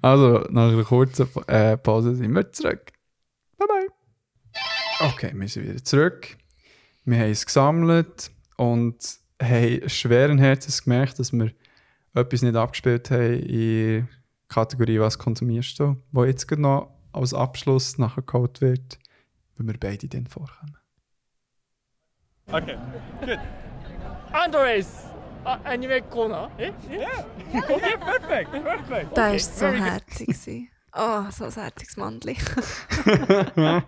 Also, 0.00 0.46
nach 0.50 0.72
einer 0.72 0.84
kurzen 0.84 1.28
äh, 1.46 1.76
Pause 1.76 2.16
sind 2.16 2.32
wir 2.32 2.50
zurück. 2.50 2.90
Bye 3.58 3.68
bye. 3.68 3.93
Okay, 5.00 5.32
wir 5.34 5.48
sind 5.48 5.68
wieder 5.68 5.82
zurück. 5.82 6.36
Wir 7.04 7.18
haben 7.18 7.30
es 7.30 7.44
gesammelt 7.44 8.30
und 8.56 8.96
haben 9.42 9.88
schweren 9.88 10.38
Herzens 10.38 10.84
gemerkt, 10.84 11.18
dass 11.18 11.32
wir 11.32 11.50
etwas 12.14 12.42
nicht 12.42 12.54
abgespielt 12.54 13.10
haben 13.10 13.40
in 13.40 14.00
der 14.00 14.08
Kategorie 14.48 15.00
«Was 15.00 15.18
konsumierst 15.18 15.80
du?», 15.80 15.96
wo 16.12 16.24
jetzt 16.24 16.48
noch 16.52 16.92
als 17.12 17.34
Abschluss 17.34 17.98
nachher 17.98 18.22
geholt 18.22 18.60
wird, 18.60 18.98
wenn 19.56 19.66
wir 19.66 19.78
beide 19.78 20.06
dann 20.08 20.26
vorkommen. 20.26 20.76
Okay, 22.46 22.76
good. 23.20 23.38
Andres, 24.32 25.06
anime 25.44 26.02
corner. 26.02 26.50
Eh? 26.58 26.72
Yeah. 26.90 27.24
okay, 27.52 27.96
perfect, 27.98 28.50
perfect. 28.50 29.16
Der 29.16 29.24
okay, 29.24 29.32
war 29.32 29.38
so 29.38 29.66
herzig. 29.66 30.70
Oh, 30.96 31.24
so 31.30 31.44
ein 31.44 31.52
herziges 31.52 31.96
Mandli. 31.96 32.36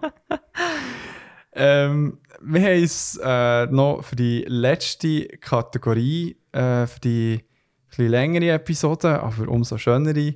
Ähm, 1.58 2.18
wir 2.42 2.60
haben 2.60 2.82
uns 2.82 3.18
äh, 3.22 3.66
noch 3.66 4.02
für 4.02 4.14
die 4.14 4.44
letzte 4.46 5.26
Kategorie, 5.38 6.36
äh, 6.52 6.86
für 6.86 7.00
die 7.00 7.44
etwas 7.88 8.10
längere 8.10 8.50
Episode, 8.50 9.22
aber 9.22 9.48
umso 9.48 9.78
schönere, 9.78 10.34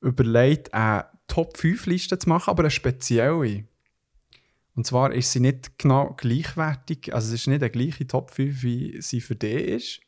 überlegt, 0.00 0.72
eine 0.72 1.06
Top-5-Liste 1.26 2.16
zu 2.16 2.28
machen, 2.28 2.50
aber 2.50 2.62
eine 2.62 2.70
spezielle. 2.70 3.64
Und 4.76 4.86
zwar 4.86 5.12
ist 5.12 5.32
sie 5.32 5.40
nicht 5.40 5.78
genau 5.78 6.14
gleichwertig, 6.16 7.12
also 7.12 7.34
es 7.34 7.40
ist 7.40 7.48
nicht 7.48 7.62
eine 7.62 7.70
gleiche 7.70 8.06
Top 8.06 8.30
5, 8.30 8.62
wie 8.62 9.02
sie 9.02 9.20
für 9.20 9.34
dich 9.34 9.64
ist, 9.66 10.00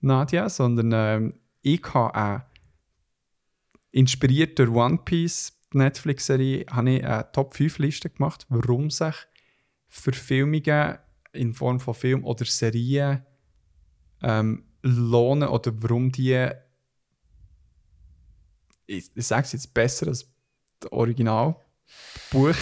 Nadja, 0.00 0.48
sondern 0.48 0.92
ähm, 0.94 1.34
ich 1.60 1.82
habe 1.92 2.14
eine 2.14 2.44
inspiriert 3.90 4.58
durch 4.58 4.70
One 4.70 4.98
Piece, 5.04 5.52
die 5.72 5.78
Netflix-Serie, 5.78 6.66
habe 6.70 6.90
ich 6.90 7.04
eine 7.04 7.32
Top-5-Liste 7.32 8.10
gemacht, 8.10 8.46
warum 8.48 8.90
sich 8.90 9.14
Verfilmungen 9.88 10.98
in 11.32 11.54
Form 11.54 11.80
von 11.80 11.94
Film 11.94 12.24
oder 12.24 12.44
Serien 12.44 13.24
ähm, 14.22 14.64
lohnen 14.82 15.48
oder 15.48 15.72
warum 15.82 16.10
die, 16.12 16.48
ich, 18.86 19.10
ich 19.14 19.26
sage 19.26 19.42
es 19.42 19.52
jetzt 19.52 19.74
besser 19.74 20.08
als 20.08 20.26
das 20.80 20.92
Originalbuch 20.92 21.58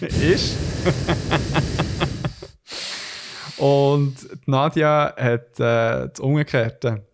ist. 0.00 0.56
Und 3.56 4.46
Nadia 4.46 5.14
hat 5.16 5.60
äh, 5.60 6.08
das 6.08 6.20
Umgekehrte. 6.20 7.06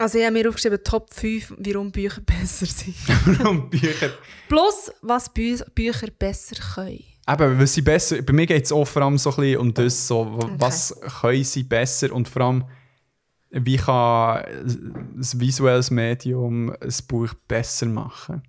Also 0.00 0.16
ich 0.16 0.24
habe 0.24 0.32
mir 0.32 0.48
aufgeschrieben, 0.48 0.82
Top 0.82 1.12
5, 1.12 1.56
warum 1.58 1.92
Bücher 1.92 2.22
besser 2.22 2.64
sind. 2.64 2.96
Warum 3.26 3.68
Bücher 3.68 4.08
Plus, 4.48 4.90
was 5.02 5.28
Bü 5.28 5.58
Bücher 5.74 6.08
besser 6.18 6.56
können. 6.74 7.04
Eben, 7.28 7.60
was 7.60 7.74
sie 7.74 7.82
besser, 7.82 8.22
bei 8.22 8.32
mir 8.32 8.46
geht 8.46 8.64
es 8.64 8.72
auch 8.72 8.86
vor 8.86 9.02
allem 9.02 9.18
so 9.18 9.28
ein 9.28 9.36
bisschen 9.36 9.58
um 9.58 9.74
das, 9.74 10.08
so, 10.08 10.38
was 10.56 10.98
können 11.20 11.44
sie 11.44 11.64
besser 11.64 12.12
und 12.12 12.30
vor 12.30 12.42
allem, 12.42 12.64
wie 13.50 13.76
kann 13.76 14.42
ein 14.42 15.28
visuelles 15.34 15.90
Medium 15.90 16.70
ein 16.70 16.94
Buch 17.06 17.34
besser 17.46 17.84
machen. 17.84 18.42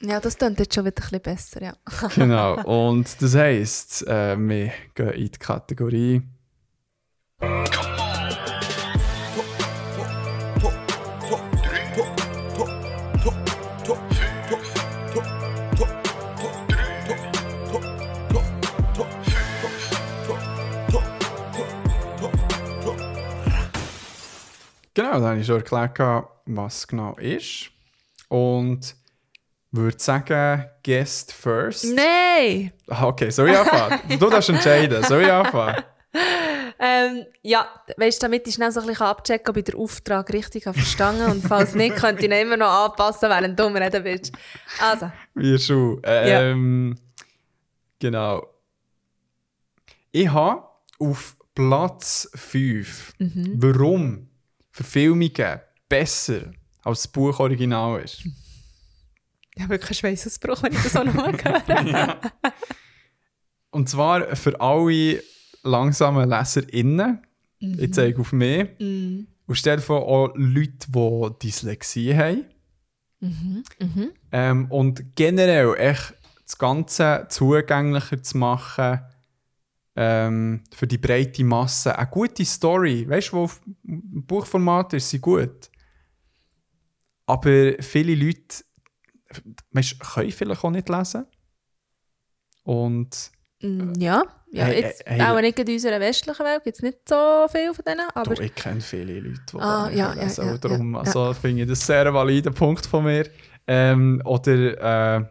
Ja, 0.00 0.20
das 0.20 0.38
klingt 0.38 0.58
jetzt 0.58 0.74
schon 0.74 0.86
wieder 0.86 1.02
ein 1.02 1.20
bisschen 1.20 1.20
besser, 1.20 1.62
ja. 1.62 1.76
Genau, 2.14 2.62
und 2.62 3.20
das 3.20 3.34
heisst, 3.34 4.06
äh, 4.06 4.38
wir 4.38 4.72
gehen 4.94 5.10
in 5.10 5.30
die 5.30 5.38
Kategorie 5.38 6.22
Genau, 25.14 25.26
da 25.26 25.30
habe 25.30 25.40
ich 25.40 25.46
schon 25.46 25.56
erklärt, 25.58 26.26
was 26.46 26.78
es 26.78 26.88
genau 26.88 27.14
ist. 27.18 27.70
Und 28.28 28.96
würde 29.70 29.96
sagen, 29.98 30.64
Guest 30.84 31.32
first. 31.32 31.84
Nein! 31.84 32.72
Ah, 32.88 33.06
Okay, 33.06 33.30
soll 33.30 33.50
ich 33.50 33.56
anfangen? 33.56 34.00
du 34.18 34.28
darfst 34.28 34.48
entscheiden. 34.48 35.04
Soll 35.04 35.22
ich 35.22 35.30
anfangen? 35.30 35.82
Ähm, 36.76 37.24
ja, 37.42 37.66
weißt 37.96 38.20
du, 38.20 38.26
damit 38.26 38.46
ich 38.48 38.54
schnell 38.54 38.70
so 38.70 38.80
ein 38.80 38.86
bisschen 38.86 39.06
abchecken 39.06 39.48
ob 39.48 39.56
ich 39.56 39.64
den 39.64 39.76
Auftrag 39.76 40.32
richtig 40.32 40.66
habe 40.66 40.76
verstanden 40.76 41.30
und 41.30 41.40
falls 41.46 41.74
nicht, 41.74 41.96
könnte 41.96 42.22
ich 42.22 42.26
ihn 42.26 42.32
immer 42.32 42.56
noch 42.56 42.68
anpassen, 42.68 43.30
während 43.30 43.58
du 43.58 43.64
am 43.64 43.76
Reden 43.76 44.02
bist. 44.02 44.32
Also, 44.80 45.10
Wie 45.34 45.56
schon. 45.58 46.00
Ähm, 46.04 46.98
Genau. 48.00 48.46
Ich 50.10 50.28
habe 50.28 50.64
auf 50.98 51.36
Platz 51.54 52.28
5, 52.34 53.14
warum 53.54 54.28
Verfilmungen 54.74 55.60
besser 55.88 56.50
als 56.82 57.02
das 57.02 57.08
Buch 57.08 57.38
Original 57.38 58.02
ist. 58.02 58.24
ich 59.54 59.62
habe 59.62 59.70
wirklich 59.70 60.04
einen 60.04 60.16
Schweißausbruch, 60.16 60.64
wenn 60.64 60.72
ich 60.72 60.82
das 60.82 60.96
auch 60.96 61.04
noch 61.04 61.14
mal 61.14 61.32
höre. 61.32 62.20
Und 63.70 63.88
zwar 63.88 64.34
für 64.34 64.60
alle 64.60 65.22
langsamen 65.62 66.28
LeserInnen. 66.28 67.22
Ich 67.60 67.92
zeige 67.92 68.20
auf 68.20 68.32
mich. 68.32 68.68
Und 68.78 69.28
stell 69.52 69.76
dir 69.76 69.82
vor, 69.82 70.06
auch 70.06 70.32
Leute, 70.34 70.88
die 70.90 71.46
Dyslexie 71.46 72.14
haben. 72.14 72.44
Ähm, 74.32 74.70
und 74.70 75.16
generell 75.16 75.74
echt 75.78 76.14
das 76.44 76.58
Ganze 76.58 77.26
zugänglicher 77.30 78.22
zu 78.22 78.36
machen 78.36 79.00
ähm, 79.96 80.64
für 80.74 80.86
die 80.86 80.98
breite 80.98 81.44
Masse. 81.44 81.96
Eine 81.96 82.08
gute 82.08 82.44
Story, 82.44 83.08
weißt 83.08 83.32
du, 83.32 83.36
wo 83.36 83.42
auf 83.44 83.60
Buchformat 83.82 84.94
ist 84.94 85.10
sie 85.10 85.20
gut. 85.20 85.70
Aber 87.26 87.74
viele 87.80 88.14
Leute 88.14 88.64
weißt, 89.72 89.92
du, 89.92 89.96
können 89.98 90.30
vielleicht 90.30 90.64
auch 90.64 90.70
nicht 90.70 90.88
lesen. 90.88 91.26
Und 92.64 93.32
Mm, 93.64 93.92
ja, 93.98 94.22
ja 94.52 94.66
Hey, 94.66 94.82
jetzt, 94.82 95.02
hey, 95.06 95.22
auch 95.22 95.40
nicht 95.40 95.58
in 95.58 95.68
unserer 95.68 95.98
westlichen 96.00 96.44
Welt 96.44 96.64
gibt 96.64 96.76
es 96.76 96.82
nicht 96.82 97.08
so 97.08 97.46
viel 97.50 97.72
von 97.72 97.84
denen, 97.84 98.06
aber 98.14 98.34
Doch, 98.34 98.42
ich 98.42 98.54
kenne 98.54 98.80
viele 98.80 99.20
Leute, 99.20 99.40
die 99.52 99.58
Ah, 99.58 99.88
ja, 99.90 100.14
ja, 100.14 100.24
lesen. 100.24 100.44
ja, 100.44 100.52
Und 100.52 100.64
darum 100.64 100.94
ja, 100.94 101.00
also, 101.00 101.32
finde 101.34 101.62
ich 101.62 101.68
das 101.68 101.86
sehr 101.86 102.12
valider 102.12 102.50
Punkt 102.50 102.84
von 102.84 103.04
mir. 103.04 103.30
Ähm, 103.66 104.20
oder 104.24 105.16
äh, 105.18 105.24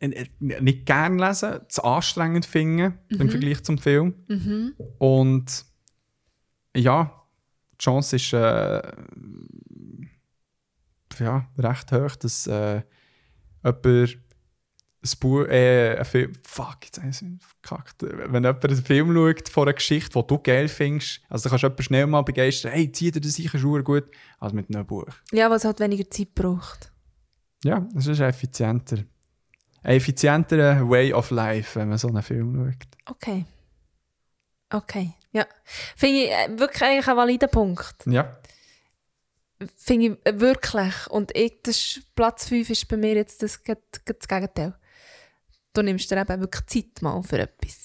nicht 0.00 0.86
gern 0.86 1.18
lesen, 1.18 1.60
zu 1.68 1.84
anstrengend 1.84 2.46
finden 2.46 2.98
Mhm. 3.10 3.20
im 3.20 3.30
Vergleich 3.30 3.62
zum 3.62 3.78
Film. 3.78 4.14
Und 4.98 5.64
ja, 6.76 7.12
die 7.72 7.78
Chance 7.84 8.16
ist 8.16 8.32
äh, 8.32 8.82
ja, 11.18 11.46
recht 11.58 11.92
hoch, 11.92 12.16
dass 12.16 12.46
äh, 12.46 12.82
jemand 13.64 13.86
ein 13.86 15.18
Buch, 15.20 15.46
äh, 15.46 15.96
ein 15.98 16.04
Film, 16.04 16.32
fuck, 16.42 16.78
jetzt 16.84 16.98
habe 16.98 17.08
ich 17.10 17.16
verkackt. 17.62 18.02
Wenn 18.02 18.44
jemand 18.44 18.64
einen 18.64 18.84
Film 18.84 19.14
schaut 19.14 19.48
von 19.48 19.62
einer 19.64 19.72
Geschichte, 19.74 20.18
die 20.20 20.26
du 20.26 20.38
geil 20.38 20.68
findest, 20.68 21.20
also 21.28 21.48
kannst 21.48 21.62
du 21.62 21.66
jemanden 21.66 21.82
schnell 21.82 22.06
mal 22.06 22.22
begeistern, 22.22 22.72
hey, 22.72 22.90
zieh 22.92 23.10
dir 23.10 23.20
das 23.20 23.32
sicher 23.32 23.58
schon 23.58 23.82
gut, 23.84 24.04
als 24.38 24.52
mit 24.52 24.74
einem 24.74 24.86
Buch. 24.86 25.06
ja, 25.32 25.50
was 25.50 25.64
halt 25.64 25.80
weniger 25.80 26.08
Zeit 26.10 26.34
braucht. 26.34 26.92
Ja, 27.64 27.86
das 27.94 28.06
ist 28.06 28.20
effizienter. 28.20 28.98
Ein 29.82 29.96
effizienterer 29.96 30.88
Way 30.88 31.12
of 31.14 31.30
Life, 31.30 31.78
wenn 31.78 31.88
man 31.88 31.98
so 31.98 32.08
einen 32.08 32.22
Film 32.22 32.54
schaut. 32.54 33.16
Okay. 33.16 33.44
Okay, 34.72 35.14
ja. 35.32 35.46
Finde 35.96 36.22
ich 36.22 36.30
äh, 36.30 36.58
wirklich 36.58 36.82
eigentlich 36.82 37.08
ein 37.08 37.16
valider 37.16 37.48
Punkt. 37.48 38.06
Ja. 38.06 38.36
Finde 39.76 40.18
ich 40.24 40.40
wirklich. 40.40 41.06
Und 41.08 41.36
ich, 41.36 41.60
das 41.62 42.00
Platz 42.14 42.46
5 42.48 42.70
ist 42.70 42.88
bei 42.88 42.96
mir 42.96 43.14
jetzt 43.14 43.42
das, 43.42 43.60
das, 43.62 43.78
das 44.04 44.28
Gegenteil. 44.28 44.74
Du 45.72 45.82
nimmst 45.82 46.10
dir 46.10 46.20
eben 46.20 46.40
wirklich 46.40 46.66
Zeit 46.66 47.02
mal 47.02 47.22
für 47.22 47.38
etwas. 47.38 47.84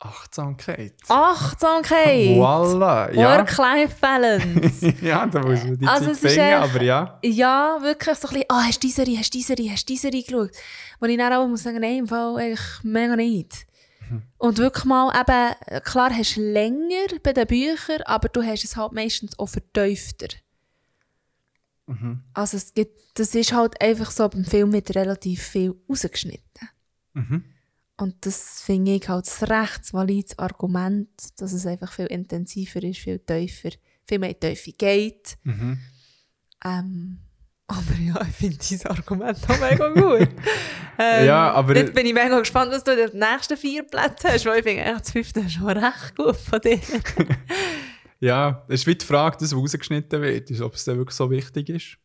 Achtsamkeit. 0.00 0.94
Achtsamkeit! 1.08 2.36
Voila, 2.36 3.10
ja. 3.12 3.38
Work-Life-Balance. 3.38 4.94
ja, 5.02 5.26
da 5.26 5.40
muss 5.40 5.64
man 5.64 5.76
die 5.76 5.86
Also 5.86 6.12
Zeit 6.12 6.32
finden, 6.32 6.38
echt- 6.40 6.56
aber 6.74 6.82
ja. 6.82 7.18
ja, 7.24 7.78
wirklich 7.82 8.16
so 8.16 8.28
ein 8.28 8.32
bisschen, 8.34 8.46
ah, 8.48 8.62
hast 8.64 8.82
du 8.82 8.86
die 8.86 8.92
Serie, 8.92 9.18
hast 9.18 9.34
du 9.34 9.38
die 9.38 9.42
Serie, 9.44 9.70
hast 9.72 9.88
du 9.88 9.92
die 9.92 9.98
Serie 9.98 10.22
geschaut? 10.22 10.50
Wo 11.00 11.06
ich 11.06 11.16
dann 11.18 11.32
auch 11.32 11.48
muss 11.48 11.64
sagen, 11.64 11.80
nein, 11.80 11.98
im 11.98 12.06
Fall 12.06 12.36
eigentlich 12.36 12.60
mega 12.84 13.16
nicht. 13.16 13.66
Und 14.38 14.56
wirklich 14.58 14.84
mal 14.86 15.12
eben, 15.20 15.82
klar 15.82 16.10
hast 16.16 16.36
du 16.36 16.40
länger 16.40 17.08
bei 17.22 17.32
den 17.34 17.46
Büchern, 17.46 18.00
aber 18.06 18.28
du 18.28 18.42
hast 18.42 18.64
es 18.64 18.76
halt 18.76 18.92
meistens 18.92 19.38
auch 19.38 19.48
vertiefter. 19.48 20.28
Also 22.34 22.56
es 22.58 22.72
gibt, 22.72 22.98
das 23.18 23.34
ist 23.34 23.52
halt 23.52 23.80
einfach 23.82 24.10
so, 24.10 24.28
beim 24.28 24.44
Film 24.44 24.72
wird 24.72 24.94
relativ 24.94 25.42
viel 25.42 25.74
rausgeschnitten. 25.88 26.68
Und 28.00 28.14
das 28.24 28.62
finde 28.62 28.94
ich 28.94 29.08
halt 29.08 29.26
das 29.26 29.42
recht 29.50 29.92
valides 29.92 30.38
Argument, 30.38 31.08
dass 31.36 31.52
es 31.52 31.66
einfach 31.66 31.92
viel 31.92 32.06
intensiver 32.06 32.82
ist, 32.82 33.00
viel 33.00 33.18
tiefer, 33.18 33.70
viel 34.06 34.18
mehr 34.20 34.38
Tiefe 34.38 34.72
geht. 34.72 35.36
Ähm, 36.64 37.18
aber 37.66 37.94
ja, 38.00 38.20
ich 38.22 38.34
finde 38.36 38.56
dieses 38.56 38.86
Argument 38.86 39.38
auch 39.48 39.60
mega 39.60 39.88
gut. 39.88 40.28
ähm, 40.98 41.26
Ja, 41.26 41.50
aber- 41.52 41.76
Jetzt 41.76 41.92
bin 41.92 42.06
ich 42.06 42.14
mega 42.14 42.38
gespannt, 42.38 42.72
was 42.72 42.84
du 42.84 42.92
in 42.92 43.10
den 43.10 43.18
nächsten 43.18 43.56
vier 43.56 43.82
Plätzen 43.82 44.30
hast, 44.30 44.46
weil 44.46 44.58
ich 44.60 44.64
finde 44.64 44.84
eigentlich 44.84 44.98
das 45.02 45.10
fünfte 45.10 45.50
schon 45.50 45.66
recht 45.68 46.16
gut 46.16 46.36
von 46.36 46.60
dir. 46.60 46.80
Ja, 48.20 48.64
es 48.66 48.80
ist 48.80 48.86
wie 48.88 48.96
die 48.96 49.06
Frage, 49.06 49.36
dass 49.38 49.54
rausgeschnitten 49.54 50.20
wird, 50.22 50.50
ist, 50.50 50.60
ob 50.60 50.74
es 50.74 50.84
dann 50.84 50.96
wirklich 50.98 51.14
so 51.14 51.30
wichtig 51.30 51.68
ist. 51.68 51.98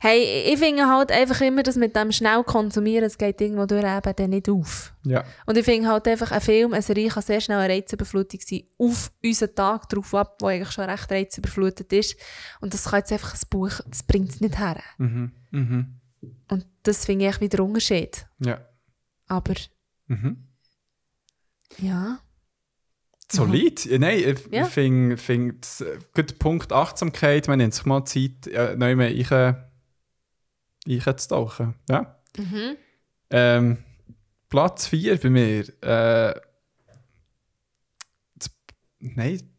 Hey, 0.00 0.52
ich 0.52 0.58
finde 0.58 0.86
halt 0.86 1.10
einfach 1.12 1.40
immer, 1.40 1.62
dass 1.62 1.76
mit 1.76 1.94
dem 1.96 2.12
schnell 2.12 2.42
konsumieren, 2.44 3.04
es 3.04 3.18
geht 3.18 3.40
irgendwo 3.40 3.66
durch 3.66 3.84
eben 3.84 4.16
dann 4.16 4.30
nicht 4.30 4.48
auf. 4.48 4.92
Ja. 5.04 5.24
Und 5.46 5.56
ich 5.56 5.64
finde 5.64 5.88
halt 5.88 6.06
einfach, 6.08 6.30
ein 6.32 6.40
Film, 6.40 6.72
eine 6.72 6.82
Serie 6.82 7.08
kann 7.08 7.22
sehr 7.22 7.40
schnell 7.40 7.58
eine 7.58 7.72
Reizüberflutung 7.72 8.40
sein, 8.44 8.62
auf 8.78 9.12
unseren 9.22 9.54
Tag 9.54 9.88
drauf 9.88 10.14
ab, 10.14 10.36
wo 10.40 10.46
eigentlich 10.46 10.70
schon 10.72 10.84
recht 10.88 11.10
reizüberflutet 11.10 11.92
ist. 11.92 12.16
Und 12.60 12.74
das 12.74 12.84
kann 12.84 13.00
jetzt 13.00 13.12
einfach 13.12 13.34
ein 13.34 13.40
Buch, 13.50 13.72
das 13.86 14.02
bringt 14.02 14.30
es 14.30 14.40
nicht 14.40 14.58
her. 14.58 14.80
Mhm. 14.98 15.32
Mhm. 15.50 16.00
Und 16.48 16.66
das 16.82 17.04
finde 17.04 17.24
ich 17.26 17.30
echt 17.32 17.40
wieder 17.40 17.62
Unterschied. 17.62 18.26
Ja. 18.40 18.60
Aber, 19.26 19.54
Mhm. 20.06 20.48
ja. 21.78 22.18
Solid. 23.34 23.84
Ja, 23.84 23.98
nein, 23.98 24.18
ich 24.18 24.52
Ja. 24.52 24.64
finde 24.64 25.16
find, 25.16 25.66
gut, 26.14 26.38
Punkt 26.38 26.72
Achtsamkeit, 26.72 27.48
man 27.48 27.58
nimmt 27.58 27.74
sich 27.74 27.84
mal 27.84 28.04
Zeit, 28.04 28.46
äh, 28.48 28.76
neu 28.76 28.96
mehr 28.96 29.10
einzutauchen. 30.86 31.74
Ja. 31.88 32.20
Mhm. 32.36 32.76
Ähm, 33.30 33.78
Platz 34.48 34.86
4 34.86 35.18
bei 35.18 35.30
mir. 35.30 35.60
Äh, 35.82 36.40
das, 38.36 38.50
nein. 38.98 39.50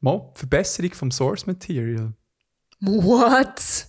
Mal 0.00 0.30
Verbesserung 0.34 0.92
vom 0.92 1.10
Source 1.10 1.46
Material. 1.46 2.12
What? 2.80 3.86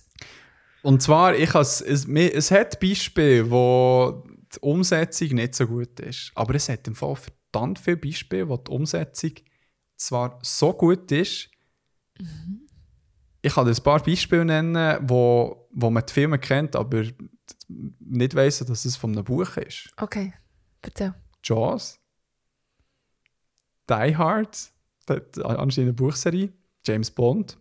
Und 0.82 1.02
zwar, 1.02 1.36
ich 1.36 1.54
has, 1.54 1.80
es, 1.80 2.06
es 2.06 2.50
hat 2.50 2.80
Beispiele, 2.80 3.50
wo 3.50 4.24
die 4.54 4.58
Umsetzung 4.60 5.28
nicht 5.28 5.54
so 5.54 5.66
gut 5.66 6.00
ist. 6.00 6.32
Aber 6.34 6.54
es 6.54 6.68
hat 6.68 6.86
im 6.88 6.94
Fall 6.96 7.16
verdammt 7.52 7.78
viele 7.78 7.96
Beispiele, 7.96 8.48
wo 8.48 8.56
die 8.56 8.70
Umsetzung 8.70 9.32
zwar 9.96 10.38
so 10.42 10.72
gut 10.72 11.10
ist. 11.12 11.50
Ich 13.42 13.54
kann 13.54 13.66
dir 13.66 13.72
ein 13.72 13.82
paar 13.82 14.02
Beispiele 14.02 14.44
nennen, 14.44 14.98
wo, 15.08 15.68
wo 15.72 15.90
man 15.90 16.04
die 16.06 16.12
Filme 16.12 16.38
kennt, 16.38 16.76
aber 16.76 17.04
nicht 17.68 18.34
weiss, 18.34 18.58
dass 18.58 18.84
es 18.84 18.96
von 18.96 19.12
einem 19.12 19.24
Buch 19.24 19.56
ist. 19.56 19.88
Okay, 19.96 20.32
erzähl. 20.82 21.14
Jaws, 21.42 21.98
Die 23.88 24.16
Hard, 24.16 24.72
anscheinend 25.08 25.78
eine 25.78 25.92
Buchserie, 25.94 26.52
James 26.84 27.10
Bond, 27.10 27.58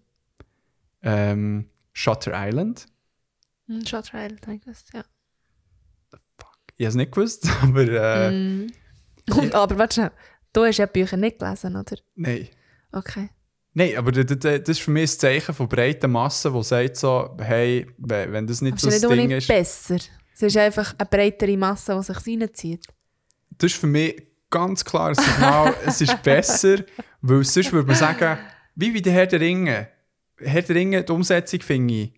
ähm, 1.01 1.69
Shutter 1.93 2.33
Island. 2.35 2.87
Hm, 3.67 3.85
Shutter 3.85 4.25
Island, 4.25 4.45
ich 4.47 4.61
gewusst, 4.61 4.91
ja. 4.93 5.05
Ich 6.75 6.85
habe 6.85 6.89
es 6.89 6.95
nicht 6.95 7.11
gewusst, 7.11 7.49
aber 7.61 7.81
äh, 7.87 8.31
Mm. 8.31 8.67
Und, 9.37 9.53
aber 9.55 9.77
warte 9.77 9.93
schnell, 9.95 10.11
du 10.53 10.63
hast 10.65 10.77
ja 10.77 10.85
Bücher 10.85 11.17
nicht 11.17 11.39
gelesen, 11.39 11.75
oder? 11.75 11.97
nein. 12.15 12.47
Okay. 12.91 13.29
Nein, 13.73 13.95
aber 13.97 14.11
das, 14.11 14.25
das 14.25 14.39
das 14.63 14.69
ist 14.69 14.79
für 14.81 14.89
mich 14.91 15.11
ein 15.11 15.19
Zeichen 15.19 15.53
von 15.53 15.69
breiter 15.69 16.07
Masse, 16.07 16.51
die 16.51 16.63
sagt 16.63 16.97
so, 16.97 17.37
hey, 17.39 17.85
we- 17.99 18.27
wenn 18.31 18.47
das 18.47 18.61
nicht 18.61 18.73
Aber 18.73 18.79
so 18.81 18.89
das 18.89 19.01
nicht 19.01 19.11
Ding 19.19 19.31
ist, 19.31 19.47
besser. 19.47 19.97
Es 20.33 20.41
ist 20.41 20.57
einfach 20.57 20.95
eine 20.97 21.07
breitere 21.07 21.55
Masse, 21.55 21.95
die 21.95 22.03
sich 22.03 22.27
reinzieht. 22.41 22.85
das 23.57 23.71
ist 23.71 23.79
für 23.79 23.85
mich 23.87 24.15
ganz 24.49 24.83
klar 24.83 25.09
ein 25.09 25.15
Signal, 25.15 25.75
es 25.85 26.01
ist 26.01 26.21
besser, 26.23 26.77
weil 27.21 27.43
sonst 27.43 27.71
würde 27.71 27.87
man 27.87 27.95
sagen, 27.95 28.39
wie 28.75 28.91
bei 28.91 29.01
der 29.01 29.13
Herr 29.13 29.27
der 29.27 29.39
Ringe. 29.39 29.87
Herr 30.39 30.61
der 30.63 30.75
Ringe, 30.75 31.03
die 31.03 31.11
Umsetzung 31.11 31.59
finde 31.61 31.93
ich 31.93 32.13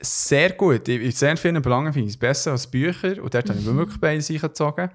sehr 0.00 0.50
gut. 0.52 0.88
In 0.88 1.10
sehr 1.10 1.36
vielen 1.36 1.60
Belangen 1.62 1.92
finde 1.92 2.06
ich 2.08 2.14
es 2.14 2.18
besser 2.18 2.52
als 2.52 2.70
Bücher 2.70 3.20
und 3.22 3.34
dort 3.34 3.48
habe 3.48 3.58
ich 3.58 3.64
wirklich 3.66 4.00
beide 4.00 4.20
Seiten 4.22 4.40
gezogen. 4.42 4.90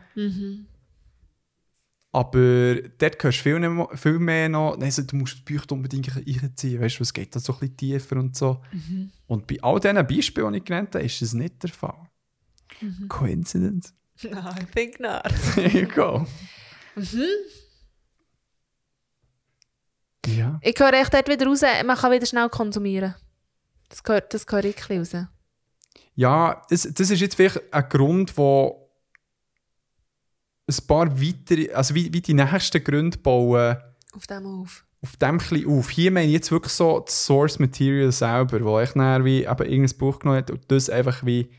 Aber 2.18 2.76
dort 2.98 3.24
hörst 3.24 3.38
du 3.40 3.44
viel, 3.44 3.60
nicht 3.60 3.70
mo- 3.70 3.90
viel 3.94 4.18
mehr 4.18 4.50
noch, 4.50 4.76
nein, 4.76 4.90
so, 4.90 5.04
du 5.04 5.16
musst 5.18 5.38
die 5.38 5.44
Bücher 5.44 5.72
unbedingt 5.72 6.16
reinziehen, 6.16 6.82
weißt 6.82 6.98
du, 6.98 7.04
es 7.04 7.14
geht 7.14 7.36
da 7.36 7.40
so 7.40 7.54
ein 7.54 7.60
bisschen 7.60 7.78
tiefer 7.78 8.16
und 8.18 8.36
so. 8.36 8.60
Und 9.28 9.46
bei 9.46 9.58
all 9.62 9.80
diesen 9.80 10.08
Beispielen, 10.08 10.52
die 10.54 10.58
ich 10.60 10.66
genannt 10.66 10.96
habe, 10.96 11.06
ist 11.06 11.22
das 11.22 11.34
nicht 11.34 11.62
der 11.62 11.70
Fall. 11.70 12.10
Coincidence? 13.08 13.94
Nein, 14.24 14.56
ich 14.62 14.74
think 14.74 15.00
not. 15.00 15.22
There 15.54 15.68
you 15.80 15.88
go. 15.88 16.26
Ja. 20.26 20.60
Ich 20.62 20.80
höre 20.80 20.94
echt 20.94 21.14
dort 21.14 21.30
wieder 21.30 21.46
raus, 21.46 21.62
man 21.86 21.96
kann 21.98 22.12
wieder 22.12 22.26
schnell 22.26 22.50
konsumieren. 22.50 23.16
Das 23.90 24.04
gehört, 24.04 24.34
das 24.34 24.46
gehört 24.46 24.66
wirklich 24.66 25.00
raus. 25.00 25.16
Ja, 26.16 26.64
das, 26.70 26.90
das 26.94 27.10
ist 27.12 27.20
jetzt 27.22 27.36
vielleicht 27.36 27.72
ein 27.72 27.90
Grund, 27.90 28.36
wo 28.38 28.86
ein 30.70 30.88
paar 30.88 31.22
weitere, 31.22 31.72
also 31.74 31.96
wie, 31.96 32.12
wie 32.14 32.22
die 32.22 32.34
nächsten 32.34 32.84
Gründe 32.84 33.18
bauen, 33.18 33.78
Auf 34.14 34.28
dem 34.28 34.46
auf. 34.46 34.86
auf 35.02 35.16
dem 35.18 35.40
ein 35.40 35.66
auf. 35.68 35.90
Hier 35.90 36.12
meine 36.12 36.28
ich 36.28 36.34
jetzt 36.34 36.52
wirklich 36.52 36.74
so 36.74 37.00
das 37.00 37.26
Source 37.26 37.60
Material 37.60 38.12
selber, 38.12 38.62
wo 38.64 38.80
ich 38.80 38.92
dann 38.92 39.24
wie 39.24 39.44
eben 39.44 39.66
irgendein 39.66 39.98
Buch 39.98 40.20
genommen 40.20 40.40
hat 40.40 40.52
und 40.52 40.62
das 40.70 40.90
einfach 40.90 41.26
wie 41.26 41.50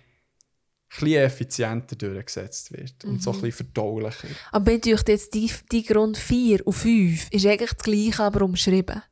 ein 1.01 1.13
effizienter 1.13 1.97
durchgesetzt 1.97 2.73
wird 2.73 3.05
und 3.05 3.23
so 3.23 3.31
ein 3.33 3.41
bisschen 3.41 3.67
verdaulicher. 3.67 4.29
Aber 4.53 4.71
mir 4.73 4.79
denkt 4.81 5.09
jetzt, 5.09 5.35
die, 5.35 5.51
die 5.71 5.85
Grund 5.85 6.17
4 6.17 6.67
und 6.67 6.73
5 6.73 7.29
ist 7.31 7.47
eigentlich 7.47 7.73
das 7.75 7.83
Gleiche, 7.85 8.23
aber 8.23 8.43
umschrieben. 8.43 9.03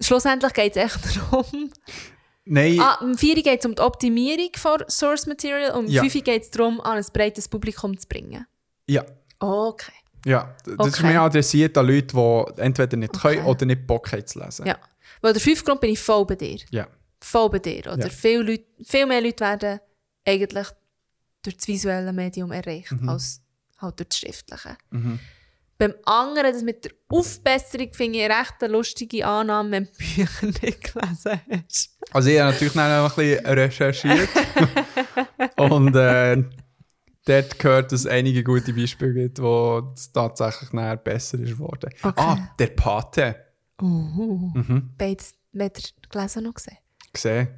Schlussendlich 0.00 0.52
geht 0.52 0.76
es 0.76 0.82
echt 0.84 1.16
darum. 1.30 1.70
Nein, 2.44 2.80
Ah, 2.80 2.98
im 3.02 3.16
4 3.16 3.34
geht 3.42 3.60
es 3.60 3.66
um 3.66 3.74
die 3.74 3.82
Optimierung 3.82 4.50
von 4.56 4.82
Source 4.88 5.26
Material 5.26 5.72
und 5.76 5.86
im 5.86 5.92
Ja. 5.92 6.02
5 6.02 6.24
geht 6.24 6.42
es 6.42 6.50
darum, 6.50 6.80
an 6.80 6.96
ein 6.98 7.06
breites 7.12 7.46
Publikum 7.48 7.98
zu 7.98 8.08
bringen. 8.08 8.46
Ja. 8.88 9.04
Okay. 9.40 9.92
Ja, 10.24 10.54
das 10.64 10.88
ist 10.88 10.94
Okay. 10.98 11.06
mehr 11.06 11.22
adressiert 11.22 11.78
an 11.78 11.86
Leute, 11.86 12.14
die 12.16 12.60
entweder 12.60 12.96
nicht 12.96 13.12
können 13.20 13.38
Okay. 13.40 13.48
oder 13.48 13.66
nicht 13.66 13.86
Bock 13.86 14.10
haben 14.12 14.26
zu 14.26 14.40
lesen. 14.40 14.66
Ja. 14.66 14.76
Weil 15.20 15.32
der 15.32 15.40
5 15.42 15.64
Grund 15.64 15.80
bin 15.80 15.90
ich 15.92 16.00
voll 16.00 16.26
bei 16.26 16.34
dir. 16.34 16.58
Ja. 16.70 16.86
Voll 17.20 17.50
bei 17.50 17.58
dir. 17.60 17.86
Oder 17.92 18.06
Ja. 18.06 18.08
viel, 18.10 18.40
Leute, 18.40 18.64
viel 18.84 19.06
mehr 19.06 19.20
Leute 19.20 19.40
werden 19.44 19.80
eigentlich 20.26 20.66
durch 21.42 21.56
das 21.56 21.68
visuelle 21.68 22.12
Medium 22.12 22.50
erreicht, 22.52 22.92
Mhm. 22.92 23.08
als 23.08 23.40
halt 23.80 23.98
durch 24.00 24.08
das 24.08 24.18
schriftliche. 24.18 24.76
Beim 25.78 25.94
anderen, 26.04 26.52
das 26.52 26.62
mit 26.62 26.84
der 26.84 26.90
Aufbesserung, 27.08 27.92
finde 27.92 28.18
ich 28.18 28.24
eine 28.24 28.40
recht 28.40 28.54
eine 28.60 28.72
lustige 28.72 29.24
Annahme, 29.24 29.70
wenn 29.70 29.84
du 29.84 29.90
Bücher 29.92 30.28
nicht 30.62 30.92
gelesen 30.92 31.40
hast. 31.48 31.90
Also 32.12 32.28
ich 32.30 32.40
habe 32.40 32.50
natürlich 32.52 32.74
noch 32.74 32.82
ein 32.82 33.10
bisschen 33.14 33.46
recherchiert. 33.46 34.28
und 35.56 35.94
äh, 35.94 36.42
dort 37.28 37.58
gehört, 37.58 37.92
dass 37.92 38.00
es 38.00 38.06
einige 38.06 38.42
gute 38.42 38.72
Beispiele 38.72 39.14
gibt, 39.14 39.40
wo 39.40 39.92
es 39.94 40.10
tatsächlich 40.12 40.72
nachher 40.72 40.96
besser 40.96 41.38
ist 41.38 41.50
geworden. 41.50 41.90
Okay. 42.02 42.20
Ah, 42.20 42.38
der 42.58 42.68
Pate. 42.68 43.36
Uh, 43.80 44.50
Mhm. 44.54 44.90
Beides, 44.98 45.34
hat 45.58 45.78
er 45.78 46.08
gelesen 46.10 46.44
noch 46.44 46.54
gesehen? 46.54 46.78
Gesehen? 47.12 47.48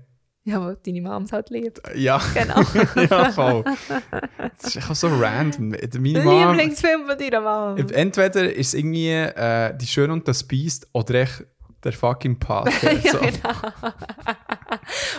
Ja, 0.45 0.61
weil 0.65 0.77
deine 0.85 1.01
Mom 1.03 1.23
es 1.25 1.33
halt 1.33 1.51
liebt. 1.51 1.81
Ja. 1.95 2.21
Genau. 2.35 2.61
ja, 3.11 3.31
voll. 3.33 3.65
Das 3.65 4.69
ist 4.69 4.77
einfach 4.77 4.95
so 4.95 5.09
random. 5.09 5.69
Meine 5.71 6.23
Mom, 6.25 6.49
Lieblingsfilm 6.51 7.07
von 7.07 7.19
deiner 7.19 7.41
Mom. 7.41 7.89
entweder 7.93 8.53
ist 8.53 8.69
es 8.69 8.75
irgendwie 8.75 9.09
äh, 9.11 9.77
Die 9.77 9.87
Schöne 9.87 10.13
und 10.13 10.27
das 10.27 10.43
Biest 10.45 10.89
oder 10.93 11.15
echt 11.15 11.45
der 11.85 11.93
fucking 11.93 12.39
Pate. 12.39 12.71
ja, 13.03 13.13
so. 13.13 13.19
genau. 13.19 13.51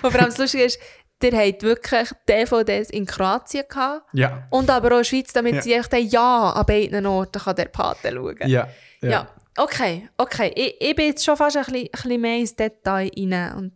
Und 0.04 0.12
vor 0.12 0.20
allem 0.20 0.26
das 0.30 0.38
Lustige 0.38 0.64
ist, 0.64 0.80
der 1.22 1.48
hat 1.48 1.64
wirklich 1.64 2.10
DVDs 2.28 2.90
in 2.90 3.06
Kroatien 3.06 3.66
gehabt. 3.70 4.08
ja. 4.14 4.48
Und 4.50 4.70
aber 4.70 4.88
auch 4.88 4.92
in 4.92 4.98
der 4.98 5.04
Schweiz, 5.06 5.34
damit 5.34 5.56
Ja. 5.56 5.62
sie 5.62 5.74
echt 5.74 5.94
dann 5.94 6.08
ja 6.08 6.52
an 6.52 6.66
beiden 6.66 7.06
Orten 7.06 7.42
kann 7.42 7.56
der 7.56 7.66
Pate 7.66 8.12
schauen 8.14 8.38
Ja. 8.46 8.68
Ja. 9.02 9.10
ja. 9.10 9.28
okay, 9.58 10.10
okay. 10.18 10.52
Ich, 10.56 10.76
ich 10.80 10.96
bin 10.96 11.08
jetzt 11.08 11.24
schon 11.26 11.38
fast 11.38 11.58
ein 11.58 11.64
bisschen, 11.66 11.82
ein 11.86 11.90
bisschen 11.92 12.22
mehr 12.22 12.38
ins 12.38 12.56
Detail 12.56 13.12
rein 13.18 13.56
und 13.58 13.72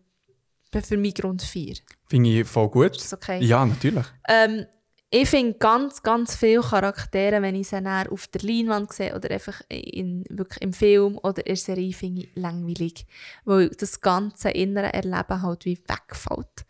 bin 0.72 0.82
für 0.82 0.98
mich 0.98 1.16
Grund 1.16 1.42
4. 1.42 1.76
Finde 2.08 2.30
ich 2.30 2.48
voll 2.48 2.70
gut. 2.70 2.96
Ist 2.96 3.12
das 3.12 3.14
okay? 3.14 3.40
Ja, 3.44 3.66
natürlich. 3.66 4.06
Ähm, 4.28 4.66
ich 5.10 5.30
finde 5.30 5.54
ganz, 5.54 6.04
ganz 6.04 6.36
viele 6.36 6.62
Charaktere, 6.62 7.42
wenn 7.42 7.56
ich 7.56 7.70
sie 7.70 7.80
näher 7.80 8.12
auf 8.12 8.28
der 8.28 8.42
Leinwand 8.42 8.92
sehe 8.92 9.16
oder 9.16 9.32
einfach 9.32 9.62
in, 9.70 10.26
wirklich 10.30 10.62
im 10.62 10.74
Film 10.74 11.18
oder 11.20 11.40
in 11.40 11.46
der 11.46 11.56
Serie, 11.56 11.94
finde 11.94 12.24
ich 12.24 12.30
langweilig. 12.36 13.06
Weil 13.46 13.70
das 13.70 14.02
ganze 14.02 14.50
innere 14.50 14.94
Erleben 14.94 15.42
halt 15.42 15.64
wie 15.66 15.78
wegfällt. 15.88 16.66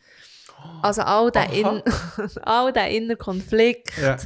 Also 0.82 1.02
all 1.02 1.32
der, 1.32 1.52
in, 1.52 1.82
all 2.44 2.72
der 2.74 2.90
innere 2.90 3.18
Konflikt. 3.18 3.92
Ja. 3.98 4.18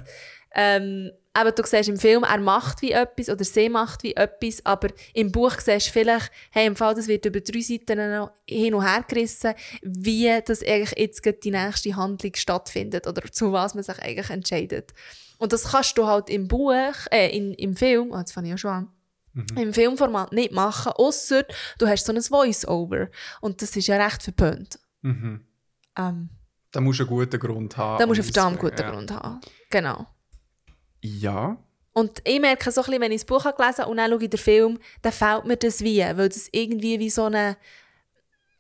Ähm, 0.52 1.12
eben, 1.38 1.56
du 1.56 1.64
siehst 1.64 1.90
im 1.90 1.98
Film, 1.98 2.24
er 2.24 2.40
macht 2.40 2.82
wie 2.82 2.92
etwas 2.92 3.30
oder 3.30 3.44
sie 3.44 3.70
macht 3.70 4.04
wie 4.04 4.16
etwas, 4.16 4.66
aber 4.66 4.90
im 5.14 5.32
Buch 5.32 5.60
siehst 5.60 5.88
du 5.88 5.92
vielleicht, 5.92 6.32
hey, 6.52 6.66
im 6.66 6.76
Fall, 6.76 6.96
das 6.96 7.08
wird 7.08 7.26
über 7.26 7.40
drei 7.40 7.62
Seiten 7.62 8.30
hin 8.48 8.74
und 8.74 8.84
her 8.86 9.06
gerissen, 9.08 9.54
wie 9.82 10.40
das 10.44 10.64
eigentlich 10.64 10.98
jetzt 10.98 11.44
die 11.44 11.52
nächste 11.52 11.96
Handlung 11.96 12.34
stattfindet 12.36 13.08
oder 13.08 13.22
zu 13.32 13.52
was 13.52 13.76
man 13.76 13.84
sich 13.84 14.00
eigentlich 14.00 14.30
entscheidet. 14.30 14.94
Und 15.38 15.54
das 15.54 15.72
kannst 15.72 15.98
du 15.98 16.06
halt 16.06 16.30
im 16.30 16.48
Buch, 16.48 16.74
äh, 17.12 17.36
in, 17.36 17.54
im 17.54 17.76
Film, 17.76 18.12
oh, 18.12 18.18
jetzt 18.18 18.34
fange 18.34 18.48
ich 18.48 18.52
ja 18.52 18.58
schon 18.58 18.72
an, 18.72 18.92
im 19.56 19.74
Filmformat 19.74 20.34
nicht 20.34 20.52
machen, 20.52 20.92
außer 20.96 21.46
du 21.78 21.88
hast 21.88 22.06
so 22.06 22.14
ein 22.14 22.22
Voice-Over. 22.22 23.08
Und 23.42 23.62
das 23.62 23.76
ist 23.76 23.88
ja 23.88 24.04
recht 24.04 24.24
verpönt. 24.24 24.80
Mhm. 25.02 25.46
Ähm, 25.98 26.30
Da 26.72 26.82
musst 26.82 27.00
du 27.00 27.04
einen 27.04 27.10
guten 27.10 27.40
Grund 27.40 27.78
haben. 27.78 28.00
da 28.00 28.06
musst 28.06 28.20
du 28.20 28.24
einen 28.24 28.34
verdammt 28.34 28.60
guten 28.60 28.82
ja. 28.82 28.92
Grund 28.92 29.12
haben. 29.12 29.42
Genau. 29.70 30.08
Ja. 31.02 31.58
Und 31.94 32.22
ich 32.24 32.40
merke 32.40 32.72
so 32.72 32.82
ein 32.82 32.86
bisschen, 32.86 33.02
wenn 33.02 33.12
ich 33.12 33.22
das 33.22 33.26
Buch 33.26 33.46
habe 33.46 33.58
gelesen 33.58 33.86
und 33.86 33.98
dann 33.98 34.12
schaue 34.12 34.24
ich 34.24 34.30
den 34.30 34.40
Film, 34.40 34.80
dann 35.02 35.12
fällt 35.12 35.46
mir 35.46 35.58
das 35.58 35.82
wie, 35.82 36.00
weil 36.00 36.30
das 36.30 36.48
irgendwie 36.52 37.00
wie 37.00 37.10
so 37.10 37.26
eine, 37.26 37.58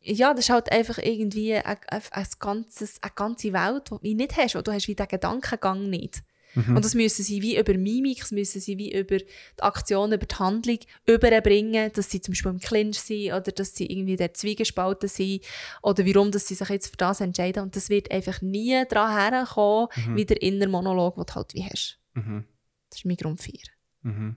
ja, 0.01 0.33
das 0.33 0.45
ist 0.45 0.49
halt 0.49 0.72
einfach 0.72 0.98
irgendwie 0.98 1.56
ein, 1.56 1.77
ein, 1.88 2.01
ein 2.11 2.27
ganzes, 2.40 3.01
eine 3.03 3.11
ganze 3.14 3.53
Welt, 3.53 3.91
die 4.03 4.11
du 4.11 4.17
nicht 4.17 4.38
hast, 4.38 4.56
weil 4.56 4.64
du 4.64 4.74
hast 4.74 4.88
wie 4.88 4.95
den 4.95 5.08
Gedankengang 5.08 5.90
nicht. 5.90 6.24
Und 6.56 6.84
das 6.84 6.95
müssen 6.95 7.24
sie 7.24 7.42
wie 7.42 7.58
über 7.58 7.78
Mimik, 7.78 8.19
das 8.19 8.32
müssen 8.32 8.60
sie 8.60 8.78
wie 8.78 8.98
über 8.98 9.18
die 9.18 9.26
Aktion, 9.60 10.11
über 10.11 10.26
die 10.26 10.36
Handlung 10.36 10.80
überbringen, 11.06 11.92
dass 11.94 12.10
sie 12.10 12.22
zum 12.22 12.34
Beispiel 12.34 12.52
im 12.52 12.60
Clinch 12.60 13.00
sind 13.00 13.34
oder 13.34 13.52
dass 13.52 13.76
sie 13.76 13.86
irgendwie 13.86 14.16
der 14.16 14.34
Zwiegespalten 14.34 15.10
sind 15.10 15.44
oder 15.82 16.06
warum 16.06 16.32
dass 16.32 16.48
sie 16.48 16.56
sich 16.56 16.69
jetzt 16.69 16.90
für 16.90 16.98
das 16.98 17.22
entscheiden. 17.22 17.64
Und 17.64 17.76
das 17.76 17.90
wird 17.90 18.11
einfach 18.11 18.42
nie 18.42 18.84
daran 18.90 19.34
herkommen, 19.34 19.90
wie 20.16 20.26
der 20.26 20.42
innere 20.42 20.69
Monolog, 20.69 21.16
den 21.16 21.26
du 21.26 21.34
halt 21.36 21.53
wie 21.53 21.64
hast. 21.64 22.00
Mhm. 22.14 22.45
Das 22.90 23.00
ist 23.00 23.06
mein 23.06 23.18
Grund 23.18 23.42
4. 23.42 23.53
Mhm. 24.02 24.36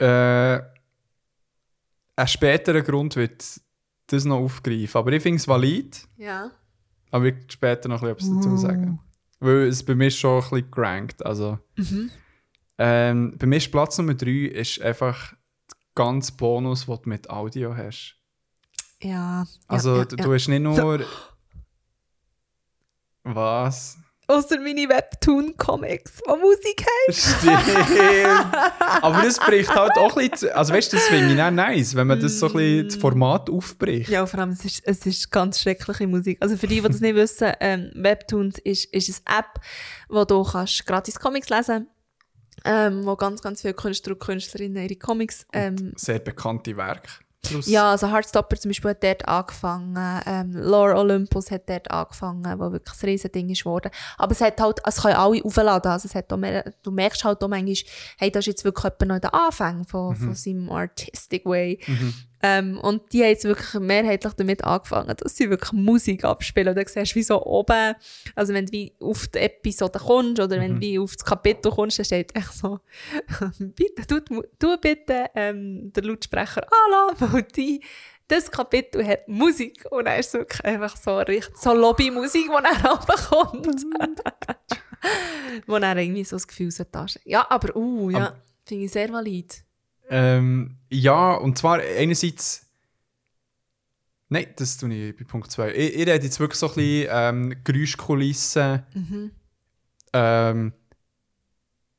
Äh, 0.00 0.60
ein 2.16 2.26
späterer 2.26 2.82
Grund 2.82 3.16
wird 3.16 3.44
das 4.08 4.24
noch 4.24 4.38
aufgreifen. 4.38 4.98
Aber 4.98 5.12
ich 5.12 5.22
finde 5.22 5.36
es 5.36 5.46
valid. 5.46 6.08
Ja. 6.16 6.50
Aber 7.10 7.26
ich 7.26 7.34
werde 7.34 7.52
später 7.52 7.88
noch 7.88 8.02
etwas 8.02 8.28
dazu 8.28 8.56
sagen. 8.56 9.00
Weil 9.40 9.68
es 9.68 9.84
bei 9.84 9.94
mir 9.94 10.10
schon 10.10 10.42
ein 10.42 10.50
bisschen 10.50 10.70
gerankt. 10.70 11.24
Also, 11.24 11.58
ähm, 12.78 13.36
bei 13.38 13.46
mir 13.46 13.56
ist 13.56 13.70
Platz 13.70 13.98
Nummer 13.98 14.14
3 14.14 14.30
ist 14.30 14.80
einfach 14.80 15.30
der 15.30 15.76
ganze 15.94 16.32
Bonus, 16.32 16.86
den 16.86 16.96
du 17.02 17.08
mit 17.08 17.30
Audio 17.30 17.76
hast. 17.76 18.16
Ja. 19.02 19.46
Also 19.66 19.96
ja, 19.96 20.04
du, 20.04 20.16
ja, 20.16 20.24
du 20.24 20.34
hast 20.34 20.48
nicht 20.48 20.62
nur... 20.62 21.04
Was? 23.24 23.98
Außer 24.28 24.60
meine 24.60 24.88
Webtoon-Comics, 24.88 26.20
die 26.26 26.38
Musik 26.38 26.84
haben. 26.86 27.14
Stimmt. 27.14 29.02
Aber 29.02 29.22
das 29.22 29.38
bricht 29.38 29.74
halt 29.74 29.96
auch 29.96 30.16
ein 30.16 30.30
bisschen... 30.30 30.52
Also 30.52 30.74
weißt 30.74 30.92
du, 30.92 30.96
das 30.98 31.06
finde 31.06 31.34
ich 31.34 31.42
auch 31.42 31.50
nice, 31.50 31.94
wenn 31.94 32.06
man 32.06 32.20
das 32.20 32.38
so 32.38 32.46
ein 32.46 32.52
bisschen 32.52 32.88
das 32.88 32.96
Format 32.96 33.48
aufbricht. 33.48 34.10
Ja, 34.10 34.26
vor 34.26 34.40
allem, 34.40 34.50
es 34.50 34.64
ist, 34.64 34.82
es 34.84 35.06
ist 35.06 35.30
ganz 35.30 35.60
schreckliche 35.60 36.06
Musik. 36.06 36.36
Also 36.40 36.56
für 36.58 36.66
die, 36.66 36.82
die 36.82 36.88
das 36.88 37.00
nicht 37.00 37.14
wissen, 37.14 37.52
ähm, 37.60 37.90
Webtoons 37.94 38.58
ist, 38.58 38.92
ist 38.92 39.22
eine 39.24 39.38
App, 39.38 39.60
wo 40.08 40.24
du 40.24 40.42
kannst 40.42 40.84
gratis 40.86 41.18
Comics 41.18 41.48
lesen 41.48 41.88
ähm, 42.64 43.06
wo 43.06 43.16
ganz, 43.16 43.42
ganz 43.42 43.62
viele 43.62 43.74
Künstler 43.74 44.12
und 44.12 44.20
Künstlerinnen 44.20 44.82
ihre 44.82 44.96
Comics 44.96 45.46
ähm, 45.52 45.92
Sehr 45.96 46.18
bekannte 46.18 46.76
Werke. 46.76 47.08
Daraus. 47.42 47.66
Ja, 47.66 47.90
also 47.90 48.10
Heartstopper 48.10 48.56
zum 48.56 48.70
Beispiel 48.70 48.90
hat 48.90 49.02
dort 49.02 49.28
angefangen, 49.28 50.22
ähm, 50.26 50.52
Lore 50.52 50.96
Olympus 50.96 51.50
hat 51.50 51.68
dort 51.68 51.90
angefangen, 51.90 52.58
wo 52.58 52.72
wirklich 52.72 53.02
ein 53.02 53.08
riesen 53.08 53.32
Ding 53.32 53.50
ist 53.50 53.64
geworden. 53.64 53.90
Aber 54.16 54.32
es 54.32 54.40
hat 54.40 54.60
halt, 54.60 54.80
es 54.84 55.02
können 55.02 55.14
alle 55.16 55.44
aufladen, 55.44 55.90
also 55.90 56.06
es 56.06 56.14
hat 56.14 56.30
mehr, 56.38 56.72
du 56.82 56.90
merkst 56.90 57.24
halt 57.24 57.42
auch 57.42 57.48
manchmal, 57.48 57.76
hey, 58.18 58.30
das 58.30 58.40
ist 58.40 58.46
jetzt 58.46 58.64
wirklich 58.64 58.84
jemand 58.84 59.08
noch 59.08 59.14
in 59.16 59.20
den 59.20 59.30
Anfängen 59.30 59.84
von, 59.84 60.14
von 60.16 60.34
seinem 60.34 60.70
Artistic 60.70 61.44
Way. 61.44 61.80
Ähm, 62.42 62.78
und 62.78 63.12
die 63.12 63.22
haben 63.22 63.30
jetzt 63.30 63.44
wirklich 63.44 63.80
mehrheitlich 63.80 64.32
damit 64.34 64.62
angefangen, 64.64 65.14
dass 65.16 65.36
sie 65.36 65.50
wirklich 65.50 65.72
Musik 65.72 66.24
abspielen. 66.24 66.68
Und 66.68 66.76
dann 66.76 66.86
siehst 66.86 67.12
du, 67.12 67.16
wie 67.16 67.22
so 67.22 67.44
oben, 67.44 67.94
also 68.34 68.54
wenn 68.54 68.66
du 68.66 68.72
wie 68.72 68.92
auf 69.00 69.26
die 69.28 69.38
Episode 69.38 69.98
kommst 69.98 70.40
oder 70.40 70.60
wenn 70.60 70.76
du 70.76 70.80
wie 70.80 70.98
auf 70.98 71.16
das 71.16 71.24
Kapitel 71.24 71.72
kommst, 71.72 71.98
dann 71.98 72.04
steht 72.04 72.34
echt 72.36 72.52
so, 72.52 72.78
bitte, 73.58 74.06
tu, 74.06 74.42
tu 74.58 74.76
bitte 74.80 75.26
ähm, 75.34 75.92
den 75.92 76.04
Lautsprecher 76.04 76.62
anlassen, 76.86 77.32
weil 77.32 77.42
die, 77.42 77.82
das 78.28 78.50
Kapitel 78.50 79.04
hat 79.04 79.26
Musik. 79.26 79.84
Und 79.90 80.04
dann 80.04 80.20
ist 80.20 80.28
es 80.28 80.34
wirklich 80.34 80.64
einfach 80.64 80.96
so, 80.96 81.18
richtig, 81.18 81.56
so 81.56 81.72
Lobbymusik, 81.72 82.44
die 82.44 82.62
dann 82.62 82.86
runterkommt. 82.86 83.66
wo 85.66 85.78
dann 85.78 85.98
irgendwie 85.98 86.24
so 86.24 86.36
das 86.36 86.46
Gefühl 86.46 86.68
ist. 86.68 86.84
Ja, 87.24 87.46
aber, 87.50 87.74
uh, 87.74 88.10
ja, 88.10 88.34
finde 88.64 88.84
ich 88.84 88.92
sehr 88.92 89.12
valid. 89.12 89.64
Ähm, 90.10 90.78
ja, 90.90 91.34
und 91.34 91.58
zwar 91.58 91.80
einerseits. 91.80 92.66
Nein, 94.30 94.46
das 94.56 94.76
tue 94.76 94.92
ich 94.92 95.16
bei 95.16 95.24
Punkt 95.24 95.50
2. 95.50 95.72
Ich, 95.74 95.94
ich 95.94 96.06
rede 96.06 96.24
jetzt 96.24 96.38
wirklich 96.38 96.58
so 96.58 96.68
ein 96.68 96.74
bisschen 96.74 97.08
ähm, 97.10 97.54
Geräuschkulissen. 97.64 98.82
Ähm, 100.12 100.72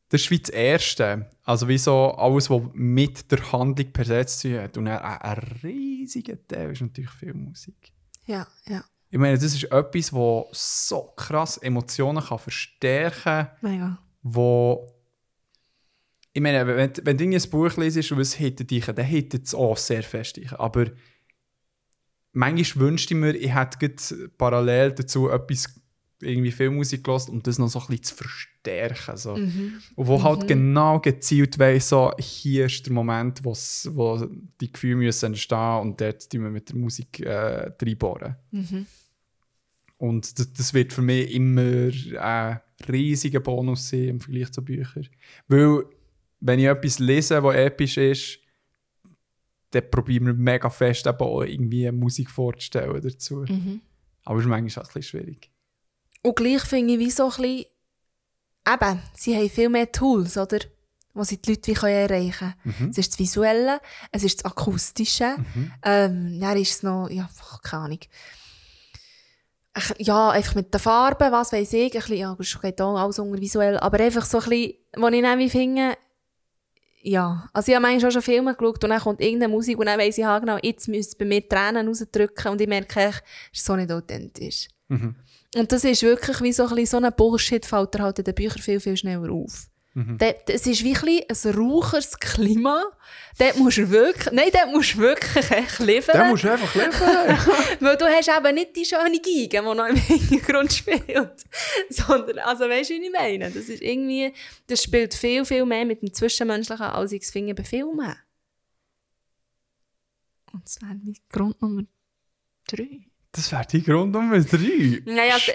das 0.09 0.21
ist 0.21 0.31
wie 0.31 0.39
das 0.39 0.49
Erste. 0.49 1.29
Also 1.43 1.67
wie 1.67 1.77
so 1.77 2.11
alles, 2.15 2.49
was 2.49 2.61
mit 2.73 3.31
der 3.31 3.51
Handlung 3.51 3.91
per 3.91 4.05
se 4.05 4.25
zu 4.25 4.49
tun 4.49 4.59
hat. 4.59 4.77
Und 4.77 4.87
ein, 4.87 4.97
ein 4.99 5.37
riesiger 5.63 6.35
Teil 6.47 6.71
ist 6.71 6.81
natürlich 6.81 7.11
Filmmusik. 7.11 7.93
Ja, 8.25 8.47
ja, 8.67 8.83
Ich 9.09 9.17
meine, 9.17 9.35
das 9.35 9.53
ist 9.55 9.63
etwas, 9.63 10.11
das 10.11 10.87
so 10.87 11.13
krass 11.15 11.57
Emotionen 11.57 12.23
kann 12.23 12.37
verstärken 12.39 13.23
kann. 13.23 13.49
mega. 13.61 13.97
wo 14.21 14.87
ich 16.33 16.41
meine, 16.41 16.67
wenn, 16.67 16.91
wenn 17.03 17.17
du 17.17 17.23
ein 17.25 17.49
Buch 17.49 17.75
lesest 17.77 18.11
und 18.11 18.19
es 18.19 18.35
hittet 18.35 18.71
dich, 18.71 18.85
dann 18.85 19.05
hittet 19.05 19.45
es 19.45 19.55
auch 19.55 19.77
sehr 19.77 20.03
fest 20.03 20.37
dich. 20.37 20.51
Aber 20.53 20.85
manchmal 22.33 22.85
wünschte 22.85 23.13
ich 23.13 23.19
mir, 23.19 23.35
ich 23.35 23.53
hätte 23.53 24.29
parallel 24.37 24.91
dazu 24.91 25.29
etwas 25.29 25.73
irgendwie 26.21 26.51
Filmmusik 26.51 27.03
gehört, 27.03 27.29
um 27.29 27.41
das 27.41 27.57
noch 27.57 27.69
so 27.69 27.79
ein 27.79 27.87
bisschen 27.87 28.03
zu 28.03 28.15
verstärken. 28.15 29.17
So. 29.17 29.33
Und 29.95 30.07
wo 30.07 30.21
halt 30.21 30.47
genau 30.47 30.99
gezielt 30.99 31.57
weiss, 31.57 31.89
so, 31.89 32.11
hier 32.19 32.65
ist 32.65 32.85
der 32.85 32.93
Moment, 32.93 33.43
wo 33.43 34.27
die 34.59 34.71
Gefühle 34.71 34.97
müssen 34.97 35.27
entstehen 35.27 35.79
und 35.81 36.01
dort 36.01 36.29
tun 36.29 36.43
wir 36.43 36.49
mit 36.49 36.69
der 36.69 36.75
Musik 36.75 37.21
äh, 37.21 37.71
reinbohren. 37.81 38.35
Und 39.97 40.39
das, 40.39 40.53
das 40.53 40.73
wird 40.73 40.93
für 40.93 41.01
mich 41.01 41.33
immer 41.33 41.91
ein 42.21 42.59
riesiger 42.87 43.39
Bonus 43.39 43.89
sein 43.89 44.07
im 44.07 44.19
Vergleich 44.19 44.51
zu 44.51 44.63
Büchern. 44.63 45.07
Weil, 45.47 45.85
wenn 46.39 46.59
ich 46.59 46.65
etwas 46.65 46.99
lese, 46.99 47.41
das 47.41 47.55
episch 47.55 47.97
ist, 47.97 48.39
dann 49.71 49.89
probieren 49.91 50.27
wir 50.27 50.33
mega 50.33 50.69
fest 50.69 51.05
eben 51.05 51.19
auch 51.19 51.43
irgendwie 51.43 51.91
Musik 51.91 52.29
vorzustellen 52.29 53.01
dazu. 53.01 53.45
Aber 54.25 54.37
es 54.37 54.45
ist 54.45 54.49
manchmal 54.49 54.83
auch 54.83 54.89
ein 54.89 54.93
bisschen 54.93 55.03
schwierig. 55.03 55.51
Und 56.21 56.35
gleich 56.35 56.61
finde 56.63 56.93
ich 56.93 56.99
wie 56.99 57.11
so 57.11 57.23
ein 57.25 57.29
bisschen, 57.29 57.65
eben, 58.67 59.01
sie 59.15 59.35
haben 59.35 59.49
viel 59.49 59.69
mehr 59.69 59.91
Tools, 59.91 60.37
oder? 60.37 60.59
Wo 61.13 61.23
sie 61.23 61.41
die 61.41 61.51
Leute 61.51 61.71
wie 61.71 61.73
können 61.73 61.93
erreichen 61.93 62.53
können. 62.63 62.89
Es 62.91 62.97
ist 62.97 63.11
das 63.11 63.19
Visuelle, 63.19 63.79
es 64.11 64.23
ist 64.23 64.39
das 64.39 64.51
Akustische, 64.51 65.35
ähm, 65.83 66.39
dann 66.39 66.57
ist 66.57 66.71
es 66.71 66.83
noch, 66.83 67.09
ja, 67.09 67.29
keine 67.63 67.83
Ahnung. 67.83 67.99
Ja, 69.97 70.31
einfach 70.31 70.55
mit 70.55 70.73
den 70.73 70.79
Farben, 70.79 71.31
was 71.31 71.53
weiß 71.53 71.73
ich, 71.73 71.93
ein 71.93 71.99
bisschen, 71.99 72.17
ja, 72.17 72.35
das 72.35 72.59
geht 72.59 72.81
auch 72.81 72.97
alles 72.97 73.19
unter 73.19 73.39
visuell, 73.39 73.77
aber 73.77 73.99
einfach 73.99 74.25
so 74.25 74.39
ein 74.39 74.49
bisschen, 74.49 74.73
wo 74.97 75.07
ich 75.07 75.23
wie 75.23 75.49
finde, 75.49 75.97
ja, 77.01 77.49
also 77.53 77.71
ich 77.71 77.75
habe 77.75 77.83
manchmal 77.87 78.09
auch 78.09 78.13
schon 78.13 78.21
Filme 78.21 78.55
geschaut 78.55 78.83
und 78.83 78.89
dann 78.89 78.99
kommt 78.99 79.21
irgendeine 79.21 79.51
Musik 79.51 79.77
und 79.77 79.85
dann 79.85 79.99
weiss 79.99 80.17
ich 80.17 80.25
halt 80.25 80.41
genau, 80.43 80.57
jetzt 80.61 80.87
müsste 80.87 81.17
bei 81.17 81.25
mir 81.25 81.47
Tränen 81.47 81.87
rausdrücken 81.87 82.51
und 82.51 82.61
ich 82.61 82.67
merke, 82.67 82.99
echt, 82.99 83.23
das 83.51 83.59
ist 83.59 83.65
so 83.65 83.75
nicht 83.75 83.91
authentisch. 83.91 84.67
Und 85.55 85.71
das 85.71 85.83
ist 85.83 86.03
wirklich 86.03 86.41
wie 86.41 86.51
so 86.53 86.67
ein, 86.67 86.85
so 86.85 86.97
ein 86.97 87.13
Bullshit, 87.15 87.65
fällt 87.65 87.95
dir 87.95 88.03
halt 88.03 88.19
in 88.19 88.25
den 88.25 88.35
Büchern 88.35 88.61
viel, 88.61 88.79
viel 88.79 88.97
schneller 88.97 89.31
auf. 89.31 89.68
Dort- 89.95 90.49
Es 90.49 90.65
ist 90.65 90.83
wie 90.83 90.95
ein, 90.95 91.53
raucheres 91.55 92.17
Klima. 92.19 92.83
Dort 93.37 93.57
musst 93.57 93.77
du 93.79 93.89
wirklich, 93.89 94.31
nein, 94.33 94.49
dort 94.53 94.71
musst 94.71 94.93
du 94.93 94.99
wirklich 94.99 95.49
echt 95.51 95.79
liefern. 95.79 96.17
Da 96.17 96.29
musst 96.29 96.43
du 96.43 96.51
einfach 96.51 96.73
liefern. 96.75 97.37
Weil 97.81 97.97
du 97.97 98.05
hast 98.05 98.29
eben 98.29 98.55
nicht 98.55 98.75
die 98.75 98.85
schöne 98.85 99.19
Geige, 99.19 99.47
die 99.49 99.75
noch 99.75 99.87
im 99.87 99.95
Hintergrund 99.97 100.71
spielt. 100.71 101.43
Sondern, 101.89 102.39
also 102.39 102.69
weißt 102.69 102.91
du, 102.91 102.93
wie 102.93 103.05
ich 103.07 103.11
meine? 103.11 103.51
Das 103.51 103.67
ist 103.67 103.81
irgendwie, 103.81 104.31
das 104.67 104.83
spielt 104.83 105.13
viel, 105.13 105.43
viel 105.43 105.65
mehr 105.65 105.85
mit 105.85 106.01
dem 106.01 106.13
Zwischenmenschlichen, 106.13 106.85
als 106.85 107.11
ich 107.11 107.23
es 107.23 107.31
finde 107.31 107.53
bei 107.55 107.63
Filmen. 107.63 108.15
Und 110.53 110.65
das 110.65 110.81
wäre 110.81 110.93
mein 110.95 111.15
Grund 111.29 111.61
Nummer 111.61 111.83
drei. 112.67 113.01
das 113.31 113.51
wäre 113.51 113.65
die 113.71 113.83
Grund 113.83 114.13
Nummer 114.13 114.39
drei. 114.39 115.01
Naja, 115.05 115.33
also, 115.33 115.51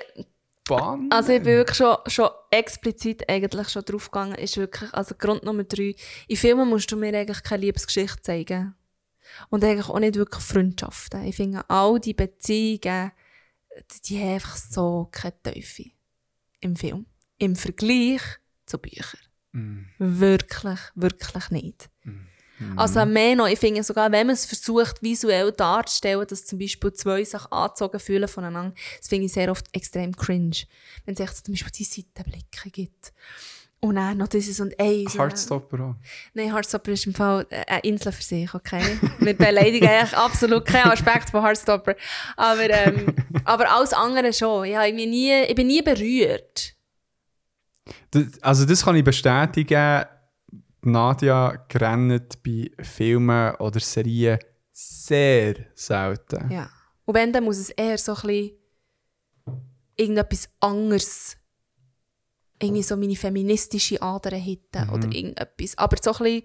Spannend. 0.66 1.12
also 1.12 1.32
ich 1.32 1.42
bin 1.42 1.56
wirklich 1.56 1.76
schon, 1.76 1.96
schon 2.06 2.30
explizit 2.50 3.28
eigentlich 3.28 3.68
schon 3.68 3.84
drauf 3.84 4.10
gegangen, 4.10 4.36
ist 4.36 4.56
wirklich, 4.56 4.92
also 4.94 5.14
Grund 5.14 5.42
Nummer 5.44 5.64
drei, 5.64 5.94
in 6.26 6.36
Filmen 6.36 6.68
musst 6.68 6.90
du 6.90 6.96
mir 6.96 7.14
eigentlich 7.14 7.42
keine 7.42 7.62
Liebesgeschichte 7.62 8.22
zeigen. 8.22 8.74
Und 9.50 9.64
eigentlich 9.64 9.88
auch 9.88 9.98
nicht 9.98 10.14
wirklich 10.16 10.42
Freundschaften. 10.42 11.24
Ich 11.24 11.36
finde, 11.36 11.68
all 11.68 11.98
die 11.98 12.14
Beziehungen, 12.14 13.12
die, 13.90 14.00
die 14.06 14.20
haben 14.20 14.34
einfach 14.34 14.56
so 14.56 15.08
keine 15.10 15.42
Teufel 15.42 15.86
im 16.60 16.76
Film. 16.76 17.06
Im 17.38 17.56
Vergleich 17.56 18.22
zu 18.64 18.78
Büchern. 18.78 19.20
Wirklich, 19.98 20.80
wirklich 20.94 21.50
nicht. 21.50 21.90
Also 22.76 23.04
mehr 23.04 23.36
noch, 23.36 23.48
ich 23.48 23.58
finde 23.58 23.82
sogar, 23.82 24.10
wenn 24.12 24.28
man 24.28 24.34
es 24.34 24.46
versucht, 24.46 25.02
visuell 25.02 25.52
darzustellen, 25.52 26.26
dass 26.26 26.46
zum 26.46 26.58
Beispiel 26.58 26.92
zwei 26.92 27.24
sich 27.24 27.44
angezogen 27.50 27.98
fühlen 27.98 28.28
voneinander, 28.28 28.74
das 28.98 29.08
finde 29.08 29.26
ich 29.26 29.32
sehr 29.32 29.50
oft 29.50 29.66
extrem 29.72 30.14
cringe. 30.14 30.56
Wenn 31.04 31.14
es 31.14 31.20
echt 31.20 31.44
zum 31.44 31.54
Beispiel 31.54 31.72
die 31.72 31.84
Seitenblicke 31.84 32.70
gibt. 32.70 33.12
Und 33.80 33.96
dann 33.96 34.16
noch 34.16 34.28
dieses 34.28 34.60
und 34.60 34.80
eins. 34.80 35.18
Heartstopper 35.18 35.80
auch. 35.80 35.94
Nein, 36.32 36.54
Heartstopper 36.54 36.92
ist 36.92 37.06
im 37.06 37.12
Fall 37.12 37.46
äh, 37.50 37.66
eine 37.66 37.80
Insel 37.80 38.12
für 38.12 38.22
sich, 38.22 38.54
okay? 38.54 38.98
Wir 39.18 39.36
beleidigen 39.36 39.86
eigentlich 39.86 40.16
absolut 40.16 40.64
keinen 40.64 40.90
Aspekt 40.90 41.28
von 41.28 41.42
Heartstopper. 41.42 41.94
Aber, 42.34 42.70
ähm, 42.70 43.14
aber 43.44 43.70
alles 43.70 43.92
andere 43.92 44.32
schon. 44.32 44.64
Ich, 44.64 44.74
habe 44.74 44.88
irgendwie 44.88 45.06
nie, 45.06 45.42
ich 45.42 45.54
bin 45.54 45.66
nie 45.66 45.82
berührt. 45.82 46.74
Das, 48.10 48.24
also 48.40 48.64
das 48.64 48.82
kann 48.82 48.96
ich 48.96 49.04
bestätigen. 49.04 50.06
Nadia 50.84 51.64
rennt 51.74 52.42
bei 52.42 52.70
Filmen 52.82 53.54
oder 53.56 53.80
Serien 53.80 54.38
sehr 54.72 55.54
selten. 55.74 56.50
Ja. 56.50 56.70
Und 57.04 57.14
wenn, 57.14 57.32
dann 57.32 57.44
muss 57.44 57.58
es 57.58 57.70
eher 57.70 57.98
so 57.98 58.14
ein 58.14 58.20
bisschen 58.22 58.52
irgendetwas 59.96 60.48
anderes, 60.60 61.36
irgendwie 62.60 62.82
so 62.82 62.96
meine 62.96 63.16
feministische 63.16 64.00
Ader 64.02 64.36
hitten 64.36 64.88
oder 64.90 65.06
irgendetwas. 65.12 65.76
Aber 65.78 65.96
so 66.02 66.12
ein 66.12 66.18
bisschen, 66.18 66.42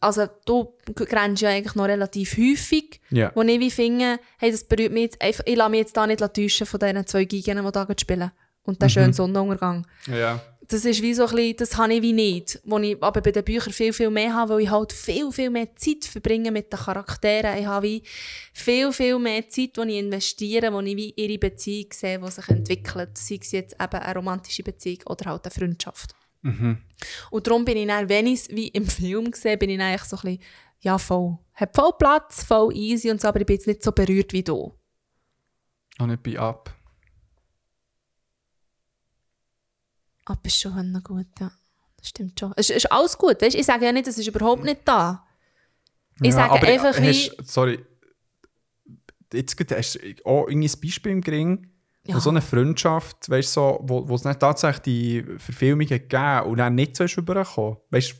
also 0.00 0.26
du 0.44 0.74
rennst 0.98 1.42
ja 1.42 1.50
eigentlich 1.50 1.74
noch 1.74 1.86
relativ 1.86 2.36
häufig, 2.36 3.00
Ja. 3.10 3.32
wo 3.34 3.42
ich 3.42 3.60
wie 3.60 3.70
finde, 3.70 4.18
hey, 4.38 4.50
das 4.50 4.64
berührt 4.64 4.92
mich 4.92 5.02
jetzt 5.04 5.22
einfach, 5.22 5.44
ich 5.46 5.56
lasse 5.56 5.70
mich 5.70 5.80
jetzt 5.80 5.96
da 5.96 6.06
nicht 6.06 6.20
täuschen 6.20 6.66
von 6.66 6.80
diesen 6.80 7.06
zwei 7.06 7.24
Gigen, 7.24 7.64
die 7.64 7.72
da 7.72 7.86
spielen. 7.98 8.30
Und 8.64 8.80
der 8.80 8.88
schöne 8.88 9.12
Sonnenuntergang. 9.12 9.86
Ja. 10.06 10.40
Das 10.72 10.86
ist 10.86 11.02
wie 11.02 11.12
so 11.12 11.26
ein 11.26 11.36
bisschen, 11.36 11.56
das 11.58 11.76
habe 11.76 11.92
ich 11.92 12.00
wie 12.00 12.14
nicht. 12.14 12.58
Wo 12.64 12.78
ich 12.78 12.96
aber 13.02 13.20
bei 13.20 13.30
den 13.30 13.44
Büchern 13.44 13.74
viel, 13.74 13.92
viel 13.92 14.08
mehr 14.08 14.32
habe, 14.32 14.54
weil 14.54 14.60
ich 14.62 14.70
halt 14.70 14.90
viel, 14.90 15.30
viel 15.30 15.50
mehr 15.50 15.76
Zeit 15.76 16.06
verbringe 16.06 16.50
mit 16.50 16.72
den 16.72 16.78
Charakteren. 16.78 17.58
Ich 17.58 17.66
habe 17.66 17.86
wie 17.86 18.02
viel, 18.54 18.90
viel 18.90 19.18
mehr 19.18 19.46
Zeit, 19.48 19.76
die 19.76 19.90
ich 19.90 19.98
investiere, 19.98 20.72
wo 20.72 20.80
ich 20.80 20.96
wie 20.96 21.12
ihre 21.14 21.38
Beziehung 21.38 21.88
sehe, 21.92 22.18
die 22.18 22.30
sich 22.30 22.48
entwickelt. 22.48 23.18
Sei 23.18 23.38
es 23.38 23.52
jetzt 23.52 23.74
eben 23.74 24.00
eine 24.00 24.14
romantische 24.14 24.62
Beziehung 24.62 25.00
oder 25.06 25.30
halt 25.30 25.44
eine 25.44 25.50
Freundschaft. 25.50 26.14
Und 27.30 27.46
darum 27.46 27.66
bin 27.66 27.76
ich 27.76 27.86
dann, 27.86 28.08
wenn 28.08 28.26
ich 28.26 28.40
es 28.40 28.48
wie 28.48 28.68
im 28.68 28.86
Film 28.86 29.30
sehe, 29.34 29.58
bin 29.58 29.68
ich 29.68 29.76
dann 29.76 29.88
eigentlich 29.88 30.04
so 30.04 30.16
ein 30.16 30.22
bisschen, 30.22 30.42
Ja, 30.80 30.96
voll. 30.96 31.38
Hat 31.52 31.76
voll 31.76 31.92
Platz, 31.98 32.44
voll 32.44 32.74
easy 32.74 33.10
und 33.10 33.20
so, 33.20 33.28
aber 33.28 33.40
ich 33.40 33.46
bin 33.46 33.56
jetzt 33.56 33.66
nicht 33.66 33.82
so 33.82 33.92
berührt 33.92 34.32
wie 34.32 34.42
du. 34.42 34.72
Auch 35.98 36.06
nicht 36.06 36.22
bei 36.22 36.38
Up. 36.38 36.74
Aber 40.26 40.40
ist 40.44 40.56
schon 40.60 40.92
noch 40.92 41.02
gut, 41.02 41.26
ja. 41.40 41.50
Das 41.96 42.08
stimmt 42.08 42.38
schon. 42.38 42.52
Es 42.56 42.70
ist, 42.70 42.90
alles 42.90 43.16
gut, 43.16 43.40
weißt? 43.40 43.54
Ich 43.54 43.66
sage 43.66 43.84
ja 43.84 43.92
nicht, 43.92 44.06
es 44.08 44.18
ist 44.18 44.26
überhaupt 44.26 44.64
nicht 44.64 44.80
da. 44.84 45.24
Ich 46.20 46.34
sage 46.34 46.52
aber 46.52 46.66
einfach 46.66 47.00
wie... 47.00 47.08
hast, 47.08 47.36
Sorry. 47.50 47.84
Jetzt 49.32 49.56
hast 49.70 49.94
du 49.94 50.26
auch 50.26 50.46
ein 50.48 50.60
Beispiel 50.60 51.12
im 51.12 51.20
Gring, 51.22 51.70
Ja. 52.04 52.16
wo 52.16 52.20
so 52.20 52.30
eine 52.30 52.42
Freundschaft, 52.42 53.30
weißt 53.30 53.48
du, 53.48 53.52
so, 53.60 53.80
wo, 53.82 54.08
wo 54.08 54.14
es 54.16 54.24
nicht 54.24 54.40
tatsächlich 54.40 54.82
die 54.82 55.22
Verfilmung 55.38 55.86
gegeben 55.86 56.42
und 56.46 56.58
dann 56.58 56.74
nicht 56.74 56.96
so 56.96 57.04
ist 57.04 57.16
übergekommen. 57.16 57.78
Weißt 57.90 58.10
du, 58.12 58.16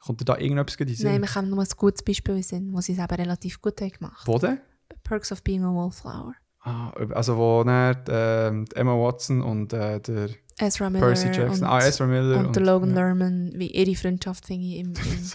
kommt 0.00 0.20
dir 0.20 0.24
da 0.26 0.36
irgendetwas 0.36 0.76
in 0.76 0.94
Sinn? 0.94 1.10
Nein, 1.12 1.22
wir 1.22 1.34
haben 1.34 1.48
nur 1.48 1.60
ein 1.62 1.68
gutes 1.76 2.02
Beispiel 2.02 2.36
in 2.36 2.42
Sinn, 2.42 2.72
wo 2.72 2.80
sie 2.80 2.92
es 2.92 2.98
eben 2.98 3.14
relativ 3.14 3.60
gut 3.62 3.80
haben 3.80 3.90
gemacht 3.90 4.26
Wo 4.26 4.38
denn? 4.38 4.60
Perks 5.02 5.32
of 5.32 5.42
Being 5.42 5.64
a 5.64 5.72
Wallflower. 5.72 6.34
Ah, 6.66 6.90
also 7.14 7.36
wo 7.36 7.62
dann 7.62 8.64
die 8.64 8.76
Emma 8.76 8.92
Watson 8.92 9.40
und 9.40 9.72
äh, 9.72 10.00
der 10.00 10.30
Ezra 10.58 10.90
Miller 10.90 11.06
Percy 11.06 11.28
Jackson, 11.28 11.64
und, 11.64 11.64
ah, 11.64 11.78
Ezra 11.78 12.06
Miller 12.06 12.38
und, 12.38 12.56
der 12.56 12.62
Logan 12.64 12.90
ja. 12.90 12.96
Lerman, 12.96 13.52
wie 13.54 13.68
ihre 13.68 13.94
Freundschaft 13.94 14.46
finde 14.46 14.66
ich 14.66 14.78
im... 14.80 14.94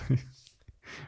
im 0.10 0.19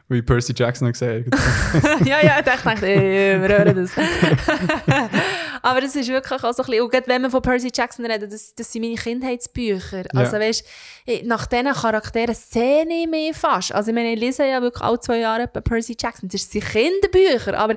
Wie 0.08 0.22
Percy 0.22 0.54
Jackson 0.56 0.90
gesagt 0.90 1.26
hat. 1.26 2.00
ja, 2.06 2.22
ja, 2.22 2.38
ich 2.38 2.44
dachte, 2.44 2.86
ey, 2.86 3.38
wir 3.40 3.48
hören 3.48 3.76
das. 3.76 3.92
Aber 5.64 5.80
das 5.80 5.96
ist 5.96 6.08
wirklich 6.08 6.44
auch 6.44 6.52
so 6.52 6.62
ein 6.62 6.66
bisschen, 6.66 6.82
und 6.82 6.92
gerade 6.92 7.06
wenn 7.06 7.22
wir 7.22 7.30
von 7.30 7.40
Percy 7.40 7.70
Jackson 7.74 8.04
reden, 8.04 8.28
das, 8.28 8.54
das 8.54 8.70
sind 8.70 8.82
meine 8.82 8.96
Kindheitsbücher. 8.96 10.04
Also 10.12 10.32
weißt, 10.32 10.62
nach 11.24 11.46
diesen 11.46 11.72
Charakteren 11.72 12.34
sehne 12.34 13.04
ich 13.04 13.08
mich 13.08 13.34
fast. 13.34 13.72
Also 13.72 13.88
ich 13.88 13.94
meine, 13.94 14.12
ich 14.12 14.20
lese 14.20 14.44
ja 14.44 14.60
wirklich 14.60 14.82
alle 14.82 15.00
zwei 15.00 15.20
Jahre 15.20 15.48
bei 15.48 15.62
Percy 15.62 15.96
Jackson. 15.98 16.28
Das 16.28 16.50
sind 16.50 16.66
Kinderbücher, 16.66 17.58
aber 17.58 17.76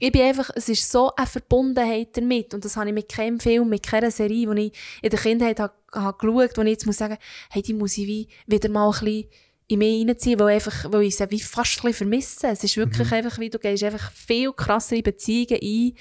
ich 0.00 0.10
bin 0.10 0.22
einfach, 0.22 0.50
es 0.56 0.68
ist 0.68 0.90
so 0.90 1.14
eine 1.14 1.24
Verbundenheit 1.28 2.16
damit 2.16 2.52
und 2.52 2.64
das 2.64 2.76
habe 2.76 2.88
ich 2.88 2.94
mit 2.94 3.08
keinem 3.08 3.38
Film, 3.38 3.68
mit 3.68 3.86
keiner 3.86 4.10
Serie, 4.10 4.52
die 4.52 4.62
ich 4.62 4.78
in 5.00 5.10
der 5.10 5.20
Kindheit 5.20 5.60
habe, 5.60 5.72
habe 5.94 6.18
geschaut, 6.18 6.58
wo 6.58 6.62
ich 6.62 6.70
jetzt 6.70 6.86
muss 6.86 6.96
sagen, 6.96 7.16
hey, 7.50 7.62
die 7.62 7.74
muss 7.74 7.96
ich 7.96 8.08
wie 8.08 8.28
wieder 8.48 8.68
mal 8.70 8.86
ein 8.86 9.04
bisschen 9.04 9.28
in 9.70 9.78
mich 9.78 10.06
reinziehen, 10.06 10.38
weil, 10.40 10.54
einfach, 10.54 10.90
weil 10.90 11.02
ich 11.02 11.16
sie 11.16 11.30
wie 11.30 11.40
fast 11.40 11.78
ein 11.78 11.82
bisschen 11.82 11.94
vermisse. 11.94 12.48
Es 12.48 12.64
ist 12.64 12.76
wirklich 12.76 13.12
einfach 13.12 13.38
wie, 13.38 13.50
du 13.50 13.58
gehst 13.58 13.84
einfach 13.84 14.10
viel 14.12 14.52
krassere 14.52 15.02
Beziehungen 15.02 15.60
ein 15.62 15.92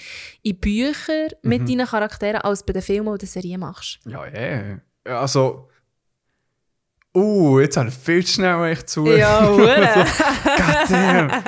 in 0.41 0.59
Bücher 0.59 1.27
mit 1.43 1.69
deinen 1.69 1.85
Charakteren, 1.85 2.41
als 2.41 2.65
bei 2.65 2.73
den 2.73 2.81
Filmen 2.81 3.09
oder 3.09 3.25
Serien 3.25 3.59
machst. 3.59 3.99
ja, 4.27 4.27
ja. 4.27 4.79
Also. 5.05 5.69
Uh, 7.15 7.59
jetzt 7.59 7.75
habe 7.75 7.89
ich 7.89 7.95
viel 7.95 8.23
zu 8.23 8.33
schnell 8.33 8.71
echt 8.71 8.89
zu. 8.89 9.05
hure. 9.05 10.05
Goddamn. 10.57 11.43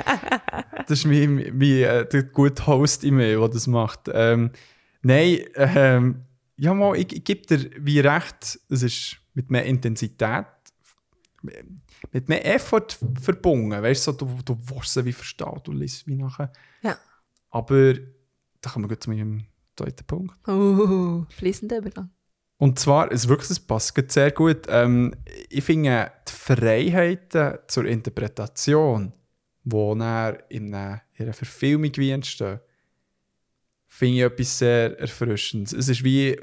Das 0.86 0.98
ist 0.98 1.04
mein, 1.04 1.36
mein, 1.56 1.62
äh, 1.62 2.06
der 2.06 2.24
gute 2.24 2.66
Host 2.66 3.04
in 3.04 3.14
mir, 3.14 3.38
der 3.38 3.48
das 3.48 3.68
macht. 3.68 4.10
Ähm, 4.12 4.50
nein, 5.02 5.38
ähm, 5.54 6.24
ja, 6.56 6.74
mal, 6.74 6.96
ich, 6.96 7.12
ich 7.12 7.24
gebe 7.24 7.46
dir 7.46 7.70
wie 7.78 8.00
recht, 8.00 8.58
es 8.68 8.82
ist 8.82 9.16
mit 9.34 9.50
mehr 9.50 9.64
Intensität, 9.64 10.46
mit 12.10 12.28
mehr 12.28 12.44
Effort 12.44 12.98
verbunden. 13.20 13.70
Weißt 13.70 14.06
du, 14.06 14.12
so, 14.12 14.16
du, 14.16 14.38
du 14.44 14.58
willst 14.68 14.92
sie 14.92 15.04
wie 15.04 15.12
verstehen, 15.12 15.60
du 15.62 15.72
liest 15.72 16.06
wie 16.06 16.16
nachher. 16.16 16.52
Ja. 16.82 16.96
Aber 17.50 17.94
da 18.60 18.70
kommen 18.70 18.88
wir 18.88 18.98
zu 18.98 19.10
meinem 19.10 19.44
zweiten 19.76 20.04
Punkt. 20.06 20.36
Uh, 20.48 21.24
fließender 21.30 21.78
Übergang. 21.78 22.10
Und 22.56 22.78
zwar, 22.78 23.10
es 23.10 23.26
wirklich, 23.26 23.50
es 23.50 23.60
passt 23.60 23.94
sehr 24.12 24.30
gut. 24.30 24.66
Ähm, 24.68 25.14
ich 25.48 25.64
finde 25.64 26.12
die 26.28 26.32
Freiheiten 26.32 27.58
zur 27.66 27.86
Interpretation, 27.86 29.12
die 29.64 29.98
dann 29.98 30.36
in 30.48 30.74
einer, 30.74 31.02
in 31.14 31.24
einer 31.24 31.32
Verfilmung 31.32 31.90
wie 31.96 32.10
entstehen, 32.10 32.60
finde 33.86 34.16
ich 34.16 34.22
etwas 34.22 34.58
sehr 34.58 34.98
Erfrischendes. 34.98 35.72
Es 35.72 35.88
ist 35.88 36.04
wie. 36.04 36.40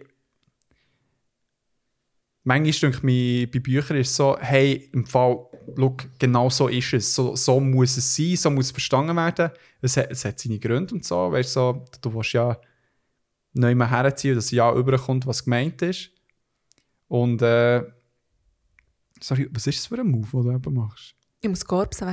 Manchmal 2.44 2.92
denke 2.92 3.12
ich 3.12 3.52
bei 3.52 3.60
Büchern 3.60 3.98
ist 3.98 4.10
es 4.10 4.16
so, 4.16 4.38
hey, 4.40 4.90
im 4.94 5.06
Fall, 5.06 5.46
look, 5.76 6.06
genau 6.18 6.50
so 6.50 6.68
ist 6.68 6.94
es. 6.94 7.14
So, 7.14 7.36
so 7.36 7.60
muss 7.60 7.98
es 7.98 8.16
sein, 8.16 8.36
so 8.36 8.50
muss 8.50 8.68
es 8.68 8.72
verstanden 8.72 9.16
werden. 9.16 9.52
Es 9.82 9.98
hat, 9.98 10.10
es 10.10 10.26
hat 10.26 10.40
seine 10.40 10.60
Gründe 10.60 10.96
und 10.96 11.06
so. 11.06 11.32
Weißt, 11.32 11.54
so 11.54 11.86
du 12.02 12.14
willst 12.14 12.34
ja 12.34 12.58
neu 13.54 13.76
mal 13.76 13.90
herziehen, 13.90 14.36
dass 14.36 14.52
ja 14.52 14.74
überkommt, 14.74 15.28
was 15.28 15.44
gemeint 15.44 15.82
ist. 15.82 16.12
Und 17.08 17.42
äh, 17.42 17.84
sorry, 19.20 19.50
was 19.52 19.68
ist 19.68 19.80
das 19.80 19.88
für 19.88 20.00
ein 20.00 20.08
Move, 20.08 20.30
den 20.32 20.44
du 20.44 20.52
eben 20.52 20.74
machst? 20.74 21.16
Ich 21.42 21.50
muss 21.50 21.66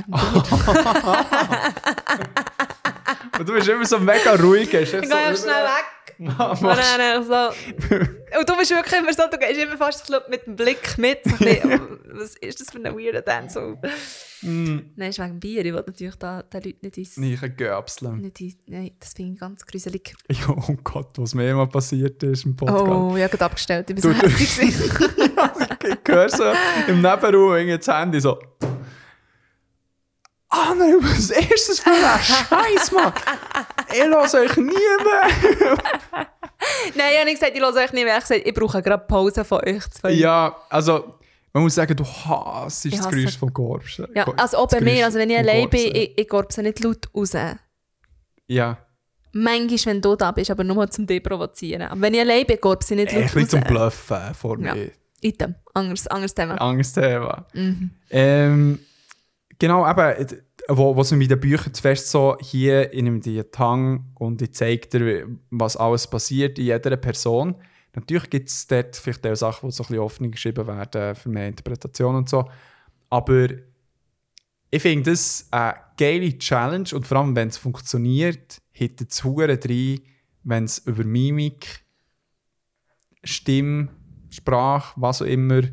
dem 0.03 0.11
Bier. 0.11 0.43
Und 3.39 3.47
du 3.47 3.53
bist 3.53 3.67
immer 3.67 3.85
so 3.85 3.99
mega 3.99 4.35
ruhig. 4.35 4.63
Ich 4.63 4.69
gehe 4.71 4.81
ja 4.81 4.87
schnell 4.87 5.03
weg. 5.03 5.85
Machst, 6.19 6.63
Und 6.63 6.69
dann 6.69 7.23
so. 7.23 7.33
Und 8.39 8.49
du 8.49 8.57
bist 8.57 8.71
wirklich 8.71 8.99
immer 8.99 9.13
so, 9.13 9.23
du 9.29 9.37
gehst 9.37 9.61
immer 9.61 9.77
fast 9.77 10.05
glaub, 10.07 10.27
mit 10.29 10.45
dem 10.47 10.55
Blick 10.55 10.97
mit. 10.97 11.19
So 11.23 11.35
bisschen, 11.37 11.99
Was 12.13 12.35
ist 12.37 12.59
das 12.59 12.71
für 12.71 12.77
ein 12.83 12.97
weirder 12.97 13.21
Dance? 13.21 13.53
So. 13.53 14.47
mm, 14.47 14.93
Nein, 14.95 15.09
ist 15.09 15.19
wegen 15.19 15.39
Bier. 15.39 15.63
Ich 15.65 15.73
will 15.73 15.83
natürlich 15.85 16.15
da, 16.15 16.41
den 16.41 16.63
Leuten 16.63 16.77
nicht 16.81 16.97
ins... 16.97 17.17
nee, 17.17 17.33
ich 17.33 17.39
kann 17.39 17.55
göpseln. 17.55 18.21
Nicht 18.21 18.39
nein, 18.67 18.91
das 18.99 19.13
finde 19.13 19.33
ich 19.33 19.39
ganz 19.39 19.65
gruselig. 19.65 20.15
Ja, 20.31 20.49
oh 20.49 20.75
Gott, 20.83 21.11
was 21.17 21.35
mir 21.35 21.53
mal 21.53 21.67
passiert 21.67 22.23
ist 22.23 22.45
im 22.45 22.55
Podcast. 22.55 22.81
Oh, 22.81 23.15
ich 23.15 23.23
habe 23.23 23.31
gerade 23.31 23.45
abgestellt. 23.45 23.89
Ich 23.89 23.95
bin 23.95 24.01
so 24.01 24.11
hässlich. 24.11 24.75
Ich 24.75 25.97
höre 26.13 26.29
so 26.29 26.43
im 26.87 27.01
Nebenraum 27.01 27.67
das 27.67 27.87
Handy 27.87 28.19
so. 28.19 28.39
Ah 30.59 30.73
nein, 30.75 30.95
was 31.01 31.29
ist 31.29 31.69
das 31.69 31.79
für 31.79 31.89
ein 31.91 32.19
Scheiß, 32.19 32.91
Mann? 32.91 33.13
Ich 33.93 34.01
euch 34.33 34.57
nie 34.57 34.73
mehr. 34.73 35.77
Nein, 36.95 37.09
ich 37.11 37.17
habe 37.17 37.25
nicht 37.25 37.39
gesagt, 37.39 37.55
ich 37.55 37.61
höre 37.61 37.73
euch 37.75 37.93
nicht 37.93 38.03
mehr. 38.05 38.17
Ich 38.17 38.23
gesagt, 38.23 38.41
ich 38.45 38.53
brauche 38.53 38.81
gerade 38.81 39.03
Pause 39.05 39.45
von 39.45 39.59
euch 39.63 39.87
zwei. 39.91 40.11
Ja, 40.11 40.55
also, 40.69 41.15
man 41.53 41.63
muss 41.63 41.75
sagen, 41.75 41.95
du 41.95 42.03
hasst 42.03 42.85
das 42.85 43.09
Geräusch 43.09 43.37
vom 43.37 43.53
Korps. 43.53 44.01
Ja, 44.15 44.25
also 44.37 44.57
auch 44.57 44.67
bei 44.67 44.81
mir, 44.81 45.05
also 45.05 45.19
wenn 45.19 45.29
ich 45.29 45.37
allein 45.37 45.69
bin, 45.69 45.91
ich, 45.93 46.17
ich 46.17 46.27
nicht 46.63 46.83
laut 46.83 47.07
raus. 47.15 47.33
Ja, 48.47 48.77
Manchmal, 49.33 49.93
wenn 49.95 50.01
du 50.01 50.15
da 50.15 50.31
bist, 50.31 50.49
aber 50.49 50.63
nur 50.63 50.89
zum 50.89 51.05
Deprovozieren. 51.05 51.83
Aber 51.83 52.01
wenn 52.01 52.13
ich 52.15 52.21
allein 52.21 52.45
bin, 52.45 52.59
korpse 52.59 52.95
ich 52.95 53.01
nicht 53.01 53.13
ein 53.13 53.21
laut 53.21 53.33
bisschen 53.33 53.41
raus. 53.41 53.49
zum 53.49 53.61
Bluffen 53.61 54.33
vor 54.33 54.59
Ja. 54.59 54.73
mir. 54.73 54.91
Item. 55.21 55.55
Anderes, 55.73 56.07
anderes 56.07 56.33
Thema. 56.33 56.55
Angst 56.55 56.95
Thema. 56.95 57.45
Mhm. 57.53 57.91
Ähm, 58.09 58.79
genau, 59.59 59.83
äh, 60.19 60.25
wo, 60.69 60.95
wo 60.95 61.01
es 61.01 61.11
mit 61.11 61.31
den 61.31 61.39
Büchern 61.39 61.73
zuerst 61.73 62.09
so, 62.09 62.37
hier 62.39 62.91
in 62.93 63.07
einem 63.07 63.21
die 63.21 63.43
Tang 63.43 64.11
und 64.15 64.41
ich 64.41 64.53
zeige 64.53 64.87
dir, 64.87 65.27
was 65.49 65.77
alles 65.77 66.07
passiert 66.07 66.59
in 66.59 66.65
jeder 66.65 66.97
Person. 66.97 67.55
Natürlich 67.95 68.29
gibt 68.29 68.49
es 68.49 68.67
dort 68.67 68.95
vielleicht 68.95 69.25
auch 69.25 69.35
Sachen, 69.35 69.69
die 69.69 69.75
so 69.75 69.83
ein 69.83 69.87
bisschen 69.87 69.99
offen 69.99 70.31
geschrieben 70.31 70.67
werden 70.67 71.15
für 71.15 71.29
mehr 71.29 71.47
Interpretation 71.47 72.15
und 72.15 72.29
so. 72.29 72.49
Aber 73.09 73.47
ich 74.69 74.81
finde 74.81 75.11
das 75.11 75.47
eine 75.51 75.75
geile 75.97 76.37
Challenge 76.37 76.89
und 76.93 77.07
vor 77.07 77.17
allem, 77.17 77.35
wenn 77.35 77.47
es 77.47 77.57
funktioniert, 77.57 78.61
hittet 78.71 79.11
es 79.11 79.23
Huren 79.23 79.49
rein, 79.49 80.01
wenn 80.43 80.65
es 80.65 80.79
über 80.79 81.03
Mimik, 81.03 81.85
Stimme, 83.23 83.89
Sprache, 84.29 84.93
was 84.97 85.21
auch 85.21 85.25
immer, 85.25 85.63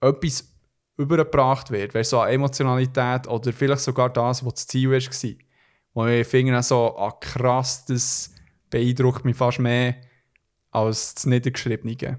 etwas 0.00 0.52
übergebracht 0.98 1.70
wird, 1.70 1.94
weißt, 1.94 2.10
so 2.10 2.20
an 2.20 2.30
Emotionalität 2.30 3.26
oder 3.28 3.52
vielleicht 3.52 3.82
sogar 3.82 4.10
das, 4.10 4.44
was 4.44 4.54
das 4.54 4.66
Ziel 4.66 4.90
war. 4.90 5.34
Wo 5.94 6.06
ich 6.06 6.26
finde, 6.26 6.62
so, 6.62 6.96
ah, 6.98 7.12
krass, 7.12 7.84
das 7.86 8.30
beeindruckt 8.68 9.24
mich 9.24 9.36
fast 9.36 9.60
mehr 9.60 9.96
als 10.70 11.14
das 11.14 11.26
Niedergeschriebene. 11.26 12.18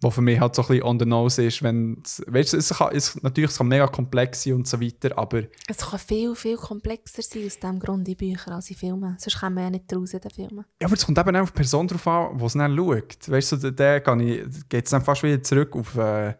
Was 0.00 0.14
für 0.14 0.20
mich 0.20 0.38
halt 0.38 0.54
so 0.54 0.60
ein 0.62 0.68
bisschen 0.68 0.82
on 0.82 0.98
the 0.98 1.06
nose 1.06 1.42
ist, 1.42 1.62
wenn 1.62 2.02
weißt, 2.26 2.52
du, 2.52 2.56
es 2.58 2.68
kann, 2.68 2.94
es, 2.94 3.22
natürlich 3.22 3.50
es 3.50 3.56
kann 3.56 3.68
mega 3.68 3.86
komplex 3.86 4.42
sein 4.42 4.52
und 4.52 4.68
so 4.68 4.78
weiter, 4.78 5.16
aber 5.16 5.44
Es 5.66 5.78
kann 5.78 5.98
viel, 5.98 6.34
viel 6.34 6.56
komplexer 6.56 7.22
sein 7.22 7.46
aus 7.46 7.58
diesem 7.58 7.78
Grund 7.78 8.06
in 8.08 8.16
Büchern 8.16 8.52
als 8.52 8.68
in 8.68 8.76
Filmen. 8.76 9.16
Sonst 9.18 9.40
kommen 9.40 9.56
wir 9.56 9.62
ja 9.62 9.70
nicht 9.70 9.90
raus 9.94 10.12
in 10.12 10.20
den 10.20 10.30
Filmen. 10.30 10.66
Ja, 10.82 10.88
aber 10.88 10.94
es 10.94 11.06
kommt 11.06 11.16
eben 11.16 11.36
auch 11.36 11.42
auf 11.42 11.52
die 11.52 11.56
Person 11.56 11.88
drauf 11.88 12.06
an, 12.06 12.36
die 12.36 12.44
es 12.44 12.52
dann 12.52 12.76
schaut. 12.76 13.30
Weißt 13.30 13.52
du, 13.52 13.56
so, 13.56 13.70
der 13.70 14.00
geht 14.00 14.84
es 14.84 14.90
dann 14.90 15.02
fast 15.02 15.22
wieder 15.22 15.42
zurück 15.42 15.74
auf, 15.74 15.96
äh, 15.96 16.34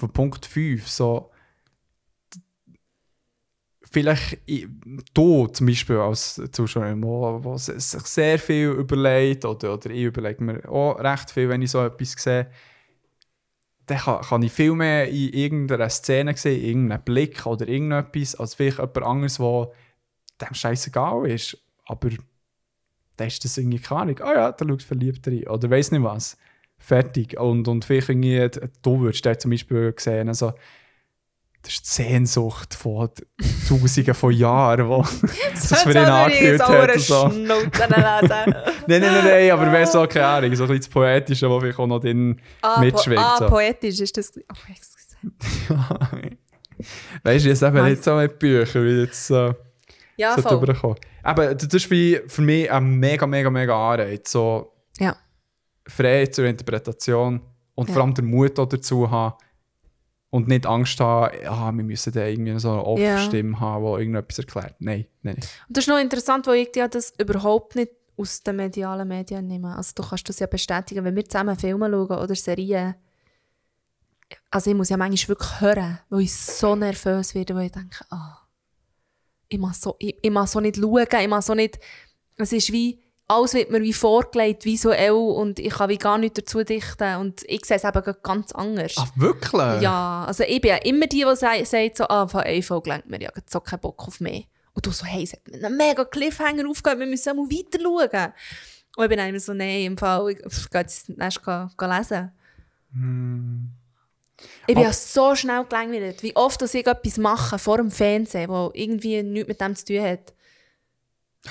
den 0.00 0.10
Punkt 0.10 0.46
5. 0.46 0.88
So, 0.88 1.30
vielleicht 3.90 4.38
du 5.14 5.46
zum 5.46 5.66
Beispiel 5.66 5.96
als 5.96 6.40
Zuschauer, 6.52 7.44
wo 7.44 7.56
sich 7.56 7.82
sehr 7.82 8.38
viel 8.38 8.68
überlegt, 8.68 9.44
oder, 9.44 9.74
oder 9.74 9.90
ich 9.90 10.02
überlege 10.02 10.42
mir 10.42 10.68
auch 10.68 10.98
recht 10.98 11.30
viel, 11.30 11.48
wenn 11.48 11.62
ich 11.62 11.70
so 11.70 11.84
etwas 11.84 12.12
sehe, 12.12 12.50
dann 13.86 13.98
kann, 13.98 14.20
kann 14.22 14.42
ich 14.42 14.52
viel 14.52 14.72
mehr 14.72 15.08
in 15.08 15.32
irgendeiner 15.32 15.88
Szene 15.88 16.36
sehen, 16.36 16.60
in 16.60 16.66
irgendeinem 16.66 17.02
Blick 17.02 17.46
oder 17.46 17.68
irgendetwas, 17.68 18.34
als 18.34 18.54
vielleicht 18.54 18.78
jemand 18.78 19.02
anderes, 19.02 19.38
der 19.38 19.70
dem 20.48 20.54
scheißegal 20.54 21.30
ist. 21.30 21.56
Aber 21.84 22.10
dann 23.16 23.28
ist 23.28 23.44
das 23.44 23.56
irgendwie 23.56 23.78
keine 23.78 24.00
Ahnung. 24.00 24.20
Ah 24.20 24.34
ja, 24.34 24.52
da 24.52 24.66
schaut 24.66 24.82
verliebt 24.82 25.26
rein. 25.28 25.46
Oder 25.46 25.70
weiss 25.70 25.92
nicht 25.92 26.02
was. 26.02 26.36
Fertig. 26.78 27.38
Und, 27.38 27.66
und 27.68 27.84
vielleicht 27.84 28.08
irgendwie, 28.10 28.48
du 28.82 29.00
würdest 29.00 29.24
da 29.26 29.38
zum 29.38 29.50
Beispiel 29.50 29.94
sehen, 29.98 30.28
also, 30.28 30.52
das 31.62 31.74
ist 31.74 31.84
die 31.86 32.02
Sehnsucht 32.02 32.74
von 32.74 33.10
Tausenden 33.68 34.14
von 34.14 34.30
Jahren, 34.32 34.88
wo 34.88 35.02
das 35.52 35.82
für 35.82 35.90
ihn 35.90 35.96
ich 36.30 36.60
hat. 36.60 37.00
so? 37.00 37.26
Nein, 37.28 37.70
nein, 38.86 39.00
nein, 39.00 39.24
nein, 39.24 39.50
aber 39.50 39.66
du, 39.66 39.86
so, 39.86 40.06
keine 40.06 40.26
Ahnung, 40.26 40.54
so 40.54 40.62
ein 40.62 40.68
bisschen 40.68 40.82
das 40.82 40.88
Poetische, 40.88 41.50
was 41.50 41.60
vielleicht 41.60 41.78
auch 41.80 41.86
noch 41.88 41.98
drin 41.98 42.40
Ah, 42.62 42.78
mitschwingt. 42.80 43.16
po 43.20 43.26
ah 43.26 43.36
so. 43.38 43.46
poetisch 43.48 43.98
ist 43.98 44.16
das. 44.16 44.32
Oh, 44.36 44.70
excuse. 44.70 45.16
weißt 47.24 47.44
du, 47.44 47.48
jetzt 47.48 47.62
eben 47.62 47.84
nicht 47.84 48.04
so 48.04 48.14
mit 48.14 48.38
Büchern, 48.38 48.84
wie 48.84 49.00
jetzt 49.00 49.26
so, 49.26 49.54
Ja, 50.16 50.36
so 50.36 50.42
voll. 50.42 50.94
Aber 51.24 51.52
das 51.54 51.74
ist 51.74 51.90
wie 51.90 52.20
für 52.28 52.42
mich 52.42 52.70
ein 52.70 52.84
mega, 53.00 53.26
mega, 53.26 53.50
mega 53.50 53.92
Anreiz. 53.92 54.30
So 54.30 54.72
Ja. 55.00 55.16
Freiheit 55.88 56.34
zur 56.34 56.46
Interpretation 56.46 57.40
und 57.74 57.88
Ja. 57.88 57.94
vor 57.94 58.02
allem 58.02 58.14
den 58.14 58.26
Mut 58.26 58.58
auch 58.58 58.66
dazu 58.66 59.10
haben 59.10 59.36
und 60.30 60.48
nicht 60.48 60.66
Angst 60.66 60.98
haben, 61.00 61.34
ja, 61.42 61.72
wir 61.72 61.84
müssen 61.84 62.12
da 62.12 62.26
irgendwie 62.26 62.58
so 62.58 62.70
eine 62.72 62.84
Off-Stimme 62.84 63.58
haben, 63.60 63.84
die 63.84 64.00
irgendetwas 64.00 64.38
erklärt. 64.38 64.74
Nein, 64.80 65.06
nein. 65.22 65.36
Und 65.36 65.76
das 65.76 65.84
ist 65.84 65.88
noch 65.88 65.98
interessant, 65.98 66.46
weil 66.46 66.56
ich 66.66 66.74
ja 66.76 66.88
das 66.88 67.12
überhaupt 67.18 67.76
nicht 67.76 67.92
aus 68.18 68.42
den 68.42 68.56
medialen 68.56 69.06
Medien 69.08 69.46
nehme. 69.46 69.76
Also 69.76 69.92
du 69.94 70.02
kannst 70.02 70.28
das 70.28 70.38
ja 70.38 70.46
bestätigen, 70.46 71.04
wenn 71.04 71.14
wir 71.14 71.24
zusammen 71.24 71.56
Filme 71.56 71.88
schauen 71.90 72.18
oder 72.18 72.34
Serien. 72.34 72.94
Also 74.50 74.70
ich 74.70 74.76
muss 74.76 74.88
ja 74.88 74.96
manchmal 74.96 75.28
wirklich 75.28 75.60
hören, 75.60 75.98
weil 76.08 76.22
ich 76.22 76.34
so 76.34 76.74
nervös 76.74 77.34
werde, 77.34 77.54
weil 77.54 77.66
ich 77.66 77.72
denke, 77.72 78.04
ah, 78.10 78.38
ich 79.48 79.58
mag 79.58 79.74
so, 79.74 79.94
ich, 79.98 80.16
ich 80.20 80.30
mag 80.30 80.48
so 80.48 80.60
nicht 80.60 80.76
schauen, 80.76 81.06
ich 81.20 81.28
mag 81.28 81.42
so 81.42 81.54
nicht, 81.54 81.78
es 82.36 82.52
ist 82.52 82.72
wie, 82.72 83.00
alles 83.28 83.54
wird 83.54 83.70
mir 83.70 83.82
wie 83.82 83.92
vorgelegt, 83.92 84.64
visuell 84.64 85.10
und 85.10 85.58
ich 85.58 85.74
kann 85.74 85.88
wie 85.88 85.98
gar 85.98 86.16
nichts 86.18 86.40
dazu 86.40 86.62
dichten 86.62 87.16
und 87.16 87.42
ich 87.48 87.64
sehe 87.64 87.76
es 87.76 87.84
eben 87.84 88.14
ganz 88.22 88.52
anders. 88.52 88.94
Ach, 88.98 89.10
wirklich? 89.16 89.82
Ja, 89.82 90.24
also 90.26 90.44
ich 90.44 90.60
bin 90.60 90.70
ja 90.70 90.76
immer 90.76 91.06
die, 91.06 91.24
die 91.28 91.64
sagt, 91.64 91.96
so, 91.96 92.04
ah, 92.08 92.28
von 92.28 92.44
Folge 92.62 92.90
lenkt 92.90 93.08
mir 93.08 93.20
ja 93.20 93.30
so 93.50 93.60
keinen 93.60 93.80
Bock 93.80 94.06
auf 94.06 94.20
mehr. 94.20 94.42
Und 94.74 94.86
du 94.86 94.90
so, 94.90 95.04
hey, 95.04 95.24
es 95.24 95.32
hat 95.32 95.40
mir 95.48 95.66
einen 95.66 95.76
mega 95.76 96.04
Cliffhanger 96.04 96.68
aufgehört, 96.68 97.00
wir 97.00 97.06
müssen 97.06 97.36
mal 97.36 97.46
weiter 97.46 97.80
schauen. 97.82 98.32
Und 98.96 99.04
ich 99.04 99.08
bin 99.10 99.18
immer 99.18 99.40
so, 99.40 99.54
nein, 99.54 99.84
im 99.84 99.98
Fall, 99.98 100.30
ich 100.30 100.38
gehe 100.38 100.80
jetzt 100.80 101.10
erst 101.18 101.44
gehen, 101.44 101.70
gehen 101.76 101.90
lesen. 101.90 102.32
Ich 104.66 104.74
bin 104.74 104.84
ja 104.84 104.92
so 104.92 105.34
schnell 105.34 105.64
gelangweilt, 105.64 106.22
wie 106.22 106.36
oft 106.36 106.60
dass 106.60 106.74
ich 106.74 106.86
etwas 106.86 107.18
mache 107.18 107.58
vor 107.58 107.78
dem 107.78 107.90
Fernsehen, 107.90 108.48
wo 108.48 108.70
irgendwie 108.74 109.22
nichts 109.22 109.48
mit 109.48 109.60
dem 109.60 109.74
zu 109.74 109.84
tun 109.86 110.02
hat. 110.02 110.34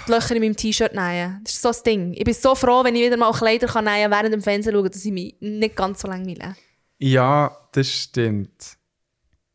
Die 0.07 0.11
Löcher 0.11 0.35
in 0.35 0.41
meinem 0.41 0.55
T-Shirt 0.55 0.93
nähen. 0.93 1.41
Das 1.43 1.53
ist 1.53 1.61
so 1.61 1.69
das 1.69 1.83
Ding. 1.83 2.13
Ich 2.13 2.23
bin 2.23 2.33
so 2.33 2.55
froh, 2.55 2.83
wenn 2.83 2.95
ich 2.95 3.03
wieder 3.03 3.17
mal 3.17 3.31
Kleider 3.31 3.67
kann 3.67 3.85
nähen 3.85 4.11
während 4.11 4.33
dem 4.33 4.41
Fernsehen 4.41 4.73
schauen, 4.73 4.89
dass 4.89 5.05
ich 5.05 5.11
mich 5.11 5.35
nicht 5.39 5.75
ganz 5.75 6.01
so 6.01 6.07
langweile. 6.07 6.55
Ja, 6.97 7.57
das 7.71 7.89
stimmt. 7.89 8.77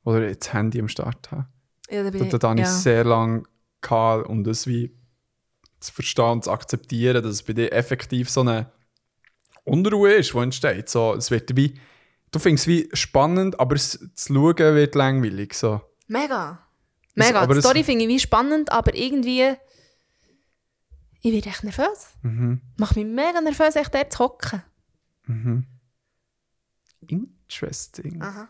Oder 0.05 0.29
jetzt 0.29 0.47
das 0.47 0.55
Handy 0.55 0.81
am 0.81 0.89
Start 0.89 1.31
haben. 1.31 1.47
Ja, 1.91 2.05
da 2.05 2.11
bin 2.11 2.25
ich, 2.25 2.31
da, 2.31 2.39
da 2.39 2.53
ich 2.55 2.61
ja. 2.61 2.67
sehr 2.67 3.05
lange 3.05 3.43
gehabt, 3.81 4.29
um 4.29 4.45
das 4.45 4.67
wie 4.67 4.97
zu 5.81 5.93
verstehen 5.93 6.31
und 6.31 6.45
zu 6.45 6.51
akzeptieren, 6.51 7.23
dass 7.23 7.33
es 7.33 7.43
bei 7.43 7.53
dir 7.53 7.73
effektiv 7.73 8.31
so 8.31 8.43
eine 8.43 8.71
Unruhe 9.65 10.13
ist, 10.13 10.35
die 10.35 10.39
entsteht. 10.39 10.89
So, 10.89 11.15
es 11.15 11.31
wird 11.31 11.57
wie, 11.57 11.79
du 12.31 12.39
findest 12.39 12.67
es 12.67 12.69
wie 12.69 12.89
spannend, 12.93 13.59
aber 13.59 13.77
es, 13.77 13.99
zu 14.15 14.35
schauen 14.35 14.57
wird 14.57 14.95
langweilig. 14.95 15.55
So. 15.55 15.81
Mega. 16.07 16.59
Mega. 17.15 17.41
aber 17.41 17.55
die 17.55 17.61
Story 17.61 17.85
finde 17.85 18.05
ich 18.05 18.09
wie 18.09 18.21
spannend, 18.21 18.71
aber 18.71 18.95
irgendwie. 18.95 19.57
Ich 21.23 21.33
werde 21.33 21.49
echt 21.49 21.65
nervös. 21.65 22.09
Mhm. 22.23 22.61
Macht 22.77 22.97
mich 22.97 23.07
mega 23.07 23.41
nervös, 23.41 23.77
echt 23.77 23.95
dort 23.95 24.13
zu 24.13 24.19
hocken. 24.21 24.63
Interesting. 27.07 28.23
Aha. 28.23 28.49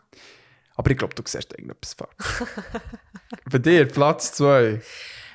Aber 0.77 0.91
ich 0.91 0.97
glaube, 0.97 1.15
du 1.15 1.23
siehst 1.27 1.53
irgendetwas 1.53 1.95
falsch. 1.95 2.51
bei 3.51 3.59
dir, 3.59 3.87
Platz 3.87 4.33
2. 4.35 4.81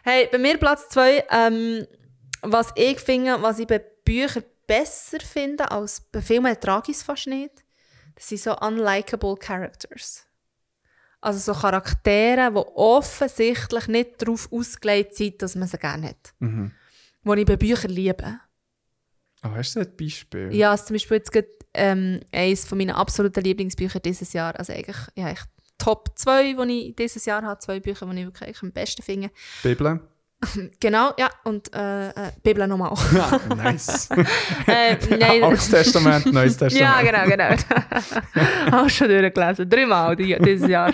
Hey, 0.03 0.29
bei 0.31 0.37
mir 0.37 0.57
Platz 0.57 0.89
2, 0.89 1.25
ähm, 1.29 1.87
was 2.41 2.71
ich 2.75 2.99
finde, 2.99 3.41
was 3.41 3.59
ich 3.59 3.67
bei 3.67 3.79
Büchern 3.79 4.43
besser 4.67 5.19
finde 5.19 5.69
als 5.69 6.01
bei 6.01 6.21
Filmen, 6.21 6.59
trage 6.59 6.91
ich 6.91 6.97
es 6.97 7.03
fast 7.03 7.27
nicht. 7.27 7.63
Das 8.15 8.29
sind 8.29 8.41
so 8.41 8.57
unlikable 8.57 9.35
Characters. 9.35 10.25
Also 11.21 11.53
so 11.53 11.59
Charaktere, 11.59 12.51
die 12.51 12.57
offensichtlich 12.75 13.87
nicht 13.87 14.21
darauf 14.21 14.51
ausgelegt 14.51 15.15
sind, 15.15 15.41
dass 15.41 15.55
man 15.55 15.67
sie 15.67 15.77
gerne 15.77 16.09
hat. 16.09 16.33
Mhm. 16.39 16.71
Die 17.25 17.41
ich 17.41 17.45
bei 17.45 17.57
Büchern 17.57 17.91
liebe. 17.91 18.39
Oh, 19.43 19.49
hast 19.55 19.75
du 19.75 19.81
ein 19.81 19.95
Beispiel? 19.97 20.53
Ja, 20.53 20.71
also 20.71 20.85
zum 20.85 20.95
Beispiel 20.95 21.17
jetzt 21.17 21.31
gerade, 21.31 21.47
ähm, 21.73 22.19
eines 22.31 22.65
von 22.65 22.77
meinen 22.77 22.91
absoluten 22.95 23.43
Lieblingsbüchern 23.43 24.01
dieses 24.01 24.33
Jahr. 24.33 24.57
Also 24.57 24.73
eigentlich, 24.73 24.97
ja, 25.15 25.29
echt 25.29 25.47
Top 25.77 26.11
2, 26.15 26.53
die 26.65 26.89
ich 26.89 26.95
dieses 26.95 27.25
Jahr 27.25 27.43
habe. 27.43 27.59
Zwei 27.59 27.79
Bücher, 27.79 28.05
die 28.05 28.19
ich 28.19 28.25
wirklich 28.25 28.43
eigentlich 28.43 28.63
am 28.63 28.71
besten 28.71 29.01
finde. 29.03 29.29
Bibel? 29.63 29.99
Genau, 30.79 31.11
ja. 31.17 31.29
Und 31.43 31.73
äh, 31.73 32.09
äh, 32.09 32.31
Bibel 32.43 32.67
nochmal. 32.67 32.93
Ja, 33.15 33.39
nice. 33.55 34.09
äh, 34.67 34.97
nein, 35.17 35.43
Altes 35.43 35.69
Testament, 35.69 36.31
Neues 36.31 36.57
Testament. 36.57 36.73
ja, 36.73 37.01
genau, 37.01 37.25
genau. 37.25 38.77
Auch 38.77 38.89
schon 38.89 39.07
durchgelesen. 39.07 39.69
Dreimal 39.69 40.15
die, 40.15 40.37
dieses 40.39 40.69
Jahr. 40.69 40.93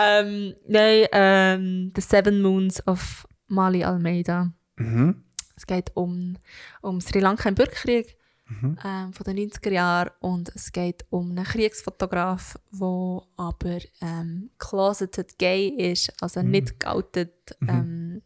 ähm, 0.00 0.54
nein, 0.68 1.06
ähm, 1.12 1.92
The 1.94 2.00
Seven 2.00 2.40
Moons 2.40 2.86
of 2.86 3.26
Mali 3.48 3.84
Almeida. 3.84 4.52
Mhm. 4.76 5.25
Es 5.56 5.66
geht 5.66 5.90
um, 5.94 6.36
um 6.82 7.00
Sri 7.00 7.20
Lanka 7.20 7.48
im 7.48 7.54
Bürgerkrieg 7.54 8.16
Mhm. 8.48 8.78
ähm, 8.84 9.12
von 9.12 9.24
den 9.24 9.50
90er 9.50 9.72
Jahren 9.72 10.10
und 10.20 10.50
es 10.54 10.70
geht 10.70 11.04
um 11.10 11.30
einen 11.32 11.44
Kriegsfotograf, 11.44 12.56
der 12.70 13.22
aber 13.36 13.78
ähm, 14.00 14.50
closeted 14.58 15.36
gay 15.36 15.66
ist, 15.66 16.12
also 16.22 16.40
Mhm. 16.44 16.50
nicht 16.52 16.78
geoutet 16.78 17.32
ähm, 17.66 18.22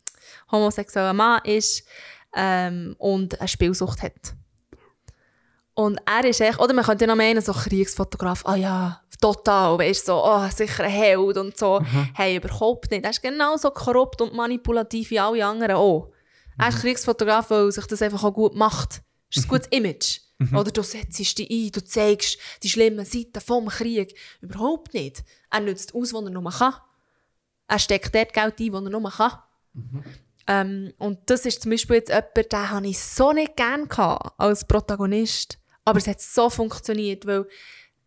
homosexueller 0.53 1.15
Mann 1.15 1.41
ist 1.45 1.87
ähm, 2.37 2.97
und 2.99 3.41
eine 3.41 3.49
Spielsucht 3.49 4.03
hat. 4.03 4.35
Und 5.75 5.99
er 6.05 6.25
ist 6.29 6.41
echt, 6.43 6.59
oder 6.61 6.75
man 6.75 6.85
könnte 6.85 7.07
noch 7.07 7.17
meinen, 7.17 7.41
so 7.41 7.53
Kriegsfotograf, 7.55 8.45
ah 8.45 8.57
ja, 8.57 9.01
total, 9.21 9.79
weißt 9.79 10.05
so, 10.05 10.23
oh, 10.23 10.47
sicher 10.55 10.85
ein 10.85 10.91
Held 10.91 11.39
und 11.39 11.57
so. 11.57 11.81
Hey, 12.13 12.37
überhaupt 12.37 12.91
nicht. 12.91 13.05
Er 13.05 13.11
ist 13.11 13.23
genauso 13.23 13.71
korrupt 13.71 14.21
und 14.21 14.35
manipulativ 14.35 15.11
wie 15.11 15.21
alle 15.21 15.47
anderen 15.47 15.77
auch. 15.77 16.11
Er 16.61 16.69
ist 16.69 16.81
Kriegsfotograf, 16.81 17.51
weil 17.51 17.71
sich 17.73 17.87
das 17.87 18.03
einfach 18.03 18.25
auch 18.25 18.35
gut 18.35 18.55
macht. 18.55 19.03
Das 19.33 19.39
ist 19.39 19.45
ein 19.45 19.49
gutes 19.49 19.69
Image. 19.69 20.21
Oder 20.55 20.71
du 20.71 20.83
setzt 20.83 21.19
dich 21.19 21.37
ein, 21.39 21.71
du 21.71 21.85
zeigst 21.85 22.39
die 22.63 22.71
schlimmen 22.71 23.05
Seiten 23.05 23.41
vom 23.41 23.69
Krieg. 23.69 24.17
Überhaupt 24.41 24.95
nicht. 24.95 25.23
Er 25.51 25.61
nützt 25.61 25.95
aus, 25.95 26.15
was 26.15 26.25
er 26.25 26.31
nur 26.31 26.51
kann. 26.51 26.75
Er 27.69 27.79
steckt 27.79 28.15
dort 28.15 28.33
Geld 28.33 28.59
ein, 28.59 28.73
was 28.73 28.85
er 28.85 28.91
nur 28.91 29.11
kann. 29.11 29.39
Ähm, 30.47 30.93
und 30.99 31.19
das 31.27 31.45
ist 31.45 31.63
zum 31.63 31.71
Beispiel 31.71 31.97
jetzt 31.97 32.09
jemand, 32.09 32.53
den 32.53 32.71
habe 32.71 32.89
ich 32.89 32.99
so 32.99 33.33
nicht 33.33 33.57
gerne 33.57 33.87
gehabt 33.87 34.33
als 34.39 34.67
Protagonist. 34.67 35.59
Aber 35.85 35.99
es 35.99 36.07
hat 36.07 36.21
so 36.21 36.49
funktioniert, 36.49 37.27
weil 37.27 37.47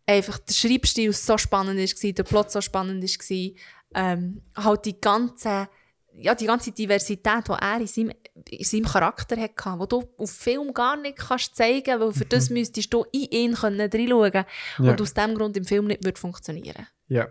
einfach 0.06 0.38
der 0.38 0.52
Schreibstil 0.52 1.12
so 1.12 1.38
spannend 1.38 1.78
war, 1.78 2.12
der 2.12 2.22
Plot 2.24 2.50
so 2.50 2.60
spannend 2.60 3.02
war. 3.02 3.50
Ähm, 3.96 4.42
halt 4.56 4.84
die 4.84 5.00
ganze, 5.00 5.68
ja, 6.16 6.34
die 6.34 6.46
ganze 6.46 6.72
Diversität, 6.72 7.48
die 7.48 7.52
er 7.52 7.80
in 7.80 7.86
seinem, 7.86 8.12
in 8.48 8.64
seinem 8.64 8.84
Charakter 8.84 9.36
hatte, 9.36 9.78
die 9.80 9.88
du 9.88 10.02
auf 10.16 10.30
Film 10.30 10.72
gar 10.72 10.96
nicht 10.96 11.18
kannst 11.18 11.56
zeigen 11.56 12.00
weil 12.00 12.12
für 12.12 12.24
das 12.24 12.50
müsstest 12.50 12.92
du 12.92 13.04
in 13.12 13.30
ihn 13.30 13.54
können 13.54 13.80
reinschauen 13.80 14.30
können. 14.30 14.44
Ja. 14.78 14.90
Und 14.90 15.00
aus 15.00 15.14
diesem 15.14 15.34
Grund 15.34 15.56
im 15.56 15.64
Film 15.64 15.86
nicht 15.86 16.04
würde 16.04 16.20
funktionieren 16.20 16.86
Ja. 17.08 17.28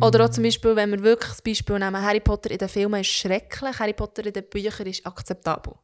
Oder 0.00 0.24
auch 0.24 0.30
zum 0.30 0.44
Beispiel, 0.44 0.76
wenn 0.76 0.90
wir 0.92 1.02
wirklich 1.02 1.30
das 1.30 1.42
Beispiel 1.42 1.78
nehmen, 1.78 2.00
Harry 2.00 2.20
Potter 2.20 2.50
in 2.50 2.58
den 2.58 2.68
Filmen 2.68 3.00
ist 3.00 3.10
schrecklich, 3.10 3.78
Harry 3.78 3.92
Potter 3.92 4.24
in 4.24 4.32
den 4.32 4.48
Büchern 4.48 4.86
ist 4.86 5.04
akzeptabel. 5.04 5.74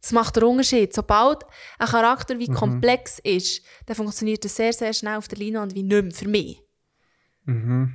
Das 0.00 0.12
macht 0.12 0.36
den 0.36 0.44
Unterschied. 0.44 0.94
Sobald 0.94 1.44
ein 1.78 1.88
Charakter 1.88 2.38
wie 2.38 2.46
komplex 2.48 3.18
ist, 3.18 3.62
dann 3.86 3.96
funktioniert 3.96 4.44
er 4.44 4.50
sehr, 4.50 4.72
sehr 4.72 4.92
schnell 4.92 5.16
auf 5.16 5.28
der 5.28 5.38
Leinwand 5.38 5.74
wie 5.74 5.82
nicht 5.82 6.02
mehr 6.02 6.12
für 6.12 6.28
mich. 6.28 6.62
Mhm. 7.48 7.94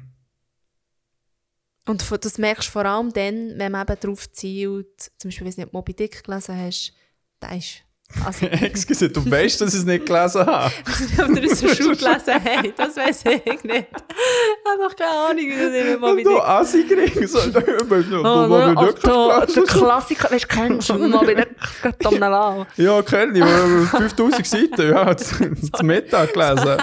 Und 1.85 2.25
das 2.25 2.37
merkst 2.37 2.67
du 2.69 2.71
vor 2.71 2.85
allem 2.85 3.11
dann, 3.13 3.53
wenn 3.57 3.71
man 3.71 3.85
eben 3.87 3.99
darauf 3.99 4.31
zielt, 4.31 5.11
zum 5.17 5.29
Beispiel, 5.29 5.45
wenn 5.45 5.53
du 5.53 5.61
nicht 5.61 5.73
Moby 5.73 5.93
Dick 5.93 6.23
gelesen 6.23 6.57
hast, 6.57 6.93
der 7.41 7.57
ist... 7.57 7.83
Also, 8.25 8.45
Excuse, 8.47 9.09
du 9.09 9.29
weißt, 9.29 9.61
dass 9.61 9.73
ich 9.73 9.79
es 9.81 9.85
nicht 9.85 10.05
gelesen 10.05 10.45
habe. 10.45 10.71
ob 11.23 11.35
ihr 11.35 11.51
es 11.51 11.59
Schule 11.59 11.95
gelesen 11.95 12.33
habt, 12.45 12.79
das 12.79 12.95
weiß 12.95 13.23
ich 13.25 13.63
nicht. 13.63 13.87
Ich 13.89 14.71
habe 14.71 14.83
doch 14.87 14.95
keine 14.95 15.11
Ahnung, 15.11 15.45
wie 15.45 15.57
das 15.57 15.95
immer 15.95 16.07
Moby 16.09 16.23
Du 16.23 16.29
Dick... 16.31 16.41
Assi-Gring. 16.41 17.27
So, 17.27 17.49
du 17.49 17.89
weißt 17.89 18.09
noch, 18.09 18.19
Oh, 18.19 18.43
du 18.43 18.75
Moby? 18.75 18.93
Dick 18.93 19.03
hast 19.03 19.57
da, 19.57 19.61
der. 19.61 19.63
Klassiker, 19.63 20.31
weißt 20.31 20.43
du, 20.43 20.47
kennst 20.47 20.89
du 20.89 20.93
Moby 20.95 21.35
Dick? 21.35 21.47
Geht 21.81 22.05
um 22.05 22.19
den. 22.19 22.85
Ja, 22.85 23.01
kenne 23.01 23.37
ich. 23.37 23.43
aber 23.43 24.07
5000 24.07 24.47
Seiten. 24.47 24.89
Ja, 24.89 25.17
zum 25.17 25.87
Mittag 25.87 26.33
gelesen. 26.33 26.77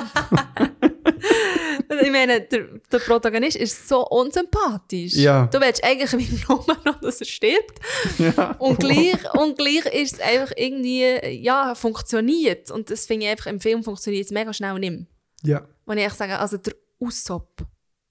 Ich 2.03 2.11
meine, 2.11 2.41
der, 2.43 2.67
der 2.93 2.99
Protagonist 3.01 3.57
ist 3.57 3.89
so 3.89 4.07
unsympathisch. 4.07 5.15
Ja. 5.15 5.47
Du 5.47 5.61
willst 5.61 5.83
eigentlich 5.83 6.13
wie 6.13 6.41
nur 6.49 6.65
noch, 6.85 7.01
dass 7.01 7.21
er 7.21 7.27
stirbt. 7.27 7.81
Ja. 8.19 8.53
Und 8.59 8.79
gleich, 8.79 9.17
und 9.35 9.59
gleich 9.59 9.87
ist 9.87 10.15
es 10.15 10.21
einfach 10.21 10.53
irgendwie, 10.57 11.05
ja, 11.43 11.75
funktioniert. 11.75 12.71
Und 12.71 12.91
das 12.91 13.07
finde 13.07 13.27
ich 13.27 13.33
einfach, 13.33 13.47
im 13.47 13.61
Film 13.61 13.83
funktioniert 13.83 14.27
es 14.27 14.31
mega 14.31 14.53
schnell 14.53 14.79
nicht 14.79 14.91
mehr. 14.93 15.07
Ja. 15.43 15.67
Und 15.87 15.99
ich 15.99 16.13
sage, 16.13 16.39
also 16.39 16.59
der 16.59 16.75
Usopp 17.01 17.67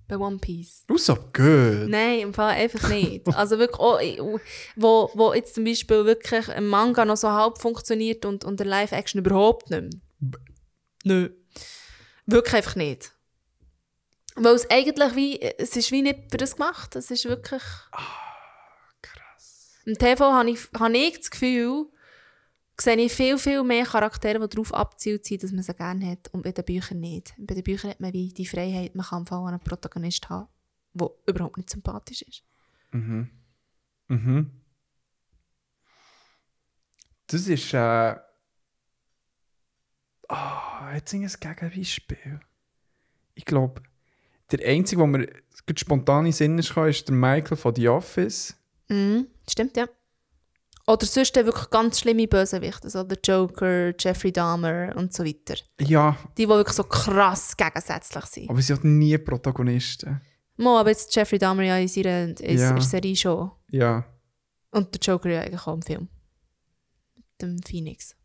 bei 0.08 0.17
One 0.17 0.40
Piece. 0.40 0.83
So 0.98 1.16
gut. 1.16 1.88
Nein, 1.88 2.19
im 2.22 2.33
Fall 2.33 2.56
einfach 2.56 2.90
nicht. 2.90 3.27
Also 3.35 3.59
wirklich, 3.59 3.80
auch, 3.80 3.99
ich- 4.01 4.19
wo, 4.75 5.09
wo 5.14 5.33
jetzt 5.33 5.53
zum 5.56 5.64
Beispiel 5.64 6.03
wirklich 6.06 6.49
ein 6.49 6.66
Manga 6.66 7.06
noch 7.06 7.16
so 7.17 7.30
halb 7.32 7.59
funktioniert 7.59 8.25
und, 8.25 8.43
und 8.43 8.59
der 8.59 8.67
Live-Action 8.67 9.19
überhaupt 9.24 9.69
nicht 9.69 9.82
mehr. 9.83 10.32
Nö. 11.06 11.30
Wirklich 12.25 12.56
einfach 12.56 12.75
nicht. 12.75 13.11
Weil 14.42 14.56
es 14.56 14.69
eigentlich 14.69 15.16
wie, 15.16 15.42
es 15.42 15.76
ist 15.76 15.92
wie 15.92 16.01
nicht 16.01 16.32
für 16.32 16.38
das 16.38 16.56
gemacht. 16.56 16.95
Es 16.95 17.11
ist 17.11 17.26
wirklich... 17.26 17.61
krass. 19.01 19.77
Im 19.85 19.95
TV 19.98 20.32
habe 20.32 20.50
ich, 20.51 20.59
habe 20.77 20.98
ich 20.98 21.18
das 21.18 21.30
Gefühl, 21.30 21.88
sehe 22.80 22.95
ich 22.95 23.11
viel, 23.11 23.38
viel 23.38 23.64
mehr 23.64 23.85
Charaktere, 23.85 24.40
die 24.40 24.56
darauf 24.56 24.74
abzielt 24.74 25.26
sind, 25.26 25.43
dass 25.43 25.51
man 25.51 25.64
sie 25.64 25.74
gerne 25.74 26.11
hat 26.11 26.30
und 26.34 26.43
bei 26.43 26.53
den 26.53 26.64
Büchern 26.64 27.01
nicht. 27.01 27.34
Bei 27.38 27.53
den 27.53 27.64
Büchern 27.64 27.92
hat 27.92 28.00
man 28.00 28.14
wie 28.14 28.30
die 28.30 28.45
Freiheit, 28.45 28.95
man 28.95 29.06
kann 29.06 29.26
Fall 29.26 29.45
einen 29.48 29.59
Protagonist 29.59 30.30
haben, 30.30 30.48
der 30.93 31.09
überhaupt 31.26 31.58
nicht 31.58 31.69
sympathisch 31.69 32.22
ist. 32.22 32.43
Mhm. 32.92 33.30
Das 37.27 37.48
ist. 37.48 37.74
Äh... 37.74 38.16
Ah, 40.30 40.93
jetzt 40.93 41.14
ein 41.14 41.27
Gegenbeispiel. 41.27 42.40
Ich 43.34 43.45
glaube, 43.45 43.82
der 44.52 44.68
einzige, 44.68 45.02
der 45.02 45.08
mir 45.08 45.28
spontan 45.78 46.26
in 46.26 46.32
Sinn 46.32 46.58
ist, 46.58 46.76
ist 46.76 47.08
der 47.08 47.16
Michael 47.16 47.58
von 47.58 47.76
The 47.76 47.90
Office. 47.90 48.56
Mhm, 48.90 49.28
stimmt, 49.50 49.78
ja. 49.78 49.88
Oder 50.88 51.06
sonst 51.06 51.36
wirklich 51.36 51.69
ganz 51.69 52.00
schlimme 52.00 52.28
Bösewichte, 52.28 52.86
also 52.86 53.03
der 53.03 53.19
Joker, 53.24 53.94
Jeffrey 54.00 54.32
Dahmer 54.32 54.92
und 54.95 55.14
so 55.14 55.24
weiter. 55.24 55.56
Ja, 55.80 56.18
Die, 56.36 56.44
die 56.44 56.50
wirklich 56.50 56.76
so 56.76 56.84
krass 56.84 57.56
gegensätzlich 57.56 58.26
sind. 58.26 58.50
aber 58.50 58.60
sie 58.61 58.74
hat 58.74 58.84
nie 58.84 59.16
Protagonisten. 59.19 60.19
Mo, 60.58 60.80
aber 60.80 60.90
jetzt 60.90 61.16
Jeffrey 61.16 61.38
Dahmer 61.38 61.64
ja 61.64 61.78
in 61.78 61.88
seiner 61.88 62.40
in 62.42 62.58
Ja. 62.58 62.82
Serie 62.82 63.16
schon. 63.16 63.52
Ja. 63.69 64.03
Und 64.72 64.92
der 64.94 65.00
Joker 65.00 65.30
ja 65.30 65.42
eigentlich 65.42 65.61
auch 65.68 65.74
im 65.76 65.82
Film. 65.84 66.08
Mit 67.16 67.26
dem 67.42 67.61
Phoenix. 67.61 68.16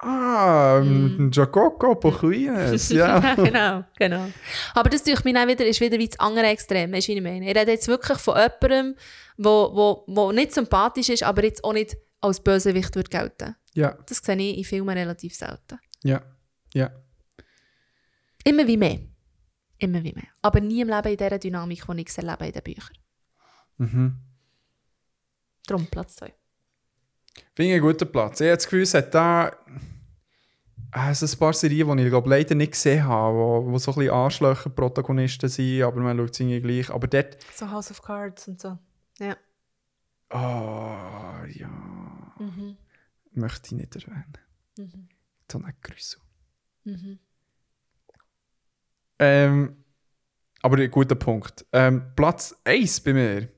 Ah, 0.00 0.80
Mm. 0.80 1.26
mm. 1.26 1.30
Jacoco 1.32 1.96
Pochuines, 1.96 2.88
ja. 2.90 3.34
genau, 3.34 3.84
genau. 3.98 4.26
Aber 4.74 4.90
das 4.90 5.02
durch 5.02 5.24
mich 5.24 5.36
auch 5.36 5.46
wieder, 5.48 5.66
ist 5.66 5.80
wieder 5.80 5.98
wie 5.98 6.06
das 6.08 6.20
andere 6.20 6.46
Extrem, 6.46 6.92
wie 6.92 6.98
ich 6.98 7.20
meine? 7.20 7.50
Ich 7.50 7.56
rede 7.56 7.72
jetzt 7.72 7.88
wirklich 7.88 8.18
von 8.18 8.36
jemandem, 8.36 8.94
wo, 9.36 9.70
wo, 9.74 10.04
wo 10.06 10.30
nicht 10.30 10.52
sympathisch 10.52 11.08
ist, 11.08 11.24
aber 11.24 11.42
jetzt 11.42 11.64
auch 11.64 11.72
nicht 11.72 11.96
als 12.20 12.40
Bösewicht 12.40 12.94
wird 12.94 13.10
gelten. 13.10 13.56
ja, 13.74 13.98
Das 14.06 14.18
sehe 14.18 14.36
ich 14.36 14.58
in 14.58 14.64
Filmen 14.64 14.96
relativ 14.96 15.34
selten. 15.34 15.78
ja, 16.04 16.22
ja. 16.74 16.90
Immer 18.44 18.66
wie 18.68 18.76
mehr. 18.76 19.00
Immer 19.78 20.02
wie 20.04 20.12
mehr. 20.12 20.28
Aber 20.42 20.60
nie 20.60 20.80
im 20.80 20.88
Leben 20.88 21.08
in 21.08 21.16
dieser 21.16 21.38
Dynamik, 21.38 21.84
die 21.86 22.00
ich 22.02 22.16
erlebe 22.18 22.46
in 22.46 22.52
den 22.52 22.62
Büchern. 22.62 22.96
Mhm. 23.78 24.16
Darum 25.66 25.86
Platz 25.86 26.16
2. 26.16 26.32
Finde 27.54 27.70
ich 27.70 27.72
einen 27.74 27.82
guten 27.82 28.10
Platz. 28.10 28.40
Ich 28.40 28.46
habe 28.46 28.56
das 28.56 28.64
Gefühl, 28.64 28.82
es 28.82 28.94
hat 28.94 29.14
da 29.14 29.48
äh, 30.94 31.14
so 31.14 31.26
ein 31.26 31.38
paar 31.38 31.52
Serien, 31.52 31.96
die 31.96 32.04
ich 32.04 32.08
glaub, 32.10 32.26
leider 32.26 32.54
nicht 32.54 32.72
gesehen 32.72 33.04
habe, 33.04 33.36
wo, 33.36 33.66
wo 33.72 33.78
so 33.78 33.92
ein 33.92 33.96
bisschen 33.98 34.12
Arschlöcher 34.14 34.70
Protagonisten 34.70 35.48
sind, 35.48 35.82
aber 35.82 36.00
man 36.00 36.16
schaut 36.16 36.30
es 36.30 36.40
irgendwie 36.40 36.60
gleich. 36.60 36.90
Aber 36.90 37.06
dort, 37.06 37.36
So 37.54 37.70
House 37.70 37.90
of 37.90 38.02
Cards 38.02 38.48
und 38.48 38.60
so. 38.60 38.78
Ja. 39.18 39.36
ah 40.30 41.44
ja, 41.52 41.68
Mhm. 42.38 42.76
möchte 43.32 43.66
ich 43.66 43.72
nicht 43.72 43.96
erwähnen. 43.96 44.32
Mhm. 44.78 45.08
So 45.50 45.58
ein 45.58 45.74
Grüssel. 45.82 46.20
Mhm. 46.84 47.18
Ähm, 49.18 49.84
aber 50.62 50.76
ein 50.78 50.90
guter 50.90 51.14
Punkt. 51.16 51.66
Ähm, 51.72 52.02
Platz 52.14 52.54
1 52.64 53.00
bei 53.00 53.12
mir 53.12 53.48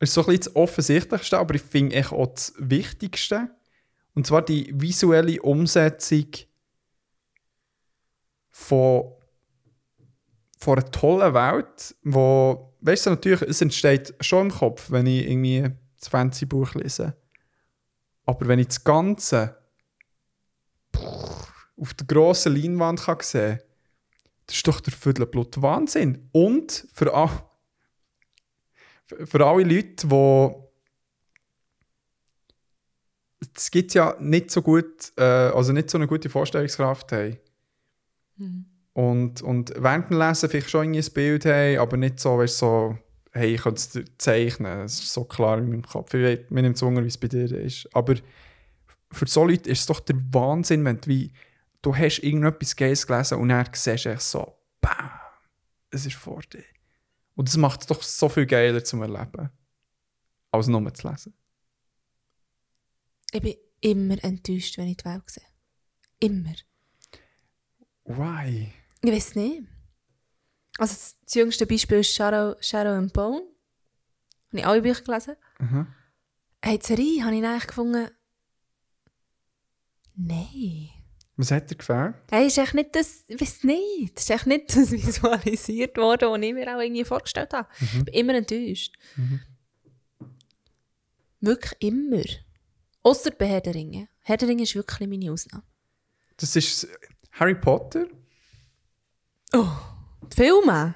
ist 0.00 0.14
so 0.14 0.22
ein 0.22 0.26
bisschen 0.26 0.44
das 0.44 0.56
Offensichtlichste, 0.56 1.38
aber 1.38 1.54
ich 1.54 1.62
finde 1.62 1.96
echt 1.96 2.12
auch 2.12 2.26
das 2.26 2.52
Wichtigste. 2.58 3.50
Und 4.14 4.26
zwar 4.26 4.42
die 4.42 4.72
visuelle 4.74 5.40
Umsetzung 5.42 6.26
von, 8.50 9.12
von 10.58 10.78
einer 10.78 10.90
tollen 10.90 11.34
Welt, 11.34 11.94
wo, 12.02 12.74
weißt 12.80 13.06
du, 13.06 13.10
natürlich, 13.10 13.42
es 13.42 13.60
entsteht 13.60 14.14
schon 14.20 14.46
im 14.46 14.52
Kopf, 14.52 14.90
wenn 14.90 15.06
ich 15.06 15.28
irgendwie 15.28 15.68
das 15.98 16.08
Fantasy-Buch 16.08 16.74
lese. 16.74 17.16
Aber 18.24 18.48
wenn 18.48 18.58
ich 18.58 18.68
das 18.68 18.84
Ganze 18.84 19.58
auf 21.78 21.94
der 21.94 22.06
grossen 22.06 22.56
Leinwand 22.56 23.02
kann 23.02 23.18
sehen 23.20 23.58
kann, 23.58 23.66
das 24.46 24.56
ist 24.56 24.68
doch 24.68 24.80
der 24.80 24.92
Viertelblut 24.92 25.60
Wahnsinn. 25.60 26.28
Und 26.32 26.86
für, 26.92 27.12
für- 29.24 29.46
alle 29.46 29.64
Leute, 29.64 30.06
die. 30.06 30.66
Es 33.54 33.70
gibt 33.70 33.94
ja 33.94 34.16
nicht 34.18 34.50
so 34.50 34.62
gut, 34.62 35.12
äh, 35.16 35.22
also 35.22 35.72
nicht 35.72 35.90
so 35.90 35.98
eine 35.98 36.06
gute 36.06 36.28
Vorstellungskraft 36.28 37.12
haben. 37.12 37.38
Und, 38.92 39.42
und 39.42 39.72
während 39.76 40.10
dem 40.10 40.18
Lesen 40.18 40.48
vielleicht 40.48 40.70
schon 40.70 40.84
irgendwie 40.94 41.06
ein 41.08 41.12
Bild 41.14 41.44
haben, 41.44 41.78
aber 41.78 41.96
nicht 41.98 42.18
so, 42.18 42.38
weißt, 42.38 42.58
so, 42.58 42.98
hey, 43.32 43.54
ich 43.54 43.62
könnte 43.62 44.00
es 44.00 44.04
zeichnen. 44.18 44.80
Es 44.80 45.00
ist 45.00 45.12
so 45.12 45.24
klar 45.24 45.58
in 45.58 45.68
meinem 45.68 45.82
Kopf. 45.82 46.14
Ich 46.14 46.22
weiß, 46.24 46.50
mir 46.50 46.62
nimmt 46.62 46.76
es 46.76 46.82
Wunder, 46.82 47.02
wie 47.02 47.08
es 47.08 47.18
bei 47.18 47.28
dir 47.28 47.50
ist. 47.52 47.88
Aber 47.94 48.14
für 49.12 49.26
so 49.26 49.44
Leute 49.44 49.68
ist 49.70 49.80
es 49.80 49.86
doch 49.86 50.00
der 50.00 50.16
Wahnsinn, 50.32 50.84
wenn 50.84 51.00
du 51.00 51.08
wie 51.08 51.32
du 51.82 51.94
hast 51.94 52.18
irgendetwas 52.20 52.74
Geiles 52.74 53.06
gelesen 53.06 53.38
und 53.38 53.50
dann 53.50 53.66
siehst 53.72 54.06
du 54.06 54.16
so, 54.18 54.56
BAM! 54.80 55.10
Es 55.90 56.04
ist 56.06 56.16
vor 56.16 56.40
dir. 56.52 56.64
Und 57.36 57.48
das 57.48 57.56
macht 57.56 57.82
es 57.82 57.86
doch 57.86 58.02
so 58.02 58.28
viel 58.28 58.46
geiler 58.46 58.82
zum 58.82 59.02
Erleben, 59.02 59.50
als 60.50 60.66
nur 60.66 60.92
zu 60.94 61.08
lesen. 61.08 61.34
Ich 63.30 63.42
bin 63.42 63.54
immer 63.80 64.24
enttäuscht, 64.24 64.78
wenn 64.78 64.88
ich 64.88 64.96
die 64.96 65.04
Welt 65.04 65.30
sehe. 65.30 65.44
Immer. 66.18 66.54
Why? 68.04 68.72
Ich 69.02 69.12
weiß 69.12 69.34
nicht. 69.34 69.64
Also 70.78 70.94
das, 70.94 71.34
jüngste 71.34 71.66
Beispiel 71.66 71.98
ist 71.98 72.14
Shadow, 72.14 72.56
Shadow 72.60 72.90
and 72.90 73.12
Bone. 73.12 73.42
Habe 74.48 74.58
ich 74.58 74.66
alle 74.66 74.82
Bücher 74.82 75.02
gelesen. 75.02 75.36
Mhm. 75.58 75.86
Hey, 76.62 76.78
die 76.78 76.86
Serie 76.86 77.24
habe 77.24 77.36
ich 77.36 77.44
eigentlich 77.44 77.66
gefunden... 77.66 78.10
Nein. 80.14 80.95
Was 81.36 81.50
hat 81.50 81.70
dir 81.70 81.76
gefällt? 81.76 82.14
Hey, 82.30 82.46
ist 82.46 82.56
echt 82.58 82.74
nicht 82.74 82.94
das... 82.96 83.24
Weiß 83.28 83.64
nicht. 83.64 84.18
Ist 84.18 84.30
echt 84.30 84.46
nicht 84.46 84.74
das 84.74 84.90
visualisiert 84.92 85.96
worden, 85.98 86.30
was 86.30 86.40
ich 86.40 86.54
mir 86.54 86.74
auch 86.74 86.80
irgendwie 86.80 87.04
vorgestellt 87.04 87.52
habe. 87.52 87.68
Ich 87.80 88.04
bin 88.04 88.14
immer 88.14 88.34
enttäuscht. 88.34 88.94
Wirklich 91.40 91.72
immer. 91.80 92.24
Ausser 93.02 93.30
bei 93.32 93.46
Herr 93.46 93.60
der 93.60 93.74
Ringe. 93.74 94.08
Herr 94.22 94.36
der 94.38 94.48
Ringe 94.48 94.62
ist 94.62 94.74
wirklich 94.74 95.08
meine 95.08 95.30
Ausnahme. 95.30 95.62
Das 96.38 96.56
ist 96.56 96.88
Harry 97.32 97.54
Potter? 97.54 98.06
Die 99.52 100.34
Filme? 100.34 100.94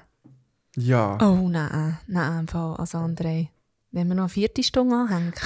Ja. 0.75 1.17
Oh 1.21 1.47
nein, 1.47 1.99
nein, 2.07 2.39
im 2.41 2.47
Fall. 2.47 2.75
Also 2.77 2.97
André, 2.97 3.49
wenn 3.91 4.07
wir 4.07 4.15
noch 4.15 4.23
eine 4.23 4.29
vierte 4.29 4.63
Stunde 4.63 4.95
anhängen. 4.95 5.33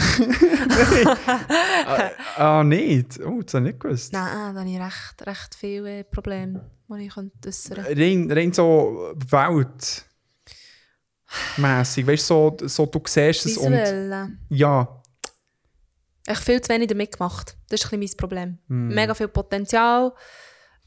Ah, 2.38 2.64
nicht? 2.64 3.19
Oh, 3.22 3.41
das 3.41 3.53
habe 3.53 3.65
ich 3.67 3.74
nicht 3.74 3.80
gewusst. 3.80 4.11
nein, 4.14 4.53
da 4.53 4.59
habe 4.59 4.69
ich 4.69 4.80
recht, 4.80 5.25
recht 5.27 5.56
viele 5.56 6.03
Probleme, 6.03 6.69
die 6.90 7.06
ich 7.07 7.14
könnte 7.14 7.48
äußern 7.48 7.85
Rein, 7.85 8.32
rein 8.32 8.53
so 8.53 9.14
Welt. 9.30 10.06
Mässig. 11.57 12.06
Weißt 12.07 12.30
du, 12.30 12.56
so, 12.59 12.67
so 12.67 12.85
du 12.85 13.01
siehst 13.06 13.45
es 13.45 13.57
und. 13.57 13.72
Visuell. 13.74 14.11
äh, 14.11 14.56
Ja. 14.56 15.01
Ich 16.27 16.40
viel 16.40 16.59
zu 16.61 16.69
wenig 16.69 16.88
damit 16.88 17.11
gemacht. 17.17 17.56
Das 17.69 17.82
ist 17.83 17.93
ein 17.93 17.99
bisschen 17.99 18.17
mein 18.17 18.30
Problem. 18.30 18.57
Mega 18.67 19.14
viel 19.14 19.27
Potenzial, 19.27 20.11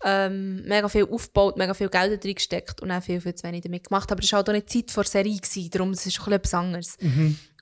ähm, 0.05 0.63
mega 0.65 0.89
viel 0.89 1.05
aufgebaut, 1.05 1.57
mega 1.57 1.75
viel 1.75 1.89
Geld 1.89 2.23
drin 2.23 2.35
gesteckt 2.35 2.81
und 2.81 2.91
auch 2.91 3.03
viel, 3.03 3.21
viel 3.21 3.35
zu 3.35 3.47
wenig 3.47 3.63
damit 3.63 3.89
gemacht. 3.89 4.11
Aber 4.13 4.23
es 4.23 4.31
war 4.33 4.39
halt 4.39 4.49
auch 4.49 4.53
nicht 4.53 4.71
Zeit 4.71 4.91
vor 4.91 5.05
Serie, 5.05 5.37
gewesen, 5.37 5.71
darum 5.71 5.93
ist 5.93 6.07
es 6.07 6.21
ein 6.21 6.33
etwas 6.33 6.55
anderes. 6.55 6.97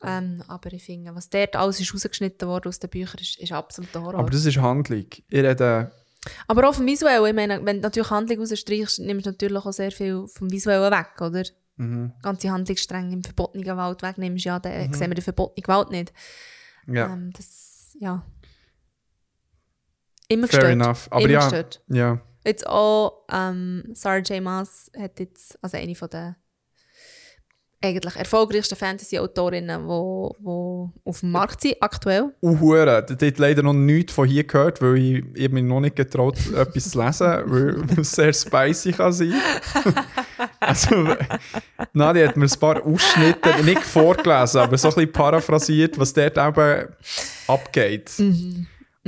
Ähm, 0.05 0.43
aber 0.47 0.73
ich 0.73 0.85
finde, 0.85 1.15
was 1.15 1.31
dort 1.31 1.57
alles 1.57 1.81
ist 1.81 1.95
rausgeschnitten 1.95 2.49
wurde 2.49 2.69
aus 2.69 2.79
den 2.79 2.91
Büchern, 2.91 3.21
ist, 3.21 3.39
ist 3.39 3.53
absoluter 3.53 4.03
Horror. 4.03 4.21
Aber 4.21 4.31
das 4.31 4.45
ist 4.45 4.59
Handlung. 4.59 5.07
Ich 5.11 5.25
rede. 5.33 5.91
Aber 6.47 6.69
auch 6.69 6.75
vom 6.75 6.87
Visuellen, 6.87 7.27
ich 7.27 7.35
meine, 7.35 7.65
wenn 7.65 7.77
du 7.77 7.83
natürlich 7.83 8.11
Handlung 8.11 8.41
rausstreichst, 8.41 9.01
nimmst 9.01 9.27
du 9.27 9.31
natürlich 9.31 9.65
auch 9.65 9.73
sehr 9.73 9.93
viel 9.93 10.27
vom 10.29 10.51
Visuellen 10.51 10.93
weg, 10.93 11.21
oder? 11.21 11.45
Mhm. 11.77 12.13
Ganze 12.23 12.51
Handlungsstränge 12.51 13.13
im 13.13 13.25
verbotenen 13.25 13.77
Wald 13.77 14.03
wegnimmst, 14.03 14.45
ja, 14.45 14.59
dann 14.59 14.93
sehen 14.93 15.11
wir 15.11 15.15
den 15.15 15.25
verbotenen 15.25 15.67
Wald 15.69 15.91
nicht. 15.91 16.13
Ja. 16.87 17.13
Ähm, 17.13 17.33
das, 17.35 17.97
ja. 17.99 18.25
Immer 20.29 20.49
Fair 20.49 20.61
gestört. 20.61 20.73
enough. 20.73 21.07
Aber 21.11 21.23
Immer 21.23 21.33
ja. 21.33 21.41
gestört. 21.41 21.83
Ja. 21.89 22.21
Jetzt 22.45 22.67
auch 22.67 23.25
ähm, 23.33 23.85
Sarah 23.93 24.19
J. 24.19 24.43
Maas 24.43 24.91
hat 24.97 25.19
jetzt, 25.19 25.59
also 25.63 25.77
eine 25.77 25.95
von 25.95 26.09
der 26.11 26.37
eigentlich 27.83 28.17
erfolgreichsten 28.17 28.77
Fantasy-Autorinnen, 28.77 29.83
die 29.83 29.87
wo, 29.87 30.35
wo 30.41 30.93
auf 31.05 31.21
dem 31.21 31.31
Markt 31.31 31.61
sind, 31.61 31.77
aktuell. 31.81 32.35
Uh, 32.41 32.59
Hure. 32.59 33.05
Da 33.05 33.27
hat 33.27 33.39
leider 33.39 33.63
noch 33.63 33.75
nichts 33.75 34.13
von 34.13 34.27
hier 34.27 34.45
gehört, 34.45 34.81
weil 34.81 34.97
ich, 34.97 35.25
ich 35.35 35.51
mich 35.51 35.63
noch 35.63 35.81
nicht 35.81 35.97
getraut, 35.97 36.39
etwas 36.55 36.91
zu 36.91 37.03
lesen, 37.03 37.27
weil 37.47 38.01
es 38.01 38.13
sehr 38.13 38.33
spicy 38.33 38.93
kann 38.93 39.13
sein. 39.13 39.35
also, 40.61 41.17
Nadia 41.93 42.29
hat 42.29 42.37
mir 42.37 42.47
ein 42.47 42.59
paar 42.59 42.85
Ausschnitte 42.85 43.63
nicht 43.65 43.83
vorgelesen, 43.83 44.61
aber 44.61 44.79
so 44.79 44.89
ein 44.89 44.95
bisschen 44.95 45.13
paraphrasiert, 45.13 45.99
was 45.99 46.13
dort 46.13 46.39
eben 46.39 46.89
abgeht. 47.47 48.11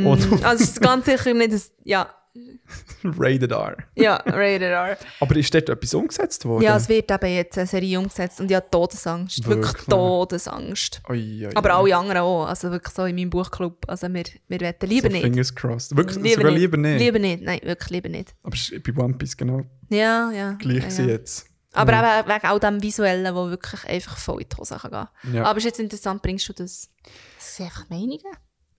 Und 0.06 0.44
Also 0.44 0.64
es 0.64 0.70
ist 0.70 0.80
ganz 0.80 1.06
sicher 1.06 1.34
nicht 1.34 1.52
das, 1.52 1.72
ja, 1.84 2.08
Rated 3.04 3.50
R. 3.52 3.76
ja, 3.96 4.16
Rated 4.26 4.62
R. 4.62 4.96
Aber 5.20 5.36
ist 5.36 5.52
dort 5.52 5.68
etwas 5.68 5.94
umgesetzt 5.94 6.44
worden? 6.44 6.62
Ja, 6.62 6.76
es 6.76 6.88
wird 6.88 7.10
eben 7.10 7.34
jetzt 7.34 7.58
eine 7.58 7.66
Serie 7.66 7.98
umgesetzt 7.98 8.40
und 8.40 8.50
ich 8.50 8.56
habe 8.56 8.66
Todesangst. 8.70 9.46
Wirklich, 9.46 9.66
Wirklich? 9.66 9.86
Todesangst. 9.86 11.00
Ui, 11.08 11.46
ui, 11.46 11.50
Aber 11.54 11.74
alle 11.74 11.96
anderen 11.96 12.20
auch. 12.22 12.46
Also 12.46 12.70
wirklich 12.70 12.94
so 12.94 13.04
in 13.04 13.16
meinem 13.16 13.30
Buchclub. 13.30 13.84
Also 13.88 14.12
wir, 14.12 14.24
wir 14.48 14.60
wollen 14.60 14.74
lieber 14.82 15.08
so 15.08 15.12
nicht. 15.12 15.22
Fingers 15.22 15.54
crossed. 15.54 15.96
Wirklich, 15.96 16.34
sogar 16.34 16.52
lieber 16.52 16.76
nicht. 16.76 16.98
Lieber 17.00 17.18
nicht, 17.18 17.42
nein, 17.42 17.60
wirklich 17.62 17.90
lieber 17.90 18.08
nicht. 18.08 18.34
Aber 18.42 18.54
es 18.54 18.70
ist 18.70 18.82
bei 18.82 19.02
One 19.02 19.14
Piece 19.14 19.36
genau 19.36 19.62
Ja, 19.88 20.30
ja. 20.30 20.52
gleich 20.52 20.96
ja, 20.98 21.04
ja. 21.04 21.10
jetzt. 21.10 21.46
Aber 21.72 21.92
eben 21.92 22.28
wegen 22.28 22.46
all 22.46 22.60
dem 22.60 22.82
Visuellen, 22.82 23.34
wo 23.34 23.50
wirklich 23.50 23.84
einfach 23.84 24.16
voll 24.16 24.42
in 24.42 24.48
die 24.48 24.56
Hose 24.56 24.76
kann 24.76 24.90
gehen 25.22 25.34
Ja. 25.34 25.44
Aber 25.44 25.58
es 25.58 25.64
ist 25.64 25.70
jetzt 25.70 25.80
interessant, 25.80 26.22
bringst 26.22 26.48
du 26.48 26.52
das? 26.52 26.88
Das 27.36 27.56
sind 27.56 27.66
einfach 27.66 27.88
Meinungen. 27.88 28.20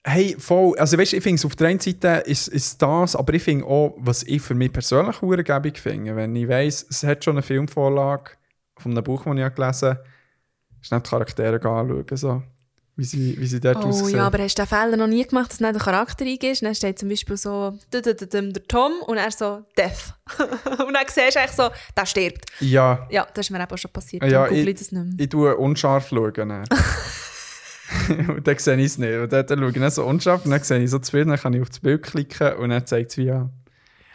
Hey, 0.09 0.35
voll. 0.39 0.77
Also, 0.79 0.97
weißt, 0.97 1.13
ich 1.13 1.23
finde 1.23 1.35
es 1.35 1.45
auf 1.45 1.55
der 1.55 1.67
einen 1.67 1.79
Seite 1.79 2.23
ist, 2.25 2.47
ist 2.47 2.81
das, 2.81 3.15
aber 3.15 3.33
ich 3.33 3.43
finde 3.43 3.65
auch, 3.65 3.95
was 3.97 4.23
ich 4.23 4.41
für 4.41 4.55
mich 4.55 4.71
persönlich 4.73 5.21
urgebig 5.21 5.77
finde, 5.79 6.15
wenn 6.15 6.35
ich 6.35 6.47
weiss, 6.47 6.85
es 6.89 7.03
hat 7.03 7.23
schon 7.23 7.35
eine 7.35 7.41
Filmvorlage 7.43 8.31
von 8.77 8.91
einem 8.93 9.03
Buch, 9.03 9.23
das 9.25 9.35
ich 9.37 9.55
gelesen 9.55 9.89
habe, 9.89 10.03
schnell 10.81 11.01
die 11.01 11.09
Charaktere 11.09 11.55
anschauen, 11.55 12.05
so, 12.13 12.41
wie, 12.95 13.03
sie, 13.05 13.35
wie 13.39 13.45
sie 13.47 13.59
dort 13.59 13.77
Oh 13.77 13.89
aussehen. 13.89 14.17
ja, 14.17 14.27
aber 14.27 14.39
hast 14.39 14.57
du 14.57 14.63
den 14.63 14.67
Fehler 14.67 14.97
noch 14.97 15.07
nie 15.07 15.25
gemacht, 15.25 15.51
dass 15.51 15.59
du 15.59 15.63
nicht 15.63 15.75
der 15.75 15.81
Charakter 15.83 16.25
eingehst? 16.25 16.63
Dann 16.63 16.75
steht 16.75 16.99
zum 16.99 17.07
Beispiel 17.09 17.37
so 17.37 17.77
«Dü- 17.93 18.01
dü- 18.03 18.13
dü- 18.17 18.29
düm, 18.29 18.51
der 18.51 18.63
Tom 18.63 18.91
und 19.07 19.17
er 19.17 19.31
so 19.31 19.63
«Death». 19.77 20.13
und 20.39 20.93
dann 20.93 21.05
siehst 21.07 21.35
du 21.35 21.39
eigentlich 21.39 21.51
so, 21.55 21.69
der 21.95 22.05
stirbt. 22.05 22.45
ja, 22.59 23.07
Ja, 23.09 23.25
das 23.33 23.45
ist 23.45 23.51
mir 23.51 23.61
eben 23.61 23.71
auch 23.71 23.77
schon 23.77 23.91
passiert. 23.91 24.23
Ja, 24.23 24.47
ich- 24.47 24.67
ich 24.67 24.75
das 24.79 24.91
nicht 24.91 25.05
mehr. 25.05 25.13
ich 25.17 25.29
tue 25.29 25.55
unscharf 25.55 26.09
schauen. 26.09 26.63
und 28.29 28.47
dann 28.47 28.57
sehe 28.57 28.77
ich 28.77 28.85
es 28.85 28.97
nicht. 28.97 29.15
Und 29.17 29.31
dann, 29.31 29.45
dann 29.45 29.59
schaue 29.59 29.87
ich 29.87 29.93
so 29.93 30.05
unscharf 30.05 30.45
und 30.45 30.51
dann 30.51 30.63
sehe 30.63 30.79
ich 30.83 30.89
so 30.89 30.99
zu 30.99 31.11
viel, 31.11 31.25
dann 31.25 31.37
kann 31.37 31.53
ich 31.53 31.61
auf 31.61 31.69
das 31.69 31.79
Bild 31.79 32.03
klicken 32.03 32.53
und 32.57 32.69
dann 32.69 32.85
zeigt 32.85 33.11
es 33.11 33.17
wie 33.17 33.31
an. 33.31 33.51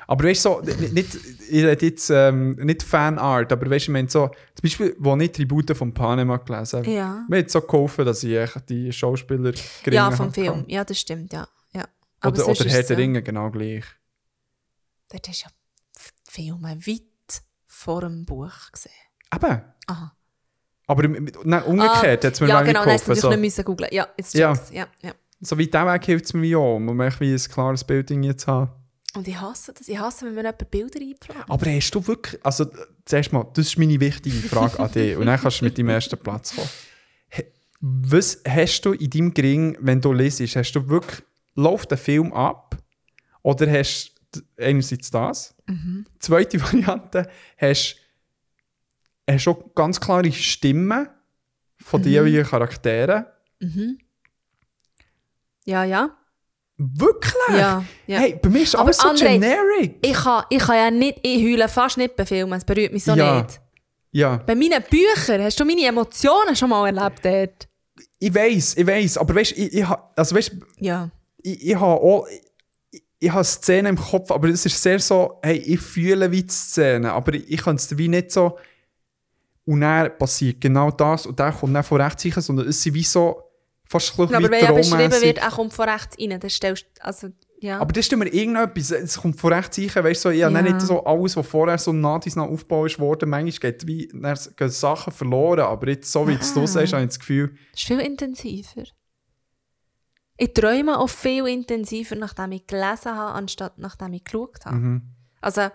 Aber 0.06 0.24
weißt 0.24 0.44
du, 0.44 0.48
so, 0.50 0.60
nicht, 0.92 1.14
ich 1.48 1.64
rede 1.64 1.86
jetzt 1.86 2.10
ähm, 2.10 2.52
nicht 2.56 2.82
Fanart, 2.82 3.50
aber 3.52 3.70
weißt 3.70 3.86
du, 3.86 3.90
ich 3.90 3.92
meine 3.92 4.08
so, 4.10 4.26
zum 4.28 4.62
Beispiel, 4.62 4.94
wo 4.98 5.16
ich 5.16 5.32
Tribute 5.32 5.74
von 5.74 5.94
Panama 5.94 6.36
gelesen 6.36 6.80
habe, 6.80 6.90
Ja. 6.90 7.24
mir 7.28 7.38
hat 7.38 7.50
so 7.50 7.62
geholfen, 7.62 8.04
dass 8.04 8.22
ich 8.22 8.50
die 8.68 8.92
Schauspieler 8.92 9.52
geringer 9.82 10.10
Ja, 10.10 10.10
vom 10.10 10.30
Film. 10.32 10.46
gehabt. 10.56 10.70
Ja, 10.70 10.84
das 10.84 11.00
stimmt, 11.00 11.32
ja. 11.32 11.48
ja. 11.72 11.84
Aber 12.20 12.34
Oder, 12.36 12.48
oder 12.48 12.64
Herr 12.66 12.82
der 12.82 12.90
ja- 12.90 12.96
Ringe, 12.96 13.22
genau 13.22 13.50
gleich. 13.50 13.84
Dort 15.10 15.26
hast 15.28 15.44
du 15.44 15.46
ja 15.48 15.52
Filme 16.28 16.76
weit 16.86 17.42
vor 17.66 18.02
dem 18.02 18.26
Buch 18.26 18.52
gesehen. 18.72 18.92
Eben. 19.34 19.62
Aha. 19.86 20.16
Aber 20.86 21.04
im- 21.04 21.28
nein, 21.44 21.62
umgekehrt 21.64 22.24
hat 22.24 22.32
es 22.34 22.40
mir 22.40 22.48
ja, 22.48 22.62
genau, 22.62 22.84
geholfen. 22.84 23.04
du 23.04 23.08
natürlich 23.10 23.20
So, 23.22 23.30
nicht 23.30 23.40
müssen 23.40 23.64
googlen. 23.64 23.88
Ja, 23.92 24.08
jetzt 24.18 24.34
Ja. 24.34 24.54
check's. 24.54 24.70
Ja, 24.72 24.86
ja. 25.02 25.12
so 25.40 25.56
wie 25.58 25.66
dieser 25.66 25.86
Weg 25.92 26.04
hilft 26.04 26.24
es 26.26 26.34
mir 26.34 26.58
auch, 26.58 26.76
um 26.76 27.00
echt 27.00 27.20
wie 27.20 27.32
ein 27.32 27.38
klares 27.38 27.84
Bild 27.84 28.10
irgendwie 28.10 28.34
zu 28.36 28.46
haben. 28.48 28.70
Und 29.16 29.28
ich 29.28 29.40
hasse 29.40 29.72
das. 29.72 29.86
Ich 29.88 29.98
hasse, 29.98 30.26
wenn 30.26 30.34
mir 30.34 30.40
jemand 30.42 30.70
Bilder 30.70 31.00
einplant. 31.00 31.48
Aber 31.48 31.70
hast 31.70 31.90
du 31.92 32.04
wirklich, 32.06 32.44
also 32.44 32.66
zuerst 33.04 33.32
mal, 33.32 33.46
das 33.54 33.66
ist 33.66 33.78
meine 33.78 33.98
wichtige 34.00 34.36
Frage 34.48 34.78
an 34.80 34.90
dich 34.90 35.16
und 35.16 35.26
dann 35.26 35.38
kannst 35.40 35.60
du 35.60 35.64
mit 35.66 35.78
deinem 35.78 35.90
ersten 35.90 36.18
Platz 36.18 36.54
kommen. 36.54 36.68
Was 37.80 38.40
hast 38.48 38.82
du 38.82 38.92
in 38.92 39.10
deinem 39.10 39.34
Gring, 39.34 39.76
wenn 39.80 40.00
du 40.00 40.12
lesest, 40.12 40.56
hast 40.56 40.72
du 40.72 40.88
wirklich, 40.88 41.22
läuft 41.54 41.90
der 41.90 41.98
Film 41.98 42.32
ab 42.32 42.76
oder 43.42 43.70
hast 43.70 44.14
du 44.32 44.40
einerseits 44.58 45.10
das, 45.10 45.54
zweite 46.18 46.60
Variante, 46.62 47.28
hast 47.58 47.96
du 49.28 49.38
schon 49.38 49.56
ganz 49.74 50.00
klare 50.00 50.30
Stimmen 50.32 51.08
von 51.80 52.00
Mhm. 52.02 52.06
jeweiligen 52.08 52.44
Charakteren. 52.44 53.26
Ja, 55.64 55.84
ja. 55.84 56.10
Wirklich? 56.76 57.34
Ja, 57.58 57.84
ja. 58.06 58.18
Hey, 58.18 58.38
bei 58.42 58.48
mir 58.50 58.62
ist 58.62 58.74
Aber 58.74 58.86
alles 58.86 58.98
so 58.98 59.08
André, 59.08 59.34
generic. 59.34 59.96
Ich 60.02 60.12
kann, 60.12 60.44
ich 60.50 60.58
kann 60.58 60.76
ja 60.76 60.90
nicht, 60.90 61.20
ich 61.22 61.42
heule 61.44 61.68
fast 61.68 61.96
nicht 61.98 62.16
bei 62.16 62.26
Filmen. 62.26 62.52
Es 62.54 62.64
berührt 62.64 62.92
mich 62.92 63.04
so 63.04 63.12
Ja. 63.14 63.42
nicht. 63.42 63.60
Ja. 64.10 64.36
Bei 64.38 64.54
meinen 64.54 64.82
Büchern 64.90 65.42
hast 65.42 65.58
du 65.58 65.64
meine 65.64 65.86
Emotionen 65.86 66.54
schon 66.56 66.70
mal 66.70 66.86
erlebt 66.86 67.24
dort. 67.24 67.68
Ich 68.18 68.34
weiß, 68.34 68.76
ich 68.76 68.86
weiß, 68.86 69.18
aber 69.18 69.34
weißt 69.36 69.52
ich, 69.52 69.72
ich, 69.72 69.86
also 70.16 70.34
weißt, 70.36 70.52
Ja. 70.78 71.10
ich, 71.42 71.68
ich 71.68 71.74
habe 71.74 72.00
auch, 72.00 72.26
ich, 72.90 73.02
ich 73.20 73.30
habe 73.30 73.44
Szenen 73.44 73.96
im 73.96 73.96
Kopf, 73.96 74.30
aber 74.30 74.48
es 74.48 74.66
ist 74.66 74.80
sehr 74.82 74.98
so, 74.98 75.38
hey, 75.42 75.56
ich 75.58 75.80
fühle 75.80 76.30
wie 76.30 76.42
die 76.42 76.48
Szene, 76.52 77.12
aber 77.12 77.34
ich, 77.34 77.48
ich 77.50 77.62
kann 77.62 77.76
es 77.76 77.96
wie 77.96 78.08
nicht 78.08 78.30
so, 78.32 78.58
und 79.66 79.80
dann 79.80 80.16
passiert 80.18 80.60
genau 80.60 80.90
das 80.90 81.26
und 81.26 81.38
der 81.38 81.52
kommt 81.52 81.74
dann 81.74 81.84
von 81.84 82.00
rechts 82.00 82.24
rein, 82.24 82.42
sondern 82.42 82.68
es 82.68 82.82
sind 82.82 82.94
wie 82.94 83.02
so, 83.02 83.40
fast 83.86 84.12
ein 84.18 84.26
bisschen 84.26 84.34
Aber 84.36 84.50
wenn 84.50 84.64
ja 84.64 84.72
beschrieben 84.72 85.22
wird, 85.22 85.38
er 85.38 85.50
kommt 85.50 85.72
von 85.72 85.88
rechts 85.88 86.16
rein, 86.20 86.38
dann 86.40 86.50
stellst 86.50 86.86
also, 87.00 87.28
ja. 87.60 87.78
Aber 87.78 87.92
das 87.92 88.06
ist 88.06 88.12
immer 88.12 88.26
irgendetwas, 88.26 88.90
es 88.90 89.16
kommt 89.16 89.40
von 89.40 89.52
rechts 89.52 89.78
rein, 89.78 90.04
weißt 90.04 90.24
du, 90.24 90.28
so, 90.28 90.30
Ja. 90.30 90.50
dann 90.50 90.64
nicht 90.64 90.80
so 90.82 91.02
alles, 91.04 91.36
was 91.36 91.46
vorher 91.46 91.78
so 91.78 91.92
nah 91.92 92.18
dies 92.18 92.36
nach 92.36 92.44
aufgebaut 92.48 92.90
ist 92.92 92.98
worden, 92.98 93.30
manchmal 93.30 93.72
geht 93.72 93.86
wie, 93.86 94.08
dann 94.12 94.38
gehen 94.56 94.68
Sachen 94.70 95.12
verloren, 95.12 95.60
aber 95.60 95.88
jetzt, 95.88 96.10
so 96.12 96.26
wie 96.28 96.32
Ah. 96.34 96.38
es 96.40 96.52
du 96.52 96.66
sagst, 96.66 96.92
habe 96.92 97.02
ich 97.02 97.08
das 97.08 97.18
Gefühl, 97.18 97.54
Das 97.72 97.80
ist 97.80 97.86
viel 97.86 98.00
intensiver. 98.00 98.84
Ich 100.36 100.52
träume 100.52 100.98
auch 100.98 101.08
viel 101.08 101.46
intensiver, 101.46 102.16
nachdem 102.16 102.52
ich 102.52 102.66
gelesen 102.66 103.14
habe, 103.14 103.34
anstatt 103.34 103.78
nachdem 103.78 104.12
ich 104.14 104.24
geschaut 104.24 104.64
habe. 104.66 104.76
Mhm. 104.76 105.02
Also 105.40 105.68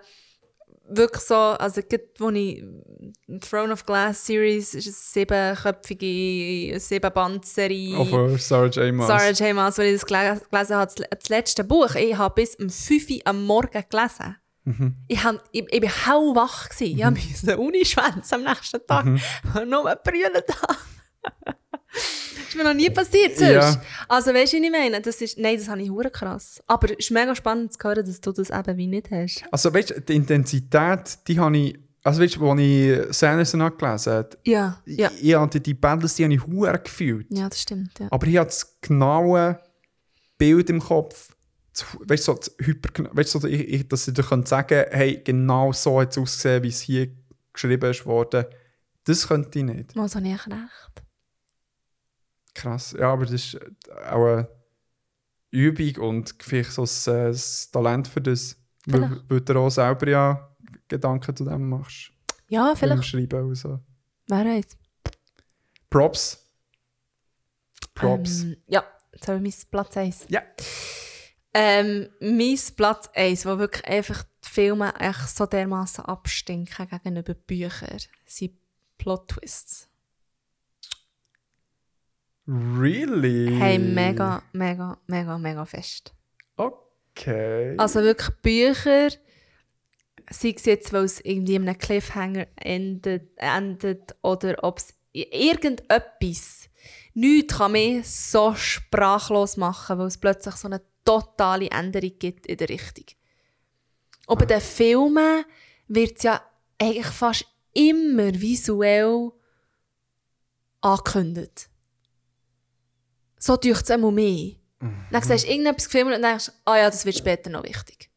wirklich 0.89 1.23
so, 1.23 1.35
also 1.35 1.81
wo 2.17 2.29
ich 2.29 2.63
Throne 3.41 3.73
of 3.73 3.85
Glass 3.85 4.25
Series 4.25 4.73
ist 4.73 4.87
eine 4.87 4.93
siebenköpfige, 4.93 6.79
sieben 6.79 7.13
Band-Serie. 7.13 7.97
auf 7.97 8.11
äh, 8.11 8.37
Sarah 8.37 8.67
J. 8.67 8.93
Maas. 8.93 9.07
Sarah 9.07 9.29
J. 9.31 9.55
Maas, 9.55 9.79
als 9.79 9.87
ich 9.87 10.01
das 10.01 10.07
gele- 10.09 10.41
gelesen 10.49 10.75
habe, 10.75 10.91
das, 10.95 11.29
letzte 11.29 11.63
Buch, 11.63 11.95
ich 11.95 12.17
habe 12.17 12.35
bis 12.35 12.55
um 12.55 12.69
5 12.69 13.09
Uhr 13.09 13.17
am 13.25 13.45
Morgen 13.45 13.83
gelesen. 13.89 14.35
Mhm. 14.65 14.95
Ich, 15.07 15.23
hab, 15.23 15.43
ich, 15.51 15.65
ich 15.71 15.81
bin 15.81 15.89
hellwach. 15.89 16.69
gewesen. 16.69 16.97
Ich 17.17 17.29
musste 17.31 17.57
Uni 17.57 17.85
schwänzen 17.85 18.35
am 18.35 18.43
nächsten 18.43 18.85
Tag. 18.85 19.05
Mhm. 19.05 19.19
Nur 19.69 19.95
brüllen. 20.03 20.43
Das 21.93 22.47
ist 22.49 22.55
mir 22.55 22.63
noch 22.63 22.73
nie 22.73 22.89
passiert 22.89 23.37
sonst. 23.37 23.51
Ja. 23.51 23.81
Also 24.07 24.33
weißt 24.33 24.53
du, 24.53 24.57
was 24.57 24.65
ich 24.65 24.71
meine? 24.71 25.01
Das 25.01 25.21
ist, 25.21 25.37
nein, 25.37 25.57
das 25.57 25.67
habe 25.67 25.81
ich 25.81 25.89
hure 25.89 26.09
krass. 26.09 26.61
Aber 26.67 26.89
es 26.91 26.97
ist 26.97 27.11
mega 27.11 27.35
spannend 27.35 27.73
zu 27.73 27.79
hören, 27.87 28.05
dass 28.05 28.21
du 28.21 28.31
das 28.31 28.49
eben 28.49 28.77
wie 28.77 28.87
nicht 28.87 29.11
hast. 29.11 29.43
Also 29.51 29.73
weißt 29.73 29.89
du, 29.91 30.01
die 30.01 30.15
Intensität, 30.15 31.19
die 31.27 31.39
habe 31.39 31.57
ich, 31.57 31.79
also 32.03 32.21
weißt 32.21 32.35
du, 32.37 32.49
als 32.51 32.61
ich 32.61 33.17
Sanderson 33.17 33.77
gelesen 33.77 34.13
habe, 34.13 34.29
Ja, 34.45 34.81
ja. 34.85 35.11
ich, 35.15 35.23
ich 35.29 35.35
hatte 35.35 35.59
die 35.61 35.73
Battles, 35.73 36.15
die 36.15 36.23
habe 36.23 36.33
ich 36.33 36.45
hure 36.45 36.79
gefühlt. 36.79 37.27
Ja, 37.29 37.49
das 37.49 37.61
stimmt, 37.61 37.99
ja. 37.99 38.07
Aber 38.11 38.25
ich 38.27 38.37
habe 38.37 38.47
das 38.47 38.79
genaue 38.81 39.59
Bild 40.37 40.69
im 40.69 40.79
Kopf, 40.79 41.35
weißt 42.07 42.27
du, 42.27 42.31
so, 42.33 42.37
das 42.37 42.55
hyper, 42.59 43.09
weißt 43.13 43.35
du, 43.35 43.39
so, 43.39 43.47
ich, 43.47 43.61
ich, 43.67 43.87
dass 43.87 44.07
ich 44.07 44.13
dir 44.13 44.23
könnte 44.23 44.49
sagen 44.49 44.85
hey, 44.89 45.21
genau 45.23 45.71
so 45.73 46.01
hat 46.01 46.11
es 46.11 46.17
ausgesehen, 46.17 46.63
wie 46.63 46.69
es 46.69 46.81
hier 46.81 47.09
geschrieben 47.53 47.89
ist 47.89 48.05
worden. 48.05 48.45
Das 49.05 49.27
könnte 49.27 49.59
ich 49.59 49.65
nicht. 49.65 49.95
Mal 49.95 50.07
so 50.09 50.19
nicht 50.19 50.45
recht. 50.47 51.03
Krass. 52.59 52.93
Ja, 52.97 53.13
aber 53.13 53.23
das 53.23 53.33
ist 53.33 53.59
auch 54.09 54.25
eine 54.25 54.49
Übung 55.51 56.09
und 56.09 56.35
vielleicht 56.39 56.71
so 56.71 56.83
ein, 56.83 57.13
äh, 57.13 57.29
ein 57.29 57.39
Talent 57.71 58.07
für 58.07 58.21
das. 58.21 58.57
Weil, 58.85 59.07
Vielleicht. 59.07 59.29
weil 59.29 59.41
du 59.41 59.59
auch 59.59 59.69
selber 59.69 60.07
ja 60.09 60.55
Gedanken 60.87 61.35
zu 61.35 61.45
dem 61.45 61.69
machst. 61.69 62.11
Ja, 62.49 62.67
Beim 62.67 62.75
vielleicht. 62.75 63.05
Schreiben 63.05 63.47
und 63.47 63.55
so. 63.55 63.79
Wer 64.27 64.45
weiß. 64.45 64.77
Props. 65.89 66.45
Props. 67.93 68.41
Ähm, 68.41 68.57
ja, 68.67 68.83
jetzt 69.13 69.27
habe 69.27 69.37
ich 69.37 69.43
mein 69.43 69.69
Platz 69.71 69.97
1. 69.97 70.25
Ja. 70.29 70.41
Ähm, 71.53 72.09
mein 72.19 72.57
Platz 72.75 73.09
1, 73.13 73.45
wo 73.45 73.57
wirklich 73.57 73.85
einfach 73.85 74.23
die 74.43 74.49
Filme 74.49 74.93
echt 74.99 75.29
so 75.29 75.45
dermaßen 75.45 76.05
abstinken 76.05 76.87
gegenüber 76.87 77.33
Büchern, 77.33 77.99
sind 78.25 78.53
Plot-Twists. 78.97 79.88
Really? 82.51 83.59
Hey, 83.59 83.77
mega, 83.77 84.41
mega, 84.53 84.97
mega, 85.05 85.37
mega 85.37 85.65
fest. 85.65 86.11
Okay. 86.57 87.75
Also 87.77 88.01
wirklich 88.01 88.35
Bücher, 88.41 89.09
sei 90.31 90.53
es 90.55 90.65
jetzt, 90.65 90.91
weil 90.91 91.03
es 91.03 91.19
irgendwie 91.23 91.55
in 91.55 91.69
einem 91.69 91.77
Cliffhanger 91.77 92.47
endet, 92.55 93.37
endet 93.37 94.15
oder 94.23 94.55
ob 94.63 94.79
es 94.79 94.95
irgendetwas, 95.11 96.69
nichts 97.13 97.55
kann 97.55 97.73
mich 97.73 98.09
so 98.09 98.55
sprachlos 98.55 99.55
machen, 99.55 99.99
weil 99.99 100.07
es 100.07 100.17
plötzlich 100.17 100.55
so 100.55 100.69
eine 100.69 100.81
totale 101.05 101.69
Änderung 101.69 102.17
gibt 102.17 102.47
in 102.47 102.57
der 102.57 102.69
Richtung. 102.69 103.05
Und 104.25 104.39
bei 104.39 104.45
den 104.45 104.61
Filmen 104.61 105.45
wird 105.87 106.17
es 106.17 106.23
ja 106.23 106.41
eigentlich 106.81 107.05
fast 107.05 107.45
immer 107.73 108.33
visuell 108.33 109.33
angekündigt. 110.81 111.69
So 113.39 113.55
tut 113.57 113.81
es 113.81 113.89
einmal 113.89 114.11
mehr. 114.11 114.51
Dann 115.11 115.23
siehst 115.23 115.45
du 115.45 115.49
irgendetwas 115.49 115.85
gefilmt 115.85 116.13
und 116.13 116.21
denkst, 116.21 116.51
ah 116.65 116.77
ja, 116.77 116.89
das 116.89 117.05
wird 117.05 117.17
später 117.17 117.49
noch 117.49 117.63
wichtig. 117.63 118.09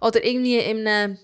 Oder 0.00 0.24
irgendwie 0.24 0.58
in 0.58 0.86
einer, 0.86 1.16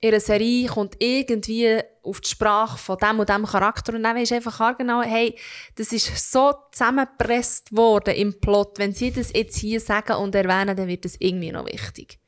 in 0.00 0.08
einer 0.08 0.20
Serie 0.20 0.68
kommt 0.68 0.96
irgendwie 0.98 1.80
auf 2.02 2.20
die 2.20 2.28
Sprache 2.28 2.76
von 2.78 2.98
dem 2.98 3.20
und 3.20 3.28
dem 3.28 3.46
Charakter 3.46 3.94
und 3.94 4.02
dann 4.02 4.16
weisst 4.16 4.32
du 4.32 4.36
einfach 4.36 4.76
genau, 4.76 5.02
hey, 5.02 5.38
das 5.76 5.92
ist 5.92 6.30
so 6.30 6.52
zusammengepresst 6.72 7.74
worden 7.74 8.14
im 8.14 8.40
Plot. 8.40 8.78
Wenn 8.78 8.92
sie 8.92 9.10
das 9.10 9.32
jetzt 9.32 9.56
hier 9.56 9.80
sagen 9.80 10.16
und 10.16 10.34
erwähnen, 10.34 10.76
dann 10.76 10.88
wird 10.88 11.04
das 11.04 11.16
irgendwie 11.18 11.52
noch 11.52 11.66
wichtig. 11.66 12.18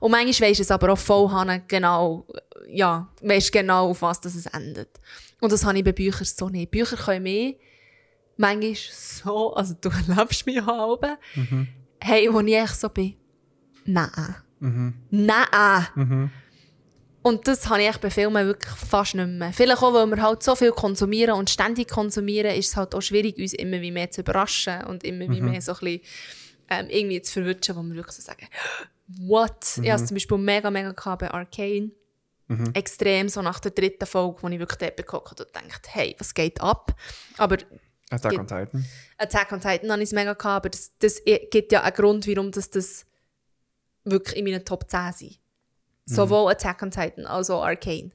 Und 0.00 0.10
manchmal 0.10 0.50
weisst 0.50 0.60
du 0.60 0.62
es 0.64 0.70
aber 0.70 0.92
auch 0.92 0.98
voll 0.98 1.30
genau, 1.68 2.26
ja, 2.68 3.08
weisst 3.22 3.52
genau, 3.52 3.90
auf 3.90 4.02
was 4.02 4.20
das 4.20 4.34
es 4.34 4.46
endet. 4.46 5.00
Und 5.40 5.52
das 5.52 5.64
habe 5.64 5.78
ich 5.78 5.84
bei 5.84 5.92
Büchern 5.92 6.26
so 6.26 6.48
nicht. 6.50 6.70
Bücher 6.70 6.96
können 6.96 7.22
mehr, 7.22 7.54
manchmal 8.36 8.74
so, 8.74 9.54
also 9.54 9.74
du 9.80 9.88
erlebst 10.08 10.46
mich 10.46 10.64
halb, 10.64 11.18
hey, 12.00 12.28
wo 12.32 12.40
ich 12.40 12.54
echt 12.54 12.76
so 12.76 12.88
bin, 12.88 13.14
nein. 13.84 14.34
Nein. 15.10 16.30
Und 17.22 17.48
das 17.48 17.68
habe 17.68 17.82
ich 17.82 17.96
bei 17.98 18.08
Filmen 18.08 18.46
wirklich 18.46 18.72
fast 18.72 19.16
nicht 19.16 19.26
mehr. 19.28 19.52
Vielleicht 19.52 19.82
auch, 19.82 19.92
weil 19.92 20.06
wir 20.06 20.22
halt 20.22 20.44
so 20.44 20.54
viel 20.54 20.70
konsumieren 20.70 21.34
und 21.34 21.50
ständig 21.50 21.88
konsumieren, 21.88 22.54
ist 22.54 22.68
es 22.68 22.76
halt 22.76 22.94
auch 22.94 23.00
schwierig, 23.00 23.36
uns 23.38 23.52
immer 23.52 23.80
wie 23.80 23.90
mehr 23.90 24.10
zu 24.10 24.20
überraschen 24.20 24.84
und 24.84 25.02
immer 25.02 25.28
wie 25.28 25.40
mehr 25.40 25.60
so 25.60 25.72
ein 25.72 25.78
bisschen 25.80 26.00
ähm, 26.70 26.86
irgendwie 26.88 27.20
zu 27.22 27.32
verwutschen, 27.32 27.74
wo 27.76 27.82
wir 27.82 27.96
wirklich 27.96 28.16
so 28.16 28.22
sagen, 28.22 28.46
what? 29.18 29.78
Ich 29.82 29.90
hatte 29.90 30.02
es 30.02 30.08
zum 30.08 30.14
Beispiel 30.14 30.38
mega, 30.38 30.70
mega 30.70 30.92
gehabt 30.92 31.20
bei 31.20 31.30
Arcane. 31.30 31.90
Extrem, 32.74 33.28
so 33.28 33.42
nach 33.42 33.58
der 33.58 33.72
dritten 33.72 34.06
Folge, 34.06 34.40
wo 34.40 34.48
ich 34.48 34.58
wirklich 34.60 34.78
dort 34.78 34.96
geguckt 34.96 35.40
und 35.40 35.52
gedacht, 35.52 35.88
hey, 35.88 36.14
was 36.20 36.32
geht 36.32 36.60
ab? 36.60 36.94
Aber 37.38 37.56
Attack 38.10 38.38
on 38.38 38.46
Titan. 38.46 38.84
Attack 39.18 39.52
on 39.52 39.60
Titan 39.60 39.90
habe 39.90 40.02
ich 40.02 40.08
es 40.08 40.12
mega 40.12 40.32
gehabt, 40.34 40.44
aber 40.44 40.68
das, 40.70 40.96
das 40.98 41.22
gibt 41.50 41.72
ja 41.72 41.82
einen 41.82 41.94
Grund, 41.94 42.26
warum 42.28 42.52
das, 42.52 42.70
das 42.70 43.04
wirklich 44.04 44.36
in 44.36 44.44
meinen 44.44 44.64
Top 44.64 44.88
10 44.88 45.12
sind. 45.12 45.38
Sowohl 46.08 46.52
Attack 46.52 46.82
on 46.82 46.90
Titan 46.92 47.26
als 47.26 47.50
auch 47.50 47.64
Arcane. 47.64 48.10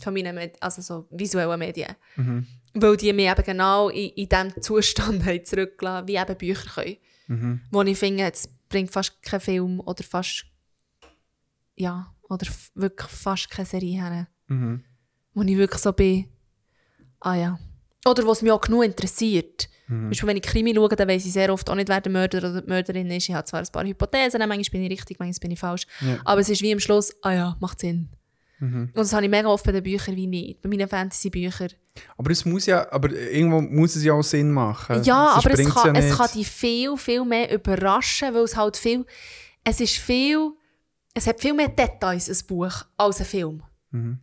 Von 0.00 0.14
meinen 0.14 0.34
Med 0.36 0.62
also 0.62 0.80
so 0.80 1.08
visuellen 1.10 1.58
Medien. 1.58 1.96
Weil 2.74 2.96
die 2.96 3.12
mich 3.12 3.28
eben 3.28 3.42
genau 3.42 3.88
in, 3.88 4.10
in 4.10 4.28
diesem 4.28 4.62
Zustand 4.62 5.24
haben 5.26 5.44
zurückgelassen, 5.44 6.06
wie 6.06 6.16
eben 6.16 6.36
Bücher 6.36 6.70
können. 6.70 6.96
Wo 7.72 7.82
ich 7.82 7.98
finde, 7.98 8.30
es 8.32 8.48
bringt 8.68 8.92
fast 8.92 9.20
kein 9.22 9.40
Film 9.40 9.80
oder 9.80 10.04
fast 10.04 10.46
ja, 11.74 12.14
oder 12.28 12.46
wirklich 12.74 13.10
fast 13.10 13.50
keine 13.50 13.66
Serie 13.66 14.00
her. 14.00 14.28
Wo 15.34 15.42
ich 15.42 15.56
wirklich 15.56 15.80
so 15.82 15.92
bin, 15.92 16.28
ah 17.20 17.34
ja. 17.34 17.58
Oder 18.06 18.26
was 18.26 18.42
mich 18.42 18.52
auch 18.52 18.60
genug 18.60 18.84
interessiert. 18.84 19.68
Zum 19.88 20.08
Beispiel, 20.08 20.28
wenn 20.28 20.36
ich 20.38 20.42
Krimi 20.42 20.74
schaue, 20.74 20.88
dann 20.88 21.08
weiss 21.08 21.26
ich 21.26 21.32
sehr 21.32 21.52
oft 21.52 21.68
auch 21.68 21.74
nicht, 21.74 21.88
wer 21.88 22.00
der 22.00 22.10
Mörder 22.10 22.38
oder 22.38 22.62
die 22.62 22.68
Mörderin 22.68 23.10
ist. 23.10 23.28
Ich 23.28 23.34
habe 23.34 23.44
zwar 23.44 23.60
ein 23.60 23.66
paar 23.70 23.84
Hypothesen, 23.84 24.38
manchmal 24.40 24.62
bin 24.70 24.84
ich 24.84 24.90
richtig, 24.90 25.18
manchmal 25.18 25.40
bin 25.40 25.50
ich 25.50 25.58
falsch. 25.58 25.86
Aber 26.24 26.40
es 26.40 26.48
ist 26.48 26.62
wie 26.62 26.72
am 26.72 26.80
Schluss, 26.80 27.14
ah 27.22 27.32
ja, 27.32 27.56
macht 27.60 27.80
Sinn. 27.80 28.08
Und 28.62 28.96
das 28.96 29.12
habe 29.12 29.24
ich 29.24 29.30
mega 29.30 29.48
oft 29.48 29.66
bei 29.66 29.72
den 29.72 29.82
Büchern 29.82 30.14
wie 30.14 30.28
nicht. 30.28 30.62
Bei 30.62 30.68
meinen 30.68 30.88
Fantasy-Büchern. 30.88 31.70
Aber 32.16 32.30
es 32.30 32.44
muss 32.44 32.66
ja, 32.66 32.90
aber 32.92 33.10
irgendwo 33.10 33.60
muss 33.60 33.96
es 33.96 34.04
ja 34.04 34.12
auch 34.12 34.22
Sinn 34.22 34.52
machen. 34.52 35.02
Ja, 35.02 35.32
Sonst 35.32 35.46
aber 35.46 35.60
es 35.60 35.74
kann, 35.74 35.94
ja 35.94 36.00
es 36.00 36.16
kann 36.16 36.30
dich 36.32 36.48
viel, 36.48 36.96
viel 36.96 37.24
mehr 37.24 37.52
überraschen, 37.52 38.32
weil 38.32 38.44
es 38.44 38.56
halt 38.56 38.76
viel, 38.76 39.04
es 39.64 39.80
ist 39.80 39.96
viel, 39.96 40.52
es 41.12 41.26
hat 41.26 41.40
viel 41.40 41.54
mehr 41.54 41.68
Details, 41.68 42.28
ein 42.28 42.46
Buch, 42.46 42.72
als 42.96 43.18
ein 43.18 43.26
Film. 43.26 43.62
Mhm. 43.90 44.20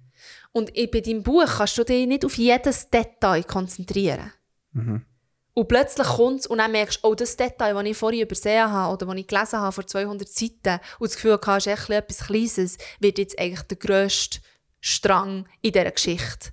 Und 0.52 0.74
bei 0.74 1.02
deinem 1.02 1.24
Buch 1.24 1.46
kannst 1.46 1.78
du 1.78 1.84
dich 1.84 2.08
nicht 2.08 2.26
auf 2.26 2.38
jedes 2.38 2.90
Detail 2.90 3.44
konzentrieren. 3.44 4.32
Mhm. 4.74 5.06
Und 5.54 5.68
plötzlich 5.68 6.08
kommt 6.08 6.40
es 6.42 6.48
und 6.48 6.60
dann 6.60 6.72
merkst 6.72 7.04
du, 7.04 7.08
oh, 7.10 7.16
das 7.16 7.36
Detail, 7.36 7.74
das 7.74 7.84
ich 7.86 7.98
vorhin 7.98 8.22
übersehen 8.22 8.72
habe 8.72 8.94
oder 8.94 9.06
das 9.06 9.16
ich 9.16 9.28
gelesen 9.28 9.60
habe 9.60 9.72
vor 9.74 9.86
200 9.86 10.28
Seiten 10.30 10.80
und 11.00 11.10
das 11.12 11.16
Gefühl 11.16 11.38
ist 11.58 11.68
echt 11.68 11.90
etwas 11.90 12.20
Kleines, 12.20 12.78
wird 13.00 13.18
jetzt 13.18 13.38
eigentlich 13.38 13.62
der 13.64 13.78
grösste 13.78 14.40
Strang 14.80 15.48
in 15.62 15.72
dieser 15.74 15.92
Geschichte. 15.92 16.50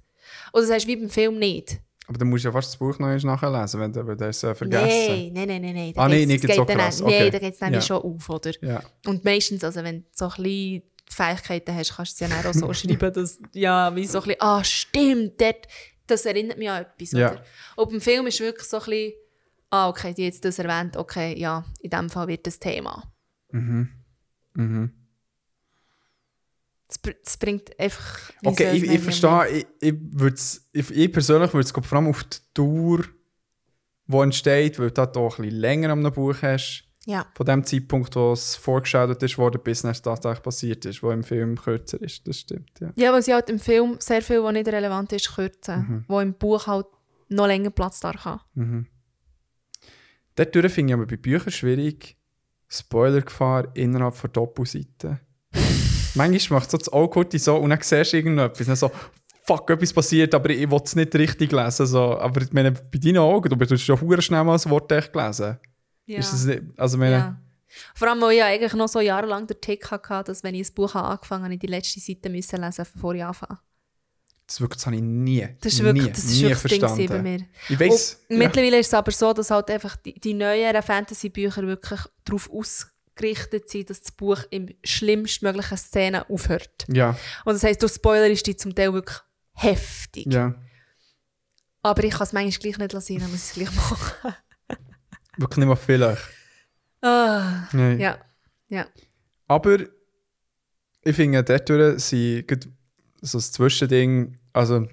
Und 0.52 0.62
das 0.62 0.70
heißt 0.70 0.86
wie 0.88 0.96
beim 0.96 1.10
Film 1.10 1.38
nicht. 1.38 1.78
Aber 2.08 2.18
dann 2.18 2.28
musst 2.28 2.44
du 2.44 2.48
ja 2.48 2.52
fast 2.52 2.68
das 2.70 2.76
Buch 2.78 2.98
noch 2.98 3.06
einmal 3.08 3.36
nachlesen, 3.36 3.80
wenn 3.80 3.92
du 3.92 4.24
es 4.26 4.42
äh, 4.42 4.54
vergessen 4.54 4.88
Nein, 4.88 5.32
nein, 5.34 5.46
nein, 5.48 5.62
nein. 5.62 5.74
nein. 5.74 5.92
Ah, 5.96 6.08
geht's- 6.08 6.26
nicht 6.28 6.40
so 6.42 6.46
geht 6.48 6.58
dann- 6.58 6.78
krass. 6.78 7.00
Nein, 7.00 7.30
da 7.32 7.38
geht 7.38 7.54
es 7.54 7.60
nämlich 7.60 7.80
Ja. 7.80 7.86
schon 7.86 8.02
auf, 8.02 8.28
oder? 8.30 8.52
Ja. 8.62 8.82
Und 9.06 9.24
meistens, 9.24 9.62
also 9.64 9.82
wenn 9.82 10.04
so 10.12 10.26
ein 10.26 10.42
bisschen 10.42 10.82
Fähigkeiten 11.08 11.74
hast, 11.74 11.96
kannst 11.96 12.20
du 12.20 12.24
es 12.24 12.30
ja 12.30 12.36
dann 12.36 12.46
auch 12.46 12.54
so 12.54 12.72
schreiben, 12.74 13.12
dass, 13.12 13.38
ja, 13.52 13.94
wie 13.94 14.06
so 14.06 14.18
ein 14.18 14.24
bisschen, 14.24 14.40
ah, 14.40 14.62
stimmt, 14.64 15.40
dort, 15.40 15.66
das 16.06 16.26
erinnert 16.26 16.58
mich 16.58 16.68
an 16.70 16.82
etwas, 16.82 17.12
Ja. 17.12 17.32
oder? 17.32 17.44
Und 17.76 17.90
beim 17.90 18.00
Film 18.00 18.26
ist 18.26 18.40
wirklich 18.40 18.66
so 18.68 18.78
ein 18.78 18.84
bisschen, 18.84 19.12
ah, 19.70 19.88
okay, 19.88 20.14
die 20.14 20.24
jetzt 20.24 20.44
das 20.44 20.58
erwähnt, 20.58 20.96
okay, 20.96 21.38
ja, 21.38 21.64
in 21.80 21.90
dem 21.90 22.10
Fall 22.10 22.28
wird 22.28 22.46
das 22.46 22.58
Thema. 22.58 23.12
Mhm. 23.52 23.88
Br- 27.02 27.14
das 27.24 27.36
bringt 27.36 27.78
einfach... 27.78 28.30
Okay, 28.44 28.76
ich, 28.76 28.82
es 28.84 28.90
ich 28.94 29.00
verstehe, 29.00 29.48
ich, 29.48 29.66
ich, 29.80 30.60
ich, 30.72 30.90
ich 30.96 31.12
persönlich 31.12 31.52
würde 31.52 31.64
es 31.66 31.72
vor 31.72 31.98
allem 31.98 32.08
auf 32.08 32.24
die 32.24 32.38
Dauer, 32.54 33.00
die 34.06 34.16
entsteht, 34.16 34.78
weil 34.78 34.88
du 34.88 34.94
da 34.94 35.06
doch 35.06 35.38
ein 35.38 35.42
bisschen 35.44 35.60
länger 35.60 35.90
am 35.90 36.02
Buch 36.12 36.36
hast, 36.42 36.85
Ja, 37.08 37.24
von 37.36 37.46
dem 37.46 37.62
Zeitpunkt, 37.62 38.16
wo 38.16 38.32
es 38.32 38.56
vorgestellt 38.56 39.22
ist, 39.22 39.38
worden, 39.38 39.60
bis 39.62 39.84
es 39.84 40.02
tatsächlich 40.02 40.42
passiert 40.42 40.84
ist, 40.86 41.04
wo 41.04 41.12
im 41.12 41.22
Film 41.22 41.56
kürzer 41.56 42.02
ist. 42.02 42.26
Das 42.26 42.40
stimmt, 42.40 42.68
ja. 42.80 42.92
ja 42.96 43.12
weil 43.12 43.22
sie 43.22 43.32
halt 43.32 43.48
im 43.48 43.60
Film 43.60 43.96
sehr 44.00 44.22
viel, 44.22 44.42
was 44.42 44.52
nicht 44.52 44.66
relevant 44.66 45.12
ist, 45.12 45.32
kürzen, 45.34 45.78
Mhm. 45.78 46.04
wo 46.08 46.18
im 46.18 46.34
Buch 46.34 46.66
halt 46.66 46.86
noch 47.28 47.46
länger 47.46 47.70
Platz 47.70 48.00
da 48.00 48.12
haben. 48.12 48.88
Dadurch 50.34 50.72
finde 50.72 50.92
ich 50.92 50.94
aber 50.94 51.06
bei 51.06 51.16
Büchern 51.16 51.52
schwierig, 51.52 52.16
Spoilergefahr 52.68 53.68
innerhalb 53.74 54.14
von 54.14 54.32
Doppelseiten. 54.32 55.20
Manchmal 56.14 56.58
macht 56.60 56.70
so 56.70 56.76
das 56.78 56.92
Auge 56.92 57.38
so 57.38 57.56
und 57.56 57.70
dann 57.70 57.78
siehst 57.80 58.12
du 58.12 58.16
irgendetwas. 58.16 58.66
Dann 58.66 58.76
so, 58.76 58.90
fuck, 59.44 59.70
etwas 59.70 59.92
passiert, 59.92 60.34
aber 60.34 60.50
ich 60.50 60.68
will 60.68 60.80
es 60.84 60.96
nicht 60.96 61.14
richtig 61.14 61.52
lesen. 61.52 61.86
So. 61.86 62.18
Aber 62.18 62.42
ich 62.42 62.52
meine, 62.52 62.72
bei 62.72 62.98
deinen 62.98 63.18
Augen, 63.18 63.48
du 63.48 63.56
bist 63.56 63.86
ja 63.86 63.96
verdammt 63.96 64.24
schnell 64.24 64.42
mal 64.42 64.58
ein 64.58 64.70
Wort 64.70 64.90
echt 64.90 65.12
gelesen. 65.12 65.58
Ja. 66.06 66.18
Ist 66.20 66.32
das 66.32 66.44
nicht, 66.44 66.62
also 66.76 66.96
meine, 66.98 67.16
Ja. 67.16 67.40
Vor 67.94 68.08
allem, 68.08 68.20
weil 68.22 68.32
ich 68.32 68.38
ja 68.38 68.46
eigentlich 68.46 68.72
noch 68.72 68.88
so 68.88 69.00
jahrelang 69.00 69.46
den 69.46 69.60
Tick 69.60 69.90
hatte, 69.90 70.24
dass 70.24 70.42
wenn 70.42 70.54
ich 70.54 70.68
ein 70.68 70.74
Buch 70.74 70.94
habe 70.94 71.08
angefangen 71.08 71.44
habe, 71.44 71.54
ich 71.54 71.60
die 71.60 71.66
letzte 71.66 72.00
Seite 72.00 72.30
müssen 72.30 72.60
lesen 72.62 72.86
bevor 72.94 73.14
ich 73.14 73.22
anfange. 73.24 73.58
das, 74.46 74.60
wirklich, 74.60 74.76
das 74.78 74.86
habe 74.86 74.96
ich 74.96 75.02
nie, 75.02 75.46
Das 75.60 75.72
ist 75.72 75.78
nie, 75.80 75.84
wirklich, 75.84 76.12
das 76.12 76.24
ist 76.24 76.40
nie 76.40 76.48
wirklich 76.48 76.78
das 76.78 76.94
Ding 76.94 77.08
bei 77.08 77.20
mir. 77.20 77.40
Ich 77.68 77.78
weiss, 77.78 78.24
Und 78.30 78.38
mittlerweile 78.38 78.78
ist 78.78 78.86
es 78.86 78.94
aber 78.94 79.10
so, 79.12 79.32
dass 79.32 79.50
halt 79.50 79.68
einfach 79.70 79.96
die, 79.96 80.14
die 80.18 80.32
neueren 80.32 80.82
Fantasy-Bücher 80.82 81.66
wirklich 81.66 82.00
darauf 82.24 82.48
ausgerichtet 82.50 83.68
sind, 83.68 83.90
dass 83.90 84.00
das 84.00 84.12
Buch 84.12 84.38
im 84.50 84.68
schlimmstmöglichen 84.84 85.76
Szene 85.76 86.30
aufhört. 86.30 86.86
ja, 86.88 87.10
Und 87.44 87.54
das 87.54 87.64
heisst, 87.64 87.82
durch 87.82 87.92
Spoiler 87.92 88.28
ist 88.28 88.46
die 88.46 88.56
zum 88.56 88.74
Teil 88.74 88.92
wirklich 88.94 89.18
heftig. 89.52 90.32
ja, 90.32 90.54
Aber 91.82 92.04
ich 92.04 92.12
kann 92.12 92.22
es 92.22 92.32
manchmal 92.32 92.58
gleich 92.60 92.78
nicht 92.78 92.92
lassen, 92.92 93.18
dann 93.18 93.30
muss 93.30 93.50
ich 93.52 93.62
es 93.64 93.68
gleich 93.68 93.74
machen. 93.90 94.34
Wirklich 95.36 95.58
nicht 95.58 95.68
mal 95.68 95.76
vielleicht. 95.76 96.22
Ah, 97.02 97.68
Nein. 97.72 98.00
ja, 98.00 98.18
ja. 98.68 98.86
Aber 99.48 99.78
ich 101.02 101.16
finde, 101.16 101.42
dort 101.44 101.68
sind 102.00 102.68
so 103.20 103.38
das 103.38 103.52
Zwischending, 103.52 104.38
also 104.52 104.86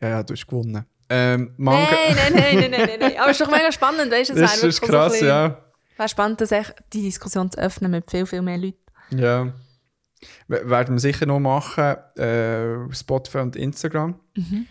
ja, 0.00 0.08
ja, 0.08 0.22
du 0.22 0.34
hast 0.34 0.46
gewonnen. 0.46 0.84
Ähm, 1.08 1.54
Manga, 1.56 1.90
Nein, 1.90 2.16
nein, 2.16 2.32
nein, 2.34 2.70
nein, 2.70 2.70
nein, 2.86 2.98
nein. 3.00 3.16
Aber 3.18 3.30
es 3.30 3.38
ist 3.40 3.46
doch 3.46 3.50
mega 3.50 3.70
spannend, 3.72 4.10
weißt 4.10 4.30
du? 4.30 4.34
Das 4.34 4.54
ist 4.54 4.62
wirklich 4.62 4.76
so 4.76 4.86
krass, 4.86 5.12
bisschen- 5.12 5.28
ja. 5.28 5.60
Wäre 5.96 6.08
spannend, 6.08 6.40
das 6.40 6.50
echt 6.50 6.74
die 6.92 7.02
Diskussion 7.02 7.50
zu 7.50 7.58
öffnen 7.58 7.90
mit 7.90 8.10
viel, 8.10 8.26
viel 8.26 8.42
mehr 8.42 8.58
Leuten. 8.58 8.78
ja. 9.10 9.52
W- 10.48 10.62
Werden 10.70 10.94
wir 10.94 11.00
sicher 11.00 11.26
noch 11.26 11.38
machen, 11.38 11.96
äh, 12.18 12.92
Spotify 12.94 13.38
und 13.38 13.56
Instagram. 13.56 14.18
Mhm. 14.34 14.66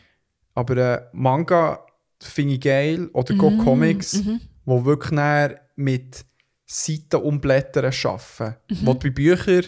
Aber 0.55 0.77
äh, 0.77 1.01
Manga 1.13 1.85
finde 2.27 2.55
ich 2.55 2.61
geil, 2.61 3.09
oder 3.13 3.35
Go 3.35 3.49
Mhm, 3.49 3.57
Comics, 3.59 4.21
wo 4.65 4.83
wirklich 4.85 5.11
näher 5.11 5.61
mit 5.75 6.25
Seiten 6.65 7.17
umblättern 7.21 7.85
arbeiten. 7.85 8.55
Mhm. 8.69 8.77
Wo 8.85 8.93
du 8.93 8.99
bei 8.99 9.09
Büchern 9.09 9.65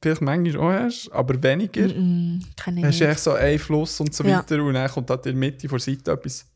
vielleicht 0.00 0.20
manchmal 0.20 0.56
auch 0.58 0.84
hast, 0.84 1.10
aber 1.12 1.42
weniger. 1.42 1.88
Mm, 1.88 2.40
Kenne 2.56 2.80
ich 2.80 2.86
Hast 2.86 3.00
du 3.00 3.08
echt 3.08 3.20
so 3.20 3.32
einen 3.32 3.58
Fluss 3.58 3.98
und 4.00 4.14
so 4.14 4.22
Ja. 4.24 4.38
weiter 4.38 4.62
und 4.62 4.74
dann 4.74 4.90
kommt 4.90 5.10
da 5.10 5.14
in 5.14 5.22
der 5.22 5.34
Mitte 5.34 5.66
der 5.66 5.78
Seite 5.78 6.12
etwas 6.12 6.46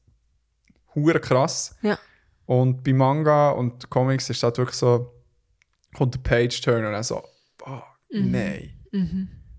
hure 0.94 1.18
krass. 1.20 1.74
Ja. 1.82 1.98
Und 2.46 2.82
bei 2.84 2.92
Manga 2.92 3.50
und 3.50 3.88
Comics 3.90 4.30
ist 4.30 4.42
das 4.42 4.56
wirklich 4.56 4.76
so, 4.76 5.12
kommt 5.94 6.14
der 6.14 6.20
Page-Turn 6.20 6.84
und 6.84 6.92
dann 6.92 7.02
so, 7.02 7.22
oh, 7.66 7.80
Mhm. 8.12 8.30
nein. 8.30 8.74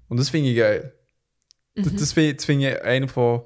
Und 0.07 0.17
das 0.19 0.29
finde 0.29 0.49
ich 0.49 0.57
geil. 0.57 0.93
Das, 1.75 1.93
das 1.93 2.13
das 2.15 2.45
finde 2.45 2.69
ich 2.71 2.81
einer 2.81 3.07
von 3.07 3.41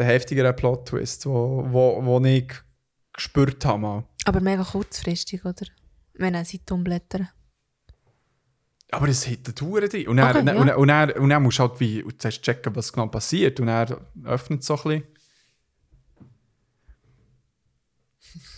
den 0.00 0.06
heftigeren 0.06 0.56
Plot-Twists, 0.56 1.26
wo, 1.26 1.64
wo, 1.68 2.04
wo 2.04 2.20
ich 2.24 2.52
gespürt 3.12 3.64
habe. 3.64 4.04
Aber 4.24 4.40
mega 4.40 4.64
kurzfristig, 4.64 5.44
oder? 5.44 5.66
Wenn 6.14 6.34
eine 6.34 6.44
Seite 6.44 6.74
umblättern. 6.74 7.28
Aber 8.92 9.08
es 9.08 9.24
hittet 9.24 9.56
Touren 9.56 9.88
drin. 9.88 10.08
Und 10.08 10.16
dann, 10.16 10.36
Okay, 10.36 10.44
dann, 10.44 10.56
ja. 10.56 10.60
und, 10.60 10.66
dann, 10.66 10.76
und, 10.76 10.88
dann, 10.88 11.10
und 11.12 11.30
dann 11.30 11.42
musst 11.42 11.58
du 11.58 11.62
halt 11.62 11.80
wie, 11.80 12.04
zuerst 12.18 12.42
checken, 12.42 12.74
was 12.74 12.92
genau 12.92 13.06
passiert. 13.06 13.60
Und 13.60 13.66
dann 13.66 13.96
öffnet 14.24 14.64
so 14.64 14.74
ein 14.74 14.82
bisschen. 14.82 15.02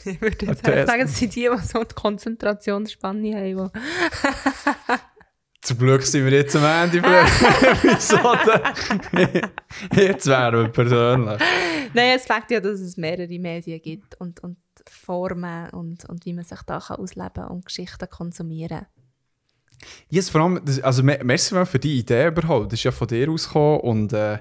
Ich 0.05 0.21
würde 0.21 0.47
jetzt 0.47 0.67
sagen, 0.67 1.03
es 1.03 1.17
sind 1.17 1.35
die, 1.37 1.49
die 1.49 1.65
so 1.65 1.85
die 1.85 1.95
Konzentrationsspanne 1.95 3.37
haben. 3.37 3.71
Zum 5.63 5.79
Glück 5.79 6.03
sind 6.03 6.25
wir 6.25 6.33
jetzt 6.33 6.57
am 6.57 6.65
Ende 6.65 6.99
Episode. 7.83 8.63
jetzt 9.95 10.27
wären 10.27 10.55
wir 10.63 10.69
persönlich. 10.69 11.41
Nein, 11.95 12.17
es 12.17 12.25
fängt 12.27 12.51
ja, 12.51 12.59
dass 12.59 12.81
es 12.81 12.97
mehrere 12.97 13.39
Medien 13.39 13.81
gibt 13.81 14.21
und, 14.21 14.41
und 14.43 14.57
Formen 14.91 15.71
und, 15.71 16.05
und 16.09 16.27
wie 16.27 16.33
man 16.33 16.45
sich 16.45 16.61
da 16.67 16.81
kann 16.81 16.97
ausleben 16.97 17.45
und 17.47 17.65
Geschichten 17.67 18.09
konsumieren 18.11 18.87
Yes, 20.09 20.31
vor 20.31 20.41
allem, 20.43 20.61
also 20.83 21.03
me- 21.03 21.21
merci 21.25 21.55
mal 21.55 21.67
für 21.67 21.79
die 21.79 21.99
Idee 21.99 22.29
überhaupt. 22.29 22.73
Das 22.73 22.79
ist 22.81 22.85
ja 22.85 22.93
von 22.93 23.07
dir 23.09 23.29
ausgekommen 23.31 23.81
und 23.81 24.13
äh, 24.13 24.39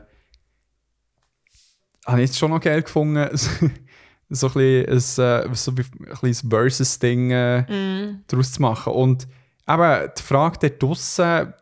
habe 2.06 2.22
ich 2.22 2.30
jetzt 2.30 2.38
schon 2.40 2.52
noch 2.52 2.60
geil 2.62 2.82
gefunden, 2.84 3.28
so 4.30 4.48
ein 4.48 4.54
bisschen 4.54 4.88
ein, 4.88 5.52
äh, 5.52 5.56
so 5.56 5.72
ein 5.72 6.16
kleines 6.16 6.42
Versus-Ding 6.48 7.32
äh, 7.32 8.14
daraus 8.28 8.52
zu 8.54 8.62
machen. 8.62 8.94
Und 8.94 9.28
eben 9.68 10.12
die 10.18 10.22
Frage 10.22 10.58
dort 10.70 10.82
draussen, 10.84 11.54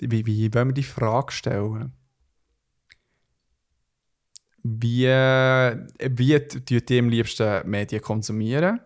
die- 0.00 0.10
wie, 0.10 0.26
wie 0.26 0.54
wollen 0.54 0.68
wir 0.68 0.74
die 0.74 0.82
Frage 0.82 1.32
stellen? 1.32 1.92
Wie, 4.62 5.06
wie 5.06 6.38
tut 6.48 6.90
ihr 6.90 6.98
am 7.00 7.08
liebsten 7.08 7.68
Medien 7.68 8.02
konsumieren? 8.02 8.80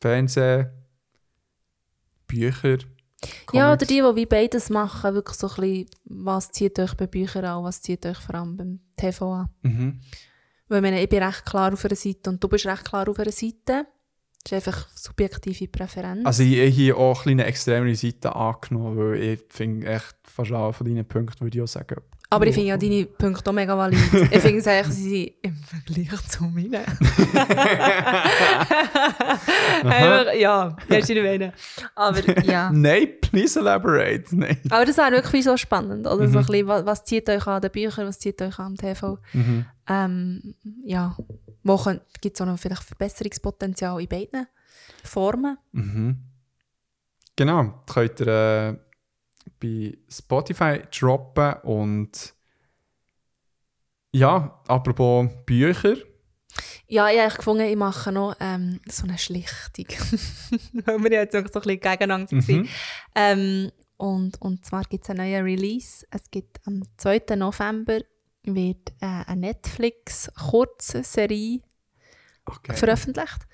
Fernsehen, 0.00 0.70
Bücher? 2.26 2.78
Ja, 3.52 3.68
oder 3.72 3.76
Comics? 3.76 3.86
die, 3.88 3.94
die 4.02 4.16
wie 4.16 4.26
beides 4.26 4.68
machen, 4.68 5.14
wirklich 5.14 5.38
so 5.38 5.48
ein 5.48 5.54
bisschen, 5.54 5.86
was 6.04 6.50
zieht 6.50 6.78
euch 6.78 6.94
bei 6.94 7.06
Büchern 7.06 7.44
an, 7.46 7.64
was 7.64 7.80
zieht 7.80 8.04
euch 8.04 8.18
vor 8.18 8.34
allem 8.34 8.56
beim 8.56 8.80
TV 8.96 9.32
an. 9.32 9.48
Mhm. 9.62 10.00
Weil 10.68 10.78
ich, 10.78 10.82
meine, 10.82 11.02
ich 11.02 11.08
bin 11.08 11.22
recht 11.22 11.46
klar 11.46 11.72
auf 11.72 11.84
einer 11.84 11.94
Seite 11.96 12.28
und 12.30 12.42
du 12.42 12.48
bist 12.48 12.66
recht 12.66 12.84
klar 12.84 13.08
auf 13.08 13.18
einer 13.18 13.32
Seite. 13.32 13.86
Das 14.44 14.52
ist 14.52 14.68
einfach 14.68 14.88
subjektive 14.94 15.68
Präferenz. 15.68 16.26
Also 16.26 16.42
ich 16.42 16.58
habe 16.58 16.68
hier 16.68 16.98
auch 16.98 17.24
eine 17.24 17.36
kleine 17.36 17.44
extremere 17.46 17.94
Seite 17.94 18.36
angenommen, 18.36 18.98
weil 18.98 19.22
ich 19.22 19.40
finde 19.48 19.86
echt 19.86 20.14
fast 20.22 20.52
alle 20.52 20.72
von 20.74 20.86
deinen 20.86 21.06
Punkten 21.06 21.40
würde 21.44 21.56
ich 21.56 21.62
auch 21.62 21.68
sagen. 21.68 21.96
Aber 22.28 22.46
ich 22.46 22.54
finde 22.54 22.68
ja 22.68 22.76
deine 22.76 23.06
Punkte 23.06 23.48
auch 23.48 23.54
mega 23.54 23.78
valid. 23.78 23.98
ich 24.12 24.40
finde 24.40 24.58
es 24.58 24.66
eigentlich, 24.66 24.94
sie 24.94 25.10
sind 25.10 25.32
im 25.42 25.56
Vergleich 25.56 26.28
zu 26.28 26.44
meinen. 26.44 26.74
Einfach, 29.84 30.34
ja, 30.34 30.76
weißt 30.88 31.08
du, 31.10 31.14
ich. 31.14 31.52
Aber 31.94 32.44
ja. 32.44 32.70
Nein, 32.72 33.08
please 33.20 33.58
elaborate. 33.60 34.24
Nein. 34.32 34.58
Aber 34.68 34.84
das 34.84 34.96
wäre 34.96 35.12
wirklich 35.12 35.44
so 35.44 35.56
spannend. 35.56 36.06
Oder? 36.06 36.28
So 36.28 36.38
ein 36.38 36.46
bisschen, 36.46 36.66
was, 36.66 36.84
was 36.84 37.04
zieht 37.04 37.28
euch 37.30 37.46
an 37.46 37.62
den 37.62 37.70
Büchern, 37.70 38.06
was 38.06 38.18
zieht 38.18 38.42
euch 38.42 38.58
an 38.58 38.66
am 38.66 38.76
TV? 38.76 39.18
Mhm. 39.32 39.66
Ähm, 39.88 40.54
ja, 40.84 41.16
wo 41.64 41.76
gibt 42.20 42.36
es 42.36 42.40
auch 42.40 42.46
noch 42.46 42.58
vielleicht 42.58 42.82
Verbesserungspotenzial 42.82 44.00
in 44.00 44.08
beiden 44.08 44.46
Formen? 45.02 45.58
Mhm. 45.72 46.18
Genau, 47.36 47.82
das 47.86 47.94
könnt 47.94 48.20
ihr 48.20 48.28
äh, 48.28 48.76
bei 49.60 49.98
Spotify 50.08 50.82
droppen 50.90 51.54
und 51.62 52.34
ja, 54.12 54.62
apropos 54.68 55.28
Bücher. 55.44 55.96
Ja, 56.86 57.08
ich 57.10 57.18
habe 57.18 57.34
gefunden, 57.34 57.64
ich 57.64 57.76
mache 57.76 58.12
noch 58.12 58.36
ähm, 58.38 58.80
so 58.86 59.04
eine 59.04 59.18
Schlichtung. 59.18 59.86
Weil 60.84 61.02
wir 61.02 61.12
ja 61.12 61.20
jetzt 61.22 61.34
auch 61.34 61.40
so 61.40 61.60
ein 61.60 61.78
bisschen 61.78 61.80
gegeneinander 61.80 62.30
waren. 62.30 62.56
Mhm. 62.60 62.68
Ähm, 63.16 63.72
und, 63.96 64.40
und 64.40 64.64
zwar 64.64 64.84
gibt 64.84 65.04
es 65.04 65.10
einen 65.10 65.28
neuen 65.28 65.44
Release. 65.44 66.06
Es 66.10 66.30
gibt 66.30 66.60
am 66.66 66.82
2. 66.98 67.36
November 67.36 68.00
wird 68.44 68.90
äh, 69.00 69.24
eine 69.26 69.48
Netflix-Kurzserie 69.48 71.62
Okay. 72.46 72.74
veröffentlicht. 72.74 73.46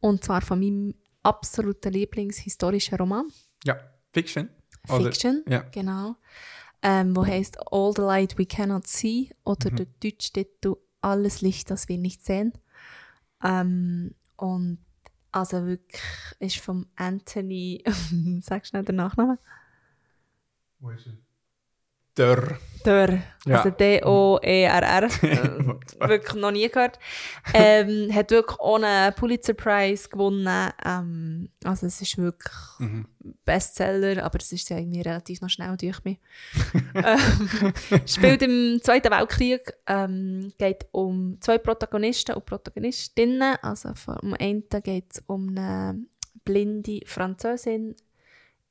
Und 0.00 0.24
zwar 0.24 0.40
von 0.40 0.58
meinem 0.60 0.94
absoluten 1.22 1.92
Lieblingshistorischen 1.92 2.96
Roman. 2.96 3.26
Ja, 3.64 3.78
Fiction. 4.12 4.48
Oder- 4.88 5.04
Fiction, 5.04 5.44
ja. 5.46 5.60
genau. 5.70 6.16
Ähm, 6.82 7.14
wo 7.14 7.26
heißt 7.26 7.58
All 7.70 7.92
the 7.94 8.00
Light 8.00 8.38
We 8.38 8.46
Cannot 8.46 8.86
See 8.86 9.28
oder 9.44 9.70
der 9.70 9.84
deutsche 10.02 10.32
Titel 10.32 10.76
Alles 11.02 11.42
Licht, 11.42 11.70
das 11.70 11.90
wir 11.90 11.98
nicht 11.98 12.24
sehen. 12.24 12.54
Ähm, 13.44 14.14
und 14.36 14.78
also 15.32 15.66
wirklich 15.66 16.00
ist 16.38 16.56
vom 16.60 16.86
Anthony, 16.96 17.84
sag 18.40 18.64
schnell 18.66 18.86
den 18.86 18.96
Nachnamen? 18.96 19.36
Wo 20.78 20.88
ist 20.90 21.06
er? 21.06 21.12
Der. 22.20 22.58
Dörr, 22.82 23.18
Ja. 23.44 23.58
also 23.58 23.70
D-O-E-R-R. 23.70 25.02
Wirklich 26.08 26.34
noch 26.34 26.50
nie 26.50 26.66
gehört. 26.68 26.98
Ähm, 27.52 28.08
hat 28.14 28.30
wirklich 28.30 28.58
einen 28.58 29.14
Pulitzer 29.14 29.52
Prize 29.52 30.08
gewonnen. 30.08 30.70
Ähm, 30.84 31.50
also 31.64 31.86
es 31.86 32.00
ist 32.00 32.16
wirklich 32.16 32.52
Mhm. 32.78 33.06
Bestseller, 33.44 34.24
aber 34.24 34.38
es 34.38 34.50
ist 34.52 34.70
ja 34.70 34.78
irgendwie 34.78 35.02
relativ 35.02 35.42
noch 35.42 35.50
schnell 35.50 35.76
durch 35.76 36.02
mich. 36.04 36.18
ähm, 36.94 37.72
spielt 38.06 38.40
im 38.42 38.80
Zweiten 38.82 39.10
Weltkrieg, 39.10 39.74
ähm, 39.86 40.50
geht 40.56 40.86
um 40.92 41.36
zwei 41.40 41.58
Protagonisten 41.58 42.34
und 42.34 42.46
Protagonistinnen. 42.46 43.56
Also 43.60 43.94
vom 43.94 44.34
einen 44.40 44.64
geht 44.82 45.04
es 45.12 45.22
um 45.26 45.50
eine 45.50 45.98
blinde 46.46 47.00
Französin 47.04 47.94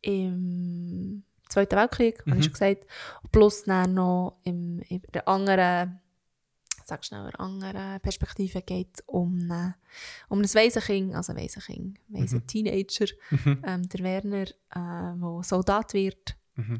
im 0.01 1.21
Zweiten 1.49 1.75
Weltkrieg, 1.75 2.19
habe 2.25 2.37
ich 2.37 2.45
schon 2.45 2.53
gesagt. 2.53 2.85
Plus 3.31 3.63
dann 3.63 3.93
noch 3.95 4.37
im, 4.43 4.79
in 4.87 5.01
der 5.13 5.27
anderen, 5.27 5.99
sag 6.85 7.03
schnell, 7.05 7.29
anderen 7.37 7.99
Perspektive 8.01 8.61
geht 8.61 8.89
es 8.95 9.03
um, 9.07 9.39
eine, 9.43 9.75
um 10.29 10.39
ein 10.39 10.45
Waisenkind, 10.53 11.13
also 11.15 11.35
Waisenkind, 11.35 11.99
Waisen 12.09 12.45
Teenager, 12.47 13.05
ähm, 13.65 13.89
der 13.89 13.99
Werner, 14.03 14.45
der 14.73 15.39
Soldat 15.43 15.93
wird. 15.93 16.35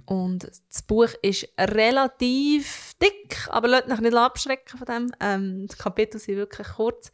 Und 0.07 0.43
das 0.43 0.81
Buch 0.81 1.07
ist 1.21 1.47
relativ 1.57 2.93
dick, 3.01 3.47
aber 3.49 3.69
lasst 3.69 3.87
mich 3.87 3.99
nicht 4.01 4.13
abschrecken 4.15 4.77
von 4.77 4.85
dem. 4.85 5.11
Ähm, 5.21 5.67
die 5.67 5.75
Kapitel 5.77 6.19
sind 6.19 6.35
wirklich 6.35 6.67
kurz. 6.67 7.11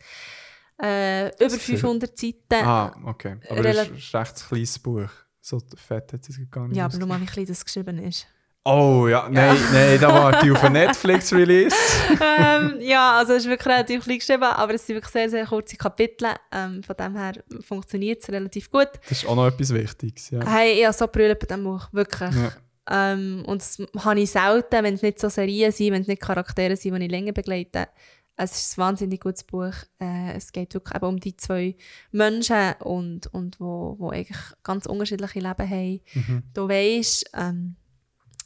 Äh, 0.82 1.28
über 1.40 1.52
500 1.52 2.18
Seiten. 2.18 2.66
Ah, 2.66 2.96
okay. 3.06 3.38
Aber 3.50 3.62
Rela- 3.62 3.84
ist 3.96 4.16
ein 4.16 4.20
recht 4.22 4.48
kleines 4.48 4.80
Buch. 4.80 5.10
So 5.46 5.62
fett 5.76 6.12
hat 6.12 6.28
es 6.28 6.40
gar 6.50 6.68
nicht 6.68 6.76
ja, 6.76 6.86
aber 6.86 6.98
nur 6.98 7.08
mal, 7.08 7.22
wie 7.22 7.28
klein 7.28 7.46
das 7.46 7.64
geschrieben 7.64 8.00
ist. 8.00 8.26
Oh 8.64 9.08
ja, 9.08 9.30
nein, 9.30 9.56
nein, 9.72 10.00
da 10.02 10.12
warte 10.12 10.48
ich 10.48 10.52
auf 10.52 10.64
einen 10.64 10.74
Netflix-Release. 10.86 11.76
ähm, 12.20 12.78
ja, 12.80 13.20
also 13.20 13.34
es 13.34 13.44
ist 13.44 13.50
wirklich 13.50 13.68
relativ 13.68 14.04
klein 14.06 14.18
geschrieben, 14.18 14.42
aber 14.42 14.74
es 14.74 14.88
sind 14.88 14.96
wirklich 14.96 15.14
sehr, 15.14 15.30
sehr 15.30 15.46
kurze 15.46 15.78
Kapitel. 15.78 16.30
Ähm, 16.52 16.82
von 16.82 16.96
dem 16.96 17.16
her 17.16 17.34
funktioniert 17.62 18.24
es 18.24 18.30
relativ 18.30 18.72
gut. 18.72 18.90
Das 19.08 19.20
ist 19.20 19.28
auch 19.28 19.36
noch 19.36 19.46
etwas 19.46 19.72
Wichtiges. 19.72 20.32
Ja. 20.32 20.44
Hey, 20.48 20.80
ich 20.80 20.86
habe 20.86 20.98
so 20.98 21.06
brüllt 21.06 21.38
bei 21.38 21.46
diesem 21.46 21.64
Buch, 21.64 21.90
wirklich. 21.92 22.36
Ja. 22.36 22.52
Ähm, 22.90 23.44
und 23.46 23.62
das 23.62 23.78
habe 24.04 24.20
ich 24.20 24.32
selten, 24.32 24.84
wenn 24.84 24.96
es 24.96 25.04
nicht 25.04 25.20
so 25.20 25.30
Serien 25.30 25.72
sind, 25.72 25.92
wenn 25.92 26.02
es 26.02 26.08
nicht 26.08 26.24
Charaktere 26.24 26.76
sind, 26.76 26.96
die 26.96 27.06
ich 27.06 27.12
länger 27.12 27.34
begleite. 27.34 27.90
Es 28.38 28.56
ist 28.56 28.78
ein 28.78 28.82
wahnsinnig 28.82 29.22
gutes 29.22 29.44
Buch. 29.44 29.74
Äh, 30.00 30.34
es 30.34 30.52
geht 30.52 30.74
wirklich 30.74 30.96
eben 30.96 31.06
um 31.06 31.20
die 31.20 31.38
zwei 31.38 31.76
Menschen, 32.12 32.74
und, 32.80 33.28
und 33.28 33.60
wo, 33.60 33.96
wo 33.98 34.10
eigentlich 34.10 34.42
ganz 34.64 34.86
unterschiedliche 34.86 35.40
Leben 35.40 35.70
haben. 35.70 36.02
Mhm. 36.14 36.44
Du 36.54 36.68
weisst, 36.68 37.30
ähm, 37.34 37.76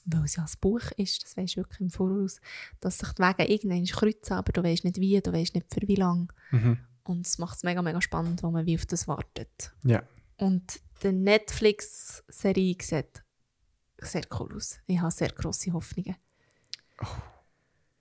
weil 0.05 0.23
es 0.25 0.35
ja 0.35 0.43
ein 0.43 0.49
Buch 0.61 0.91
ist, 0.97 1.23
das 1.23 1.37
weisst 1.37 1.55
du 1.55 1.61
wirklich 1.61 1.81
im 1.81 1.89
Voraus, 1.89 2.39
dass 2.79 2.99
sich 2.99 3.11
die 3.13 3.21
Wege 3.21 3.51
irgendwann 3.51 3.85
kreuzen, 3.85 4.33
aber 4.33 4.51
du 4.51 4.63
weisst 4.63 4.83
nicht 4.83 4.97
wie, 4.97 5.19
du 5.21 5.33
weisst 5.33 5.55
nicht 5.55 5.73
für 5.73 5.87
wie 5.87 5.95
lange. 5.95 6.27
Mhm. 6.51 6.77
Und 7.03 7.25
es 7.25 7.39
macht 7.39 7.57
es 7.57 7.63
mega, 7.63 7.81
mega 7.81 8.01
spannend, 8.01 8.43
wo 8.43 8.51
man 8.51 8.65
wie 8.65 8.75
auf 8.75 8.85
das 8.85 9.07
wartet. 9.07 9.73
ja. 9.83 10.03
Und 10.37 10.79
die 11.03 11.11
Netflix-Serie 11.11 12.75
sieht 12.81 13.23
sehr 13.97 14.23
cool 14.39 14.55
aus. 14.55 14.79
Ich 14.85 14.99
habe 14.99 15.11
sehr 15.11 15.29
grosse 15.29 15.73
Hoffnungen. 15.73 16.15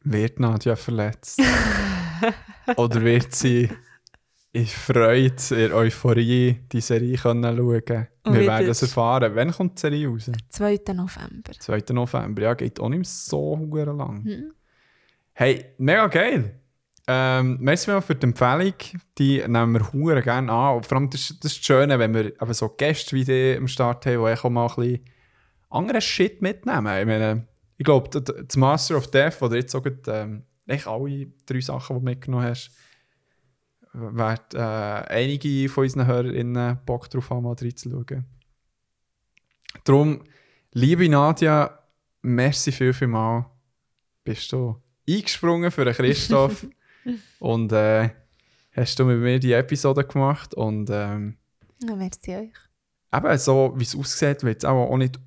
Wird 0.05 0.41
Nadja 0.41 0.77
verletzt? 0.77 1.41
Oder 2.77 3.03
wird 3.03 3.35
sie 3.35 3.69
in 4.53 4.67
Freude, 4.67 5.35
in 5.65 5.73
Euphorie 5.73 6.59
die 6.73 6.81
Serie 6.81 7.17
können 7.17 7.57
schauen 7.57 7.85
können? 7.85 8.07
Wir 8.25 8.41
werden 8.47 8.69
es- 8.69 8.83
erfahren. 8.83 9.33
Wann 9.35 9.53
kommt 9.53 9.77
die 9.79 9.81
Serie 9.81 10.09
raus? 10.09 10.31
2. 10.51 10.81
November. 10.95 11.53
2. 11.59 11.85
November. 11.93 12.43
Ja, 12.43 12.55
geht 12.55 12.79
auch 12.81 12.89
nicht 12.89 12.99
mehr 12.99 13.05
so 13.05 13.57
lang. 13.73 14.23
Mhm. 14.23 14.53
Hey, 15.33 15.67
mega 15.79 16.07
geil. 16.09 16.61
Ähm, 17.07 17.57
merci 17.61 17.91
mal 17.91 18.03
für 18.03 18.15
die 18.15 18.27
Empfehlung. 18.27 18.75
Die 19.17 19.39
nehmen 19.47 19.73
wir 19.73 19.93
hure 19.93 20.21
gerne 20.23 20.53
an. 20.53 20.77
Und 20.77 20.87
vor 20.87 20.99
allem 20.99 21.09
das, 21.09 21.29
das 21.41 21.53
ist 21.53 21.61
das 21.61 21.65
Schöne, 21.67 21.99
wenn 21.99 22.13
wir 22.13 22.27
eben 22.41 22.53
so 22.55 22.69
Gäste 22.69 23.17
wie 23.17 23.25
die 23.25 23.57
am 23.57 23.67
Start 23.69 24.05
haben, 24.07 24.13
die 24.25 24.33
auch 24.39 24.51
mal 24.51 24.67
ein 24.69 24.75
bisschen 24.77 25.01
anderen 25.71 26.01
Shit 26.03 26.43
mitnehmen. 26.43 26.87
Ich 26.99 27.07
meine, 27.07 27.47
ich 27.79 27.85
glaube, 27.85 28.21
das- 28.21 28.57
Master 28.57 28.97
of 28.99 29.11
Death, 29.11 29.41
oder 29.41 29.57
jetzt 29.57 29.73
sogar 29.73 29.93
ähm, 30.09 30.43
echt 30.67 30.87
alle 30.87 31.27
drei 31.47 31.61
Sachen, 31.61 31.97
die 31.97 32.01
du 32.01 32.05
mitgenommen 32.05 32.45
hast, 32.45 32.71
wird 33.95 34.55
äh, 34.55 34.59
einige 34.59 35.69
von 35.71 35.85
unseren 35.85 36.07
HörerInnen 36.07 36.79
Bock 36.85 37.09
drauf 37.09 37.31
haben, 37.31 37.45
mal 37.45 37.55
reinzuschauen. 37.59 38.27
darum, 39.85 40.25
liebe 40.73 41.09
Nadja, 41.09 41.79
merci 42.23 42.71
viel, 42.73 42.93
viel 42.93 43.09
mal. 43.09 43.51
Bist 44.25 44.53
du 44.53 44.77
eingesprungen 45.09 45.71
für 45.71 45.85
den 45.87 45.95
Christoph 45.95 46.67
und 47.39 47.73
äh, 47.73 48.11
hast 48.73 48.99
du 48.99 49.05
mit 49.07 49.19
mir 49.21 49.39
die 49.41 49.53
Episode 49.53 50.05
gemacht 50.05 50.53
und 50.55 50.91
ähm, 50.93 51.39
Ja, 51.83 51.95
merci 51.97 52.37
euch. 52.37 52.53
Eben 53.15 53.39
so, 53.39 53.75
wie 53.77 53.85
es 53.85 53.97
aussieht, 53.97 54.43
wird 54.43 54.59
es 54.59 54.65
auch, 54.65 54.91
auch 54.91 54.97
nicht 54.97 55.21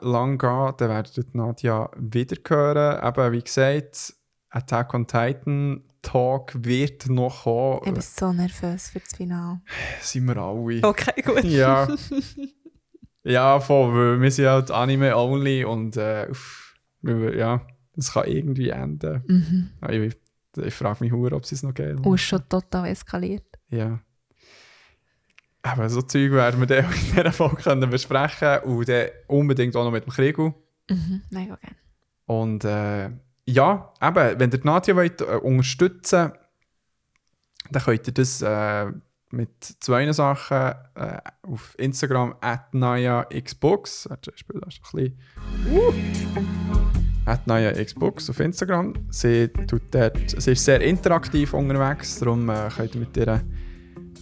lang 0.00 0.38
gehen. 0.38 0.74
Dann 0.76 0.88
werdet 0.88 1.34
Nadja 1.34 1.90
wieder 1.96 2.36
hören. 2.46 3.06
Eben, 3.06 3.32
wie 3.32 3.42
gesagt, 3.42 4.14
Attack 4.50 4.94
on 4.94 5.06
Titan 5.06 5.82
Talk 6.02 6.52
wird 6.56 7.08
noch 7.08 7.44
kommen. 7.44 7.80
Ich 7.84 7.92
bin 7.92 8.02
so 8.02 8.32
nervös 8.32 8.90
für 8.90 8.98
das 8.98 9.16
Finale. 9.16 9.60
Sind 10.00 10.26
wir 10.26 10.36
alle. 10.36 10.80
Okay, 10.82 11.22
gut. 11.22 11.44
Ja. 11.44 11.88
ja, 13.22 13.60
voll, 13.60 13.94
weil 13.94 14.20
wir 14.20 14.30
sind 14.30 14.46
halt 14.46 14.70
Anime-only 14.70 15.64
und 15.64 15.96
äh, 15.96 16.26
uff, 16.28 16.74
ja, 17.02 17.64
das 17.94 18.12
kann 18.12 18.26
irgendwie 18.26 18.70
enden. 18.70 19.22
Mhm. 19.26 19.70
Ja, 19.80 19.90
Ich, 19.90 20.16
ich 20.56 20.74
frage 20.74 21.04
mich 21.04 21.12
ob 21.12 21.46
sie 21.46 21.54
es 21.54 21.62
noch 21.62 21.72
geht. 21.72 22.04
Und 22.04 22.14
ist 22.14 22.22
schon 22.22 22.46
total 22.48 22.88
eskaliert. 22.88 23.46
Ja. 23.68 24.00
Aber 25.62 25.88
so 25.88 26.02
Zeug 26.02 26.32
werden 26.32 26.60
wir 26.60 26.66
dann 26.66 26.86
auch 26.86 26.90
in 26.94 27.16
dieser 27.16 27.32
Folge 27.32 27.56
können 27.56 27.90
besprechen 27.90 28.58
und 28.64 28.88
dann 28.88 29.08
unbedingt 29.28 29.76
auch 29.76 29.84
noch 29.84 29.92
mit 29.92 30.04
dem 30.04 30.12
Kriegel. 30.12 30.54
Mhm. 30.90 31.22
Mega 31.30 31.56
gerne. 31.56 31.76
Und 32.26 32.64
äh, 32.64 33.10
ja, 33.44 33.92
eben, 34.00 34.40
wenn 34.40 34.50
ihr 34.50 34.58
die 34.58 34.66
Nadja 34.66 34.96
wollt, 34.96 35.20
äh, 35.20 35.36
unterstützen 35.36 36.32
dann 37.70 37.82
könnt 37.82 38.06
ihr 38.06 38.14
das 38.14 38.42
äh, 38.42 38.92
mit 39.30 39.64
zwei 39.80 40.10
Sachen 40.12 40.74
äh, 40.94 41.18
auf 41.42 41.74
Instagram 41.78 42.34
at 42.40 42.72
xbox 43.44 44.02
zum 44.02 44.32
Beispiel 44.32 44.60
da 44.60 44.66
ist 44.68 44.78
ein 44.78 44.82
bisschen 44.82 45.18
at 47.24 47.86
xbox 47.86 48.28
auf 48.28 48.40
Instagram. 48.40 48.94
Sie, 49.10 49.48
tut 49.48 49.82
dort, 49.92 50.18
sie 50.40 50.52
ist 50.52 50.64
sehr 50.64 50.80
interaktiv 50.80 51.54
unterwegs, 51.54 52.18
darum 52.18 52.48
äh, 52.50 52.68
könnt 52.76 52.94
ihr 52.94 53.00
mit 53.00 53.16
ihr 53.16 53.40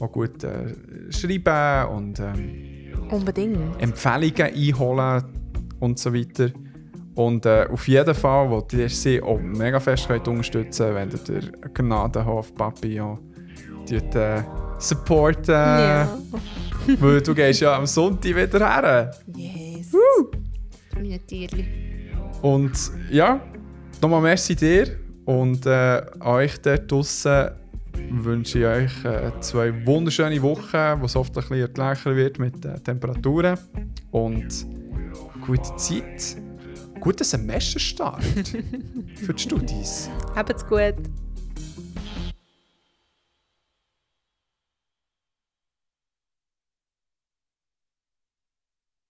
auch 0.00 0.12
gut 0.12 0.42
äh, 0.44 0.74
schreiben 1.10 1.88
und 1.96 2.20
ähm, 2.20 2.80
Unbedingt. 3.10 3.80
Empfehlungen 3.80 4.54
einholen 4.54 5.24
und 5.80 5.98
so 5.98 6.14
weiter. 6.14 6.50
Und 7.14 7.44
äh, 7.44 7.66
auf 7.70 7.86
jeden 7.88 8.14
Fall 8.14 8.48
wollt 8.50 8.72
ihr 8.72 8.88
sie 8.88 9.20
auch 9.20 9.40
mega 9.40 9.80
fest 9.80 10.06
könnt 10.06 10.28
unterstützen 10.28 10.94
wenn 10.94 11.10
ihr 11.10 11.18
den 11.18 11.52
Gnadenhof 11.74 12.54
Papillon 12.54 13.18
tut, 13.86 14.14
äh, 14.14 14.42
supporten. 14.78 15.52
Ja. 15.54 16.18
Weil 16.98 17.20
du 17.20 17.34
gehst 17.34 17.60
ja 17.60 17.76
am 17.76 17.86
Sonntag 17.86 18.34
wieder 18.34 18.58
her. 18.58 19.10
Yes. 19.36 19.92
Meine 20.94 21.18
Tierli. 21.18 21.66
Und 22.42 22.72
ja, 23.10 23.40
nochmal 24.00 24.22
merci 24.22 24.56
dir 24.56 24.96
und 25.24 25.66
äh, 25.66 26.02
euch 26.20 26.60
dort 26.62 26.90
draussen 26.90 27.50
wünsche 28.10 28.58
ich 28.58 28.64
euch 28.64 29.04
äh, 29.04 29.32
zwei 29.40 29.86
wunderschöne 29.86 30.40
Wochen, 30.42 31.00
wo 31.00 31.06
es 31.06 31.16
oft 31.16 31.36
ein 31.36 31.42
bisschen 31.42 31.60
erträglicher 31.60 32.16
wird 32.16 32.38
mit 32.38 32.64
den 32.64 32.82
Temperaturen. 32.82 33.58
Und 34.10 34.66
gute 35.46 35.76
Zeit. 35.76 36.36
Guten 37.00 37.24
Semesterstart 37.24 38.22
für 39.14 39.32
die 39.32 39.42
Studis. 39.42 40.10
Habt's 40.34 40.66
gut. 40.66 40.94